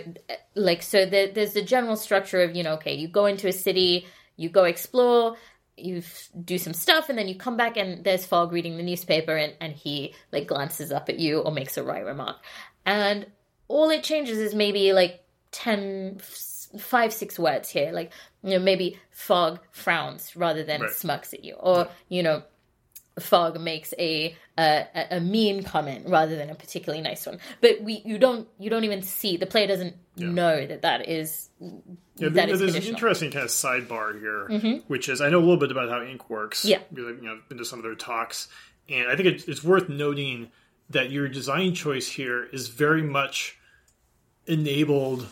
like 0.56 0.82
so 0.82 1.06
there, 1.06 1.28
there's 1.28 1.54
the 1.54 1.62
general 1.62 1.96
structure 1.96 2.42
of 2.42 2.56
you 2.56 2.64
know 2.64 2.74
okay 2.74 2.96
you 2.96 3.08
go 3.08 3.26
into 3.28 3.48
a 3.48 3.52
city 3.52 4.08
you 4.38 4.50
go 4.50 4.64
explore 4.64 5.36
you 5.82 6.02
do 6.44 6.58
some 6.58 6.74
stuff 6.74 7.10
and 7.10 7.18
then 7.18 7.28
you 7.28 7.36
come 7.36 7.58
back 7.58 7.78
and 7.78 8.04
there's 8.04 8.26
fogg 8.26 8.52
reading 8.52 8.78
the 8.78 8.84
newspaper 8.84 9.36
and, 9.36 9.54
and 9.62 9.74
he 9.74 10.14
like 10.32 10.48
glances 10.48 10.92
up 10.92 11.10
at 11.10 11.20
you 11.20 11.40
or 11.40 11.52
makes 11.52 11.78
a 11.78 11.84
wry 11.84 12.00
remark. 12.00 12.38
And 12.86 13.26
all 13.68 13.90
it 13.90 14.04
changes 14.04 14.38
is 14.38 14.54
maybe 14.56 14.94
like 14.94 15.24
10 15.52 16.18
f- 16.20 16.82
five 16.82 17.12
six 17.14 17.38
words 17.40 17.70
here. 17.70 17.92
Like 17.92 18.12
you 18.44 18.52
know 18.52 18.60
maybe 18.60 18.98
fogg 19.12 19.60
frowns 19.72 20.36
rather 20.36 20.64
than 20.64 20.82
Right. 20.82 20.92
smirks 20.92 21.34
at 21.34 21.44
you. 21.44 21.56
Or 21.56 21.88
you 22.08 22.24
know 22.24 22.44
fogg 23.20 23.60
makes 23.60 23.94
a, 23.98 24.36
a 24.58 24.86
a- 25.12 25.20
mean 25.20 25.64
comment 25.64 26.08
rather 26.08 26.36
than 26.36 26.50
a 26.50 26.56
particularly 26.56 27.02
nice 27.02 27.26
one 27.26 27.40
but 27.62 27.82
we 27.82 28.02
you 28.06 28.18
don't 28.18 28.48
you 28.58 28.70
don't 28.70 28.84
even 28.84 29.02
see 29.02 29.38
the 29.38 29.46
player 29.46 29.68
doesn't 29.68 29.96
know 30.16 30.66
that 30.66 30.82
that 30.82 31.08
is 31.08 31.50
Yeah, 32.18 32.30
that 32.30 32.50
is 32.50 32.60
there's 32.60 32.76
an 32.76 32.84
interesting 32.84 33.32
kind 33.32 33.46
of 33.46 33.52
sidebar 33.52 34.20
here, 34.20 34.48
mm-hmm. 34.50 34.78
which 34.88 35.08
is 35.08 35.22
I 35.22 35.30
know 35.30 35.40
a 35.40 35.40
little 35.40 35.58
bit 35.58 35.72
about 35.72 35.90
how 35.90 36.04
ink 36.04 36.30
works. 36.30 36.66
Yeah. 36.66 36.80
because 36.90 37.08
I've, 37.08 37.24
you 37.24 37.30
know, 37.30 37.36
I've 37.36 37.48
been 37.50 37.58
to 37.60 37.66
some 37.66 37.80
of 37.80 37.84
their 37.84 37.96
talks, 37.96 38.50
and 38.90 39.08
I 39.08 39.16
think 39.16 39.30
it's, 39.30 39.46
it's 39.46 39.64
worth 39.64 39.88
noting 39.88 40.52
that 40.90 41.12
your 41.12 41.30
design 41.30 41.74
choice 41.74 42.10
here 42.10 42.44
is 42.52 42.68
very 42.68 43.02
much 43.02 43.58
enabled 44.48 45.28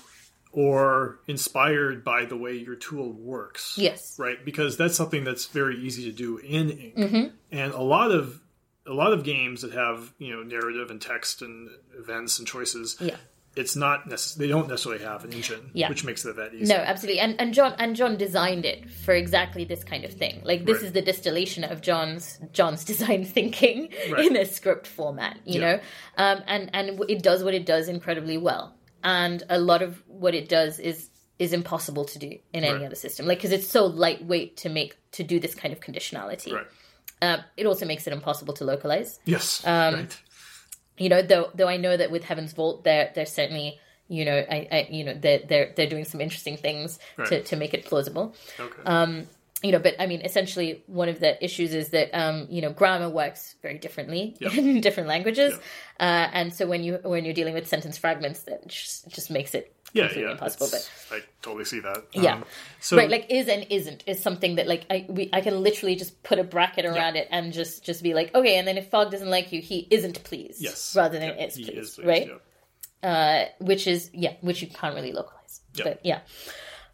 or 0.58 1.20
inspired 1.28 2.04
by 2.04 2.26
the 2.26 2.36
way 2.36 2.54
your 2.58 2.76
tool 2.76 3.12
works. 3.14 3.76
yes 3.78 4.16
right 4.18 4.44
because 4.44 4.76
that's 4.76 4.96
something 4.96 5.24
that's 5.24 5.46
very 5.46 5.78
easy 5.78 6.04
to 6.10 6.12
do 6.12 6.38
in 6.40 6.70
ink 6.72 6.96
Mm-hmm. 6.96 7.26
and 7.52 7.74
a 7.74 7.82
lot 7.82 8.10
of 8.12 8.42
a 8.88 8.94
lot 8.94 9.14
of 9.14 9.24
games 9.24 9.62
that 9.62 9.72
have 9.74 10.14
you 10.18 10.36
know 10.36 10.42
narrative 10.44 10.90
and 10.90 11.00
text 11.00 11.42
and 11.44 11.70
events 12.00 12.40
and 12.40 12.48
choices 12.48 12.98
yeah 13.00 13.16
it's 13.56 13.76
not 13.76 14.08
necess- 14.08 14.36
they 14.36 14.48
don't 14.48 14.68
necessarily 14.68 15.04
have 15.04 15.24
an 15.26 15.34
engine 15.34 15.72
Yeah. 15.74 15.90
which 15.90 16.04
makes 16.04 16.24
it 16.26 16.36
that 16.36 16.54
easy 16.54 16.72
No, 16.72 16.76
absolutely. 16.80 17.20
And 17.22 17.42
and 17.42 17.54
Jon 17.56 17.74
and 17.80 17.96
Jon 17.96 18.16
designed 18.16 18.66
it 18.66 18.88
for 18.88 19.16
exactly 19.16 19.66
this 19.66 19.84
kind 19.84 20.06
of 20.06 20.14
thing. 20.14 20.42
Like 20.44 20.66
this 20.68 20.76
Right. 20.78 20.86
is 20.86 20.92
the 20.92 21.02
distillation 21.02 21.64
of 21.64 21.82
Jon's 21.82 22.40
Jon's 22.54 22.84
design 22.94 23.26
thinking 23.26 23.90
Right. 24.12 24.26
in 24.28 24.36
a 24.38 24.46
script 24.46 24.86
format, 24.86 25.40
you 25.44 25.60
Yeah. 25.60 25.66
know. 25.72 25.80
Um, 26.18 26.44
and 26.46 26.70
and 26.74 27.04
it 27.10 27.24
does 27.24 27.44
what 27.44 27.56
it 27.56 27.66
does 27.66 27.88
incredibly 27.90 28.38
well. 28.38 28.77
And 29.04 29.44
a 29.50 29.60
lot 29.60 29.82
of 29.82 30.02
what 30.08 30.34
it 30.36 30.50
does 30.50 30.80
is 30.80 31.10
is 31.40 31.54
impossible 31.54 32.04
to 32.06 32.18
do 32.20 32.40
in 32.52 32.64
any 32.64 32.74
Right. 32.80 32.86
other 32.88 32.96
system. 32.96 33.26
Like 33.28 33.38
because 33.38 33.52
it's 33.52 33.68
so 33.68 33.86
lightweight 33.86 34.58
to 34.58 34.70
make 34.70 34.98
to 35.12 35.24
do 35.24 35.40
this 35.40 35.54
kind 35.56 35.72
of 35.74 35.80
conditionality. 35.80 36.54
right 36.54 36.68
Um, 37.22 37.40
it 37.56 37.66
also 37.66 37.86
makes 37.86 38.06
it 38.08 38.14
impossible 38.14 38.54
to 38.56 38.64
localize 38.66 39.20
yes 39.26 39.66
Um, 39.66 39.94
right 39.96 40.18
you 40.98 41.10
know 41.10 41.22
though 41.22 41.52
though 41.54 41.68
i 41.68 41.78
know 41.78 41.96
that 41.96 42.10
with 42.12 42.24
heaven's 42.24 42.54
vault 42.54 42.84
they're 42.84 43.12
they're 43.14 43.26
certainly 43.40 43.80
you 44.08 44.26
know 44.26 44.38
i, 44.50 44.68
I 44.72 44.88
you 44.90 45.04
know 45.04 45.14
they're 45.14 45.42
they're 45.50 45.74
they're 45.76 45.90
doing 45.90 46.06
some 46.06 46.22
interesting 46.22 46.58
things 46.58 46.98
to, 47.30 47.44
to 47.44 47.56
make 47.56 47.74
it 47.76 47.86
plausible 47.86 48.36
okay 48.60 48.82
um 48.86 49.28
you 49.64 49.72
know 49.72 49.80
but 49.80 49.96
i 50.00 50.06
mean 50.06 50.22
essentially 50.22 50.84
one 50.86 51.10
of 51.10 51.20
the 51.20 51.44
issues 51.44 51.74
is 51.74 51.90
that 51.90 52.10
um 52.14 52.46
you 52.50 52.62
know 52.62 52.72
grammar 52.72 53.10
works 53.10 53.56
very 53.64 53.78
differently 53.80 54.36
Yeah. 54.40 54.52
in 54.52 54.82
different 54.82 55.10
languages 55.10 55.54
uh 56.00 56.28
and 56.32 56.54
so 56.54 56.68
when 56.68 56.84
you 56.84 57.00
when 57.04 57.26
you're 57.26 57.34
dealing 57.34 57.56
with 57.56 57.68
sentence 57.68 57.98
fragments 57.98 58.42
that 58.44 58.68
just, 58.68 59.08
just 59.10 59.32
makes 59.32 59.56
it 59.56 59.74
yeah 59.94 60.12
yeah 60.16 60.32
impossible 60.32 60.68
but 60.70 60.92
i 61.12 61.22
totally 61.42 61.66
see 61.66 61.80
that 61.80 62.06
Yeah. 62.14 62.36
Um, 62.36 62.44
so 62.82 62.98
right 62.98 63.10
like 63.10 63.26
is 63.30 63.48
and 63.48 63.66
isn't 63.70 64.04
is 64.06 64.22
something 64.22 64.56
that 64.58 64.68
like 64.68 64.86
i 64.92 65.06
we, 65.10 65.30
i 65.34 65.42
can 65.42 65.64
literally 65.64 65.96
just 65.96 66.22
put 66.22 66.38
a 66.38 66.44
bracket 66.44 66.86
around 66.86 67.16
it 67.16 67.28
and 67.32 67.52
just 67.52 67.84
just 67.84 68.04
be 68.04 68.14
like 68.14 68.36
okay 68.36 68.58
and 68.60 68.68
then 68.68 68.78
if 68.78 68.90
fogg 68.92 69.10
doesn't 69.12 69.30
like 69.30 69.52
you 69.52 69.62
he 69.62 69.88
isn't 69.90 70.24
pleased 70.24 70.62
yes 70.62 70.96
rather 70.96 71.18
than 71.18 71.30
Yeah, 71.30 71.46
is 71.46 71.56
he 71.56 71.64
pleased, 71.64 71.80
is 71.80 71.96
pleased, 71.96 72.08
right 72.08 72.30
yeah. 73.04 73.10
uh, 73.10 73.46
which 73.60 73.88
is 73.88 74.12
yeah, 74.14 74.34
which 74.42 74.62
you 74.62 74.68
can't 74.68 74.94
really 74.94 75.14
localize. 75.14 75.62
Yeah. 75.74 75.84
But 75.86 76.02
yeah, 76.04 76.20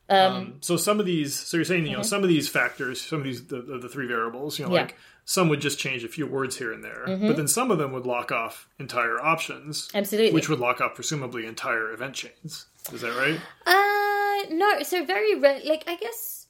Um, 0.10 0.56
so 0.60 0.76
some 0.78 1.00
of 1.00 1.06
these, 1.06 1.34
so 1.34 1.58
you're 1.58 1.66
saying, 1.66 1.88
you 1.88 1.96
know, 1.96 2.04
some 2.04 2.24
of 2.24 2.30
these 2.30 2.50
factors, 2.50 3.02
some 3.02 3.20
of 3.20 3.24
these, 3.24 3.48
the, 3.48 3.62
the, 3.62 3.90
three 3.90 4.06
variables, 4.08 4.60
you 4.60 4.66
know, 4.66 4.70
Mm-hmm. 4.70 4.76
Yeah. 4.76 4.82
like 4.82 4.96
some 5.26 5.48
would 5.50 5.62
just 5.62 5.80
change 5.80 6.04
a 6.04 6.10
few 6.10 6.28
words 6.28 6.58
here 6.58 6.74
and 6.74 6.84
there, 6.84 7.04
but 7.06 7.38
then 7.38 7.48
some 7.48 7.72
of 7.72 7.78
them 7.78 7.94
would 7.94 8.06
lock 8.06 8.32
off 8.32 8.68
entire 8.78 9.20
options, 9.22 9.90
absolutely. 9.96 10.34
which 10.34 10.50
would 10.50 10.60
lock 10.60 10.82
off 10.82 10.96
presumably 10.96 11.46
entire 11.46 11.92
event 11.94 12.14
chains. 12.16 12.66
Is 12.92 13.00
that 13.02 13.16
right? 13.16 13.40
uh, 13.66 14.54
no, 14.54 14.84
so 14.84 15.06
very 15.06 15.36
rare. 15.36 15.62
Like 15.64 15.86
I 15.88 15.96
guess, 15.96 16.43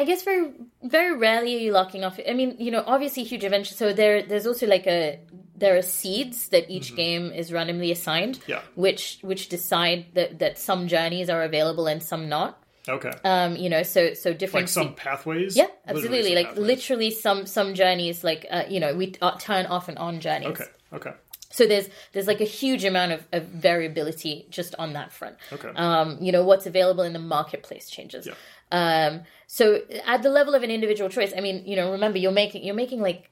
I 0.00 0.04
guess 0.04 0.22
very 0.22 0.52
very 0.82 1.14
rarely 1.16 1.52
are 1.56 1.64
you 1.66 1.72
locking 1.72 2.04
off. 2.04 2.18
I 2.28 2.32
mean, 2.40 2.56
you 2.58 2.70
know, 2.70 2.82
obviously 2.86 3.22
huge 3.24 3.44
events. 3.44 3.74
So 3.76 3.92
there, 3.92 4.22
there's 4.22 4.46
also 4.46 4.66
like 4.66 4.86
a 4.86 5.20
there 5.62 5.76
are 5.76 5.82
seeds 5.82 6.48
that 6.48 6.70
each 6.70 6.96
game 6.96 7.30
is 7.40 7.52
randomly 7.52 7.90
assigned, 7.92 8.38
Yeah. 8.46 8.62
which 8.76 9.18
which 9.22 9.48
decide 9.56 10.06
that 10.14 10.38
that 10.38 10.58
some 10.58 10.88
journeys 10.88 11.28
are 11.28 11.42
available 11.42 11.86
and 11.86 12.02
some 12.02 12.28
not. 12.28 12.56
Okay. 12.88 13.12
Um, 13.24 13.56
you 13.56 13.68
know, 13.68 13.82
so 13.82 14.14
so 14.14 14.32
different 14.32 14.64
like 14.64 14.68
some 14.78 14.88
se- 14.88 14.94
pathways. 14.96 15.56
Yeah, 15.56 15.66
absolutely. 15.86 16.24
some 16.24 16.34
Like 16.34 16.46
pathways. 16.48 16.66
literally, 16.66 17.10
some 17.10 17.46
some 17.46 17.74
journeys, 17.74 18.24
like 18.24 18.46
uh, 18.50 18.64
you 18.70 18.80
know, 18.80 18.94
we 18.96 19.14
uh, 19.20 19.36
turn 19.38 19.66
off 19.66 19.88
and 19.90 19.98
on 19.98 20.20
journeys. 20.20 20.48
Okay. 20.48 20.64
Okay. 20.98 21.12
So 21.52 21.66
there's 21.66 21.88
there's 22.12 22.26
like 22.26 22.40
a 22.40 22.50
huge 22.60 22.84
amount 22.84 23.12
of, 23.12 23.26
of 23.32 23.42
variability 23.44 24.46
just 24.50 24.74
on 24.78 24.92
that 24.94 25.12
front. 25.12 25.36
Okay. 25.52 25.68
Um, 25.74 26.16
you 26.20 26.32
know 26.32 26.44
what's 26.44 26.66
available 26.66 27.04
in 27.04 27.12
the 27.12 27.18
marketplace 27.36 27.90
changes. 27.90 28.26
Yeah. 28.26 28.34
Um, 28.72 29.22
so 29.46 29.80
at 30.06 30.22
the 30.22 30.28
level 30.30 30.54
of 30.54 30.62
an 30.62 30.70
individual 30.70 31.10
choice, 31.10 31.32
I 31.36 31.40
mean, 31.40 31.64
you 31.66 31.76
know, 31.76 31.92
remember 31.92 32.18
you're 32.18 32.32
making 32.32 32.64
you're 32.64 32.74
making 32.74 33.00
like 33.00 33.30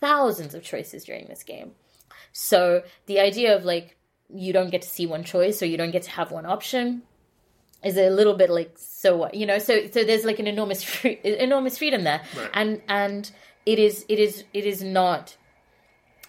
thousands 0.00 0.54
of 0.54 0.62
choices 0.62 1.04
during 1.04 1.26
this 1.28 1.42
game. 1.42 1.72
So 2.32 2.82
the 3.06 3.20
idea 3.20 3.56
of 3.56 3.64
like 3.64 3.96
you 4.32 4.52
don't 4.52 4.70
get 4.70 4.82
to 4.82 4.88
see 4.88 5.06
one 5.06 5.24
choice 5.24 5.62
or 5.62 5.66
you 5.66 5.76
don't 5.76 5.90
get 5.90 6.02
to 6.04 6.10
have 6.10 6.30
one 6.30 6.46
option 6.46 7.02
is 7.82 7.96
a 7.96 8.10
little 8.10 8.34
bit 8.34 8.50
like 8.50 8.72
so 8.76 9.16
what 9.16 9.34
you 9.34 9.46
know 9.46 9.58
so 9.58 9.88
so 9.90 10.04
there's 10.04 10.24
like 10.24 10.38
an 10.38 10.46
enormous 10.46 10.82
free, 10.90 11.18
enormous 11.24 11.78
freedom 11.78 12.04
there 12.04 12.20
Right. 12.36 12.50
and 12.54 12.82
and 12.88 13.30
it 13.66 13.78
is 13.78 14.04
it 14.08 14.18
is 14.18 14.44
it 14.52 14.66
is 14.66 14.82
not 14.82 15.36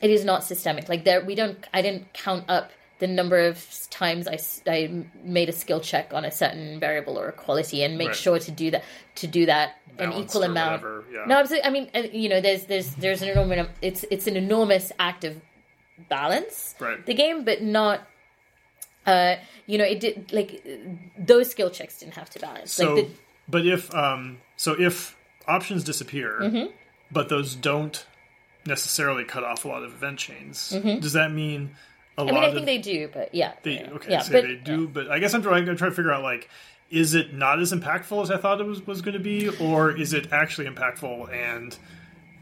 it 0.02 0.10
is 0.10 0.24
not 0.26 0.44
systemic 0.44 0.88
like 0.90 1.04
there 1.04 1.24
we 1.24 1.36
don't 1.36 1.68
i 1.74 1.82
didn't 1.82 2.12
count 2.14 2.46
up 2.48 2.72
the 3.02 3.08
number 3.08 3.40
of 3.52 3.56
times 3.90 4.24
I, 4.36 4.38
I 4.72 5.04
made 5.24 5.50
a 5.50 5.52
skill 5.64 5.82
check 5.82 6.14
on 6.14 6.24
a 6.24 6.32
certain 6.32 6.80
variable 6.80 7.20
or 7.20 7.28
a 7.28 7.32
quality 7.34 7.84
and 7.84 7.98
make 7.98 8.08
Right. 8.10 8.16
sure 8.26 8.40
to 8.40 8.52
do 8.52 8.72
that 8.72 8.84
to 9.16 9.28
do 9.28 9.46
that 9.48 9.68
an 10.00 10.14
equal 10.14 10.44
amount 10.44 10.82
whatever, 10.84 11.04
yeah. 11.14 11.26
no 11.26 11.36
absolutely 11.42 11.68
i 11.68 11.72
mean 11.72 11.90
uh, 11.94 12.04
you 12.24 12.30
know 12.30 12.40
there's 12.40 12.64
there's 12.72 12.90
there's 13.04 13.22
an 13.22 13.30
enormous 13.30 13.68
it's 13.82 14.06
it's 14.10 14.26
an 14.28 14.38
enormous 14.38 14.92
act 15.00 15.24
of 15.26 15.34
balance 16.10 16.76
Right. 16.80 17.06
the 17.06 17.14
game 17.14 17.44
but 17.44 17.62
not 17.62 18.08
uh 19.06 19.36
you 19.66 19.78
know 19.78 19.84
it 19.84 20.00
did 20.00 20.32
like 20.32 20.64
those 21.18 21.52
skill 21.52 21.70
checks 21.70 22.00
didn't 22.00 22.14
have 22.16 22.30
to 22.32 22.40
balance 22.40 22.72
So, 22.72 22.94
like 22.96 23.06
the, 23.08 23.12
but 23.50 23.66
if 23.66 23.94
um, 23.94 24.38
so 24.56 24.76
if 24.80 25.18
options 25.48 25.84
disappear, 25.84 26.40
Mm-hmm. 26.42 26.68
but 27.12 27.28
those 27.30 27.56
don't 27.56 28.06
necessarily 28.66 29.24
cut 29.26 29.44
off 29.44 29.66
a 29.66 29.68
lot 29.68 29.84
of 29.84 29.92
event 29.94 30.20
chains, 30.20 30.70
does 30.70 31.14
that 31.14 31.32
mean 31.32 31.62
Mm-hmm. 31.62 31.74
I 32.30 32.32
mean 32.32 32.44
i 32.44 32.48
of 32.48 32.54
think 32.54 32.66
they 32.66 32.78
do 32.78 33.08
but 33.12 33.34
yeah. 33.34 33.54
They, 33.64 33.80
yeah, 33.82 33.90
okay, 33.92 34.12
yeah, 34.12 34.22
so 34.22 34.34
but, 34.34 34.44
they 34.44 34.56
do, 34.56 34.88
but 34.88 35.10
I 35.10 35.20
guess 35.20 35.34
I'm 35.34 35.42
trying, 35.42 35.68
I'm 35.68 35.78
trying 35.78 35.92
to 35.92 35.96
figure 35.96 36.12
out 36.12 36.24
like, 36.24 36.50
is 36.90 37.16
it 37.16 37.34
not 37.34 37.60
as 37.60 37.72
impactful 37.72 38.22
as 38.24 38.32
I 38.32 38.38
thought 38.38 38.60
it 38.60 38.66
was, 38.66 38.86
was 38.86 39.02
going 39.02 39.14
to 39.14 39.20
be, 39.20 39.50
or 39.60 39.92
is 39.92 40.14
it 40.14 40.32
actually 40.32 40.68
impactful? 40.68 41.32
And 41.34 41.78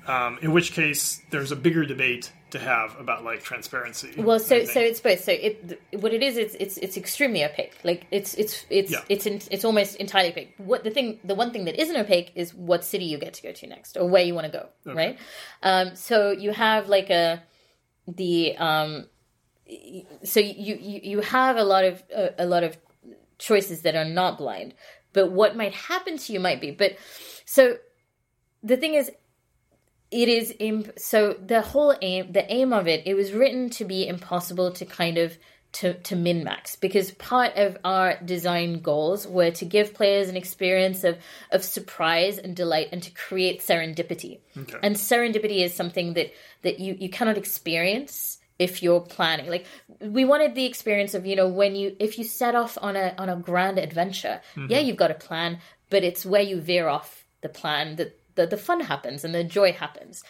um, 0.07 0.39
in 0.41 0.51
which 0.51 0.71
case, 0.73 1.21
there's 1.29 1.51
a 1.51 1.55
bigger 1.55 1.85
debate 1.85 2.31
to 2.51 2.57
have 2.57 2.99
about 2.99 3.23
like 3.23 3.43
transparency. 3.43 4.11
well 4.17 4.39
so 4.39 4.65
so 4.65 4.79
it's 4.79 4.99
both. 4.99 5.23
So 5.23 5.31
it 5.31 5.79
what 5.99 6.13
it 6.13 6.23
is 6.23 6.35
it's 6.35 6.55
it's 6.59 6.77
it's 6.77 6.97
extremely 6.97 7.45
opaque. 7.45 7.77
Like 7.83 8.07
it's 8.09 8.33
it's 8.33 8.65
it's 8.71 8.91
Yeah. 8.91 9.01
it's 9.07 9.27
in, 9.27 9.39
it's 9.51 9.63
almost 9.63 9.97
entirely 9.97 10.31
opaque. 10.31 10.55
What 10.57 10.83
the 10.83 10.89
thing 10.89 11.19
the 11.23 11.35
one 11.35 11.51
thing 11.51 11.65
that 11.65 11.79
isn't 11.79 11.95
opaque 11.95 12.31
is 12.33 12.55
what 12.55 12.83
city 12.83 13.05
you 13.05 13.19
get 13.19 13.35
to 13.35 13.43
go 13.43 13.51
to 13.51 13.67
next 13.67 13.97
or 13.97 14.09
where 14.09 14.23
you 14.23 14.33
want 14.33 14.51
to 14.51 14.51
go 14.51 14.93
right? 14.93 15.19
Um 15.61 15.95
so 15.95 16.31
you 16.31 16.51
have 16.51 16.89
like 16.89 17.11
a 17.11 17.43
the 18.07 18.57
um 18.57 19.05
so 20.23 20.39
you 20.39 20.75
you 20.75 20.99
you 21.03 21.21
have 21.21 21.57
a 21.57 21.63
lot 21.63 21.83
of 21.83 22.03
uh, 22.15 22.29
a 22.37 22.45
lot 22.45 22.63
of 22.63 22.77
choices 23.37 23.81
that 23.83 23.95
are 23.95 24.05
not 24.05 24.37
blind 24.37 24.73
but 25.13 25.31
what 25.31 25.55
might 25.55 25.73
happen 25.73 26.17
to 26.17 26.33
you 26.33 26.39
might 26.39 26.59
be 26.59 26.71
but 26.71 26.97
so 27.45 27.77
the 28.63 28.77
thing 28.77 28.95
is 28.95 29.11
it 30.11 30.27
is 30.27 30.53
imp- 30.59 30.97
so 30.97 31.33
the 31.33 31.61
whole 31.61 31.95
aim 32.01 32.31
the 32.31 32.51
aim 32.51 32.73
of 32.73 32.87
it 32.87 33.03
it 33.05 33.13
was 33.13 33.31
written 33.31 33.69
to 33.69 33.85
be 33.85 34.07
impossible 34.07 34.71
to 34.71 34.85
kind 34.85 35.17
of 35.17 35.37
to, 35.71 35.93
to 35.93 36.15
min 36.15 36.43
max 36.43 36.75
because 36.75 37.11
part 37.11 37.55
of 37.55 37.77
our 37.83 38.19
design 38.25 38.79
goals 38.79 39.27
were 39.27 39.51
to 39.51 39.65
give 39.65 39.93
players 39.93 40.27
an 40.27 40.35
experience 40.35 41.03
of 41.03 41.15
of 41.51 41.63
surprise 41.63 42.39
and 42.39 42.55
delight 42.55 42.89
and 42.91 43.03
to 43.03 43.11
create 43.11 43.61
serendipity 43.61 44.39
Okay. 44.57 44.79
and 44.81 44.95
serendipity 44.95 45.63
is 45.63 45.75
something 45.75 46.15
that 46.15 46.33
that 46.63 46.79
you 46.79 46.97
you 46.99 47.09
cannot 47.09 47.37
experience 47.37 48.38
if 48.59 48.83
you're 48.83 49.01
planning 49.01 49.49
like 49.49 49.65
we 50.01 50.25
wanted 50.25 50.53
the 50.53 50.65
experience 50.65 51.13
of 51.13 51.25
you 51.25 51.35
know 51.35 51.47
when 51.47 51.75
you 51.75 51.95
if 51.99 52.17
you 52.19 52.23
set 52.23 52.55
off 52.55 52.77
on 52.81 52.95
a 52.95 53.15
on 53.17 53.29
a 53.29 53.35
grand 53.35 53.77
adventure 53.79 54.39
yeah 54.69 54.79
you've 54.79 54.97
got 54.97 55.11
a 55.11 55.15
plan 55.15 55.57
but 55.89 56.03
it's 56.03 56.25
where 56.25 56.41
you 56.41 56.59
veer 56.61 56.87
off 56.87 57.25
the 57.41 57.49
plan 57.49 57.95
that 57.95 58.19
the, 58.35 58.45
the 58.45 58.57
fun 58.57 58.81
happens 58.81 59.23
and 59.23 59.33
the 59.33 59.43
joy 59.43 59.71
happens 59.71 60.23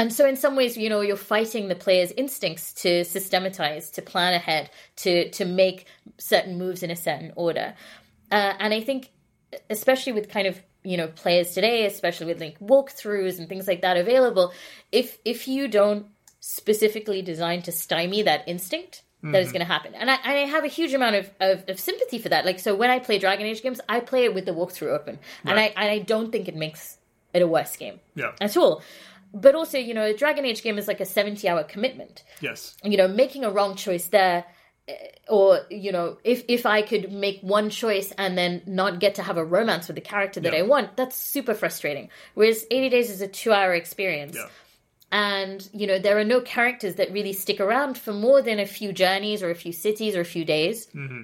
And 0.00 0.12
so, 0.12 0.28
in 0.28 0.36
some 0.36 0.54
ways, 0.54 0.76
you 0.76 0.88
know, 0.88 1.00
you're 1.00 1.16
fighting 1.16 1.66
the 1.66 1.74
player's 1.74 2.12
instincts 2.12 2.72
to 2.82 3.04
systematize, 3.04 3.90
to 3.90 4.02
plan 4.02 4.32
ahead, 4.32 4.70
to 5.02 5.28
to 5.30 5.44
make 5.44 5.86
certain 6.18 6.56
moves 6.56 6.82
in 6.84 6.90
a 6.92 6.96
certain 6.96 7.32
order. 7.34 7.74
Uh, 8.30 8.52
and 8.60 8.72
I 8.72 8.80
think, 8.80 9.10
especially 9.68 10.12
with 10.12 10.28
kind 10.28 10.46
of 10.46 10.62
you 10.84 10.96
know 10.96 11.08
players 11.08 11.50
today, 11.52 11.84
especially 11.84 12.26
with 12.26 12.40
like 12.40 12.60
walkthroughs 12.60 13.38
and 13.40 13.48
things 13.48 13.66
like 13.66 13.82
that 13.82 13.96
available, 13.96 14.52
if 14.92 15.18
if 15.24 15.48
you 15.48 15.66
don't 15.66 16.06
specifically 16.48 17.20
designed 17.20 17.64
to 17.64 17.72
stymie 17.72 18.22
that 18.22 18.42
instinct, 18.48 19.02
that 19.22 19.42
is 19.42 19.50
going 19.52 19.60
to 19.60 19.66
happen. 19.66 19.94
And 19.94 20.10
I, 20.10 20.16
I 20.24 20.32
have 20.46 20.64
a 20.64 20.68
huge 20.68 20.94
amount 20.94 21.16
of, 21.16 21.30
of, 21.40 21.64
of 21.68 21.78
sympathy 21.80 22.18
for 22.18 22.28
that. 22.30 22.46
Like, 22.46 22.58
so 22.60 22.74
when 22.74 22.88
I 22.88 23.00
play 23.00 23.18
Dragon 23.18 23.46
Age 23.46 23.62
games, 23.62 23.80
I 23.88 24.00
play 24.00 24.24
it 24.24 24.32
with 24.32 24.46
the 24.46 24.52
walkthrough 24.52 24.92
open, 24.98 25.18
and 25.44 25.58
I 25.60 25.64
and 25.76 25.90
I 25.90 25.98
don't 25.98 26.30
think 26.32 26.48
it 26.48 26.56
makes 26.56 26.96
it 27.34 27.42
a 27.42 27.46
worse 27.46 27.76
game 27.76 28.00
Yeah. 28.14 28.32
at 28.40 28.56
all. 28.56 28.82
But 29.34 29.54
also, 29.54 29.76
you 29.76 29.92
know, 29.92 30.04
a 30.04 30.14
Dragon 30.14 30.46
Age 30.46 30.62
game 30.62 30.78
is 30.78 30.88
like 30.88 31.00
a 31.00 31.04
70 31.04 31.46
hour 31.48 31.64
commitment. 31.64 32.22
Yes. 32.40 32.76
You 32.82 32.96
know, 32.96 33.08
making 33.08 33.44
a 33.44 33.50
wrong 33.50 33.74
choice 33.74 34.06
there, 34.06 34.46
eh, 34.88 34.94
or, 35.28 35.60
you 35.68 35.92
know, 35.92 36.16
if, 36.24 36.44
if 36.48 36.64
I 36.64 36.80
could 36.80 37.12
make 37.12 37.40
one 37.42 37.68
choice 37.68 38.10
and 38.16 38.38
then 38.38 38.62
not 38.66 39.00
get 39.00 39.16
to 39.16 39.22
have 39.22 39.36
a 39.36 39.44
romance 39.44 39.86
with 39.88 39.96
the 39.96 40.00
character 40.00 40.40
that 40.40 40.52
Yeah. 40.54 40.60
I 40.60 40.62
want, 40.62 40.96
that's 40.96 41.16
super 41.16 41.52
frustrating. 41.52 42.08
Whereas 42.34 42.64
80 42.70 42.88
Days 42.88 43.10
is 43.10 43.20
a 43.20 43.28
two 43.28 43.52
hour 43.52 43.74
experience. 43.74 44.36
Yeah. 44.36 44.46
And, 45.10 45.66
you 45.72 45.86
know, 45.86 45.98
there 45.98 46.18
are 46.18 46.24
no 46.24 46.40
characters 46.40 46.96
that 46.96 47.10
really 47.12 47.32
stick 47.32 47.60
around 47.60 47.96
for 47.96 48.12
more 48.12 48.42
than 48.42 48.58
a 48.58 48.66
few 48.66 48.92
journeys 48.92 49.42
or 49.42 49.50
a 49.50 49.54
few 49.54 49.72
cities 49.72 50.14
or 50.14 50.20
a 50.20 50.24
few 50.24 50.44
days. 50.44 50.86
Mm-hmm. 50.94 51.22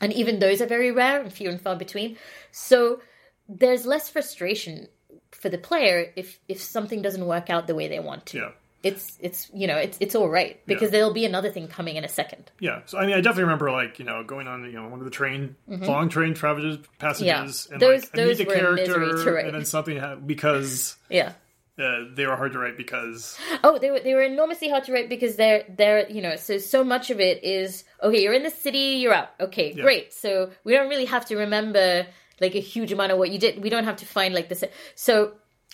And 0.00 0.12
even 0.12 0.38
those 0.38 0.60
are 0.62 0.66
very 0.66 0.90
rare 0.90 1.20
and 1.20 1.32
few 1.32 1.48
and 1.50 1.60
far 1.60 1.76
between. 1.76 2.16
So 2.50 3.00
there's 3.48 3.84
less 3.86 4.08
frustration 4.08 4.88
for 5.32 5.48
the 5.50 5.58
player 5.58 6.12
if 6.16 6.38
if 6.48 6.60
something 6.60 7.02
doesn't 7.02 7.26
work 7.26 7.50
out 7.50 7.66
the 7.66 7.74
way 7.74 7.88
they 7.88 7.98
want 8.00 8.26
to. 8.26 8.38
Yeah. 8.38 8.50
It's 8.82 9.18
it's 9.20 9.50
you 9.52 9.66
know 9.66 9.76
it's 9.76 9.96
it's 10.00 10.14
all 10.14 10.28
right 10.28 10.60
because 10.66 10.90
there'll 10.90 11.12
be 11.12 11.24
another 11.24 11.50
thing 11.50 11.66
coming 11.66 11.96
in 11.96 12.04
a 12.04 12.08
second. 12.08 12.50
Yeah. 12.60 12.82
So 12.86 12.98
I 12.98 13.06
mean, 13.06 13.14
I 13.16 13.20
definitely 13.20 13.44
remember 13.44 13.70
like 13.70 13.98
you 13.98 14.04
know 14.04 14.22
going 14.22 14.46
on 14.48 14.64
you 14.64 14.72
know 14.72 14.88
one 14.88 14.98
of 15.00 15.04
the 15.04 15.10
train 15.10 15.56
long 15.66 16.08
train 16.08 16.34
travel 16.34 16.78
passages 16.98 17.26
Mm-hmm. 17.26 17.72
Yeah. 17.72 17.74
and 17.74 17.80
Those- 17.82 18.02
like 18.02 18.10
I 18.14 18.16
meet 18.16 18.24
those 18.28 18.38
the 18.38 18.44
were 18.44 18.54
a 18.54 18.74
misery 18.76 19.06
character 19.08 19.36
and 19.36 19.54
then 19.54 19.64
something 19.64 19.96
ha- 19.98 20.14
because 20.16 20.96
Yeah. 21.10 21.32
Uh, 21.78 22.04
they 22.14 22.26
were 22.26 22.36
hard 22.36 22.52
to 22.52 22.58
write 22.58 22.76
because 22.76 23.36
Oh, 23.62 23.78
they 23.78 23.90
were 23.90 24.00
they 24.00 24.14
were 24.14 24.22
enormously 24.22 24.68
hard 24.68 24.84
to 24.84 24.92
write 24.92 25.08
because 25.08 25.36
they're 25.36 25.64
they're 25.68 26.08
you 26.08 26.22
know 26.22 26.36
so 26.36 26.58
so 26.58 26.82
much 26.82 27.10
of 27.10 27.20
it 27.20 27.44
is 27.44 27.84
okay. 28.02 28.22
You're 28.22 28.32
in 28.32 28.42
the 28.42 28.50
city, 28.50 28.98
you're 29.00 29.12
out. 29.14 29.30
Okay, 29.40 29.72
great. 29.74 30.12
So 30.12 30.50
we 30.64 30.72
don't 30.72 30.88
really 30.88 31.04
have 31.06 31.26
to 31.26 31.36
remember 31.36 32.06
like 32.40 32.54
a 32.54 32.60
huge 32.60 32.92
amount 32.92 33.12
of 33.12 33.18
what 33.18 33.30
you 33.30 33.38
did. 33.38 33.62
We 33.62 33.70
don't 33.70 33.84
have 33.84 33.96
to 33.96 34.06
find 34.06 34.34
like 34.34 34.48
this. 34.48 34.64
So 34.94 35.32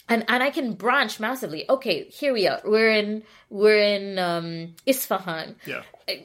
and 0.09 0.25
and 0.29 0.43
I 0.43 0.51
can 0.51 0.75
branch 0.75 1.21
massively. 1.21 1.69
Okay, 1.71 2.05
here 2.05 2.33
we 2.33 2.49
are. 2.49 2.61
We're 2.65 2.91
in 2.93 3.23
we're 3.51 3.79
in 3.83 4.19
um, 4.19 4.75
Isfahan. 4.87 5.57
yeah 5.67 5.83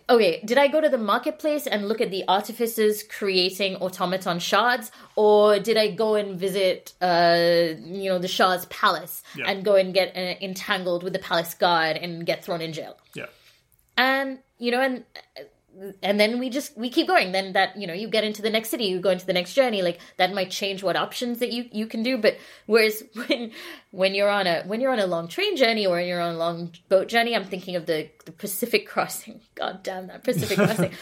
Okay, 0.09 0.41
did 0.43 0.57
I 0.57 0.67
go 0.67 0.81
to 0.81 0.89
the 0.89 0.97
marketplace 0.97 1.67
and 1.67 1.87
look 1.87 2.01
at 2.01 2.09
the 2.11 2.23
artificers 2.27 3.03
creating 3.03 3.75
automaton 3.77 4.39
shards, 4.39 4.91
or 5.15 5.59
did 5.59 5.77
I 5.77 5.91
go 5.91 6.15
and 6.15 6.39
visit, 6.39 6.93
uh, 7.01 7.75
you 7.83 8.09
know, 8.09 8.17
the 8.19 8.27
Shah's 8.27 8.65
palace 8.67 9.23
Yeah. 9.35 9.49
and 9.49 9.63
go 9.63 9.75
and 9.75 9.93
get 9.93 10.15
uh, 10.15 10.35
entangled 10.41 11.03
with 11.03 11.13
the 11.13 11.19
palace 11.19 11.53
guard 11.53 11.97
and 11.97 12.25
get 12.25 12.43
thrown 12.43 12.61
in 12.61 12.73
jail? 12.73 12.97
yeah 13.13 13.25
And 13.97 14.39
you 14.59 14.71
know, 14.71 14.81
and 14.81 15.03
and 16.01 16.19
then 16.19 16.39
we 16.39 16.49
just 16.49 16.75
we 16.77 16.89
keep 16.89 17.07
going. 17.07 17.31
Then 17.31 17.53
that 17.53 17.77
you 17.77 17.87
know, 17.87 17.93
you 17.93 18.07
get 18.07 18.23
into 18.23 18.41
the 18.41 18.49
next 18.49 18.69
city, 18.69 18.85
you 18.85 18.99
go 18.99 19.09
into 19.09 19.25
the 19.25 19.33
next 19.33 19.53
journey. 19.53 19.81
Like 19.81 19.99
that 20.17 20.33
might 20.33 20.49
change 20.49 20.83
what 20.83 20.95
options 20.95 21.39
that 21.39 21.51
you 21.51 21.65
you 21.71 21.87
can 21.87 22.03
do. 22.03 22.17
But 22.17 22.37
whereas 22.65 23.03
when 23.13 23.51
when 23.91 24.15
you're 24.15 24.29
on 24.29 24.47
a 24.47 24.63
when 24.63 24.81
you're 24.81 24.91
on 24.91 24.99
a 24.99 25.07
long 25.07 25.27
train 25.27 25.55
journey 25.55 25.85
or 25.85 25.99
you're 25.99 26.21
on 26.21 26.35
a 26.35 26.37
long 26.37 26.71
boat 26.89 27.07
journey, 27.07 27.35
I'm 27.35 27.45
thinking 27.45 27.75
of 27.75 27.85
the 27.85 28.09
the 28.25 28.31
Pacific 28.31 28.87
crossing. 28.93 29.41
God 29.55 29.83
damn 29.83 30.07
that 30.07 30.23
Pacific 30.23 30.57
crossing. 30.57 30.91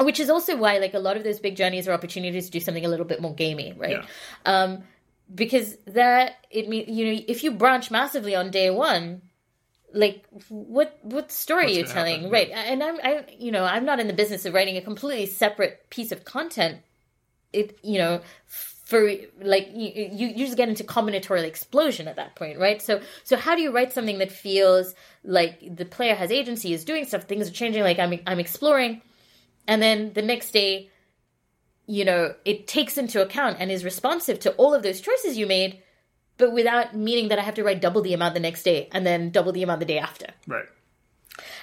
Which 0.00 0.20
is 0.20 0.30
also 0.30 0.56
why, 0.56 0.78
like, 0.78 0.94
a 0.94 1.00
lot 1.00 1.16
of 1.16 1.24
those 1.24 1.40
big 1.40 1.56
journeys 1.56 1.88
are 1.88 1.92
opportunities 1.92 2.46
to 2.46 2.52
do 2.52 2.60
something 2.60 2.86
a 2.86 2.88
little 2.88 3.04
bit 3.04 3.20
more 3.20 3.34
gamey, 3.34 3.74
right? 3.76 3.98
Yeah. 3.98 4.04
Um, 4.46 4.84
because 5.34 5.76
that 5.88 6.36
it 6.50 6.68
means 6.68 6.88
you 6.88 7.04
know 7.04 7.20
if 7.26 7.42
you 7.42 7.50
branch 7.50 7.90
massively 7.90 8.34
on 8.34 8.50
day 8.50 8.70
one, 8.70 9.22
like 9.92 10.24
what 10.48 10.98
what 11.02 11.32
story 11.32 11.64
What's 11.64 11.76
are 11.76 11.80
you 11.80 11.84
telling, 11.86 12.16
happen? 12.16 12.30
right? 12.30 12.50
And 12.50 12.82
I'm 12.82 12.96
I 13.02 13.24
you 13.38 13.52
know 13.52 13.64
I'm 13.64 13.84
not 13.84 14.00
in 14.00 14.06
the 14.06 14.12
business 14.12 14.44
of 14.44 14.54
writing 14.54 14.76
a 14.76 14.82
completely 14.82 15.26
separate 15.26 15.88
piece 15.90 16.12
of 16.12 16.24
content. 16.24 16.78
It 17.52 17.78
you 17.82 17.98
know 17.98 18.20
for 18.46 19.10
like 19.40 19.68
you 19.74 19.90
you, 19.94 20.28
you 20.28 20.46
just 20.46 20.56
get 20.56 20.68
into 20.68 20.84
combinatorial 20.84 21.44
explosion 21.44 22.08
at 22.08 22.16
that 22.16 22.34
point, 22.36 22.58
right? 22.58 22.80
So 22.82 23.00
so 23.24 23.36
how 23.36 23.54
do 23.54 23.62
you 23.62 23.72
write 23.72 23.92
something 23.92 24.18
that 24.18 24.32
feels 24.32 24.94
like 25.24 25.76
the 25.76 25.84
player 25.84 26.14
has 26.14 26.30
agency, 26.30 26.72
is 26.72 26.84
doing 26.84 27.04
stuff, 27.04 27.24
things 27.24 27.48
are 27.48 27.52
changing, 27.52 27.82
like 27.82 27.98
I'm 27.98 28.20
I'm 28.26 28.40
exploring, 28.40 29.02
and 29.66 29.80
then 29.82 30.12
the 30.12 30.22
next 30.22 30.52
day 30.52 30.90
you 31.88 32.04
know, 32.04 32.34
it 32.44 32.66
takes 32.66 32.98
into 32.98 33.22
account 33.22 33.56
and 33.58 33.72
is 33.72 33.82
responsive 33.82 34.38
to 34.40 34.52
all 34.52 34.74
of 34.74 34.82
those 34.82 35.00
choices 35.00 35.38
you 35.38 35.46
made, 35.46 35.82
but 36.38 36.52
without 36.52 36.94
meaning 36.94 37.28
that 37.28 37.38
I 37.38 37.42
have 37.42 37.54
to 37.54 37.64
write 37.64 37.80
double 37.80 38.00
the 38.00 38.14
amount 38.14 38.34
the 38.34 38.40
next 38.40 38.62
day 38.62 38.88
and 38.92 39.06
then 39.06 39.30
double 39.30 39.52
the 39.52 39.62
amount 39.62 39.80
the 39.80 39.86
day 39.86 39.98
after. 39.98 40.26
right 40.46 40.66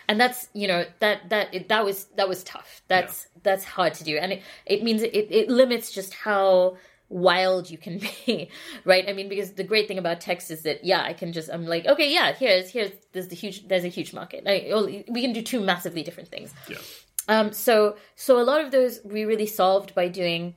And 0.08 0.20
that's 0.20 0.48
you 0.54 0.68
know 0.68 0.86
that 1.00 1.30
that 1.30 1.54
it, 1.54 1.70
that 1.70 1.84
was 1.84 2.06
that 2.16 2.30
was 2.30 2.44
tough. 2.44 2.82
That's 2.88 3.28
that's 3.44 3.66
hard 3.66 3.94
to 3.96 4.04
do, 4.04 4.18
and 4.18 4.34
it 4.34 4.44
it 4.66 4.84
means 4.84 5.02
it, 5.02 5.14
it 5.14 5.50
limits 5.50 5.92
just 5.92 6.14
how 6.14 6.78
wild 7.08 7.70
you 7.70 7.78
can 7.78 8.00
be 8.26 8.50
right 8.84 9.08
i 9.08 9.14
mean 9.14 9.30
because 9.30 9.52
the 9.54 9.64
great 9.64 9.88
thing 9.88 10.00
about 10.00 10.20
text 10.20 10.50
is 10.50 10.64
that 10.64 10.84
yeah 10.84 11.04
i 11.04 11.14
can 11.14 11.32
just 11.32 11.52
i'm 11.54 11.68
like 11.68 11.86
okay 11.86 12.12
yeah 12.12 12.34
here's 12.34 12.68
here's 12.72 12.90
there's 13.12 13.28
the 13.28 13.36
huge 13.36 13.68
there's 13.68 13.84
a 13.84 13.90
huge 13.90 14.12
market 14.12 14.44
I, 14.48 15.04
we 15.08 15.22
can 15.22 15.32
do 15.32 15.44
two 15.44 15.62
massively 15.62 16.02
different 16.02 16.30
things 16.30 16.52
yeah 16.68 16.78
um, 17.28 17.54
so 17.54 17.96
so 18.16 18.40
a 18.40 18.44
lot 18.44 18.62
of 18.62 18.72
those 18.72 19.00
we 19.04 19.26
really 19.26 19.48
solved 19.48 19.96
by 19.96 20.08
doing. 20.08 20.56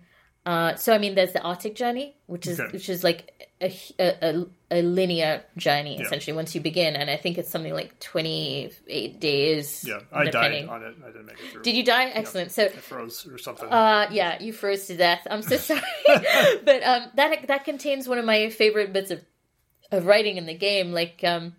Uh, 0.48 0.74
so 0.76 0.94
I 0.94 0.98
mean, 0.98 1.14
there's 1.14 1.32
the 1.32 1.42
Arctic 1.42 1.74
journey, 1.74 2.16
which 2.26 2.46
is 2.46 2.58
Okay. 2.58 2.72
which 2.72 2.88
is 2.88 3.04
like 3.04 3.20
a, 3.60 3.70
a, 3.98 4.46
a 4.70 4.80
linear 4.82 5.42
journey 5.56 5.94
essentially 6.00 6.34
once 6.34 6.54
you 6.54 6.60
begin, 6.62 6.96
and 6.96 7.10
I 7.10 7.16
think 7.16 7.36
it's 7.38 7.50
something 7.50 7.74
like 7.74 7.98
28 8.00 9.20
days. 9.20 9.84
yeah 9.86 10.00
I 10.12 10.24
depending. 10.24 10.66
died 10.66 10.74
on 10.74 10.82
it 10.84 10.94
I 11.04 11.06
didn't 11.08 11.26
make 11.26 11.38
it 11.40 11.52
through 11.52 11.62
Did 11.62 11.76
you 11.76 11.84
die? 11.84 12.06
Excellent. 12.20 12.52
So 12.52 12.64
I 12.64 12.68
froze 12.68 13.26
or 13.26 13.36
something 13.38 13.68
uh, 13.68 14.08
yeah, 14.10 14.40
you 14.40 14.52
froze 14.52 14.86
to 14.86 14.96
death. 14.96 15.26
I'm 15.30 15.42
so 15.42 15.56
sorry, 15.56 15.82
but 16.64 16.82
um, 16.82 17.02
that 17.16 17.46
that 17.48 17.64
contains 17.64 18.08
one 18.08 18.18
of 18.18 18.24
my 18.24 18.48
favorite 18.50 18.92
bits 18.92 19.10
of 19.10 19.20
of 19.90 20.06
writing 20.06 20.36
in 20.36 20.46
the 20.46 20.54
game, 20.54 20.92
like 20.92 21.20
um, 21.24 21.54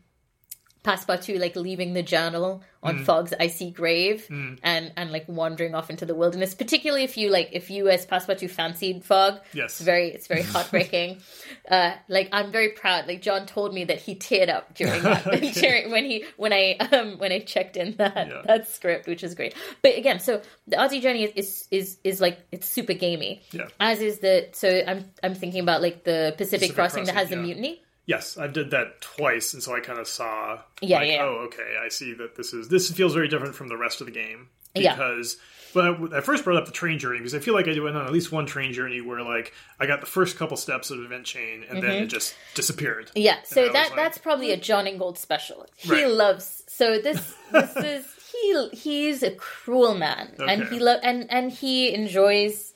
Passepartout 0.89 1.39
like 1.39 1.55
leaving 1.55 1.93
the 1.93 2.01
journal 2.03 2.63
on 2.81 3.03
Fogg's 3.03 3.33
icy 3.39 3.71
grave 3.71 4.25
and 4.29 4.93
and 4.95 5.11
like 5.11 5.25
wandering 5.27 5.75
off 5.75 5.89
into 5.89 6.05
the 6.05 6.15
wilderness. 6.15 6.55
Particularly 6.55 7.03
if 7.03 7.17
you 7.17 7.29
like 7.29 7.49
if 7.51 7.69
you 7.69 7.89
as 7.89 8.05
Passepartout 8.05 8.49
fancied 8.49 9.03
Fogg, 9.03 9.39
Yes. 9.53 9.71
it's 9.71 9.81
very 9.81 10.07
it's 10.09 10.27
very 10.27 10.41
heartbreaking. 10.43 11.17
uh, 11.69 11.91
like 12.07 12.29
I'm 12.31 12.51
very 12.51 12.69
proud. 12.69 13.07
Like 13.07 13.21
Jon 13.21 13.45
told 13.45 13.73
me 13.73 13.83
that 13.85 13.99
he 13.99 14.15
teared 14.15 14.49
up 14.49 14.73
during 14.75 15.03
that 15.03 15.23
during, 15.55 15.91
when 15.91 16.05
he 16.05 16.23
when 16.37 16.53
I 16.53 16.77
um 16.91 17.17
when 17.19 17.31
I 17.31 17.39
checked 17.39 17.75
in 17.77 17.95
that 17.97 18.27
Yeah. 18.27 18.41
that 18.45 18.67
script, 18.69 19.07
which 19.07 19.23
is 19.23 19.35
great. 19.35 19.53
But 19.81 19.97
again, 19.97 20.19
so 20.21 20.41
the 20.67 20.77
Aussie 20.77 21.01
journey 21.01 21.23
is 21.25 21.33
is 21.35 21.67
is, 21.69 21.97
is 22.03 22.21
like 22.21 22.39
it's 22.51 22.67
super 22.67 22.93
gamey. 22.93 23.41
Yeah. 23.51 23.67
As 23.79 23.99
is 24.01 24.19
the 24.19 24.49
so 24.53 24.69
I'm 24.87 25.05
I'm 25.21 25.35
thinking 25.35 25.61
about 25.61 25.81
like 25.81 26.03
the 26.05 26.33
Pacific, 26.37 26.59
Pacific 26.71 26.75
Crossing, 26.75 27.03
that 27.05 27.15
has 27.15 27.27
Crossing, 27.27 27.41
the 27.41 27.47
mutiny. 27.47 27.83
Yes, 28.09 28.37
I 28.39 28.47
did 28.47 28.71
that 28.71 29.01
twice, 29.01 29.53
and 29.53 29.61
so 29.61 29.75
I 29.75 29.81
kind 29.81 29.99
of 29.99 30.07
saw. 30.07 30.59
Yeah, 30.81 30.97
like, 30.97 31.09
yeah. 31.09 31.23
Oh, 31.23 31.45
okay. 31.47 31.77
I 31.79 31.89
see 31.89 32.13
that 32.15 32.35
this 32.35 32.53
is 32.53 32.67
this 32.67 32.91
feels 32.91 33.13
very 33.13 33.27
different 33.27 33.53
from 33.53 33.67
the 33.67 33.77
rest 33.77 34.01
of 34.01 34.07
the 34.07 34.11
game 34.13 34.49
Yeah. 34.73 34.95
because. 34.95 35.37
But 35.71 36.13
I, 36.15 36.21
first 36.21 36.43
brought 36.43 36.57
up 36.57 36.65
the 36.65 36.71
train 36.71 36.97
journey 36.97 37.19
because 37.19 37.35
I 37.35 37.39
feel 37.39 37.53
like 37.53 37.67
I 37.67 37.79
went 37.79 37.95
on 37.95 38.03
at 38.03 38.11
least 38.11 38.31
one 38.31 38.47
train 38.47 38.73
journey 38.73 39.01
where 39.01 39.21
like 39.21 39.53
I 39.79 39.85
got 39.85 39.99
the 39.99 40.07
first 40.07 40.35
couple 40.35 40.57
steps 40.57 40.89
of 40.89 40.97
event 40.99 41.25
chain 41.27 41.63
and 41.69 41.83
then 41.83 41.91
it 41.91 42.07
just 42.07 42.33
disappeared. 42.55 43.05
Mm-hmm. 43.09 43.19
Yeah, 43.19 43.35
so 43.45 43.65
that 43.71 43.89
like- 43.89 43.95
that's 43.95 44.17
probably 44.17 44.49
a 44.51 44.57
Jon 44.57 44.87
Ingold 44.87 45.19
special. 45.19 45.67
He 45.75 45.91
Right. 45.91 46.07
loves 46.09 46.63
so 46.67 46.97
this 46.97 47.35
this 47.51 47.75
is 47.75 48.05
he 48.33 48.69
he's 48.73 49.21
a 49.21 49.29
cruel 49.35 49.93
man 49.93 50.33
and 50.39 50.63
he 50.69 50.79
lo- 50.79 50.97
and 51.03 51.29
and 51.29 51.51
he 51.51 51.93
enjoys 51.93 52.68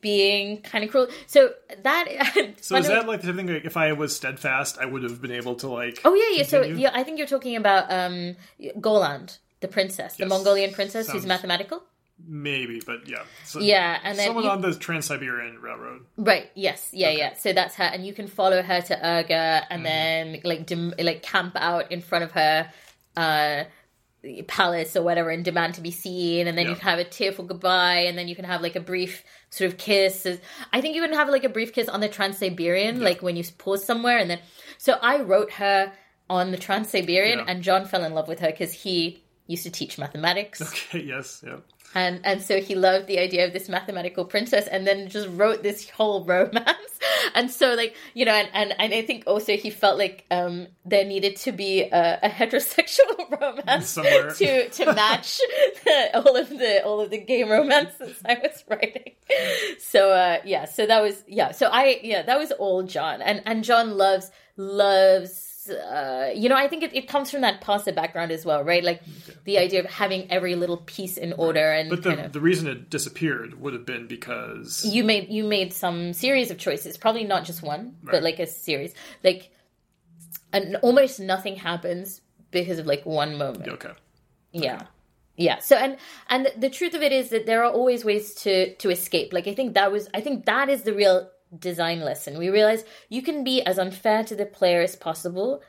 being 0.00 0.62
kind 0.62 0.84
of 0.84 0.90
cruel. 0.90 1.08
So 1.26 1.50
that 1.82 2.06
So 2.60 2.76
is 2.76 2.88
that 2.88 3.06
like 3.06 3.22
the 3.22 3.32
thing? 3.32 3.46
Like 3.48 3.64
if 3.64 3.76
I 3.76 3.92
was 3.92 4.14
steadfast, 4.16 4.78
I 4.78 4.86
would 4.86 5.02
have 5.02 5.20
been 5.20 5.32
able 5.32 5.54
to 5.56 5.68
like. 5.68 6.00
Oh 6.04 6.14
yeah, 6.14 6.38
yeah. 6.38 6.42
So 6.44 6.62
yeah, 6.62 6.90
I 6.94 7.02
think 7.04 7.18
you're 7.18 7.26
talking 7.26 7.56
about 7.56 7.90
um 7.92 8.36
Goland, 8.80 9.38
the 9.60 9.68
princess, 9.68 10.16
the 10.16 10.26
Mongolian 10.26 10.72
princess 10.72 11.10
who's 11.10 11.26
mathematical. 11.26 11.82
Maybe, 12.28 12.82
but 12.84 13.08
yeah. 13.08 13.22
So 13.46 13.60
Yeah, 13.60 13.98
and 14.04 14.18
then 14.18 14.26
someone 14.26 14.44
you- 14.44 14.50
on 14.50 14.60
the 14.60 14.74
Trans 14.74 15.06
Siberian 15.06 15.58
Railroad. 15.60 16.02
Right. 16.18 16.50
Yes. 16.54 16.90
Yeah. 16.92 17.10
Yeah. 17.10 17.34
So 17.34 17.54
that's 17.54 17.76
her, 17.76 17.84
and 17.84 18.04
you 18.06 18.12
can 18.12 18.26
follow 18.26 18.60
her 18.60 18.80
to 18.82 18.94
Urga, 18.94 19.66
and 19.70 19.82
Mm-hmm. 19.82 19.82
then 19.84 20.40
like 20.44 20.66
dem- 20.66 20.92
like 20.98 21.22
camp 21.22 21.54
out 21.56 21.90
in 21.90 22.02
front 22.02 22.24
of 22.24 22.32
her 22.32 22.70
uh, 23.16 23.64
palace 24.48 24.96
or 24.96 25.02
whatever, 25.02 25.30
and 25.30 25.44
demand 25.44 25.74
to 25.74 25.80
be 25.80 25.90
seen, 25.90 26.46
and 26.46 26.56
then 26.58 26.66
you 26.68 26.74
can 26.74 26.82
have 26.84 26.98
a 26.98 27.04
tearful 27.04 27.44
goodbye, 27.44 28.00
and 28.00 28.18
then 28.18 28.28
you 28.28 28.36
can 28.36 28.44
have 28.44 28.60
like 28.60 28.76
a 28.76 28.80
brief 28.80 29.24
sort 29.50 29.70
of 29.70 29.78
kiss. 29.78 30.26
I 30.72 30.80
think 30.80 30.94
you 30.94 31.02
can 31.02 31.12
have 31.14 31.28
like 31.28 31.44
a 31.44 31.48
brief 31.48 31.72
kiss 31.72 31.88
on 31.88 32.00
the 32.00 32.08
Trans 32.08 32.38
Siberian, 32.38 33.00
like 33.00 33.22
when 33.22 33.36
you 33.36 33.44
pause 33.58 33.84
somewhere, 33.84 34.18
and 34.18 34.30
then. 34.30 34.40
So 34.78 34.98
I 35.00 35.20
wrote 35.22 35.52
her 35.52 35.92
on 36.28 36.50
the 36.50 36.56
Trans 36.58 36.88
Siberian, 36.90 37.38
Yeah. 37.40 37.44
and 37.48 37.62
Jon 37.62 37.86
fell 37.86 38.04
in 38.04 38.12
love 38.14 38.28
with 38.28 38.40
her 38.40 38.50
because 38.50 38.72
he 38.72 39.22
used 39.46 39.64
to 39.64 39.70
teach 39.70 39.98
mathematics. 39.98 40.60
Okay. 40.92 41.02
Yes. 41.04 41.42
Yeah. 41.46 41.56
And 41.94 42.20
and 42.24 42.40
so 42.40 42.60
he 42.60 42.74
loved 42.74 43.08
the 43.08 43.18
idea 43.18 43.46
of 43.46 43.52
this 43.52 43.68
mathematical 43.68 44.24
princess 44.24 44.68
and 44.68 44.86
then 44.86 45.08
just 45.08 45.28
wrote 45.30 45.62
this 45.62 45.88
whole 45.90 46.24
romance. 46.36 46.66
And 47.34 47.50
so 47.50 47.74
like 47.74 47.96
you 48.14 48.24
know 48.24 48.32
and 48.32 48.48
and, 48.52 48.74
and 48.78 48.94
i 48.94 49.02
think 49.02 49.24
also 49.26 49.56
he 49.56 49.70
felt 49.70 49.98
like 49.98 50.26
um 50.30 50.66
there 50.84 51.04
needed 51.04 51.36
to 51.36 51.52
be 51.52 51.82
a, 51.82 52.18
a 52.22 52.28
heterosexual 52.28 53.40
romance 53.40 53.88
Somewhere. 53.88 54.30
to 54.32 54.68
to 54.68 54.92
match 54.92 55.40
the, 55.84 56.10
all 56.14 56.36
of 56.36 56.48
the 56.50 56.84
all 56.84 57.00
of 57.00 57.10
the 57.10 57.18
gay 57.18 57.42
romances 57.44 58.16
i 58.24 58.34
was 58.34 58.64
writing. 58.68 59.12
So 59.78 60.12
uh 60.12 60.38
yeah 60.44 60.66
so 60.66 60.86
that 60.86 61.02
was 61.02 61.24
yeah 61.26 61.52
so 61.52 61.68
i 61.72 62.00
yeah 62.02 62.22
that 62.22 62.38
was 62.38 62.52
all 62.52 62.82
jon. 62.82 63.22
And 63.22 63.42
and 63.46 63.64
jon 63.64 63.96
loves 63.96 64.30
loves 64.56 65.49
uh, 65.68 66.30
you 66.34 66.48
know, 66.48 66.56
I 66.56 66.68
think 66.68 66.82
it, 66.82 66.94
it 66.94 67.08
comes 67.08 67.30
from 67.30 67.42
that 67.42 67.60
parser 67.60 67.94
background 67.94 68.30
as 68.30 68.44
well, 68.44 68.64
right? 68.64 68.82
Like 68.82 69.02
the 69.44 69.58
idea 69.58 69.80
of 69.80 69.86
having 69.86 70.30
every 70.30 70.54
little 70.54 70.78
piece 70.78 71.16
in 71.16 71.32
order 71.34 71.72
and 71.72 71.90
But 71.90 72.02
the 72.02 72.10
kind 72.10 72.26
of 72.26 72.32
the 72.32 72.40
reason 72.40 72.68
it 72.68 72.88
disappeared 72.88 73.60
would 73.60 73.74
have 73.74 73.84
been 73.84 74.06
because 74.06 74.84
you 74.84 75.04
made 75.04 75.28
you 75.28 75.44
made 75.44 75.72
some 75.72 76.12
series 76.12 76.50
of 76.50 76.58
choices 76.58 76.96
probably 76.96 77.24
not 77.24 77.44
just 77.44 77.62
one 77.62 77.96
but 78.02 78.22
like 78.22 78.38
a 78.38 78.46
series. 78.46 78.94
Like 79.22 79.50
and 80.52 80.76
almost 80.76 81.20
nothing 81.20 81.56
happens 81.56 82.20
because 82.50 82.78
of 82.78 82.86
like 82.86 83.04
one 83.04 83.36
moment. 83.36 83.68
Okay. 83.68 83.92
yeah. 84.52 84.82
Yeah. 85.36 85.58
So 85.58 85.76
and 85.76 85.96
and 86.28 86.46
the, 86.46 86.52
the 86.56 86.70
truth 86.70 86.94
of 86.94 87.02
it 87.02 87.12
is 87.12 87.30
that 87.30 87.46
there 87.46 87.64
are 87.64 87.72
always 87.72 88.04
ways 88.04 88.34
to 88.36 88.74
to 88.76 88.90
escape. 88.90 89.32
Like 89.32 89.46
i 89.46 89.54
think 89.54 89.74
that 89.74 89.92
was 89.92 90.08
i 90.14 90.20
think 90.20 90.46
that 90.46 90.68
is 90.68 90.82
the 90.82 90.94
real 90.94 91.30
design 91.58 92.00
lesson. 92.00 92.38
We 92.38 92.48
realize 92.48 92.84
you 93.08 93.22
can 93.22 93.44
be 93.44 93.62
as 93.62 93.78
unfair 93.78 94.24
to 94.24 94.36
the 94.36 94.46
player 94.46 94.82
as 94.82 94.96
possible 94.96 95.62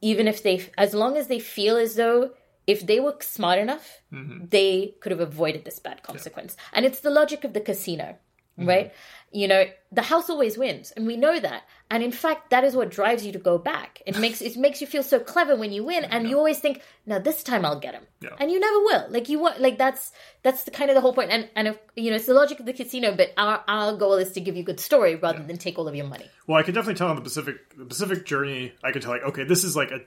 even 0.00 0.26
if 0.26 0.42
they 0.42 0.66
as 0.78 0.94
long 0.94 1.16
as 1.16 1.26
they 1.28 1.38
feel 1.38 1.76
as 1.76 1.94
though 1.94 2.30
if 2.66 2.86
they 2.86 3.00
were 3.00 3.16
smart 3.20 3.58
enough 3.58 4.00
mm-hmm. 4.12 4.46
they 4.48 4.94
could 5.00 5.12
have 5.12 5.20
avoided 5.20 5.64
this 5.64 5.78
bad 5.78 6.02
consequence. 6.02 6.56
And 6.72 6.86
it's 6.86 7.00
the 7.00 7.10
logic 7.10 7.44
of 7.44 7.52
the 7.52 7.60
casino 7.60 8.16
mm-hmm. 8.58 8.68
right 8.68 8.92
you 9.32 9.46
know 9.46 9.64
the 9.92 10.02
house 10.02 10.30
always 10.30 10.56
wins 10.56 10.92
and 10.92 11.06
we 11.06 11.16
know 11.16 11.38
that. 11.38 11.62
And 11.92 12.02
in 12.02 12.12
fact 12.12 12.50
that 12.50 12.62
is 12.62 12.76
what 12.76 12.90
drives 12.90 13.24
you 13.26 13.32
to 13.32 13.38
go 13.38 13.58
back. 13.58 14.02
It 14.06 14.18
makes 14.24 14.40
it 14.40 14.56
makes 14.56 14.80
you 14.80 14.86
feel 14.86 15.02
so 15.02 15.18
clever 15.20 15.56
when 15.56 15.72
you 15.72 15.84
win 15.84 16.04
and 16.04 16.28
you 16.28 16.36
always 16.36 16.58
think 16.58 16.82
now 17.06 17.18
this 17.18 17.42
time 17.42 17.64
i'll 17.64 17.78
get 17.78 17.94
him. 17.94 18.04
Yeah. 18.20 18.30
and 18.38 18.50
you 18.50 18.60
never 18.60 18.78
will. 18.78 19.06
Like 19.10 19.28
you 19.28 19.38
want 19.38 19.60
like 19.60 19.78
that's 19.78 20.12
that's 20.42 20.64
the 20.64 20.70
kind 20.70 20.90
of 20.90 20.94
the 20.94 21.00
whole 21.00 21.12
point. 21.12 21.30
And 21.30 21.48
and 21.56 21.68
if, 21.68 21.78
you 21.96 22.10
know 22.10 22.16
it's 22.16 22.26
the 22.26 22.34
logic 22.34 22.60
of 22.60 22.66
the 22.66 22.72
casino 22.72 23.14
but 23.14 23.32
our 23.36 23.64
our 23.68 23.96
goal 23.96 24.14
is 24.14 24.32
to 24.32 24.40
give 24.40 24.56
you 24.56 24.62
a 24.62 24.66
good 24.66 24.80
story 24.80 25.16
rather 25.16 25.42
than 25.42 25.58
take 25.58 25.78
all 25.78 25.88
of 25.88 25.94
your 25.94 26.06
money. 26.06 26.28
Well, 26.46 26.58
I 26.58 26.62
could 26.62 26.74
definitely 26.74 26.98
tell 26.98 27.08
on 27.08 27.16
the 27.16 27.22
Pacific 27.22 27.56
the 27.76 27.84
Pacific 27.84 28.26
Journey. 28.26 28.72
I 28.82 28.92
could 28.92 29.02
tell 29.02 29.12
like, 29.12 29.22
okay, 29.22 29.44
this 29.44 29.64
is 29.64 29.76
like 29.76 29.90
a 29.90 30.00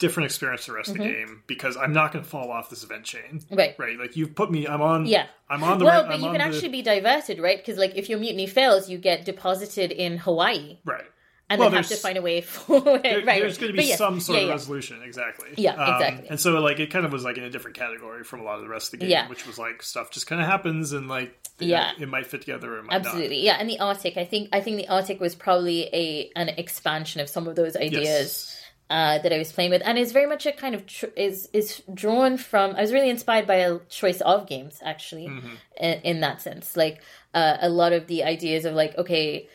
different 0.00 0.24
experience 0.24 0.66
the 0.66 0.72
rest 0.72 0.88
of 0.88 0.96
the 0.96 1.04
game 1.04 1.42
because 1.46 1.76
I'm 1.76 1.92
not 1.92 2.12
going 2.12 2.24
to 2.24 2.28
fall 2.30 2.50
off 2.50 2.68
this 2.70 2.82
event 2.82 3.04
chain. 3.04 3.22
Mm-hmm. 3.34 3.54
Right. 3.54 3.76
Right. 3.78 3.96
Like 3.98 4.16
you've 4.16 4.34
put 4.34 4.50
me. 4.50 4.66
I'm 4.66 4.82
on. 4.82 5.06
Yeah. 5.06 5.26
I'm 5.48 5.62
on 5.62 5.78
the. 5.78 5.84
well 5.84 6.00
right, 6.02 6.08
but 6.08 6.14
I'm 6.14 6.20
you 6.22 6.26
can 6.30 6.38
the- 6.38 6.44
actually 6.56 6.70
be 6.70 6.82
diverted 6.82 7.38
right 7.38 7.56
because 7.58 7.78
like 7.78 7.94
if 7.94 8.08
your 8.08 8.18
mutiny 8.18 8.46
fails 8.48 8.88
you 8.90 8.98
get 8.98 9.24
deposited 9.24 9.92
in 9.92 10.16
hawaii 10.18 10.78
right. 10.84 11.04
and 11.48 11.58
Well, 11.60 11.70
then 11.70 11.78
have 11.82 11.88
to 11.88 11.96
find 11.96 12.16
a 12.18 12.22
way 12.22 12.40
for 12.54 12.80
There- 12.80 12.92
right, 12.92 13.26
right. 13.26 13.40
there's 13.40 13.58
going 13.58 13.72
to 13.72 13.76
be 13.78 13.84
yes, 13.86 13.98
some 13.98 14.20
sort 14.20 14.36
yeah, 14.38 14.42
of 14.42 14.48
yeah. 14.48 14.54
resolution, 14.54 15.02
exactly. 15.02 15.48
Um, 15.48 15.54
Yeah, 15.56 15.96
exactly. 15.96 16.28
And 16.30 16.38
so, 16.40 16.58
like, 16.60 16.78
it 16.80 16.90
kind 16.90 17.04
of 17.04 17.12
was 17.12 17.24
like 17.24 17.36
in 17.36 17.42
a 17.44 17.50
different 17.50 17.76
category 17.76 18.22
from 18.24 18.40
a 18.40 18.44
lot 18.44 18.56
of 18.56 18.62
the 18.62 18.68
rest 18.68 18.86
of 18.94 19.00
the 19.00 19.04
game, 19.06 19.10
Yeah. 19.10 19.28
which 19.28 19.46
was 19.46 19.58
like 19.58 19.82
stuff 19.82 20.10
just 20.12 20.26
kind 20.28 20.40
of 20.40 20.46
happens 20.46 20.92
and 20.92 21.08
like, 21.08 21.34
Yeah. 21.58 21.90
it, 21.96 22.02
it 22.04 22.08
might 22.08 22.26
fit 22.26 22.40
together 22.42 22.74
or 22.74 22.78
it 22.78 22.84
might 22.84 22.94
Absolutely, 22.94 23.44
yeah. 23.44 23.56
And 23.58 23.68
the 23.68 23.80
Arctic, 23.80 24.16
I 24.16 24.24
think, 24.24 24.50
I 24.52 24.60
think 24.60 24.76
the 24.76 24.88
Arctic 24.88 25.18
was 25.20 25.34
probably 25.34 25.82
a 25.92 26.30
an 26.36 26.48
expansion 26.50 27.20
of 27.20 27.28
some 27.28 27.48
of 27.48 27.56
those 27.56 27.74
ideas 27.76 28.04
Yes. 28.04 28.56
Uh, 28.90 29.18
that 29.22 29.32
I 29.32 29.38
was 29.38 29.52
playing 29.52 29.70
with, 29.70 29.82
and 29.84 29.96
it's 29.98 30.10
very 30.10 30.26
much 30.26 30.46
a 30.46 30.52
kind 30.52 30.74
of 30.74 30.84
tr- 30.84 31.14
is 31.16 31.48
is 31.52 31.80
drawn 31.94 32.36
from. 32.36 32.74
I 32.74 32.80
was 32.80 32.92
really 32.92 33.08
inspired 33.08 33.46
by 33.46 33.58
a 33.66 33.78
Choice 33.88 34.20
of 34.20 34.48
Games, 34.48 34.80
actually, 34.82 35.28
Mm-hmm. 35.28 35.54
in, 35.80 36.00
in 36.02 36.20
that 36.22 36.42
sense. 36.42 36.76
Like 36.76 37.00
uh, 37.32 37.56
a 37.60 37.68
lot 37.68 37.92
of 37.92 38.08
the 38.08 38.24
ideas 38.24 38.64
of 38.64 38.74
like, 38.74 38.98
okay, 38.98 39.48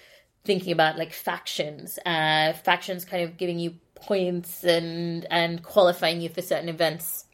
thinking 0.46 0.72
about 0.72 0.98
like 0.98 1.12
factions, 1.12 2.00
uh, 2.06 2.54
factions 2.54 3.04
kind 3.04 3.24
of 3.26 3.36
giving 3.36 3.60
you 3.60 3.74
points 3.96 4.64
and 4.64 5.26
and 5.30 5.62
qualifying 5.64 6.22
you 6.22 6.30
for 6.30 6.42
certain 6.42 6.70
events 6.70 7.26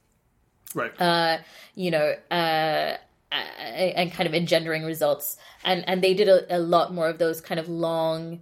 Right. 0.74 1.00
uh, 1.00 1.38
you 1.76 1.92
know, 1.92 2.16
uh, 2.32 2.98
and 3.32 4.12
kind 4.12 4.28
of 4.28 4.34
engendering 4.34 4.84
results. 4.86 5.38
And 5.64 5.88
and 5.88 6.02
they 6.02 6.16
did 6.16 6.28
a, 6.28 6.58
a 6.58 6.60
lot 6.60 6.92
more 6.94 7.10
of 7.10 7.20
those 7.20 7.42
kind 7.42 7.60
of 7.60 7.70
long, 7.70 8.40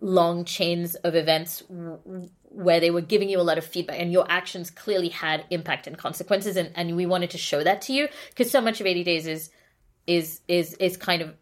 long 0.00 0.46
chains 0.46 0.94
of 0.94 1.14
events 1.14 1.62
where 2.50 2.80
they 2.80 2.90
were 2.90 3.00
giving 3.02 3.28
you 3.28 3.38
a 3.40 3.42
lot 3.42 3.58
of 3.58 3.64
feedback, 3.64 3.98
and 4.00 4.10
your 4.12 4.26
actions 4.30 4.70
clearly 4.70 5.08
had 5.10 5.44
impact 5.50 5.86
and 5.86 5.96
consequences. 5.98 6.56
And, 6.56 6.70
and 6.74 6.96
we 6.96 7.06
wanted 7.06 7.30
to 7.30 7.38
show 7.38 7.62
that 7.62 7.82
to 7.82 7.92
you 7.92 8.08
because 8.30 8.50
so 8.50 8.60
much 8.60 8.80
of 8.80 8.86
eighty 8.86 9.04
days 9.04 9.26
is 9.26 9.50
is 10.06 10.40
is 10.48 10.74
is 10.74 10.96
kind 10.96 11.22
of 11.22 11.34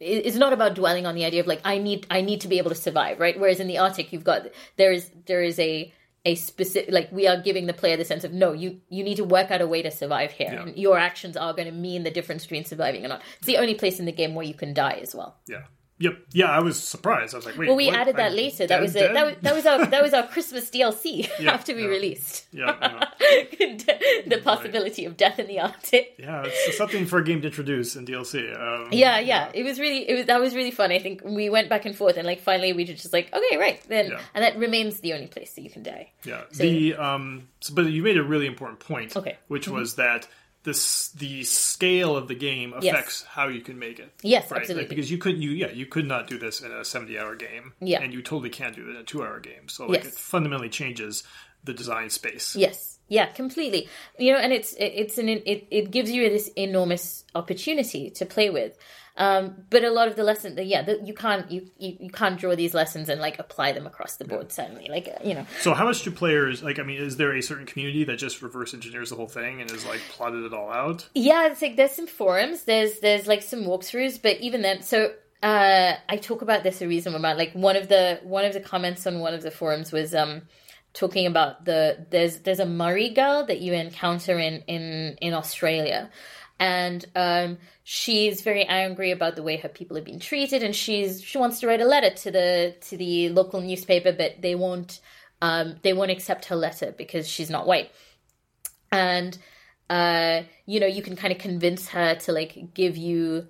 it- 0.00 0.26
it's 0.26 0.36
not 0.36 0.52
about 0.52 0.74
dwelling 0.74 1.06
on 1.06 1.14
the 1.14 1.24
idea 1.24 1.40
of 1.40 1.46
like 1.46 1.60
I 1.64 1.78
need 1.78 2.06
I 2.10 2.20
need 2.22 2.40
to 2.42 2.48
be 2.48 2.58
able 2.58 2.70
to 2.70 2.74
survive, 2.76 3.20
right? 3.20 3.38
Whereas 3.38 3.60
in 3.60 3.66
the 3.68 3.78
Arctic, 3.78 4.12
you've 4.12 4.24
got 4.24 4.46
there 4.76 4.92
is 4.92 5.10
there 5.26 5.42
is 5.42 5.58
a 5.58 5.92
a 6.26 6.34
specific 6.36 6.90
like 6.90 7.12
we 7.12 7.26
are 7.28 7.36
giving 7.42 7.66
the 7.66 7.74
player 7.74 7.98
the 7.98 8.04
sense 8.04 8.24
of 8.24 8.32
no, 8.32 8.52
you 8.52 8.80
you 8.88 9.04
need 9.04 9.16
to 9.16 9.24
work 9.24 9.50
out 9.50 9.60
a 9.60 9.66
way 9.66 9.82
to 9.82 9.90
survive 9.90 10.30
here, 10.32 10.48
Yeah. 10.50 10.62
and 10.62 10.76
your 10.78 10.96
actions 10.98 11.36
are 11.36 11.52
going 11.52 11.68
to 11.68 11.74
mean 11.74 12.02
the 12.02 12.10
difference 12.10 12.44
between 12.44 12.64
surviving 12.64 13.04
or 13.04 13.08
not. 13.08 13.20
It's 13.36 13.46
the 13.46 13.58
only 13.58 13.74
place 13.74 14.00
in 14.00 14.06
the 14.06 14.12
game 14.12 14.34
where 14.34 14.46
you 14.46 14.54
can 14.54 14.72
die 14.72 14.98
as 15.02 15.14
well. 15.14 15.36
yeah. 15.46 15.64
Yep. 15.98 16.18
Yeah. 16.32 16.50
I 16.50 16.60
was 16.60 16.82
surprised. 16.82 17.34
I 17.34 17.38
was 17.38 17.46
like, 17.46 17.56
wait. 17.56 17.68
Well, 17.68 17.76
we 17.76 17.86
what? 17.86 17.96
added 17.96 18.16
that 18.16 18.30
I'm 18.32 18.36
later. 18.36 18.66
dead, 18.66 18.68
That 18.70 18.80
was, 18.82 18.96
a, 18.96 19.00
dead? 19.00 19.14
that 19.16 19.26
was 19.26 19.34
that 19.42 19.54
was 19.54 19.66
our 19.66 19.86
that 19.86 20.02
was 20.02 20.12
our 20.14 20.26
Christmas 20.34 20.70
DLC 20.70 21.30
Yeah, 21.40 21.52
after 21.52 21.74
we 21.74 21.82
yeah. 21.82 21.88
released. 21.88 22.46
Yeah. 22.52 22.76
yeah. 22.80 23.04
the 24.26 24.40
possibility 24.42 25.04
of 25.04 25.16
death 25.16 25.38
in 25.38 25.46
the 25.46 25.60
Arctic. 25.60 26.14
Yeah, 26.18 26.42
it's 26.46 26.76
something 26.76 27.06
for 27.06 27.18
a 27.18 27.24
game 27.24 27.40
to 27.42 27.46
introduce 27.48 27.96
in 27.96 28.06
DLC. 28.06 28.58
Um, 28.60 28.88
Yeah, 28.92 29.18
yeah. 29.20 29.50
It 29.54 29.62
was 29.62 29.78
really 29.78 30.08
it 30.08 30.14
was 30.14 30.26
that 30.26 30.40
was 30.40 30.54
really 30.54 30.70
fun. 30.70 30.90
I 30.90 30.98
think 30.98 31.22
we 31.24 31.48
went 31.50 31.68
back 31.68 31.84
and 31.86 31.96
forth 31.96 32.16
and 32.16 32.26
like 32.26 32.40
finally 32.40 32.72
we 32.72 32.84
were 32.84 32.92
just 32.94 33.12
like, 33.12 33.32
okay, 33.32 33.56
right. 33.56 33.80
Then 33.88 34.10
Yeah. 34.10 34.20
and 34.34 34.44
that 34.44 34.56
remains 34.58 35.00
the 35.00 35.12
only 35.12 35.26
place 35.28 35.54
that 35.54 35.62
you 35.62 35.70
can 35.70 35.82
die. 35.82 36.10
Yeah. 36.24 36.42
So- 36.52 36.62
the 36.64 36.94
um 36.96 37.48
so, 37.60 37.72
but 37.74 37.86
you 37.86 38.02
made 38.02 38.16
a 38.18 38.22
really 38.22 38.46
important 38.46 38.80
point. 38.80 39.16
Okay. 39.16 39.30
Mm-hmm. 39.30 39.52
Which 39.54 39.68
was 39.68 39.94
that 39.96 40.26
this 40.64 41.10
the 41.10 41.44
scale 41.44 42.16
of 42.16 42.26
the 42.28 42.34
game 42.34 42.74
Yes. 42.80 42.92
affects 42.92 43.22
how 43.22 43.48
you 43.48 43.60
can 43.60 43.78
make 43.78 43.98
it. 44.00 44.12
Yes, 44.22 44.50
Right. 44.50 44.60
absolutely. 44.62 44.84
Like, 44.84 44.88
because 44.90 45.10
you 45.10 45.18
couldn't 45.18 45.40
you 45.42 45.50
yeah, 45.50 45.70
you 45.70 45.86
could 45.86 46.06
not 46.06 46.26
do 46.26 46.38
this 46.38 46.60
in 46.60 46.72
a 46.72 46.84
seventy 46.84 47.18
hour 47.18 47.36
game. 47.36 47.72
Yeah. 47.80 48.02
And 48.02 48.12
you 48.12 48.22
totally 48.22 48.50
can't 48.50 48.74
do 48.74 48.86
it 48.86 48.90
in 48.90 48.96
a 48.96 49.04
two 49.04 49.22
hour 49.22 49.40
game. 49.40 49.68
So 49.68 49.86
like 49.86 50.04
Yes. 50.04 50.14
it 50.14 50.18
fundamentally 50.18 50.70
changes 50.70 51.22
the 51.62 51.72
design 51.72 52.10
space. 52.10 52.54
Yes, 52.56 52.98
yeah, 53.08 53.26
completely. 53.26 53.88
You 54.18 54.32
know, 54.32 54.38
and 54.38 54.52
it's 54.52 54.72
it, 54.74 54.92
it's 54.96 55.18
an 55.18 55.28
it 55.28 55.66
it 55.70 55.90
gives 55.90 56.10
you 56.10 56.28
this 56.28 56.48
enormous 56.56 57.24
opportunity 57.34 58.10
to 58.10 58.26
play 58.26 58.50
with. 58.50 58.76
Um, 59.16 59.64
but 59.70 59.84
a 59.84 59.90
lot 59.90 60.08
of 60.08 60.16
the 60.16 60.24
lessons, 60.24 60.58
yeah, 60.60 60.82
the, 60.82 61.00
you 61.04 61.14
can't 61.14 61.48
you, 61.48 61.70
you 61.78 61.96
you 62.00 62.10
can't 62.10 62.38
draw 62.38 62.56
these 62.56 62.74
lessons 62.74 63.08
and 63.08 63.20
like 63.20 63.38
apply 63.38 63.70
them 63.70 63.86
across 63.86 64.16
the 64.16 64.24
board. 64.24 64.50
Certainly, 64.50 64.88
like 64.88 65.08
uh, 65.08 65.22
you 65.24 65.34
know, 65.34 65.46
So 65.60 65.72
how 65.72 65.84
much 65.84 66.02
do 66.02 66.10
players 66.10 66.64
like 66.64 66.80
I 66.80 66.82
mean, 66.82 67.00
is 67.00 67.16
there 67.16 67.32
a 67.32 67.40
certain 67.40 67.64
community 67.64 68.02
that 68.04 68.16
just 68.16 68.42
reverse 68.42 68.74
engineers 68.74 69.10
the 69.10 69.16
whole 69.16 69.28
thing 69.28 69.60
and 69.60 69.70
is 69.70 69.86
like 69.86 70.00
plotted 70.10 70.44
it 70.44 70.52
all 70.52 70.70
out? 70.70 71.08
yeah, 71.14 71.46
it's 71.46 71.62
like 71.62 71.76
there's 71.76 71.92
some 71.92 72.08
forums, 72.08 72.64
there's 72.64 72.98
there's 72.98 73.28
like 73.28 73.42
some 73.42 73.60
walkthroughs, 73.60 74.20
but 74.20 74.40
even 74.40 74.62
then, 74.62 74.82
so 74.82 75.12
uh, 75.44 75.94
I 76.08 76.16
talk 76.16 76.42
about 76.42 76.64
this 76.64 76.80
a 76.82 76.88
reasonable 76.88 77.18
amount. 77.18 77.38
Like 77.38 77.52
one 77.52 77.76
of 77.76 77.88
the 77.88 78.18
one 78.24 78.44
of 78.44 78.52
the 78.52 78.60
comments 78.60 79.06
on 79.06 79.20
one 79.20 79.34
of 79.34 79.42
the 79.42 79.50
forums 79.52 79.92
was 79.92 80.12
um 80.14 80.42
talking 80.92 81.26
about 81.26 81.64
the 81.66 82.06
there's 82.10 82.38
there's 82.38 82.60
a 82.60 82.66
Murri 82.66 83.14
girl 83.14 83.44
that 83.46 83.60
you 83.60 83.74
encounter 83.74 84.38
in 84.38 84.62
in 84.66 85.16
in 85.20 85.34
Australia. 85.34 86.10
And 86.60 87.04
um, 87.16 87.58
she's 87.82 88.42
very 88.42 88.64
angry 88.64 89.10
about 89.10 89.36
the 89.36 89.42
way 89.42 89.56
her 89.56 89.68
people 89.68 89.96
have 89.96 90.04
been 90.04 90.20
treated, 90.20 90.62
and 90.62 90.74
she's 90.74 91.22
she 91.22 91.36
wants 91.36 91.60
to 91.60 91.66
write 91.66 91.80
a 91.80 91.84
letter 91.84 92.10
to 92.10 92.30
the 92.30 92.76
to 92.88 92.96
the 92.96 93.28
local 93.30 93.60
newspaper, 93.60 94.12
but 94.12 94.40
they 94.40 94.54
won't 94.54 95.00
um, 95.42 95.76
they 95.82 95.92
won't 95.92 96.10
accept 96.10 96.46
her 96.46 96.56
letter 96.56 96.94
because 96.96 97.28
she's 97.28 97.50
not 97.50 97.66
white. 97.66 97.90
And 98.92 99.36
uh, 99.90 100.42
you 100.66 100.80
know, 100.80 100.86
you 100.86 101.02
can 101.02 101.16
kind 101.16 101.32
of 101.32 101.38
convince 101.38 101.88
her 101.88 102.14
to 102.14 102.32
like 102.32 102.72
give 102.74 102.96
you 102.96 103.48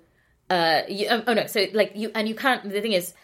uh 0.49 0.81
you, 0.87 1.07
um, 1.09 1.23
oh 1.25 1.33
no 1.33 1.47
so 1.47 1.65
like 1.73 1.91
you 1.95 2.11
and 2.13 2.27
you 2.27 2.35
can't 2.35 2.69
the 2.69 2.79
thing 2.79 2.91
is 2.91 3.15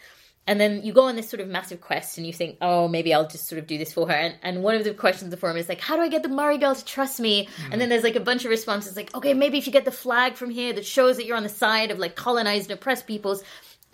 and 0.46 0.60
then 0.60 0.82
you 0.82 0.92
go 0.92 1.02
on 1.04 1.14
this 1.16 1.28
sort 1.30 1.40
of 1.40 1.48
massive 1.48 1.80
quest 1.80 2.18
and 2.18 2.26
you 2.26 2.32
think 2.32 2.56
oh 2.60 2.88
maybe 2.88 3.14
i'll 3.14 3.28
just 3.28 3.46
sort 3.48 3.58
of 3.60 3.66
do 3.66 3.78
this 3.78 3.92
for 3.92 4.06
her. 4.08 4.12
And, 4.14 4.34
and 4.42 4.62
one 4.62 4.74
of 4.74 4.84
the 4.84 4.92
questions 4.92 5.24
in 5.24 5.30
the 5.30 5.36
forum 5.36 5.56
is 5.56 5.68
like 5.68 5.80
how 5.80 5.96
do 5.96 6.02
i 6.02 6.08
get 6.08 6.22
the 6.22 6.28
murri 6.28 6.58
girl 6.58 6.74
to 6.74 6.84
trust 6.84 7.20
me? 7.20 7.48
And 7.70 7.80
then 7.80 7.88
there's 7.88 8.02
like 8.04 8.16
a 8.16 8.20
bunch 8.20 8.44
of 8.44 8.50
responses 8.50 8.96
like 8.96 9.14
okay 9.14 9.34
maybe 9.34 9.58
if 9.58 9.66
you 9.66 9.72
get 9.72 9.84
the 9.84 9.90
flag 9.92 10.34
from 10.34 10.50
here 10.50 10.72
that 10.72 10.84
shows 10.86 11.16
that 11.16 11.26
you're 11.26 11.36
on 11.36 11.42
the 11.44 11.48
side 11.48 11.90
of 11.90 11.98
like 11.98 12.16
colonized 12.16 12.70
and 12.70 12.78
oppressed 12.78 13.06
peoples. 13.06 13.42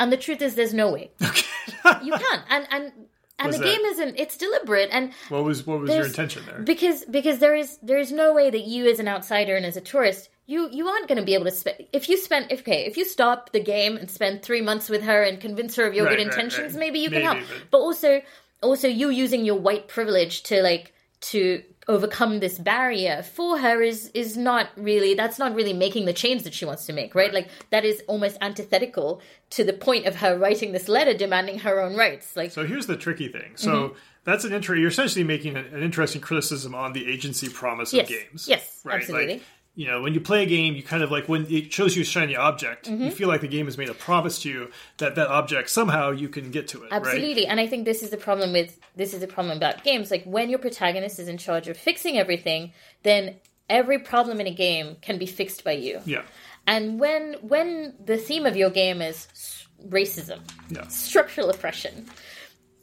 And 0.01 0.13
the 0.13 0.17
truth 0.17 0.41
is 0.43 0.55
there's 0.55 0.75
no 0.75 0.91
way. 0.93 1.11
You 2.03 2.13
can't. 2.13 2.43
And 2.51 2.67
and 2.71 2.93
and 3.39 3.47
Was 3.49 3.59
the 3.59 3.65
that- 3.65 3.77
game 3.77 3.85
isn't 3.87 4.19
it's 4.19 4.37
deliberate. 4.37 4.89
And 4.93 5.13
What 5.29 5.45
was 5.45 5.67
what 5.67 5.81
was 5.81 5.91
your 5.91 6.07
intention 6.07 6.43
there? 6.47 6.61
because 6.61 7.05
because 7.05 7.39
there 7.41 7.55
is 7.55 7.79
there 7.83 7.99
is 7.99 8.11
no 8.13 8.33
way 8.33 8.51
that 8.51 8.63
you 8.63 8.89
as 8.91 8.99
an 9.01 9.09
outsider 9.09 9.57
and 9.57 9.65
as 9.67 9.77
a 9.77 9.81
tourist 9.81 10.29
you 10.49 10.69
you 10.73 10.89
aren't 10.89 11.07
going 11.07 11.19
to 11.19 11.25
be 11.25 11.35
able 11.35 11.45
to 11.45 11.51
spend 11.53 11.77
if 11.93 12.09
you 12.09 12.17
spend 12.17 12.51
if, 12.51 12.61
okay 12.61 12.87
if 12.87 12.97
you 12.97 13.05
stop 13.05 13.53
the 13.53 13.61
game 13.61 13.97
and 13.97 14.11
spend 14.11 14.43
three 14.43 14.63
months 14.63 14.89
with 14.89 15.03
her 15.03 15.23
and 15.23 15.41
convince 15.41 15.77
her 15.77 15.87
of 15.87 15.95
your 15.95 16.07
Right, 16.07 16.17
good 16.17 16.27
intentions 16.27 16.73
right. 16.73 16.81
maybe 16.81 16.99
you 16.99 17.11
can 17.11 17.23
help 17.23 17.39
but- 17.39 17.71
but 17.71 17.79
also 17.79 18.23
also 18.63 18.89
you 18.89 19.11
using 19.11 19.45
your 19.45 19.57
white 19.57 19.87
privilege 19.87 20.43
to 20.45 20.63
like 20.63 20.93
to 21.21 21.63
overcome 21.89 22.39
this 22.41 22.59
barrier 22.59 23.23
for 23.23 23.59
her 23.59 23.81
is 23.83 24.11
is 24.13 24.37
not 24.37 24.69
really 24.77 25.15
that's 25.15 25.39
not 25.39 25.55
really 25.55 25.73
making 25.73 26.05
the 26.05 26.13
change 26.13 26.43
that 26.43 26.53
she 26.53 26.65
wants 26.67 26.85
to 26.87 26.93
make 26.93 27.15
right, 27.15 27.33
like 27.33 27.49
that 27.71 27.85
is 27.85 28.03
almost 28.07 28.37
antithetical 28.43 29.21
to 29.51 29.65
the 29.65 29.73
point 29.73 30.05
of 30.07 30.17
her 30.17 30.39
writing 30.39 30.73
this 30.73 30.87
letter 30.89 31.15
demanding 31.15 31.59
her 31.61 31.81
own 31.81 31.97
rights 31.97 32.37
like 32.37 32.51
So 32.51 32.67
here's 32.67 32.87
the 32.87 32.97
tricky 32.97 33.29
thing. 33.29 33.53
So 33.57 33.71
mm-hmm. 33.71 33.95
that's 34.25 34.45
an 34.45 34.53
intro. 34.53 34.77
You're 34.77 34.91
essentially 34.91 35.25
making 35.25 35.57
an, 35.57 35.65
an 35.73 35.83
interesting 35.83 36.21
criticism 36.21 36.75
on 36.75 36.93
the 36.93 37.11
agency 37.11 37.49
promise 37.49 37.93
Yes. 37.95 38.03
of 38.05 38.09
games. 38.17 38.49
Yes, 38.49 38.81
right? 38.85 38.97
absolutely. 39.01 39.35
Like, 39.35 39.43
you 39.79 39.87
know, 39.87 40.03
when 40.03 40.13
you 40.13 40.21
play 40.21 40.43
a 40.43 40.47
game, 40.47 40.75
you 40.75 40.83
kind 40.83 41.05
of 41.05 41.11
like 41.13 41.29
when 41.29 41.47
it 41.49 41.73
shows 41.73 41.95
you 41.95 42.03
a 42.03 42.05
shiny 42.05 42.35
object, 42.35 42.89
Mm-hmm. 42.89 43.05
you 43.05 43.11
feel 43.13 43.29
like 43.29 43.43
the 43.43 43.47
game 43.57 43.67
has 43.67 43.79
made 43.79 43.89
a 43.89 43.95
promise 43.95 44.43
to 44.43 44.49
you 44.51 44.71
that 44.97 45.15
that 45.15 45.29
object 45.29 45.71
somehow 45.71 46.11
you 46.11 46.29
can 46.29 46.51
get 46.51 46.67
to 46.69 46.79
it. 46.83 46.91
Right? 46.91 47.01
Absolutely. 47.01 47.47
And 47.47 47.61
I 47.61 47.67
think 47.69 47.85
this 47.85 48.03
is 48.03 48.11
the 48.11 48.17
problem 48.17 48.53
with 48.53 48.71
this 48.97 49.15
is 49.15 49.21
the 49.21 49.29
problem 49.29 49.57
about 49.57 49.85
games. 49.85 50.11
Like 50.11 50.25
when 50.25 50.51
your 50.51 50.59
protagonist 50.59 51.21
is 51.21 51.29
in 51.29 51.39
charge 51.39 51.69
of 51.69 51.77
fixing 51.77 52.19
everything, 52.19 52.73
then 53.05 53.37
every 53.71 54.01
problem 54.01 54.41
in 54.41 54.49
a 54.49 54.55
game 54.55 54.97
can 55.01 55.17
be 55.17 55.27
fixed 55.27 55.63
by 55.63 55.73
you. 55.87 56.01
Yeah. 56.05 56.23
And 56.67 56.99
when 56.99 57.35
when 57.43 57.95
the 58.05 58.17
theme 58.17 58.47
of 58.47 58.57
your 58.57 58.71
game 58.71 59.01
is 59.01 59.29
racism, 59.87 60.41
Yeah. 60.71 60.89
structural 60.89 61.51
oppression, 61.51 62.07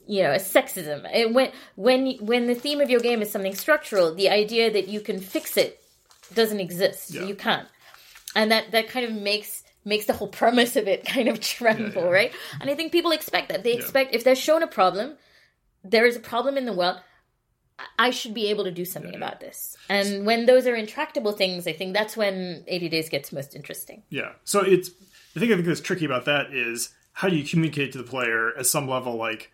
you 0.08 0.24
know, 0.24 0.36
sexism, 0.36 1.06
and 1.12 1.36
when 1.36 1.52
when 1.76 2.14
when 2.32 2.48
the 2.48 2.56
theme 2.56 2.80
of 2.80 2.90
your 2.90 3.02
game 3.02 3.22
is 3.22 3.30
something 3.30 3.54
structural, 3.56 4.16
the 4.16 4.30
idea 4.30 4.72
that 4.72 4.88
you 4.88 5.02
can 5.02 5.20
fix 5.20 5.58
it 5.58 5.82
doesn't 6.34 6.60
exist. 6.60 7.12
Yeah. 7.12 7.24
You 7.24 7.36
can't, 7.36 7.68
and 8.36 8.52
that 8.52 8.72
that 8.72 8.90
kind 8.90 9.06
of 9.06 9.14
makes 9.14 9.64
makes 9.84 10.06
the 10.06 10.14
whole 10.14 10.28
premise 10.28 10.76
of 10.76 10.88
it 10.88 11.06
kind 11.16 11.28
of 11.28 11.40
tremble, 11.40 12.04
yeah. 12.04 12.10
right? 12.10 12.34
And 12.60 12.70
I 12.70 12.76
think 12.76 12.92
people 12.92 13.12
expect 13.12 13.50
that. 13.50 13.64
They 13.64 13.74
expect 13.74 14.16
if 14.16 14.24
they're 14.24 14.36
shown 14.36 14.64
a 14.64 14.68
problem, 14.68 15.16
there 15.84 16.06
is 16.06 16.16
a 16.16 16.20
problem 16.20 16.58
in 16.58 16.66
the 16.66 16.74
world. 16.74 16.98
I- 18.00 18.12
should 18.12 18.34
be 18.34 18.48
able 18.48 18.64
to 18.64 18.72
do 18.72 18.86
something 18.86 19.14
about 19.14 19.42
this. 19.42 19.76
And 19.90 20.26
when 20.26 20.46
those 20.46 20.66
are 20.66 20.76
intractable 20.76 21.34
things, 21.34 21.68
I 21.68 21.74
think 21.74 21.94
that's 21.94 22.16
when 22.16 22.64
80 22.68 22.88
Days 22.88 23.10
gets 23.10 23.34
most 23.34 23.54
interesting. 23.54 24.04
Yeah. 24.10 24.32
So 24.46 24.62
it's 24.62 24.92
the 25.34 25.42
thing 25.42 25.52
I 25.52 25.56
think 25.56 25.68
that's 25.68 25.82
tricky 25.82 26.06
about 26.06 26.24
that 26.24 26.54
is 26.54 26.94
how 27.16 27.30
do 27.30 27.36
you 27.36 27.44
communicate 27.44 27.92
to 27.94 27.98
the 27.98 28.04
player 28.04 28.56
at 28.58 28.66
some 28.66 28.88
level 28.88 29.16
like 29.16 29.52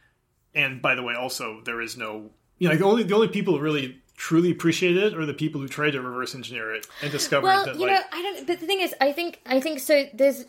and 0.54 0.82
by 0.82 0.96
the 0.96 1.04
way 1.04 1.16
also 1.16 1.62
there 1.64 1.80
is 1.80 1.96
no 1.96 2.32
you 2.58 2.68
know 2.68 2.74
like 2.74 2.80
the 2.80 2.86
only 2.86 3.04
the 3.04 3.16
only 3.16 3.28
people 3.28 3.60
really 3.60 4.02
truly 4.22 4.52
appreciated 4.52 5.02
it 5.02 5.18
are 5.18 5.26
the 5.26 5.34
people 5.34 5.60
who 5.60 5.68
tried 5.68 5.92
to 5.92 6.00
reverse 6.00 6.36
engineer 6.36 6.76
it 6.76 6.88
and 7.02 7.12
discover 7.12 7.48
Well, 7.48 7.66
that 7.66 7.74
you 7.74 7.88
like 7.88 7.92
know, 7.92 8.02
I 8.12 8.22
don't. 8.22 8.46
But 8.46 8.60
the 8.60 8.68
thing 8.68 8.80
is, 8.80 8.94
I 9.02 9.12
think, 9.14 9.42
I 9.48 9.60
think 9.60 9.80
so. 9.80 10.06
There's 10.14 10.46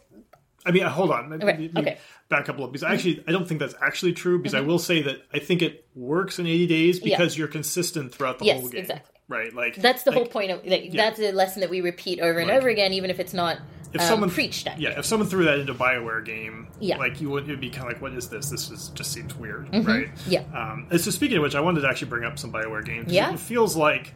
I 0.66 0.72
mean, 0.72 0.84
hold 0.84 1.10
on. 1.10 1.32
Okay, 1.32 1.44
let 1.46 1.58
me 1.58 1.70
okay. 1.74 1.96
Back 2.28 2.50
up 2.50 2.56
a 2.56 2.58
little 2.58 2.68
because 2.68 2.82
actually, 2.82 3.24
I 3.26 3.32
don't 3.32 3.48
think 3.48 3.60
that's 3.60 3.74
actually 3.80 4.12
true. 4.12 4.36
Because 4.36 4.52
I 4.52 4.58
mm-hmm. 4.58 4.68
will 4.68 4.78
say 4.78 5.00
that 5.02 5.22
I 5.32 5.38
think 5.38 5.62
it 5.62 5.86
works 5.94 6.38
in 6.38 6.46
80 6.46 6.66
days 6.66 7.00
because 7.00 7.36
you're 7.38 7.48
consistent 7.48 8.14
throughout 8.14 8.38
the 8.38 8.44
Yes, 8.44 8.60
whole 8.60 8.68
game. 8.68 8.82
exactly. 8.82 9.11
Right. 9.32 9.54
Like 9.54 9.76
that's 9.76 10.02
the 10.02 10.10
like, 10.10 10.18
whole 10.18 10.26
point 10.26 10.50
of 10.50 10.64
like 10.66 10.92
that's 10.92 11.18
a 11.18 11.32
lesson 11.32 11.60
that 11.60 11.70
we 11.70 11.80
repeat 11.80 12.20
over 12.20 12.38
and 12.38 12.48
Right. 12.50 12.58
over 12.58 12.68
again, 12.68 12.92
even 12.92 13.08
if 13.10 13.18
it's 13.18 13.32
not 13.34 13.58
If 13.94 14.00
um, 14.02 14.06
someone 14.06 14.30
preached 14.30 14.66
at. 14.66 14.78
yeah, 14.80 14.98
if 14.98 15.04
someone 15.06 15.28
threw 15.28 15.44
that 15.46 15.58
into 15.58 15.72
a 15.72 15.74
Bioware 15.74 16.24
game, 16.24 16.68
Yeah. 16.80 16.98
like 16.98 17.20
you 17.20 17.30
would, 17.30 17.44
it'd 17.44 17.60
be 17.60 17.70
kind 17.70 17.86
of 17.86 17.92
like, 17.94 18.02
what 18.02 18.12
is 18.12 18.28
this? 18.28 18.48
This 18.50 18.70
is 18.70 18.88
just 18.90 19.12
seems 19.12 19.34
weird, 19.36 19.70
Mm-hmm. 19.72 19.88
right? 19.88 20.08
Yeah. 20.26 20.42
Um, 20.54 20.86
and 20.90 21.00
so 21.00 21.10
speaking 21.10 21.36
of 21.38 21.42
which, 21.42 21.54
I 21.54 21.60
wanted 21.60 21.80
to 21.82 21.88
actually 21.88 22.08
bring 22.08 22.24
up 22.24 22.38
some 22.38 22.52
Bioware 22.52 22.84
games. 22.84 23.12
Yeah. 23.12 23.32
It 23.32 23.40
feels 23.40 23.74
like 23.76 24.14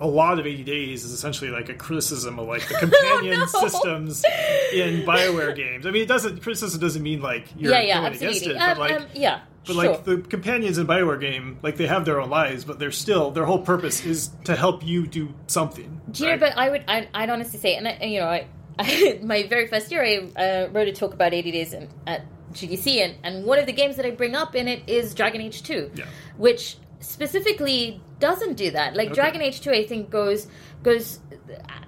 a 0.00 0.06
lot 0.08 0.38
of 0.40 0.46
80 0.46 0.64
Days 0.64 1.04
is 1.04 1.12
essentially 1.12 1.50
like 1.52 1.68
a 1.68 1.74
criticism 1.74 2.38
of 2.40 2.48
like 2.48 2.66
the 2.68 2.74
companion 2.80 3.38
no. 3.40 3.46
systems 3.46 4.24
in 4.72 5.02
Bioware 5.06 5.54
games. 5.54 5.86
I 5.86 5.90
mean, 5.92 6.02
it 6.02 6.08
doesn't 6.08 6.42
criticism 6.42 6.80
doesn't 6.80 7.02
mean 7.02 7.20
like 7.22 7.46
you're 7.56 7.72
yeah, 7.72 7.80
yeah, 7.80 8.00
going 8.00 8.14
against 8.14 8.46
absolutely. 8.46 8.54
it, 8.54 8.58
but 8.58 8.70
Um, 8.72 8.78
like. 8.78 9.00
um, 9.00 9.06
yeah, 9.14 9.40
But 9.66 9.74
sure. 9.74 9.90
like 9.92 10.04
the 10.04 10.18
companions 10.18 10.78
in 10.78 10.86
Bioware 10.86 11.20
game, 11.20 11.58
like 11.62 11.76
they 11.76 11.86
have 11.86 12.04
their 12.04 12.20
own 12.20 12.28
lives, 12.30 12.64
but 12.64 12.78
they're 12.78 12.90
still 12.92 13.30
their 13.30 13.44
whole 13.46 13.60
purpose 13.60 14.04
is 14.04 14.30
to 14.44 14.54
help 14.56 14.84
you 14.84 15.06
do 15.06 15.34
something. 15.46 16.00
Do 16.10 16.24
you 16.24 16.30
right? 16.30 16.40
know? 16.40 16.46
But 16.48 16.58
I 16.58 16.70
would, 16.70 16.84
I, 16.86 17.08
I'd 17.14 17.30
honestly 17.30 17.58
say, 17.58 17.74
and 17.76 17.88
I, 17.88 17.98
you 18.04 18.20
know, 18.20 18.26
I, 18.26 18.46
I 18.78 19.20
my 19.22 19.44
very 19.46 19.66
first 19.66 19.90
year, 19.90 20.02
I 20.04 20.40
uh, 20.40 20.68
wrote 20.70 20.88
a 20.88 20.92
talk 20.92 21.14
about 21.14 21.32
80 21.32 21.50
Days 21.50 21.72
in, 21.72 21.88
at 22.06 22.24
GDC, 22.52 23.04
and, 23.04 23.14
and 23.22 23.44
one 23.46 23.58
of 23.58 23.66
the 23.66 23.72
games 23.72 23.96
that 23.96 24.04
I 24.06 24.10
bring 24.10 24.34
up 24.34 24.54
in 24.54 24.68
it 24.68 24.82
is 24.86 25.14
Dragon 25.14 25.40
Age 25.40 25.62
2, 25.62 25.92
Yeah. 25.94 26.04
which 26.36 26.76
specifically 27.00 28.00
doesn't 28.18 28.54
do 28.54 28.70
that. 28.70 28.94
Like 28.96 29.08
Okay. 29.08 29.14
Dragon 29.14 29.40
Age 29.42 29.60
2, 29.60 29.70
I 29.70 29.86
think 29.86 30.10
goes 30.10 30.46
goes 30.82 31.20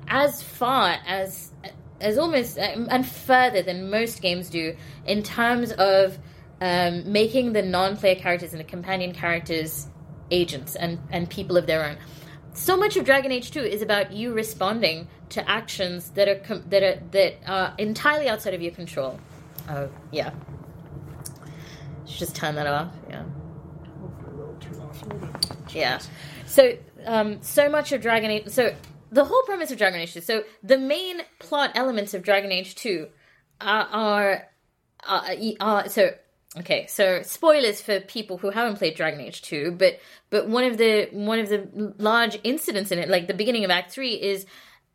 as 0.08 0.42
far 0.42 0.96
as 1.06 1.52
as 2.00 2.18
almost 2.18 2.58
and 2.58 3.06
further 3.06 3.62
than 3.62 3.90
most 3.90 4.20
games 4.20 4.50
do 4.50 4.76
in 5.06 5.22
terms 5.22 5.72
of 5.72 6.18
um, 6.60 7.10
making 7.10 7.52
the 7.52 7.62
non-player 7.62 8.16
characters 8.16 8.52
and 8.52 8.60
the 8.60 8.64
companion 8.64 9.12
characters 9.12 9.88
agents 10.30 10.74
and 10.74 10.98
and 11.10 11.28
people 11.30 11.56
of 11.56 11.66
their 11.66 11.84
own. 11.84 11.96
So 12.54 12.76
much 12.76 12.96
of 12.96 13.04
Dragon 13.04 13.30
Age 13.30 13.50
2 13.50 13.60
is 13.60 13.82
about 13.82 14.12
you 14.12 14.32
responding 14.32 15.08
to 15.28 15.48
actions 15.48 16.10
that 16.10 16.26
are 16.28 16.36
com- 16.36 16.64
that 16.68 16.82
are 16.82 17.00
that 17.10 17.34
are 17.46 17.74
entirely 17.78 18.28
outside 18.28 18.54
of 18.54 18.62
your 18.62 18.72
control. 18.72 19.20
Oh 19.68 19.90
yeah, 20.10 20.30
should 22.06 22.18
just 22.18 22.36
turn 22.36 22.54
that 22.54 22.66
off. 22.66 22.92
Yeah. 23.08 23.24
Yeah. 25.70 26.00
So, 26.46 26.76
um, 27.04 27.42
so 27.42 27.68
much 27.68 27.92
of 27.92 28.00
Dragon 28.00 28.30
Age. 28.30 28.48
So, 28.48 28.74
the 29.10 29.24
whole 29.24 29.42
premise 29.42 29.70
of 29.70 29.78
Dragon 29.78 30.00
Age 30.00 30.14
2. 30.14 30.20
So, 30.22 30.44
the 30.62 30.78
main 30.78 31.20
plot 31.38 31.72
elements 31.74 32.14
of 32.14 32.22
Dragon 32.22 32.52
Age 32.52 32.74
2 32.76 33.08
are. 33.60 33.86
are, 33.90 34.48
are, 35.06 35.36
are 35.60 35.88
so, 35.88 36.10
okay. 36.58 36.86
So, 36.86 37.22
spoilers 37.22 37.80
for 37.80 38.00
people 38.00 38.38
who 38.38 38.50
haven't 38.50 38.76
played 38.76 38.94
Dragon 38.94 39.20
Age 39.20 39.42
2, 39.42 39.72
but 39.72 39.98
but 40.30 40.48
one 40.48 40.64
of 40.64 40.78
the 40.78 41.08
one 41.12 41.38
of 41.38 41.48
the 41.48 41.94
large 41.98 42.38
incidents 42.44 42.90
in 42.90 42.98
it, 42.98 43.08
like 43.08 43.26
the 43.26 43.34
beginning 43.34 43.64
of 43.64 43.70
Act 43.70 43.92
3, 43.92 44.14
is 44.14 44.46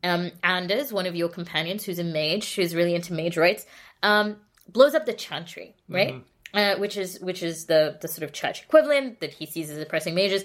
um, 0.04 0.32
Anders, 0.44 0.92
one 0.92 1.06
of 1.06 1.16
your 1.16 1.30
companions, 1.30 1.84
who's 1.84 2.00
a 2.00 2.04
mage, 2.04 2.56
who's 2.56 2.76
really 2.76 2.96
into 2.96 3.14
mage 3.14 3.38
rights, 3.38 3.66
um, 4.04 4.38
blows 4.68 4.96
up 4.96 5.06
the 5.06 5.14
chantry, 5.14 5.76
right? 5.88 6.24
Uh, 6.54 6.76
which 6.76 6.98
is 6.98 7.20
which 7.22 7.44
is 7.44 7.66
the 7.66 7.98
the 8.02 8.08
sort 8.08 8.24
of 8.24 8.34
church 8.34 8.64
equivalent 8.64 9.22
that 9.22 9.34
he 9.34 9.46
sees 9.46 9.70
as 9.70 9.78
oppressing 9.78 10.16
mages. 10.16 10.44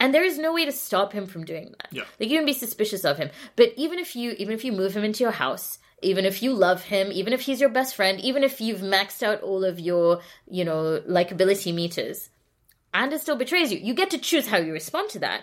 And 0.00 0.12
there 0.12 0.24
is 0.24 0.38
no 0.38 0.52
way 0.52 0.64
to 0.64 0.72
stop 0.72 1.12
him 1.12 1.26
from 1.26 1.44
doing 1.44 1.72
that. 1.78 1.88
Yeah. 1.92 2.02
Like 2.18 2.28
you 2.28 2.38
can 2.38 2.46
be 2.46 2.52
suspicious 2.52 3.04
of 3.04 3.16
him, 3.16 3.30
but 3.54 3.72
even 3.76 3.98
if 3.98 4.16
you 4.16 4.32
even 4.38 4.54
if 4.54 4.64
you 4.64 4.72
move 4.72 4.96
him 4.96 5.04
into 5.04 5.22
your 5.22 5.32
house, 5.32 5.78
even 6.04 6.24
if 6.24 6.42
you 6.42 6.52
love 6.52 6.84
him, 6.84 7.10
even 7.12 7.32
if 7.32 7.40
he's 7.40 7.60
your 7.60 7.70
best 7.70 7.94
friend, 7.96 8.20
even 8.20 8.44
if 8.44 8.60
you've 8.60 8.80
maxed 8.80 9.22
out 9.22 9.40
all 9.42 9.64
of 9.64 9.80
your 9.80 10.20
you 10.48 10.64
know 10.64 11.00
likability 11.08 11.74
meters, 11.74 12.30
Anders 12.92 13.22
still 13.22 13.36
betrays 13.36 13.72
you. 13.72 13.78
You 13.78 13.94
get 13.94 14.10
to 14.10 14.18
choose 14.18 14.46
how 14.46 14.58
you 14.58 14.72
respond 14.72 15.10
to 15.10 15.18
that, 15.20 15.42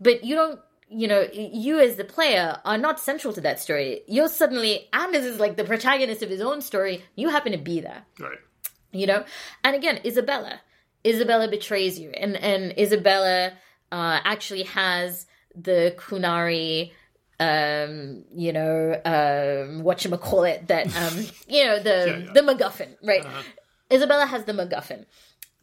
but 0.00 0.24
you 0.24 0.34
don't. 0.34 0.60
You 0.88 1.08
know, 1.08 1.26
you 1.32 1.80
as 1.80 1.96
the 1.96 2.04
player 2.04 2.60
are 2.64 2.78
not 2.78 3.00
central 3.00 3.32
to 3.34 3.40
that 3.40 3.58
story. 3.58 4.02
You're 4.06 4.28
suddenly 4.28 4.88
Anders 4.92 5.24
is 5.24 5.40
like 5.40 5.56
the 5.56 5.64
protagonist 5.64 6.22
of 6.22 6.30
his 6.30 6.40
own 6.40 6.60
story. 6.60 7.02
You 7.16 7.28
happen 7.30 7.50
to 7.50 7.58
be 7.58 7.80
there 7.80 8.04
Right. 8.20 8.38
you 8.92 9.06
know 9.08 9.24
and 9.64 9.74
again 9.74 9.98
isabela 10.04 10.60
isabela 11.04 11.50
betrays 11.50 11.98
you 11.98 12.10
and 12.10 12.36
and 12.36 12.72
isabela 12.84 13.50
uh 13.90 14.20
actually 14.24 14.62
has 14.62 15.26
the 15.68 15.92
qunari 15.98 16.92
um 17.38 18.24
you 18.34 18.52
know 18.52 18.98
um 19.04 19.82
what 19.82 20.04
you 20.04 20.10
call 20.16 20.44
it 20.44 20.68
that 20.68 20.86
um 20.96 21.26
you 21.48 21.64
know 21.64 21.78
the 21.78 22.04
Yeah, 22.06 22.16
yeah. 22.18 22.32
the 22.32 22.40
macguffin 22.40 22.96
right? 23.02 23.24
Isabela 23.90 24.26
has 24.26 24.44
the 24.44 24.52
macguffin 24.52 25.04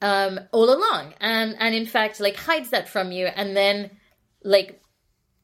um 0.02 0.40
all 0.52 0.70
along 0.72 1.14
and 1.20 1.56
and 1.60 1.74
in 1.74 1.86
fact 1.86 2.20
like 2.20 2.36
hides 2.36 2.70
that 2.70 2.88
from 2.88 3.12
you 3.12 3.26
and 3.26 3.56
then 3.58 3.90
like 4.44 4.82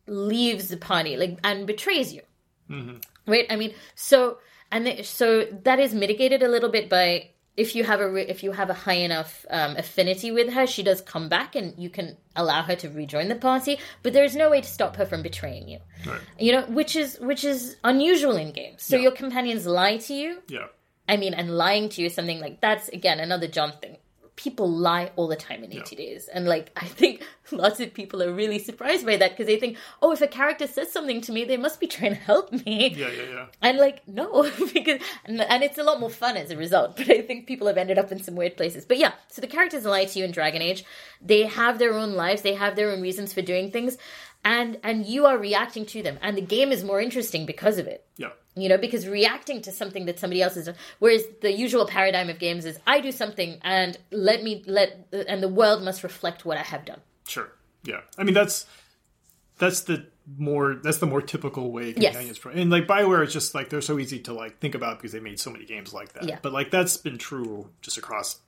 leaves 0.08 0.68
the 0.70 0.78
party 0.78 1.18
like 1.18 1.40
and 1.44 1.66
betrays 1.66 2.14
you. 2.14 2.22
Right? 3.26 3.48
I 3.50 3.56
mean 3.56 3.74
so 3.96 4.38
and 4.72 4.86
the, 4.86 5.04
so 5.04 5.46
that 5.64 5.80
is 5.80 5.94
mitigated 5.96 6.44
a 6.44 6.48
little 6.48 6.70
bit 6.70 6.90
by 6.90 7.32
if 7.64 7.70
you 7.76 7.84
have 7.92 8.00
a 8.06 8.10
re- 8.16 8.30
if 8.36 8.40
you 8.46 8.52
have 8.60 8.70
a 8.70 8.78
high 8.86 9.02
enough 9.10 9.32
um, 9.58 9.72
affinity 9.84 10.30
with 10.38 10.50
her 10.58 10.66
she 10.74 10.84
does 10.90 11.00
come 11.14 11.28
back 11.36 11.56
and 11.60 11.68
you 11.84 11.90
can 11.98 12.08
allow 12.42 12.62
her 12.70 12.76
to 12.84 12.88
rejoin 13.02 13.28
the 13.34 13.36
party 13.50 13.74
but 14.04 14.14
there's 14.14 14.36
no 14.44 14.48
way 14.54 14.62
to 14.62 14.72
stop 14.78 14.96
her 15.00 15.06
from 15.12 15.22
betraying 15.30 15.68
you 15.74 15.80
Right. 16.10 16.22
you 16.48 16.52
know 16.56 16.64
which 16.80 16.94
is 17.04 17.10
which 17.32 17.44
is 17.54 17.76
unusual 17.94 18.36
in 18.44 18.50
games 18.62 18.80
so 18.90 18.96
your 19.06 19.12
companions 19.24 19.66
lie 19.80 19.98
to 20.08 20.14
you 20.14 20.30
Yeah. 20.58 20.68
I 21.12 21.18
mean, 21.18 21.34
and 21.34 21.48
lying 21.66 21.86
to 21.94 22.02
you 22.02 22.06
is 22.10 22.14
something 22.14 22.40
like 22.46 22.56
that's 22.66 22.88
again 23.00 23.20
another 23.20 23.48
Jon 23.48 23.72
thing. 23.82 23.96
People 24.40 24.72
lie 24.72 25.12
all 25.18 25.28
the 25.28 25.36
time 25.36 25.66
in 25.66 25.74
80 25.74 25.96
days. 25.98 26.30
And 26.34 26.48
like, 26.48 26.72
I 26.78 26.86
think 26.86 27.24
lots 27.52 27.82
of 27.82 27.94
people 27.94 28.24
are 28.24 28.32
really 28.34 28.58
surprised 28.58 29.06
by 29.06 29.18
that 29.18 29.32
because 29.32 29.48
they 29.48 29.60
think, 29.60 29.78
oh, 30.02 30.14
if 30.14 30.22
a 30.22 30.28
character 30.28 30.66
says 30.66 30.92
something 30.94 31.20
to 31.22 31.34
me, 31.34 31.44
they 31.44 31.58
must 31.58 31.80
be 31.82 31.88
trying 31.88 32.16
to 32.16 32.22
help 32.22 32.54
me. 32.54 32.96
Yeah. 32.96 33.10
Yeah. 33.10 33.30
Yeah. 33.34 33.46
And 33.62 33.78
like, 33.78 34.08
no, 34.08 34.44
because, 34.74 35.02
and, 35.26 35.42
and 35.42 35.62
it's 35.62 35.78
a 35.78 35.84
lot 35.84 36.00
more 36.00 36.10
fun 36.10 36.38
as 36.38 36.52
a 36.52 36.58
result. 36.58 36.96
But 36.96 37.10
I 37.10 37.22
think 37.22 37.48
people 37.48 37.68
have 37.68 37.78
ended 37.78 38.00
up 38.00 38.14
in 38.14 38.24
some 38.24 38.36
weird 38.36 38.56
places. 38.56 38.86
But 38.86 38.98
yeah, 38.98 39.12
so 39.28 39.42
the 39.42 39.48
characters 39.48 39.84
lie 39.84 40.06
to 40.06 40.20
you 40.20 40.24
in 40.24 40.32
Dragon 40.32 40.62
Age. 40.62 40.86
They 41.22 41.44
have 41.44 41.78
their 41.78 41.94
own 41.94 42.14
lives, 42.14 42.42
they 42.42 42.56
have 42.56 42.78
their 42.78 42.92
own 42.92 43.02
reasons 43.02 43.34
for 43.34 43.42
doing 43.42 43.72
things. 43.72 43.98
And 44.46 44.78
and 44.84 45.06
you 45.06 45.26
are 45.26 45.38
reacting 45.38 45.86
to 45.88 46.02
them, 46.02 46.18
and 46.22 46.38
the 46.38 46.42
game 46.42 46.72
is 46.72 46.82
more 46.82 47.02
interesting 47.02 47.46
because 47.46 47.78
of 47.78 47.88
it 47.88 48.06
Yeah. 48.16 48.30
You 48.62 48.70
know 48.70 48.78
because 48.78 49.08
reacting 49.08 49.62
to 49.62 49.72
something 49.72 50.06
that 50.06 50.20
somebody 50.20 50.42
else 50.42 50.56
has 50.56 50.66
done 50.66 50.76
whereas 51.00 51.24
the 51.42 51.52
usual 51.52 51.86
paradigm 51.86 52.30
of 52.30 52.40
games 52.40 52.66
is 52.66 52.80
i 52.88 53.00
do 53.00 53.12
something 53.12 53.60
and 53.64 53.98
let 54.12 54.44
me 54.44 54.64
let 54.68 55.08
and 55.28 55.42
the 55.44 55.48
world 55.48 55.84
must 55.84 56.04
reflect 56.04 56.46
what 56.46 56.58
i 56.58 56.62
have 56.64 56.86
done 56.86 57.00
Sure. 57.28 57.52
Yeah. 57.84 58.02
I 58.18 58.24
mean 58.24 58.34
that's 58.34 58.66
that's 59.60 59.82
the 59.82 60.08
more 60.38 60.76
that's 60.84 60.98
the 60.98 61.06
more 61.06 61.22
typical 61.22 61.72
way 61.72 61.94
Yes. 61.96 62.12
companions 62.14 62.40
pro- 62.40 62.52
and 62.54 62.70
like 62.72 62.88
Bioware 62.88 63.24
is 63.24 63.32
just 63.34 63.54
like 63.54 63.70
they're 63.70 63.82
so 63.82 64.00
easy 64.00 64.20
to 64.22 64.34
like 64.34 64.60
think 64.60 64.74
about 64.76 64.98
because 64.98 65.12
they 65.12 65.20
made 65.20 65.40
so 65.40 65.50
many 65.52 65.66
games 65.66 65.94
like 65.94 66.14
that. 66.14 66.24
Yeah. 66.28 66.40
But 66.42 66.54
like 66.54 66.72
that's 66.72 66.98
been 66.98 67.18
true 67.18 67.70
just 67.82 67.98
across 67.98 68.40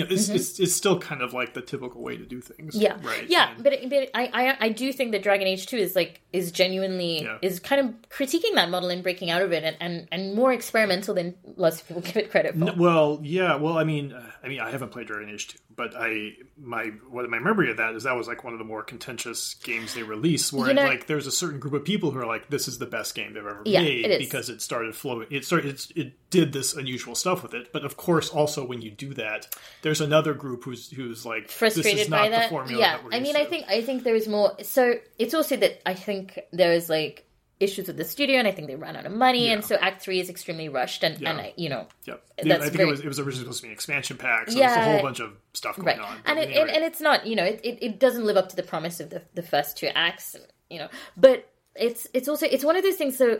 you 0.00 0.04
know, 0.08 0.10
it's, 0.14 0.28
it's 0.28 0.58
it's 0.60 0.74
still 0.74 0.98
kind 0.98 1.22
of 1.22 1.32
like 1.32 1.54
the 1.54 1.60
typical 1.62 2.02
way 2.02 2.16
to 2.16 2.24
do 2.26 2.40
things. 2.40 2.74
Mm-hmm. 2.74 2.82
yeah 2.82 2.96
Right. 3.02 3.28
yeah 3.28 3.54
And- 3.54 3.62
but, 3.64 3.72
but 3.88 4.10
I, 4.14 4.24
I 4.32 4.56
i 4.66 4.68
do 4.70 4.92
think 4.92 5.12
that 5.12 5.22
dragon 5.22 5.46
age 5.46 5.66
2 5.66 5.76
is 5.76 5.94
like 5.96 6.20
is 6.32 6.52
genuinely 6.52 7.22
Yeah. 7.22 7.38
is 7.42 7.60
kind 7.60 7.80
of 7.80 7.94
critiquing 8.10 8.54
that 8.54 8.70
model 8.70 8.88
and 8.90 9.02
breaking 9.02 9.30
out 9.30 9.42
of 9.42 9.52
it 9.52 9.62
and 9.64 9.76
and, 9.80 10.08
and 10.12 10.34
more 10.34 10.52
experimental 10.52 11.14
than 11.14 11.34
lots 11.56 11.80
of 11.80 11.86
people 11.88 12.02
give 12.08 12.16
it 12.16 12.30
credit 12.30 12.56
for 12.58 12.68
N- 12.70 12.78
Well, 12.78 13.20
yeah. 13.22 13.56
Well, 13.56 13.76
I 13.78 13.84
mean, 13.84 14.12
uh, 14.12 14.30
I 14.44 14.48
mean, 14.48 14.60
I 14.60 14.70
haven't 14.70 14.90
played 14.90 15.06
Dragon 15.06 15.28
Age 15.32 15.48
two, 15.48 15.58
but 15.80 15.94
I 15.96 16.32
my 16.58 16.88
what 17.08 17.30
my 17.30 17.38
memory 17.38 17.70
of 17.70 17.78
that 17.78 17.94
is 17.94 18.02
that 18.02 18.14
was 18.14 18.28
like 18.28 18.44
one 18.44 18.52
of 18.52 18.58
the 18.58 18.66
more 18.66 18.82
contentious 18.82 19.54
games 19.54 19.94
they 19.94 20.02
released, 20.02 20.52
where 20.52 20.68
You 20.68 20.74
know- 20.74 20.84
like 20.84 21.06
there's 21.06 21.26
a 21.26 21.32
certain 21.32 21.58
group 21.58 21.72
of 21.72 21.84
people 21.86 22.10
who 22.10 22.18
are 22.18 22.26
like, 22.26 22.50
this 22.50 22.68
is 22.68 22.76
the 22.78 22.84
best 22.84 23.14
game 23.14 23.32
they've 23.32 23.46
ever 23.46 23.62
Yeah, 23.64 23.80
made 23.80 24.04
it 24.04 24.18
because 24.18 24.50
it 24.50 24.60
started 24.60 24.94
flowing. 24.94 25.26
It 25.30 25.46
started. 25.46 25.70
It's, 25.70 25.90
it 25.96 26.12
did 26.28 26.52
this 26.52 26.74
unusual 26.76 27.14
stuff 27.14 27.42
with 27.42 27.54
it, 27.54 27.72
but 27.72 27.82
of 27.84 27.96
course, 27.96 28.28
also 28.28 28.62
when 28.64 28.82
you 28.82 28.90
do 28.90 29.14
that, 29.14 29.48
there's 29.80 30.02
another 30.02 30.34
group 30.34 30.64
who's 30.64 30.90
who's 30.90 31.24
like 31.24 31.44
this 31.46 31.54
frustrated 31.54 32.00
is 32.00 32.08
not 32.10 32.18
by 32.24 32.28
the 32.28 32.36
that. 32.36 32.50
formula 32.50 32.78
Yeah, 32.78 32.96
that 32.98 33.04
we're 33.04 33.14
I 33.14 33.20
mean, 33.20 33.36
I 33.36 33.46
think 33.46 33.64
I 33.68 33.80
think 33.80 34.04
there 34.04 34.14
is 34.14 34.28
more. 34.28 34.56
So 34.62 34.94
it's 35.18 35.32
also 35.32 35.56
that 35.56 35.80
I 35.88 35.94
think 35.94 36.38
there 36.52 36.72
is 36.74 36.90
like 36.90 37.24
issues 37.60 37.86
with 37.86 37.98
the 37.98 38.04
studio, 38.04 38.38
and 38.38 38.48
I 38.48 38.52
think 38.52 38.66
they 38.66 38.74
ran 38.74 38.96
out 38.96 39.06
of 39.06 39.12
money, 39.12 39.52
and 39.52 39.62
so 39.64 39.76
Act 39.76 40.02
Three 40.02 40.18
is 40.18 40.28
extremely 40.30 40.68
rushed, 40.68 41.04
and 41.04 41.16
and 41.26 41.40
I, 41.40 41.52
you 41.56 41.68
know, 41.68 41.86
Yep. 42.06 42.24
that's 42.38 42.48
I 42.48 42.58
think 42.64 42.72
very- 42.72 42.88
it 42.88 42.90
was 42.90 43.00
it 43.00 43.06
was 43.06 43.18
originally 43.20 43.44
supposed 43.44 43.58
to 43.58 43.62
be 43.64 43.68
an 43.68 43.74
expansion 43.74 44.16
pack, 44.16 44.50
so 44.50 44.58
there's 44.58 44.76
a 44.76 44.82
whole 44.82 45.02
bunch 45.02 45.20
of 45.20 45.36
stuff 45.52 45.76
going 45.76 45.86
right, 45.86 46.00
on. 46.00 46.16
and 46.24 46.38
it 46.38 46.48
and, 46.48 46.52
anyway. 46.52 46.72
and 46.74 46.84
it's 46.84 47.00
not, 47.00 47.26
you 47.26 47.36
know, 47.36 47.44
it, 47.44 47.60
it 47.62 47.78
it 47.82 48.00
doesn't 48.00 48.24
live 48.24 48.36
up 48.36 48.48
to 48.48 48.56
the 48.56 48.62
promise 48.62 48.98
of 48.98 49.10
the 49.10 49.22
the 49.34 49.42
first 49.42 49.76
two 49.76 49.88
acts, 49.94 50.34
you 50.70 50.78
know, 50.78 50.88
but 51.16 51.48
it's 51.76 52.06
it's 52.14 52.28
also 52.28 52.46
it's 52.46 52.64
one 52.64 52.76
of 52.76 52.82
those 52.82 52.96
things. 52.96 53.16
So 53.16 53.38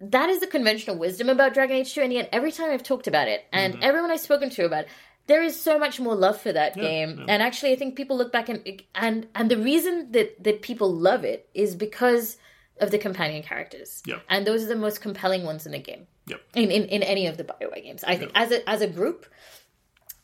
that 0.00 0.28
is 0.28 0.40
the 0.40 0.46
conventional 0.48 0.96
wisdom 0.96 1.28
about 1.28 1.54
Dragon 1.54 1.76
Age 1.76 1.94
Two, 1.94 2.02
and 2.02 2.12
yet 2.12 2.28
every 2.32 2.52
time 2.52 2.70
I've 2.70 2.82
talked 2.82 3.06
about 3.06 3.28
it, 3.28 3.44
and 3.52 3.74
mm-hmm. 3.74 3.82
everyone 3.82 4.10
I've 4.10 4.20
spoken 4.20 4.50
to 4.50 4.64
about. 4.64 4.84
it, 4.84 4.90
there 5.26 5.42
is 5.42 5.58
so 5.58 5.78
much 5.78 6.00
more 6.00 6.14
love 6.14 6.38
for 6.38 6.52
that 6.52 6.74
game, 6.74 7.16
yeah. 7.18 7.24
and 7.28 7.42
actually, 7.42 7.72
I 7.72 7.76
think 7.76 7.96
people 7.96 8.18
look 8.18 8.30
back 8.30 8.50
and 8.50 8.82
and 8.94 9.26
and 9.34 9.50
the 9.50 9.56
reason 9.56 10.12
that 10.12 10.44
that 10.44 10.60
people 10.60 10.92
love 10.92 11.24
it 11.24 11.48
is 11.54 11.74
because 11.74 12.36
of 12.80 12.90
the 12.90 12.98
companion 12.98 13.42
characters, 13.42 14.02
Yep. 14.06 14.22
and 14.28 14.46
those 14.46 14.62
are 14.64 14.66
the 14.66 14.76
most 14.76 15.00
compelling 15.00 15.44
ones 15.44 15.64
in 15.66 15.72
the 15.72 15.78
game. 15.78 16.06
Yep. 16.26 16.40
In 16.54 16.70
in, 16.70 16.84
in 16.86 17.02
any 17.02 17.26
of 17.26 17.36
the 17.36 17.44
Bioware 17.44 17.82
games, 17.82 18.02
I 18.04 18.16
think 18.16 18.32
as 18.34 18.50
a 18.50 18.68
as 18.68 18.80
a 18.82 18.86
group, 18.88 19.26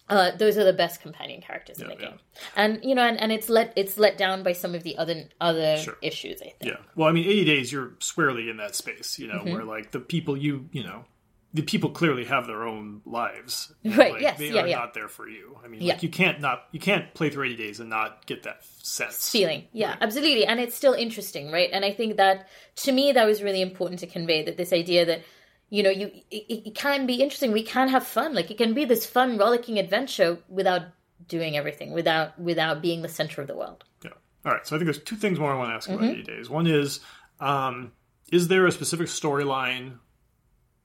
uh, 0.08 0.32
those 0.36 0.58
are 0.58 0.64
the 0.64 0.72
best 0.72 1.00
companion 1.00 1.40
characters 1.40 1.78
in 1.80 1.88
Yeah, 1.88 1.94
the 1.94 2.02
yeah. 2.02 2.08
game, 2.10 2.18
and 2.56 2.84
you 2.84 2.94
know, 2.96 3.02
and, 3.06 3.20
and 3.20 3.30
it's 3.30 3.48
let 3.48 3.72
it's 3.76 3.96
let 3.98 4.18
down 4.18 4.42
by 4.42 4.52
some 4.52 4.74
of 4.74 4.82
the 4.82 4.98
other 4.98 5.24
other 5.40 5.76
Sure. 5.76 5.96
issues. 6.02 6.40
I 6.42 6.46
think. 6.46 6.56
Yeah. 6.72 6.78
Well, 6.96 7.08
I 7.08 7.12
mean, 7.12 7.26
80 7.28 7.44
days, 7.44 7.72
you're 7.72 7.92
squarely 8.00 8.50
in 8.50 8.56
that 8.56 8.74
space, 8.74 9.18
you 9.18 9.28
know, 9.28 9.34
Mm-hmm. 9.40 9.52
where 9.52 9.64
like 9.64 9.92
the 9.92 10.00
people 10.00 10.36
you, 10.36 10.68
you 10.72 10.82
know, 10.82 11.04
the 11.52 11.62
people 11.62 11.90
clearly 11.90 12.24
have 12.26 12.46
their 12.46 12.62
own 12.62 13.00
lives. 13.04 13.72
Right, 13.84 14.12
Like, 14.12 14.22
yes, 14.22 14.38
They 14.38 14.50
yeah, 14.52 14.62
are 14.62 14.66
yeah. 14.68 14.76
not 14.78 14.94
there 14.94 15.08
for 15.08 15.28
you. 15.28 15.58
I 15.64 15.68
mean, 15.68 15.80
Yeah. 15.82 15.94
like 15.94 16.02
you 16.04 16.08
can't 16.08 16.40
not, 16.40 16.62
you 16.70 16.78
can't 16.80 17.12
play 17.14 17.28
through 17.30 17.44
80 17.46 17.56
days 17.56 17.80
and 17.80 17.90
not 17.90 18.24
get 18.26 18.44
that 18.44 18.64
sense. 18.82 19.28
feeling 19.30 19.64
yeah 19.72 19.96
absolutely 20.00 20.46
and 20.46 20.58
it's 20.60 20.74
still 20.74 20.94
interesting 20.94 21.50
right 21.52 21.68
and 21.72 21.84
i 21.84 21.92
think 21.92 22.16
that 22.16 22.48
to 22.76 22.90
me 22.92 23.12
that 23.12 23.24
was 23.26 23.42
really 23.42 23.60
important 23.62 24.00
to 24.00 24.06
convey 24.06 24.42
that 24.44 24.56
this 24.56 24.72
idea 24.72 25.04
that 25.04 25.22
you 25.68 25.82
know 25.82 25.90
you 25.90 26.06
it, 26.30 26.66
it 26.68 26.74
can 26.74 27.06
be 27.06 27.14
interesting 27.22 27.52
we 27.52 27.62
can 27.62 27.88
have 27.88 28.04
fun 28.06 28.34
like 28.34 28.50
it 28.50 28.58
can 28.58 28.74
be 28.74 28.84
this 28.84 29.04
fun 29.06 29.38
rollicking 29.38 29.78
adventure 29.78 30.38
without 30.48 30.82
doing 31.28 31.56
everything 31.56 31.92
without 31.92 32.36
without 32.40 32.80
being 32.82 33.02
the 33.02 33.08
center 33.08 33.40
of 33.42 33.46
the 33.48 33.54
world 33.56 33.84
Yeah. 34.04 34.10
All 34.44 34.52
right. 34.52 34.66
So 34.66 34.74
I 34.74 34.78
think 34.78 34.86
there's 34.86 35.02
two 35.04 35.16
things 35.16 35.38
more 35.38 35.52
I 35.52 35.56
want 35.56 35.70
to 35.70 35.74
ask 35.74 35.88
Mm-hmm. 35.88 35.98
about 36.02 36.10
80 36.16 36.22
days. 36.22 36.50
One 36.50 36.66
is, 36.66 37.00
um, 37.40 37.92
is 38.32 38.48
there 38.48 38.66
a 38.66 38.72
specific 38.72 39.06
storyline 39.08 39.98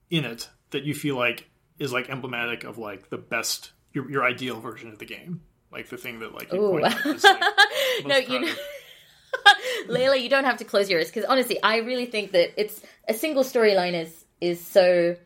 in 0.10 0.26
it 0.26 0.50
that 0.76 0.84
you 0.84 0.94
feel 0.94 1.16
like 1.16 1.50
is 1.80 1.92
like 1.92 2.10
emblematic 2.10 2.64
of 2.64 2.78
like 2.78 3.10
the 3.10 3.18
best, 3.18 3.72
your, 3.94 4.10
your 4.10 4.24
ideal 4.24 4.60
version 4.60 4.92
of 4.92 5.00
the 5.00 5.06
game? 5.06 5.42
Like 5.72 5.90
the 5.90 5.98
thing 5.98 6.20
that 6.20 6.34
like 6.34 6.52
you 6.54 6.62
Ooh. 6.62 6.70
point 6.70 6.86
out 6.86 7.06
is 7.06 7.24
like, 7.24 7.44
no 8.06 8.18
you 8.18 8.40
know 8.40 8.54
layla 9.90 10.22
you 10.22 10.30
don't 10.30 10.46
have 10.46 10.58
to 10.58 10.64
close 10.64 10.90
your 10.90 11.00
yours 11.00 11.10
because 11.10 11.26
honestly 11.26 11.62
i 11.62 11.78
really 11.78 12.06
think 12.06 12.32
that 12.32 12.60
it's 12.60 12.82
a 13.10 13.14
single 13.14 13.44
storyline 13.44 13.94
is 13.94 14.26
is 14.40 14.66
so 14.66 15.18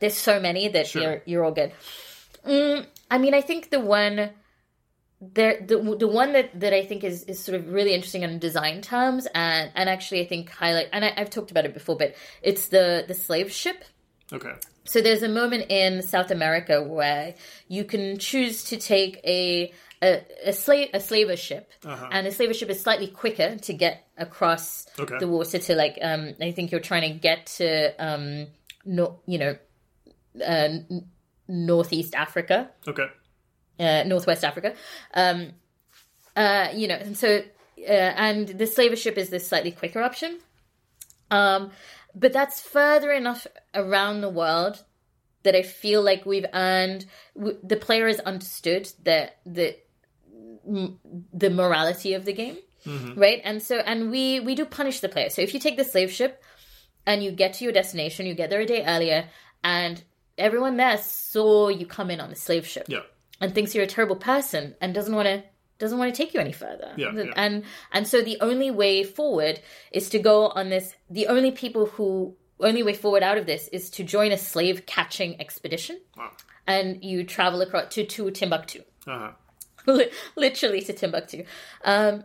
there's 0.00 0.16
so 0.16 0.38
many 0.38 0.68
that 0.68 0.86
Sure. 0.86 1.02
you're 1.02 1.22
you're 1.24 1.44
all 1.44 1.52
good 1.52 1.72
mm, 2.46 2.84
i 3.10 3.16
mean 3.16 3.32
i 3.32 3.40
think 3.40 3.70
the 3.70 3.80
one 3.80 4.30
there 5.20 5.64
the 5.66 5.96
the 5.98 6.08
one 6.08 6.32
that 6.32 6.60
that 6.60 6.74
I 6.74 6.84
think 6.84 7.02
is 7.02 7.22
is 7.24 7.42
sort 7.42 7.58
of 7.58 7.72
really 7.72 7.94
interesting 7.94 8.22
in 8.22 8.38
design 8.38 8.82
terms 8.82 9.26
and 9.34 9.70
and 9.74 9.88
actually 9.88 10.20
I 10.20 10.26
think 10.26 10.50
highlight 10.50 10.88
and 10.92 11.04
I, 11.04 11.14
I've 11.16 11.30
talked 11.30 11.50
about 11.50 11.64
it 11.64 11.72
before 11.72 11.96
but 11.96 12.14
it's 12.42 12.68
the 12.68 13.04
the 13.08 13.14
slave 13.14 13.50
ship 13.50 13.84
Okay. 14.32 14.52
So 14.84 15.00
there's 15.00 15.22
a 15.22 15.28
moment 15.28 15.66
in 15.70 16.02
South 16.02 16.30
America 16.30 16.82
where 16.82 17.34
you 17.68 17.84
can 17.84 18.18
choose 18.18 18.64
to 18.64 18.76
take 18.76 19.20
a 19.24 19.72
a, 20.02 20.22
a 20.46 20.52
slave 20.52 20.90
a 20.92 21.00
slaver 21.00 21.36
ship, 21.36 21.70
Uh-huh. 21.84 22.08
and 22.10 22.26
a 22.26 22.32
slaver 22.32 22.52
ship 22.54 22.68
is 22.70 22.80
slightly 22.80 23.06
quicker 23.08 23.56
to 23.56 23.72
get 23.72 24.06
across 24.18 24.86
Okay. 24.98 25.18
the 25.18 25.26
water 25.28 25.58
to 25.58 25.74
like 25.74 25.98
um 26.02 26.34
I 26.40 26.50
think 26.52 26.70
you're 26.70 26.80
trying 26.80 27.12
to 27.12 27.18
get 27.18 27.46
to 27.58 27.94
um 27.98 28.46
no 28.84 29.20
you 29.26 29.38
know 29.38 29.56
uh, 30.44 30.68
northeast 31.48 32.14
Africa 32.14 32.70
Okay. 32.86 33.06
uh, 33.78 34.02
Northwest 34.04 34.44
Africa. 34.44 34.74
Um, 35.14 35.52
uh, 36.36 36.68
you 36.74 36.88
know, 36.88 36.96
and 36.96 37.16
so 37.16 37.42
uh, 37.78 37.82
and 38.26 38.48
the 38.48 38.66
slaver 38.66 38.96
ship 38.96 39.16
is 39.18 39.30
this 39.30 39.46
slightly 39.48 39.70
quicker 39.70 40.02
option. 40.02 40.38
Um, 41.30 41.70
but 42.14 42.32
that's 42.32 42.60
further 42.60 43.10
enough 43.12 43.46
around 43.74 44.20
the 44.20 44.28
world 44.28 44.84
that 45.42 45.54
I 45.54 45.62
feel 45.62 46.02
like 46.02 46.24
we've 46.24 46.46
earned 46.54 47.06
w- 47.36 47.58
the 47.62 47.76
player 47.76 48.06
has 48.08 48.20
understood 48.20 48.90
that 49.04 49.38
the 49.44 49.76
m- 50.66 50.98
the 51.32 51.50
morality 51.50 52.14
of 52.14 52.24
the 52.24 52.32
game, 52.32 52.56
mm-hmm. 52.86 53.18
right? 53.18 53.40
And 53.44 53.62
so 53.62 53.76
and 53.78 54.10
we 54.10 54.40
we 54.40 54.54
do 54.54 54.64
punish 54.64 55.00
the 55.00 55.08
player. 55.08 55.28
So 55.30 55.42
if 55.42 55.52
you 55.54 55.60
take 55.60 55.76
the 55.76 55.84
slave 55.84 56.10
ship 56.10 56.42
and 57.06 57.22
you 57.22 57.30
get 57.30 57.54
to 57.54 57.64
your 57.64 57.72
destination, 57.72 58.26
you 58.26 58.34
get 58.34 58.50
there 58.50 58.60
a 58.60 58.66
day 58.66 58.84
earlier, 58.86 59.28
and 59.62 60.02
everyone 60.38 60.76
there 60.76 60.98
saw 60.98 61.68
you 61.68 61.86
come 61.86 62.10
in 62.10 62.20
on 62.20 62.30
the 62.30 62.36
slave 62.36 62.66
ship 62.66 62.86
Yeah. 62.88 63.00
and 63.40 63.54
thinks 63.54 63.74
you're 63.74 63.84
a 63.84 63.88
terrible 63.88 64.16
person 64.16 64.74
and 64.80 64.94
doesn't 64.94 65.14
want 65.14 65.26
to 65.26 65.42
doesn't 65.84 65.98
want 65.98 66.14
to 66.14 66.16
take 66.16 66.34
you 66.34 66.40
any 66.40 66.52
further. 66.52 66.92
Yeah, 66.96 67.12
yeah. 67.12 67.32
And 67.36 67.64
and 67.92 68.08
so 68.08 68.22
the 68.22 68.38
only 68.40 68.70
way 68.70 69.04
forward 69.04 69.60
is 69.92 70.08
to 70.10 70.18
go 70.18 70.48
on 70.48 70.70
this 70.70 70.94
the 71.10 71.26
only 71.28 71.50
people 71.50 71.86
who 71.86 72.36
only 72.60 72.82
way 72.82 72.94
forward 72.94 73.22
out 73.22 73.38
of 73.38 73.46
this 73.46 73.68
is 73.68 73.90
to 73.90 74.04
join 74.04 74.32
a 74.32 74.38
slave 74.38 74.86
catching 74.86 75.40
expedition. 75.40 76.00
Wow. 76.16 76.30
And 76.66 77.04
you 77.04 77.24
travel 77.24 77.60
across 77.60 77.94
to, 77.94 78.06
to 78.06 78.30
Timbuktu. 78.30 78.82
Uh-huh. 79.06 79.32
Literally 80.36 80.80
to 80.82 80.92
Timbuktu. 80.92 81.44
Um, 81.84 82.24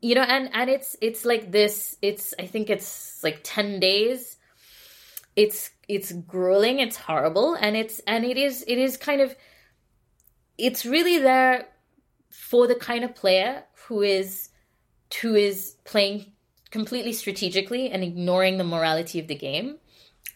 you 0.00 0.14
know, 0.14 0.22
and 0.22 0.50
and 0.52 0.70
it's 0.70 0.96
it's 1.00 1.24
like 1.24 1.50
this. 1.50 1.96
It's 2.02 2.34
I 2.38 2.46
think 2.46 2.70
it's 2.70 3.22
like 3.24 3.40
ten 3.42 3.80
days. 3.80 4.36
It's 5.34 5.70
it's 5.88 6.12
grueling. 6.12 6.78
It's 6.78 6.96
horrible, 6.96 7.54
and 7.54 7.76
it's 7.76 7.98
and 8.06 8.24
it 8.24 8.36
is 8.36 8.62
it 8.68 8.78
is 8.78 8.96
kind 8.96 9.20
of. 9.20 9.34
It's 10.56 10.84
really 10.84 11.18
there 11.18 11.66
for 12.38 12.66
the 12.66 12.74
kind 12.74 13.04
of 13.04 13.14
player 13.14 13.64
who 13.86 14.00
is 14.00 14.48
who 15.20 15.34
is 15.34 15.74
playing 15.84 16.32
completely 16.70 17.12
strategically 17.12 17.90
and 17.90 18.04
ignoring 18.04 18.58
the 18.58 18.64
morality 18.64 19.18
of 19.18 19.26
the 19.26 19.34
game, 19.34 19.76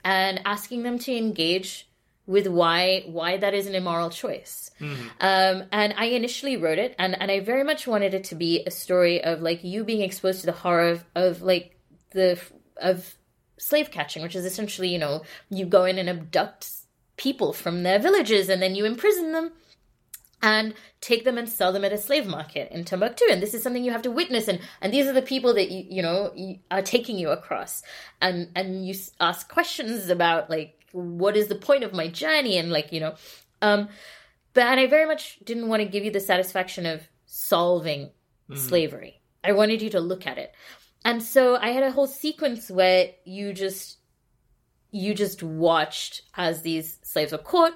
and 0.04 0.40
asking 0.44 0.82
them 0.82 0.98
to 0.98 1.16
engage 1.16 1.88
with 2.26 2.46
why 2.48 3.04
why 3.06 3.36
that 3.36 3.54
is 3.54 3.66
an 3.66 3.74
immoral 3.74 4.10
choice. 4.10 4.70
Um, 5.20 5.64
and 5.70 5.94
I 5.96 6.06
initially 6.06 6.56
wrote 6.56 6.78
it, 6.78 6.94
and, 6.98 7.18
and 7.20 7.30
I 7.30 7.40
very 7.40 7.64
much 7.64 7.86
wanted 7.86 8.14
it 8.14 8.24
to 8.24 8.34
be 8.34 8.62
a 8.66 8.70
story 8.70 9.22
of 9.22 9.40
like 9.40 9.62
you 9.62 9.84
being 9.84 10.02
exposed 10.02 10.40
to 10.40 10.46
the 10.46 10.52
horror 10.52 10.88
of, 10.88 11.04
of 11.14 11.40
like 11.40 11.78
the 12.10 12.38
of 12.78 13.14
slave 13.58 13.90
catching, 13.90 14.22
which 14.22 14.36
is 14.36 14.44
essentially 14.44 14.88
you 14.88 14.98
know 14.98 15.22
you 15.50 15.64
go 15.64 15.84
in 15.84 15.98
and 15.98 16.10
abduct 16.10 16.68
people 17.16 17.52
from 17.52 17.84
their 17.84 18.00
villages, 18.00 18.48
and 18.48 18.60
then 18.60 18.74
you 18.74 18.84
imprison 18.84 19.32
them 19.32 19.52
and 20.42 20.74
take 21.00 21.24
them 21.24 21.38
and 21.38 21.48
sell 21.48 21.72
them 21.72 21.84
at 21.84 21.92
a 21.92 21.98
slave 21.98 22.26
market 22.26 22.70
in 22.72 22.84
Timbuktu. 22.84 23.24
And 23.30 23.40
this 23.40 23.54
is 23.54 23.62
something 23.62 23.84
you 23.84 23.92
have 23.92 24.02
to 24.02 24.10
witness. 24.10 24.48
And, 24.48 24.60
and 24.80 24.92
these 24.92 25.06
are 25.06 25.12
the 25.12 25.22
people 25.22 25.54
that 25.54 25.70
you, 25.70 25.84
you 25.88 26.02
know, 26.02 26.32
you, 26.34 26.58
are 26.70 26.82
taking 26.82 27.16
you 27.16 27.30
across. 27.30 27.82
And, 28.20 28.50
and 28.56 28.86
you 28.86 28.94
ask 29.20 29.48
questions 29.48 30.08
about 30.08 30.50
like, 30.50 30.78
what 30.90 31.36
is 31.36 31.46
the 31.46 31.54
point 31.54 31.84
of 31.84 31.92
my 31.92 32.08
journey? 32.08 32.58
And 32.58 32.70
like, 32.70 32.92
you 32.92 33.00
know, 33.00 33.14
um, 33.62 33.88
but, 34.52 34.64
and 34.64 34.80
I 34.80 34.86
very 34.86 35.06
much 35.06 35.38
didn't 35.44 35.68
want 35.68 35.80
to 35.82 35.88
give 35.88 36.04
you 36.04 36.10
the 36.10 36.20
satisfaction 36.20 36.86
of 36.86 37.02
solving 37.24 38.10
slavery. 38.54 39.22
I 39.42 39.52
wanted 39.52 39.80
you 39.80 39.90
to 39.90 40.00
look 40.00 40.26
at 40.26 40.38
it. 40.38 40.52
And 41.04 41.22
so 41.22 41.56
I 41.56 41.70
had 41.70 41.82
a 41.82 41.90
whole 41.90 42.06
sequence 42.06 42.70
where 42.70 43.10
you 43.24 43.52
just 43.52 43.98
you 44.90 45.14
just 45.14 45.42
watched 45.42 46.22
as 46.36 46.60
these 46.60 46.98
slaves 47.02 47.32
were 47.32 47.38
caught 47.38 47.72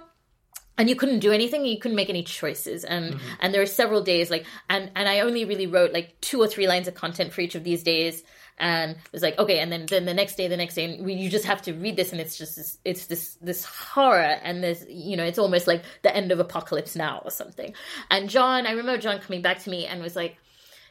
and 0.78 0.88
you 0.88 0.96
couldn't 0.96 1.20
do 1.20 1.32
anything 1.32 1.64
you 1.64 1.78
couldn't 1.78 1.96
make 1.96 2.10
any 2.10 2.22
choices. 2.22 2.84
And 2.84 3.14
mm-hmm. 3.14 3.26
and 3.40 3.54
there 3.54 3.62
were 3.62 3.66
several 3.66 4.02
days 4.02 4.30
like 4.30 4.46
and 4.68 4.90
and 4.94 5.08
i 5.08 5.20
only 5.20 5.44
really 5.44 5.66
wrote 5.66 5.92
like 5.92 6.20
two 6.20 6.40
or 6.40 6.46
three 6.46 6.66
lines 6.66 6.88
of 6.88 6.94
content 6.94 7.32
for 7.32 7.40
each 7.40 7.54
of 7.54 7.64
these 7.64 7.82
days. 7.82 8.22
And 8.58 8.92
it 8.92 9.12
was 9.12 9.22
like 9.22 9.38
okay 9.38 9.58
and 9.58 9.70
then 9.70 9.86
then 9.86 10.06
the 10.06 10.14
next 10.14 10.36
day 10.36 10.48
the 10.48 10.56
next 10.56 10.74
day 10.74 10.84
and 10.84 11.10
you 11.10 11.28
just 11.28 11.44
have 11.44 11.62
to 11.62 11.74
read 11.74 11.96
this 11.96 12.12
and 12.12 12.20
it's 12.20 12.38
just 12.38 12.56
this, 12.56 12.78
it's 12.84 13.06
this 13.06 13.36
this 13.42 13.64
horror 13.64 14.38
and 14.42 14.62
this 14.62 14.84
you 14.88 15.16
know 15.16 15.24
it's 15.24 15.38
almost 15.38 15.66
like 15.66 15.82
the 16.02 16.14
end 16.14 16.32
of 16.32 16.40
apocalypse 16.40 16.96
now 16.96 17.20
or 17.24 17.30
something. 17.30 17.74
And 18.10 18.30
jon 18.30 18.66
i 18.66 18.70
remember 18.70 19.00
jon 19.00 19.20
coming 19.20 19.42
back 19.42 19.58
to 19.60 19.70
me 19.70 19.86
and 19.86 20.02
was 20.02 20.16
like 20.16 20.36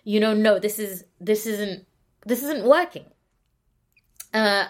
you 0.04 0.20
know 0.20 0.34
no 0.34 0.60
this 0.60 0.78
is 0.78 1.06
this 1.20 1.46
isn't 1.46 1.86
this 2.26 2.44
isn't 2.44 2.66
working. 2.66 3.06
Uh 4.34 4.66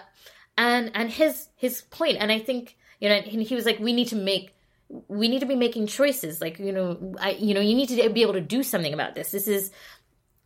and 0.56 0.90
and 0.94 1.10
his 1.10 1.48
his 1.56 1.82
point 1.82 2.16
and 2.18 2.32
i 2.32 2.38
think 2.38 2.76
you 2.98 3.10
know 3.10 3.20
he 3.20 3.54
was 3.54 3.66
like 3.66 3.78
we 3.78 3.92
need 3.92 4.08
to 4.08 4.16
make 4.16 4.55
we 4.88 5.28
need 5.28 5.40
to 5.40 5.46
be 5.46 5.56
making 5.56 5.86
choices. 5.86 6.40
Like 6.40 6.58
you 6.58 6.72
know 6.72 7.14
i 7.20 7.30
you 7.30 7.54
know 7.54 7.60
you 7.60 7.74
need 7.74 7.88
to 7.88 8.08
be 8.10 8.22
able 8.22 8.34
to 8.34 8.40
do 8.40 8.62
something 8.62 8.94
about 8.94 9.14
this. 9.14 9.30
This 9.30 9.48
is 9.48 9.70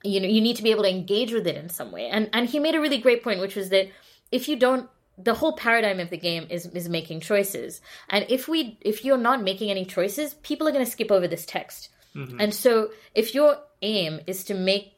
you 0.02 0.20
know 0.20 0.28
you 0.28 0.40
need 0.40 0.56
to 0.56 0.62
be 0.62 0.70
able 0.70 0.82
to 0.82 0.90
engage 0.90 1.32
with 1.32 1.46
it 1.46 1.56
in 1.56 1.68
some 1.68 1.92
way. 1.92 2.08
And 2.08 2.30
and 2.32 2.48
he 2.48 2.58
made 2.58 2.74
a 2.74 2.80
really 2.80 2.98
great 2.98 3.22
point 3.22 3.40
which 3.40 3.56
was 3.56 3.68
that 3.70 3.88
if 4.32 4.48
you 4.48 4.56
don't 4.56 4.88
the 5.18 5.34
whole 5.34 5.52
paradigm 5.52 6.00
of 6.00 6.10
the 6.10 6.16
game 6.16 6.46
is 6.50 6.66
is 6.66 6.88
making 6.88 7.20
choices. 7.20 7.80
And 8.08 8.26
if 8.28 8.48
we 8.48 8.78
if 8.80 9.04
you're 9.04 9.18
not 9.18 9.42
making 9.42 9.70
any 9.70 9.84
choices 9.84 10.34
people 10.34 10.66
are 10.68 10.72
going 10.72 10.84
to 10.84 10.90
skip 10.90 11.10
over 11.10 11.28
this 11.28 11.46
text. 11.46 11.90
Mm-hmm. 12.16 12.40
and 12.40 12.52
so 12.52 12.90
if 13.14 13.36
your 13.36 13.56
aim 13.82 14.18
is 14.26 14.42
to 14.44 14.54
make 14.54 14.94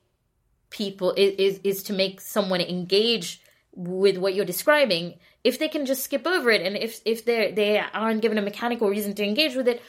people 0.71 1.13
is 1.15 1.61
is 1.63 1.83
to 1.83 1.93
make 1.93 2.23
someone 2.23 2.63
engage 2.63 3.42
with 3.75 4.19
what 4.19 4.35
you're 4.35 4.45
describing 4.45 5.15
if 5.45 5.59
they 5.59 5.69
can 5.69 5.87
just 5.87 6.05
skip 6.05 6.27
over 6.27 6.51
it 6.51 6.61
and 6.61 6.77
if 6.77 7.01
if 7.05 7.25
they 7.25 7.53
they 7.53 7.79
aren't 7.79 8.21
given 8.21 8.37
a 8.37 8.43
mechanical 8.43 8.89
reason 8.89 9.15
to 9.15 9.25
engage 9.25 9.55
with 9.55 9.67
it 9.67 9.81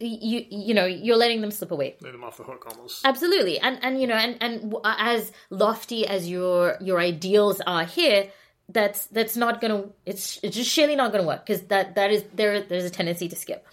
you 0.00 0.44
you 0.50 0.74
know 0.74 0.86
you're 0.86 1.16
letting 1.16 1.40
them 1.40 1.50
slip 1.50 1.70
away. 1.70 1.96
Let 2.00 2.12
them 2.12 2.24
off 2.24 2.36
the 2.36 2.42
hook 2.42 2.66
almost. 2.68 3.04
Absolutely. 3.04 3.58
And 3.58 3.78
and 3.82 4.00
you 4.00 4.06
know 4.06 4.14
and 4.14 4.36
and 4.40 4.74
as 4.84 5.32
lofty 5.50 6.06
as 6.06 6.28
your 6.28 6.76
your 6.80 6.98
ideals 6.98 7.60
are 7.66 7.84
here 7.84 8.30
that's 8.68 9.06
that's 9.06 9.36
not 9.36 9.60
gonna 9.60 9.84
it's 10.06 10.40
it's 10.42 10.56
just 10.56 10.70
surely 10.70 10.96
not 10.96 11.12
gonna 11.12 11.26
work 11.26 11.46
because 11.46 11.62
that 11.64 11.94
that 11.94 12.10
is 12.10 12.24
there 12.34 12.62
there's 12.62 12.84
a 12.84 12.90
tendency 12.90 13.28
to 13.28 13.36
skip. 13.36 13.66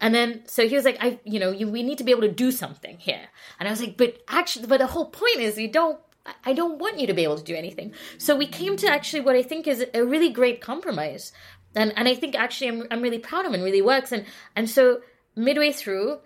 And 0.00 0.14
then 0.14 0.42
so 0.46 0.66
he 0.66 0.74
was 0.74 0.84
like 0.84 0.98
i 1.00 1.18
you 1.24 1.38
know 1.38 1.50
you 1.50 1.68
we 1.68 1.82
need 1.82 1.98
to 1.98 2.04
be 2.04 2.10
able 2.10 2.22
to 2.22 2.32
do 2.32 2.50
something 2.50 2.98
here. 2.98 3.28
And 3.60 3.68
i 3.68 3.70
was 3.70 3.80
like 3.80 3.96
but 3.96 4.22
actually 4.28 4.66
but 4.66 4.78
the 4.78 4.86
whole 4.88 5.06
point 5.06 5.36
is 5.36 5.56
you 5.58 5.70
don't 5.70 5.98
I 6.44 6.52
don't 6.54 6.78
want 6.78 6.98
you 6.98 7.06
to 7.06 7.14
be 7.14 7.24
able 7.24 7.36
to 7.36 7.44
do 7.44 7.54
anything. 7.54 7.92
So 8.18 8.36
we 8.36 8.46
came 8.46 8.76
to 8.78 8.88
actually 8.88 9.20
what 9.20 9.36
I 9.36 9.42
think 9.42 9.66
is 9.66 9.84
a 9.92 10.04
really 10.04 10.30
great 10.30 10.60
compromise. 10.60 11.32
And 11.74 11.92
and 11.96 12.08
I 12.08 12.14
think 12.14 12.34
actually 12.34 12.68
I'm 12.68 12.86
I'm 12.90 13.02
really 13.02 13.18
proud 13.18 13.46
of 13.46 13.52
and 13.52 13.62
really 13.62 13.82
works. 13.82 14.12
And 14.12 14.24
and 14.56 14.68
so 14.68 15.00
midway 15.36 15.72
through, 15.72 16.18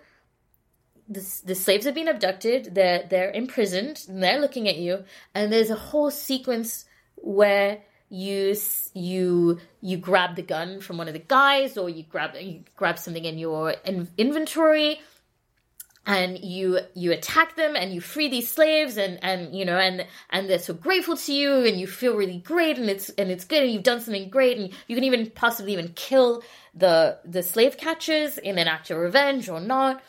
the, 1.07 1.41
the 1.45 1.55
slaves 1.55 1.85
have 1.85 1.95
been 1.95 2.07
abducted, 2.07 2.75
they're 2.75 3.05
they're 3.09 3.31
imprisoned, 3.31 4.05
and 4.07 4.21
they're 4.21 4.39
looking 4.39 4.67
at 4.69 4.77
you, 4.77 5.03
and 5.33 5.51
there's 5.51 5.71
a 5.71 5.75
whole 5.75 6.11
sequence 6.11 6.85
where 7.15 7.79
you 8.09 8.55
you 8.93 9.59
you 9.81 9.97
grab 9.97 10.35
the 10.35 10.41
gun 10.41 10.81
from 10.81 10.97
one 10.97 11.07
of 11.07 11.13
the 11.13 11.19
guys 11.19 11.77
or 11.77 11.89
you 11.89 12.03
grab 12.03 12.35
you 12.39 12.63
grab 12.75 12.97
something 12.97 13.25
in 13.25 13.37
your 13.37 13.71
in, 13.85 14.07
inventory 14.17 14.99
and 16.09 16.39
you 16.39 16.79
you 16.95 17.11
attack 17.11 17.55
them 17.55 17.75
and 17.75 17.93
you 17.93 18.01
free 18.01 18.27
these 18.27 18.51
slaves 18.51 18.97
and 18.97 19.23
and 19.23 19.55
you 19.55 19.63
know 19.63 19.77
and 19.77 20.07
and 20.31 20.49
they're 20.49 20.57
so 20.57 20.73
grateful 20.73 21.15
to 21.15 21.31
you 21.31 21.63
and 21.65 21.79
you 21.79 21.85
feel 21.85 22.15
really 22.15 22.39
great 22.39 22.79
and 22.79 22.89
it's 22.89 23.09
and 23.11 23.29
it's 23.29 23.45
good 23.45 23.61
and 23.61 23.71
you've 23.71 23.83
done 23.83 24.01
something 24.01 24.27
great 24.27 24.57
and 24.57 24.73
you 24.87 24.95
can 24.95 25.03
even 25.03 25.29
possibly 25.29 25.71
even 25.73 25.89
kill 25.89 26.41
the 26.73 27.19
the 27.23 27.43
slave 27.43 27.77
catchers 27.77 28.39
in 28.39 28.57
an 28.57 28.67
act 28.67 28.89
of 28.89 28.97
revenge 28.97 29.47
or 29.47 29.61
not. 29.61 30.01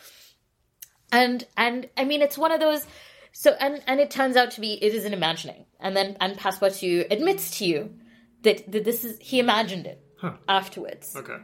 And 1.12 1.46
and 1.56 1.88
i 1.98 2.04
mean 2.04 2.22
it's 2.22 2.38
one 2.38 2.50
of 2.50 2.60
those 2.60 2.86
so 3.32 3.52
and 3.60 3.82
and 3.86 4.00
it 4.00 4.10
turns 4.10 4.36
out 4.36 4.52
to 4.52 4.60
be 4.62 4.72
it 4.82 4.94
is 4.94 5.04
an 5.04 5.12
imagining. 5.12 5.66
And 5.78 5.94
then 5.94 6.16
and 6.18 6.38
passepartout 6.38 7.10
admits 7.10 7.58
to 7.58 7.66
you 7.66 7.94
that, 8.42 8.72
that 8.72 8.84
this 8.84 9.04
is 9.04 9.18
he 9.20 9.38
imagined 9.38 9.86
it 9.86 10.02
huh. 10.18 10.32
afterwards. 10.48 11.14
Okay. 11.14 11.36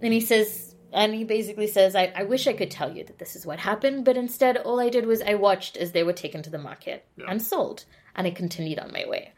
And 0.00 0.12
he 0.14 0.20
says 0.20 0.74
and 0.92 1.14
he 1.14 1.24
basically 1.24 1.66
says, 1.66 1.94
I, 1.94 2.12
I 2.14 2.22
wish 2.24 2.46
I 2.46 2.52
could 2.52 2.70
tell 2.70 2.96
you 2.96 3.04
that 3.04 3.18
this 3.18 3.36
is 3.36 3.44
what 3.44 3.58
happened, 3.58 4.04
but 4.04 4.16
instead 4.16 4.56
all 4.56 4.80
I 4.80 4.88
did 4.88 5.06
was 5.06 5.20
I 5.22 5.34
watched 5.34 5.76
as 5.76 5.92
they 5.92 6.02
were 6.02 6.12
taken 6.12 6.42
to 6.42 6.50
the 6.50 6.58
market 6.58 7.04
yeah. 7.16 7.26
and 7.28 7.42
sold, 7.42 7.84
and 8.14 8.26
I 8.26 8.30
continued 8.30 8.78
on 8.78 8.92
my 8.92 9.04
way. 9.06 9.32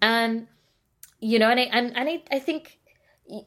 And 0.00 0.46
you 1.20 1.38
know, 1.38 1.50
and 1.50 1.60
I 1.60 1.64
and, 1.64 1.96
and 1.96 2.08
I, 2.08 2.22
I 2.30 2.38
think 2.38 2.78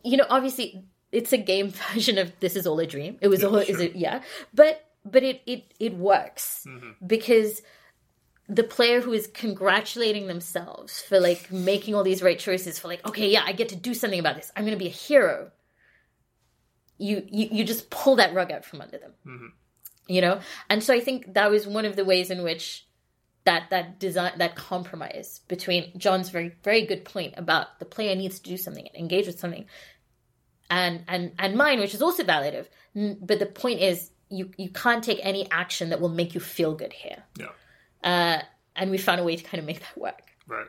you 0.04 0.18
know, 0.18 0.26
obviously 0.30 0.86
it's 1.12 1.34
a 1.34 1.38
game 1.38 1.70
version 1.94 2.18
of 2.18 2.34
This 2.40 2.56
Is 2.56 2.68
All 2.68 2.80
a 2.80 2.88
Dream. 2.88 3.18
It 3.22 3.28
was 3.28 3.42
yeah, 3.42 3.48
all 3.48 3.62
sure. 3.62 3.76
is 3.76 3.80
it 3.80 3.96
yeah. 3.96 4.22
But 4.54 4.86
but 5.06 5.24
it 5.24 5.42
it 5.46 5.74
it 5.80 5.96
works 5.96 6.66
mm-hmm. 6.68 6.92
because 7.06 7.62
the 8.48 8.64
player 8.64 9.02
who 9.02 9.14
is 9.14 9.28
congratulating 9.28 10.28
themselves 10.28 11.02
for 11.02 11.20
like 11.20 11.52
making 11.52 11.96
all 11.96 12.04
these 12.04 12.22
right 12.22 12.38
choices 12.38 12.78
for 12.78 12.88
like 12.88 13.04
okay 13.08 13.28
yeah 13.28 13.42
i 13.46 13.52
get 13.52 13.70
to 13.70 13.76
do 13.76 13.94
something 13.94 14.20
about 14.20 14.36
this 14.36 14.52
i'm 14.56 14.64
gonna 14.64 14.78
be 14.78 14.86
a 14.86 14.90
hero 14.90 15.50
you, 16.98 17.26
you 17.30 17.50
you 17.52 17.64
just 17.64 17.90
pull 17.90 18.16
that 18.18 18.34
rug 18.34 18.52
out 18.52 18.66
from 18.66 18.82
under 18.82 18.98
them. 18.98 19.12
Mm-hmm. 19.26 19.48
you 20.08 20.22
know? 20.22 20.40
And 20.70 20.84
so 20.84 20.94
i 20.94 21.00
think 21.00 21.34
that 21.34 21.50
was 21.50 21.68
one 21.68 21.86
of 21.86 21.96
the 21.96 22.06
ways 22.06 22.30
in 22.30 22.44
which 22.44 22.88
that 23.44 23.70
that 23.70 24.00
design 24.00 24.34
that 24.38 24.56
compromise 24.56 25.42
between 25.48 25.98
jon's 25.98 26.30
very 26.30 26.56
very 26.64 26.86
good 26.86 27.06
point 27.06 27.34
about 27.38 27.80
the 27.80 27.86
player 27.86 28.16
needs 28.16 28.40
to 28.40 28.50
do 28.50 28.58
something 28.58 28.88
and 28.88 28.96
engage 28.96 29.28
with 29.28 29.40
something 29.40 29.66
and 30.70 31.04
and 31.08 31.32
and 31.38 31.56
mine 31.56 31.80
which 31.80 31.94
is 31.94 32.02
also 32.02 32.24
validative 32.24 32.66
but 33.22 33.40
the 33.40 33.46
point 33.46 33.82
is 33.82 34.10
you 34.30 34.52
you 34.58 34.70
can't 34.70 35.04
take 35.04 35.20
any 35.22 35.50
action 35.52 35.90
that 35.90 36.02
will 36.02 36.10
make 36.10 36.34
you 36.34 36.42
feel 36.42 36.74
good 36.74 36.94
here. 36.94 37.24
Yeah. 37.38 37.48
Uh, 38.04 38.42
and 38.76 38.92
we 38.92 38.98
found 38.98 39.20
a 39.20 39.24
way 39.24 39.36
to 39.36 39.44
kind 39.44 39.60
of 39.60 39.66
make 39.66 39.80
that 39.80 39.98
work. 39.98 40.22
Right. 40.48 40.68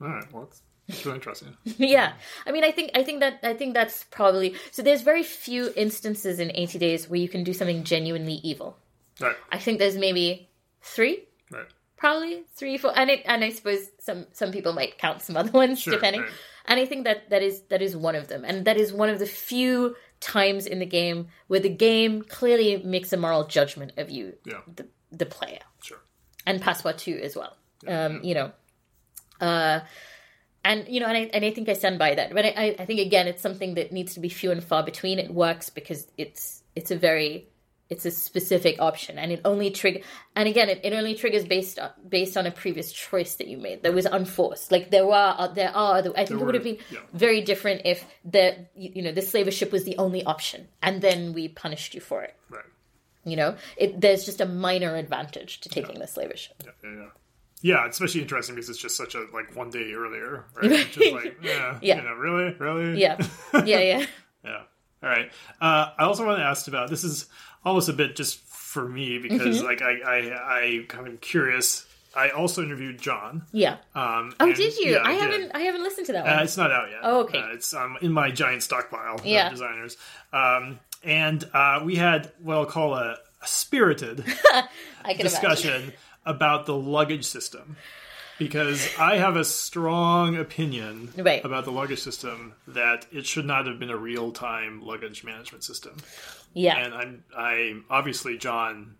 All 0.00 0.08
right. 0.08 0.32
Well 0.32 0.50
it's 0.88 1.04
really 1.04 1.16
interesting. 1.16 1.56
yeah, 1.64 2.14
I 2.46 2.52
mean, 2.52 2.64
I 2.64 2.72
think 2.72 2.92
I 2.94 3.02
think 3.02 3.20
that 3.20 3.40
I 3.42 3.54
think 3.54 3.74
that's 3.74 4.04
probably 4.10 4.54
so. 4.70 4.82
There's 4.82 5.02
very 5.02 5.22
few 5.22 5.70
instances 5.76 6.40
in 6.40 6.50
80 6.54 6.78
days 6.78 7.08
where 7.08 7.20
you 7.20 7.28
can 7.28 7.44
do 7.44 7.52
something 7.52 7.84
genuinely 7.84 8.40
evil. 8.42 8.78
Right. 9.20 9.36
I 9.52 9.58
think 9.58 9.78
there's 9.78 9.96
maybe 9.96 10.48
three. 10.80 11.24
Right. 11.50 11.66
Probably 11.96 12.44
three, 12.54 12.78
four, 12.78 12.92
and 12.96 13.10
it, 13.10 13.22
and 13.26 13.44
I 13.44 13.50
suppose 13.50 13.90
some 13.98 14.26
some 14.32 14.50
people 14.50 14.72
might 14.72 14.98
count 14.98 15.20
some 15.20 15.36
other 15.36 15.50
ones 15.50 15.80
sure, 15.80 15.92
depending. 15.92 16.22
Right. 16.22 16.30
And 16.66 16.80
I 16.80 16.86
think 16.86 17.04
that 17.04 17.30
that 17.30 17.42
is 17.42 17.62
that 17.68 17.82
is 17.82 17.96
one 17.96 18.14
of 18.14 18.28
them, 18.28 18.44
and 18.44 18.64
that 18.64 18.78
is 18.78 18.92
one 18.92 19.10
of 19.10 19.18
the 19.18 19.26
few 19.26 19.94
times 20.20 20.66
in 20.66 20.78
the 20.78 20.86
game 20.86 21.28
where 21.48 21.60
the 21.60 21.68
game 21.68 22.22
clearly 22.22 22.82
makes 22.82 23.12
a 23.12 23.16
moral 23.16 23.44
judgment 23.46 23.92
of 23.98 24.10
you, 24.10 24.34
yeah. 24.44 24.60
the 24.74 24.86
the 25.12 25.26
player. 25.26 25.60
Sure. 25.82 25.98
And 26.46 26.62
Passepartout 26.62 27.20
as 27.20 27.36
well. 27.36 27.56
Yeah, 27.82 28.04
um, 28.04 28.12
yeah. 28.14 28.20
You 28.22 28.34
know. 28.34 28.52
Uh, 29.40 29.80
and 30.64 30.86
you 30.88 31.00
know, 31.00 31.06
and 31.06 31.16
I, 31.16 31.30
and 31.32 31.44
I 31.44 31.50
think 31.50 31.68
I 31.68 31.72
stand 31.72 31.98
by 31.98 32.14
that. 32.14 32.34
But 32.34 32.44
I, 32.44 32.76
I 32.78 32.84
think 32.84 33.00
again, 33.00 33.28
it's 33.28 33.42
something 33.42 33.74
that 33.74 33.92
needs 33.92 34.14
to 34.14 34.20
be 34.20 34.28
few 34.28 34.50
and 34.50 34.62
far 34.62 34.82
between. 34.82 35.18
It 35.18 35.32
works 35.32 35.70
because 35.70 36.06
it's 36.16 36.62
it's 36.74 36.90
a 36.90 36.96
very 36.96 37.48
it's 37.90 38.04
a 38.04 38.10
specific 38.10 38.80
option, 38.80 39.18
and 39.18 39.32
it 39.32 39.40
only 39.44 39.70
trigger. 39.70 40.00
And 40.36 40.48
again, 40.48 40.68
it, 40.68 40.80
it 40.84 40.92
only 40.92 41.14
triggers 41.14 41.44
based 41.44 41.78
on 41.78 41.90
based 42.08 42.36
on 42.36 42.46
a 42.46 42.50
previous 42.50 42.92
choice 42.92 43.36
that 43.36 43.48
you 43.48 43.56
made 43.56 43.82
that 43.82 43.94
was 43.94 44.04
unforced. 44.04 44.70
Like 44.70 44.90
there 44.90 45.10
are 45.10 45.36
uh, 45.38 45.48
there 45.48 45.74
are 45.74 45.98
other. 45.98 46.10
I 46.10 46.24
think 46.24 46.28
there 46.28 46.38
it 46.38 46.44
would 46.44 46.54
have 46.54 46.64
been 46.64 46.78
yeah. 46.90 47.00
very 47.12 47.40
different 47.40 47.82
if 47.84 48.04
the 48.24 48.66
you 48.74 49.02
know 49.02 49.12
the 49.12 49.22
slave 49.22 49.52
ship 49.54 49.72
was 49.72 49.84
the 49.84 49.96
only 49.96 50.22
option, 50.24 50.68
and 50.82 51.00
then 51.00 51.32
we 51.32 51.48
punished 51.48 51.94
you 51.94 52.00
for 52.00 52.22
it. 52.22 52.34
Right. 52.50 52.64
You 53.24 53.36
know, 53.36 53.56
it, 53.76 54.00
there's 54.00 54.24
just 54.24 54.40
a 54.40 54.46
minor 54.46 54.94
advantage 54.96 55.60
to 55.60 55.68
taking 55.68 55.96
yeah. 55.96 56.02
the 56.02 56.06
slave 56.06 56.32
ship. 56.38 56.62
Yeah, 56.64 56.72
yeah, 56.84 56.96
yeah. 56.96 57.08
Yeah, 57.60 57.86
it's 57.86 57.96
especially 57.96 58.22
interesting 58.22 58.54
because 58.54 58.70
it's 58.70 58.78
just 58.78 58.96
such 58.96 59.14
a 59.14 59.26
like 59.32 59.54
one 59.56 59.70
day 59.70 59.92
earlier, 59.92 60.44
right? 60.54 60.70
Just 60.90 61.12
like, 61.12 61.38
yeah, 61.42 61.78
yeah, 61.82 61.96
you 61.96 62.02
know, 62.02 62.14
really, 62.14 62.54
really, 62.58 63.00
yeah, 63.00 63.16
yeah, 63.54 63.80
yeah, 63.80 64.06
yeah. 64.44 64.62
All 65.02 65.08
right. 65.08 65.30
Uh, 65.60 65.90
I 65.96 66.04
also 66.04 66.26
want 66.26 66.38
to 66.38 66.44
ask 66.44 66.66
about 66.68 66.90
this 66.90 67.04
is 67.04 67.26
almost 67.64 67.88
a 67.88 67.92
bit 67.92 68.16
just 68.16 68.40
for 68.40 68.88
me 68.88 69.18
because 69.18 69.58
mm-hmm. 69.58 69.66
like 69.66 69.82
I 69.82 70.00
I 70.00 70.58
I 70.58 70.84
kind 70.88 71.08
of 71.08 71.20
curious. 71.20 71.84
I 72.16 72.30
also 72.30 72.62
interviewed 72.62 73.00
Jon. 73.00 73.42
Yeah. 73.52 73.76
Um, 73.94 74.34
oh, 74.40 74.46
and, 74.46 74.54
did 74.54 74.76
you? 74.78 74.92
Yeah, 74.92 74.98
I, 74.98 75.10
I 75.10 75.12
haven't. 75.12 75.50
I 75.54 75.60
haven't 75.60 75.82
listened 75.82 76.06
to 76.06 76.12
that 76.14 76.24
one. 76.24 76.38
Uh, 76.38 76.42
it's 76.42 76.56
not 76.56 76.72
out 76.72 76.90
yet. 76.90 77.00
Oh, 77.02 77.20
okay. 77.20 77.38
Uh, 77.38 77.52
it's 77.52 77.74
um, 77.74 77.96
in 78.00 78.12
my 78.12 78.30
giant 78.30 78.62
stockpile 78.62 79.20
yeah. 79.24 79.46
of 79.46 79.52
designers. 79.52 79.96
Um, 80.32 80.80
and 81.04 81.44
uh, 81.52 81.82
we 81.84 81.94
had 81.96 82.32
what 82.42 82.56
I'll 82.56 82.66
call 82.66 82.94
a, 82.94 83.18
a 83.42 83.46
spirited 83.46 84.24
discussion. 85.18 85.92
About 86.28 86.66
the 86.66 86.74
luggage 86.74 87.24
system 87.24 87.76
because 88.38 88.88
I 88.98 89.16
have 89.16 89.34
a 89.36 89.44
strong 89.44 90.36
opinion 90.36 91.12
right. 91.16 91.44
about 91.44 91.64
the 91.64 91.72
luggage 91.72 92.00
system 92.00 92.54
that 92.68 93.06
it 93.10 93.26
should 93.26 93.46
not 93.46 93.66
have 93.66 93.78
been 93.78 93.90
a 93.90 93.96
real 93.96 94.30
time 94.30 94.82
luggage 94.84 95.24
management 95.24 95.64
system. 95.64 95.96
Yeah, 96.54 96.76
and 96.78 96.94
I'm 96.94 97.24
I 97.36 97.80
obviously 97.90 98.38
Jon 98.38 98.96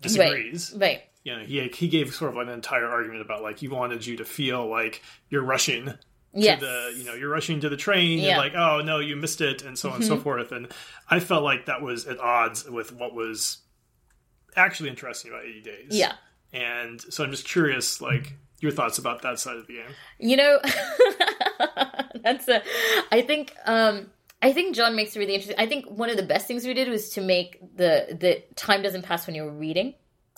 disagrees. 0.00 0.72
Right. 0.72 0.80
right. 0.80 1.02
You 1.22 1.36
know, 1.36 1.44
he 1.44 1.68
he 1.68 1.88
gave 1.88 2.14
sort 2.14 2.32
of 2.32 2.38
an 2.38 2.48
entire 2.48 2.86
argument 2.86 3.20
about 3.20 3.42
like 3.42 3.58
he 3.58 3.68
wanted 3.68 4.06
you 4.06 4.16
to 4.16 4.24
feel 4.24 4.66
like 4.66 5.02
you're 5.28 5.44
rushing 5.44 5.92
Yes. 6.32 6.60
to 6.60 6.64
the 6.66 6.94
you 6.96 7.04
know 7.04 7.14
you're 7.14 7.28
rushing 7.28 7.60
to 7.60 7.68
the 7.68 7.76
train 7.76 8.18
Yeah. 8.20 8.36
Mm-hmm. 8.36 8.40
and 8.40 8.54
like 8.54 8.54
oh 8.54 8.80
no 8.82 8.98
you 9.00 9.16
missed 9.16 9.40
it 9.40 9.62
and 9.62 9.76
so 9.78 9.90
on 9.90 9.96
and 9.96 10.04
so 10.04 10.16
forth 10.16 10.52
and 10.52 10.68
I 11.10 11.18
felt 11.18 11.42
like 11.42 11.66
that 11.66 11.82
was 11.82 12.06
at 12.06 12.20
odds 12.20 12.70
with 12.70 12.92
what 12.92 13.14
was 13.14 13.58
actually 14.56 14.90
interesting 14.90 15.32
about 15.32 15.44
80 15.44 15.62
days 15.62 15.86
Yeah. 15.90 16.12
And 16.52 17.00
so 17.00 17.22
I'm 17.24 17.30
just 17.30 17.46
curious 17.46 18.00
like 18.00 18.34
your 18.60 18.72
thoughts 18.72 18.98
about 18.98 19.22
that 19.22 19.38
side 19.38 19.56
of 19.56 19.66
the 19.66 19.74
game 19.74 19.90
You 20.18 20.36
know, 20.36 20.58
that's 22.22 22.48
a. 22.48 22.62
I 23.10 23.22
think. 23.22 23.54
um 23.66 24.10
I 24.42 24.54
think 24.54 24.74
Jon 24.74 24.96
makes 24.96 25.14
it 25.14 25.18
really 25.18 25.34
interesting. 25.34 25.58
I 25.58 25.66
think 25.66 25.84
one 25.90 26.08
of 26.08 26.16
the 26.16 26.22
best 26.22 26.46
things 26.46 26.66
we 26.66 26.72
did 26.72 26.88
was 26.88 27.10
to 27.10 27.20
make 27.20 27.60
the 27.76 28.16
the 28.18 28.42
time 28.56 28.82
doesn't 28.82 29.02
pass 29.02 29.26
when 29.26 29.36
you're 29.36 29.50
reading. 29.50 29.94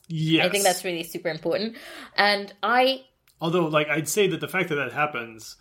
yes 0.09 0.45
I 0.45 0.49
think 0.49 0.65
that's 0.65 0.85
really 0.85 1.05
super 1.05 1.29
important. 1.29 1.77
And 2.17 2.53
I 2.65 3.05
although 3.41 3.67
like 3.69 3.89
I'd 3.89 4.09
say 4.09 4.27
that 4.29 4.41
the 4.41 4.49
fact 4.49 4.71
that 4.71 4.75
that 4.77 4.93
happens 4.93 5.55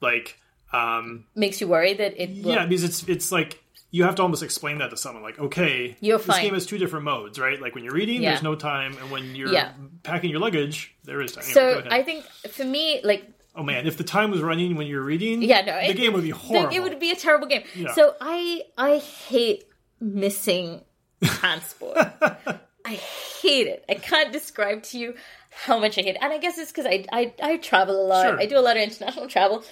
like 0.00 0.38
um 0.72 1.24
makes 1.34 1.60
you 1.60 1.66
worry 1.66 1.94
that 1.94 2.14
it 2.16 2.44
will. 2.44 2.52
yeah 2.54 2.64
because 2.64 2.84
it's 2.84 3.02
it's 3.08 3.32
like 3.32 3.60
you 3.92 4.04
have 4.04 4.14
to 4.16 4.22
almost 4.22 4.42
explain 4.42 4.78
that 4.78 4.90
to 4.90 4.96
someone 4.96 5.22
like 5.22 5.38
okay 5.38 5.96
You're 6.00 6.18
this 6.18 6.26
fine. 6.26 6.42
game 6.44 6.54
has 6.54 6.66
two 6.66 6.78
different 6.78 7.04
modes 7.04 7.38
right 7.38 7.60
like 7.60 7.74
when 7.74 7.84
you're 7.84 7.92
reading 7.94 8.22
Yeah. 8.22 8.30
there's 8.30 8.42
no 8.42 8.54
time 8.54 8.96
and 9.00 9.10
when 9.10 9.34
you're 9.34 9.52
Yeah. 9.52 9.72
packing 10.02 10.30
your 10.30 10.40
luggage 10.40 10.94
there 11.04 11.20
is 11.20 11.32
time 11.32 11.44
Anyway, 11.44 11.82
So. 11.84 11.88
I 11.90 12.02
think 12.02 12.24
for 12.50 12.64
me, 12.64 13.00
like 13.04 13.28
oh 13.56 13.62
man 13.62 13.86
if 13.86 13.96
the 13.96 14.04
time 14.04 14.30
was 14.30 14.40
running 14.40 14.76
when 14.76 14.86
you're 14.86 15.02
reading 15.02 15.42
Yeah, 15.42 15.60
no, 15.62 15.74
the 15.74 15.90
it- 15.90 15.96
game 15.96 16.12
would 16.12 16.22
be 16.22 16.30
horrible 16.30 16.74
it 16.74 16.80
would 16.80 16.98
be 17.00 17.10
a 17.10 17.16
terrible 17.16 17.46
game. 17.48 17.62
Yeah. 17.74 17.92
So 17.94 18.14
I 18.20 18.62
I 18.78 18.98
hate 18.98 19.64
missing 20.00 20.82
transport. 21.22 21.96
I 22.84 22.94
hate 23.42 23.66
it. 23.66 23.84
I 23.88 23.94
can't 23.94 24.32
describe 24.32 24.82
to 24.84 24.98
you 24.98 25.14
how 25.50 25.78
much 25.78 25.98
I 25.98 26.02
hate 26.02 26.14
it. 26.16 26.22
And 26.22 26.32
I 26.32 26.38
guess 26.38 26.56
it's 26.58 26.72
because 26.72 26.86
I, 26.86 27.04
I 27.12 27.34
I 27.42 27.56
travel 27.58 28.00
a 28.00 28.06
lot. 28.06 28.26
Sure. 28.26 28.40
I 28.40 28.46
do 28.46 28.56
a 28.58 28.60
lot 28.60 28.76
of 28.76 28.82
international 28.82 29.26
travel. 29.28 29.62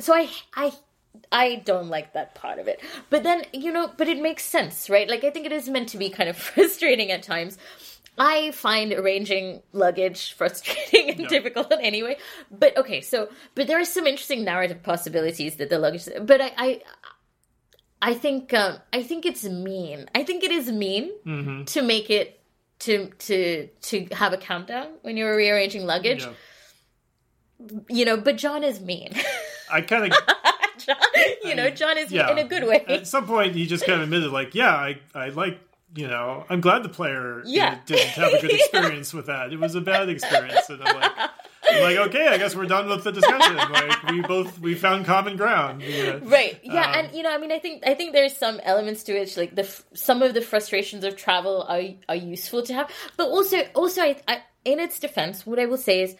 So 0.00 0.12
I 0.14 0.28
I 0.54 0.72
I 1.30 1.56
don't 1.64 1.88
like 1.88 2.12
that 2.14 2.34
part 2.34 2.58
of 2.58 2.68
it. 2.68 2.80
But 3.10 3.22
then, 3.22 3.42
you 3.52 3.72
know, 3.72 3.90
but 3.96 4.08
it 4.08 4.20
makes 4.20 4.44
sense, 4.44 4.88
right? 4.90 5.08
Like 5.08 5.24
I 5.24 5.30
think 5.30 5.46
it 5.46 5.52
is 5.52 5.68
meant 5.68 5.88
to 5.90 5.98
be 5.98 6.10
kind 6.10 6.28
of 6.28 6.36
frustrating 6.50 7.10
at 7.10 7.22
times. 7.22 7.58
I 8.18 8.50
find 8.50 8.92
arranging 8.92 9.62
luggage 9.72 10.32
frustrating 10.36 11.10
and 11.10 11.20
Yeah. 11.20 11.28
difficult 11.28 11.72
anyway. 11.80 12.16
But 12.50 12.76
okay, 12.76 13.00
so 13.00 13.28
but 13.54 13.66
there 13.66 13.80
are 13.80 13.84
some 13.86 14.06
interesting 14.06 14.44
narrative 14.44 14.82
possibilities 14.82 15.56
that 15.56 15.70
the 15.70 15.78
luggage. 15.78 16.08
But 16.22 16.40
I, 16.42 16.52
I, 16.58 16.82
I 18.02 18.14
think 18.14 18.52
um, 18.52 18.78
I 18.92 19.02
think 19.02 19.24
it's 19.24 19.44
mean. 19.44 20.08
I 20.14 20.24
think 20.24 20.44
it 20.44 20.50
is 20.50 20.70
mean 20.70 21.10
Mm-hmm. 21.26 21.64
to 21.64 21.82
make 21.82 22.10
it 22.10 22.38
to 22.80 23.10
to 23.18 23.68
to 23.82 24.06
have 24.12 24.32
a 24.32 24.36
countdown 24.38 24.88
when 25.02 25.16
you're 25.16 25.34
rearranging 25.36 25.86
luggage. 25.86 26.22
Yeah. 26.24 26.32
You 27.88 28.04
know, 28.04 28.16
but 28.16 28.36
Jon 28.36 28.64
is 28.64 28.80
mean. 28.80 29.12
I 29.70 29.80
kind 29.82 30.12
of 30.12 30.18
Jon, 30.86 30.96
you 31.44 31.54
know, 31.54 31.70
Jon 31.70 31.98
is 31.98 32.10
yeah 32.12 32.30
in 32.30 32.38
a 32.38 32.44
good 32.44 32.64
way. 32.66 32.84
At 32.88 33.06
some 33.06 33.26
point, 33.26 33.54
he 33.54 33.66
just 33.66 33.84
kind 33.86 34.00
of 34.00 34.04
admitted, 34.04 34.30
like, 34.32 34.54
yeah, 34.54 34.74
I, 34.74 34.98
I 35.14 35.28
like, 35.30 35.58
you 35.94 36.08
know, 36.08 36.44
I'm 36.48 36.60
glad 36.60 36.82
the 36.82 36.88
player 36.88 37.42
Yeah. 37.44 37.78
didn't 37.86 38.08
have 38.10 38.32
a 38.32 38.40
good 38.40 38.50
experience 38.60 39.12
with 39.12 39.26
that. 39.26 39.52
It 39.52 39.58
was 39.60 39.74
a 39.74 39.80
bad 39.80 40.08
experience, 40.08 40.68
and 40.70 40.82
I'm 40.82 40.96
like, 41.00 41.12
I'm 41.70 41.82
like, 41.82 41.96
okay, 42.08 42.28
I 42.28 42.38
guess 42.38 42.54
we're 42.54 42.66
done 42.66 42.88
with 42.88 43.04
the 43.04 43.12
discussion. 43.12 43.56
Like, 43.56 44.02
we 44.10 44.20
both 44.22 44.58
we 44.58 44.74
found 44.74 45.06
common 45.06 45.36
ground. 45.36 45.82
Yeah. 45.82 46.18
right 46.22 46.58
yeah 46.62 46.82
Um, 46.90 46.94
and 47.06 47.14
you 47.16 47.22
know 47.22 47.32
i 47.32 47.38
mean 47.38 47.50
i 47.52 47.58
think 47.58 47.82
i 47.86 47.94
think 47.94 48.12
there's 48.12 48.36
some 48.36 48.60
elements 48.62 49.04
to 49.04 49.12
it 49.16 49.34
like 49.36 49.54
the 49.54 49.64
some 49.94 50.20
of 50.22 50.34
the 50.34 50.40
frustrations 50.42 51.02
of 51.04 51.16
travel 51.16 51.62
are 51.68 51.82
are 52.08 52.16
useful 52.16 52.62
to 52.64 52.74
have 52.74 52.90
but 53.16 53.28
also 53.28 53.58
also 53.74 54.02
I, 54.02 54.16
I 54.28 54.42
in 54.64 54.80
its 54.80 54.98
defense 54.98 55.46
what 55.46 55.58
i 55.58 55.66
will 55.66 55.78
say 55.78 56.02
is 56.02 56.16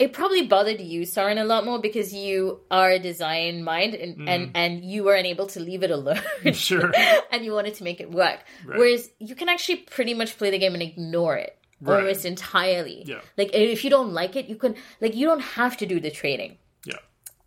it 0.00 0.12
probably 0.14 0.42
bothered 0.46 0.80
you 0.80 1.04
Soren 1.04 1.36
a 1.38 1.44
lot 1.44 1.64
more 1.64 1.78
because 1.78 2.12
you 2.14 2.60
are 2.70 2.90
a 2.90 2.98
design 2.98 3.62
mind 3.62 3.94
and 3.94 4.12
Mm-hmm. 4.16 4.28
and, 4.28 4.50
and 4.62 4.72
you 4.92 5.04
were 5.04 5.14
unable 5.14 5.46
to 5.54 5.60
leave 5.60 5.82
it 5.82 5.90
alone 5.90 6.22
Sure. 6.52 6.90
and 7.32 7.44
you 7.44 7.52
wanted 7.52 7.74
to 7.74 7.84
make 7.84 8.00
it 8.00 8.10
work 8.10 8.40
Right. 8.66 8.78
whereas 8.78 9.10
you 9.18 9.34
can 9.40 9.48
actually 9.54 9.78
pretty 9.96 10.14
much 10.14 10.36
play 10.38 10.50
the 10.50 10.58
game 10.58 10.74
and 10.74 10.82
ignore 10.82 11.36
it 11.36 11.56
Right. 11.82 12.00
almost 12.00 12.24
entirely 12.24 12.98
Yeah. 13.06 13.20
like 13.38 13.50
if 13.54 13.84
you 13.84 13.90
don't 13.96 14.12
like 14.12 14.34
it 14.40 14.46
you 14.52 14.56
can 14.56 14.74
like 15.00 15.14
you 15.14 15.26
don't 15.30 15.44
have 15.58 15.76
to 15.78 15.86
do 15.92 16.00
the 16.06 16.10
trading 16.10 16.52
Yeah. 16.84 17.00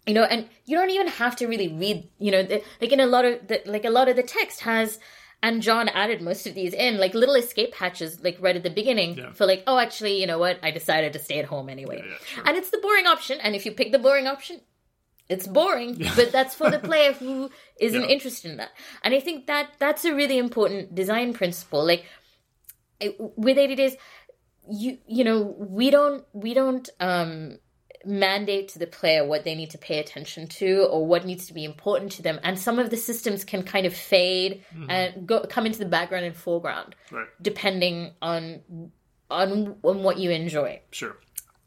you 0.07 0.13
know 0.17 0.23
and 0.23 0.47
you 0.65 0.77
don't 0.77 0.89
even 0.97 1.07
have 1.21 1.35
to 1.37 1.47
really 1.47 1.69
read 1.83 1.97
you 2.25 2.31
know 2.31 2.43
the, 2.43 2.61
like 2.81 2.91
in 2.91 2.99
a 2.99 3.05
lot 3.15 3.25
of 3.25 3.47
the 3.49 3.61
like 3.65 3.85
a 3.85 3.93
lot 3.97 4.07
of 4.09 4.15
the 4.15 4.23
text 4.37 4.61
has 4.61 4.99
and 5.43 5.61
jon 5.61 5.89
added 5.89 6.21
most 6.21 6.47
of 6.47 6.55
these 6.55 6.73
in 6.73 6.97
like 6.97 7.13
little 7.13 7.35
escape 7.35 7.75
hatches 7.75 8.19
like 8.23 8.37
right 8.39 8.55
at 8.55 8.63
the 8.63 8.69
beginning 8.81 9.15
Yeah. 9.17 9.31
for 9.33 9.45
like 9.45 9.61
oh 9.67 9.77
actually 9.77 10.19
you 10.21 10.25
know 10.25 10.39
what? 10.39 10.57
I 10.63 10.71
decided 10.71 11.13
to 11.13 11.19
stay 11.19 11.37
at 11.37 11.45
home 11.45 11.69
anyway. 11.69 11.97
Yeah, 11.99 12.11
yeah, 12.11 12.17
sure. 12.33 12.43
and 12.47 12.57
it's 12.57 12.71
the 12.71 12.79
boring 12.79 13.05
option 13.05 13.39
and 13.43 13.53
if 13.53 13.65
you 13.67 13.71
pick 13.73 13.91
the 13.91 13.99
boring 13.99 14.25
option 14.35 14.61
it's 15.29 15.47
boring 15.47 15.91
but 16.17 16.31
that's 16.31 16.55
for 16.55 16.69
the 16.71 16.79
player 16.89 17.13
who 17.13 17.49
isn't 17.79 18.03
interested 18.15 18.51
in 18.51 18.57
that. 18.57 18.71
And 19.03 19.13
i 19.13 19.19
think 19.19 19.45
that 19.47 19.69
that's 19.79 20.03
a 20.05 20.13
really 20.15 20.37
important 20.37 20.95
design 20.95 21.33
principle 21.33 21.85
like 21.85 22.05
it- 22.99 23.15
with 23.19 23.57
80 23.57 23.75
days 23.75 23.95
you 24.71 24.97
you 25.07 25.23
know 25.23 25.39
we 25.79 25.89
don't 25.89 26.23
we 26.33 26.53
don't 26.53 26.89
um 26.99 27.57
mandate 28.05 28.67
to 28.69 28.79
the 28.79 28.87
player 28.87 29.25
what 29.25 29.43
they 29.43 29.55
need 29.55 29.69
to 29.71 29.77
pay 29.77 29.99
attention 29.99 30.47
to 30.47 30.85
or 30.91 31.05
what 31.05 31.25
needs 31.25 31.47
to 31.47 31.53
be 31.53 31.63
important 31.63 32.11
to 32.11 32.21
them 32.21 32.39
and 32.43 32.59
some 32.59 32.79
of 32.79 32.89
the 32.89 32.97
systems 32.97 33.43
can 33.45 33.63
kind 33.63 33.85
of 33.85 33.93
fade 33.93 34.63
mm-hmm. 34.75 34.89
and 34.89 35.25
go 35.27 35.41
come 35.49 35.65
into 35.65 35.79
the 35.79 35.85
background 35.85 36.25
and 36.25 36.35
foreground 36.35 36.95
Right. 37.11 37.27
depending 37.41 38.11
on 38.21 38.61
on 39.31 39.77
on 39.83 40.03
what 40.03 40.17
you 40.17 40.31
enjoy 40.31 40.81
Sure. 40.91 41.15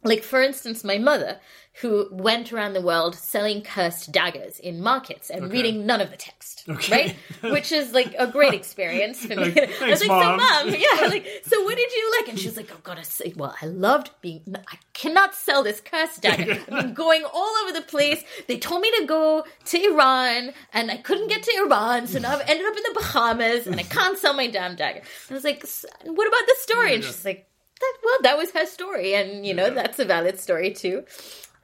like 0.05 0.23
for 0.23 0.43
instance 0.43 0.85
my 0.85 0.99
mother 0.99 1.41
who 1.83 2.09
went 2.11 2.53
around 2.53 2.73
the 2.73 2.81
world 2.81 3.15
selling 3.15 3.61
cursed 3.63 4.11
daggers 4.11 4.59
in 4.61 4.83
markets 4.83 5.29
and 5.31 5.53
reading 5.53 5.85
none 5.85 6.01
of 6.01 6.11
the 6.11 6.17
text 6.17 6.65
Okay. 6.69 7.17
right? 7.43 7.53
Which 7.53 7.71
is 7.71 7.93
like 7.93 8.15
a 8.19 8.27
great 8.27 8.55
experience 8.61 9.21
for 9.25 9.37
me. 9.37 9.53
Like, 9.53 9.71
i 9.83 9.91
was 9.91 10.01
like 10.01 10.09
Mom." 10.09 10.41
so 10.41 10.65
mom. 10.65 10.69
Yeah 10.75 11.07
like 11.09 11.27
so 11.47 11.63
what 11.65 11.77
did 11.77 11.93
you 11.93 12.13
like? 12.19 12.29
And 12.31 12.39
she's 12.39 12.57
like 12.57 12.71
oh 12.73 12.79
god 12.83 12.99
I 12.99 13.03
say 13.03 13.33
well 13.37 13.55
i 13.61 13.67
loved 13.67 14.11
being 14.21 14.43
i 14.69 14.79
cannot 14.95 15.35
sell 15.35 15.63
this 15.63 15.81
cursed 15.81 16.23
dagger. 16.23 16.53
I've 16.53 16.67
been 16.67 16.95
going 16.95 17.25
all 17.25 17.55
over 17.63 17.73
the 17.73 17.83
place. 17.83 18.25
They 18.49 18.59
told 18.59 18.81
me 18.83 18.91
to 19.01 19.07
go 19.07 19.45
to 19.67 19.79
iran 19.91 20.53
and 20.73 20.91
i 20.91 20.97
couldn't 20.97 21.29
get 21.29 21.43
to 21.45 21.53
iran 21.67 22.07
so 22.07 22.19
now 22.19 22.33
i've 22.35 22.49
ended 22.49 22.67
up 22.67 22.77
in 22.77 22.83
the 22.89 22.95
bahamas 23.01 23.67
and 23.67 23.79
i 23.79 23.83
can't 23.83 24.19
sell 24.19 24.35
my 24.35 24.47
damn 24.49 24.77
dagger. 24.77 25.01
And 25.01 25.31
i 25.31 25.35
was 25.35 25.45
like 25.45 25.63
"S- 25.63 25.85
what 26.05 26.27
about 26.27 26.47
the 26.47 26.57
story? 26.61 26.95
And 26.95 27.05
she's 27.05 27.25
like 27.25 27.49
that, 27.79 27.95
well, 28.03 28.19
that 28.23 28.39
was 28.39 28.51
her 28.53 28.65
story, 28.65 29.15
and 29.15 29.45
you 29.47 29.53
know 29.53 29.67
Yeah. 29.67 29.75
that's 29.75 29.99
a 29.99 30.07
valid 30.07 30.41
story 30.41 30.71
too, 30.73 31.05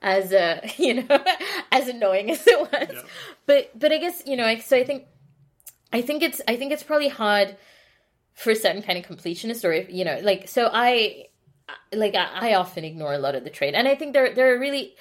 as 0.02 0.32
uh, 0.32 0.60
you 0.76 0.94
know, 1.02 1.24
as 1.70 1.88
annoying 1.88 2.30
as 2.30 2.46
it 2.46 2.58
was. 2.60 2.88
Yeah. 2.92 3.02
But 3.46 3.78
but 3.78 3.92
I 3.92 3.98
guess 3.98 4.22
you 4.26 4.36
know, 4.36 4.44
I, 4.44 4.58
so 4.58 4.76
I 4.76 4.84
think, 4.84 5.06
I 5.92 6.02
think 6.02 6.22
it's 6.22 6.40
I 6.46 6.56
think 6.56 6.72
it's 6.72 6.82
probably 6.82 7.08
hard 7.08 7.56
for 8.34 8.50
a 8.50 8.56
certain 8.56 8.82
kind 8.82 8.98
of 8.98 9.04
completionist, 9.04 9.64
or 9.64 9.72
if 9.72 9.90
you 9.90 10.04
know, 10.04 10.18
like 10.22 10.48
so 10.48 10.68
I, 10.72 11.26
like 11.92 12.14
I, 12.14 12.50
I 12.50 12.54
often 12.54 12.84
ignore 12.84 13.12
a 13.14 13.18
lot 13.18 13.34
of 13.34 13.44
the 13.44 13.50
trade, 13.50 13.74
and 13.74 13.86
I 13.88 13.94
think 13.94 14.12
there 14.12 14.34
there 14.34 14.54
are 14.54 14.58
really 14.58 14.94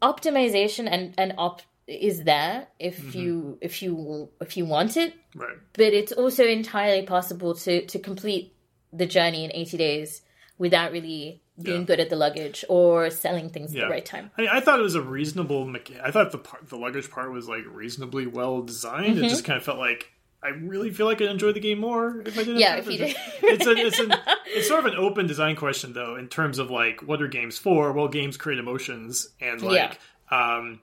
optimization 0.00 0.88
and 0.90 1.14
and 1.18 1.34
op 1.38 1.62
is 1.86 2.22
there 2.24 2.68
if 2.78 3.14
you 3.14 3.58
if 3.60 3.82
you 3.82 4.28
if 4.40 4.56
you 4.56 4.64
want 4.64 4.96
it 4.96 5.14
Right. 5.34 5.56
but 5.72 5.86
it's 5.92 6.12
also 6.12 6.44
entirely 6.46 7.04
possible 7.04 7.54
to 7.54 7.84
to 7.86 7.98
complete 7.98 8.54
the 8.92 9.06
journey 9.06 9.44
in 9.44 9.50
80 9.52 9.76
days 9.76 10.22
without 10.58 10.92
really 10.92 11.42
being 11.62 11.80
Yeah. 11.80 11.86
good 11.86 12.00
at 12.00 12.10
the 12.10 12.16
luggage 12.16 12.64
or 12.68 13.10
selling 13.10 13.50
things 13.50 13.74
at 13.74 13.80
the 13.80 13.88
right 13.88 14.04
time. 14.04 14.30
I, 14.38 14.46
I 14.58 14.60
thought 14.60 14.78
it 14.78 14.82
was 14.82 14.94
a 14.94 15.02
reasonable. 15.02 15.66
mecha- 15.66 16.00
I 16.04 16.10
thought 16.10 16.32
the 16.32 16.38
part, 16.38 16.68
the 16.68 16.76
luggage 16.76 17.10
part 17.10 17.32
was 17.32 17.48
like 17.48 17.64
reasonably 17.70 18.26
well 18.26 18.62
designed. 18.62 19.16
Mm-hmm. 19.16 19.24
It 19.24 19.28
just 19.30 19.44
kind 19.44 19.56
of 19.56 19.64
felt 19.64 19.78
like 19.78 20.12
I 20.40 20.50
really 20.50 20.90
feel 20.90 21.06
like 21.06 21.20
I'd 21.20 21.28
enjoy 21.30 21.50
the 21.52 21.58
game 21.60 21.80
more 21.80 22.20
if 22.24 22.38
I 22.38 22.44
didn't. 22.44 22.60
Yeah, 22.60 22.76
if 22.76 22.86
you 22.86 22.96
did. 22.98 23.16
it's 23.42 23.66
a, 23.66 23.70
it's 23.72 23.98
an, 23.98 24.14
it's 24.46 24.68
sort 24.68 24.86
of 24.86 24.92
an 24.92 24.98
open 24.98 25.26
design 25.26 25.56
question 25.56 25.92
though, 25.94 26.14
in 26.14 26.28
terms 26.28 26.60
of 26.60 26.70
like 26.70 27.02
what 27.02 27.20
are 27.20 27.26
games 27.28 27.58
for? 27.58 27.92
Well, 27.92 28.06
games 28.08 28.36
create 28.36 28.60
emotions, 28.60 29.28
and 29.40 29.60
like 29.60 29.98
um, 30.30 30.80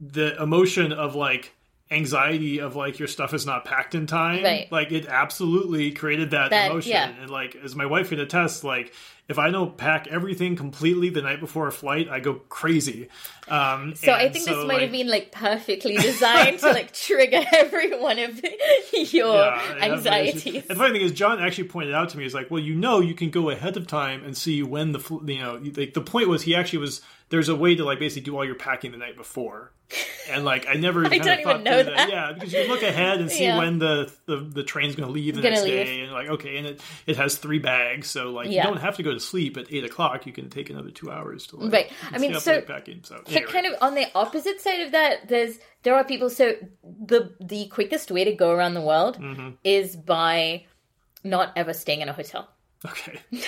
the 0.00 0.40
emotion 0.42 0.92
of 0.92 1.14
like 1.14 1.54
anxiety 1.92 2.60
of 2.60 2.76
like 2.76 2.98
your 3.00 3.08
stuff 3.08 3.34
is 3.34 3.44
not 3.46 3.64
packed 3.64 3.96
in 3.96 4.06
time 4.06 4.44
Right. 4.44 4.70
like 4.70 4.92
it 4.92 5.06
absolutely 5.06 5.90
created 5.90 6.30
that, 6.30 6.50
That- 6.50 6.70
emotion 6.70 6.92
yeah. 6.92 7.10
and 7.20 7.28
like 7.30 7.56
as 7.56 7.74
my 7.74 7.86
wife 7.86 8.10
can 8.10 8.20
attest 8.20 8.62
like 8.62 8.92
if 9.30 9.38
i 9.38 9.50
don't 9.50 9.76
pack 9.76 10.06
everything 10.08 10.56
completely 10.56 11.08
the 11.08 11.22
night 11.22 11.40
before 11.40 11.66
a 11.66 11.72
flight 11.72 12.08
i 12.08 12.20
go 12.20 12.34
crazy 12.48 13.08
um 13.48 13.94
So 13.96 14.12
I 14.12 14.28
think 14.28 14.44
so, 14.44 14.54
this 14.54 14.66
might 14.66 14.74
like, 14.74 14.82
have 14.82 14.92
been 14.92 15.08
like 15.08 15.32
perfectly 15.32 15.96
designed 15.96 16.58
to 16.60 16.70
like 16.72 16.92
trigger 17.06 17.42
every 17.52 17.98
one 17.98 18.18
of 18.18 18.40
your 19.12 19.34
Yeah, 19.34 19.76
anxieties. 19.80 20.54
And 20.54 20.64
the 20.68 20.74
funny 20.76 20.92
thing 20.92 21.02
is, 21.02 21.12
Jon 21.12 21.40
actually 21.42 21.64
pointed 21.68 21.94
out 21.94 22.10
to 22.10 22.16
me, 22.18 22.22
he's 22.24 22.34
like, 22.34 22.50
well, 22.50 22.62
you 22.62 22.74
know, 22.74 23.00
you 23.00 23.14
can 23.14 23.30
go 23.30 23.50
ahead 23.50 23.76
of 23.76 23.86
time 23.86 24.24
and 24.24 24.36
see 24.36 24.62
when 24.62 24.92
the, 24.92 25.00
fl- 25.00 25.28
you 25.28 25.38
know, 25.38 25.60
like 25.76 25.94
the 25.94 26.00
point 26.00 26.28
was 26.28 26.42
he 26.42 26.54
actually 26.54 26.78
was 26.78 27.00
there's 27.30 27.48
a 27.48 27.56
way 27.56 27.74
to 27.74 27.84
like 27.84 27.98
basically 27.98 28.22
do 28.22 28.36
all 28.36 28.44
your 28.44 28.54
packing 28.56 28.90
the 28.92 28.98
night 28.98 29.16
before. 29.16 29.72
And 30.30 30.44
like 30.44 30.66
I 30.68 30.74
never 30.74 31.04
I 31.06 31.08
kind 31.08 31.22
don't 31.22 31.32
of 31.32 31.38
even 31.40 31.44
thought 31.52 31.62
know 31.64 31.82
through 31.82 31.94
that. 31.96 32.08
Yeah, 32.10 32.32
because 32.32 32.52
you 32.52 32.60
can 32.60 32.68
look 32.70 32.82
ahead 32.82 33.20
and 33.20 33.30
see 33.30 33.44
Yeah. 33.44 33.58
when 33.58 33.78
the, 33.80 34.12
the 34.26 34.36
the 34.36 34.62
train's 34.62 34.94
going 34.94 35.08
to 35.08 35.12
leave 35.12 35.34
the 35.34 35.42
Gonna 35.42 35.54
next 35.56 35.64
leave. 35.64 35.86
day, 35.86 36.00
and 36.02 36.12
like 36.12 36.28
okay, 36.28 36.56
and 36.58 36.66
it 36.68 36.80
it 37.06 37.16
has 37.16 37.36
three 37.38 37.58
bags, 37.58 38.08
so 38.08 38.30
like 38.30 38.48
Yeah. 38.50 38.62
you 38.64 38.68
don't 38.68 38.80
have 38.80 38.96
to 38.98 39.02
go 39.02 39.12
to 39.12 39.18
sleep 39.18 39.56
at 39.56 39.72
eight 39.72 39.84
o'clock. 39.84 40.26
You 40.26 40.32
can 40.32 40.48
take 40.50 40.70
another 40.70 40.90
two 40.90 41.10
hours 41.10 41.46
to 41.48 41.56
like, 41.56 41.72
Right. 41.72 41.92
I 42.12 42.18
mean, 42.18 42.38
so- 42.38 42.60
packing. 42.60 43.00
So, 43.02 43.16
So 43.26 43.32
anyway. 43.34 43.50
kind 43.52 43.66
of 43.66 43.74
on 43.82 43.94
the 43.96 44.06
opposite 44.14 44.60
side 44.60 44.80
of 44.82 44.92
that, 44.92 45.26
there's 45.28 45.58
there 45.82 45.94
are 45.96 46.04
people. 46.04 46.30
So 46.30 46.52
the 46.84 47.32
the 47.40 47.66
quickest 47.68 48.10
way 48.12 48.22
to 48.24 48.32
go 48.32 48.50
around 48.52 48.74
the 48.74 48.82
world 48.82 49.18
Mm-hmm. 49.20 49.50
is 49.64 49.96
by 49.96 50.66
not 51.24 51.52
ever 51.56 51.72
staying 51.72 52.00
in 52.02 52.08
a 52.08 52.12
hotel. 52.12 52.48
Okay, 52.82 53.20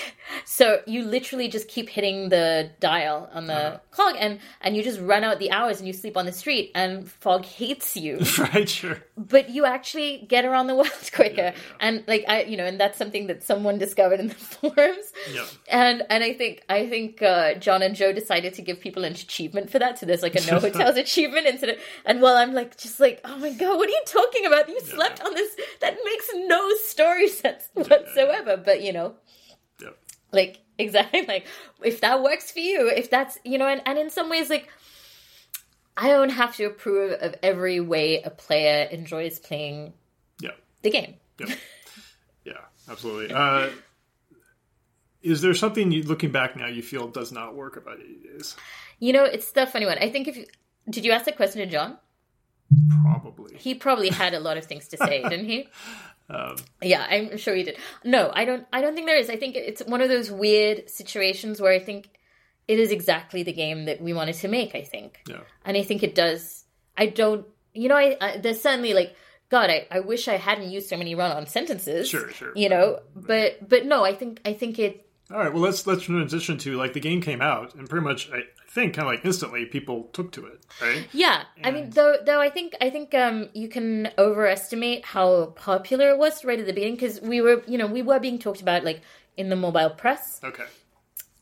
So 0.45 0.81
you 0.85 1.03
literally 1.03 1.47
just 1.47 1.67
keep 1.67 1.89
hitting 1.89 2.29
the 2.29 2.69
dial 2.79 3.29
on 3.33 3.47
the 3.47 3.53
Uh-huh. 3.53 3.77
clock, 3.89 4.15
and 4.19 4.39
and 4.61 4.75
you 4.77 4.83
just 4.83 4.99
run 4.99 5.23
out 5.23 5.39
the 5.39 5.49
hours, 5.51 5.79
and 5.79 5.87
you 5.87 5.93
sleep 5.93 6.15
on 6.17 6.25
the 6.27 6.31
street, 6.31 6.71
and 6.75 7.09
Fogg 7.09 7.43
hates 7.45 7.95
you. 7.97 8.19
right, 8.37 8.69
sure, 8.69 9.01
but 9.17 9.49
you 9.49 9.65
actually 9.65 10.25
get 10.29 10.45
around 10.45 10.67
the 10.67 10.75
world 10.75 11.09
quicker, 11.13 11.53
and 11.79 12.03
like 12.07 12.25
I, 12.27 12.43
you 12.43 12.57
know, 12.57 12.65
and 12.65 12.79
that's 12.79 12.97
something 12.97 13.25
that 13.27 13.41
someone 13.43 13.79
discovered 13.79 14.19
in 14.19 14.27
the 14.27 14.35
forums. 14.35 15.11
yeah, 15.33 15.45
And 15.67 16.03
and 16.11 16.23
I 16.23 16.33
think 16.33 16.63
I 16.69 16.87
think 16.87 17.21
uh, 17.23 17.55
Jon 17.55 17.81
and 17.81 17.95
Joe 17.95 18.13
decided 18.13 18.53
to 18.55 18.61
give 18.61 18.79
people 18.81 19.03
an 19.03 19.13
achievement 19.13 19.71
for 19.71 19.79
that. 19.79 19.97
So 19.97 20.05
there's 20.05 20.21
like 20.21 20.35
a 20.35 20.45
no 20.45 20.59
hotels 20.59 20.95
achievement 20.97 21.47
instead 21.47 21.69
of 21.69 21.77
and 22.05 22.21
while 22.21 22.35
I'm 22.37 22.53
like 22.53 22.77
just 22.77 22.99
like 22.99 23.19
oh 23.25 23.37
my 23.37 23.49
god, 23.51 23.77
what 23.77 23.87
are 23.87 23.91
you 23.91 24.03
talking 24.05 24.45
about? 24.45 24.69
You 24.69 24.79
slept 24.81 25.23
on 25.23 25.33
this. 25.33 25.55
That 25.81 25.97
makes 26.05 26.27
no 26.35 26.61
story 26.75 27.29
sense 27.29 27.69
whatsoever. 27.73 28.57
But 28.57 28.81
you 28.83 28.93
know, 28.93 29.15
yeah, 29.15 29.22
like 30.33 30.59
exactly 30.77 31.25
like 31.25 31.45
if 31.83 32.01
that 32.01 32.21
works 32.21 32.51
for 32.51 32.59
you, 32.59 32.89
if 32.89 33.09
that's 33.09 33.37
you 33.43 33.57
know, 33.57 33.67
and 33.67 33.81
and 33.85 33.97
in 33.97 34.09
some 34.09 34.29
ways 34.29 34.49
like. 34.49 34.69
I 35.95 36.07
don't 36.07 36.29
have 36.29 36.55
to 36.55 36.63
approve 36.63 37.11
of 37.21 37.35
every 37.43 37.79
way 37.79 38.23
a 38.23 38.31
player 38.31 38.87
enjoys 38.89 39.37
playing 39.37 39.93
yeah. 40.39 40.49
the 40.81 40.89
game. 40.89 41.13
Yeah, 41.37 41.53
yeah, 42.45 42.53
absolutely. 42.89 43.31
Uh, 43.31 43.69
is 45.23 45.41
there 45.41 45.53
something 45.53 45.91
you, 45.91 46.03
looking 46.03 46.31
back 46.31 46.55
now 46.55 46.67
you 46.67 46.81
feel 46.81 47.07
does 47.07 47.31
not 47.31 47.55
work 47.55 47.77
about 47.77 47.99
80 47.99 48.27
days? 48.27 48.55
You 48.99 49.13
know, 49.13 49.23
it's 49.23 49.51
the 49.51 49.65
funny 49.65 49.85
one. 49.85 49.97
I 49.99 50.09
think 50.09 50.27
if 50.27 50.35
you, 50.35 50.45
did 50.89 51.05
you 51.05 51.11
ask 51.11 51.25
that 51.25 51.37
question 51.37 51.61
to 51.61 51.67
Jon? 51.67 51.97
Probably. 53.01 53.55
He 53.55 53.73
probably 53.75 54.09
had 54.09 54.33
a 54.33 54.39
lot 54.39 54.57
of 54.57 54.65
things 54.65 54.87
to 54.89 54.97
say, 54.97 55.21
didn't 55.23 55.45
he? 55.45 55.67
Um, 56.33 56.55
Yeah, 56.81 57.05
I'm 57.09 57.37
sure 57.37 57.55
you 57.55 57.63
did. 57.63 57.77
No, 58.03 58.31
I 58.33 58.45
don't. 58.45 58.65
I 58.73 58.81
don't 58.81 58.95
think 58.95 59.07
there 59.07 59.17
is. 59.17 59.29
I 59.29 59.35
think 59.37 59.55
it's 59.55 59.81
one 59.83 60.01
of 60.01 60.09
those 60.09 60.31
weird 60.31 60.89
situations 60.89 61.61
where 61.61 61.71
I 61.73 61.79
think 61.79 62.09
it 62.67 62.79
is 62.79 62.91
exactly 62.91 63.43
the 63.43 63.53
game 63.53 63.85
that 63.85 64.01
we 64.01 64.13
wanted 64.13 64.35
to 64.35 64.47
make. 64.47 64.75
I 64.75 64.81
think, 64.81 65.21
yeah, 65.27 65.41
and 65.65 65.77
I 65.77 65.83
think 65.83 66.03
it 66.03 66.15
does. 66.15 66.63
I 66.97 67.07
don't. 67.07 67.45
You 67.73 67.89
know, 67.89 67.95
I, 67.97 68.17
I 68.21 68.37
there's 68.37 68.61
certainly 68.61 68.93
like 68.93 69.15
God. 69.49 69.69
I, 69.69 69.87
I 69.91 69.99
wish 69.99 70.27
I 70.27 70.37
hadn't 70.37 70.69
used 70.69 70.89
so 70.89 70.97
many 70.97 71.15
run-on 71.15 71.47
sentences. 71.47 72.09
Sure, 72.09 72.29
sure. 72.31 72.53
You 72.55 72.69
know, 72.69 72.99
but 73.15 73.67
but 73.67 73.85
no, 73.85 74.03
I 74.03 74.15
think 74.15 74.41
I 74.45 74.53
think 74.53 74.79
it. 74.79 75.07
All 75.31 75.39
right. 75.39 75.51
Well, 75.51 75.63
let's 75.63 75.87
let's 75.87 76.03
transition 76.03 76.57
to 76.59 76.77
like 76.77 76.93
the 76.93 76.99
game 76.99 77.21
came 77.21 77.41
out 77.41 77.75
and 77.75 77.89
pretty 77.89 78.03
much 78.03 78.29
I, 78.31 78.43
I 78.73 78.75
think 78.75 78.95
kind 78.95 79.07
of 79.07 79.13
like 79.13 79.23
instantly 79.23 79.65
people 79.67 80.09
took 80.13 80.31
to 80.31 80.47
it, 80.47 80.65
right? 80.81 81.07
Yeah, 81.13 81.43
I 81.63 81.69
mean, 81.69 81.91
though, 81.91 82.15
though 82.25 82.41
I 82.41 82.49
think 82.49 82.73
I 82.81 82.89
think 82.89 83.13
um, 83.13 83.49
you 83.53 83.67
can 83.69 84.09
overestimate 84.17 85.05
how 85.05 85.53
popular 85.55 86.09
it 86.09 86.17
was 86.17 86.43
right 86.43 86.59
at 86.59 86.65
the 86.65 86.73
beginning 86.73 86.95
because 86.95 87.21
we 87.21 87.39
were, 87.39 87.61
you 87.67 87.77
know, 87.77 87.85
we 87.85 88.01
were 88.01 88.19
being 88.19 88.39
talked 88.39 88.61
about 88.61 88.83
like 88.83 89.01
in 89.37 89.49
the 89.49 89.55
mobile 89.55 89.91
press, 89.91 90.39
Okay. 90.43 90.65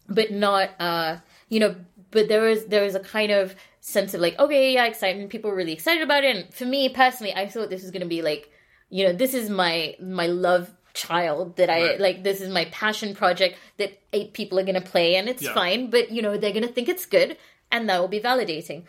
but 0.09 0.31
not, 0.31 0.71
uh, 0.79 1.17
you 1.47 1.61
know, 1.61 1.75
but 2.11 2.27
there 2.27 2.41
was 2.41 2.65
there 2.65 2.83
was 2.83 2.95
a 2.95 2.99
kind 2.99 3.31
of 3.31 3.55
sense 3.79 4.13
of 4.13 4.19
like, 4.19 4.37
okay, 4.37 4.73
yeah, 4.73 4.85
excitement. 4.85 5.29
People 5.29 5.51
were 5.51 5.55
really 5.55 5.71
excited 5.71 6.03
about 6.03 6.25
it, 6.25 6.35
and 6.35 6.53
for 6.53 6.65
me 6.65 6.89
personally, 6.89 7.33
I 7.33 7.47
thought 7.47 7.69
this 7.69 7.81
was 7.81 7.91
going 7.91 8.01
to 8.01 8.07
be 8.09 8.21
like, 8.21 8.51
you 8.89 9.05
know, 9.05 9.13
this 9.13 9.33
is 9.33 9.49
my 9.49 9.95
my 10.01 10.27
love 10.27 10.73
child 10.93 11.55
that 11.57 11.69
I 11.69 11.81
Right. 11.81 11.99
like. 11.99 12.23
This 12.23 12.41
is 12.41 12.49
my 12.49 12.65
passion 12.65 13.15
project 13.15 13.57
that 13.77 13.97
eight 14.13 14.33
people 14.33 14.59
are 14.59 14.63
going 14.63 14.75
to 14.81 14.89
play, 14.89 15.15
and 15.15 15.27
it's 15.29 15.43
Yeah. 15.43 15.53
fine. 15.53 15.89
But 15.89 16.11
you 16.11 16.21
know, 16.21 16.37
they're 16.37 16.51
going 16.53 16.67
to 16.67 16.73
think 16.73 16.89
it's 16.89 17.05
good, 17.05 17.37
and 17.71 17.89
that 17.89 17.99
will 17.99 18.07
be 18.07 18.19
validating. 18.19 18.83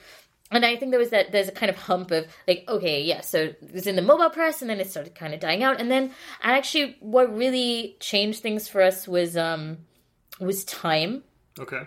And 0.51 0.67
I 0.67 0.77
think 0.77 0.91
there 0.91 1.01
was 1.01 1.09
that 1.11 1.33
there's 1.33 1.49
a 1.49 1.53
kind 1.53 1.71
of 1.71 1.77
hump 1.77 2.11
of 2.11 2.27
like, 2.47 2.65
okay, 2.69 3.01
yeah, 3.03 3.23
so 3.23 3.39
it 3.63 3.73
was 3.73 3.87
in 3.87 3.97
the 3.97 4.03
mobile 4.03 4.29
press 4.29 4.61
and 4.61 4.69
then 4.71 4.81
it 4.81 4.91
started 4.91 5.15
kind 5.15 5.33
of 5.33 5.41
dying 5.41 5.63
out. 5.63 5.81
And 5.81 5.91
then 5.91 6.03
and 6.43 6.53
actually 6.53 6.97
what 7.01 7.35
really 7.35 7.97
changed 8.01 8.43
things 8.43 8.69
for 8.69 8.83
us 8.83 9.09
was 9.09 9.35
um 9.35 9.79
was 10.41 10.63
Time. 10.65 11.25
Okay. 11.59 11.83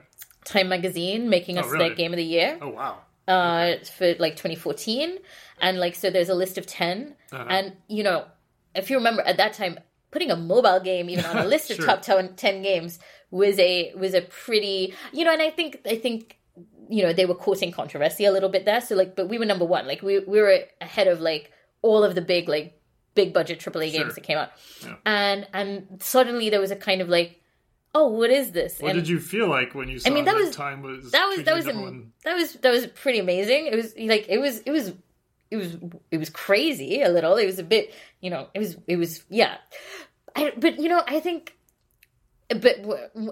Time 0.45 0.67
magazine 0.69 1.29
making 1.29 1.59
us 1.59 1.65
Oh, 1.67 1.69
really? 1.73 1.87
their 1.89 1.95
game 1.95 2.11
of 2.11 2.17
the 2.17 2.23
year 2.23 2.57
Oh 2.59 2.69
wow. 2.69 2.97
uh 3.27 3.75
for 3.97 4.15
like 4.15 4.35
2014 4.35 5.19
and 5.61 5.79
like 5.79 5.93
so 5.95 6.09
there's 6.09 6.29
a 6.29 6.35
list 6.35 6.57
of 6.57 6.65
10 6.65 7.15
Uh-huh. 7.33 7.45
and 7.49 7.73
you 7.87 8.03
know 8.03 8.25
if 8.75 8.89
you 8.89 8.97
remember 8.97 9.21
at 9.23 9.37
that 9.37 9.53
time 9.53 9.79
putting 10.15 10.31
a 10.31 10.35
mobile 10.53 10.79
game 10.89 11.09
even 11.13 11.25
on 11.31 11.37
a 11.37 11.45
list 11.53 11.69
of 11.71 11.77
top 11.89 12.01
10, 12.01 12.35
10 12.35 12.61
games 12.69 12.99
was 13.31 13.57
a 13.59 13.71
was 14.03 14.13
a 14.13 14.21
pretty 14.43 14.93
you 15.17 15.23
know 15.25 15.33
and 15.37 15.41
i 15.41 15.49
think 15.57 15.71
i 15.85 15.97
think 16.05 16.37
you 16.95 17.01
know 17.03 17.11
they 17.19 17.25
were 17.31 17.39
causing 17.47 17.71
controversy 17.79 18.23
a 18.25 18.31
little 18.35 18.49
bit 18.55 18.63
there 18.69 18.81
so 18.87 18.95
like 19.01 19.11
but 19.19 19.27
we 19.31 19.37
were 19.41 19.45
number 19.53 19.65
one 19.65 19.85
like 19.91 20.01
we, 20.01 20.19
we 20.33 20.39
were 20.39 20.59
ahead 20.79 21.07
of 21.13 21.19
like 21.29 21.51
all 21.81 22.03
of 22.07 22.15
the 22.15 22.21
big 22.33 22.47
like 22.55 22.67
big 23.19 23.33
budget 23.33 23.59
aaa 23.59 23.73
Sure. 23.73 23.87
games 23.97 24.15
that 24.15 24.23
came 24.29 24.37
out 24.43 24.51
Yeah. 24.83 24.95
and 25.05 25.39
and 25.59 25.71
suddenly 26.13 26.49
there 26.49 26.61
was 26.65 26.71
a 26.71 26.79
kind 26.89 27.01
of 27.01 27.09
like 27.17 27.41
oh 27.97 28.07
what 28.19 28.29
is 28.29 28.51
this 28.59 28.79
What 28.79 28.91
and 28.91 28.99
did 28.99 29.09
you 29.13 29.19
feel 29.33 29.47
like 29.57 29.73
when 29.79 29.87
you 29.89 29.99
saw 29.99 30.09
mean, 30.15 30.25
that 30.25 30.35
that, 30.35 30.45
was- 30.45 30.55
time 30.55 30.79
was 30.89 31.11
that 31.11 31.25
was 31.31 31.39
that 31.47 31.55
was 31.59 31.65
one? 31.65 32.11
that 32.25 32.35
was 32.39 32.53
that 32.63 32.71
was 32.77 32.87
pretty 33.03 33.19
amazing. 33.19 33.61
It 33.73 33.75
was 33.81 33.87
like 34.15 34.25
it 34.35 34.39
was 34.45 34.53
it 34.69 34.71
was 34.77 34.85
it 35.53 35.57
was 35.61 35.69
it 36.15 36.17
was 36.23 36.29
crazy 36.29 37.01
a 37.01 37.09
little. 37.09 37.35
It 37.43 37.45
was 37.51 37.59
a 37.65 37.67
bit 37.75 37.93
you 38.23 38.29
know 38.33 38.43
it 38.55 38.59
was 38.59 38.71
it 38.93 38.97
was 39.03 39.11
yeah. 39.29 39.55
I, 40.35 40.51
but 40.57 40.79
you 40.79 40.89
know 40.89 41.03
I 41.07 41.19
think. 41.19 41.53
But 42.47 42.85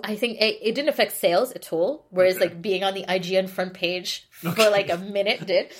I 0.03 0.15
think 0.15 0.41
it, 0.41 0.57
it 0.63 0.73
didn't 0.73 0.89
affect 0.89 1.11
sales 1.11 1.51
at 1.51 1.71
all. 1.71 2.07
Whereas, 2.09 2.37
Okay. 2.37 2.45
like 2.45 2.61
being 2.63 2.83
on 2.83 2.95
the 2.95 3.03
IGN 3.07 3.47
front 3.47 3.75
page 3.75 4.27
for 4.31 4.49
Okay. 4.49 4.69
like 4.71 4.89
a 4.89 4.97
minute 4.97 5.45
did. 5.45 5.71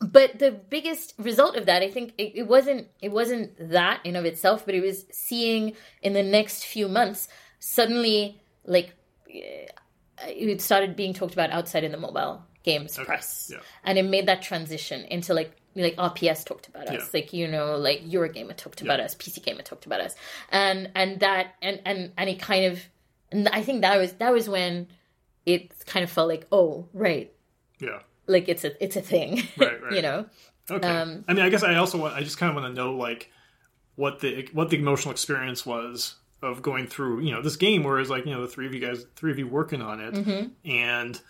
But 0.00 0.40
the 0.40 0.50
biggest 0.50 1.14
result 1.18 1.54
of 1.56 1.66
that, 1.66 1.82
I 1.82 1.88
think, 1.88 2.14
it, 2.18 2.32
it 2.34 2.48
wasn't 2.48 2.88
it 3.00 3.12
wasn't 3.12 3.52
that 3.70 4.00
in 4.04 4.16
of 4.16 4.24
itself, 4.24 4.66
but 4.66 4.74
it 4.74 4.80
was 4.82 5.06
seeing 5.12 5.74
in 6.02 6.12
the 6.14 6.22
next 6.24 6.64
few 6.64 6.88
months 6.88 7.28
suddenly 7.60 8.42
like 8.64 8.92
eh, 9.32 9.66
it 10.26 10.60
started 10.60 10.96
being 10.96 11.14
talked 11.14 11.34
about 11.34 11.50
outside 11.50 11.84
in 11.84 11.92
the 11.92 11.98
mobile 11.98 12.42
games 12.64 12.96
press, 12.96 13.50
yeah. 13.52 13.58
and 13.84 13.98
it 13.98 14.02
made 14.04 14.26
that 14.26 14.42
transition 14.42 15.02
into 15.04 15.32
like 15.34 15.52
like 15.74 15.96
RPS 15.96 16.44
talked 16.44 16.68
about 16.68 16.88
us, 16.88 16.92
Yeah. 16.92 17.04
like 17.14 17.32
you 17.32 17.48
know, 17.48 17.76
like 17.76 18.02
Eurogamer 18.04 18.56
talked 18.56 18.82
about 18.82 19.00
us, 19.00 19.14
PC 19.14 19.42
Gamer 19.42 19.62
talked 19.62 19.86
about 19.86 20.00
us, 20.00 20.14
and 20.50 20.90
and 20.94 21.20
that 21.20 21.54
and 21.62 21.80
and 21.84 22.12
and 22.16 22.28
it 22.30 22.38
kind 22.40 22.66
of, 22.66 22.80
and 23.30 23.48
I 23.48 23.62
think 23.62 23.80
that 23.82 23.96
was 23.98 24.12
that 24.14 24.32
was 24.32 24.48
when 24.48 24.88
it 25.46 25.72
kind 25.86 26.04
of 26.04 26.10
felt 26.10 26.28
like 26.28 26.46
oh 26.52 26.86
right, 26.92 27.32
Yeah. 27.80 28.00
like 28.26 28.48
it's 28.48 28.64
a 28.64 28.82
it's 28.84 28.96
a 28.96 29.00
thing, 29.02 29.42
Right, 29.56 29.82
right. 29.84 29.92
you 29.94 30.02
know. 30.02 30.26
Okay. 30.70 30.86
Um, 30.88 31.24
I 31.26 31.32
mean, 31.34 31.44
I 31.44 31.48
guess 31.50 31.64
I 31.64 31.74
also 31.74 31.98
want. 31.98 32.14
I 32.14 32.20
just 32.22 32.38
kind 32.38 32.48
of 32.50 32.54
want 32.62 32.72
to 32.72 32.80
know 32.80 32.94
like 32.94 33.30
what 33.96 34.20
the 34.20 34.48
what 34.52 34.70
the 34.70 34.76
emotional 34.78 35.10
experience 35.12 35.66
was 35.66 36.14
of 36.40 36.62
going 36.62 36.86
through 36.86 37.20
you 37.20 37.32
know 37.32 37.42
this 37.42 37.56
game, 37.56 37.82
whereas 37.82 38.08
like 38.10 38.24
you 38.26 38.32
know 38.32 38.42
the 38.42 38.48
three 38.48 38.66
of 38.66 38.72
you 38.74 38.80
guys, 38.80 39.04
three 39.16 39.32
of 39.32 39.38
you 39.38 39.46
working 39.48 39.82
on 39.82 40.00
it, 40.00 40.14
Mm-hmm. 40.14 40.70
and 40.70 41.20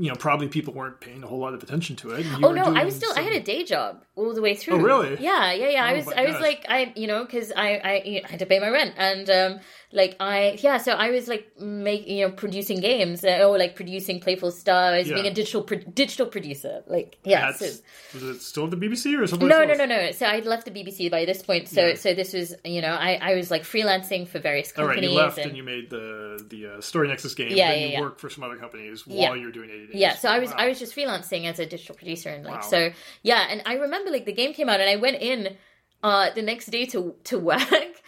you 0.00 0.08
know 0.08 0.16
probably 0.16 0.48
people 0.48 0.72
weren't 0.72 0.98
paying 1.00 1.22
a 1.22 1.26
whole 1.26 1.38
lot 1.38 1.52
of 1.52 1.62
attention 1.62 1.94
to 1.96 2.12
it. 2.12 2.24
you 2.24 2.46
Oh 2.46 2.52
no, 2.52 2.64
I 2.74 2.84
was 2.84 2.96
still 2.96 3.12
I 3.14 3.20
had 3.20 3.34
a 3.34 3.40
day 3.52 3.64
job 3.64 4.02
all 4.16 4.32
the 4.32 4.40
way 4.40 4.54
through. 4.54 4.74
Oh, 4.76 4.78
really? 4.78 5.22
Yeah, 5.22 5.52
yeah, 5.52 5.68
yeah. 5.68 5.84
I 5.84 5.92
Oh, 5.92 5.96
was 5.96 6.06
my 6.06 6.14
I 6.14 6.24
was 6.24 6.32
gosh. 6.34 6.42
like 6.42 6.66
I 6.68 6.92
you 6.96 7.06
know 7.06 7.24
because 7.24 7.52
I 7.54 7.68
I 7.92 7.92
know, 8.06 8.20
had 8.30 8.38
to 8.38 8.46
pay 8.46 8.58
my 8.58 8.70
rent 8.70 8.94
and 8.96 9.28
um 9.28 9.60
like 9.92 10.14
I 10.20 10.56
yeah 10.62 10.78
so 10.78 10.92
I 10.92 11.10
was 11.10 11.26
like 11.26 11.50
making 11.60 12.16
you 12.18 12.28
know 12.28 12.32
producing 12.32 12.80
games 12.80 13.24
uh, 13.24 13.44
or 13.44 13.58
like 13.58 13.74
producing 13.74 14.20
playful 14.20 14.50
was 14.50 14.64
Yeah. 14.66 15.14
being 15.14 15.26
a 15.26 15.34
digital 15.34 15.62
pro- 15.62 15.78
digital 15.78 16.26
producer. 16.26 16.82
Like 16.86 17.18
yeah. 17.24 17.52
So, 17.52 17.66
was 18.14 18.22
it 18.22 18.40
still 18.42 18.68
the 18.68 18.76
BBC 18.76 19.18
or 19.20 19.26
something? 19.26 19.48
no, 19.48 19.64
no, 19.64 19.74
no, 19.74 19.86
no. 19.86 20.12
So 20.12 20.26
I'd 20.26 20.46
left 20.46 20.64
the 20.64 20.70
BBC 20.70 21.10
by 21.10 21.24
this 21.24 21.42
point. 21.42 21.68
So 21.68 21.88
Yeah. 21.88 21.94
so 21.94 22.14
this 22.14 22.32
was 22.32 22.54
you 22.64 22.80
know 22.80 22.92
I 22.92 23.14
I 23.20 23.34
was 23.34 23.50
like 23.50 23.62
freelancing 23.62 24.28
for 24.28 24.38
various 24.38 24.70
companies. 24.70 24.96
All 24.96 25.02
right, 25.02 25.10
you 25.12 25.18
left 25.26 25.38
and, 25.38 25.48
and, 25.48 25.56
you 25.56 25.64
made 25.64 25.90
the 25.90 26.44
the 26.48 26.66
uh, 26.66 26.70
StoryNexus 26.78 27.34
game. 27.34 27.48
Yeah, 27.50 27.70
then 27.70 27.80
yeah, 27.80 27.86
you 27.86 27.92
yeah. 27.94 28.00
worked 28.00 28.20
for 28.20 28.30
some 28.30 28.44
other 28.44 28.56
companies 28.56 29.06
while 29.06 29.16
Yeah. 29.18 29.34
you 29.34 29.46
were 29.46 29.52
doing 29.52 29.70
80 29.70 29.86
days. 29.86 29.96
Yeah, 29.96 30.14
so 30.14 30.28
I 30.28 30.38
was 30.38 30.50
Wow. 30.50 30.56
I 30.58 30.68
was 30.68 30.78
just 30.78 30.94
freelancing 30.94 31.46
as 31.46 31.58
a 31.58 31.66
digital 31.66 31.96
producer 31.96 32.28
and 32.30 32.44
like 32.44 32.62
Wow. 32.62 32.68
so 32.74 32.90
yeah, 33.22 33.46
and 33.50 33.62
I 33.66 33.74
remember 33.74 34.10
like 34.10 34.24
the 34.24 34.32
game 34.32 34.52
came 34.54 34.68
out 34.68 34.80
and 34.80 34.88
I 34.88 34.96
went 34.96 35.16
in 35.20 35.56
uh 36.02 36.30
the 36.30 36.42
next 36.42 36.66
day 36.66 36.86
to 36.86 37.14
to 37.24 37.38
work 37.52 38.02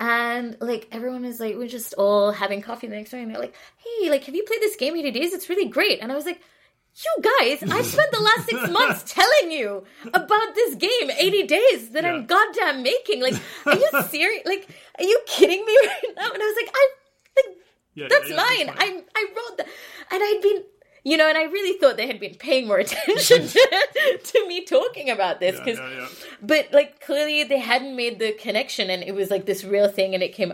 and 0.00 0.56
like 0.60 0.88
everyone 0.92 1.22
was 1.22 1.40
like 1.40 1.56
we're 1.56 1.68
just 1.68 1.94
all 1.94 2.32
having 2.32 2.62
coffee 2.62 2.86
the 2.86 2.96
next 2.96 3.12
and 3.12 3.30
they're 3.30 3.40
like, 3.40 3.54
"Hey, 3.76 4.10
like 4.10 4.24
have 4.24 4.34
you 4.34 4.44
played 4.44 4.60
this 4.60 4.76
game 4.76 4.96
80 4.96 5.10
days? 5.10 5.32
It's 5.32 5.48
really 5.48 5.68
great." 5.68 6.00
And 6.00 6.12
I 6.12 6.14
was 6.14 6.24
like, 6.26 6.40
you 6.94 7.22
guys, 7.22 7.62
I've 7.62 7.86
spent 7.94 8.10
the 8.12 8.20
last 8.20 8.48
six 8.48 8.70
months 8.70 9.04
telling 9.12 9.52
you 9.52 9.84
about 10.12 10.54
this 10.54 10.74
game, 10.74 11.10
80 11.16 11.46
days, 11.46 11.90
that 11.90 12.02
Yeah. 12.04 12.12
I'm 12.12 12.26
goddamn 12.26 12.82
making. 12.82 13.22
Like, 13.22 13.34
are 13.66 13.76
you 13.76 13.88
serious? 14.08 14.42
Like, 14.46 14.68
are 14.98 15.04
you 15.04 15.20
kidding 15.26 15.64
me 15.64 15.76
right 15.86 16.14
now? 16.16 16.30
And 16.32 16.42
I 16.42 16.46
was 16.46 16.56
like, 16.62 16.74
I, 16.74 16.88
like, 17.36 17.56
Yeah, 17.94 18.06
that's 18.10 18.30
yeah, 18.30 18.36
mine. 18.36 18.74
I 18.76 19.02
I 19.14 19.26
wrote 19.36 19.58
that, 19.58 19.66
and 20.10 20.22
I'd 20.22 20.40
been, 20.42 20.64
you 21.08 21.16
know, 21.16 21.26
and 21.26 21.38
I 21.38 21.44
really 21.44 21.78
thought 21.78 21.96
they 21.96 22.06
had 22.06 22.20
been 22.20 22.34
paying 22.34 22.66
more 22.66 22.78
attention 22.86 23.48
to, 23.48 24.18
to 24.22 24.46
me 24.46 24.64
talking 24.64 25.08
about 25.08 25.40
this 25.40 25.58
because, 25.58 25.78
yeah, 25.78 26.00
yeah. 26.00 26.08
but 26.42 26.68
like 26.72 27.00
clearly 27.00 27.44
they 27.44 27.58
hadn't 27.58 27.96
made 27.96 28.18
the 28.18 28.32
connection, 28.32 28.90
and 28.90 29.02
it 29.02 29.14
was 29.14 29.30
like 29.30 29.46
this 29.46 29.64
real 29.64 29.88
thing, 29.88 30.12
and 30.14 30.22
it 30.22 30.34
came, 30.34 30.52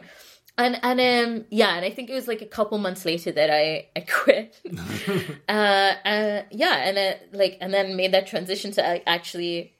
and 0.56 0.78
and 0.82 1.00
um 1.00 1.44
yeah, 1.50 1.74
and 1.74 1.84
I 1.84 1.90
think 1.90 2.08
it 2.08 2.14
was 2.14 2.28
like 2.28 2.40
a 2.40 2.46
couple 2.46 2.78
months 2.78 3.04
later 3.04 3.32
that 3.32 3.50
I 3.50 3.88
I 3.96 4.00
quit, 4.08 4.60
uh, 5.48 5.52
uh 6.04 6.42
yeah, 6.52 6.76
and 6.76 6.98
uh, 6.98 7.14
like 7.32 7.58
and 7.60 7.74
then 7.74 7.96
made 7.96 8.12
that 8.12 8.28
transition 8.28 8.70
to 8.72 8.82
like, 8.82 9.02
actually 9.06 9.74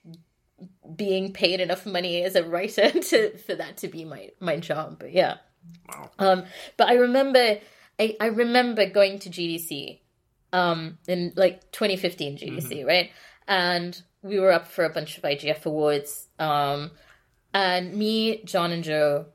being 0.97 1.33
paid 1.33 1.61
enough 1.61 1.87
money 1.87 2.23
as 2.25 2.35
a 2.35 2.43
writer 2.45 2.91
to 2.91 3.39
for 3.39 3.55
that 3.55 3.77
to 3.79 3.89
be 3.89 4.05
my 4.05 4.31
my 4.41 4.57
job, 4.59 4.99
but 4.99 5.13
yeah. 5.13 5.37
Wow. 5.89 6.11
Um, 6.19 6.45
but 6.77 6.89
I 6.89 6.95
remember, 6.95 7.59
I, 7.99 8.17
I 8.21 8.27
remember 8.27 8.89
going 8.89 9.19
to 9.21 9.31
GDC, 9.31 10.01
um, 10.55 10.99
in 11.09 11.33
like 11.37 11.71
2015 11.73 12.39
GDC, 12.39 12.87
right? 12.87 13.11
And 13.49 14.01
we 14.23 14.39
were 14.39 14.53
up 14.53 14.67
for 14.69 14.85
a 14.85 14.91
bunch 14.91 15.19
of 15.19 15.25
IGF 15.25 15.67
awards. 15.67 16.29
Um, 16.39 16.91
and 17.53 17.95
me, 17.95 18.43
Jon, 18.45 18.71
and 18.73 18.85
Joe 18.85 19.27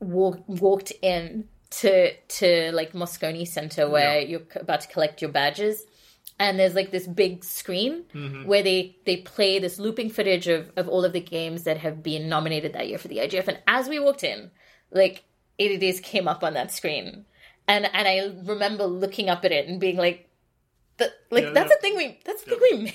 walk, 0.00 0.42
walked 0.46 0.92
in 1.02 1.48
to 1.70 2.12
to 2.38 2.70
like 2.72 2.92
Moscone 2.92 3.46
Center 3.46 3.88
where 3.90 4.20
Yeah. 4.20 4.26
you're 4.28 4.42
about 4.56 4.82
to 4.82 4.88
collect 4.88 5.20
your 5.22 5.30
badges. 5.32 5.84
And 6.38 6.58
there's 6.58 6.74
like 6.74 6.90
this 6.90 7.06
big 7.06 7.44
screen 7.44 8.04
where 8.44 8.62
they 8.62 8.96
they 9.06 9.18
play 9.18 9.58
this 9.58 9.78
looping 9.78 10.10
footage 10.10 10.48
of, 10.48 10.70
of 10.76 10.88
all 10.88 11.04
of 11.04 11.12
the 11.12 11.20
games 11.20 11.62
that 11.64 11.78
have 11.78 12.02
been 12.02 12.28
nominated 12.28 12.72
that 12.74 12.88
year 12.88 12.98
for 12.98 13.08
the 13.08 13.18
IGF. 13.18 13.48
And 13.48 13.58
as 13.66 13.88
we 13.88 13.98
walked 13.98 14.24
in, 14.24 14.50
like 14.90 15.24
80 15.58 15.78
days 15.78 16.00
came 16.00 16.26
up 16.28 16.42
on 16.44 16.54
that 16.54 16.72
screen 16.72 17.24
and 17.68 17.84
and 17.92 18.08
i 18.08 18.30
remember 18.44 18.84
looking 18.84 19.28
up 19.28 19.44
at 19.44 19.52
it 19.52 19.66
and 19.68 19.80
being 19.80 19.96
like 19.96 20.28
the, 20.98 21.12
like 21.30 21.44
Yeah, 21.44 21.50
that's 21.50 21.70
yeah. 21.70 21.76
a 21.76 21.80
thing 21.80 21.96
we 21.96 22.18
that's 22.24 22.42
a 22.42 22.46
thing 22.46 22.58
we 22.62 22.76
made. 22.84 22.94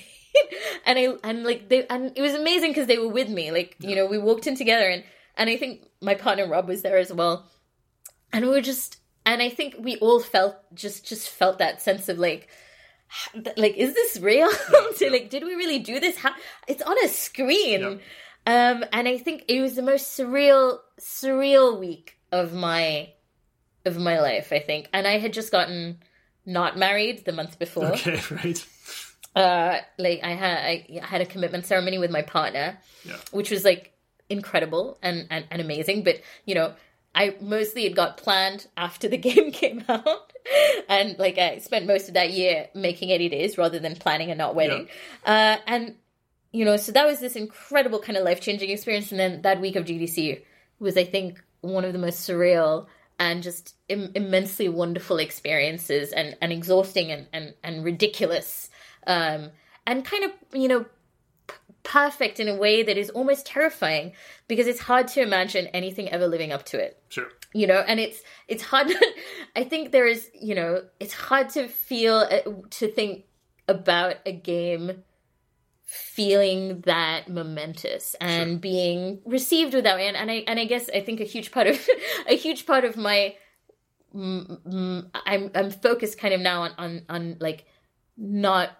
And 0.86 0.98
i 0.98 1.08
and 1.24 1.44
like 1.44 1.68
they 1.68 1.86
and 1.88 2.12
it 2.16 2.22
was 2.22 2.34
amazing 2.34 2.70
because 2.70 2.86
they 2.86 2.98
were 2.98 3.08
with 3.08 3.28
me 3.28 3.50
like 3.50 3.76
you 3.80 3.96
know 3.96 4.06
we 4.06 4.16
walked 4.18 4.46
in 4.46 4.56
together 4.56 4.88
and 4.88 5.02
and 5.36 5.50
i 5.50 5.56
think 5.56 5.82
my 6.00 6.14
partner 6.14 6.46
rob 6.48 6.68
was 6.68 6.82
there 6.82 6.98
as 6.98 7.12
well. 7.12 7.46
And 8.32 8.44
we 8.44 8.50
were 8.52 8.60
just 8.60 8.98
and 9.26 9.42
i 9.42 9.48
think 9.48 9.74
we 9.78 9.96
all 9.96 10.20
felt 10.20 10.54
just 10.74 11.04
just 11.04 11.28
felt 11.28 11.58
that 11.58 11.82
sense 11.82 12.08
of 12.08 12.18
like 12.18 12.48
like 13.56 13.74
is 13.76 13.92
this 13.94 14.20
real? 14.20 14.48
Like 15.00 15.30
did 15.30 15.42
we 15.42 15.54
really 15.54 15.80
do 15.80 15.98
this? 15.98 16.16
How 16.16 16.32
it's 16.68 16.82
on 16.82 16.96
a 17.04 17.08
screen. 17.08 18.00
Um 18.46 18.84
and 18.92 19.08
i 19.08 19.18
think 19.18 19.44
it 19.48 19.60
was 19.60 19.74
the 19.74 19.82
most 19.82 20.16
surreal 20.16 20.78
surreal 21.00 21.78
week 21.78 22.16
of 22.30 22.54
my 22.54 23.10
of 23.84 23.98
my 23.98 24.20
life 24.20 24.52
i 24.52 24.58
think. 24.58 24.88
And 24.92 25.06
i 25.06 25.18
had 25.18 25.32
just 25.32 25.50
gotten 25.52 25.98
not 26.46 26.76
married 26.78 27.24
the 27.24 27.32
month 27.32 27.58
before. 27.58 27.86
Okay, 27.92 28.20
right. 28.30 28.66
uh 29.36 29.78
like 29.98 30.20
i 30.22 30.30
had 30.30 30.58
i 30.58 31.00
had 31.02 31.20
a 31.20 31.26
commitment 31.26 31.66
ceremony 31.66 31.98
with 31.98 32.10
my 32.10 32.22
partner 32.22 32.78
Yeah. 33.04 33.16
which 33.30 33.50
was 33.50 33.64
like 33.64 33.92
incredible 34.28 34.98
and, 35.02 35.26
and 35.30 35.44
and 35.50 35.60
amazing. 35.60 36.02
But 36.04 36.20
you 36.44 36.54
know 36.54 36.74
i 37.14 37.36
mostly 37.40 37.86
it 37.86 37.94
got 37.94 38.16
planned 38.16 38.66
after 38.76 39.08
the 39.08 39.16
game 39.28 39.50
came 39.52 39.84
out. 39.88 40.32
And 40.88 41.18
like 41.18 41.38
i 41.38 41.58
spent 41.58 41.86
most 41.86 42.08
of 42.08 42.14
that 42.14 42.30
year 42.32 42.68
making 42.74 43.10
80 43.10 43.28
days 43.28 43.58
rather 43.58 43.78
than 43.78 43.96
planning 43.96 44.30
a 44.30 44.34
not 44.34 44.54
wedding. 44.54 44.88
Uh 45.24 45.56
and 45.66 45.94
you 46.52 46.64
know 46.64 46.76
so 46.76 46.90
that 46.92 47.06
was 47.06 47.20
this 47.20 47.36
incredible 47.36 47.98
kind 48.00 48.16
of 48.16 48.24
life-changing 48.24 48.70
experience. 48.70 49.10
And 49.12 49.20
then 49.20 49.42
that 49.42 49.60
week 49.60 49.76
of 49.76 49.84
gdc 49.84 50.42
was 50.80 50.96
i 50.96 51.04
think 51.04 51.42
one 51.60 51.84
of 51.84 51.92
the 51.92 51.98
most 51.98 52.28
surreal 52.28 52.86
and 53.20 53.42
just 53.44 53.76
Im- 53.88 54.10
immensely 54.16 54.68
wonderful 54.68 55.18
experiences 55.18 56.10
and, 56.12 56.36
and 56.40 56.52
exhausting 56.52 57.12
and, 57.12 57.26
and, 57.32 57.54
and 57.62 57.84
ridiculous 57.84 58.70
um, 59.06 59.50
and 59.86 60.04
kind 60.04 60.24
of 60.24 60.30
you 60.52 60.66
know 60.68 60.86
p- 61.46 61.54
perfect 61.82 62.40
in 62.40 62.48
a 62.48 62.54
way 62.56 62.82
that 62.82 62.96
is 62.96 63.10
almost 63.10 63.46
terrifying 63.46 64.12
because 64.48 64.66
it's 64.66 64.80
hard 64.80 65.06
to 65.08 65.20
imagine 65.22 65.66
anything 65.68 66.08
ever 66.08 66.26
living 66.26 66.50
up 66.50 66.64
to 66.64 66.78
it 66.78 67.00
Sure. 67.10 67.28
you 67.52 67.66
know 67.66 67.84
and 67.86 68.00
it's 68.00 68.20
it's 68.48 68.62
hard 68.62 68.90
i 69.56 69.62
think 69.64 69.92
there 69.92 70.06
is 70.06 70.30
you 70.34 70.54
know 70.54 70.82
it's 70.98 71.14
hard 71.14 71.48
to 71.50 71.68
feel 71.68 72.16
uh, 72.16 72.40
to 72.70 72.88
think 72.88 73.24
about 73.68 74.16
a 74.26 74.32
game 74.32 75.02
feeling 75.92 76.82
that 76.82 77.28
momentous 77.28 78.14
and 78.20 78.60
being 78.60 79.20
received 79.24 79.74
with 79.74 79.82
that 79.82 79.96
way 79.96 80.06
and, 80.06 80.16
and 80.16 80.30
i 80.30 80.44
and 80.46 80.60
i 80.60 80.64
guess 80.64 80.88
i 80.94 81.00
think 81.00 81.18
a 81.18 81.24
huge 81.24 81.50
part 81.50 81.66
of 81.66 81.84
a 82.28 82.36
huge 82.36 82.64
part 82.64 82.84
of 82.84 82.96
my 82.96 83.34
i'm 84.14 85.10
i'm 85.52 85.70
focused 85.70 86.16
kind 86.16 86.32
of 86.32 86.40
now 86.40 86.62
on 86.62 86.70
on 86.78 87.02
on 87.08 87.36
like 87.40 87.64
not 88.16 88.70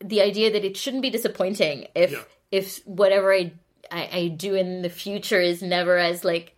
the 0.00 0.20
idea 0.22 0.50
that 0.50 0.64
it 0.64 0.76
shouldn't 0.76 1.02
be 1.02 1.10
disappointing 1.10 1.86
if 1.94 2.10
Yeah. 2.10 2.22
if 2.50 2.78
whatever 2.84 3.32
I, 3.32 3.52
I 3.92 4.08
I 4.12 4.28
do 4.28 4.54
in 4.56 4.82
the 4.82 4.88
future 4.90 5.40
is 5.40 5.62
never 5.62 5.98
as 5.98 6.24
like 6.24 6.56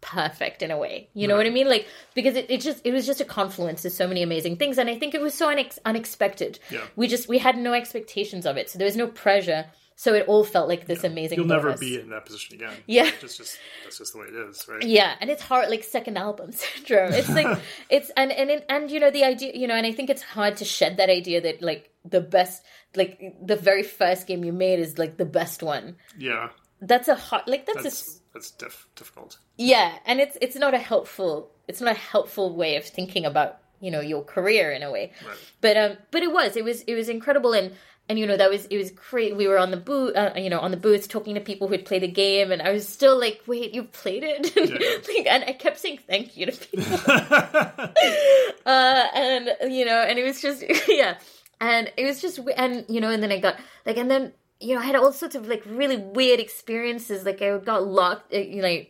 perfect 0.00 0.62
in 0.62 0.70
a 0.70 0.78
way. 0.78 1.08
You 1.14 1.28
know 1.28 1.36
what 1.36 1.46
I 1.46 1.50
mean? 1.50 1.68
Like 1.68 1.86
because 2.14 2.36
it, 2.36 2.50
it 2.50 2.60
just 2.60 2.80
it 2.84 2.92
was 2.92 3.06
just 3.06 3.20
a 3.20 3.24
confluence 3.24 3.84
of 3.84 3.92
so 3.92 4.06
many 4.06 4.22
amazing 4.22 4.56
things, 4.56 4.78
and 4.78 4.88
I 4.88 4.98
think 4.98 5.14
it 5.14 5.20
was 5.20 5.34
so 5.34 5.48
unex- 5.48 5.78
unexpected. 5.84 6.58
Yeah. 6.70 6.80
We 6.96 7.08
just 7.08 7.28
we 7.28 7.38
had 7.38 7.56
no 7.56 7.72
expectations 7.72 8.46
of 8.46 8.56
it, 8.56 8.70
so 8.70 8.78
there 8.78 8.86
was 8.86 8.96
no 8.96 9.06
pressure. 9.06 9.66
So 9.96 10.14
it 10.14 10.26
all 10.28 10.44
felt 10.44 10.66
like 10.66 10.86
this 10.86 11.04
amazing. 11.04 11.36
You'll 11.36 11.46
never 11.46 11.76
be 11.76 12.00
in 12.00 12.08
that 12.08 12.24
position 12.24 12.54
again. 12.54 12.72
Yeah. 12.86 13.10
It's 13.20 13.36
just 13.36 13.58
that's 13.84 13.98
just 13.98 14.14
the 14.14 14.20
way 14.20 14.28
it 14.28 14.34
is, 14.34 14.66
right? 14.66 14.82
Yeah, 14.82 15.14
and 15.20 15.28
it's 15.28 15.42
hard, 15.42 15.68
like 15.68 15.84
second 15.84 16.16
album 16.16 16.52
syndrome. 16.52 17.12
It's 17.12 17.28
like 17.28 17.58
it's 17.90 18.10
and 18.16 18.32
and 18.32 18.50
and, 18.50 18.64
and 18.70 18.90
you 18.90 18.98
know 18.98 19.10
the 19.10 19.24
idea, 19.24 19.52
you 19.54 19.66
know, 19.66 19.74
and 19.74 19.86
I 19.86 19.92
think 19.92 20.08
it's 20.08 20.22
hard 20.22 20.56
to 20.56 20.64
shed 20.64 20.96
that 20.96 21.10
idea 21.10 21.42
that 21.42 21.60
like 21.60 21.90
the 22.06 22.22
best, 22.22 22.62
like 22.96 23.34
the 23.44 23.56
very 23.56 23.82
first 23.82 24.26
game 24.26 24.42
you 24.42 24.54
made 24.54 24.78
is 24.78 24.96
like 24.96 25.18
the 25.18 25.26
best 25.26 25.62
one. 25.62 25.96
Yeah. 26.18 26.48
That's 26.80 27.08
a 27.08 27.14
hard, 27.14 27.42
like 27.46 27.66
that's, 27.66 27.84
a 27.84 28.19
That's 28.32 28.50
diff- 28.50 28.86
difficult. 28.96 29.38
yeah, 29.56 29.98
and 30.06 30.20
it's 30.20 30.36
it's 30.40 30.56
not 30.56 30.72
a 30.74 30.78
helpful, 30.78 31.50
it's 31.68 31.80
not 31.80 31.90
a 31.90 31.98
helpful 31.98 32.54
way 32.54 32.76
of 32.76 32.84
thinking 32.84 33.24
about 33.24 33.58
you 33.80 33.90
know 33.90 34.00
your 34.00 34.22
career 34.22 34.70
in 34.72 34.82
a 34.82 34.90
way. 34.90 35.12
Right. 35.26 35.36
But 35.60 35.76
um, 35.76 35.96
but 36.10 36.22
it 36.22 36.32
was 36.32 36.56
it 36.56 36.64
was 36.64 36.82
it 36.82 36.94
was 36.94 37.08
incredible 37.08 37.52
and. 37.52 37.72
And 38.08 38.18
you 38.18 38.26
know 38.26 38.36
that 38.36 38.50
was 38.50 38.64
it 38.66 38.76
was 38.76 38.90
great. 38.90 39.36
We 39.36 39.46
were 39.46 39.56
on 39.56 39.70
the 39.70 39.76
booth, 39.76 40.16
uh, 40.16 40.32
you 40.34 40.50
know, 40.50 40.58
on 40.58 40.72
the 40.72 40.76
booth 40.76 41.08
talking 41.08 41.36
to 41.36 41.40
people 41.40 41.68
who 41.68 41.74
had 41.74 41.84
played 41.84 42.02
the 42.02 42.08
game, 42.08 42.50
and 42.50 42.60
I 42.60 42.72
was 42.72 42.88
still 42.88 43.16
like, 43.16 43.40
"Wait, 43.46 43.72
you 43.72 43.84
played 43.84 44.24
it?" 44.26 44.50
like, 45.08 45.26
and 45.28 45.44
I 45.44 45.52
kept 45.52 45.78
saying 45.78 46.00
thank 46.08 46.36
you 46.36 46.46
to 46.46 46.52
people. 46.66 46.92
uh, 48.66 49.06
and 49.14 49.50
you 49.72 49.84
know, 49.84 50.02
and 50.02 50.18
it 50.18 50.24
was 50.24 50.42
just 50.42 50.64
yeah, 50.88 51.18
and 51.60 51.92
it 51.96 52.04
was 52.04 52.20
just 52.20 52.40
and 52.56 52.84
you 52.88 53.00
know, 53.00 53.10
and 53.10 53.22
then 53.22 53.30
I 53.30 53.38
got 53.38 53.60
like, 53.86 53.96
and 53.96 54.10
then 54.10 54.32
you 54.60 54.74
know, 54.74 54.80
I 54.80 54.84
had 54.84 54.96
all 54.96 55.12
sorts 55.12 55.34
of 55.34 55.48
like 55.48 55.62
really 55.66 55.96
weird 55.96 56.38
experiences. 56.38 57.24
Like 57.24 57.40
I 57.40 57.56
got 57.58 57.86
locked, 57.86 58.34
uh, 58.34 58.38
you 58.38 58.62
know, 58.62 58.84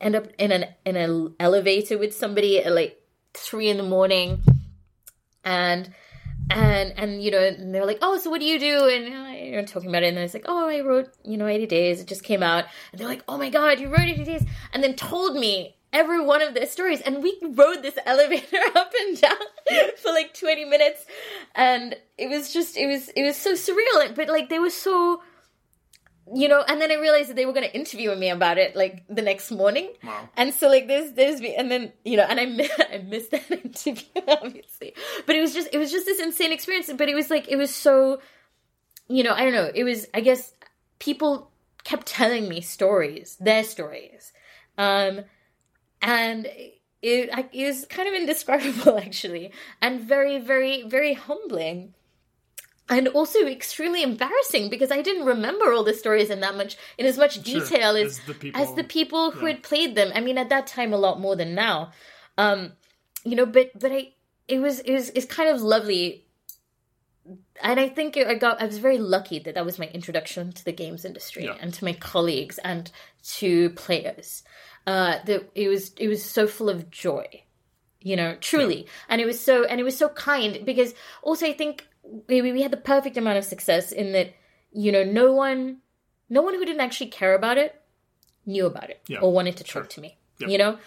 end 0.00 0.16
up 0.16 0.26
in 0.38 0.50
an 0.52 0.66
in 0.84 0.96
an 0.96 1.34
elevator 1.38 1.96
with 1.96 2.14
somebody 2.14 2.62
at 2.62 2.72
like 2.72 3.00
three 3.32 3.68
in 3.68 3.76
the 3.76 3.84
morning, 3.84 4.42
and 5.44 5.94
and 6.50 6.92
and 6.98 7.22
you 7.22 7.30
know 7.30 7.38
and 7.38 7.74
they're 7.74 7.86
like 7.86 7.98
oh 8.02 8.18
so 8.18 8.28
what 8.28 8.40
do 8.40 8.46
you 8.46 8.58
do? 8.58 8.88
And 8.88 9.04
you 9.38 9.52
know 9.52 9.64
talking 9.64 9.88
about 9.88 10.02
it. 10.02 10.08
And 10.08 10.18
I 10.18 10.22
was 10.22 10.34
like 10.34 10.46
oh 10.48 10.68
I 10.68 10.80
wrote 10.80 11.10
you 11.24 11.36
know 11.36 11.46
80 11.46 11.66
days. 11.66 12.00
It 12.00 12.08
just 12.08 12.24
came 12.24 12.42
out. 12.42 12.64
And 12.90 13.00
they're 13.00 13.08
like 13.08 13.22
oh 13.28 13.38
my 13.38 13.50
god 13.50 13.78
you 13.78 13.88
wrote 13.88 14.00
80 14.00 14.24
days. 14.24 14.44
And 14.72 14.82
then 14.82 14.94
told 14.94 15.36
me 15.36 15.76
every 15.94 16.20
one 16.20 16.42
of 16.42 16.52
their 16.52 16.66
stories. 16.66 17.00
And 17.00 17.22
we 17.22 17.38
rode 17.42 17.82
this 17.82 17.96
elevator 18.06 18.58
up 18.74 18.92
and 19.00 19.20
down 19.20 19.36
for 20.02 20.10
like 20.10 20.38
20 20.38 20.64
minutes. 20.66 21.06
And 21.54 21.96
it 22.18 22.28
was 22.28 22.52
just 22.52 22.76
it 22.76 22.86
was 22.86 23.08
it 23.08 23.22
was 23.22 23.36
so 23.36 23.52
surreal. 23.52 24.14
But 24.14 24.28
like 24.28 24.48
they 24.50 24.58
were 24.58 24.70
so 24.70 25.22
you 26.32 26.48
know 26.48 26.64
and 26.66 26.80
then 26.80 26.90
i 26.90 26.94
realized 26.94 27.28
that 27.28 27.36
they 27.36 27.44
were 27.44 27.52
going 27.52 27.66
to 27.66 27.74
interview 27.76 28.14
me 28.14 28.30
about 28.30 28.56
it 28.56 28.74
like 28.74 29.04
the 29.08 29.20
next 29.20 29.50
morning. 29.50 29.92
Wow. 30.02 30.26
and 30.38 30.54
so 30.54 30.68
like 30.68 30.88
there's 30.88 31.12
there's 31.12 31.38
me 31.38 31.54
and 31.54 31.70
then 31.70 31.92
you 32.02 32.16
know 32.16 32.22
and 32.22 32.40
i 32.40 32.44
i 32.94 32.98
missed 32.98 33.30
that 33.32 33.50
interview 33.50 34.22
obviously. 34.26 34.94
But 35.26 35.36
it 35.36 35.42
was 35.42 35.52
just 35.52 35.68
it 35.72 35.78
was 35.78 35.92
just 35.92 36.06
this 36.06 36.20
insane 36.20 36.52
experience. 36.52 36.90
But 36.96 37.08
it 37.08 37.14
was 37.14 37.28
like 37.30 37.48
it 37.48 37.56
was 37.56 37.74
so 37.74 38.20
you 39.08 39.22
know 39.22 39.34
i 39.34 39.44
don't 39.44 39.52
know. 39.52 39.70
It 39.74 39.84
was 39.84 40.06
i 40.14 40.20
guess 40.20 40.54
people 40.98 41.50
kept 41.84 42.06
telling 42.06 42.48
me 42.48 42.62
stories 42.62 43.36
their 43.38 43.62
stories. 43.62 44.32
Um 44.78 45.24
and 46.04 46.46
it, 47.02 47.30
it 47.52 47.66
was 47.66 47.84
kind 47.86 48.08
of 48.08 48.14
indescribable 48.14 48.98
actually 49.06 49.52
and 49.82 50.00
very 50.00 50.38
very 50.38 50.82
very 50.88 51.14
humbling 51.14 51.94
and 52.88 53.08
also 53.08 53.46
extremely 53.46 54.02
embarrassing 54.02 54.68
because 54.68 54.90
I 54.90 55.00
didn't 55.00 55.24
remember 55.24 55.72
all 55.72 55.84
the 55.84 55.94
stories 55.94 56.28
in 56.30 56.40
that 56.40 56.54
much 56.56 56.76
in 56.98 57.06
as 57.06 57.16
much 57.16 57.34
Sure, 57.34 57.60
detail 57.60 57.96
as 57.96 58.18
as 58.18 58.20
the 58.26 58.34
people- 58.34 58.60
as 58.62 58.74
the 58.74 58.84
people 58.84 59.30
who 59.30 59.46
yeah. 59.46 59.52
had 59.54 59.62
played 59.62 59.94
them. 59.94 60.12
I 60.14 60.20
mean, 60.20 60.36
at 60.36 60.50
that 60.50 60.66
time, 60.66 60.92
a 60.92 60.98
lot 60.98 61.18
more 61.18 61.34
than 61.34 61.54
now. 61.54 61.92
Um, 62.36 62.72
you 63.24 63.36
know, 63.36 63.46
but 63.46 63.70
but 63.78 63.90
I 63.90 64.12
it 64.48 64.58
was 64.60 64.80
it 64.80 64.92
was 64.92 65.08
it's 65.14 65.24
kind 65.24 65.48
of 65.48 65.62
lovely, 65.62 66.26
and 67.62 67.80
I 67.80 67.88
think 67.88 68.18
I 68.18 68.34
got 68.34 68.60
I 68.60 68.66
was 68.66 68.78
very 68.78 68.98
lucky 68.98 69.38
that 69.38 69.54
that 69.54 69.64
was 69.64 69.78
my 69.78 69.86
introduction 69.88 70.52
to 70.52 70.64
the 70.64 70.72
games 70.72 71.06
industry 71.06 71.44
Yeah. 71.44 71.56
and 71.60 71.72
to 71.74 71.84
my 71.84 71.94
colleagues 71.94 72.58
and 72.58 72.90
to 73.38 73.70
players. 73.70 74.42
Uh, 74.86 75.18
that 75.24 75.50
it 75.54 75.68
was 75.68 75.92
it 75.96 76.08
was 76.08 76.22
so 76.22 76.46
full 76.46 76.68
of 76.68 76.90
joy 76.90 77.26
you 78.06 78.16
know, 78.16 78.36
truly. 78.42 78.86
And 79.08 79.18
it 79.22 79.24
was 79.24 79.40
so 79.40 79.64
and 79.64 79.80
it 79.80 79.82
was 79.82 79.96
so 79.96 80.10
kind 80.10 80.60
because 80.66 80.92
also 81.22 81.46
I 81.46 81.54
think 81.54 81.86
we, 82.28 82.42
we 82.42 82.60
had 82.60 82.70
the 82.70 82.76
perfect 82.76 83.16
amount 83.16 83.38
of 83.38 83.44
success 83.44 83.92
in 83.92 84.12
that 84.12 84.34
you 84.72 84.92
know 84.92 85.02
no 85.04 85.32
one 85.32 85.78
no 86.28 86.42
one 86.42 86.52
who 86.52 86.66
didn't 86.66 86.82
actually 86.82 87.08
care 87.08 87.34
about 87.34 87.56
it 87.56 87.80
knew 88.44 88.66
about 88.66 88.90
it 88.90 89.00
Yeah, 89.08 89.20
or 89.20 89.32
wanted 89.32 89.56
to 89.56 89.64
sure. 89.64 89.80
talk 89.82 89.90
to 89.92 90.02
me. 90.02 90.18
Yeah. 90.38 90.48
You 90.48 90.58
know. 90.58 90.78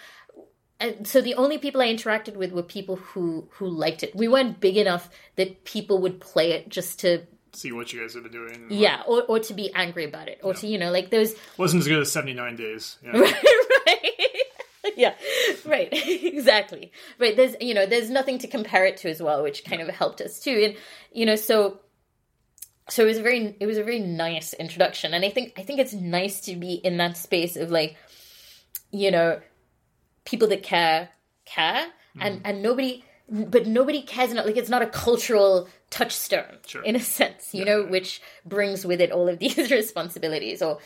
And 0.78 1.08
so 1.08 1.20
the 1.20 1.34
only 1.34 1.58
people 1.58 1.80
I 1.80 1.86
interacted 1.92 2.36
with 2.36 2.52
were 2.52 2.62
people 2.62 2.94
who 2.94 3.48
who 3.54 3.66
liked 3.68 4.04
it. 4.04 4.14
We 4.14 4.28
weren't 4.28 4.60
big 4.60 4.76
enough 4.76 5.10
that 5.34 5.64
people 5.64 5.98
would 6.02 6.20
play 6.20 6.52
it 6.52 6.68
just 6.68 7.00
to 7.00 7.26
See 7.52 7.72
what 7.72 7.92
you 7.92 8.00
guys 8.00 8.14
have 8.14 8.22
been 8.22 8.30
doing. 8.30 8.66
yeah, 8.70 9.02
or, 9.08 9.22
or 9.24 9.40
to 9.40 9.54
be 9.54 9.72
angry 9.74 10.04
about 10.04 10.28
it, 10.28 10.38
or 10.44 10.54
to 10.54 10.66
you 10.68 10.78
know 10.78 10.92
like 10.92 11.10
those 11.10 11.34
Wasn't 11.56 11.80
as 11.80 11.88
good 11.88 11.98
as 12.00 12.12
79 12.12 12.54
days. 12.54 12.98
Yeah. 13.02 13.18
right 13.18 13.34
yeah. 14.96 15.14
Right. 15.66 15.88
Exactly. 16.38 16.92
Right. 17.18 17.36
There's 17.36 17.54
you 17.60 17.74
know 17.74 17.86
there's 17.86 18.10
nothing 18.10 18.38
to 18.38 18.46
compare 18.46 18.84
it 18.86 18.96
to 18.98 19.10
as 19.10 19.20
well 19.22 19.42
which 19.42 19.64
kind 19.64 19.82
of 19.82 19.88
helped 19.88 20.20
us 20.20 20.38
too. 20.40 20.62
And 20.64 20.76
you 21.12 21.26
know 21.26 21.36
so 21.36 21.80
so 22.88 23.02
it 23.02 23.06
was 23.06 23.18
a 23.18 23.22
very 23.22 23.56
it 23.60 23.66
was 23.66 23.78
a 23.78 23.84
very 23.84 23.98
nice 24.00 24.52
introduction. 24.54 25.14
And 25.14 25.24
i 25.24 25.30
think 25.30 25.52
i 25.58 25.62
think 25.62 25.80
it's 25.80 25.92
nice 25.92 26.40
to 26.42 26.56
be 26.56 26.74
in 26.74 26.96
that 26.98 27.16
space 27.16 27.56
of 27.56 27.70
like 27.70 27.96
you 28.90 29.10
know 29.10 29.40
people 30.24 30.48
that 30.48 30.62
care 30.62 31.08
care. 31.44 31.86
And 32.20 32.40
and 32.44 32.62
nobody 32.62 33.04
but 33.30 33.66
nobody 33.66 34.02
cares 34.02 34.32
enough. 34.32 34.46
Like 34.46 34.56
it's 34.56 34.70
not 34.70 34.82
a 34.82 34.86
cultural 34.86 35.68
touchstone 35.90 36.58
Sure. 36.66 36.82
in 36.82 36.96
a 36.96 37.00
sense 37.00 37.54
you 37.54 37.64
know 37.64 37.82
which 37.84 38.20
brings 38.44 38.84
with 38.84 39.00
it 39.00 39.10
all 39.10 39.26
of 39.26 39.38
these 39.38 39.70
responsibilities 39.80 40.60
or 40.60 40.78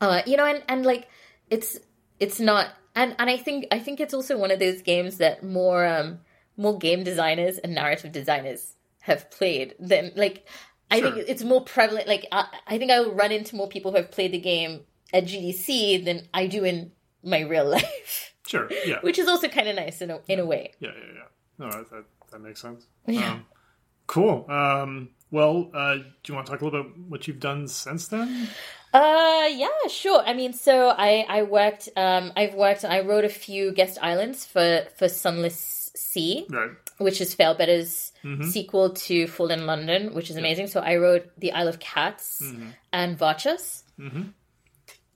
uh 0.00 0.22
you 0.26 0.36
know 0.36 0.44
and 0.44 0.60
and 0.68 0.84
like 0.84 1.06
it's 1.50 1.78
it's 2.20 2.40
not 2.40 2.68
and 2.94 3.14
and 3.18 3.28
i 3.30 3.36
think 3.36 3.66
i 3.70 3.78
think 3.78 4.00
it's 4.00 4.14
also 4.14 4.36
one 4.38 4.50
of 4.50 4.58
those 4.58 4.82
games 4.82 5.18
that 5.18 5.42
more 5.44 5.86
um 5.86 6.18
more 6.56 6.78
game 6.78 7.04
designers 7.04 7.58
and 7.58 7.74
narrative 7.74 8.12
designers 8.12 8.74
have 9.00 9.30
played 9.30 9.74
than 9.78 10.12
like 10.16 10.46
i 10.90 11.00
Sure. 11.00 11.12
think 11.12 11.28
it's 11.28 11.44
more 11.44 11.62
prevalent 11.62 12.08
like 12.08 12.26
I, 12.32 12.46
I 12.66 12.78
think 12.78 12.90
i'll 12.90 13.12
run 13.12 13.32
into 13.32 13.54
more 13.56 13.68
people 13.68 13.90
who 13.90 13.98
have 13.98 14.10
played 14.10 14.32
the 14.32 14.38
game 14.40 14.80
at 15.12 15.24
gdc 15.24 16.04
than 16.04 16.22
i 16.34 16.46
do 16.46 16.64
in 16.64 16.92
my 17.22 17.40
real 17.40 17.64
life 17.78 18.34
Sure. 18.46 18.68
Yeah. 18.84 19.00
which 19.00 19.18
is 19.18 19.26
also 19.28 19.48
kind 19.48 19.68
of 19.68 19.74
nice 19.76 20.00
in 20.00 20.10
a, 20.10 20.20
in 20.28 20.38
a 20.38 20.46
way 20.46 20.72
Yeah, 20.78 20.90
yeah, 20.96 21.12
yeah. 21.14 21.22
No, 21.58 21.70
that, 21.70 21.90
that, 21.90 22.04
that 22.30 22.38
makes 22.40 22.60
sense. 22.60 22.86
Yeah. 23.08 23.32
Um, 23.32 23.46
cool. 24.06 24.44
Um, 24.50 25.08
well, 25.30 25.70
uh, 25.74 25.94
do 25.96 26.04
you 26.28 26.34
want 26.34 26.46
to 26.46 26.52
talk 26.52 26.60
a 26.60 26.64
little 26.64 26.82
bit 26.82 26.90
about 26.90 26.98
what 27.08 27.26
you've 27.28 27.40
done 27.40 27.68
since 27.68 28.08
then? 28.08 28.48
Uh, 28.94 29.48
yeah, 29.50 29.68
sure. 29.90 30.22
I 30.24 30.32
mean, 30.32 30.52
so 30.52 30.88
I 30.88 31.26
I 31.28 31.42
worked. 31.42 31.88
Um, 31.96 32.32
I've 32.36 32.54
worked. 32.54 32.84
I 32.84 33.00
wrote 33.00 33.24
a 33.24 33.28
few 33.28 33.72
guest 33.72 33.98
islands 34.00 34.46
for 34.46 34.86
for 34.96 35.08
Sunless 35.08 35.90
Sea, 35.94 36.46
Right. 36.48 36.70
which 36.98 37.20
is 37.20 37.34
Failbetter's 37.34 38.12
sequel 38.42 38.90
to 38.90 39.26
Fallen 39.26 39.66
London, 39.66 40.14
which 40.14 40.30
is 40.30 40.36
amazing. 40.36 40.66
So 40.68 40.80
I 40.80 40.96
wrote 40.96 41.28
the 41.38 41.52
Isle 41.52 41.68
of 41.68 41.78
Cats 41.78 42.42
and 42.92 43.18
Varchas. 43.18 43.82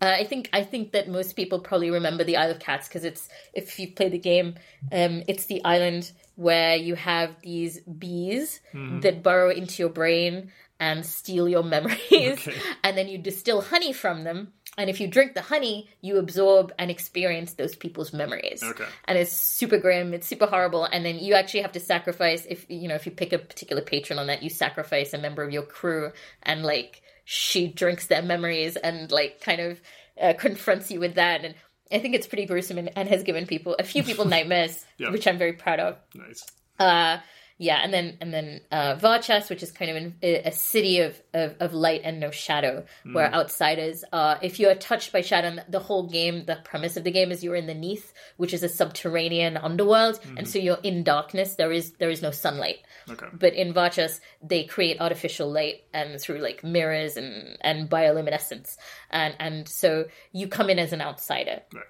Uh, 0.02 0.06
I 0.06 0.24
think 0.24 0.48
I 0.52 0.62
think 0.62 0.92
that 0.92 1.08
most 1.08 1.36
people 1.36 1.60
probably 1.60 1.90
remember 1.90 2.24
the 2.24 2.36
Isle 2.38 2.50
of 2.52 2.58
Cats 2.58 2.88
because 2.88 3.04
it's 3.04 3.28
if 3.52 3.78
you 3.78 3.92
play 3.92 4.08
the 4.08 4.18
game, 4.18 4.54
um, 4.92 5.22
it's 5.28 5.44
the 5.46 5.62
island 5.64 6.10
where 6.40 6.74
you 6.76 6.94
have 6.94 7.36
these 7.42 7.80
bees 7.80 8.60
that 9.02 9.22
burrow 9.22 9.50
into 9.50 9.82
your 9.82 9.90
brain 9.90 10.50
and 10.78 11.04
steal 11.04 11.46
your 11.46 11.62
memories, 11.62 12.38
Okay. 12.48 12.54
and 12.84 12.96
then 12.96 13.06
you 13.08 13.18
distill 13.18 13.60
honey 13.60 13.92
from 13.92 14.24
them. 14.24 14.52
And 14.78 14.88
if 14.88 14.98
you 15.00 15.08
drink 15.08 15.34
the 15.34 15.42
honey, 15.42 15.90
you 16.00 16.16
absorb 16.16 16.72
and 16.78 16.90
experience 16.90 17.52
those 17.54 17.74
people's 17.76 18.14
memories. 18.14 18.62
Okay. 18.62 18.86
And 19.04 19.18
it's 19.18 19.32
super 19.32 19.76
grim, 19.76 20.14
it's 20.14 20.26
super 20.26 20.46
horrible, 20.46 20.84
and 20.84 21.04
then 21.04 21.18
you 21.18 21.34
actually 21.34 21.60
have 21.62 21.72
to 21.72 21.80
sacrifice 21.80 22.46
if 22.48 22.64
you 22.70 22.88
know 22.88 22.94
if 22.94 23.04
you 23.04 23.12
pick 23.12 23.32
a 23.34 23.38
particular 23.38 23.82
patron 23.82 24.18
on 24.18 24.28
that, 24.28 24.42
you 24.42 24.48
sacrifice 24.48 25.12
a 25.12 25.18
member 25.18 25.42
of 25.42 25.52
your 25.52 25.64
crew, 25.64 26.12
and 26.42 26.62
like 26.62 27.02
she 27.26 27.68
drinks 27.68 28.06
their 28.06 28.22
memories 28.22 28.76
and 28.76 29.12
like 29.12 29.40
kind 29.42 29.60
of 29.60 29.80
uh, 30.22 30.32
confronts 30.38 30.90
you 30.90 31.00
with 31.00 31.16
that. 31.16 31.44
And 31.44 31.54
I 31.92 31.98
think 31.98 32.14
it's 32.14 32.26
pretty 32.26 32.46
gruesome 32.46 32.78
and, 32.78 32.90
and 32.96 33.08
has 33.08 33.22
given 33.22 33.46
people 33.46 33.76
a 33.78 33.82
few 33.84 34.02
people 34.02 34.24
nightmares, 34.36 34.84
Yeah. 34.98 35.10
which 35.10 35.26
I'm 35.26 35.38
very 35.38 35.52
proud 35.54 35.80
of. 35.80 35.96
Nice. 36.14 36.44
Uh, 36.78 37.18
yeah, 37.60 37.80
and 37.82 37.92
then 37.92 38.16
and 38.22 38.32
then 38.32 38.62
uh, 38.72 38.96
Varchas, 38.96 39.50
which 39.50 39.62
is 39.62 39.70
kind 39.70 39.90
of 39.90 39.96
an, 39.98 40.14
a 40.22 40.50
city 40.50 41.00
of, 41.00 41.20
of, 41.34 41.56
of 41.60 41.74
light 41.74 42.00
and 42.04 42.18
no 42.18 42.30
shadow, 42.30 42.86
where 43.12 43.30
outsiders 43.34 44.02
are. 44.14 44.38
If 44.40 44.58
you 44.58 44.70
are 44.70 44.74
touched 44.74 45.12
by 45.12 45.20
shadow, 45.20 45.62
the 45.68 45.78
whole 45.78 46.08
game, 46.08 46.46
the 46.46 46.58
premise 46.64 46.96
of 46.96 47.04
the 47.04 47.10
game 47.10 47.30
is 47.30 47.44
you're 47.44 47.54
in 47.54 47.66
the 47.66 47.74
Neath, 47.74 48.14
which 48.38 48.54
is 48.54 48.62
a 48.62 48.68
subterranean 48.68 49.58
underworld, 49.58 50.20
and 50.38 50.48
so 50.48 50.58
you're 50.58 50.78
in 50.82 51.02
darkness. 51.02 51.56
There 51.56 51.70
is 51.70 51.92
there 51.98 52.08
is 52.08 52.22
no 52.22 52.30
sunlight. 52.30 52.78
Okay. 53.10 53.26
But 53.30 53.52
in 53.52 53.74
Varchas, 53.74 54.20
they 54.42 54.64
create 54.64 54.98
artificial 54.98 55.52
light 55.52 55.82
and 55.92 56.18
through 56.18 56.38
like 56.38 56.64
mirrors 56.64 57.18
and 57.18 57.58
and 57.60 57.90
bioluminescence, 57.90 58.78
and 59.10 59.34
and 59.38 59.68
so 59.68 60.06
you 60.32 60.48
come 60.48 60.70
in 60.70 60.78
as 60.78 60.94
an 60.94 61.02
outsider. 61.02 61.60
Right. 61.74 61.84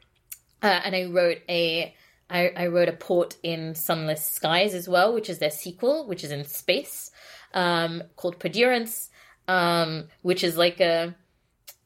Uh, 0.63 0.81
and 0.85 0.97
I 0.97 1.05
wrote 1.05 1.39
a 1.49 1.95
I, 2.31 2.53
I 2.57 2.67
wrote 2.69 2.89
a 2.89 2.93
port 2.93 3.37
in 3.43 3.75
Sunless 3.75 4.25
Skies 4.25 4.73
as 4.75 4.89
well, 4.89 5.13
which 5.13 5.29
is 5.29 5.39
their 5.39 5.51
sequel, 5.51 6.07
which 6.07 6.23
is 6.25 6.31
in 6.31 6.45
space, 6.45 7.11
um, 7.55 8.03
called 8.17 8.39
Perdurance, 8.39 9.09
um, 9.49 10.07
which 10.23 10.45
is 10.45 10.57
like 10.57 10.81
a, 10.81 11.15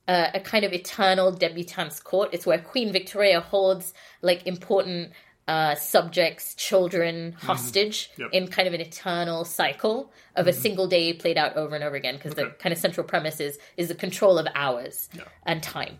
a 0.06 0.30
a 0.34 0.40
kind 0.40 0.64
of 0.64 0.72
eternal 0.72 1.32
debutante's 1.32 2.00
court. 2.00 2.28
It's 2.32 2.46
where 2.46 2.58
Queen 2.58 2.92
Victoria 2.92 3.40
holds 3.40 3.94
like 4.20 4.46
important 4.46 5.12
uh, 5.48 5.74
subjects, 5.74 6.54
children 6.54 7.32
hostage 7.32 8.10
Yep. 8.18 8.28
in 8.32 8.48
kind 8.48 8.66
of 8.68 8.72
an 8.74 8.80
eternal 8.80 9.44
cycle 9.44 10.10
of 10.36 10.46
a 10.46 10.52
single 10.52 10.86
day 10.86 11.12
played 11.12 11.36
out 11.36 11.56
over 11.56 11.74
and 11.74 11.84
over 11.84 11.96
again. 11.96 12.16
Because 12.16 12.34
the 12.34 12.46
kind 12.58 12.72
of 12.72 12.78
central 12.78 13.06
premise 13.06 13.40
is 13.40 13.58
is 13.76 13.88
the 13.88 13.94
control 13.94 14.38
of 14.38 14.46
hours 14.54 15.08
Yeah. 15.14 15.24
and 15.44 15.62
time. 15.62 15.98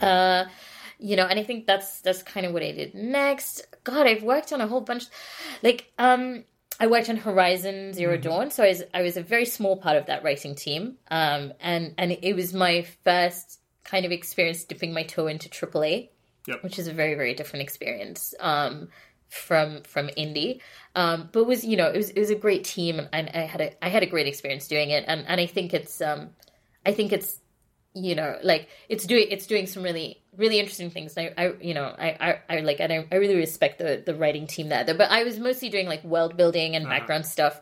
Uh, 0.00 0.44
you 1.00 1.16
know, 1.16 1.26
and 1.26 1.38
I 1.38 1.42
think 1.42 1.66
that's 1.66 2.00
that's 2.00 2.22
kind 2.22 2.46
of 2.46 2.52
what 2.52 2.62
I 2.62 2.72
did 2.72 2.94
next. 2.94 3.66
God, 3.84 4.06
I've 4.06 4.22
worked 4.22 4.52
on 4.52 4.60
a 4.60 4.66
whole 4.66 4.80
bunch. 4.80 5.04
Like, 5.62 5.92
um, 5.98 6.44
I 6.78 6.86
worked 6.86 7.08
on 7.10 7.16
Horizon 7.16 7.92
Zero 7.92 8.16
Dawn, 8.16 8.50
so 8.50 8.62
I 8.62 8.68
was 8.68 8.82
I 8.94 9.02
was 9.02 9.16
a 9.16 9.22
very 9.22 9.44
small 9.44 9.76
part 9.76 9.96
of 9.96 10.06
that 10.06 10.22
writing 10.24 10.54
team. 10.54 10.96
Um, 11.10 11.52
and 11.60 11.94
and 11.98 12.12
it 12.12 12.34
was 12.34 12.52
my 12.54 12.86
first 13.04 13.60
kind 13.84 14.04
of 14.06 14.12
experience 14.12 14.64
dipping 14.64 14.92
my 14.92 15.02
toe 15.02 15.26
into 15.26 15.48
AAA, 15.48 16.10
Yep. 16.46 16.62
which 16.62 16.78
is 16.78 16.86
a 16.86 16.92
very 16.92 17.14
very 17.14 17.34
different 17.34 17.62
experience. 17.62 18.34
Um, 18.38 18.88
from 19.28 19.82
from 19.84 20.08
indie, 20.18 20.60
um, 20.96 21.28
but 21.32 21.44
was 21.44 21.64
you 21.64 21.76
know 21.76 21.88
it 21.88 21.96
was 21.96 22.10
it 22.10 22.18
was 22.18 22.30
a 22.30 22.34
great 22.34 22.64
team 22.64 22.98
and, 22.98 23.08
and 23.12 23.30
I 23.32 23.46
had 23.46 23.60
a 23.60 23.84
I 23.84 23.88
had 23.88 24.02
a 24.02 24.06
great 24.06 24.26
experience 24.26 24.66
doing 24.66 24.90
it 24.90 25.04
and 25.06 25.24
and 25.26 25.40
I 25.40 25.46
think 25.46 25.72
it's 25.72 26.00
um 26.00 26.30
I 26.84 26.92
think 26.92 27.12
it's 27.12 27.39
you 27.94 28.14
know 28.14 28.38
like 28.44 28.68
it's 28.88 29.04
doing 29.04 29.26
it's 29.30 29.46
doing 29.46 29.66
some 29.66 29.82
really 29.82 30.22
really 30.36 30.60
interesting 30.60 30.90
things 30.90 31.18
i, 31.18 31.32
I 31.36 31.52
you 31.60 31.74
know 31.74 31.86
I, 31.98 32.38
I 32.48 32.56
i 32.56 32.60
like 32.60 32.78
and 32.78 32.92
I, 32.92 33.06
I 33.10 33.16
really 33.16 33.34
respect 33.34 33.78
the 33.78 34.00
the 34.06 34.14
writing 34.14 34.46
team 34.46 34.68
there 34.68 34.84
but 34.84 35.10
i 35.10 35.24
was 35.24 35.40
mostly 35.40 35.70
doing 35.70 35.88
like 35.88 36.04
world 36.04 36.36
building 36.36 36.76
and 36.76 36.84
background 36.88 37.26
stuff 37.26 37.60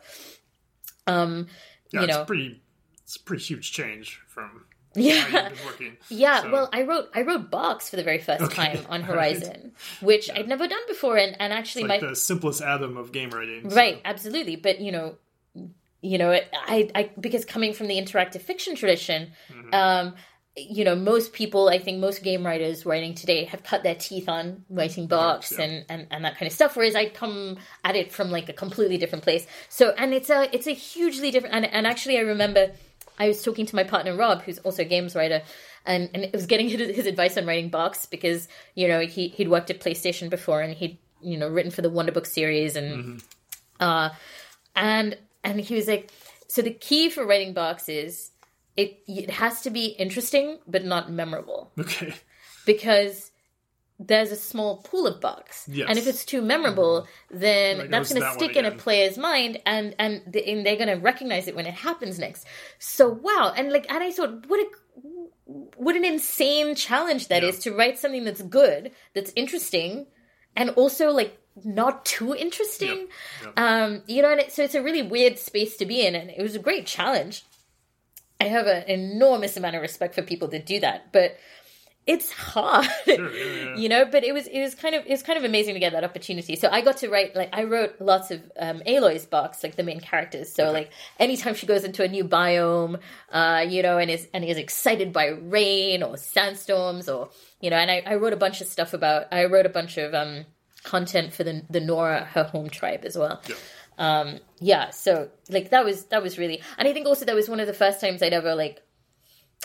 um 1.07 1.47
Yeah, 1.91 2.01
you 2.01 2.05
it's 2.07 2.15
know 2.17 2.25
pretty. 2.25 2.61
It's 3.03 3.15
a 3.15 3.23
pretty 3.23 3.43
huge 3.43 3.71
change 3.71 4.21
from 4.27 4.65
yeah 4.95 5.21
how 5.21 5.39
you've 5.49 5.57
been 5.57 5.65
working. 5.65 5.97
yeah 6.09 6.41
So- 6.43 6.51
well 6.51 6.69
i 6.73 6.83
wrote 6.83 7.09
i 7.15 7.21
wrote 7.23 7.49
barks 7.49 7.89
for 7.89 7.95
the 7.95 8.03
very 8.03 8.19
first 8.19 8.41
Okay. 8.43 8.55
time 8.55 8.85
on 8.89 9.01
Right. 9.07 9.09
horizon 9.09 9.71
which 10.01 10.29
i'd 10.31 10.47
never 10.47 10.67
done 10.67 10.81
before 10.87 11.17
and 11.17 11.35
and 11.39 11.51
actually 11.53 11.85
Like 11.85 12.01
my 12.01 12.09
the 12.09 12.15
simplest 12.15 12.61
atom 12.61 12.97
of 12.97 13.11
game 13.11 13.31
writing. 13.31 13.69
so- 13.69 13.75
right 13.75 13.99
absolutely 14.05 14.55
but 14.57 14.79
you 14.79 14.91
know 14.91 15.15
you 16.01 16.17
know 16.17 16.31
it, 16.31 16.47
i 16.53 16.89
i 16.95 17.09
because 17.19 17.45
coming 17.45 17.73
from 17.73 17.87
the 17.87 17.95
interactive 17.97 18.41
fiction 18.41 18.75
tradition 18.75 19.31
Mm-hmm. 19.51 19.73
um 19.73 20.15
you 20.55 20.83
know 20.83 20.95
most 20.95 21.33
people 21.33 21.69
i 21.69 21.77
think 21.77 21.99
most 21.99 22.23
game 22.23 22.45
writers 22.45 22.85
writing 22.85 23.13
today 23.13 23.45
have 23.45 23.63
cut 23.63 23.83
their 23.83 23.95
teeth 23.95 24.27
on 24.27 24.65
writing 24.69 25.07
barks 25.07 25.53
yeah. 25.57 25.65
and, 25.65 25.85
and 25.89 26.07
and 26.11 26.25
that 26.25 26.37
kind 26.37 26.47
of 26.47 26.53
stuff 26.53 26.75
whereas 26.75 26.95
i 26.95 27.07
come 27.07 27.57
at 27.83 27.95
it 27.95 28.11
from 28.11 28.31
like 28.31 28.49
a 28.49 28.53
completely 28.53 28.97
different 28.97 29.23
place 29.23 29.45
so 29.69 29.93
and 29.97 30.13
it's 30.13 30.29
a 30.29 30.53
it's 30.53 30.67
a 30.67 30.71
hugely 30.71 31.31
different 31.31 31.55
and, 31.55 31.65
and 31.65 31.87
actually 31.87 32.17
i 32.17 32.21
remember 32.21 32.71
i 33.19 33.27
was 33.27 33.41
talking 33.41 33.65
to 33.65 33.75
my 33.75 33.83
partner 33.83 34.15
rob 34.15 34.41
who's 34.41 34.57
also 34.59 34.81
a 34.81 34.85
games 34.85 35.15
writer 35.15 35.41
and 35.85 36.09
and 36.13 36.23
it 36.23 36.33
was 36.33 36.45
getting 36.45 36.67
his, 36.67 36.95
his 36.95 37.05
advice 37.05 37.37
on 37.37 37.45
writing 37.45 37.69
barks 37.69 38.05
because 38.05 38.47
you 38.75 38.87
know 38.87 38.99
he 39.01 39.29
he'd 39.29 39.49
worked 39.49 39.69
at 39.69 39.79
playstation 39.79 40.29
before 40.29 40.61
and 40.61 40.73
he'd 40.73 40.97
you 41.21 41.37
know 41.37 41.47
written 41.47 41.71
for 41.71 41.81
the 41.81 41.89
Wonderbook 41.89 42.25
series 42.25 42.75
and 42.75 43.21
uh 43.79 44.09
and 44.75 45.17
and 45.43 45.59
he 45.59 45.75
was 45.75 45.87
like 45.87 46.11
so 46.47 46.61
the 46.61 46.73
key 46.73 47.09
for 47.09 47.25
writing 47.25 47.53
barks 47.53 47.87
is 47.89 48.31
it 48.77 48.99
it 49.07 49.29
has 49.29 49.61
to 49.61 49.69
be 49.69 49.85
interesting 49.87 50.59
but 50.67 50.83
not 50.85 51.11
memorable 51.11 51.71
Okay. 51.79 52.13
because 52.65 53.31
there's 54.01 54.31
a 54.31 54.35
small 54.37 54.77
pool 54.77 55.05
of 55.07 55.19
barks 55.19 55.65
Yes. 55.67 55.87
and 55.89 55.97
if 55.99 56.07
it's 56.07 56.23
too 56.23 56.41
memorable 56.41 57.05
then 57.29 57.79
Like, 57.79 57.89
that's 57.89 58.09
going 58.09 58.21
to 58.21 58.25
that 58.27 58.33
stick 58.35 58.55
in 58.55 58.65
a 58.65 58.71
player's 58.71 59.17
mind 59.17 59.61
and 59.65 59.93
and, 59.99 60.21
the, 60.25 60.47
and 60.49 60.65
they're 60.65 60.77
going 60.77 60.87
to 60.87 60.95
recognize 61.03 61.47
it 61.47 61.55
when 61.55 61.65
it 61.65 61.73
happens 61.73 62.17
next 62.19 62.45
so 62.79 63.09
wow 63.09 63.53
and 63.55 63.71
like 63.73 63.85
and 63.91 64.01
i 64.03 64.11
thought 64.11 64.45
what 64.47 64.59
a 64.61 64.67
what 65.75 65.95
an 65.95 66.05
insane 66.05 66.75
challenge 66.75 67.27
that 67.27 67.43
is 67.43 67.55
Yeah. 67.65 67.71
to 67.71 67.77
write 67.77 67.97
something 67.99 68.23
that's 68.23 68.41
good 68.41 68.91
that's 69.13 69.33
interesting 69.35 70.05
and 70.55 70.69
also 70.71 71.11
like 71.11 71.37
not 71.63 72.05
too 72.05 72.35
interesting. 72.35 72.97
Yep, 72.97 73.09
yep. 73.43 73.53
Um, 73.59 74.03
you 74.07 74.21
know, 74.21 74.31
and 74.31 74.41
it, 74.41 74.51
so 74.51 74.63
it's 74.63 74.75
a 74.75 74.83
really 74.83 75.01
weird 75.01 75.37
space 75.37 75.77
to 75.77 75.85
be 75.85 76.05
in, 76.05 76.15
and 76.15 76.29
it 76.29 76.41
was 76.41 76.55
a 76.55 76.59
great 76.59 76.85
challenge. 76.85 77.43
I 78.39 78.45
have 78.45 78.67
an 78.67 78.83
enormous 78.83 79.57
amount 79.57 79.75
of 79.75 79.81
respect 79.81 80.15
for 80.15 80.21
people 80.21 80.47
that 80.49 80.65
do 80.65 80.79
that, 80.79 81.11
but 81.11 81.37
it's 82.09 82.31
hard, 82.31 82.87
Sure, 83.05 83.31
yeah, 83.31 83.43
yeah. 83.43 83.75
you 83.77 83.87
know. 83.87 84.03
But 84.03 84.23
it 84.23 84.33
was 84.33 84.47
it 84.47 84.59
was 84.61 84.73
kind 84.73 84.95
of 84.95 85.05
it 85.05 85.11
was 85.11 85.21
kind 85.21 85.37
of 85.37 85.43
amazing 85.43 85.75
to 85.75 85.79
get 85.79 85.91
that 85.91 86.03
opportunity. 86.03 86.55
So 86.55 86.67
I 86.71 86.81
got 86.81 86.97
to 86.97 87.09
write 87.09 87.35
like 87.35 87.49
I 87.53 87.65
wrote 87.65 87.99
lots 87.99 88.31
of 88.31 88.41
um, 88.57 88.81
Aloy's 88.87 89.27
barks, 89.27 89.63
like 89.63 89.75
the 89.75 89.83
main 89.83 89.99
characters. 89.99 90.51
So 90.51 90.71
like 90.71 90.91
anytime 91.19 91.53
she 91.53 91.67
goes 91.67 91.83
into 91.83 92.03
a 92.03 92.07
new 92.07 92.23
biome, 92.23 92.99
uh, 93.31 93.63
you 93.67 93.83
know, 93.83 93.99
and 93.99 94.09
is 94.09 94.27
and 94.33 94.43
is 94.43 94.57
excited 94.57 95.13
by 95.13 95.27
rain 95.27 96.01
or 96.01 96.17
sandstorms 96.17 97.07
or 97.07 97.29
you 97.61 97.69
know, 97.69 97.75
and 97.77 97.91
I, 97.91 98.01
I 98.05 98.15
wrote 98.15 98.33
a 98.33 98.37
bunch 98.37 98.61
of 98.61 98.67
stuff 98.67 98.93
about 98.93 99.27
I 99.31 99.45
wrote 99.45 99.67
a 99.67 99.69
bunch 99.69 99.97
of 99.97 100.15
um 100.15 100.45
content 100.83 101.33
for 101.33 101.43
the 101.43 101.63
the 101.69 101.79
Nora 101.79 102.25
her 102.25 102.43
home 102.43 102.69
tribe 102.69 103.01
as 103.05 103.17
well. 103.17 103.41
Yeah. 103.47 103.55
Um, 103.97 104.39
yeah, 104.59 104.91
so 104.91 105.29
like 105.49 105.71
that 105.71 105.83
was 105.83 106.05
that 106.05 106.23
was 106.23 106.37
really, 106.37 106.61
and 106.77 106.87
I 106.87 106.93
think 106.93 107.05
also 107.05 107.25
that 107.25 107.35
was 107.35 107.49
one 107.49 107.59
of 107.59 107.67
the 107.67 107.73
first 107.73 107.99
times 107.99 108.23
I'd 108.23 108.31
ever 108.31 108.55
like, 108.55 108.81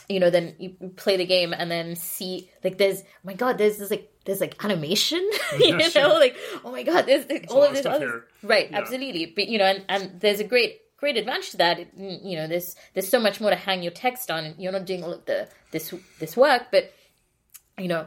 you 0.08 0.18
know, 0.18 0.28
then 0.28 0.56
you 0.58 0.70
play 0.96 1.16
the 1.16 1.24
game 1.24 1.52
and 1.52 1.70
then 1.70 1.94
see 1.94 2.50
like 2.64 2.76
there's 2.78 3.00
oh 3.02 3.04
my 3.22 3.34
god, 3.34 3.58
there's 3.58 3.78
this 3.78 3.90
like 3.90 4.10
there's 4.24 4.40
like 4.40 4.62
animation, 4.64 5.18
you 5.60 5.76
Yeah, 5.78 5.88
know, 5.94 6.14
like 6.18 6.36
oh 6.64 6.72
my 6.72 6.82
god, 6.82 7.06
there's 7.06 7.28
like, 7.28 7.46
all 7.48 7.62
of 7.62 7.72
this 7.74 7.86
other 7.86 8.26
right, 8.42 8.68
Yeah. 8.70 8.78
absolutely, 8.78 9.26
but 9.26 9.46
you 9.48 9.58
know, 9.58 9.66
and 9.66 9.84
and 9.88 10.20
there's 10.20 10.40
a 10.40 10.44
great 10.44 10.80
great 10.96 11.16
advantage 11.16 11.50
to 11.50 11.58
that. 11.58 11.78
It- 11.78 11.96
mm, 11.96 12.18
You 12.24 12.36
know, 12.38 12.48
there's 12.48 12.74
there's 12.94 13.08
so 13.08 13.20
much 13.20 13.40
more 13.40 13.50
to 13.50 13.56
hang 13.56 13.84
your 13.84 13.92
text 13.92 14.32
on. 14.32 14.54
You're 14.58 14.72
not 14.72 14.84
doing 14.84 15.04
all 15.04 15.12
of 15.12 15.24
the 15.26 15.46
this 15.70 15.94
this 16.18 16.36
work, 16.36 16.72
but 16.72 16.92
you 17.78 17.86
know 17.88 18.06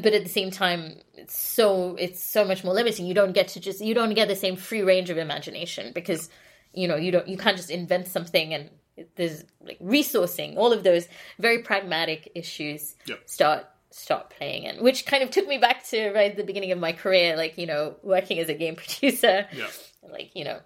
but 0.00 0.12
at 0.14 0.22
the 0.22 0.28
same 0.28 0.50
time 0.50 0.96
it's 1.14 1.36
so 1.38 1.96
it's 1.96 2.22
so 2.22 2.44
much 2.44 2.64
more 2.64 2.72
limiting 2.74 3.06
you 3.06 3.14
don't 3.14 3.32
get 3.32 3.48
to 3.48 3.60
just 3.60 3.80
you 3.80 3.94
don't 3.94 4.14
get 4.14 4.28
the 4.28 4.36
same 4.36 4.56
free 4.56 4.82
range 4.82 5.10
of 5.10 5.18
imagination 5.18 5.92
because 5.94 6.30
you 6.72 6.88
know 6.88 6.96
you 6.96 7.10
don't 7.10 7.28
you 7.28 7.36
can't 7.36 7.56
just 7.56 7.70
invent 7.70 8.06
something 8.08 8.54
and 8.54 8.70
there's 9.16 9.44
like 9.60 9.78
resourcing 9.80 10.56
all 10.56 10.72
of 10.72 10.82
those 10.84 11.08
very 11.38 11.58
pragmatic 11.62 12.30
issues 12.34 12.96
Yep. 13.06 13.22
start 13.26 13.66
start 13.90 14.30
playing 14.30 14.64
in 14.64 14.82
which 14.82 15.04
kind 15.06 15.22
of 15.22 15.30
took 15.30 15.46
me 15.46 15.58
back 15.58 15.84
to 15.88 16.10
right 16.12 16.34
the 16.36 16.42
beginning 16.44 16.72
of 16.72 16.78
my 16.78 16.92
career 16.92 17.36
like 17.36 17.58
you 17.58 17.66
know 17.66 17.96
working 18.02 18.38
as 18.38 18.48
a 18.48 18.54
game 18.54 18.76
producer 18.82 19.46
Yeah. 19.52 19.66
like 20.10 20.30
you 20.34 20.44
know 20.44 20.60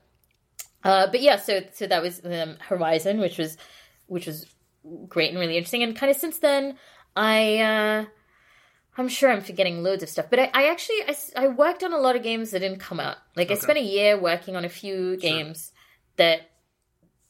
uh 0.84 1.08
but 1.10 1.20
yeah 1.20 1.36
so 1.36 1.60
so 1.72 1.86
that 1.86 2.00
was 2.02 2.20
um, 2.24 2.56
horizon 2.60 3.18
which 3.18 3.38
was 3.38 3.56
which 4.06 4.26
was 4.26 4.46
great 5.08 5.30
and 5.30 5.38
really 5.38 5.56
interesting 5.56 5.82
and 5.82 5.96
kind 5.96 6.10
of 6.10 6.16
since 6.16 6.38
then 6.38 6.76
i 7.16 7.58
uh 7.58 8.04
i'm 8.98 9.08
sure 9.08 9.30
i'm 9.30 9.40
forgetting 9.40 9.82
loads 9.82 10.02
of 10.02 10.08
stuff 10.08 10.26
but 10.30 10.38
i, 10.38 10.50
I 10.52 10.68
actually 10.70 10.96
I 11.36 11.48
worked 11.48 11.82
on 11.82 11.92
a 11.92 11.98
lot 11.98 12.16
of 12.16 12.22
games 12.22 12.50
that 12.50 12.60
didn't 12.60 12.80
come 12.80 13.00
out 13.00 13.16
like 13.36 13.50
i 13.50 13.54
spent 13.54 13.78
a 13.78 13.82
year 13.82 14.18
working 14.20 14.56
on 14.56 14.64
a 14.64 14.68
few 14.68 15.16
games 15.16 15.72
that 16.16 16.50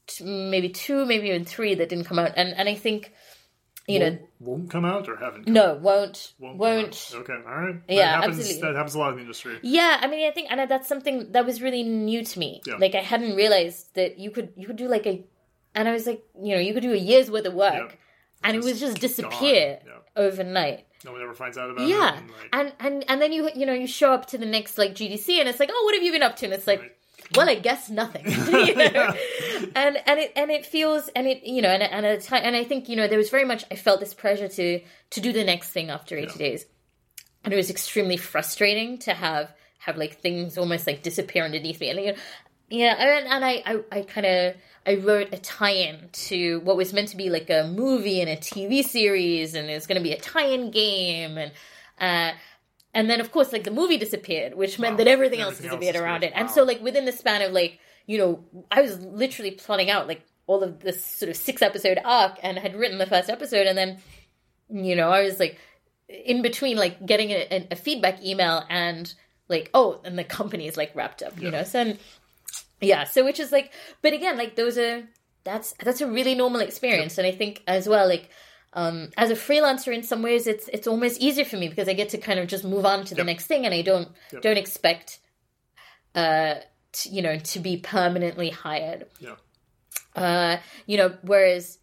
t- 0.07 0.25
maybe 0.25 0.69
two 0.71 1.05
maybe 1.07 1.29
even 1.29 1.45
three 1.45 1.75
that 1.75 1.89
didn't 1.89 2.05
come 2.07 2.19
out 2.19 2.33
and 2.37 2.55
and 2.55 2.69
i 2.69 2.75
think 2.75 3.13
you 3.87 3.99
know 4.01 4.11
won't, 4.11 4.23
won't 4.41 4.71
come 4.71 4.85
out 4.85 5.09
or 5.09 5.17
haven't. 5.17 5.45
Come 5.45 5.55
no 5.55 5.75
won't 5.81 6.35
Won't. 6.39 6.59
won't. 6.59 7.11
Okay. 7.15 7.33
All 7.33 7.55
right. 7.65 7.77
Yeah, 7.89 7.97
That 7.97 8.15
happens, 8.21 8.39
absolutely. 8.41 8.61
That 8.69 8.77
happens 8.77 8.95
a 8.95 8.99
lot 8.99 9.09
in 9.13 9.15
the 9.17 9.21
industry. 9.23 9.59
Yeah, 9.63 9.99
I 10.03 10.07
mean, 10.09 10.29
I 10.29 10.31
think, 10.31 10.49
and 10.51 10.71
that's 10.71 10.87
something 10.87 11.33
that 11.33 11.47
was 11.47 11.63
really 11.63 11.83
new 11.85 12.23
to 12.23 12.39
me. 12.39 12.61
Yeah. 12.67 12.77
Like, 12.77 12.95
I 12.95 13.01
hadn't 13.01 13.35
realized 13.35 13.95
that 13.95 14.19
you 14.19 14.31
could 14.31 14.53
you 14.57 14.67
could 14.67 14.77
do 14.77 14.89
like 14.89 15.07
a, 15.07 15.25
and 15.75 15.89
I 15.89 15.93
was 15.93 16.07
like, 16.07 16.23
you 16.39 16.55
know, 16.55 16.61
you 16.61 16.75
could 16.75 16.83
do 16.83 16.93
a 16.93 16.99
year's 16.99 17.31
worth 17.31 17.47
of 17.47 17.55
work, 17.55 17.73
Yeah. 17.73 17.97
and 18.45 18.59
it 18.59 18.63
was 18.63 18.79
just 18.79 19.01
disappear 19.01 19.79
gone. 19.87 20.03
overnight. 20.27 20.85
No 21.05 21.13
one 21.13 21.23
ever 21.23 21.35
finds 21.35 21.57
out 21.57 21.71
about 21.71 21.87
Yeah, 21.87 22.15
it. 22.15 22.19
and, 22.19 22.31
like, 22.31 22.49
and 22.53 22.73
and 22.81 23.05
and 23.09 23.23
then 23.23 23.33
you 23.33 23.49
you 23.55 23.67
know 23.67 23.73
you 23.73 23.87
show 23.87 24.13
up 24.13 24.27
to 24.27 24.39
the 24.39 24.47
next 24.47 24.79
like 24.79 24.93
GDC, 24.95 25.39
and 25.39 25.49
it's 25.49 25.61
like, 25.61 25.71
oh, 25.73 25.83
what 25.85 25.95
have 25.95 26.03
you 26.03 26.13
been 26.13 26.23
up 26.23 26.37
to? 26.37 26.47
And 26.47 26.55
it's 26.55 26.67
like. 26.67 26.81
Right. 26.81 26.93
Well, 27.35 27.49
I 27.49 27.57
guess 27.57 27.91
nothing, 27.91 28.25
you 28.27 28.75
know? 28.75 29.15
and 29.75 29.99
and 30.07 30.19
it 30.19 30.33
and 30.35 30.51
it 30.51 30.65
feels 30.65 31.09
and 31.09 31.27
it 31.27 31.43
you 31.45 31.61
know 31.61 31.69
and 31.69 31.83
and 31.83 32.07
at 32.07 32.19
a 32.21 32.23
time 32.23 32.41
and 32.43 32.57
I 32.57 32.65
think 32.65 32.89
you 32.89 32.97
know 32.97 33.07
there 33.07 33.19
was 33.19 33.29
very 33.29 33.45
much 33.45 33.65
I 33.71 33.75
felt 33.75 34.01
this 34.01 34.15
pressure 34.15 34.49
to 34.49 34.81
to 35.11 35.21
do 35.21 35.33
the 35.33 35.45
next 35.45 35.71
thing 35.71 35.91
after 35.91 36.17
eighty 36.17 36.31
Yeah. 36.33 36.39
days, 36.39 36.65
and 37.45 37.53
it 37.53 37.57
was 37.57 37.69
extremely 37.69 38.17
frustrating 38.17 38.99
to 39.01 39.13
have 39.13 39.53
have 39.81 39.99
like 39.99 40.21
things 40.21 40.57
almost 40.57 40.87
like 40.87 41.03
disappear 41.03 41.45
underneath 41.45 41.81
me 41.81 41.91
and 41.91 42.01
you 42.01 42.07
know, 42.13 42.19
yeah 42.71 42.95
and, 42.99 43.27
and 43.29 43.45
I 43.45 43.63
I, 43.67 43.81
I 43.99 44.03
kind 44.03 44.27
of 44.27 44.55
I 44.87 44.95
wrote 44.97 45.29
a 45.35 45.39
tie-in 45.39 46.09
to 46.13 46.61
what 46.61 46.77
was 46.77 46.93
meant 46.93 47.09
to 47.09 47.17
be 47.17 47.29
like 47.31 47.51
a 47.51 47.67
movie 47.75 48.21
and 48.21 48.31
a 48.31 48.37
TV 48.37 48.83
series 48.83 49.55
and 49.55 49.69
it's 49.69 49.87
going 49.87 49.99
to 49.99 50.03
be 50.03 50.13
a 50.13 50.21
tie-in 50.21 50.71
game 50.71 51.37
and 51.39 51.53
uh 52.01 52.33
and 52.95 53.11
then 53.11 53.21
of 53.21 53.31
course 53.33 53.53
like 53.53 53.65
the 53.65 53.71
movie 53.71 53.97
disappeared 53.99 54.55
which 54.55 54.79
meant 54.79 54.93
Wow. 54.95 54.99
that 54.99 55.09
everything, 55.09 55.41
else 55.41 55.55
Everything 55.55 55.71
else 55.73 55.81
disappeared 55.81 56.03
around 56.03 56.17
it 56.25 56.29
disappeared. 56.29 56.47
and 56.47 56.51
so 56.55 56.63
like 56.65 56.81
within 56.83 57.05
the 57.05 57.13
span 57.13 57.43
of 57.43 57.53
like 57.53 57.79
you 58.07 58.19
know 58.19 58.45
I 58.71 58.81
was 58.81 58.99
literally 59.01 59.51
plotting 59.53 59.91
out 59.91 60.07
like 60.09 60.23
all 60.47 60.63
of 60.63 60.81
this 60.81 61.05
sort 61.05 61.29
of 61.29 61.37
six 61.37 61.61
episode 61.61 61.99
arc 62.05 62.39
and 62.43 62.59
had 62.59 62.75
written 62.75 62.97
the 62.99 63.07
first 63.07 63.29
episode 63.29 63.67
and 63.67 63.77
then 63.77 63.99
you 64.71 64.97
know 64.97 65.11
I 65.11 65.23
was 65.23 65.39
like 65.39 65.59
in 66.09 66.41
between 66.41 66.79
like 66.79 67.05
getting 67.05 67.31
a, 67.31 67.47
a, 67.51 67.69
a 67.73 67.77
feedback 67.77 68.25
email 68.25 68.65
and 68.71 69.13
like 69.49 69.69
oh 69.75 70.01
and 70.05 70.19
the 70.19 70.25
company 70.25 70.67
is 70.67 70.77
like 70.79 70.95
wrapped 70.95 71.23
up 71.23 71.37
you 71.39 71.45
Yeah. 71.45 71.59
know 71.59 71.65
so 71.65 71.81
and, 71.81 71.99
yeah 72.81 73.05
so 73.05 73.25
which 73.25 73.41
is 73.41 73.51
like 73.53 73.73
but 74.03 74.13
again 74.13 74.37
like 74.37 74.55
those 74.57 74.79
are 74.79 75.03
that's 75.45 75.75
that's 75.85 76.01
a 76.01 76.07
really 76.07 76.35
normal 76.35 76.61
experience 76.61 77.19
and 77.19 77.27
i 77.27 77.31
think 77.33 77.63
as 77.67 77.89
well 77.89 78.07
like 78.09 78.29
um 78.75 79.09
as 79.17 79.31
a 79.31 79.35
freelancer 79.35 79.93
in 79.95 80.03
some 80.03 80.23
ways 80.23 80.47
it's 80.47 80.69
it's 80.73 80.87
almost 80.87 81.21
easier 81.21 81.45
for 81.45 81.57
me 81.57 81.69
because 81.69 81.89
i 81.89 81.93
get 81.95 82.09
to 82.11 82.19
kind 82.19 82.39
of 82.39 82.47
just 82.47 82.65
move 82.65 82.85
on 82.87 83.05
to 83.05 83.15
the 83.15 83.21
Yep. 83.21 83.27
next 83.27 83.47
thing 83.47 83.65
and 83.65 83.75
i 83.75 83.83
don't 83.83 84.09
Yep. 84.33 84.43
don't 84.43 84.59
expect 84.59 85.19
uh 86.15 86.55
to, 86.93 87.09
you 87.11 87.23
know 87.23 87.39
to 87.39 87.59
be 87.61 87.77
permanently 87.79 88.51
hired 88.51 89.07
Yeah. 89.21 89.37
uh 90.17 90.59
you 90.87 90.97
know 90.97 91.17
whereas 91.23 91.79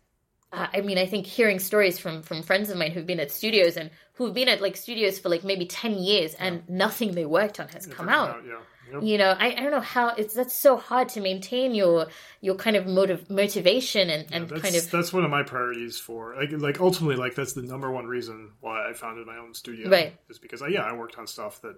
uh, 0.53 0.67
I 0.73 0.79
mean, 0.81 0.97
I 0.97 1.05
think 1.05 1.25
hearing 1.25 1.59
stories 1.59 1.99
from 1.99 2.21
from 2.21 2.41
friends 2.41 2.69
of 2.69 2.77
mine 2.77 2.91
who've 2.91 3.05
been 3.05 3.19
at 3.19 3.29
studios 3.29 3.75
and 3.75 3.89
who've 4.13 4.33
been 4.33 4.47
at 4.47 4.61
like 4.61 4.77
studios 4.77 5.19
for 5.19 5.27
like 5.27 5.43
maybe 5.43 5.65
ten 5.65 5.95
years 5.95 6.33
and 6.35 6.61
nothing 6.69 7.11
they 7.13 7.25
worked 7.25 7.59
on 7.59 7.67
has 7.69 7.85
come 7.87 8.07
out 8.07 8.41
Yeah. 8.47 8.59
Yep. 8.91 9.03
you 9.03 9.17
know 9.17 9.35
I, 9.39 9.47
I 9.47 9.59
don't 9.61 9.71
know 9.71 9.79
how 9.79 10.09
it's 10.09 10.33
that's 10.35 10.53
so 10.53 10.77
hard 10.77 11.09
to 11.09 11.21
maintain 11.21 11.73
your 11.73 12.07
your 12.41 12.55
kind 12.55 12.75
of 12.75 12.85
motive 12.85 13.29
motivation 13.29 14.09
and, 14.09 14.31
and 14.31 14.49
kind 14.61 14.75
of 14.75 14.91
that's 14.91 15.11
one 15.11 15.23
of 15.25 15.31
my 15.31 15.43
priorities 15.43 15.97
for 15.99 16.35
like 16.35 16.51
like 16.51 16.79
ultimately 16.79 17.15
like 17.15 17.35
that's 17.35 17.53
the 17.53 17.61
number 17.63 17.91
one 17.91 18.05
reason 18.05 18.51
why 18.61 18.87
I 18.89 18.93
founded 18.93 19.25
my 19.25 19.37
own 19.37 19.53
studio 19.53 19.89
Right. 19.89 20.15
is 20.29 20.37
because 20.39 20.61
I, 20.61 20.67
yeah 20.67 20.81
I 20.83 20.93
worked 20.93 21.17
on 21.17 21.25
stuff 21.27 21.61
that 21.61 21.77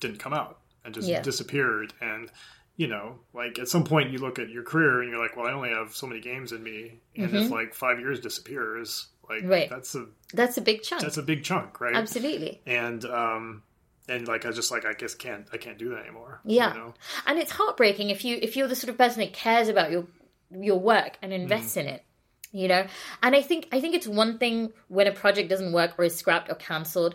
didn't 0.00 0.18
come 0.18 0.32
out 0.34 0.58
and 0.84 0.92
just 0.94 1.08
Yeah. 1.08 1.22
disappeared 1.22 1.94
and 2.00 2.30
you 2.76 2.88
know 2.88 3.18
like 3.32 3.58
at 3.58 3.68
some 3.68 3.84
point 3.84 4.10
you 4.10 4.18
look 4.18 4.38
at 4.38 4.48
your 4.50 4.62
career 4.62 5.00
and 5.02 5.10
you're 5.10 5.20
like 5.22 5.36
well 5.36 5.46
I 5.46 5.52
only 5.52 5.70
have 5.70 5.94
so 5.94 6.06
many 6.06 6.20
games 6.20 6.52
in 6.52 6.62
me 6.62 7.00
and 7.16 7.34
if 7.34 7.50
like 7.50 7.72
five 7.74 7.98
years 8.00 8.20
disappears 8.20 9.08
like 9.28 9.40
Mm-hmm. 9.40 9.48
Right. 9.48 9.70
that's 9.70 9.94
a 9.94 10.06
that's 10.34 10.58
a 10.58 10.60
big 10.60 10.82
chunk 10.82 11.00
that's 11.02 11.16
a 11.16 11.22
big 11.22 11.44
chunk 11.44 11.80
right 11.80 11.94
absolutely 11.96 12.60
and 12.66 13.04
um 13.06 13.62
and 14.08 14.26
like 14.26 14.44
I 14.44 14.50
just 14.50 14.70
like 14.70 14.84
I 14.84 14.92
guess 14.94 15.14
can't 15.14 15.46
I 15.52 15.56
can't 15.56 15.78
do 15.78 15.90
that 15.90 16.00
anymore 16.00 16.40
Yeah. 16.44 16.72
you 16.74 16.80
know? 16.80 16.94
and 17.26 17.38
it's 17.38 17.52
heartbreaking 17.52 18.10
if 18.10 18.24
you 18.24 18.38
if 18.40 18.56
you're 18.56 18.68
the 18.68 18.76
sort 18.76 18.90
of 18.90 18.98
person 18.98 19.20
that 19.20 19.32
cares 19.32 19.68
about 19.68 19.90
your 19.90 20.06
your 20.50 20.78
work 20.78 21.18
and 21.22 21.32
invests 21.32 21.76
in 21.76 21.86
mm. 21.86 21.94
it 21.94 22.04
you 22.52 22.68
know 22.68 22.86
and 23.22 23.34
i 23.34 23.40
think 23.40 23.66
i 23.72 23.80
think 23.80 23.94
it's 23.94 24.06
one 24.06 24.38
thing 24.38 24.72
when 24.88 25.06
a 25.06 25.12
project 25.12 25.48
doesn't 25.48 25.72
work 25.72 25.94
or 25.98 26.04
is 26.04 26.14
scrapped 26.14 26.50
or 26.50 26.54
cancelled 26.54 27.14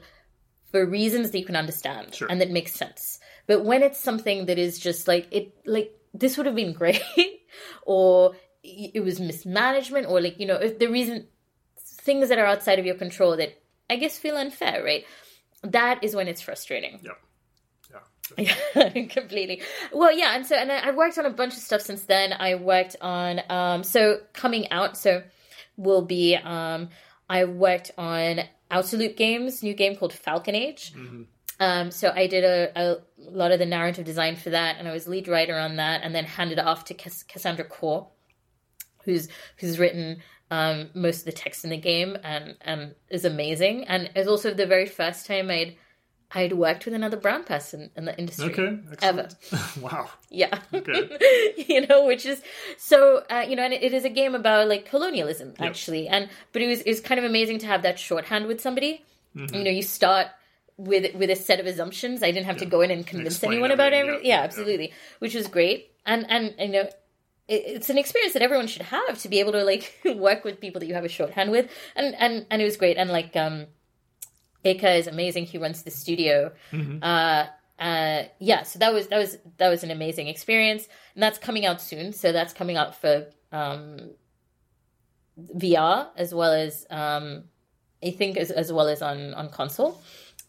for 0.72 0.86
reasons 0.86 1.32
that 1.32 1.40
you 1.40 1.46
can 1.46 1.56
understand 1.56 2.14
Sure. 2.16 2.28
and 2.30 2.42
that 2.42 2.50
makes 2.50 2.74
sense 2.74 3.20
but 3.46 3.64
when 3.64 3.84
it's 3.84 4.00
something 4.00 4.48
that 4.48 4.58
is 4.58 4.80
just 4.80 5.08
like 5.08 5.28
it 5.32 5.54
like 5.66 5.94
this 6.14 6.36
would 6.38 6.46
have 6.48 6.56
been 6.56 6.74
great 6.82 7.02
or 7.86 8.34
it 8.64 9.04
was 9.04 9.20
mismanagement 9.20 10.08
or 10.08 10.20
like 10.20 10.40
you 10.40 10.48
know 10.48 10.56
if 10.56 10.80
the 10.80 10.88
reason 10.88 11.28
things 11.80 12.30
that 12.30 12.40
are 12.40 12.46
outside 12.46 12.80
of 12.80 12.86
your 12.86 12.96
control 12.96 13.38
that 13.38 13.62
i 13.90 13.96
guess 13.96 14.18
feel 14.18 14.36
unfair 14.36 14.84
right 14.84 15.06
that 15.64 16.04
is 16.04 16.16
when 16.16 16.28
it's 16.28 16.42
frustrating 16.42 17.00
yeah 17.04 17.12
yeah 18.38 18.54
completely. 19.10 19.62
Well, 19.94 20.12
yeah, 20.12 20.36
and 20.36 20.46
so 20.46 20.56
and 20.56 20.72
I, 20.72 20.90
I 20.90 20.92
worked 20.92 21.18
on 21.18 21.26
a 21.26 21.30
bunch 21.30 21.54
of 21.54 21.60
stuff 21.60 21.82
since 21.82 22.02
then. 22.04 22.34
I 22.34 22.56
worked 22.56 22.98
on 23.02 23.42
um 23.50 23.84
so 23.84 24.20
coming 24.34 24.70
out 24.72 24.98
so 24.98 25.24
will 25.78 26.02
be 26.02 26.36
um 26.36 26.90
I 27.30 27.46
worked 27.46 27.92
on 27.98 28.42
Outer 28.70 28.98
Loop 28.98 29.16
Games 29.16 29.64
new 29.64 29.74
game 29.74 29.96
called 29.96 30.14
Falcon 30.14 30.56
Age. 30.56 30.94
Um, 31.60 31.90
so 31.90 32.12
I 32.16 32.28
did 32.28 32.44
a, 32.44 32.72
a 32.76 32.98
lot 33.18 33.52
of 33.52 33.60
the 33.60 33.66
narrative 33.66 34.06
design 34.06 34.36
for 34.36 34.52
that, 34.52 34.76
and 34.78 34.88
I 34.88 34.94
was 34.94 35.08
lead 35.08 35.28
writer 35.28 35.58
on 35.58 35.78
that, 35.78 36.02
and 36.04 36.14
then 36.14 36.26
handed 36.26 36.60
it 36.60 36.66
off 36.66 36.86
to 36.86 36.94
Cass- 36.94 37.24
Cassandra 37.24 37.66
Khaw, 37.66 38.08
who's 39.06 39.28
who's 39.58 39.80
written 39.80 40.22
um, 40.50 40.90
most 40.94 41.20
of 41.20 41.26
the 41.26 41.32
text 41.34 41.64
in 41.64 41.70
the 41.70 41.78
game, 41.78 42.18
and 42.24 42.56
and 42.62 42.96
is 43.10 43.26
amazing, 43.26 43.86
and 43.86 44.10
is 44.16 44.28
also 44.28 44.54
the 44.54 44.66
very 44.66 44.86
first 44.86 45.26
time 45.26 45.50
I'd 45.50 45.76
I'd 46.32 46.54
worked 46.54 46.86
with 46.86 46.94
another 46.94 47.18
brown 47.18 47.44
person 47.44 47.90
in 47.96 48.06
the 48.06 48.18
industry. 48.18 48.52
okay 48.52 48.80
Ever. 49.02 49.30
wow 49.82 50.10
Yeah. 50.30 50.60
Okay. 50.74 51.10
you 51.68 51.88
know, 51.88 52.06
which 52.06 52.26
is 52.26 52.42
so 52.78 53.24
uh, 53.30 53.46
you 53.48 53.56
know, 53.56 53.64
and 53.64 53.74
it, 53.74 53.84
it 53.84 53.94
is 53.94 54.06
a 54.06 54.10
game 54.10 54.36
about 54.36 54.68
like 54.68 54.86
colonialism 54.86 55.54
actually, 55.60 56.08
and 56.08 56.30
but 56.52 56.62
it 56.62 56.68
was 56.68 56.82
it 56.82 56.90
was 56.90 57.02
kind 57.02 57.20
of 57.20 57.26
amazing 57.26 57.60
to 57.60 57.68
have 57.68 57.82
that 57.84 58.00
shorthand 58.00 58.48
with 58.48 58.62
somebody. 58.62 59.06
Mm-hmm. 59.36 59.56
You 59.56 59.64
know, 59.64 59.72
you 59.72 59.84
start 59.84 60.28
with 60.78 61.14
with 61.16 61.30
a 61.30 61.36
set 61.36 61.60
of 61.60 61.66
assumptions. 61.66 62.24
I 62.24 62.32
didn't 62.32 62.46
have 62.46 62.58
to 62.58 62.66
go 62.66 62.82
in 62.82 62.92
and 62.92 63.06
convince 63.06 63.36
Explain 63.36 63.54
anyone 63.54 63.72
about 63.72 63.94
everything, 63.94 64.22
yeah, 64.26 64.36
Yeah, 64.36 64.40
yeah. 64.40 64.44
absolutely, 64.44 64.94
which 65.20 65.34
was 65.34 65.48
great. 65.48 65.92
And 66.06 66.30
and 66.30 66.54
you 66.60 66.68
know, 66.70 66.90
it's 67.48 67.90
an 67.90 67.98
experience 67.98 68.34
that 68.34 68.42
everyone 68.42 68.68
should 68.68 68.82
have 68.82 69.20
to 69.20 69.30
be 69.30 69.40
able 69.40 69.54
to 69.54 69.64
like 69.64 69.94
work 70.06 70.44
with 70.44 70.60
people 70.60 70.80
that 70.80 70.88
you 70.88 70.94
have 70.94 71.06
a 71.06 71.10
shorthand 71.10 71.52
with. 71.52 71.72
And 71.96 72.16
and 72.16 72.46
and 72.50 72.62
it 72.62 72.66
was 72.66 72.78
great. 72.78 72.98
And 72.98 73.10
like 73.10 73.36
um, 73.36 73.68
Ika 74.64 74.96
is 74.96 75.08
amazing. 75.08 75.46
He 75.46 75.58
runs 75.58 75.84
the 75.84 75.92
studio. 75.92 76.52
Uh, 77.02 77.46
uh, 77.80 78.24
yeah. 78.40 78.64
So 78.64 78.80
that 78.80 78.94
was 78.94 79.08
that 79.08 79.18
was 79.18 79.38
that 79.58 79.70
was 79.70 79.84
an 79.84 79.92
amazing 79.92 80.28
experience, 80.28 80.88
and 81.14 81.24
that's 81.24 81.38
coming 81.38 81.66
out 81.66 81.82
soon. 81.82 82.12
So 82.12 82.32
that's 82.32 82.54
coming 82.54 82.76
out 82.76 83.00
for 83.00 83.28
um, 83.52 84.12
VR 85.56 86.08
as 86.16 86.34
well 86.34 86.52
as 86.52 86.86
um, 86.90 87.46
I 88.04 88.12
think 88.12 88.38
as, 88.38 88.52
as 88.52 88.74
well 88.74 88.88
as 88.88 89.02
on 89.02 89.34
on 89.36 89.50
console. 89.50 90.02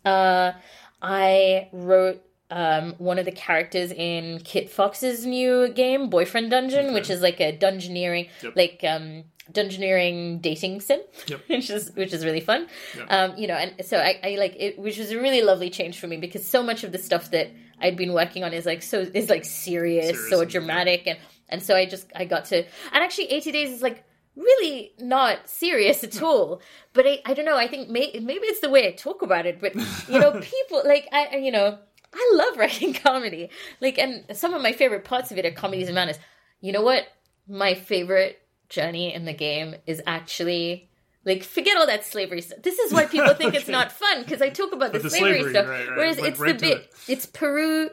Uh, 0.04 0.52
I 1.00 1.68
wrote 1.72 2.22
um, 2.50 2.94
one 2.98 3.18
of 3.18 3.24
the 3.24 3.32
characters 3.32 3.92
in 3.92 4.38
Kitfox's 4.40 5.26
new 5.26 5.68
game, 5.68 6.08
Boyfriend 6.08 6.50
Dungeon, 6.50 6.94
which 6.94 7.10
is 7.10 7.20
like 7.20 7.40
a 7.40 7.56
dungeoneering, 7.56 8.28
Yep. 8.42 8.52
like 8.56 8.80
um, 8.88 9.24
dungeoneering 9.52 10.40
dating 10.40 10.80
sim, 10.80 11.00
Yep. 11.26 11.40
which 11.48 11.70
is 11.70 11.92
which 11.94 12.12
is 12.12 12.24
really 12.24 12.40
fun. 12.40 12.66
Yep. 12.96 13.06
Um, 13.10 13.36
you 13.36 13.46
know, 13.48 13.54
and 13.54 13.84
so 13.84 13.98
I, 13.98 14.18
I 14.22 14.36
like 14.38 14.56
it, 14.58 14.78
which 14.78 14.98
was 14.98 15.10
a 15.10 15.18
really 15.20 15.42
lovely 15.42 15.70
change 15.70 15.98
for 15.98 16.06
me 16.06 16.16
because 16.16 16.46
so 16.46 16.62
much 16.62 16.84
of 16.84 16.92
the 16.92 16.98
stuff 16.98 17.30
that 17.32 17.50
I'd 17.80 17.96
been 17.96 18.12
working 18.12 18.44
on 18.44 18.52
is 18.52 18.64
like 18.66 18.82
so 18.82 19.00
is 19.00 19.28
like 19.28 19.44
serious, 19.44 20.28
so 20.30 20.44
dramatic, 20.44 21.06
and 21.06 21.18
and 21.48 21.62
so 21.62 21.74
I 21.76 21.86
just 21.86 22.06
I 22.16 22.24
got 22.24 22.46
to 22.46 22.58
and 22.58 23.04
actually 23.04 23.30
eighty 23.30 23.52
days 23.52 23.70
is 23.70 23.82
like 23.82 24.04
really 24.36 24.92
not 24.98 25.48
serious 25.48 26.02
at 26.04 26.22
all. 26.28 26.60
But 26.92 27.06
I, 27.06 27.18
I 27.26 27.34
don't 27.34 27.44
know. 27.44 27.56
I 27.56 27.66
think 27.68 27.88
may, 27.90 28.12
maybe 28.22 28.46
it's 28.46 28.60
the 28.60 28.70
way 28.70 28.86
I 28.88 28.92
talk 28.92 29.22
about 29.22 29.46
it. 29.46 29.60
But 29.60 29.74
you 29.76 30.18
know, 30.18 30.40
people 30.42 30.82
like 30.84 31.08
I- 31.12 31.36
you 31.36 31.52
know, 31.52 31.78
I 32.14 32.30
love 32.34 32.56
writing 32.58 32.94
comedy. 32.94 33.50
Like, 33.80 33.98
and 33.98 34.24
some 34.36 34.54
of 34.54 34.62
my 34.62 34.72
favorite 34.72 35.04
parts 35.04 35.30
of 35.30 35.38
it 35.38 35.44
are 35.46 35.50
comedies 35.50 35.88
and 35.88 35.94
manners. 35.94 36.18
You 36.60 36.72
know 36.72 36.82
what? 36.82 37.06
My 37.46 37.74
favorite 37.74 38.40
journey 38.68 39.14
in 39.14 39.24
the 39.24 39.32
game 39.34 39.74
is 39.86 40.02
actually. 40.06 40.88
Like, 41.24 41.42
forget 41.44 41.76
all 41.76 41.86
that 41.88 42.06
slavery 42.06 42.40
stuff. 42.40 42.62
This 42.62 42.78
is 42.78 42.92
why 42.92 43.04
people 43.14 43.34
think 43.34 43.54
it's 43.54 43.68
not 43.68 43.92
fun 43.92 44.22
because 44.22 44.40
I 44.40 44.48
talk 44.48 44.72
about 44.72 44.92
the, 44.92 45.00
the 45.00 45.10
slavery, 45.10 45.34
slavery, 45.42 45.50
stuff. 45.52 45.68
right, 45.68 45.88
right. 45.88 45.96
Whereas 45.98 46.16
Went 46.16 46.28
it's 46.28 46.40
right 46.40 46.58
the 46.58 46.66
bit, 46.66 46.78
it. 46.78 46.90
it's 47.08 47.26
Peru, 47.26 47.84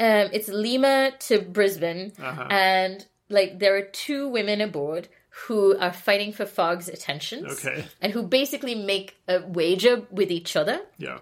um, 0.00 0.28
it's 0.32 0.48
Lima 0.48 1.12
to 1.20 1.40
Brisbane, 1.42 2.12
Uh-huh. 2.20 2.46
and 2.50 3.06
like 3.28 3.58
there 3.60 3.76
are 3.76 3.82
two 3.82 4.26
women 4.28 4.60
aboard 4.60 5.08
who 5.46 5.76
are 5.78 5.92
fighting 5.92 6.32
for 6.32 6.44
Fogg's 6.44 6.88
attentions 6.88 7.64
Okay. 7.64 7.84
and 8.00 8.12
who 8.12 8.22
basically 8.24 8.74
make 8.74 9.16
a 9.28 9.42
wager 9.46 10.02
with 10.10 10.30
each 10.32 10.56
other 10.56 10.80
Yeah. 10.98 11.18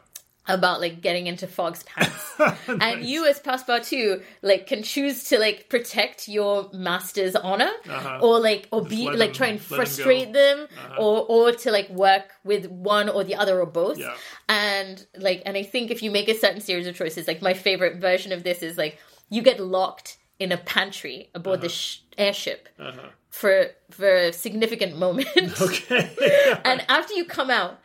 About 0.49 0.81
like 0.81 1.01
getting 1.01 1.27
into 1.27 1.47
Fogg's 1.47 1.83
pants. 1.85 2.25
And 2.69 3.05
you 3.05 3.27
as 3.27 3.39
Passepartout 3.41 4.23
like 4.43 4.67
can 4.67 4.83
choose 4.83 5.25
to 5.25 5.39
like 5.39 5.69
protect 5.69 6.29
your 6.29 6.71
master's 6.73 7.35
honor 7.37 7.71
Uh-huh. 7.89 8.19
or 8.23 8.41
like 8.41 8.69
or 8.73 8.81
Just 8.81 8.91
be 8.91 9.11
like 9.11 9.19
them- 9.19 9.33
try 9.33 9.47
and 9.49 9.59
let 9.61 9.69
them 9.69 9.77
frustrate 9.79 10.33
them 10.33 10.67
Uh-huh. 10.71 11.03
or 11.03 11.27
or 11.29 11.53
to 11.53 11.71
like 11.71 11.91
work 11.91 12.33
with 12.45 12.67
one 12.71 13.09
or 13.09 13.25
the 13.25 13.35
other 13.37 13.61
or 13.61 13.67
both. 13.67 13.99
Yeah. 13.99 14.15
And 14.49 15.05
like 15.17 15.43
and 15.47 15.57
I 15.57 15.63
think 15.65 15.91
if 15.91 16.03
you 16.03 16.11
make 16.11 16.29
a 16.29 16.35
certain 16.35 16.61
series 16.61 16.87
of 16.87 16.95
choices 16.97 17.27
like 17.29 17.43
my 17.43 17.55
favorite 17.55 17.97
version 18.01 18.33
of 18.33 18.43
this 18.45 18.63
is 18.63 18.77
like 18.79 18.99
you 19.29 19.43
get 19.43 19.61
locked 19.61 20.17
in 20.39 20.53
a 20.53 20.57
pantry 20.57 21.31
aboard 21.35 21.61
the 21.61 21.69
sh- 21.69 21.99
airship 22.17 22.69
Uh-huh. 22.79 23.09
for 23.29 23.67
for 23.91 24.09
a 24.09 24.33
significant 24.33 24.97
moment. 24.97 25.29
Okay. 25.61 26.09
and 26.65 26.85
after 26.89 27.15
you 27.15 27.25
come 27.25 27.51
out 27.51 27.81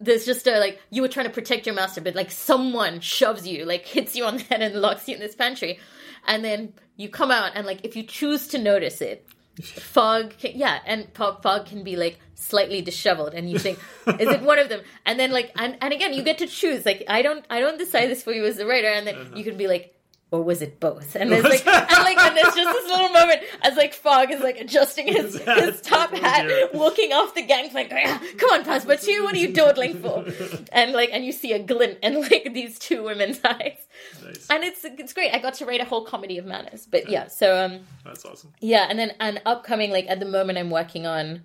there's 0.00 0.24
just 0.24 0.46
a 0.46 0.58
like 0.58 0.80
you 0.90 1.02
were 1.02 1.08
trying 1.08 1.26
to 1.26 1.32
protect 1.32 1.66
your 1.66 1.74
master 1.74 2.00
but 2.00 2.14
like 2.14 2.30
someone 2.30 3.00
shoves 3.00 3.46
you 3.46 3.64
like 3.64 3.84
hits 3.86 4.14
you 4.14 4.24
on 4.24 4.36
the 4.36 4.42
head 4.44 4.62
and 4.62 4.74
locks 4.76 5.08
you 5.08 5.14
in 5.14 5.20
this 5.20 5.34
pantry. 5.34 5.78
And 6.26 6.44
then 6.44 6.72
you 6.96 7.08
come 7.08 7.30
out 7.30 7.52
and 7.54 7.66
like 7.66 7.84
if 7.84 7.96
you 7.96 8.02
choose 8.02 8.48
to 8.48 8.58
notice 8.58 9.00
it 9.00 9.26
Fogg 9.62 10.36
can, 10.38 10.52
yeah 10.54 10.78
and 10.86 11.08
Fogg, 11.14 11.42
Fogg 11.42 11.66
can 11.66 11.82
be 11.82 11.96
like 11.96 12.18
slightly 12.34 12.80
disheveled 12.80 13.34
and 13.34 13.50
you 13.50 13.58
think 13.58 13.78
is 14.06 14.28
it 14.28 14.42
one 14.42 14.58
of 14.58 14.68
them? 14.68 14.80
And 15.04 15.18
then 15.18 15.32
like 15.32 15.52
and, 15.56 15.76
and 15.80 15.92
again 15.92 16.14
you 16.14 16.22
get 16.22 16.38
to 16.38 16.46
choose. 16.46 16.86
Like 16.86 17.04
i 17.08 17.22
don't 17.22 17.44
i 17.50 17.60
don't 17.60 17.78
decide 17.78 18.08
this 18.08 18.22
for 18.22 18.32
you 18.32 18.44
as 18.44 18.56
the 18.56 18.66
writer. 18.66 18.88
And 18.88 19.06
then 19.06 19.14
uh-huh. 19.16 19.36
you 19.36 19.44
can 19.44 19.56
be 19.56 19.66
like 19.66 19.94
or 20.30 20.42
was 20.42 20.60
it 20.60 20.78
both? 20.78 21.14
And 21.16 21.32
there's 21.32 21.42
like, 21.44 21.66
and 21.66 22.04
like, 22.04 22.18
and 22.18 22.36
there's 22.36 22.54
just 22.54 22.56
this 22.56 22.90
little 22.90 23.08
moment 23.08 23.40
as 23.62 23.76
like 23.76 23.94
Fogg 23.94 24.30
is 24.30 24.40
like 24.40 24.60
adjusting 24.60 25.06
his, 25.08 25.38
his 25.42 25.80
top 25.80 26.10
hat, 26.10 26.74
walking 26.74 27.12
off 27.14 27.34
the 27.34 27.42
gangplank. 27.42 27.90
Like, 27.90 28.04
"Ah, 28.06 28.22
Come 28.36 28.50
on, 28.50 28.64
Passepartout, 28.64 29.22
what 29.24 29.34
are 29.34 29.38
you 29.38 29.52
dawdling 29.54 30.00
for? 30.02 30.26
And 30.72 30.92
like, 30.92 31.10
and 31.12 31.24
you 31.24 31.32
see 31.32 31.52
a 31.52 31.58
glint 31.58 31.98
in 32.02 32.20
like 32.20 32.50
these 32.52 32.78
two 32.78 33.02
women's 33.04 33.40
eyes, 33.44 33.78
nice. 34.22 34.46
and 34.50 34.64
it's 34.64 34.84
it's 34.84 35.12
great. 35.14 35.32
I 35.34 35.38
got 35.38 35.54
to 35.54 35.66
write 35.66 35.80
a 35.80 35.84
whole 35.86 36.04
comedy 36.04 36.36
of 36.38 36.44
manners, 36.44 36.86
but 36.86 37.08
yeah. 37.08 37.28
So 37.28 37.64
um, 37.64 37.80
That's 38.04 38.24
awesome. 38.26 38.52
yeah, 38.60 38.86
and 38.90 38.98
then 38.98 39.12
an 39.20 39.40
upcoming 39.46 39.90
like 39.90 40.06
at 40.08 40.20
the 40.20 40.26
moment 40.26 40.58
I'm 40.58 40.70
working 40.70 41.06
on 41.06 41.42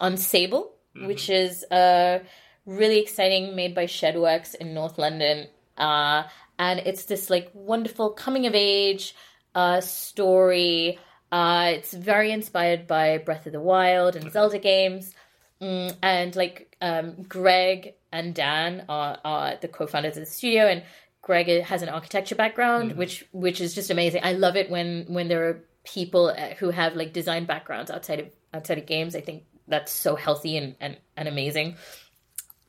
on 0.00 0.16
Sable, 0.16 0.72
which 0.96 1.28
is 1.28 1.64
uh 1.70 2.20
really 2.64 2.98
exciting, 3.00 3.54
made 3.56 3.74
by 3.74 3.84
Shedworks 3.86 4.54
in 4.54 4.72
North 4.72 4.96
London. 4.96 5.48
Uh 5.76 6.22
and 6.62 6.78
it's 6.80 7.04
this 7.04 7.28
like 7.28 7.50
wonderful 7.54 8.10
coming 8.10 8.46
of 8.46 8.54
age 8.54 9.14
uh 9.54 9.80
story. 9.80 10.98
Uh 11.30 11.72
it's 11.76 11.92
very 11.92 12.30
inspired 12.30 12.86
by 12.86 13.18
Breath 13.18 13.46
of 13.46 13.52
the 13.52 13.60
Wild 13.60 14.16
and 14.16 14.30
Zelda 14.32 14.58
games. 14.58 15.14
Mm, 15.60 15.96
and 16.02 16.36
like 16.36 16.76
um 16.80 17.22
Greg 17.22 17.94
and 18.12 18.34
Dan 18.34 18.84
are, 18.88 19.18
are 19.24 19.56
the 19.60 19.68
co-founders 19.68 20.16
of 20.16 20.24
the 20.24 20.30
studio 20.30 20.66
and 20.66 20.82
Greg 21.22 21.48
has 21.62 21.82
an 21.82 21.88
architecture 21.88 22.34
background, 22.34 22.96
which 22.96 23.24
which 23.32 23.60
is 23.60 23.74
just 23.74 23.90
amazing. 23.90 24.22
I 24.24 24.32
love 24.32 24.56
it 24.56 24.70
when 24.70 25.06
when 25.08 25.28
there 25.28 25.48
are 25.48 25.64
people 25.84 26.26
uh, 26.28 26.54
who 26.58 26.70
have 26.70 26.96
like 26.96 27.12
design 27.12 27.44
backgrounds 27.44 27.90
outside 27.90 28.20
of 28.20 28.26
outside 28.52 28.78
of 28.78 28.86
games. 28.86 29.14
I 29.14 29.20
think 29.20 29.44
that's 29.68 29.92
so 29.92 30.16
healthy 30.16 30.56
and 30.56 30.74
and, 30.80 30.96
and 31.16 31.28
amazing. 31.28 31.76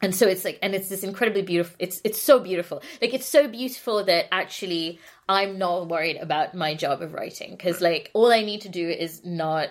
And 0.04 0.14
so 0.14 0.28
it's 0.28 0.44
like, 0.44 0.60
and 0.62 0.76
it's 0.76 0.90
this 0.90 1.02
incredibly 1.02 1.44
beautiful. 1.44 1.76
It's 1.80 2.02
it's 2.04 2.22
so 2.22 2.40
beautiful. 2.42 2.84
Like 3.02 3.14
it's 3.14 3.26
so 3.26 3.48
beautiful 3.48 4.04
that 4.04 4.26
actually 4.34 5.00
I'm 5.30 5.58
not 5.58 5.88
worried 5.88 6.18
about 6.18 6.54
my 6.54 6.76
job 6.76 7.02
of 7.02 7.14
writing 7.14 7.52
because 7.52 7.80
like 7.80 8.12
all 8.14 8.32
I 8.32 8.42
need 8.42 8.62
to 8.62 8.70
do 8.70 8.90
is 8.90 9.24
not 9.24 9.70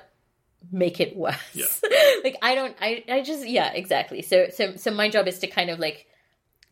make 0.72 1.00
it 1.00 1.14
worse. 1.14 1.36
Yeah. 1.52 1.66
like 2.24 2.36
I 2.40 2.54
don't. 2.54 2.74
I 2.80 3.04
I 3.10 3.22
just 3.22 3.46
yeah 3.46 3.72
exactly. 3.74 4.22
So 4.22 4.46
so 4.48 4.76
so 4.76 4.90
my 4.90 5.10
job 5.10 5.28
is 5.28 5.38
to 5.40 5.48
kind 5.48 5.68
of 5.68 5.78
like 5.78 6.06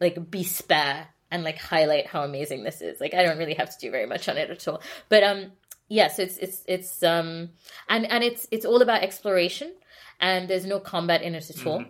like 0.00 0.30
be 0.30 0.42
spare 0.42 1.08
and 1.30 1.44
like 1.44 1.58
highlight 1.58 2.06
how 2.06 2.22
amazing 2.24 2.64
this 2.64 2.80
is. 2.80 2.98
Like 2.98 3.12
I 3.12 3.22
don't 3.22 3.36
really 3.36 3.54
have 3.54 3.70
to 3.70 3.78
do 3.78 3.90
very 3.90 4.06
much 4.06 4.26
on 4.26 4.38
it 4.38 4.48
at 4.48 4.66
all. 4.68 4.80
But 5.10 5.22
um 5.22 5.52
yeah, 5.88 6.08
so 6.08 6.22
it's 6.22 6.38
it's 6.38 6.64
it's 6.66 7.02
um 7.02 7.50
and 7.90 8.06
and 8.06 8.24
it's 8.24 8.46
it's 8.50 8.64
all 8.64 8.80
about 8.80 9.02
exploration 9.02 9.70
and 10.18 10.48
there's 10.48 10.64
no 10.64 10.80
combat 10.80 11.20
in 11.20 11.34
it 11.34 11.50
at 11.50 11.66
all. 11.66 11.84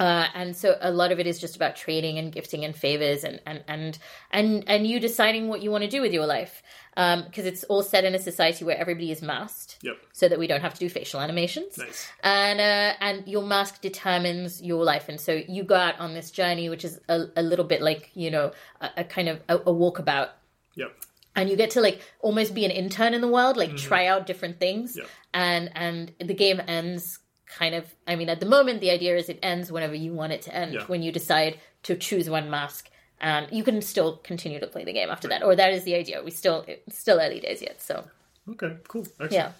Uh, 0.00 0.26
and 0.34 0.56
so 0.56 0.76
a 0.80 0.92
lot 0.92 1.10
of 1.10 1.18
it 1.18 1.26
is 1.26 1.40
just 1.40 1.56
about 1.56 1.74
trading 1.74 2.18
and 2.18 2.30
gifting 2.32 2.64
and 2.64 2.76
favors 2.76 3.24
and 3.24 3.40
and 3.46 3.64
and 3.66 3.98
and, 4.30 4.62
and 4.68 4.86
you 4.86 5.00
deciding 5.00 5.48
what 5.48 5.60
you 5.62 5.70
want 5.72 5.82
to 5.82 5.90
do 5.90 6.00
with 6.00 6.12
your 6.12 6.26
life 6.26 6.62
because 6.94 7.46
it's 7.46 7.62
all 7.64 7.82
set 7.82 8.04
in 8.04 8.14
a 8.14 8.18
society 8.18 8.64
where 8.64 8.76
everybody 8.78 9.10
is 9.10 9.22
masked 9.22 9.78
Yep. 9.82 9.96
so 10.12 10.28
that 10.28 10.38
we 10.38 10.46
don't 10.46 10.60
have 10.60 10.74
to 10.74 10.80
do 10.80 10.88
facial 10.88 11.20
animations 11.20 11.78
Nice. 11.78 12.08
and 12.22 12.60
uh, 12.60 12.94
and 13.00 13.26
your 13.28 13.42
mask 13.42 13.80
determines 13.80 14.62
your 14.62 14.84
life 14.84 15.08
and 15.08 15.20
so 15.20 15.32
you 15.48 15.62
go 15.64 15.74
out 15.76 15.98
on 15.98 16.14
this 16.14 16.30
journey 16.30 16.68
which 16.68 16.84
is 16.84 17.00
a, 17.08 17.24
a 17.36 17.42
little 17.42 17.64
bit 17.64 17.82
like 17.82 18.10
you 18.14 18.30
know 18.30 18.52
a, 18.80 18.90
a 18.98 19.04
kind 19.04 19.28
of 19.28 19.40
a, 19.48 19.56
a 19.58 19.72
walkabout 19.72 20.28
Yep. 20.76 20.92
and 21.34 21.50
you 21.50 21.56
get 21.56 21.70
to 21.72 21.80
like 21.80 22.00
almost 22.20 22.54
be 22.54 22.64
an 22.64 22.70
intern 22.70 23.14
in 23.14 23.20
the 23.20 23.28
world 23.28 23.56
like 23.56 23.76
try 23.76 24.06
out 24.06 24.26
different 24.26 24.58
things 24.60 24.96
Yep. 24.96 25.06
and 25.34 25.70
and 25.74 26.12
the 26.20 26.34
game 26.34 26.60
ends 26.68 27.18
kind 27.56 27.74
of 27.74 27.84
i 28.06 28.14
mean 28.14 28.28
at 28.28 28.40
the 28.40 28.46
moment 28.46 28.80
the 28.80 28.90
idea 28.90 29.16
is 29.16 29.28
it 29.28 29.38
ends 29.42 29.72
whenever 29.72 29.94
you 29.94 30.12
want 30.12 30.32
it 30.32 30.42
to 30.42 30.54
end 30.54 30.74
Yeah. 30.74 30.84
when 30.86 31.02
you 31.02 31.10
decide 31.12 31.58
to 31.84 31.96
choose 31.96 32.28
one 32.28 32.50
mask 32.50 32.90
and 33.20 33.46
you 33.50 33.64
can 33.64 33.80
still 33.82 34.16
continue 34.18 34.60
to 34.60 34.66
play 34.66 34.84
the 34.84 34.92
game 34.92 35.08
after 35.10 35.28
that 35.28 35.42
or 35.42 35.56
that 35.56 35.72
is 35.72 35.84
the 35.84 35.94
idea 35.94 36.22
we 36.22 36.30
still 36.30 36.64
it's 36.68 36.98
still 36.98 37.18
early 37.20 37.40
days 37.40 37.62
yet 37.62 37.80
so 37.82 38.04
Okay. 38.50 38.76
Cool. 38.88 39.02
Excellent. 39.20 39.32
yeah 39.32 39.52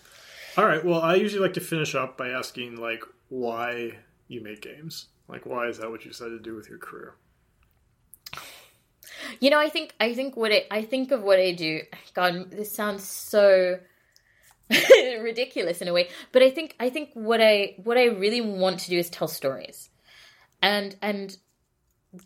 All 0.56 0.64
right. 0.66 0.82
Well, 0.82 1.00
I 1.02 1.16
usually 1.16 1.42
like 1.42 1.52
to 1.54 1.60
finish 1.60 1.94
up 1.94 2.16
by 2.16 2.30
asking 2.30 2.76
like 2.76 3.02
why 3.28 3.98
you 4.28 4.40
make 4.42 4.62
games. 4.62 5.08
Like, 5.28 5.44
why 5.44 5.66
is 5.68 5.76
that 5.78 5.90
what 5.90 6.04
you 6.06 6.10
decided 6.10 6.42
to 6.42 6.50
do 6.50 6.54
with 6.56 6.70
your 6.70 6.78
career? 6.78 7.14
You 9.40 9.50
know, 9.50 9.58
I 9.58 9.68
think 9.68 9.94
I 10.00 10.14
think 10.14 10.36
what 10.36 10.52
I, 10.52 10.64
I 10.70 10.82
think 10.82 11.10
of 11.12 11.22
what 11.22 11.38
I 11.38 11.52
do. 11.52 11.82
God, 12.14 12.50
this 12.50 12.72
sounds 12.72 13.04
so 13.04 13.78
ridiculous 15.20 15.80
in 15.80 15.88
a 15.88 15.92
way, 15.92 16.08
but 16.32 16.42
I 16.42 16.50
think 16.50 16.76
I 16.78 16.90
think 16.90 17.10
what 17.14 17.40
I 17.40 17.74
what 17.82 17.96
I 17.96 18.06
really 18.06 18.40
want 18.40 18.80
to 18.80 18.90
do 18.90 18.98
is 18.98 19.08
tell 19.08 19.28
stories, 19.28 19.90
and 20.60 20.96
and 21.00 21.36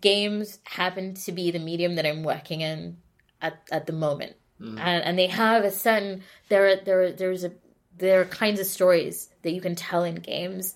games 0.01 0.59
happen 0.65 1.15
to 1.15 1.33
be 1.33 1.51
the 1.51 1.59
medium 1.59 1.97
that 1.97 2.07
I'm 2.07 2.23
working 2.23 2.61
in 2.61 2.97
at 3.41 3.63
at 3.71 3.87
the 3.87 3.93
moment, 3.93 4.35
mm. 4.61 4.79
and 4.79 5.05
and 5.05 5.19
they 5.19 5.29
have 5.29 5.65
a 5.65 5.71
certain 5.71 6.23
there 6.49 6.67
are 6.67 6.77
there 6.77 7.03
are, 7.03 7.13
there's 7.13 7.45
a 7.45 7.53
there 7.97 8.21
are 8.21 8.25
kinds 8.25 8.59
of 8.59 8.67
stories 8.67 9.29
that 9.43 9.53
you 9.53 9.61
can 9.61 9.75
tell 9.75 10.03
in 10.03 10.17
games 10.17 10.75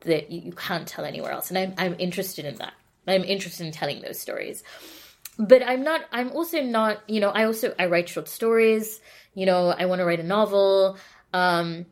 that 0.00 0.30
you, 0.30 0.40
you 0.42 0.52
can't 0.52 0.86
tell 0.86 1.04
anywhere 1.04 1.32
else, 1.32 1.50
and 1.50 1.58
I'm 1.58 1.74
I'm 1.76 1.96
interested 1.98 2.44
in 2.44 2.56
that. 2.56 2.74
I'm 3.06 3.24
interested 3.24 3.66
in 3.66 3.72
telling 3.72 4.00
those 4.00 4.18
stories. 4.18 4.62
But 5.38 5.66
I'm 5.66 5.82
not 5.82 6.02
I'm 6.12 6.30
also 6.32 6.62
not, 6.62 7.00
you 7.08 7.20
know, 7.20 7.30
I 7.30 7.44
also 7.44 7.74
I 7.78 7.86
write 7.86 8.08
short 8.08 8.28
stories, 8.28 9.00
you 9.34 9.46
know, 9.46 9.68
I 9.76 9.86
want 9.86 10.00
to 10.00 10.04
write 10.04 10.20
a 10.20 10.24
novel. 10.24 10.96
Um 11.32 11.86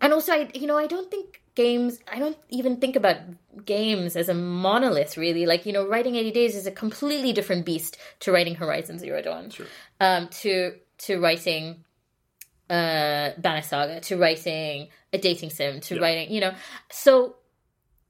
and 0.00 0.12
also 0.12 0.32
I 0.32 0.50
you 0.54 0.66
know, 0.66 0.76
I 0.78 0.86
don't 0.86 1.10
think 1.10 1.42
games 1.54 2.00
I 2.10 2.18
don't 2.18 2.36
even 2.50 2.78
think 2.78 2.96
about 2.96 3.16
games 3.64 4.16
as 4.16 4.28
a 4.28 4.34
monolith 4.34 5.16
really. 5.16 5.46
Like, 5.46 5.66
you 5.66 5.72
know, 5.72 5.86
writing 5.86 6.16
80 6.16 6.30
days 6.32 6.56
is 6.56 6.66
a 6.66 6.70
completely 6.72 7.32
different 7.32 7.64
beast 7.64 7.96
to 8.20 8.32
writing 8.32 8.54
Horizon 8.56 8.98
Zero 8.98 9.22
Dawn. 9.22 9.50
Sure. 9.50 9.66
Um 10.00 10.28
to 10.42 10.74
to 10.98 11.20
writing 11.20 11.84
uh 12.70 13.30
Banner 13.38 13.62
Saga, 13.62 14.00
to 14.00 14.16
writing 14.16 14.88
a 15.12 15.18
dating 15.18 15.50
sim, 15.50 15.80
to 15.80 15.94
Yeah. 15.96 16.00
writing, 16.00 16.32
you 16.32 16.40
know. 16.40 16.54
So 16.90 17.36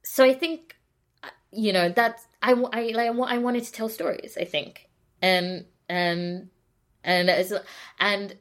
so 0.02 0.25
I 0.25 0.33
think 0.34 0.76
uh, 1.23 1.28
you 1.51 1.73
know 1.73 1.89
that 1.91 2.20
I 2.43 2.52
I 2.52 2.93
like 2.94 3.10
I 3.10 3.39
wanted 3.39 3.65
to 3.65 3.73
tell 3.73 3.89
stories. 3.89 4.36
I 4.41 4.44
think, 4.44 4.89
and 5.20 5.65
and 5.89 6.51
and 7.05 7.31
as 7.31 7.52
and 8.00 8.36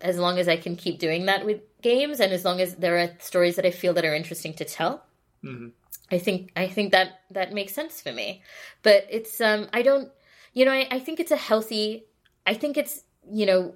as 0.00 0.18
long 0.18 0.38
as 0.38 0.46
I 0.48 0.56
can 0.56 0.76
keep 0.76 0.98
doing 0.98 1.26
that 1.26 1.44
with 1.44 1.60
games, 1.82 2.20
and 2.20 2.32
as 2.32 2.44
long 2.44 2.60
as 2.60 2.76
there 2.76 2.98
are 2.98 3.10
stories 3.18 3.56
that 3.56 3.66
I 3.66 3.70
feel 3.70 3.94
that 3.94 4.04
are 4.04 4.14
interesting 4.14 4.54
to 4.54 4.64
tell, 4.64 5.04
Mhm. 5.44 5.72
I 6.10 6.18
think 6.18 6.52
I 6.56 6.68
think 6.68 6.92
that 6.92 7.20
that 7.30 7.52
makes 7.52 7.74
sense 7.74 8.00
for 8.00 8.12
me. 8.12 8.42
But 8.82 9.06
it's 9.10 9.40
um 9.40 9.68
I 9.72 9.82
don't 9.82 10.10
you 10.52 10.64
know 10.64 10.72
I, 10.72 10.88
I 10.90 10.98
think 10.98 11.20
it's 11.20 11.32
a 11.32 11.36
healthy 11.36 12.06
I 12.46 12.54
think 12.54 12.76
it's 12.76 13.02
you 13.30 13.46
know 13.46 13.74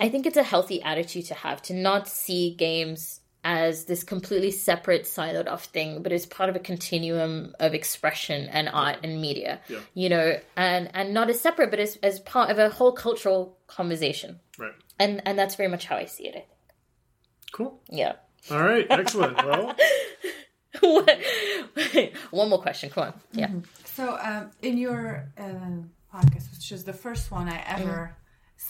I 0.00 0.08
think 0.08 0.26
it's 0.26 0.36
a 0.36 0.42
healthy 0.42 0.82
attitude 0.82 1.26
to 1.26 1.34
have 1.34 1.62
to 1.62 1.74
not 1.74 2.08
see 2.08 2.54
games 2.54 3.20
as 3.44 3.84
this 3.86 4.04
completely 4.04 4.50
separate 4.52 5.02
siloed 5.02 5.48
off 5.48 5.64
thing 5.64 6.02
but 6.02 6.12
it's 6.12 6.26
part 6.26 6.48
of 6.48 6.54
a 6.56 6.60
continuum 6.60 7.54
of 7.58 7.74
expression 7.74 8.48
and 8.50 8.68
art 8.68 8.98
and 9.02 9.20
media 9.20 9.60
Yeah. 9.68 9.80
you 9.94 10.08
know 10.08 10.38
and 10.56 10.90
and 10.94 11.12
not 11.12 11.28
as 11.28 11.40
separate 11.40 11.70
but 11.70 11.80
as, 11.80 11.98
as 12.02 12.20
part 12.20 12.50
of 12.50 12.58
a 12.58 12.68
whole 12.68 12.92
cultural 12.92 13.56
conversation 13.66 14.38
Right. 14.58 14.72
and 14.98 15.20
and 15.26 15.36
that's 15.38 15.56
very 15.56 15.68
much 15.68 15.86
how 15.86 15.96
i 15.96 16.04
see 16.04 16.26
it 16.28 16.30
I 16.36 16.40
think. 16.40 16.46
Cool. 17.52 17.80
yeah 17.90 18.12
All 18.50 18.58
right. 18.62 18.86
Excellent. 18.90 19.36
Well, 19.36 19.74
one 22.30 22.48
more 22.48 22.60
question 22.60 22.90
come 22.90 23.04
on 23.08 23.14
yeah 23.32 23.50
So, 23.84 24.16
um, 24.22 24.50
in 24.62 24.78
your 24.78 25.28
uh, 25.38 25.42
podcast, 26.14 26.50
which 26.52 26.72
is 26.72 26.84
the 26.84 26.92
first 26.94 27.30
one 27.30 27.48
I 27.48 27.62
ever 27.66 28.16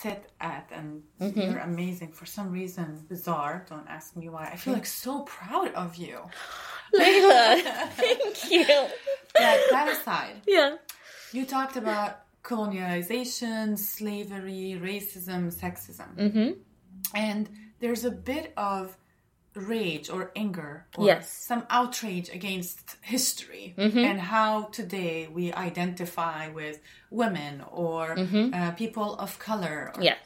sit 0.01 0.31
at, 0.41 0.71
and 0.73 1.03
you're 1.19 1.59
amazing 1.59 2.13
for 2.13 2.27
some 2.27 2.51
reason, 2.51 3.05
bizarre. 3.09 3.67
Don't 3.69 3.89
ask 3.89 4.17
me 4.17 4.29
why. 4.29 4.45
I 4.53 4.57
feel 4.57 4.75
like 4.75 4.87
so 4.87 5.23
proud 5.23 5.73
of 5.75 5.97
you. 5.97 6.19
Layla, 6.95 7.89
thank 7.93 8.51
you 8.51 8.67
That, 8.67 9.59
that 9.71 9.89
aside, 9.89 10.43
yeah 10.47 10.77
you 11.33 11.47
talked 11.47 11.77
about 11.77 12.21
colonialization, 12.45 13.79
slavery, 13.79 14.79
racism, 14.81 15.53
sexism, 15.53 16.15
mm-hmm. 16.17 16.51
and 17.15 17.49
there's 17.81 18.05
a 18.05 18.11
bit 18.11 18.53
of 18.57 18.97
rage 19.55 20.09
or 20.11 20.31
anger 20.37 20.87
or 20.97 21.07
Yes. 21.07 21.31
some 21.31 21.67
outrage 21.71 22.29
against 22.31 22.97
history 23.03 23.75
Mm-hmm. 23.77 23.99
and 23.99 24.21
how 24.21 24.65
today 24.65 25.29
we 25.33 25.53
identify 25.53 26.49
with 26.49 26.81
women 27.11 27.63
or 27.71 28.17
uh, 28.19 28.71
people 28.73 29.15
of 29.17 29.39
color. 29.39 29.93
Or, 29.95 30.03
yes 30.03 30.19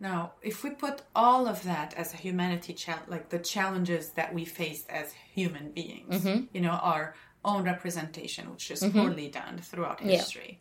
Now, 0.00 0.32
if 0.42 0.62
we 0.64 0.70
put 0.70 1.02
all 1.14 1.46
of 1.48 1.62
that 1.64 1.94
as 1.94 2.12
a 2.12 2.16
humanity, 2.18 2.72
cha- 2.74 3.04
like 3.08 3.28
the 3.30 3.38
challenges 3.38 4.10
that 4.18 4.34
we 4.34 4.44
face 4.44 4.84
as 5.00 5.06
human 5.38 5.70
beings, 5.72 6.26
you 6.54 6.60
know, 6.60 6.76
our 6.92 7.14
own 7.44 7.62
representation, 7.64 8.50
which 8.52 8.70
is 8.70 8.80
poorly 8.92 9.28
done 9.28 9.54
throughout 9.68 9.98
Yeah. 10.02 10.16
history. 10.18 10.60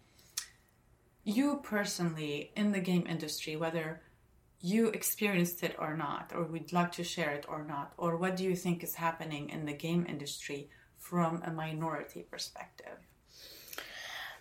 You 1.24 1.60
personally, 1.64 2.52
in 2.56 2.72
the 2.72 2.80
game 2.80 3.06
industry, 3.10 3.56
whether 3.56 4.02
you 4.62 4.88
experienced 4.88 5.64
it 5.64 5.76
or 5.78 5.96
not, 5.96 6.32
or 6.34 6.44
would 6.44 6.74
like 6.74 6.92
to 6.94 7.04
share 7.04 7.32
it 7.32 7.46
or 7.48 7.64
not, 7.64 7.94
or 7.98 8.18
what 8.18 8.36
do 8.36 8.44
you 8.44 8.56
think 8.56 8.84
is 8.84 8.96
happening 8.96 9.50
in 9.50 9.66
the 9.66 9.74
game 9.74 10.06
industry 10.08 10.70
from 10.98 11.42
a 11.46 11.52
minority 11.52 12.26
perspective? 12.30 12.98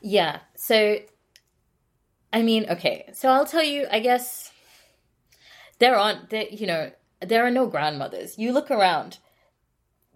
Yeah. 0.00 0.38
So, 0.54 0.98
I 2.32 2.42
mean, 2.42 2.66
okay. 2.70 3.10
So 3.14 3.28
I'll 3.28 3.46
tell 3.46 3.62
you. 3.62 3.86
I 3.90 4.00
guess 4.00 4.52
there 5.78 5.96
aren't. 5.96 6.30
There, 6.30 6.46
you 6.50 6.66
know, 6.66 6.90
there 7.20 7.44
are 7.46 7.50
no 7.50 7.66
grandmothers. 7.66 8.38
You 8.38 8.52
look 8.52 8.70
around. 8.70 9.18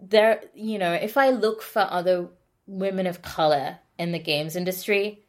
There, 0.01 0.41
you 0.53 0.77
know, 0.77 0.93
if 0.93 1.17
I 1.17 1.29
look 1.29 1.61
for 1.61 1.87
other 1.89 2.29
women 2.65 3.05
of 3.05 3.21
color 3.21 3.79
in 3.97 4.11
the 4.11 4.19
games 4.19 4.55
industry, 4.55 5.25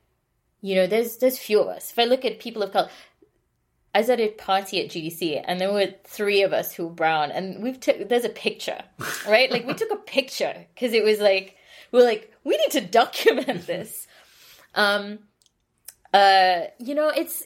you 0.61 0.75
know, 0.75 0.87
there's 0.87 1.17
there's 1.17 1.39
few 1.39 1.61
of 1.61 1.69
us. 1.69 1.91
If 1.91 1.99
I 1.99 2.05
look 2.05 2.25
at 2.25 2.39
people 2.39 2.63
of 2.63 2.73
color. 2.73 2.89
I 3.94 3.99
was 3.99 4.10
at 4.10 4.20
a 4.20 4.28
party 4.28 4.85
at 4.85 4.91
GDC 4.91 5.43
and 5.44 5.60
there 5.60 5.73
were 5.73 5.89
three 6.05 6.43
of 6.43 6.52
us 6.52 6.73
who 6.73 6.86
were 6.86 6.94
brown 6.94 7.33
and 7.33 7.62
we've 7.62 7.81
took 7.81 8.09
there's 8.09 8.25
a 8.25 8.28
picture, 8.28 8.83
right? 9.27 9.51
like 9.51 9.67
we 9.67 9.75
took 9.75 9.91
a 9.91 9.97
picture 9.97 10.67
because 10.75 10.93
it 10.93 11.05
was 11.05 11.19
like 11.19 11.57
we're 11.93 12.05
like 12.05 12.33
we 12.44 12.57
need 12.57 12.70
to 12.73 12.81
document 12.81 13.67
this. 13.67 14.07
Um, 14.75 15.20
uh, 16.12 16.62
you 16.78 16.94
know, 16.94 17.09
it's 17.09 17.44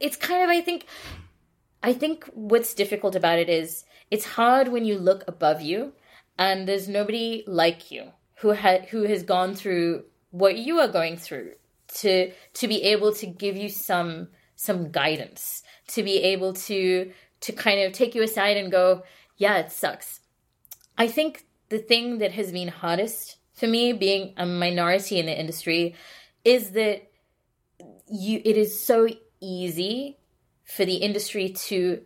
it's 0.00 0.16
kind 0.16 0.42
of 0.42 0.48
I 0.48 0.60
think 0.60 0.86
I 1.82 1.92
think 1.92 2.24
what's 2.34 2.74
difficult 2.74 3.14
about 3.14 3.38
it 3.38 3.48
is 3.48 3.84
it's 4.10 4.24
hard 4.24 4.68
when 4.68 4.84
you 4.84 4.98
look 4.98 5.24
above 5.28 5.60
you 5.60 5.92
and 6.38 6.66
there's 6.66 6.88
nobody 6.88 7.44
like 7.46 7.90
you 7.90 8.12
who 8.36 8.50
had 8.50 8.86
who 8.86 9.04
has 9.04 9.22
gone 9.22 9.54
through 9.54 10.04
what 10.30 10.56
you 10.56 10.78
are 10.78 10.88
going 10.88 11.16
through 11.16 11.52
to 11.88 12.32
to 12.54 12.68
be 12.68 12.82
able 12.82 13.12
to 13.14 13.26
give 13.26 13.56
you 13.56 13.68
some 13.68 14.28
some 14.54 14.90
guidance 14.90 15.62
to 15.88 16.02
be 16.02 16.18
able 16.18 16.52
to 16.52 17.10
to 17.40 17.52
kind 17.52 17.80
of 17.80 17.92
take 17.92 18.14
you 18.14 18.22
aside 18.22 18.56
and 18.56 18.70
go 18.70 19.02
yeah 19.36 19.58
it 19.58 19.70
sucks 19.70 20.20
i 20.98 21.06
think 21.06 21.46
the 21.68 21.78
thing 21.78 22.18
that 22.18 22.32
has 22.32 22.52
been 22.52 22.68
hardest 22.68 23.36
for 23.54 23.66
me 23.66 23.92
being 23.92 24.32
a 24.36 24.46
minority 24.46 25.18
in 25.18 25.26
the 25.26 25.38
industry 25.38 25.94
is 26.44 26.70
that 26.70 27.10
you 28.08 28.40
it 28.44 28.56
is 28.56 28.78
so 28.78 29.08
easy 29.40 30.18
for 30.64 30.84
the 30.84 30.96
industry 30.96 31.48
to 31.50 32.00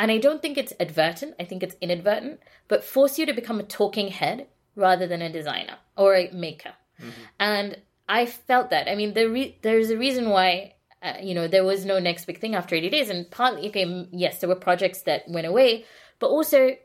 and 0.00 0.10
I 0.10 0.16
don't 0.16 0.40
think 0.40 0.56
it's 0.56 0.72
advertent, 0.80 1.34
I 1.38 1.44
think 1.44 1.62
it's 1.62 1.76
inadvertent, 1.78 2.40
but 2.68 2.82
force 2.82 3.18
you 3.18 3.26
to 3.26 3.34
become 3.34 3.60
a 3.60 3.64
talking 3.64 4.08
head 4.08 4.46
rather 4.74 5.06
than 5.06 5.20
a 5.20 5.30
designer 5.30 5.76
or 5.94 6.16
a 6.16 6.30
maker. 6.32 6.72
Mm-hmm. 6.98 7.20
And 7.38 7.76
I 8.08 8.24
felt 8.24 8.70
that. 8.70 8.90
I 8.90 8.94
mean, 8.94 9.12
the 9.12 9.28
re- 9.28 9.58
there's 9.60 9.90
a 9.90 9.98
reason 9.98 10.30
why 10.30 10.76
uh, 11.02 11.14
you 11.20 11.34
know 11.34 11.48
there 11.48 11.64
was 11.64 11.84
no 11.84 11.98
next 11.98 12.26
big 12.26 12.38
thing 12.40 12.54
after 12.54 12.74
80 12.74 12.90
days 12.90 13.10
and 13.10 13.30
partly 13.30 13.68
okay 13.68 14.08
yes 14.12 14.40
there 14.40 14.48
were 14.48 14.56
projects 14.56 15.02
that 15.02 15.28
went 15.28 15.46
away 15.46 15.84
but 16.18 16.28
also 16.28 16.76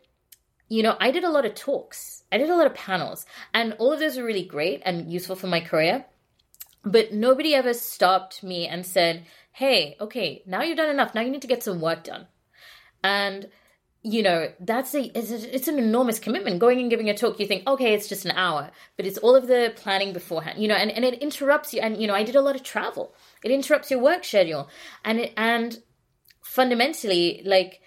you 0.70 0.84
know 0.84 0.96
i 1.00 1.12
did 1.12 1.24
a 1.24 1.30
lot 1.30 1.46
of 1.46 1.56
talks 1.56 2.24
i 2.32 2.38
did 2.38 2.50
a 2.50 2.56
lot 2.56 2.66
of 2.66 2.74
panels 2.74 3.26
and 3.54 3.74
all 3.74 3.94
of 3.94 4.00
those 4.00 4.18
were 4.18 4.24
really 4.24 4.46
great 4.46 4.82
and 4.86 5.12
useful 5.12 5.36
for 5.36 5.48
my 5.48 5.60
career 5.60 6.06
but 6.86 7.12
nobody 7.12 7.56
ever 7.56 7.74
stopped 7.74 8.44
me 8.44 8.68
and 8.68 8.86
said, 8.86 9.26
"Hey, 9.52 9.98
okay, 10.00 10.44
now 10.46 10.62
you've 10.62 10.78
done 10.78 10.90
enough. 10.90 11.16
Now 11.16 11.22
you 11.22 11.32
need 11.32 11.42
to 11.42 11.48
get 11.48 11.64
some 11.64 11.82
work 11.82 12.04
done." 12.04 12.28
And 13.04 13.50
you 14.06 14.22
know, 14.22 14.52
that's 14.60 14.94
a 14.94 15.06
it's, 15.18 15.32
a, 15.32 15.56
it's 15.56 15.68
an 15.68 15.80
enormous 15.80 16.20
commitment. 16.20 16.60
Going 16.60 16.80
and 16.80 16.92
giving 16.92 17.10
a 17.10 17.18
talk, 17.18 17.40
you 17.40 17.48
think, 17.48 17.68
okay, 17.68 17.96
it's 17.96 18.08
just 18.08 18.24
an 18.24 18.32
hour, 18.32 18.70
but 18.98 19.08
it's 19.08 19.18
all 19.18 19.36
of 19.36 19.48
the 19.48 19.74
planning 19.76 20.14
beforehand. 20.14 20.62
You 20.62 20.68
know, 20.68 20.76
and, 20.76 20.92
and 20.92 21.04
it 21.04 21.16
interrupts 21.24 21.74
you. 21.74 21.82
And 21.82 22.00
you 22.00 22.06
know, 22.06 22.14
I 22.14 22.22
did 22.22 22.36
a 22.36 22.42
lot 22.42 22.56
of 22.56 22.62
travel. 22.62 23.16
It 23.44 23.50
interrupts 23.50 23.90
your 23.90 24.00
work 24.00 24.24
schedule, 24.24 24.70
and 25.04 25.22
it, 25.22 25.34
and 25.36 25.80
fundamentally, 26.44 27.42
like 27.46 27.82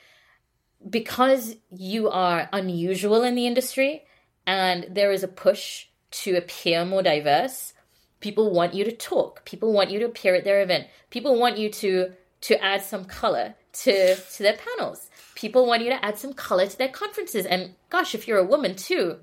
because 0.90 1.54
you 1.70 2.08
are 2.08 2.48
unusual 2.52 3.22
in 3.22 3.36
the 3.36 3.46
industry, 3.46 4.02
and 4.44 4.88
there 4.90 5.12
is 5.12 5.22
a 5.22 5.28
push 5.28 5.86
to 6.10 6.34
appear 6.34 6.84
more 6.84 7.02
diverse 7.02 7.74
people 8.20 8.50
want 8.50 8.74
you 8.74 8.82
to 8.82 8.90
talk 8.90 9.44
people 9.44 9.72
want 9.72 9.90
you 9.90 9.98
to 10.00 10.06
appear 10.06 10.34
at 10.34 10.42
their 10.42 10.62
event 10.62 10.86
people 11.10 11.38
want 11.38 11.58
you 11.58 11.70
to 11.70 12.10
to 12.40 12.60
add 12.64 12.82
some 12.82 13.04
color 13.04 13.54
to 13.72 14.16
to 14.16 14.42
their 14.42 14.56
panels 14.56 15.10
people 15.38 15.66
want 15.66 15.82
you 15.82 15.90
to 15.90 16.04
add 16.04 16.18
some 16.18 16.32
color 16.32 16.66
to 16.66 16.76
their 16.76 16.88
conferences 16.88 17.46
and 17.46 17.74
gosh 17.90 18.12
if 18.14 18.26
you're 18.26 18.38
a 18.38 18.44
woman 18.44 18.74
too 18.74 19.16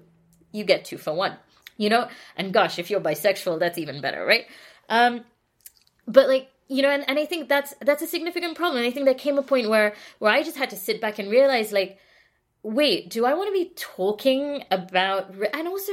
you 0.53 0.63
get 0.63 0.85
two 0.85 0.97
for 0.97 1.13
one 1.13 1.37
you 1.77 1.89
know? 1.89 2.07
And 2.37 2.53
gosh 2.53 2.79
if 2.79 2.89
you're 2.89 3.01
bisexual 3.01 3.59
that's 3.59 3.77
even 3.77 3.99
better 3.99 4.25
right? 4.25 4.45
Um 4.87 5.25
but 6.07 6.29
like 6.29 6.49
you 6.69 6.81
know 6.81 6.89
and, 6.89 7.03
and 7.09 7.19
i 7.19 7.25
think 7.25 7.49
that's 7.49 7.75
that's 7.81 8.01
a 8.01 8.07
significant 8.07 8.55
problem. 8.55 8.77
And 8.77 8.87
i 8.87 8.91
think 8.91 9.05
there 9.05 9.13
came 9.13 9.37
a 9.37 9.43
point 9.43 9.69
where 9.69 9.93
where 10.19 10.31
i 10.31 10.41
just 10.41 10.57
had 10.57 10.69
to 10.69 10.77
sit 10.77 11.01
back 11.01 11.19
and 11.19 11.29
realize 11.29 11.71
like 11.71 11.99
wait 12.63 13.09
do 13.09 13.25
i 13.25 13.33
want 13.33 13.47
to 13.47 13.53
be 13.53 13.71
talking 13.75 14.63
about 14.71 15.29
and 15.53 15.67
also 15.67 15.91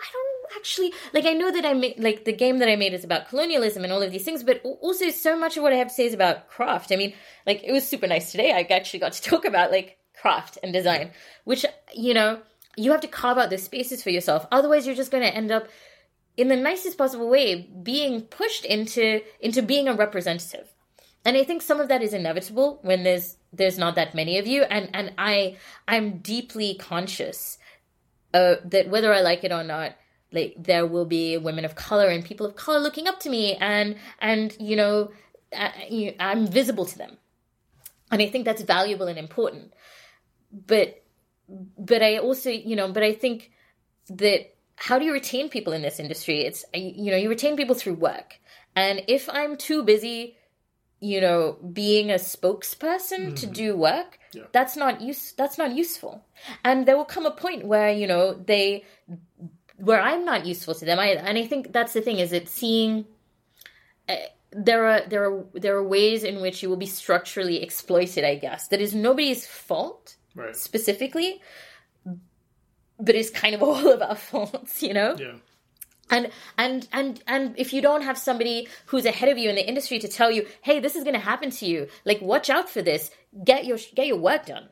I 0.00 0.06
don't 0.12 0.27
actually 0.56 0.92
like. 1.12 1.24
I 1.24 1.32
know 1.32 1.50
that 1.50 1.64
I 1.64 1.74
made 1.74 1.98
like 1.98 2.24
the 2.24 2.32
game 2.32 2.58
that 2.58 2.68
I 2.68 2.76
made 2.76 2.94
is 2.94 3.04
about 3.04 3.28
colonialism 3.28 3.84
and 3.84 3.92
all 3.92 4.02
of 4.02 4.10
these 4.10 4.24
things, 4.24 4.42
but 4.42 4.60
also 4.64 5.10
so 5.10 5.38
much 5.38 5.56
of 5.56 5.62
what 5.62 5.72
I 5.72 5.76
have 5.76 5.88
to 5.88 5.94
say 5.94 6.06
is 6.06 6.14
about 6.14 6.48
craft. 6.48 6.92
I 6.92 6.96
mean, 6.96 7.14
like 7.46 7.62
it 7.64 7.72
was 7.72 7.86
super 7.86 8.06
nice 8.06 8.30
today. 8.30 8.52
I 8.52 8.66
actually 8.74 9.00
got 9.00 9.12
to 9.12 9.22
talk 9.30 9.44
about 9.44 9.70
like 9.70 9.98
craft 10.20 10.58
and 10.62 10.72
design, 10.72 11.12
which 11.44 11.64
you 11.94 12.14
know 12.14 12.40
you 12.76 12.92
have 12.92 13.00
to 13.00 13.08
carve 13.08 13.38
out 13.38 13.50
those 13.50 13.64
spaces 13.64 14.02
for 14.02 14.10
yourself. 14.10 14.46
Otherwise, 14.52 14.86
you're 14.86 14.94
just 14.94 15.10
going 15.10 15.24
to 15.24 15.34
end 15.34 15.50
up 15.50 15.68
in 16.38 16.46
the 16.46 16.56
nicest 16.56 16.96
possible 16.96 17.28
way 17.28 17.68
being 17.82 18.22
pushed 18.22 18.64
into 18.64 19.20
into 19.40 19.60
being 19.60 19.88
a 19.88 19.94
representative 19.94 20.72
and 21.24 21.36
i 21.36 21.44
think 21.44 21.60
some 21.60 21.80
of 21.80 21.88
that 21.88 22.02
is 22.02 22.14
inevitable 22.14 22.78
when 22.82 23.02
there's 23.02 23.36
there's 23.52 23.76
not 23.76 23.96
that 23.96 24.14
many 24.14 24.38
of 24.38 24.46
you 24.46 24.62
and 24.62 24.88
and 24.94 25.12
i 25.18 25.56
i'm 25.86 26.18
deeply 26.18 26.74
conscious 26.76 27.58
uh, 28.32 28.54
that 28.64 28.88
whether 28.88 29.12
i 29.12 29.20
like 29.20 29.42
it 29.42 29.52
or 29.52 29.64
not 29.64 29.96
like 30.32 30.54
there 30.58 30.86
will 30.86 31.04
be 31.06 31.36
women 31.36 31.64
of 31.64 31.74
color 31.74 32.08
and 32.08 32.24
people 32.24 32.46
of 32.46 32.56
color 32.56 32.78
looking 32.78 33.06
up 33.08 33.20
to 33.20 33.30
me 33.30 33.54
and 33.56 33.96
and 34.20 34.56
you 34.60 34.76
know 34.76 35.10
I, 35.54 36.14
i'm 36.20 36.46
visible 36.46 36.84
to 36.84 36.98
them 36.98 37.16
and 38.10 38.20
i 38.20 38.26
think 38.26 38.44
that's 38.44 38.62
valuable 38.62 39.06
and 39.06 39.18
important 39.18 39.72
but 40.66 41.02
but 41.78 42.02
i 42.02 42.18
also 42.18 42.50
you 42.50 42.76
know 42.76 42.92
but 42.92 43.02
i 43.02 43.12
think 43.12 43.50
that 44.10 44.54
how 44.78 44.98
do 44.98 45.04
you 45.04 45.12
retain 45.12 45.48
people 45.48 45.72
in 45.72 45.82
this 45.82 45.98
industry? 45.98 46.42
It's 46.42 46.64
you 46.72 47.10
know 47.10 47.16
you 47.16 47.28
retain 47.28 47.56
people 47.56 47.74
through 47.74 47.94
work, 47.94 48.38
and 48.76 49.02
if 49.08 49.28
I'm 49.28 49.56
too 49.56 49.82
busy, 49.82 50.36
you 51.00 51.20
know, 51.20 51.56
being 51.72 52.10
a 52.10 52.14
spokesperson 52.14 53.32
mm. 53.32 53.36
to 53.36 53.46
do 53.46 53.76
work, 53.76 54.18
yeah. 54.32 54.44
that's 54.52 54.76
not 54.76 55.00
use 55.00 55.32
that's 55.32 55.58
not 55.58 55.74
useful. 55.74 56.24
And 56.64 56.86
there 56.86 56.96
will 56.96 57.04
come 57.04 57.26
a 57.26 57.32
point 57.32 57.66
where 57.66 57.90
you 57.90 58.06
know 58.06 58.34
they 58.34 58.84
where 59.78 60.00
I'm 60.00 60.24
not 60.24 60.46
useful 60.46 60.74
to 60.74 60.84
them 60.84 60.98
either. 60.98 61.20
And 61.20 61.38
I 61.38 61.46
think 61.46 61.72
that's 61.72 61.92
the 61.92 62.00
thing 62.00 62.18
is 62.18 62.32
it 62.32 62.48
seeing. 62.48 63.06
Uh, 64.08 64.16
there 64.50 64.86
are 64.86 65.02
there 65.06 65.30
are 65.30 65.44
there 65.52 65.76
are 65.76 65.82
ways 65.82 66.24
in 66.24 66.40
which 66.40 66.62
you 66.62 66.70
will 66.70 66.76
be 66.76 66.86
structurally 66.86 67.62
exploited. 67.62 68.24
I 68.24 68.36
guess 68.36 68.68
that 68.68 68.80
is 68.80 68.94
nobody's 68.94 69.46
fault 69.46 70.16
right. 70.34 70.56
specifically, 70.56 71.42
but 72.98 73.14
it's 73.14 73.30
kind 73.30 73.54
of 73.54 73.62
all 73.66 73.90
of 73.90 74.00
our 74.02 74.16
faults, 74.16 74.82
you 74.82 74.94
know? 74.94 75.16
Yeah. 75.18 75.34
And 76.10 76.30
and 76.56 76.88
and 76.92 77.22
and 77.26 77.58
if 77.58 77.74
you 77.74 77.82
don't 77.82 78.02
have 78.02 78.16
somebody 78.16 78.68
who's 78.86 79.04
ahead 79.04 79.28
of 79.28 79.36
you 79.36 79.50
in 79.50 79.56
the 79.56 79.68
industry 79.68 79.98
to 79.98 80.08
tell 80.08 80.30
you, 80.30 80.46
"Hey, 80.62 80.80
this 80.80 80.96
is 80.96 81.04
going 81.04 81.14
to 81.14 81.20
happen 81.20 81.50
to 81.50 81.66
you. 81.66 81.88
Like 82.06 82.22
watch 82.22 82.48
out 82.48 82.70
for 82.70 82.80
this. 82.80 83.10
Get 83.44 83.66
your 83.66 83.76
get 83.94 84.06
your 84.06 84.16
work 84.16 84.46
done." 84.46 84.70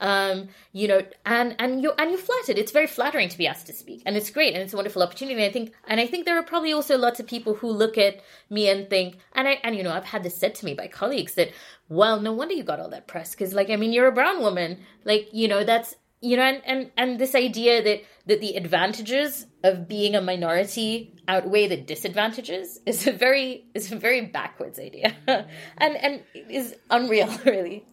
Um, 0.00 0.48
you 0.72 0.88
know, 0.88 1.02
and 1.24 1.54
and 1.58 1.82
you 1.82 1.92
and 1.98 2.10
you're 2.10 2.18
flattered. 2.18 2.58
It's 2.58 2.72
very 2.72 2.86
flattering 2.86 3.28
to 3.28 3.38
be 3.38 3.46
asked 3.46 3.66
to 3.68 3.72
speak, 3.72 4.02
and 4.04 4.16
it's 4.16 4.30
great, 4.30 4.52
and 4.54 4.62
it's 4.62 4.72
a 4.72 4.76
wonderful 4.76 5.02
opportunity. 5.02 5.40
And 5.40 5.48
I 5.48 5.52
think, 5.52 5.72
and 5.86 6.00
I 6.00 6.06
think 6.06 6.24
there 6.24 6.38
are 6.38 6.42
probably 6.42 6.72
also 6.72 6.98
lots 6.98 7.20
of 7.20 7.26
people 7.26 7.54
who 7.54 7.70
look 7.70 7.96
at 7.96 8.20
me 8.50 8.68
and 8.68 8.90
think, 8.90 9.18
and 9.34 9.46
I 9.46 9.60
and 9.62 9.76
you 9.76 9.82
know, 9.82 9.92
I've 9.92 10.04
had 10.04 10.22
this 10.22 10.36
said 10.36 10.54
to 10.56 10.64
me 10.64 10.74
by 10.74 10.88
colleagues 10.88 11.34
that, 11.34 11.52
well, 11.88 12.20
no 12.20 12.32
wonder 12.32 12.54
you 12.54 12.64
got 12.64 12.80
all 12.80 12.90
that 12.90 13.06
press 13.06 13.30
because, 13.30 13.54
like, 13.54 13.70
I 13.70 13.76
mean, 13.76 13.92
you're 13.92 14.08
a 14.08 14.12
brown 14.12 14.40
woman, 14.40 14.80
like, 15.04 15.28
you 15.32 15.48
know, 15.48 15.64
that's 15.64 15.94
you 16.24 16.36
know 16.38 16.42
and, 16.42 16.62
and 16.64 16.90
and 16.96 17.18
this 17.18 17.34
idea 17.34 17.82
that 17.82 18.02
that 18.26 18.40
the 18.40 18.56
advantages 18.56 19.46
of 19.62 19.86
being 19.86 20.14
a 20.14 20.20
minority 20.20 21.14
outweigh 21.28 21.68
the 21.68 21.76
disadvantages 21.76 22.80
is 22.86 23.06
a 23.06 23.12
very 23.12 23.66
is 23.74 23.92
a 23.92 23.96
very 23.96 24.22
backwards 24.22 24.78
idea 24.78 25.14
and 25.26 25.96
and 25.96 26.22
is 26.48 26.74
unreal 26.90 27.28
really 27.44 27.84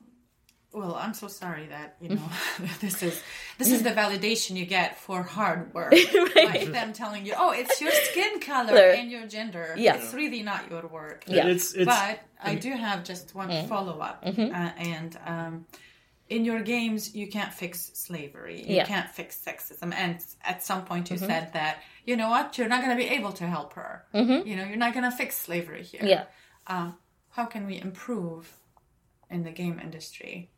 well 0.73 0.95
i'm 0.95 1.13
so 1.13 1.27
sorry 1.27 1.67
that 1.67 1.95
you 1.99 2.09
know 2.15 2.29
this 2.81 3.03
is 3.03 3.21
this 3.57 3.71
is 3.71 3.83
the 3.83 3.91
validation 3.91 4.55
you 4.55 4.65
get 4.65 4.97
for 4.97 5.23
hard 5.23 5.73
work 5.73 5.91
right. 5.91 6.35
like 6.35 6.71
them 6.71 6.93
telling 6.93 7.25
you 7.25 7.33
oh 7.37 7.51
it's 7.51 7.81
your 7.81 7.91
skin 7.91 8.39
color 8.39 8.75
and 8.75 9.11
your 9.11 9.27
gender 9.27 9.73
yeah. 9.77 9.95
it's 9.95 10.13
really 10.13 10.41
not 10.41 10.69
your 10.69 10.87
work 10.87 11.23
yeah 11.27 11.47
it's, 11.47 11.73
it's 11.73 11.85
but 11.85 12.19
i 12.41 12.55
do 12.55 12.71
have 12.71 13.03
just 13.03 13.35
one 13.35 13.49
mm. 13.49 13.67
follow-up 13.67 14.23
mm-hmm. 14.23 14.53
uh, 14.53 14.71
and 14.77 15.17
um 15.25 15.65
in 16.29 16.45
your 16.45 16.61
games 16.61 17.13
you 17.13 17.27
can't 17.27 17.53
fix 17.53 17.91
slavery 17.93 18.63
you 18.65 18.77
yeah. 18.77 18.85
can't 18.85 19.09
fix 19.09 19.39
sexism 19.45 19.93
and 19.93 20.25
at 20.43 20.63
some 20.63 20.85
point 20.85 21.09
you 21.09 21.17
mm-hmm. 21.17 21.25
said 21.25 21.51
that 21.53 21.79
you 22.05 22.15
know 22.15 22.29
what 22.29 22.57
you're 22.57 22.69
not 22.69 22.81
going 22.81 22.97
to 22.97 23.03
be 23.03 23.09
able 23.09 23.33
to 23.33 23.45
help 23.45 23.73
her 23.73 24.05
mm-hmm. 24.13 24.47
you 24.47 24.55
know 24.55 24.63
you're 24.63 24.77
not 24.77 24.93
going 24.93 25.03
to 25.03 25.11
fix 25.11 25.35
slavery 25.35 25.83
here 25.83 26.01
yeah 26.03 26.23
uh, 26.67 26.91
how 27.31 27.45
can 27.45 27.65
we 27.65 27.81
improve 27.81 28.53
in 29.29 29.43
the 29.43 29.51
game 29.51 29.77
industry 29.83 30.49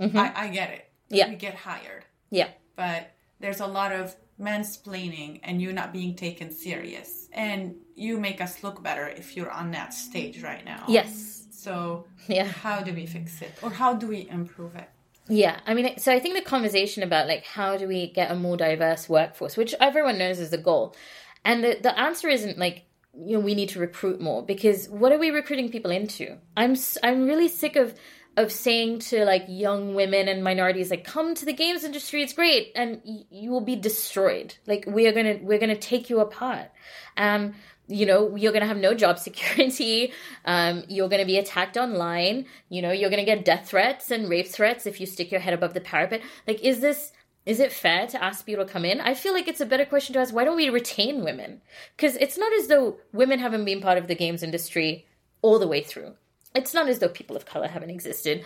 mm-hmm. 0.00 0.16
I, 0.16 0.32
I 0.34 0.48
get 0.48 0.70
it. 0.70 0.90
Yeah. 1.08 1.28
we 1.28 1.36
get 1.36 1.54
hired. 1.54 2.04
Yeah. 2.30 2.48
But 2.76 3.12
there's 3.40 3.60
a 3.60 3.66
lot 3.66 3.92
of 3.92 4.14
mansplaining 4.40 5.40
and 5.42 5.60
you 5.60 5.72
not 5.72 5.92
being 5.92 6.14
taken 6.14 6.50
serious. 6.50 7.28
And 7.32 7.74
you 7.94 8.18
make 8.18 8.40
us 8.40 8.62
look 8.62 8.82
better 8.82 9.06
if 9.08 9.36
you're 9.36 9.50
on 9.50 9.72
that 9.72 9.92
stage 9.92 10.42
right 10.42 10.64
now. 10.64 10.84
Yes. 10.88 11.40
So, 11.60 12.06
yeah, 12.26 12.44
how 12.44 12.80
do 12.80 12.94
we 12.94 13.04
fix 13.04 13.42
it, 13.42 13.52
or 13.60 13.68
how 13.68 13.92
do 13.92 14.06
we 14.06 14.26
improve 14.30 14.76
it? 14.76 14.88
Yeah, 15.28 15.60
I 15.66 15.74
mean, 15.74 15.98
so 15.98 16.10
I 16.10 16.18
think 16.18 16.34
the 16.34 16.40
conversation 16.42 17.02
about 17.02 17.28
like 17.28 17.44
how 17.44 17.76
do 17.76 17.86
we 17.86 18.10
get 18.10 18.30
a 18.30 18.34
more 18.34 18.56
diverse 18.56 19.10
workforce, 19.10 19.58
which 19.58 19.74
everyone 19.78 20.16
knows 20.16 20.38
is 20.38 20.48
the 20.48 20.56
goal, 20.56 20.96
and 21.44 21.62
the 21.62 21.78
the 21.82 21.98
answer 22.00 22.28
isn't 22.28 22.56
like 22.56 22.84
you 23.14 23.36
know 23.36 23.44
we 23.44 23.54
need 23.54 23.68
to 23.70 23.78
recruit 23.78 24.22
more 24.22 24.42
because 24.42 24.88
what 24.88 25.12
are 25.12 25.18
we 25.18 25.30
recruiting 25.30 25.70
people 25.70 25.90
into? 25.90 26.38
I'm 26.56 26.76
I'm 27.02 27.26
really 27.26 27.48
sick 27.48 27.76
of 27.76 27.94
of 28.40 28.50
saying 28.50 28.98
to 28.98 29.24
like 29.24 29.44
young 29.48 29.94
women 29.94 30.28
and 30.28 30.42
minorities 30.42 30.90
like 30.90 31.04
come 31.04 31.34
to 31.34 31.44
the 31.44 31.52
games 31.52 31.84
industry 31.84 32.22
it's 32.22 32.32
great 32.32 32.72
and 32.74 33.00
y- 33.04 33.24
you 33.30 33.50
will 33.50 33.60
be 33.60 33.76
destroyed. 33.76 34.54
Like 34.66 34.84
we 34.86 35.06
are 35.06 35.12
gonna 35.12 35.38
we're 35.42 35.58
gonna 35.58 35.76
take 35.76 36.10
you 36.10 36.20
apart. 36.20 36.70
Um 37.16 37.54
you 37.86 38.06
know 38.06 38.36
you're 38.36 38.52
to 38.52 38.66
have 38.66 38.76
no 38.76 38.94
job 38.94 39.18
security. 39.28 40.12
Um, 40.44 40.84
you're 40.88 41.08
to 41.08 41.24
be 41.24 41.38
attacked 41.38 41.76
online. 41.76 42.46
You 42.68 42.82
know 42.82 42.92
you're 42.92 43.10
to 43.10 43.24
get 43.24 43.44
death 43.44 43.68
threats 43.68 44.10
and 44.10 44.28
rape 44.28 44.48
threats 44.48 44.86
if 44.86 45.00
you 45.00 45.06
stick 45.06 45.30
your 45.30 45.40
head 45.40 45.54
above 45.54 45.74
the 45.74 45.80
parapet. 45.80 46.22
Like 46.46 46.60
is 46.60 46.80
this 46.80 47.12
is 47.46 47.58
it 47.58 47.72
fair 47.72 48.06
to 48.06 48.22
ask 48.22 48.44
people 48.44 48.64
to 48.64 48.72
come 48.72 48.84
in? 48.84 49.00
I 49.00 49.14
feel 49.14 49.32
like 49.32 49.48
it's 49.48 49.62
a 49.62 49.66
better 49.66 49.84
question 49.84 50.12
to 50.14 50.20
ask 50.20 50.34
why 50.34 50.44
don't 50.44 50.56
we 50.56 50.70
retain 50.70 51.24
women? 51.24 51.62
Because 51.96 52.16
it's 52.16 52.38
not 52.38 52.52
as 52.52 52.68
though 52.68 52.98
women 53.12 53.38
haven't 53.38 53.64
been 53.64 53.80
part 53.80 53.98
of 53.98 54.08
the 54.08 54.14
games 54.14 54.42
industry 54.42 55.06
all 55.42 55.58
the 55.58 55.68
way 55.68 55.82
through 55.82 56.14
it's 56.54 56.74
not 56.74 56.88
as 56.88 56.98
though 56.98 57.08
people 57.08 57.36
of 57.36 57.46
color 57.46 57.68
haven't 57.68 57.90
existed 57.90 58.44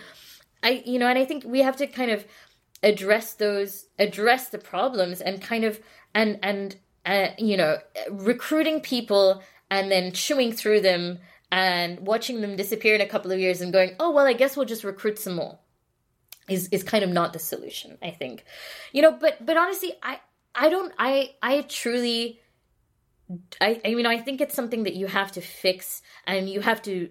i 0.63 0.83
you 0.85 0.99
know 0.99 1.07
and 1.07 1.19
i 1.19 1.25
think 1.25 1.43
we 1.45 1.61
have 1.61 1.75
to 1.75 1.87
kind 1.87 2.11
of 2.11 2.25
address 2.83 3.33
those 3.33 3.85
address 3.99 4.49
the 4.49 4.57
problems 4.57 5.21
and 5.21 5.41
kind 5.41 5.63
of 5.63 5.79
and 6.13 6.39
and 6.43 6.75
uh, 7.05 7.29
you 7.37 7.55
know, 7.55 7.77
recruiting 8.09 8.81
people 8.81 9.43
and 9.69 9.91
then 9.91 10.11
chewing 10.11 10.51
through 10.51 10.81
them 10.81 11.19
and 11.51 11.99
watching 11.99 12.41
them 12.41 12.55
disappear 12.55 12.95
in 12.95 13.01
a 13.01 13.05
couple 13.05 13.31
of 13.31 13.39
years 13.39 13.61
and 13.61 13.71
going, 13.71 13.95
oh, 13.99 14.11
well, 14.11 14.25
I 14.25 14.33
guess 14.33 14.57
we'll 14.57 14.65
just 14.65 14.83
recruit 14.83 15.19
some 15.19 15.35
more 15.35 15.59
is, 16.49 16.67
is 16.69 16.83
kind 16.83 17.03
of 17.03 17.09
not 17.09 17.33
the 17.33 17.39
solution, 17.39 17.97
I 18.01 18.11
think. 18.11 18.43
You 18.91 19.03
know, 19.03 19.11
but, 19.11 19.45
but 19.45 19.55
honestly, 19.55 19.93
I, 20.01 20.19
I 20.55 20.69
don't, 20.69 20.93
I, 20.97 21.35
I 21.41 21.61
truly, 21.61 22.39
I, 23.61 23.81
I 23.85 23.93
mean, 23.93 24.05
I 24.05 24.17
think 24.17 24.41
it's 24.41 24.55
something 24.55 24.83
that 24.83 24.95
you 24.95 25.07
have 25.07 25.31
to 25.33 25.41
fix 25.41 26.01
and 26.25 26.49
you 26.49 26.61
have 26.61 26.81
to, 26.83 27.09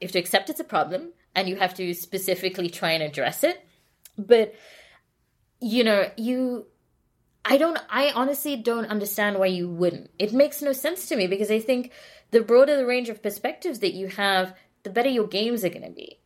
you 0.00 0.06
have 0.06 0.12
to 0.12 0.18
accept 0.18 0.50
it's 0.50 0.60
a 0.60 0.64
problem 0.64 1.12
and 1.34 1.48
you 1.48 1.56
have 1.56 1.74
to 1.74 1.94
specifically 1.94 2.68
try 2.70 2.92
and 2.92 3.02
address 3.02 3.44
it. 3.44 3.64
But, 4.16 4.54
you 5.60 5.84
know, 5.84 6.10
you, 6.16 6.66
I 7.44 7.56
don't, 7.56 7.78
I 7.88 8.10
honestly 8.12 8.56
don't 8.56 8.86
understand 8.86 9.38
why 9.38 9.46
you 9.46 9.68
wouldn't. 9.68 10.10
It 10.18 10.32
makes 10.32 10.62
no 10.62 10.72
sense 10.72 11.08
to 11.08 11.16
me 11.16 11.26
because 11.26 11.50
I 11.50 11.60
think 11.60 11.92
the 12.30 12.40
broader 12.40 12.76
the 12.76 12.86
range 12.86 13.08
of 13.08 13.22
perspectives 13.22 13.80
that 13.80 13.94
you 13.94 14.08
have, 14.08 14.54
the 14.82 14.90
better 14.90 15.08
your 15.08 15.26
games 15.26 15.64
are 15.64 15.68
going 15.70 15.82
to 15.82 15.90
be. 15.90 16.18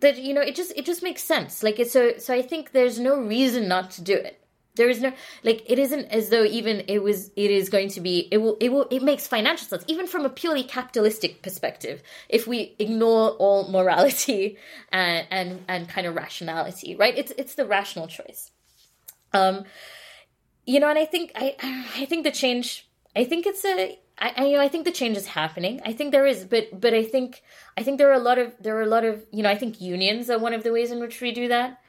That, 0.00 0.16
you 0.16 0.32
know, 0.32 0.40
it 0.40 0.56
just, 0.56 0.72
it 0.76 0.86
just 0.86 1.02
makes 1.02 1.22
sense. 1.22 1.62
Like, 1.62 1.78
it's 1.78 1.92
so, 1.92 2.14
so 2.18 2.32
I 2.32 2.40
think 2.40 2.72
there's 2.72 2.98
no 2.98 3.20
reason 3.20 3.68
not 3.68 3.90
to 3.92 4.02
do 4.02 4.14
it. 4.14 4.39
There 4.76 4.88
is 4.88 5.00
no, 5.00 5.12
like, 5.42 5.64
it 5.66 5.78
isn't 5.78 6.06
as 6.06 6.28
though 6.28 6.44
even 6.44 6.84
it 6.86 7.02
was, 7.02 7.30
it 7.36 7.50
is 7.50 7.68
going 7.68 7.88
to 7.90 8.00
be, 8.00 8.28
it 8.30 8.38
will, 8.38 8.56
it 8.60 8.70
will, 8.70 8.86
it 8.90 9.02
makes 9.02 9.26
financial 9.26 9.66
sense, 9.66 9.84
even 9.88 10.06
from 10.06 10.24
a 10.24 10.30
purely 10.30 10.62
capitalistic 10.62 11.42
perspective, 11.42 12.02
if 12.28 12.46
we 12.46 12.76
ignore 12.78 13.30
all 13.30 13.68
morality 13.68 14.56
and, 14.92 15.26
and, 15.30 15.64
and 15.68 15.88
kind 15.88 16.06
of 16.06 16.14
rationality, 16.14 16.94
right? 16.96 17.18
It's, 17.18 17.32
it's 17.36 17.56
the 17.56 17.66
rational 17.66 18.06
choice. 18.06 18.52
Um, 19.32 19.64
you 20.66 20.80
know, 20.80 20.88
and 20.88 20.98
I 20.98 21.04
think 21.04 21.32
I 21.34 21.56
I 21.96 22.04
think 22.06 22.24
the 22.24 22.30
change. 22.30 22.88
I 23.16 23.24
think 23.24 23.46
it's 23.46 23.64
a. 23.64 23.98
I, 24.18 24.32
I 24.36 24.44
you 24.46 24.56
know 24.56 24.62
I 24.62 24.68
think 24.68 24.84
the 24.84 24.92
change 24.92 25.16
is 25.16 25.26
happening. 25.26 25.80
I 25.84 25.92
think 25.92 26.12
there 26.12 26.26
is, 26.26 26.44
but 26.44 26.80
but 26.80 26.94
I 26.94 27.04
think 27.04 27.42
I 27.76 27.82
think 27.82 27.98
there 27.98 28.10
are 28.10 28.20
a 28.20 28.26
lot 28.30 28.38
of 28.38 28.54
there 28.60 28.76
are 28.76 28.82
a 28.82 28.86
lot 28.86 29.04
of 29.04 29.24
you 29.32 29.42
know 29.42 29.50
I 29.50 29.56
think 29.56 29.80
unions 29.80 30.30
are 30.30 30.38
one 30.38 30.54
of 30.54 30.62
the 30.62 30.72
ways 30.72 30.90
in 30.90 31.00
which 31.00 31.20
we 31.20 31.32
do 31.32 31.48
that. 31.48 31.80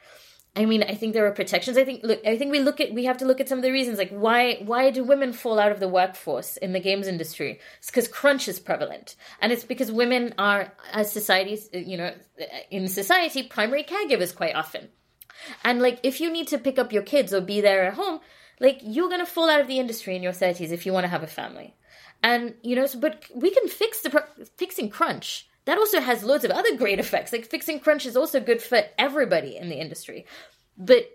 I 0.54 0.66
mean, 0.66 0.82
I 0.82 0.94
think 0.94 1.14
there 1.14 1.26
are 1.26 1.32
protections. 1.32 1.78
I 1.78 1.84
think 1.84 2.02
look, 2.04 2.20
I 2.26 2.36
think 2.36 2.50
we 2.50 2.60
look 2.60 2.78
at 2.78 2.92
we 2.92 3.04
have 3.04 3.16
to 3.18 3.24
look 3.24 3.40
at 3.40 3.48
some 3.48 3.58
of 3.58 3.64
the 3.64 3.72
reasons 3.72 3.96
like 3.96 4.10
why 4.10 4.56
why 4.64 4.90
do 4.90 5.02
women 5.02 5.32
fall 5.32 5.58
out 5.58 5.72
of 5.72 5.80
the 5.80 5.88
workforce 5.88 6.58
in 6.58 6.72
the 6.72 6.80
games 6.80 7.08
industry? 7.08 7.58
It's 7.78 7.86
because 7.86 8.06
crunch 8.06 8.48
is 8.48 8.60
prevalent, 8.60 9.16
and 9.40 9.50
it's 9.50 9.64
because 9.64 9.90
women 9.90 10.34
are 10.36 10.72
as 10.92 11.10
societies 11.10 11.70
uh, 11.74 11.78
you 11.78 11.96
know 11.96 12.12
uh, 12.40 12.44
in 12.70 12.86
society 12.88 13.44
primary 13.44 13.82
caregivers 13.82 14.36
quite 14.36 14.54
often, 14.54 14.88
and 15.64 15.80
like 15.80 16.00
if 16.02 16.20
you 16.20 16.30
need 16.30 16.48
to 16.48 16.58
pick 16.58 16.78
up 16.78 16.92
your 16.92 17.02
kids 17.02 17.32
or 17.32 17.40
be 17.40 17.62
there 17.62 17.86
at 17.86 17.94
home, 17.94 18.20
like 18.60 18.78
you're 18.82 19.08
gonna 19.08 19.24
fall 19.24 19.48
out 19.48 19.62
of 19.62 19.68
the 19.68 19.78
industry 19.78 20.16
in 20.16 20.22
your 20.22 20.32
30s 20.32 20.70
if 20.70 20.84
you 20.84 20.92
want 20.92 21.04
to 21.04 21.08
have 21.10 21.22
a 21.22 21.26
family 21.26 21.76
and 22.22 22.54
you 22.62 22.76
know 22.76 22.86
so, 22.86 22.98
but 22.98 23.24
we 23.34 23.50
can 23.50 23.68
fix 23.68 24.02
the 24.02 24.24
fixing 24.56 24.88
crunch 24.88 25.48
that 25.64 25.78
also 25.78 26.00
has 26.00 26.24
loads 26.24 26.44
of 26.44 26.50
other 26.50 26.76
great 26.76 26.98
effects. 26.98 27.32
Like 27.32 27.46
fixing 27.46 27.80
crunch 27.80 28.06
is 28.06 28.16
also 28.16 28.40
good 28.40 28.62
for 28.62 28.82
everybody 28.98 29.56
in 29.56 29.68
the 29.68 29.76
industry. 29.76 30.26
But 30.76 31.10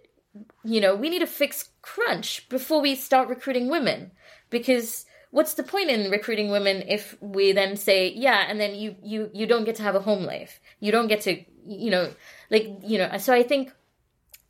you 0.64 0.80
know 0.80 0.96
we 0.96 1.10
need 1.10 1.20
to 1.20 1.28
fix 1.28 1.70
crunch 1.82 2.48
before 2.50 2.82
we 2.82 2.96
start 2.96 3.30
recruiting 3.30 3.70
women. 3.70 4.12
Because 4.50 5.06
what's 5.32 5.56
the 5.56 5.64
point 5.64 5.90
in 5.90 6.10
recruiting 6.10 6.50
women 6.50 6.84
if 6.88 7.18
we 7.22 7.52
then 7.52 7.76
say 7.76 8.14
yeah 8.14 8.46
and 8.48 8.60
then 8.60 8.76
you 8.76 8.96
you 9.04 9.30
you 9.34 9.46
don't 9.46 9.66
get 9.66 9.76
to 9.76 9.84
have 9.84 9.96
a 9.96 10.02
home 10.02 10.24
life. 10.24 10.60
You 10.80 10.92
don't 10.92 11.08
get 11.08 11.22
to 11.22 11.44
you 11.66 11.92
know 11.92 12.14
like 12.50 12.80
you 12.84 12.98
know 12.98 13.18
so 13.18 13.34
i 13.34 13.44
think 13.44 13.74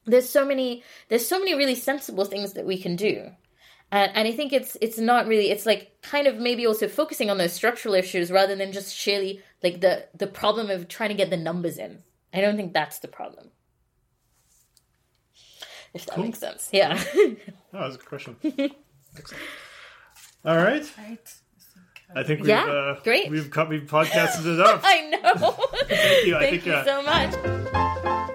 there's 0.06 0.30
so 0.30 0.46
many 0.46 0.84
there's 1.10 1.28
so 1.28 1.40
many 1.40 1.56
really 1.56 1.76
sensible 1.76 2.26
things 2.26 2.54
that 2.54 2.66
we 2.66 2.78
can 2.78 2.96
do. 2.96 3.32
And, 3.92 4.12
and 4.16 4.28
i 4.28 4.32
think 4.32 4.54
it's 4.54 4.78
it's 4.82 5.00
not 5.00 5.28
really 5.28 5.50
it's 5.50 5.66
like 5.66 5.98
kind 6.02 6.28
of 6.28 6.38
maybe 6.38 6.68
also 6.68 6.88
focusing 6.88 7.30
on 7.30 7.38
those 7.38 7.54
structural 7.54 7.96
issues 7.96 8.32
rather 8.32 8.56
than 8.56 8.72
just 8.72 8.94
sheerly 8.94 9.42
like 9.64 9.82
the 9.82 10.08
the 10.16 10.28
problem 10.28 10.70
of 10.70 10.88
trying 10.88 11.10
to 11.10 11.16
get 11.16 11.30
the 11.30 11.38
numbers 11.38 11.78
in 11.78 12.04
i 12.34 12.42
don't 12.42 12.56
think 12.58 12.74
that's 12.74 13.00
the 13.00 13.08
problem 13.08 13.50
if 15.94 16.06
that 16.06 16.20
makes 16.20 16.40
sense 16.40 16.70
yeah 16.72 17.02
oh, 17.16 17.36
that 17.74 17.82
was 17.82 17.96
a 17.96 17.98
good 17.98 18.08
question 18.08 18.36
Excellent. 19.18 19.44
all 20.46 20.58
right 20.58 20.92
Right. 20.98 21.34
I 22.16 22.24
think 22.24 22.40
we've 22.40 22.48
Yeah, 22.50 22.64
uh, 22.66 23.00
great. 23.04 23.30
we've 23.30 23.52
cut, 23.52 23.68
we've 23.68 23.82
podcasted 23.84 24.46
it 24.54 24.60
up. 24.62 24.80
i 24.86 25.10
know 25.10 25.52
Thank 25.88 26.26
you. 26.26 26.36
I 26.38 26.40
thank 26.40 26.64
think 26.64 26.66
you 26.66 26.74
uh, 26.74 26.86
so 26.86 27.02
much 27.02 28.34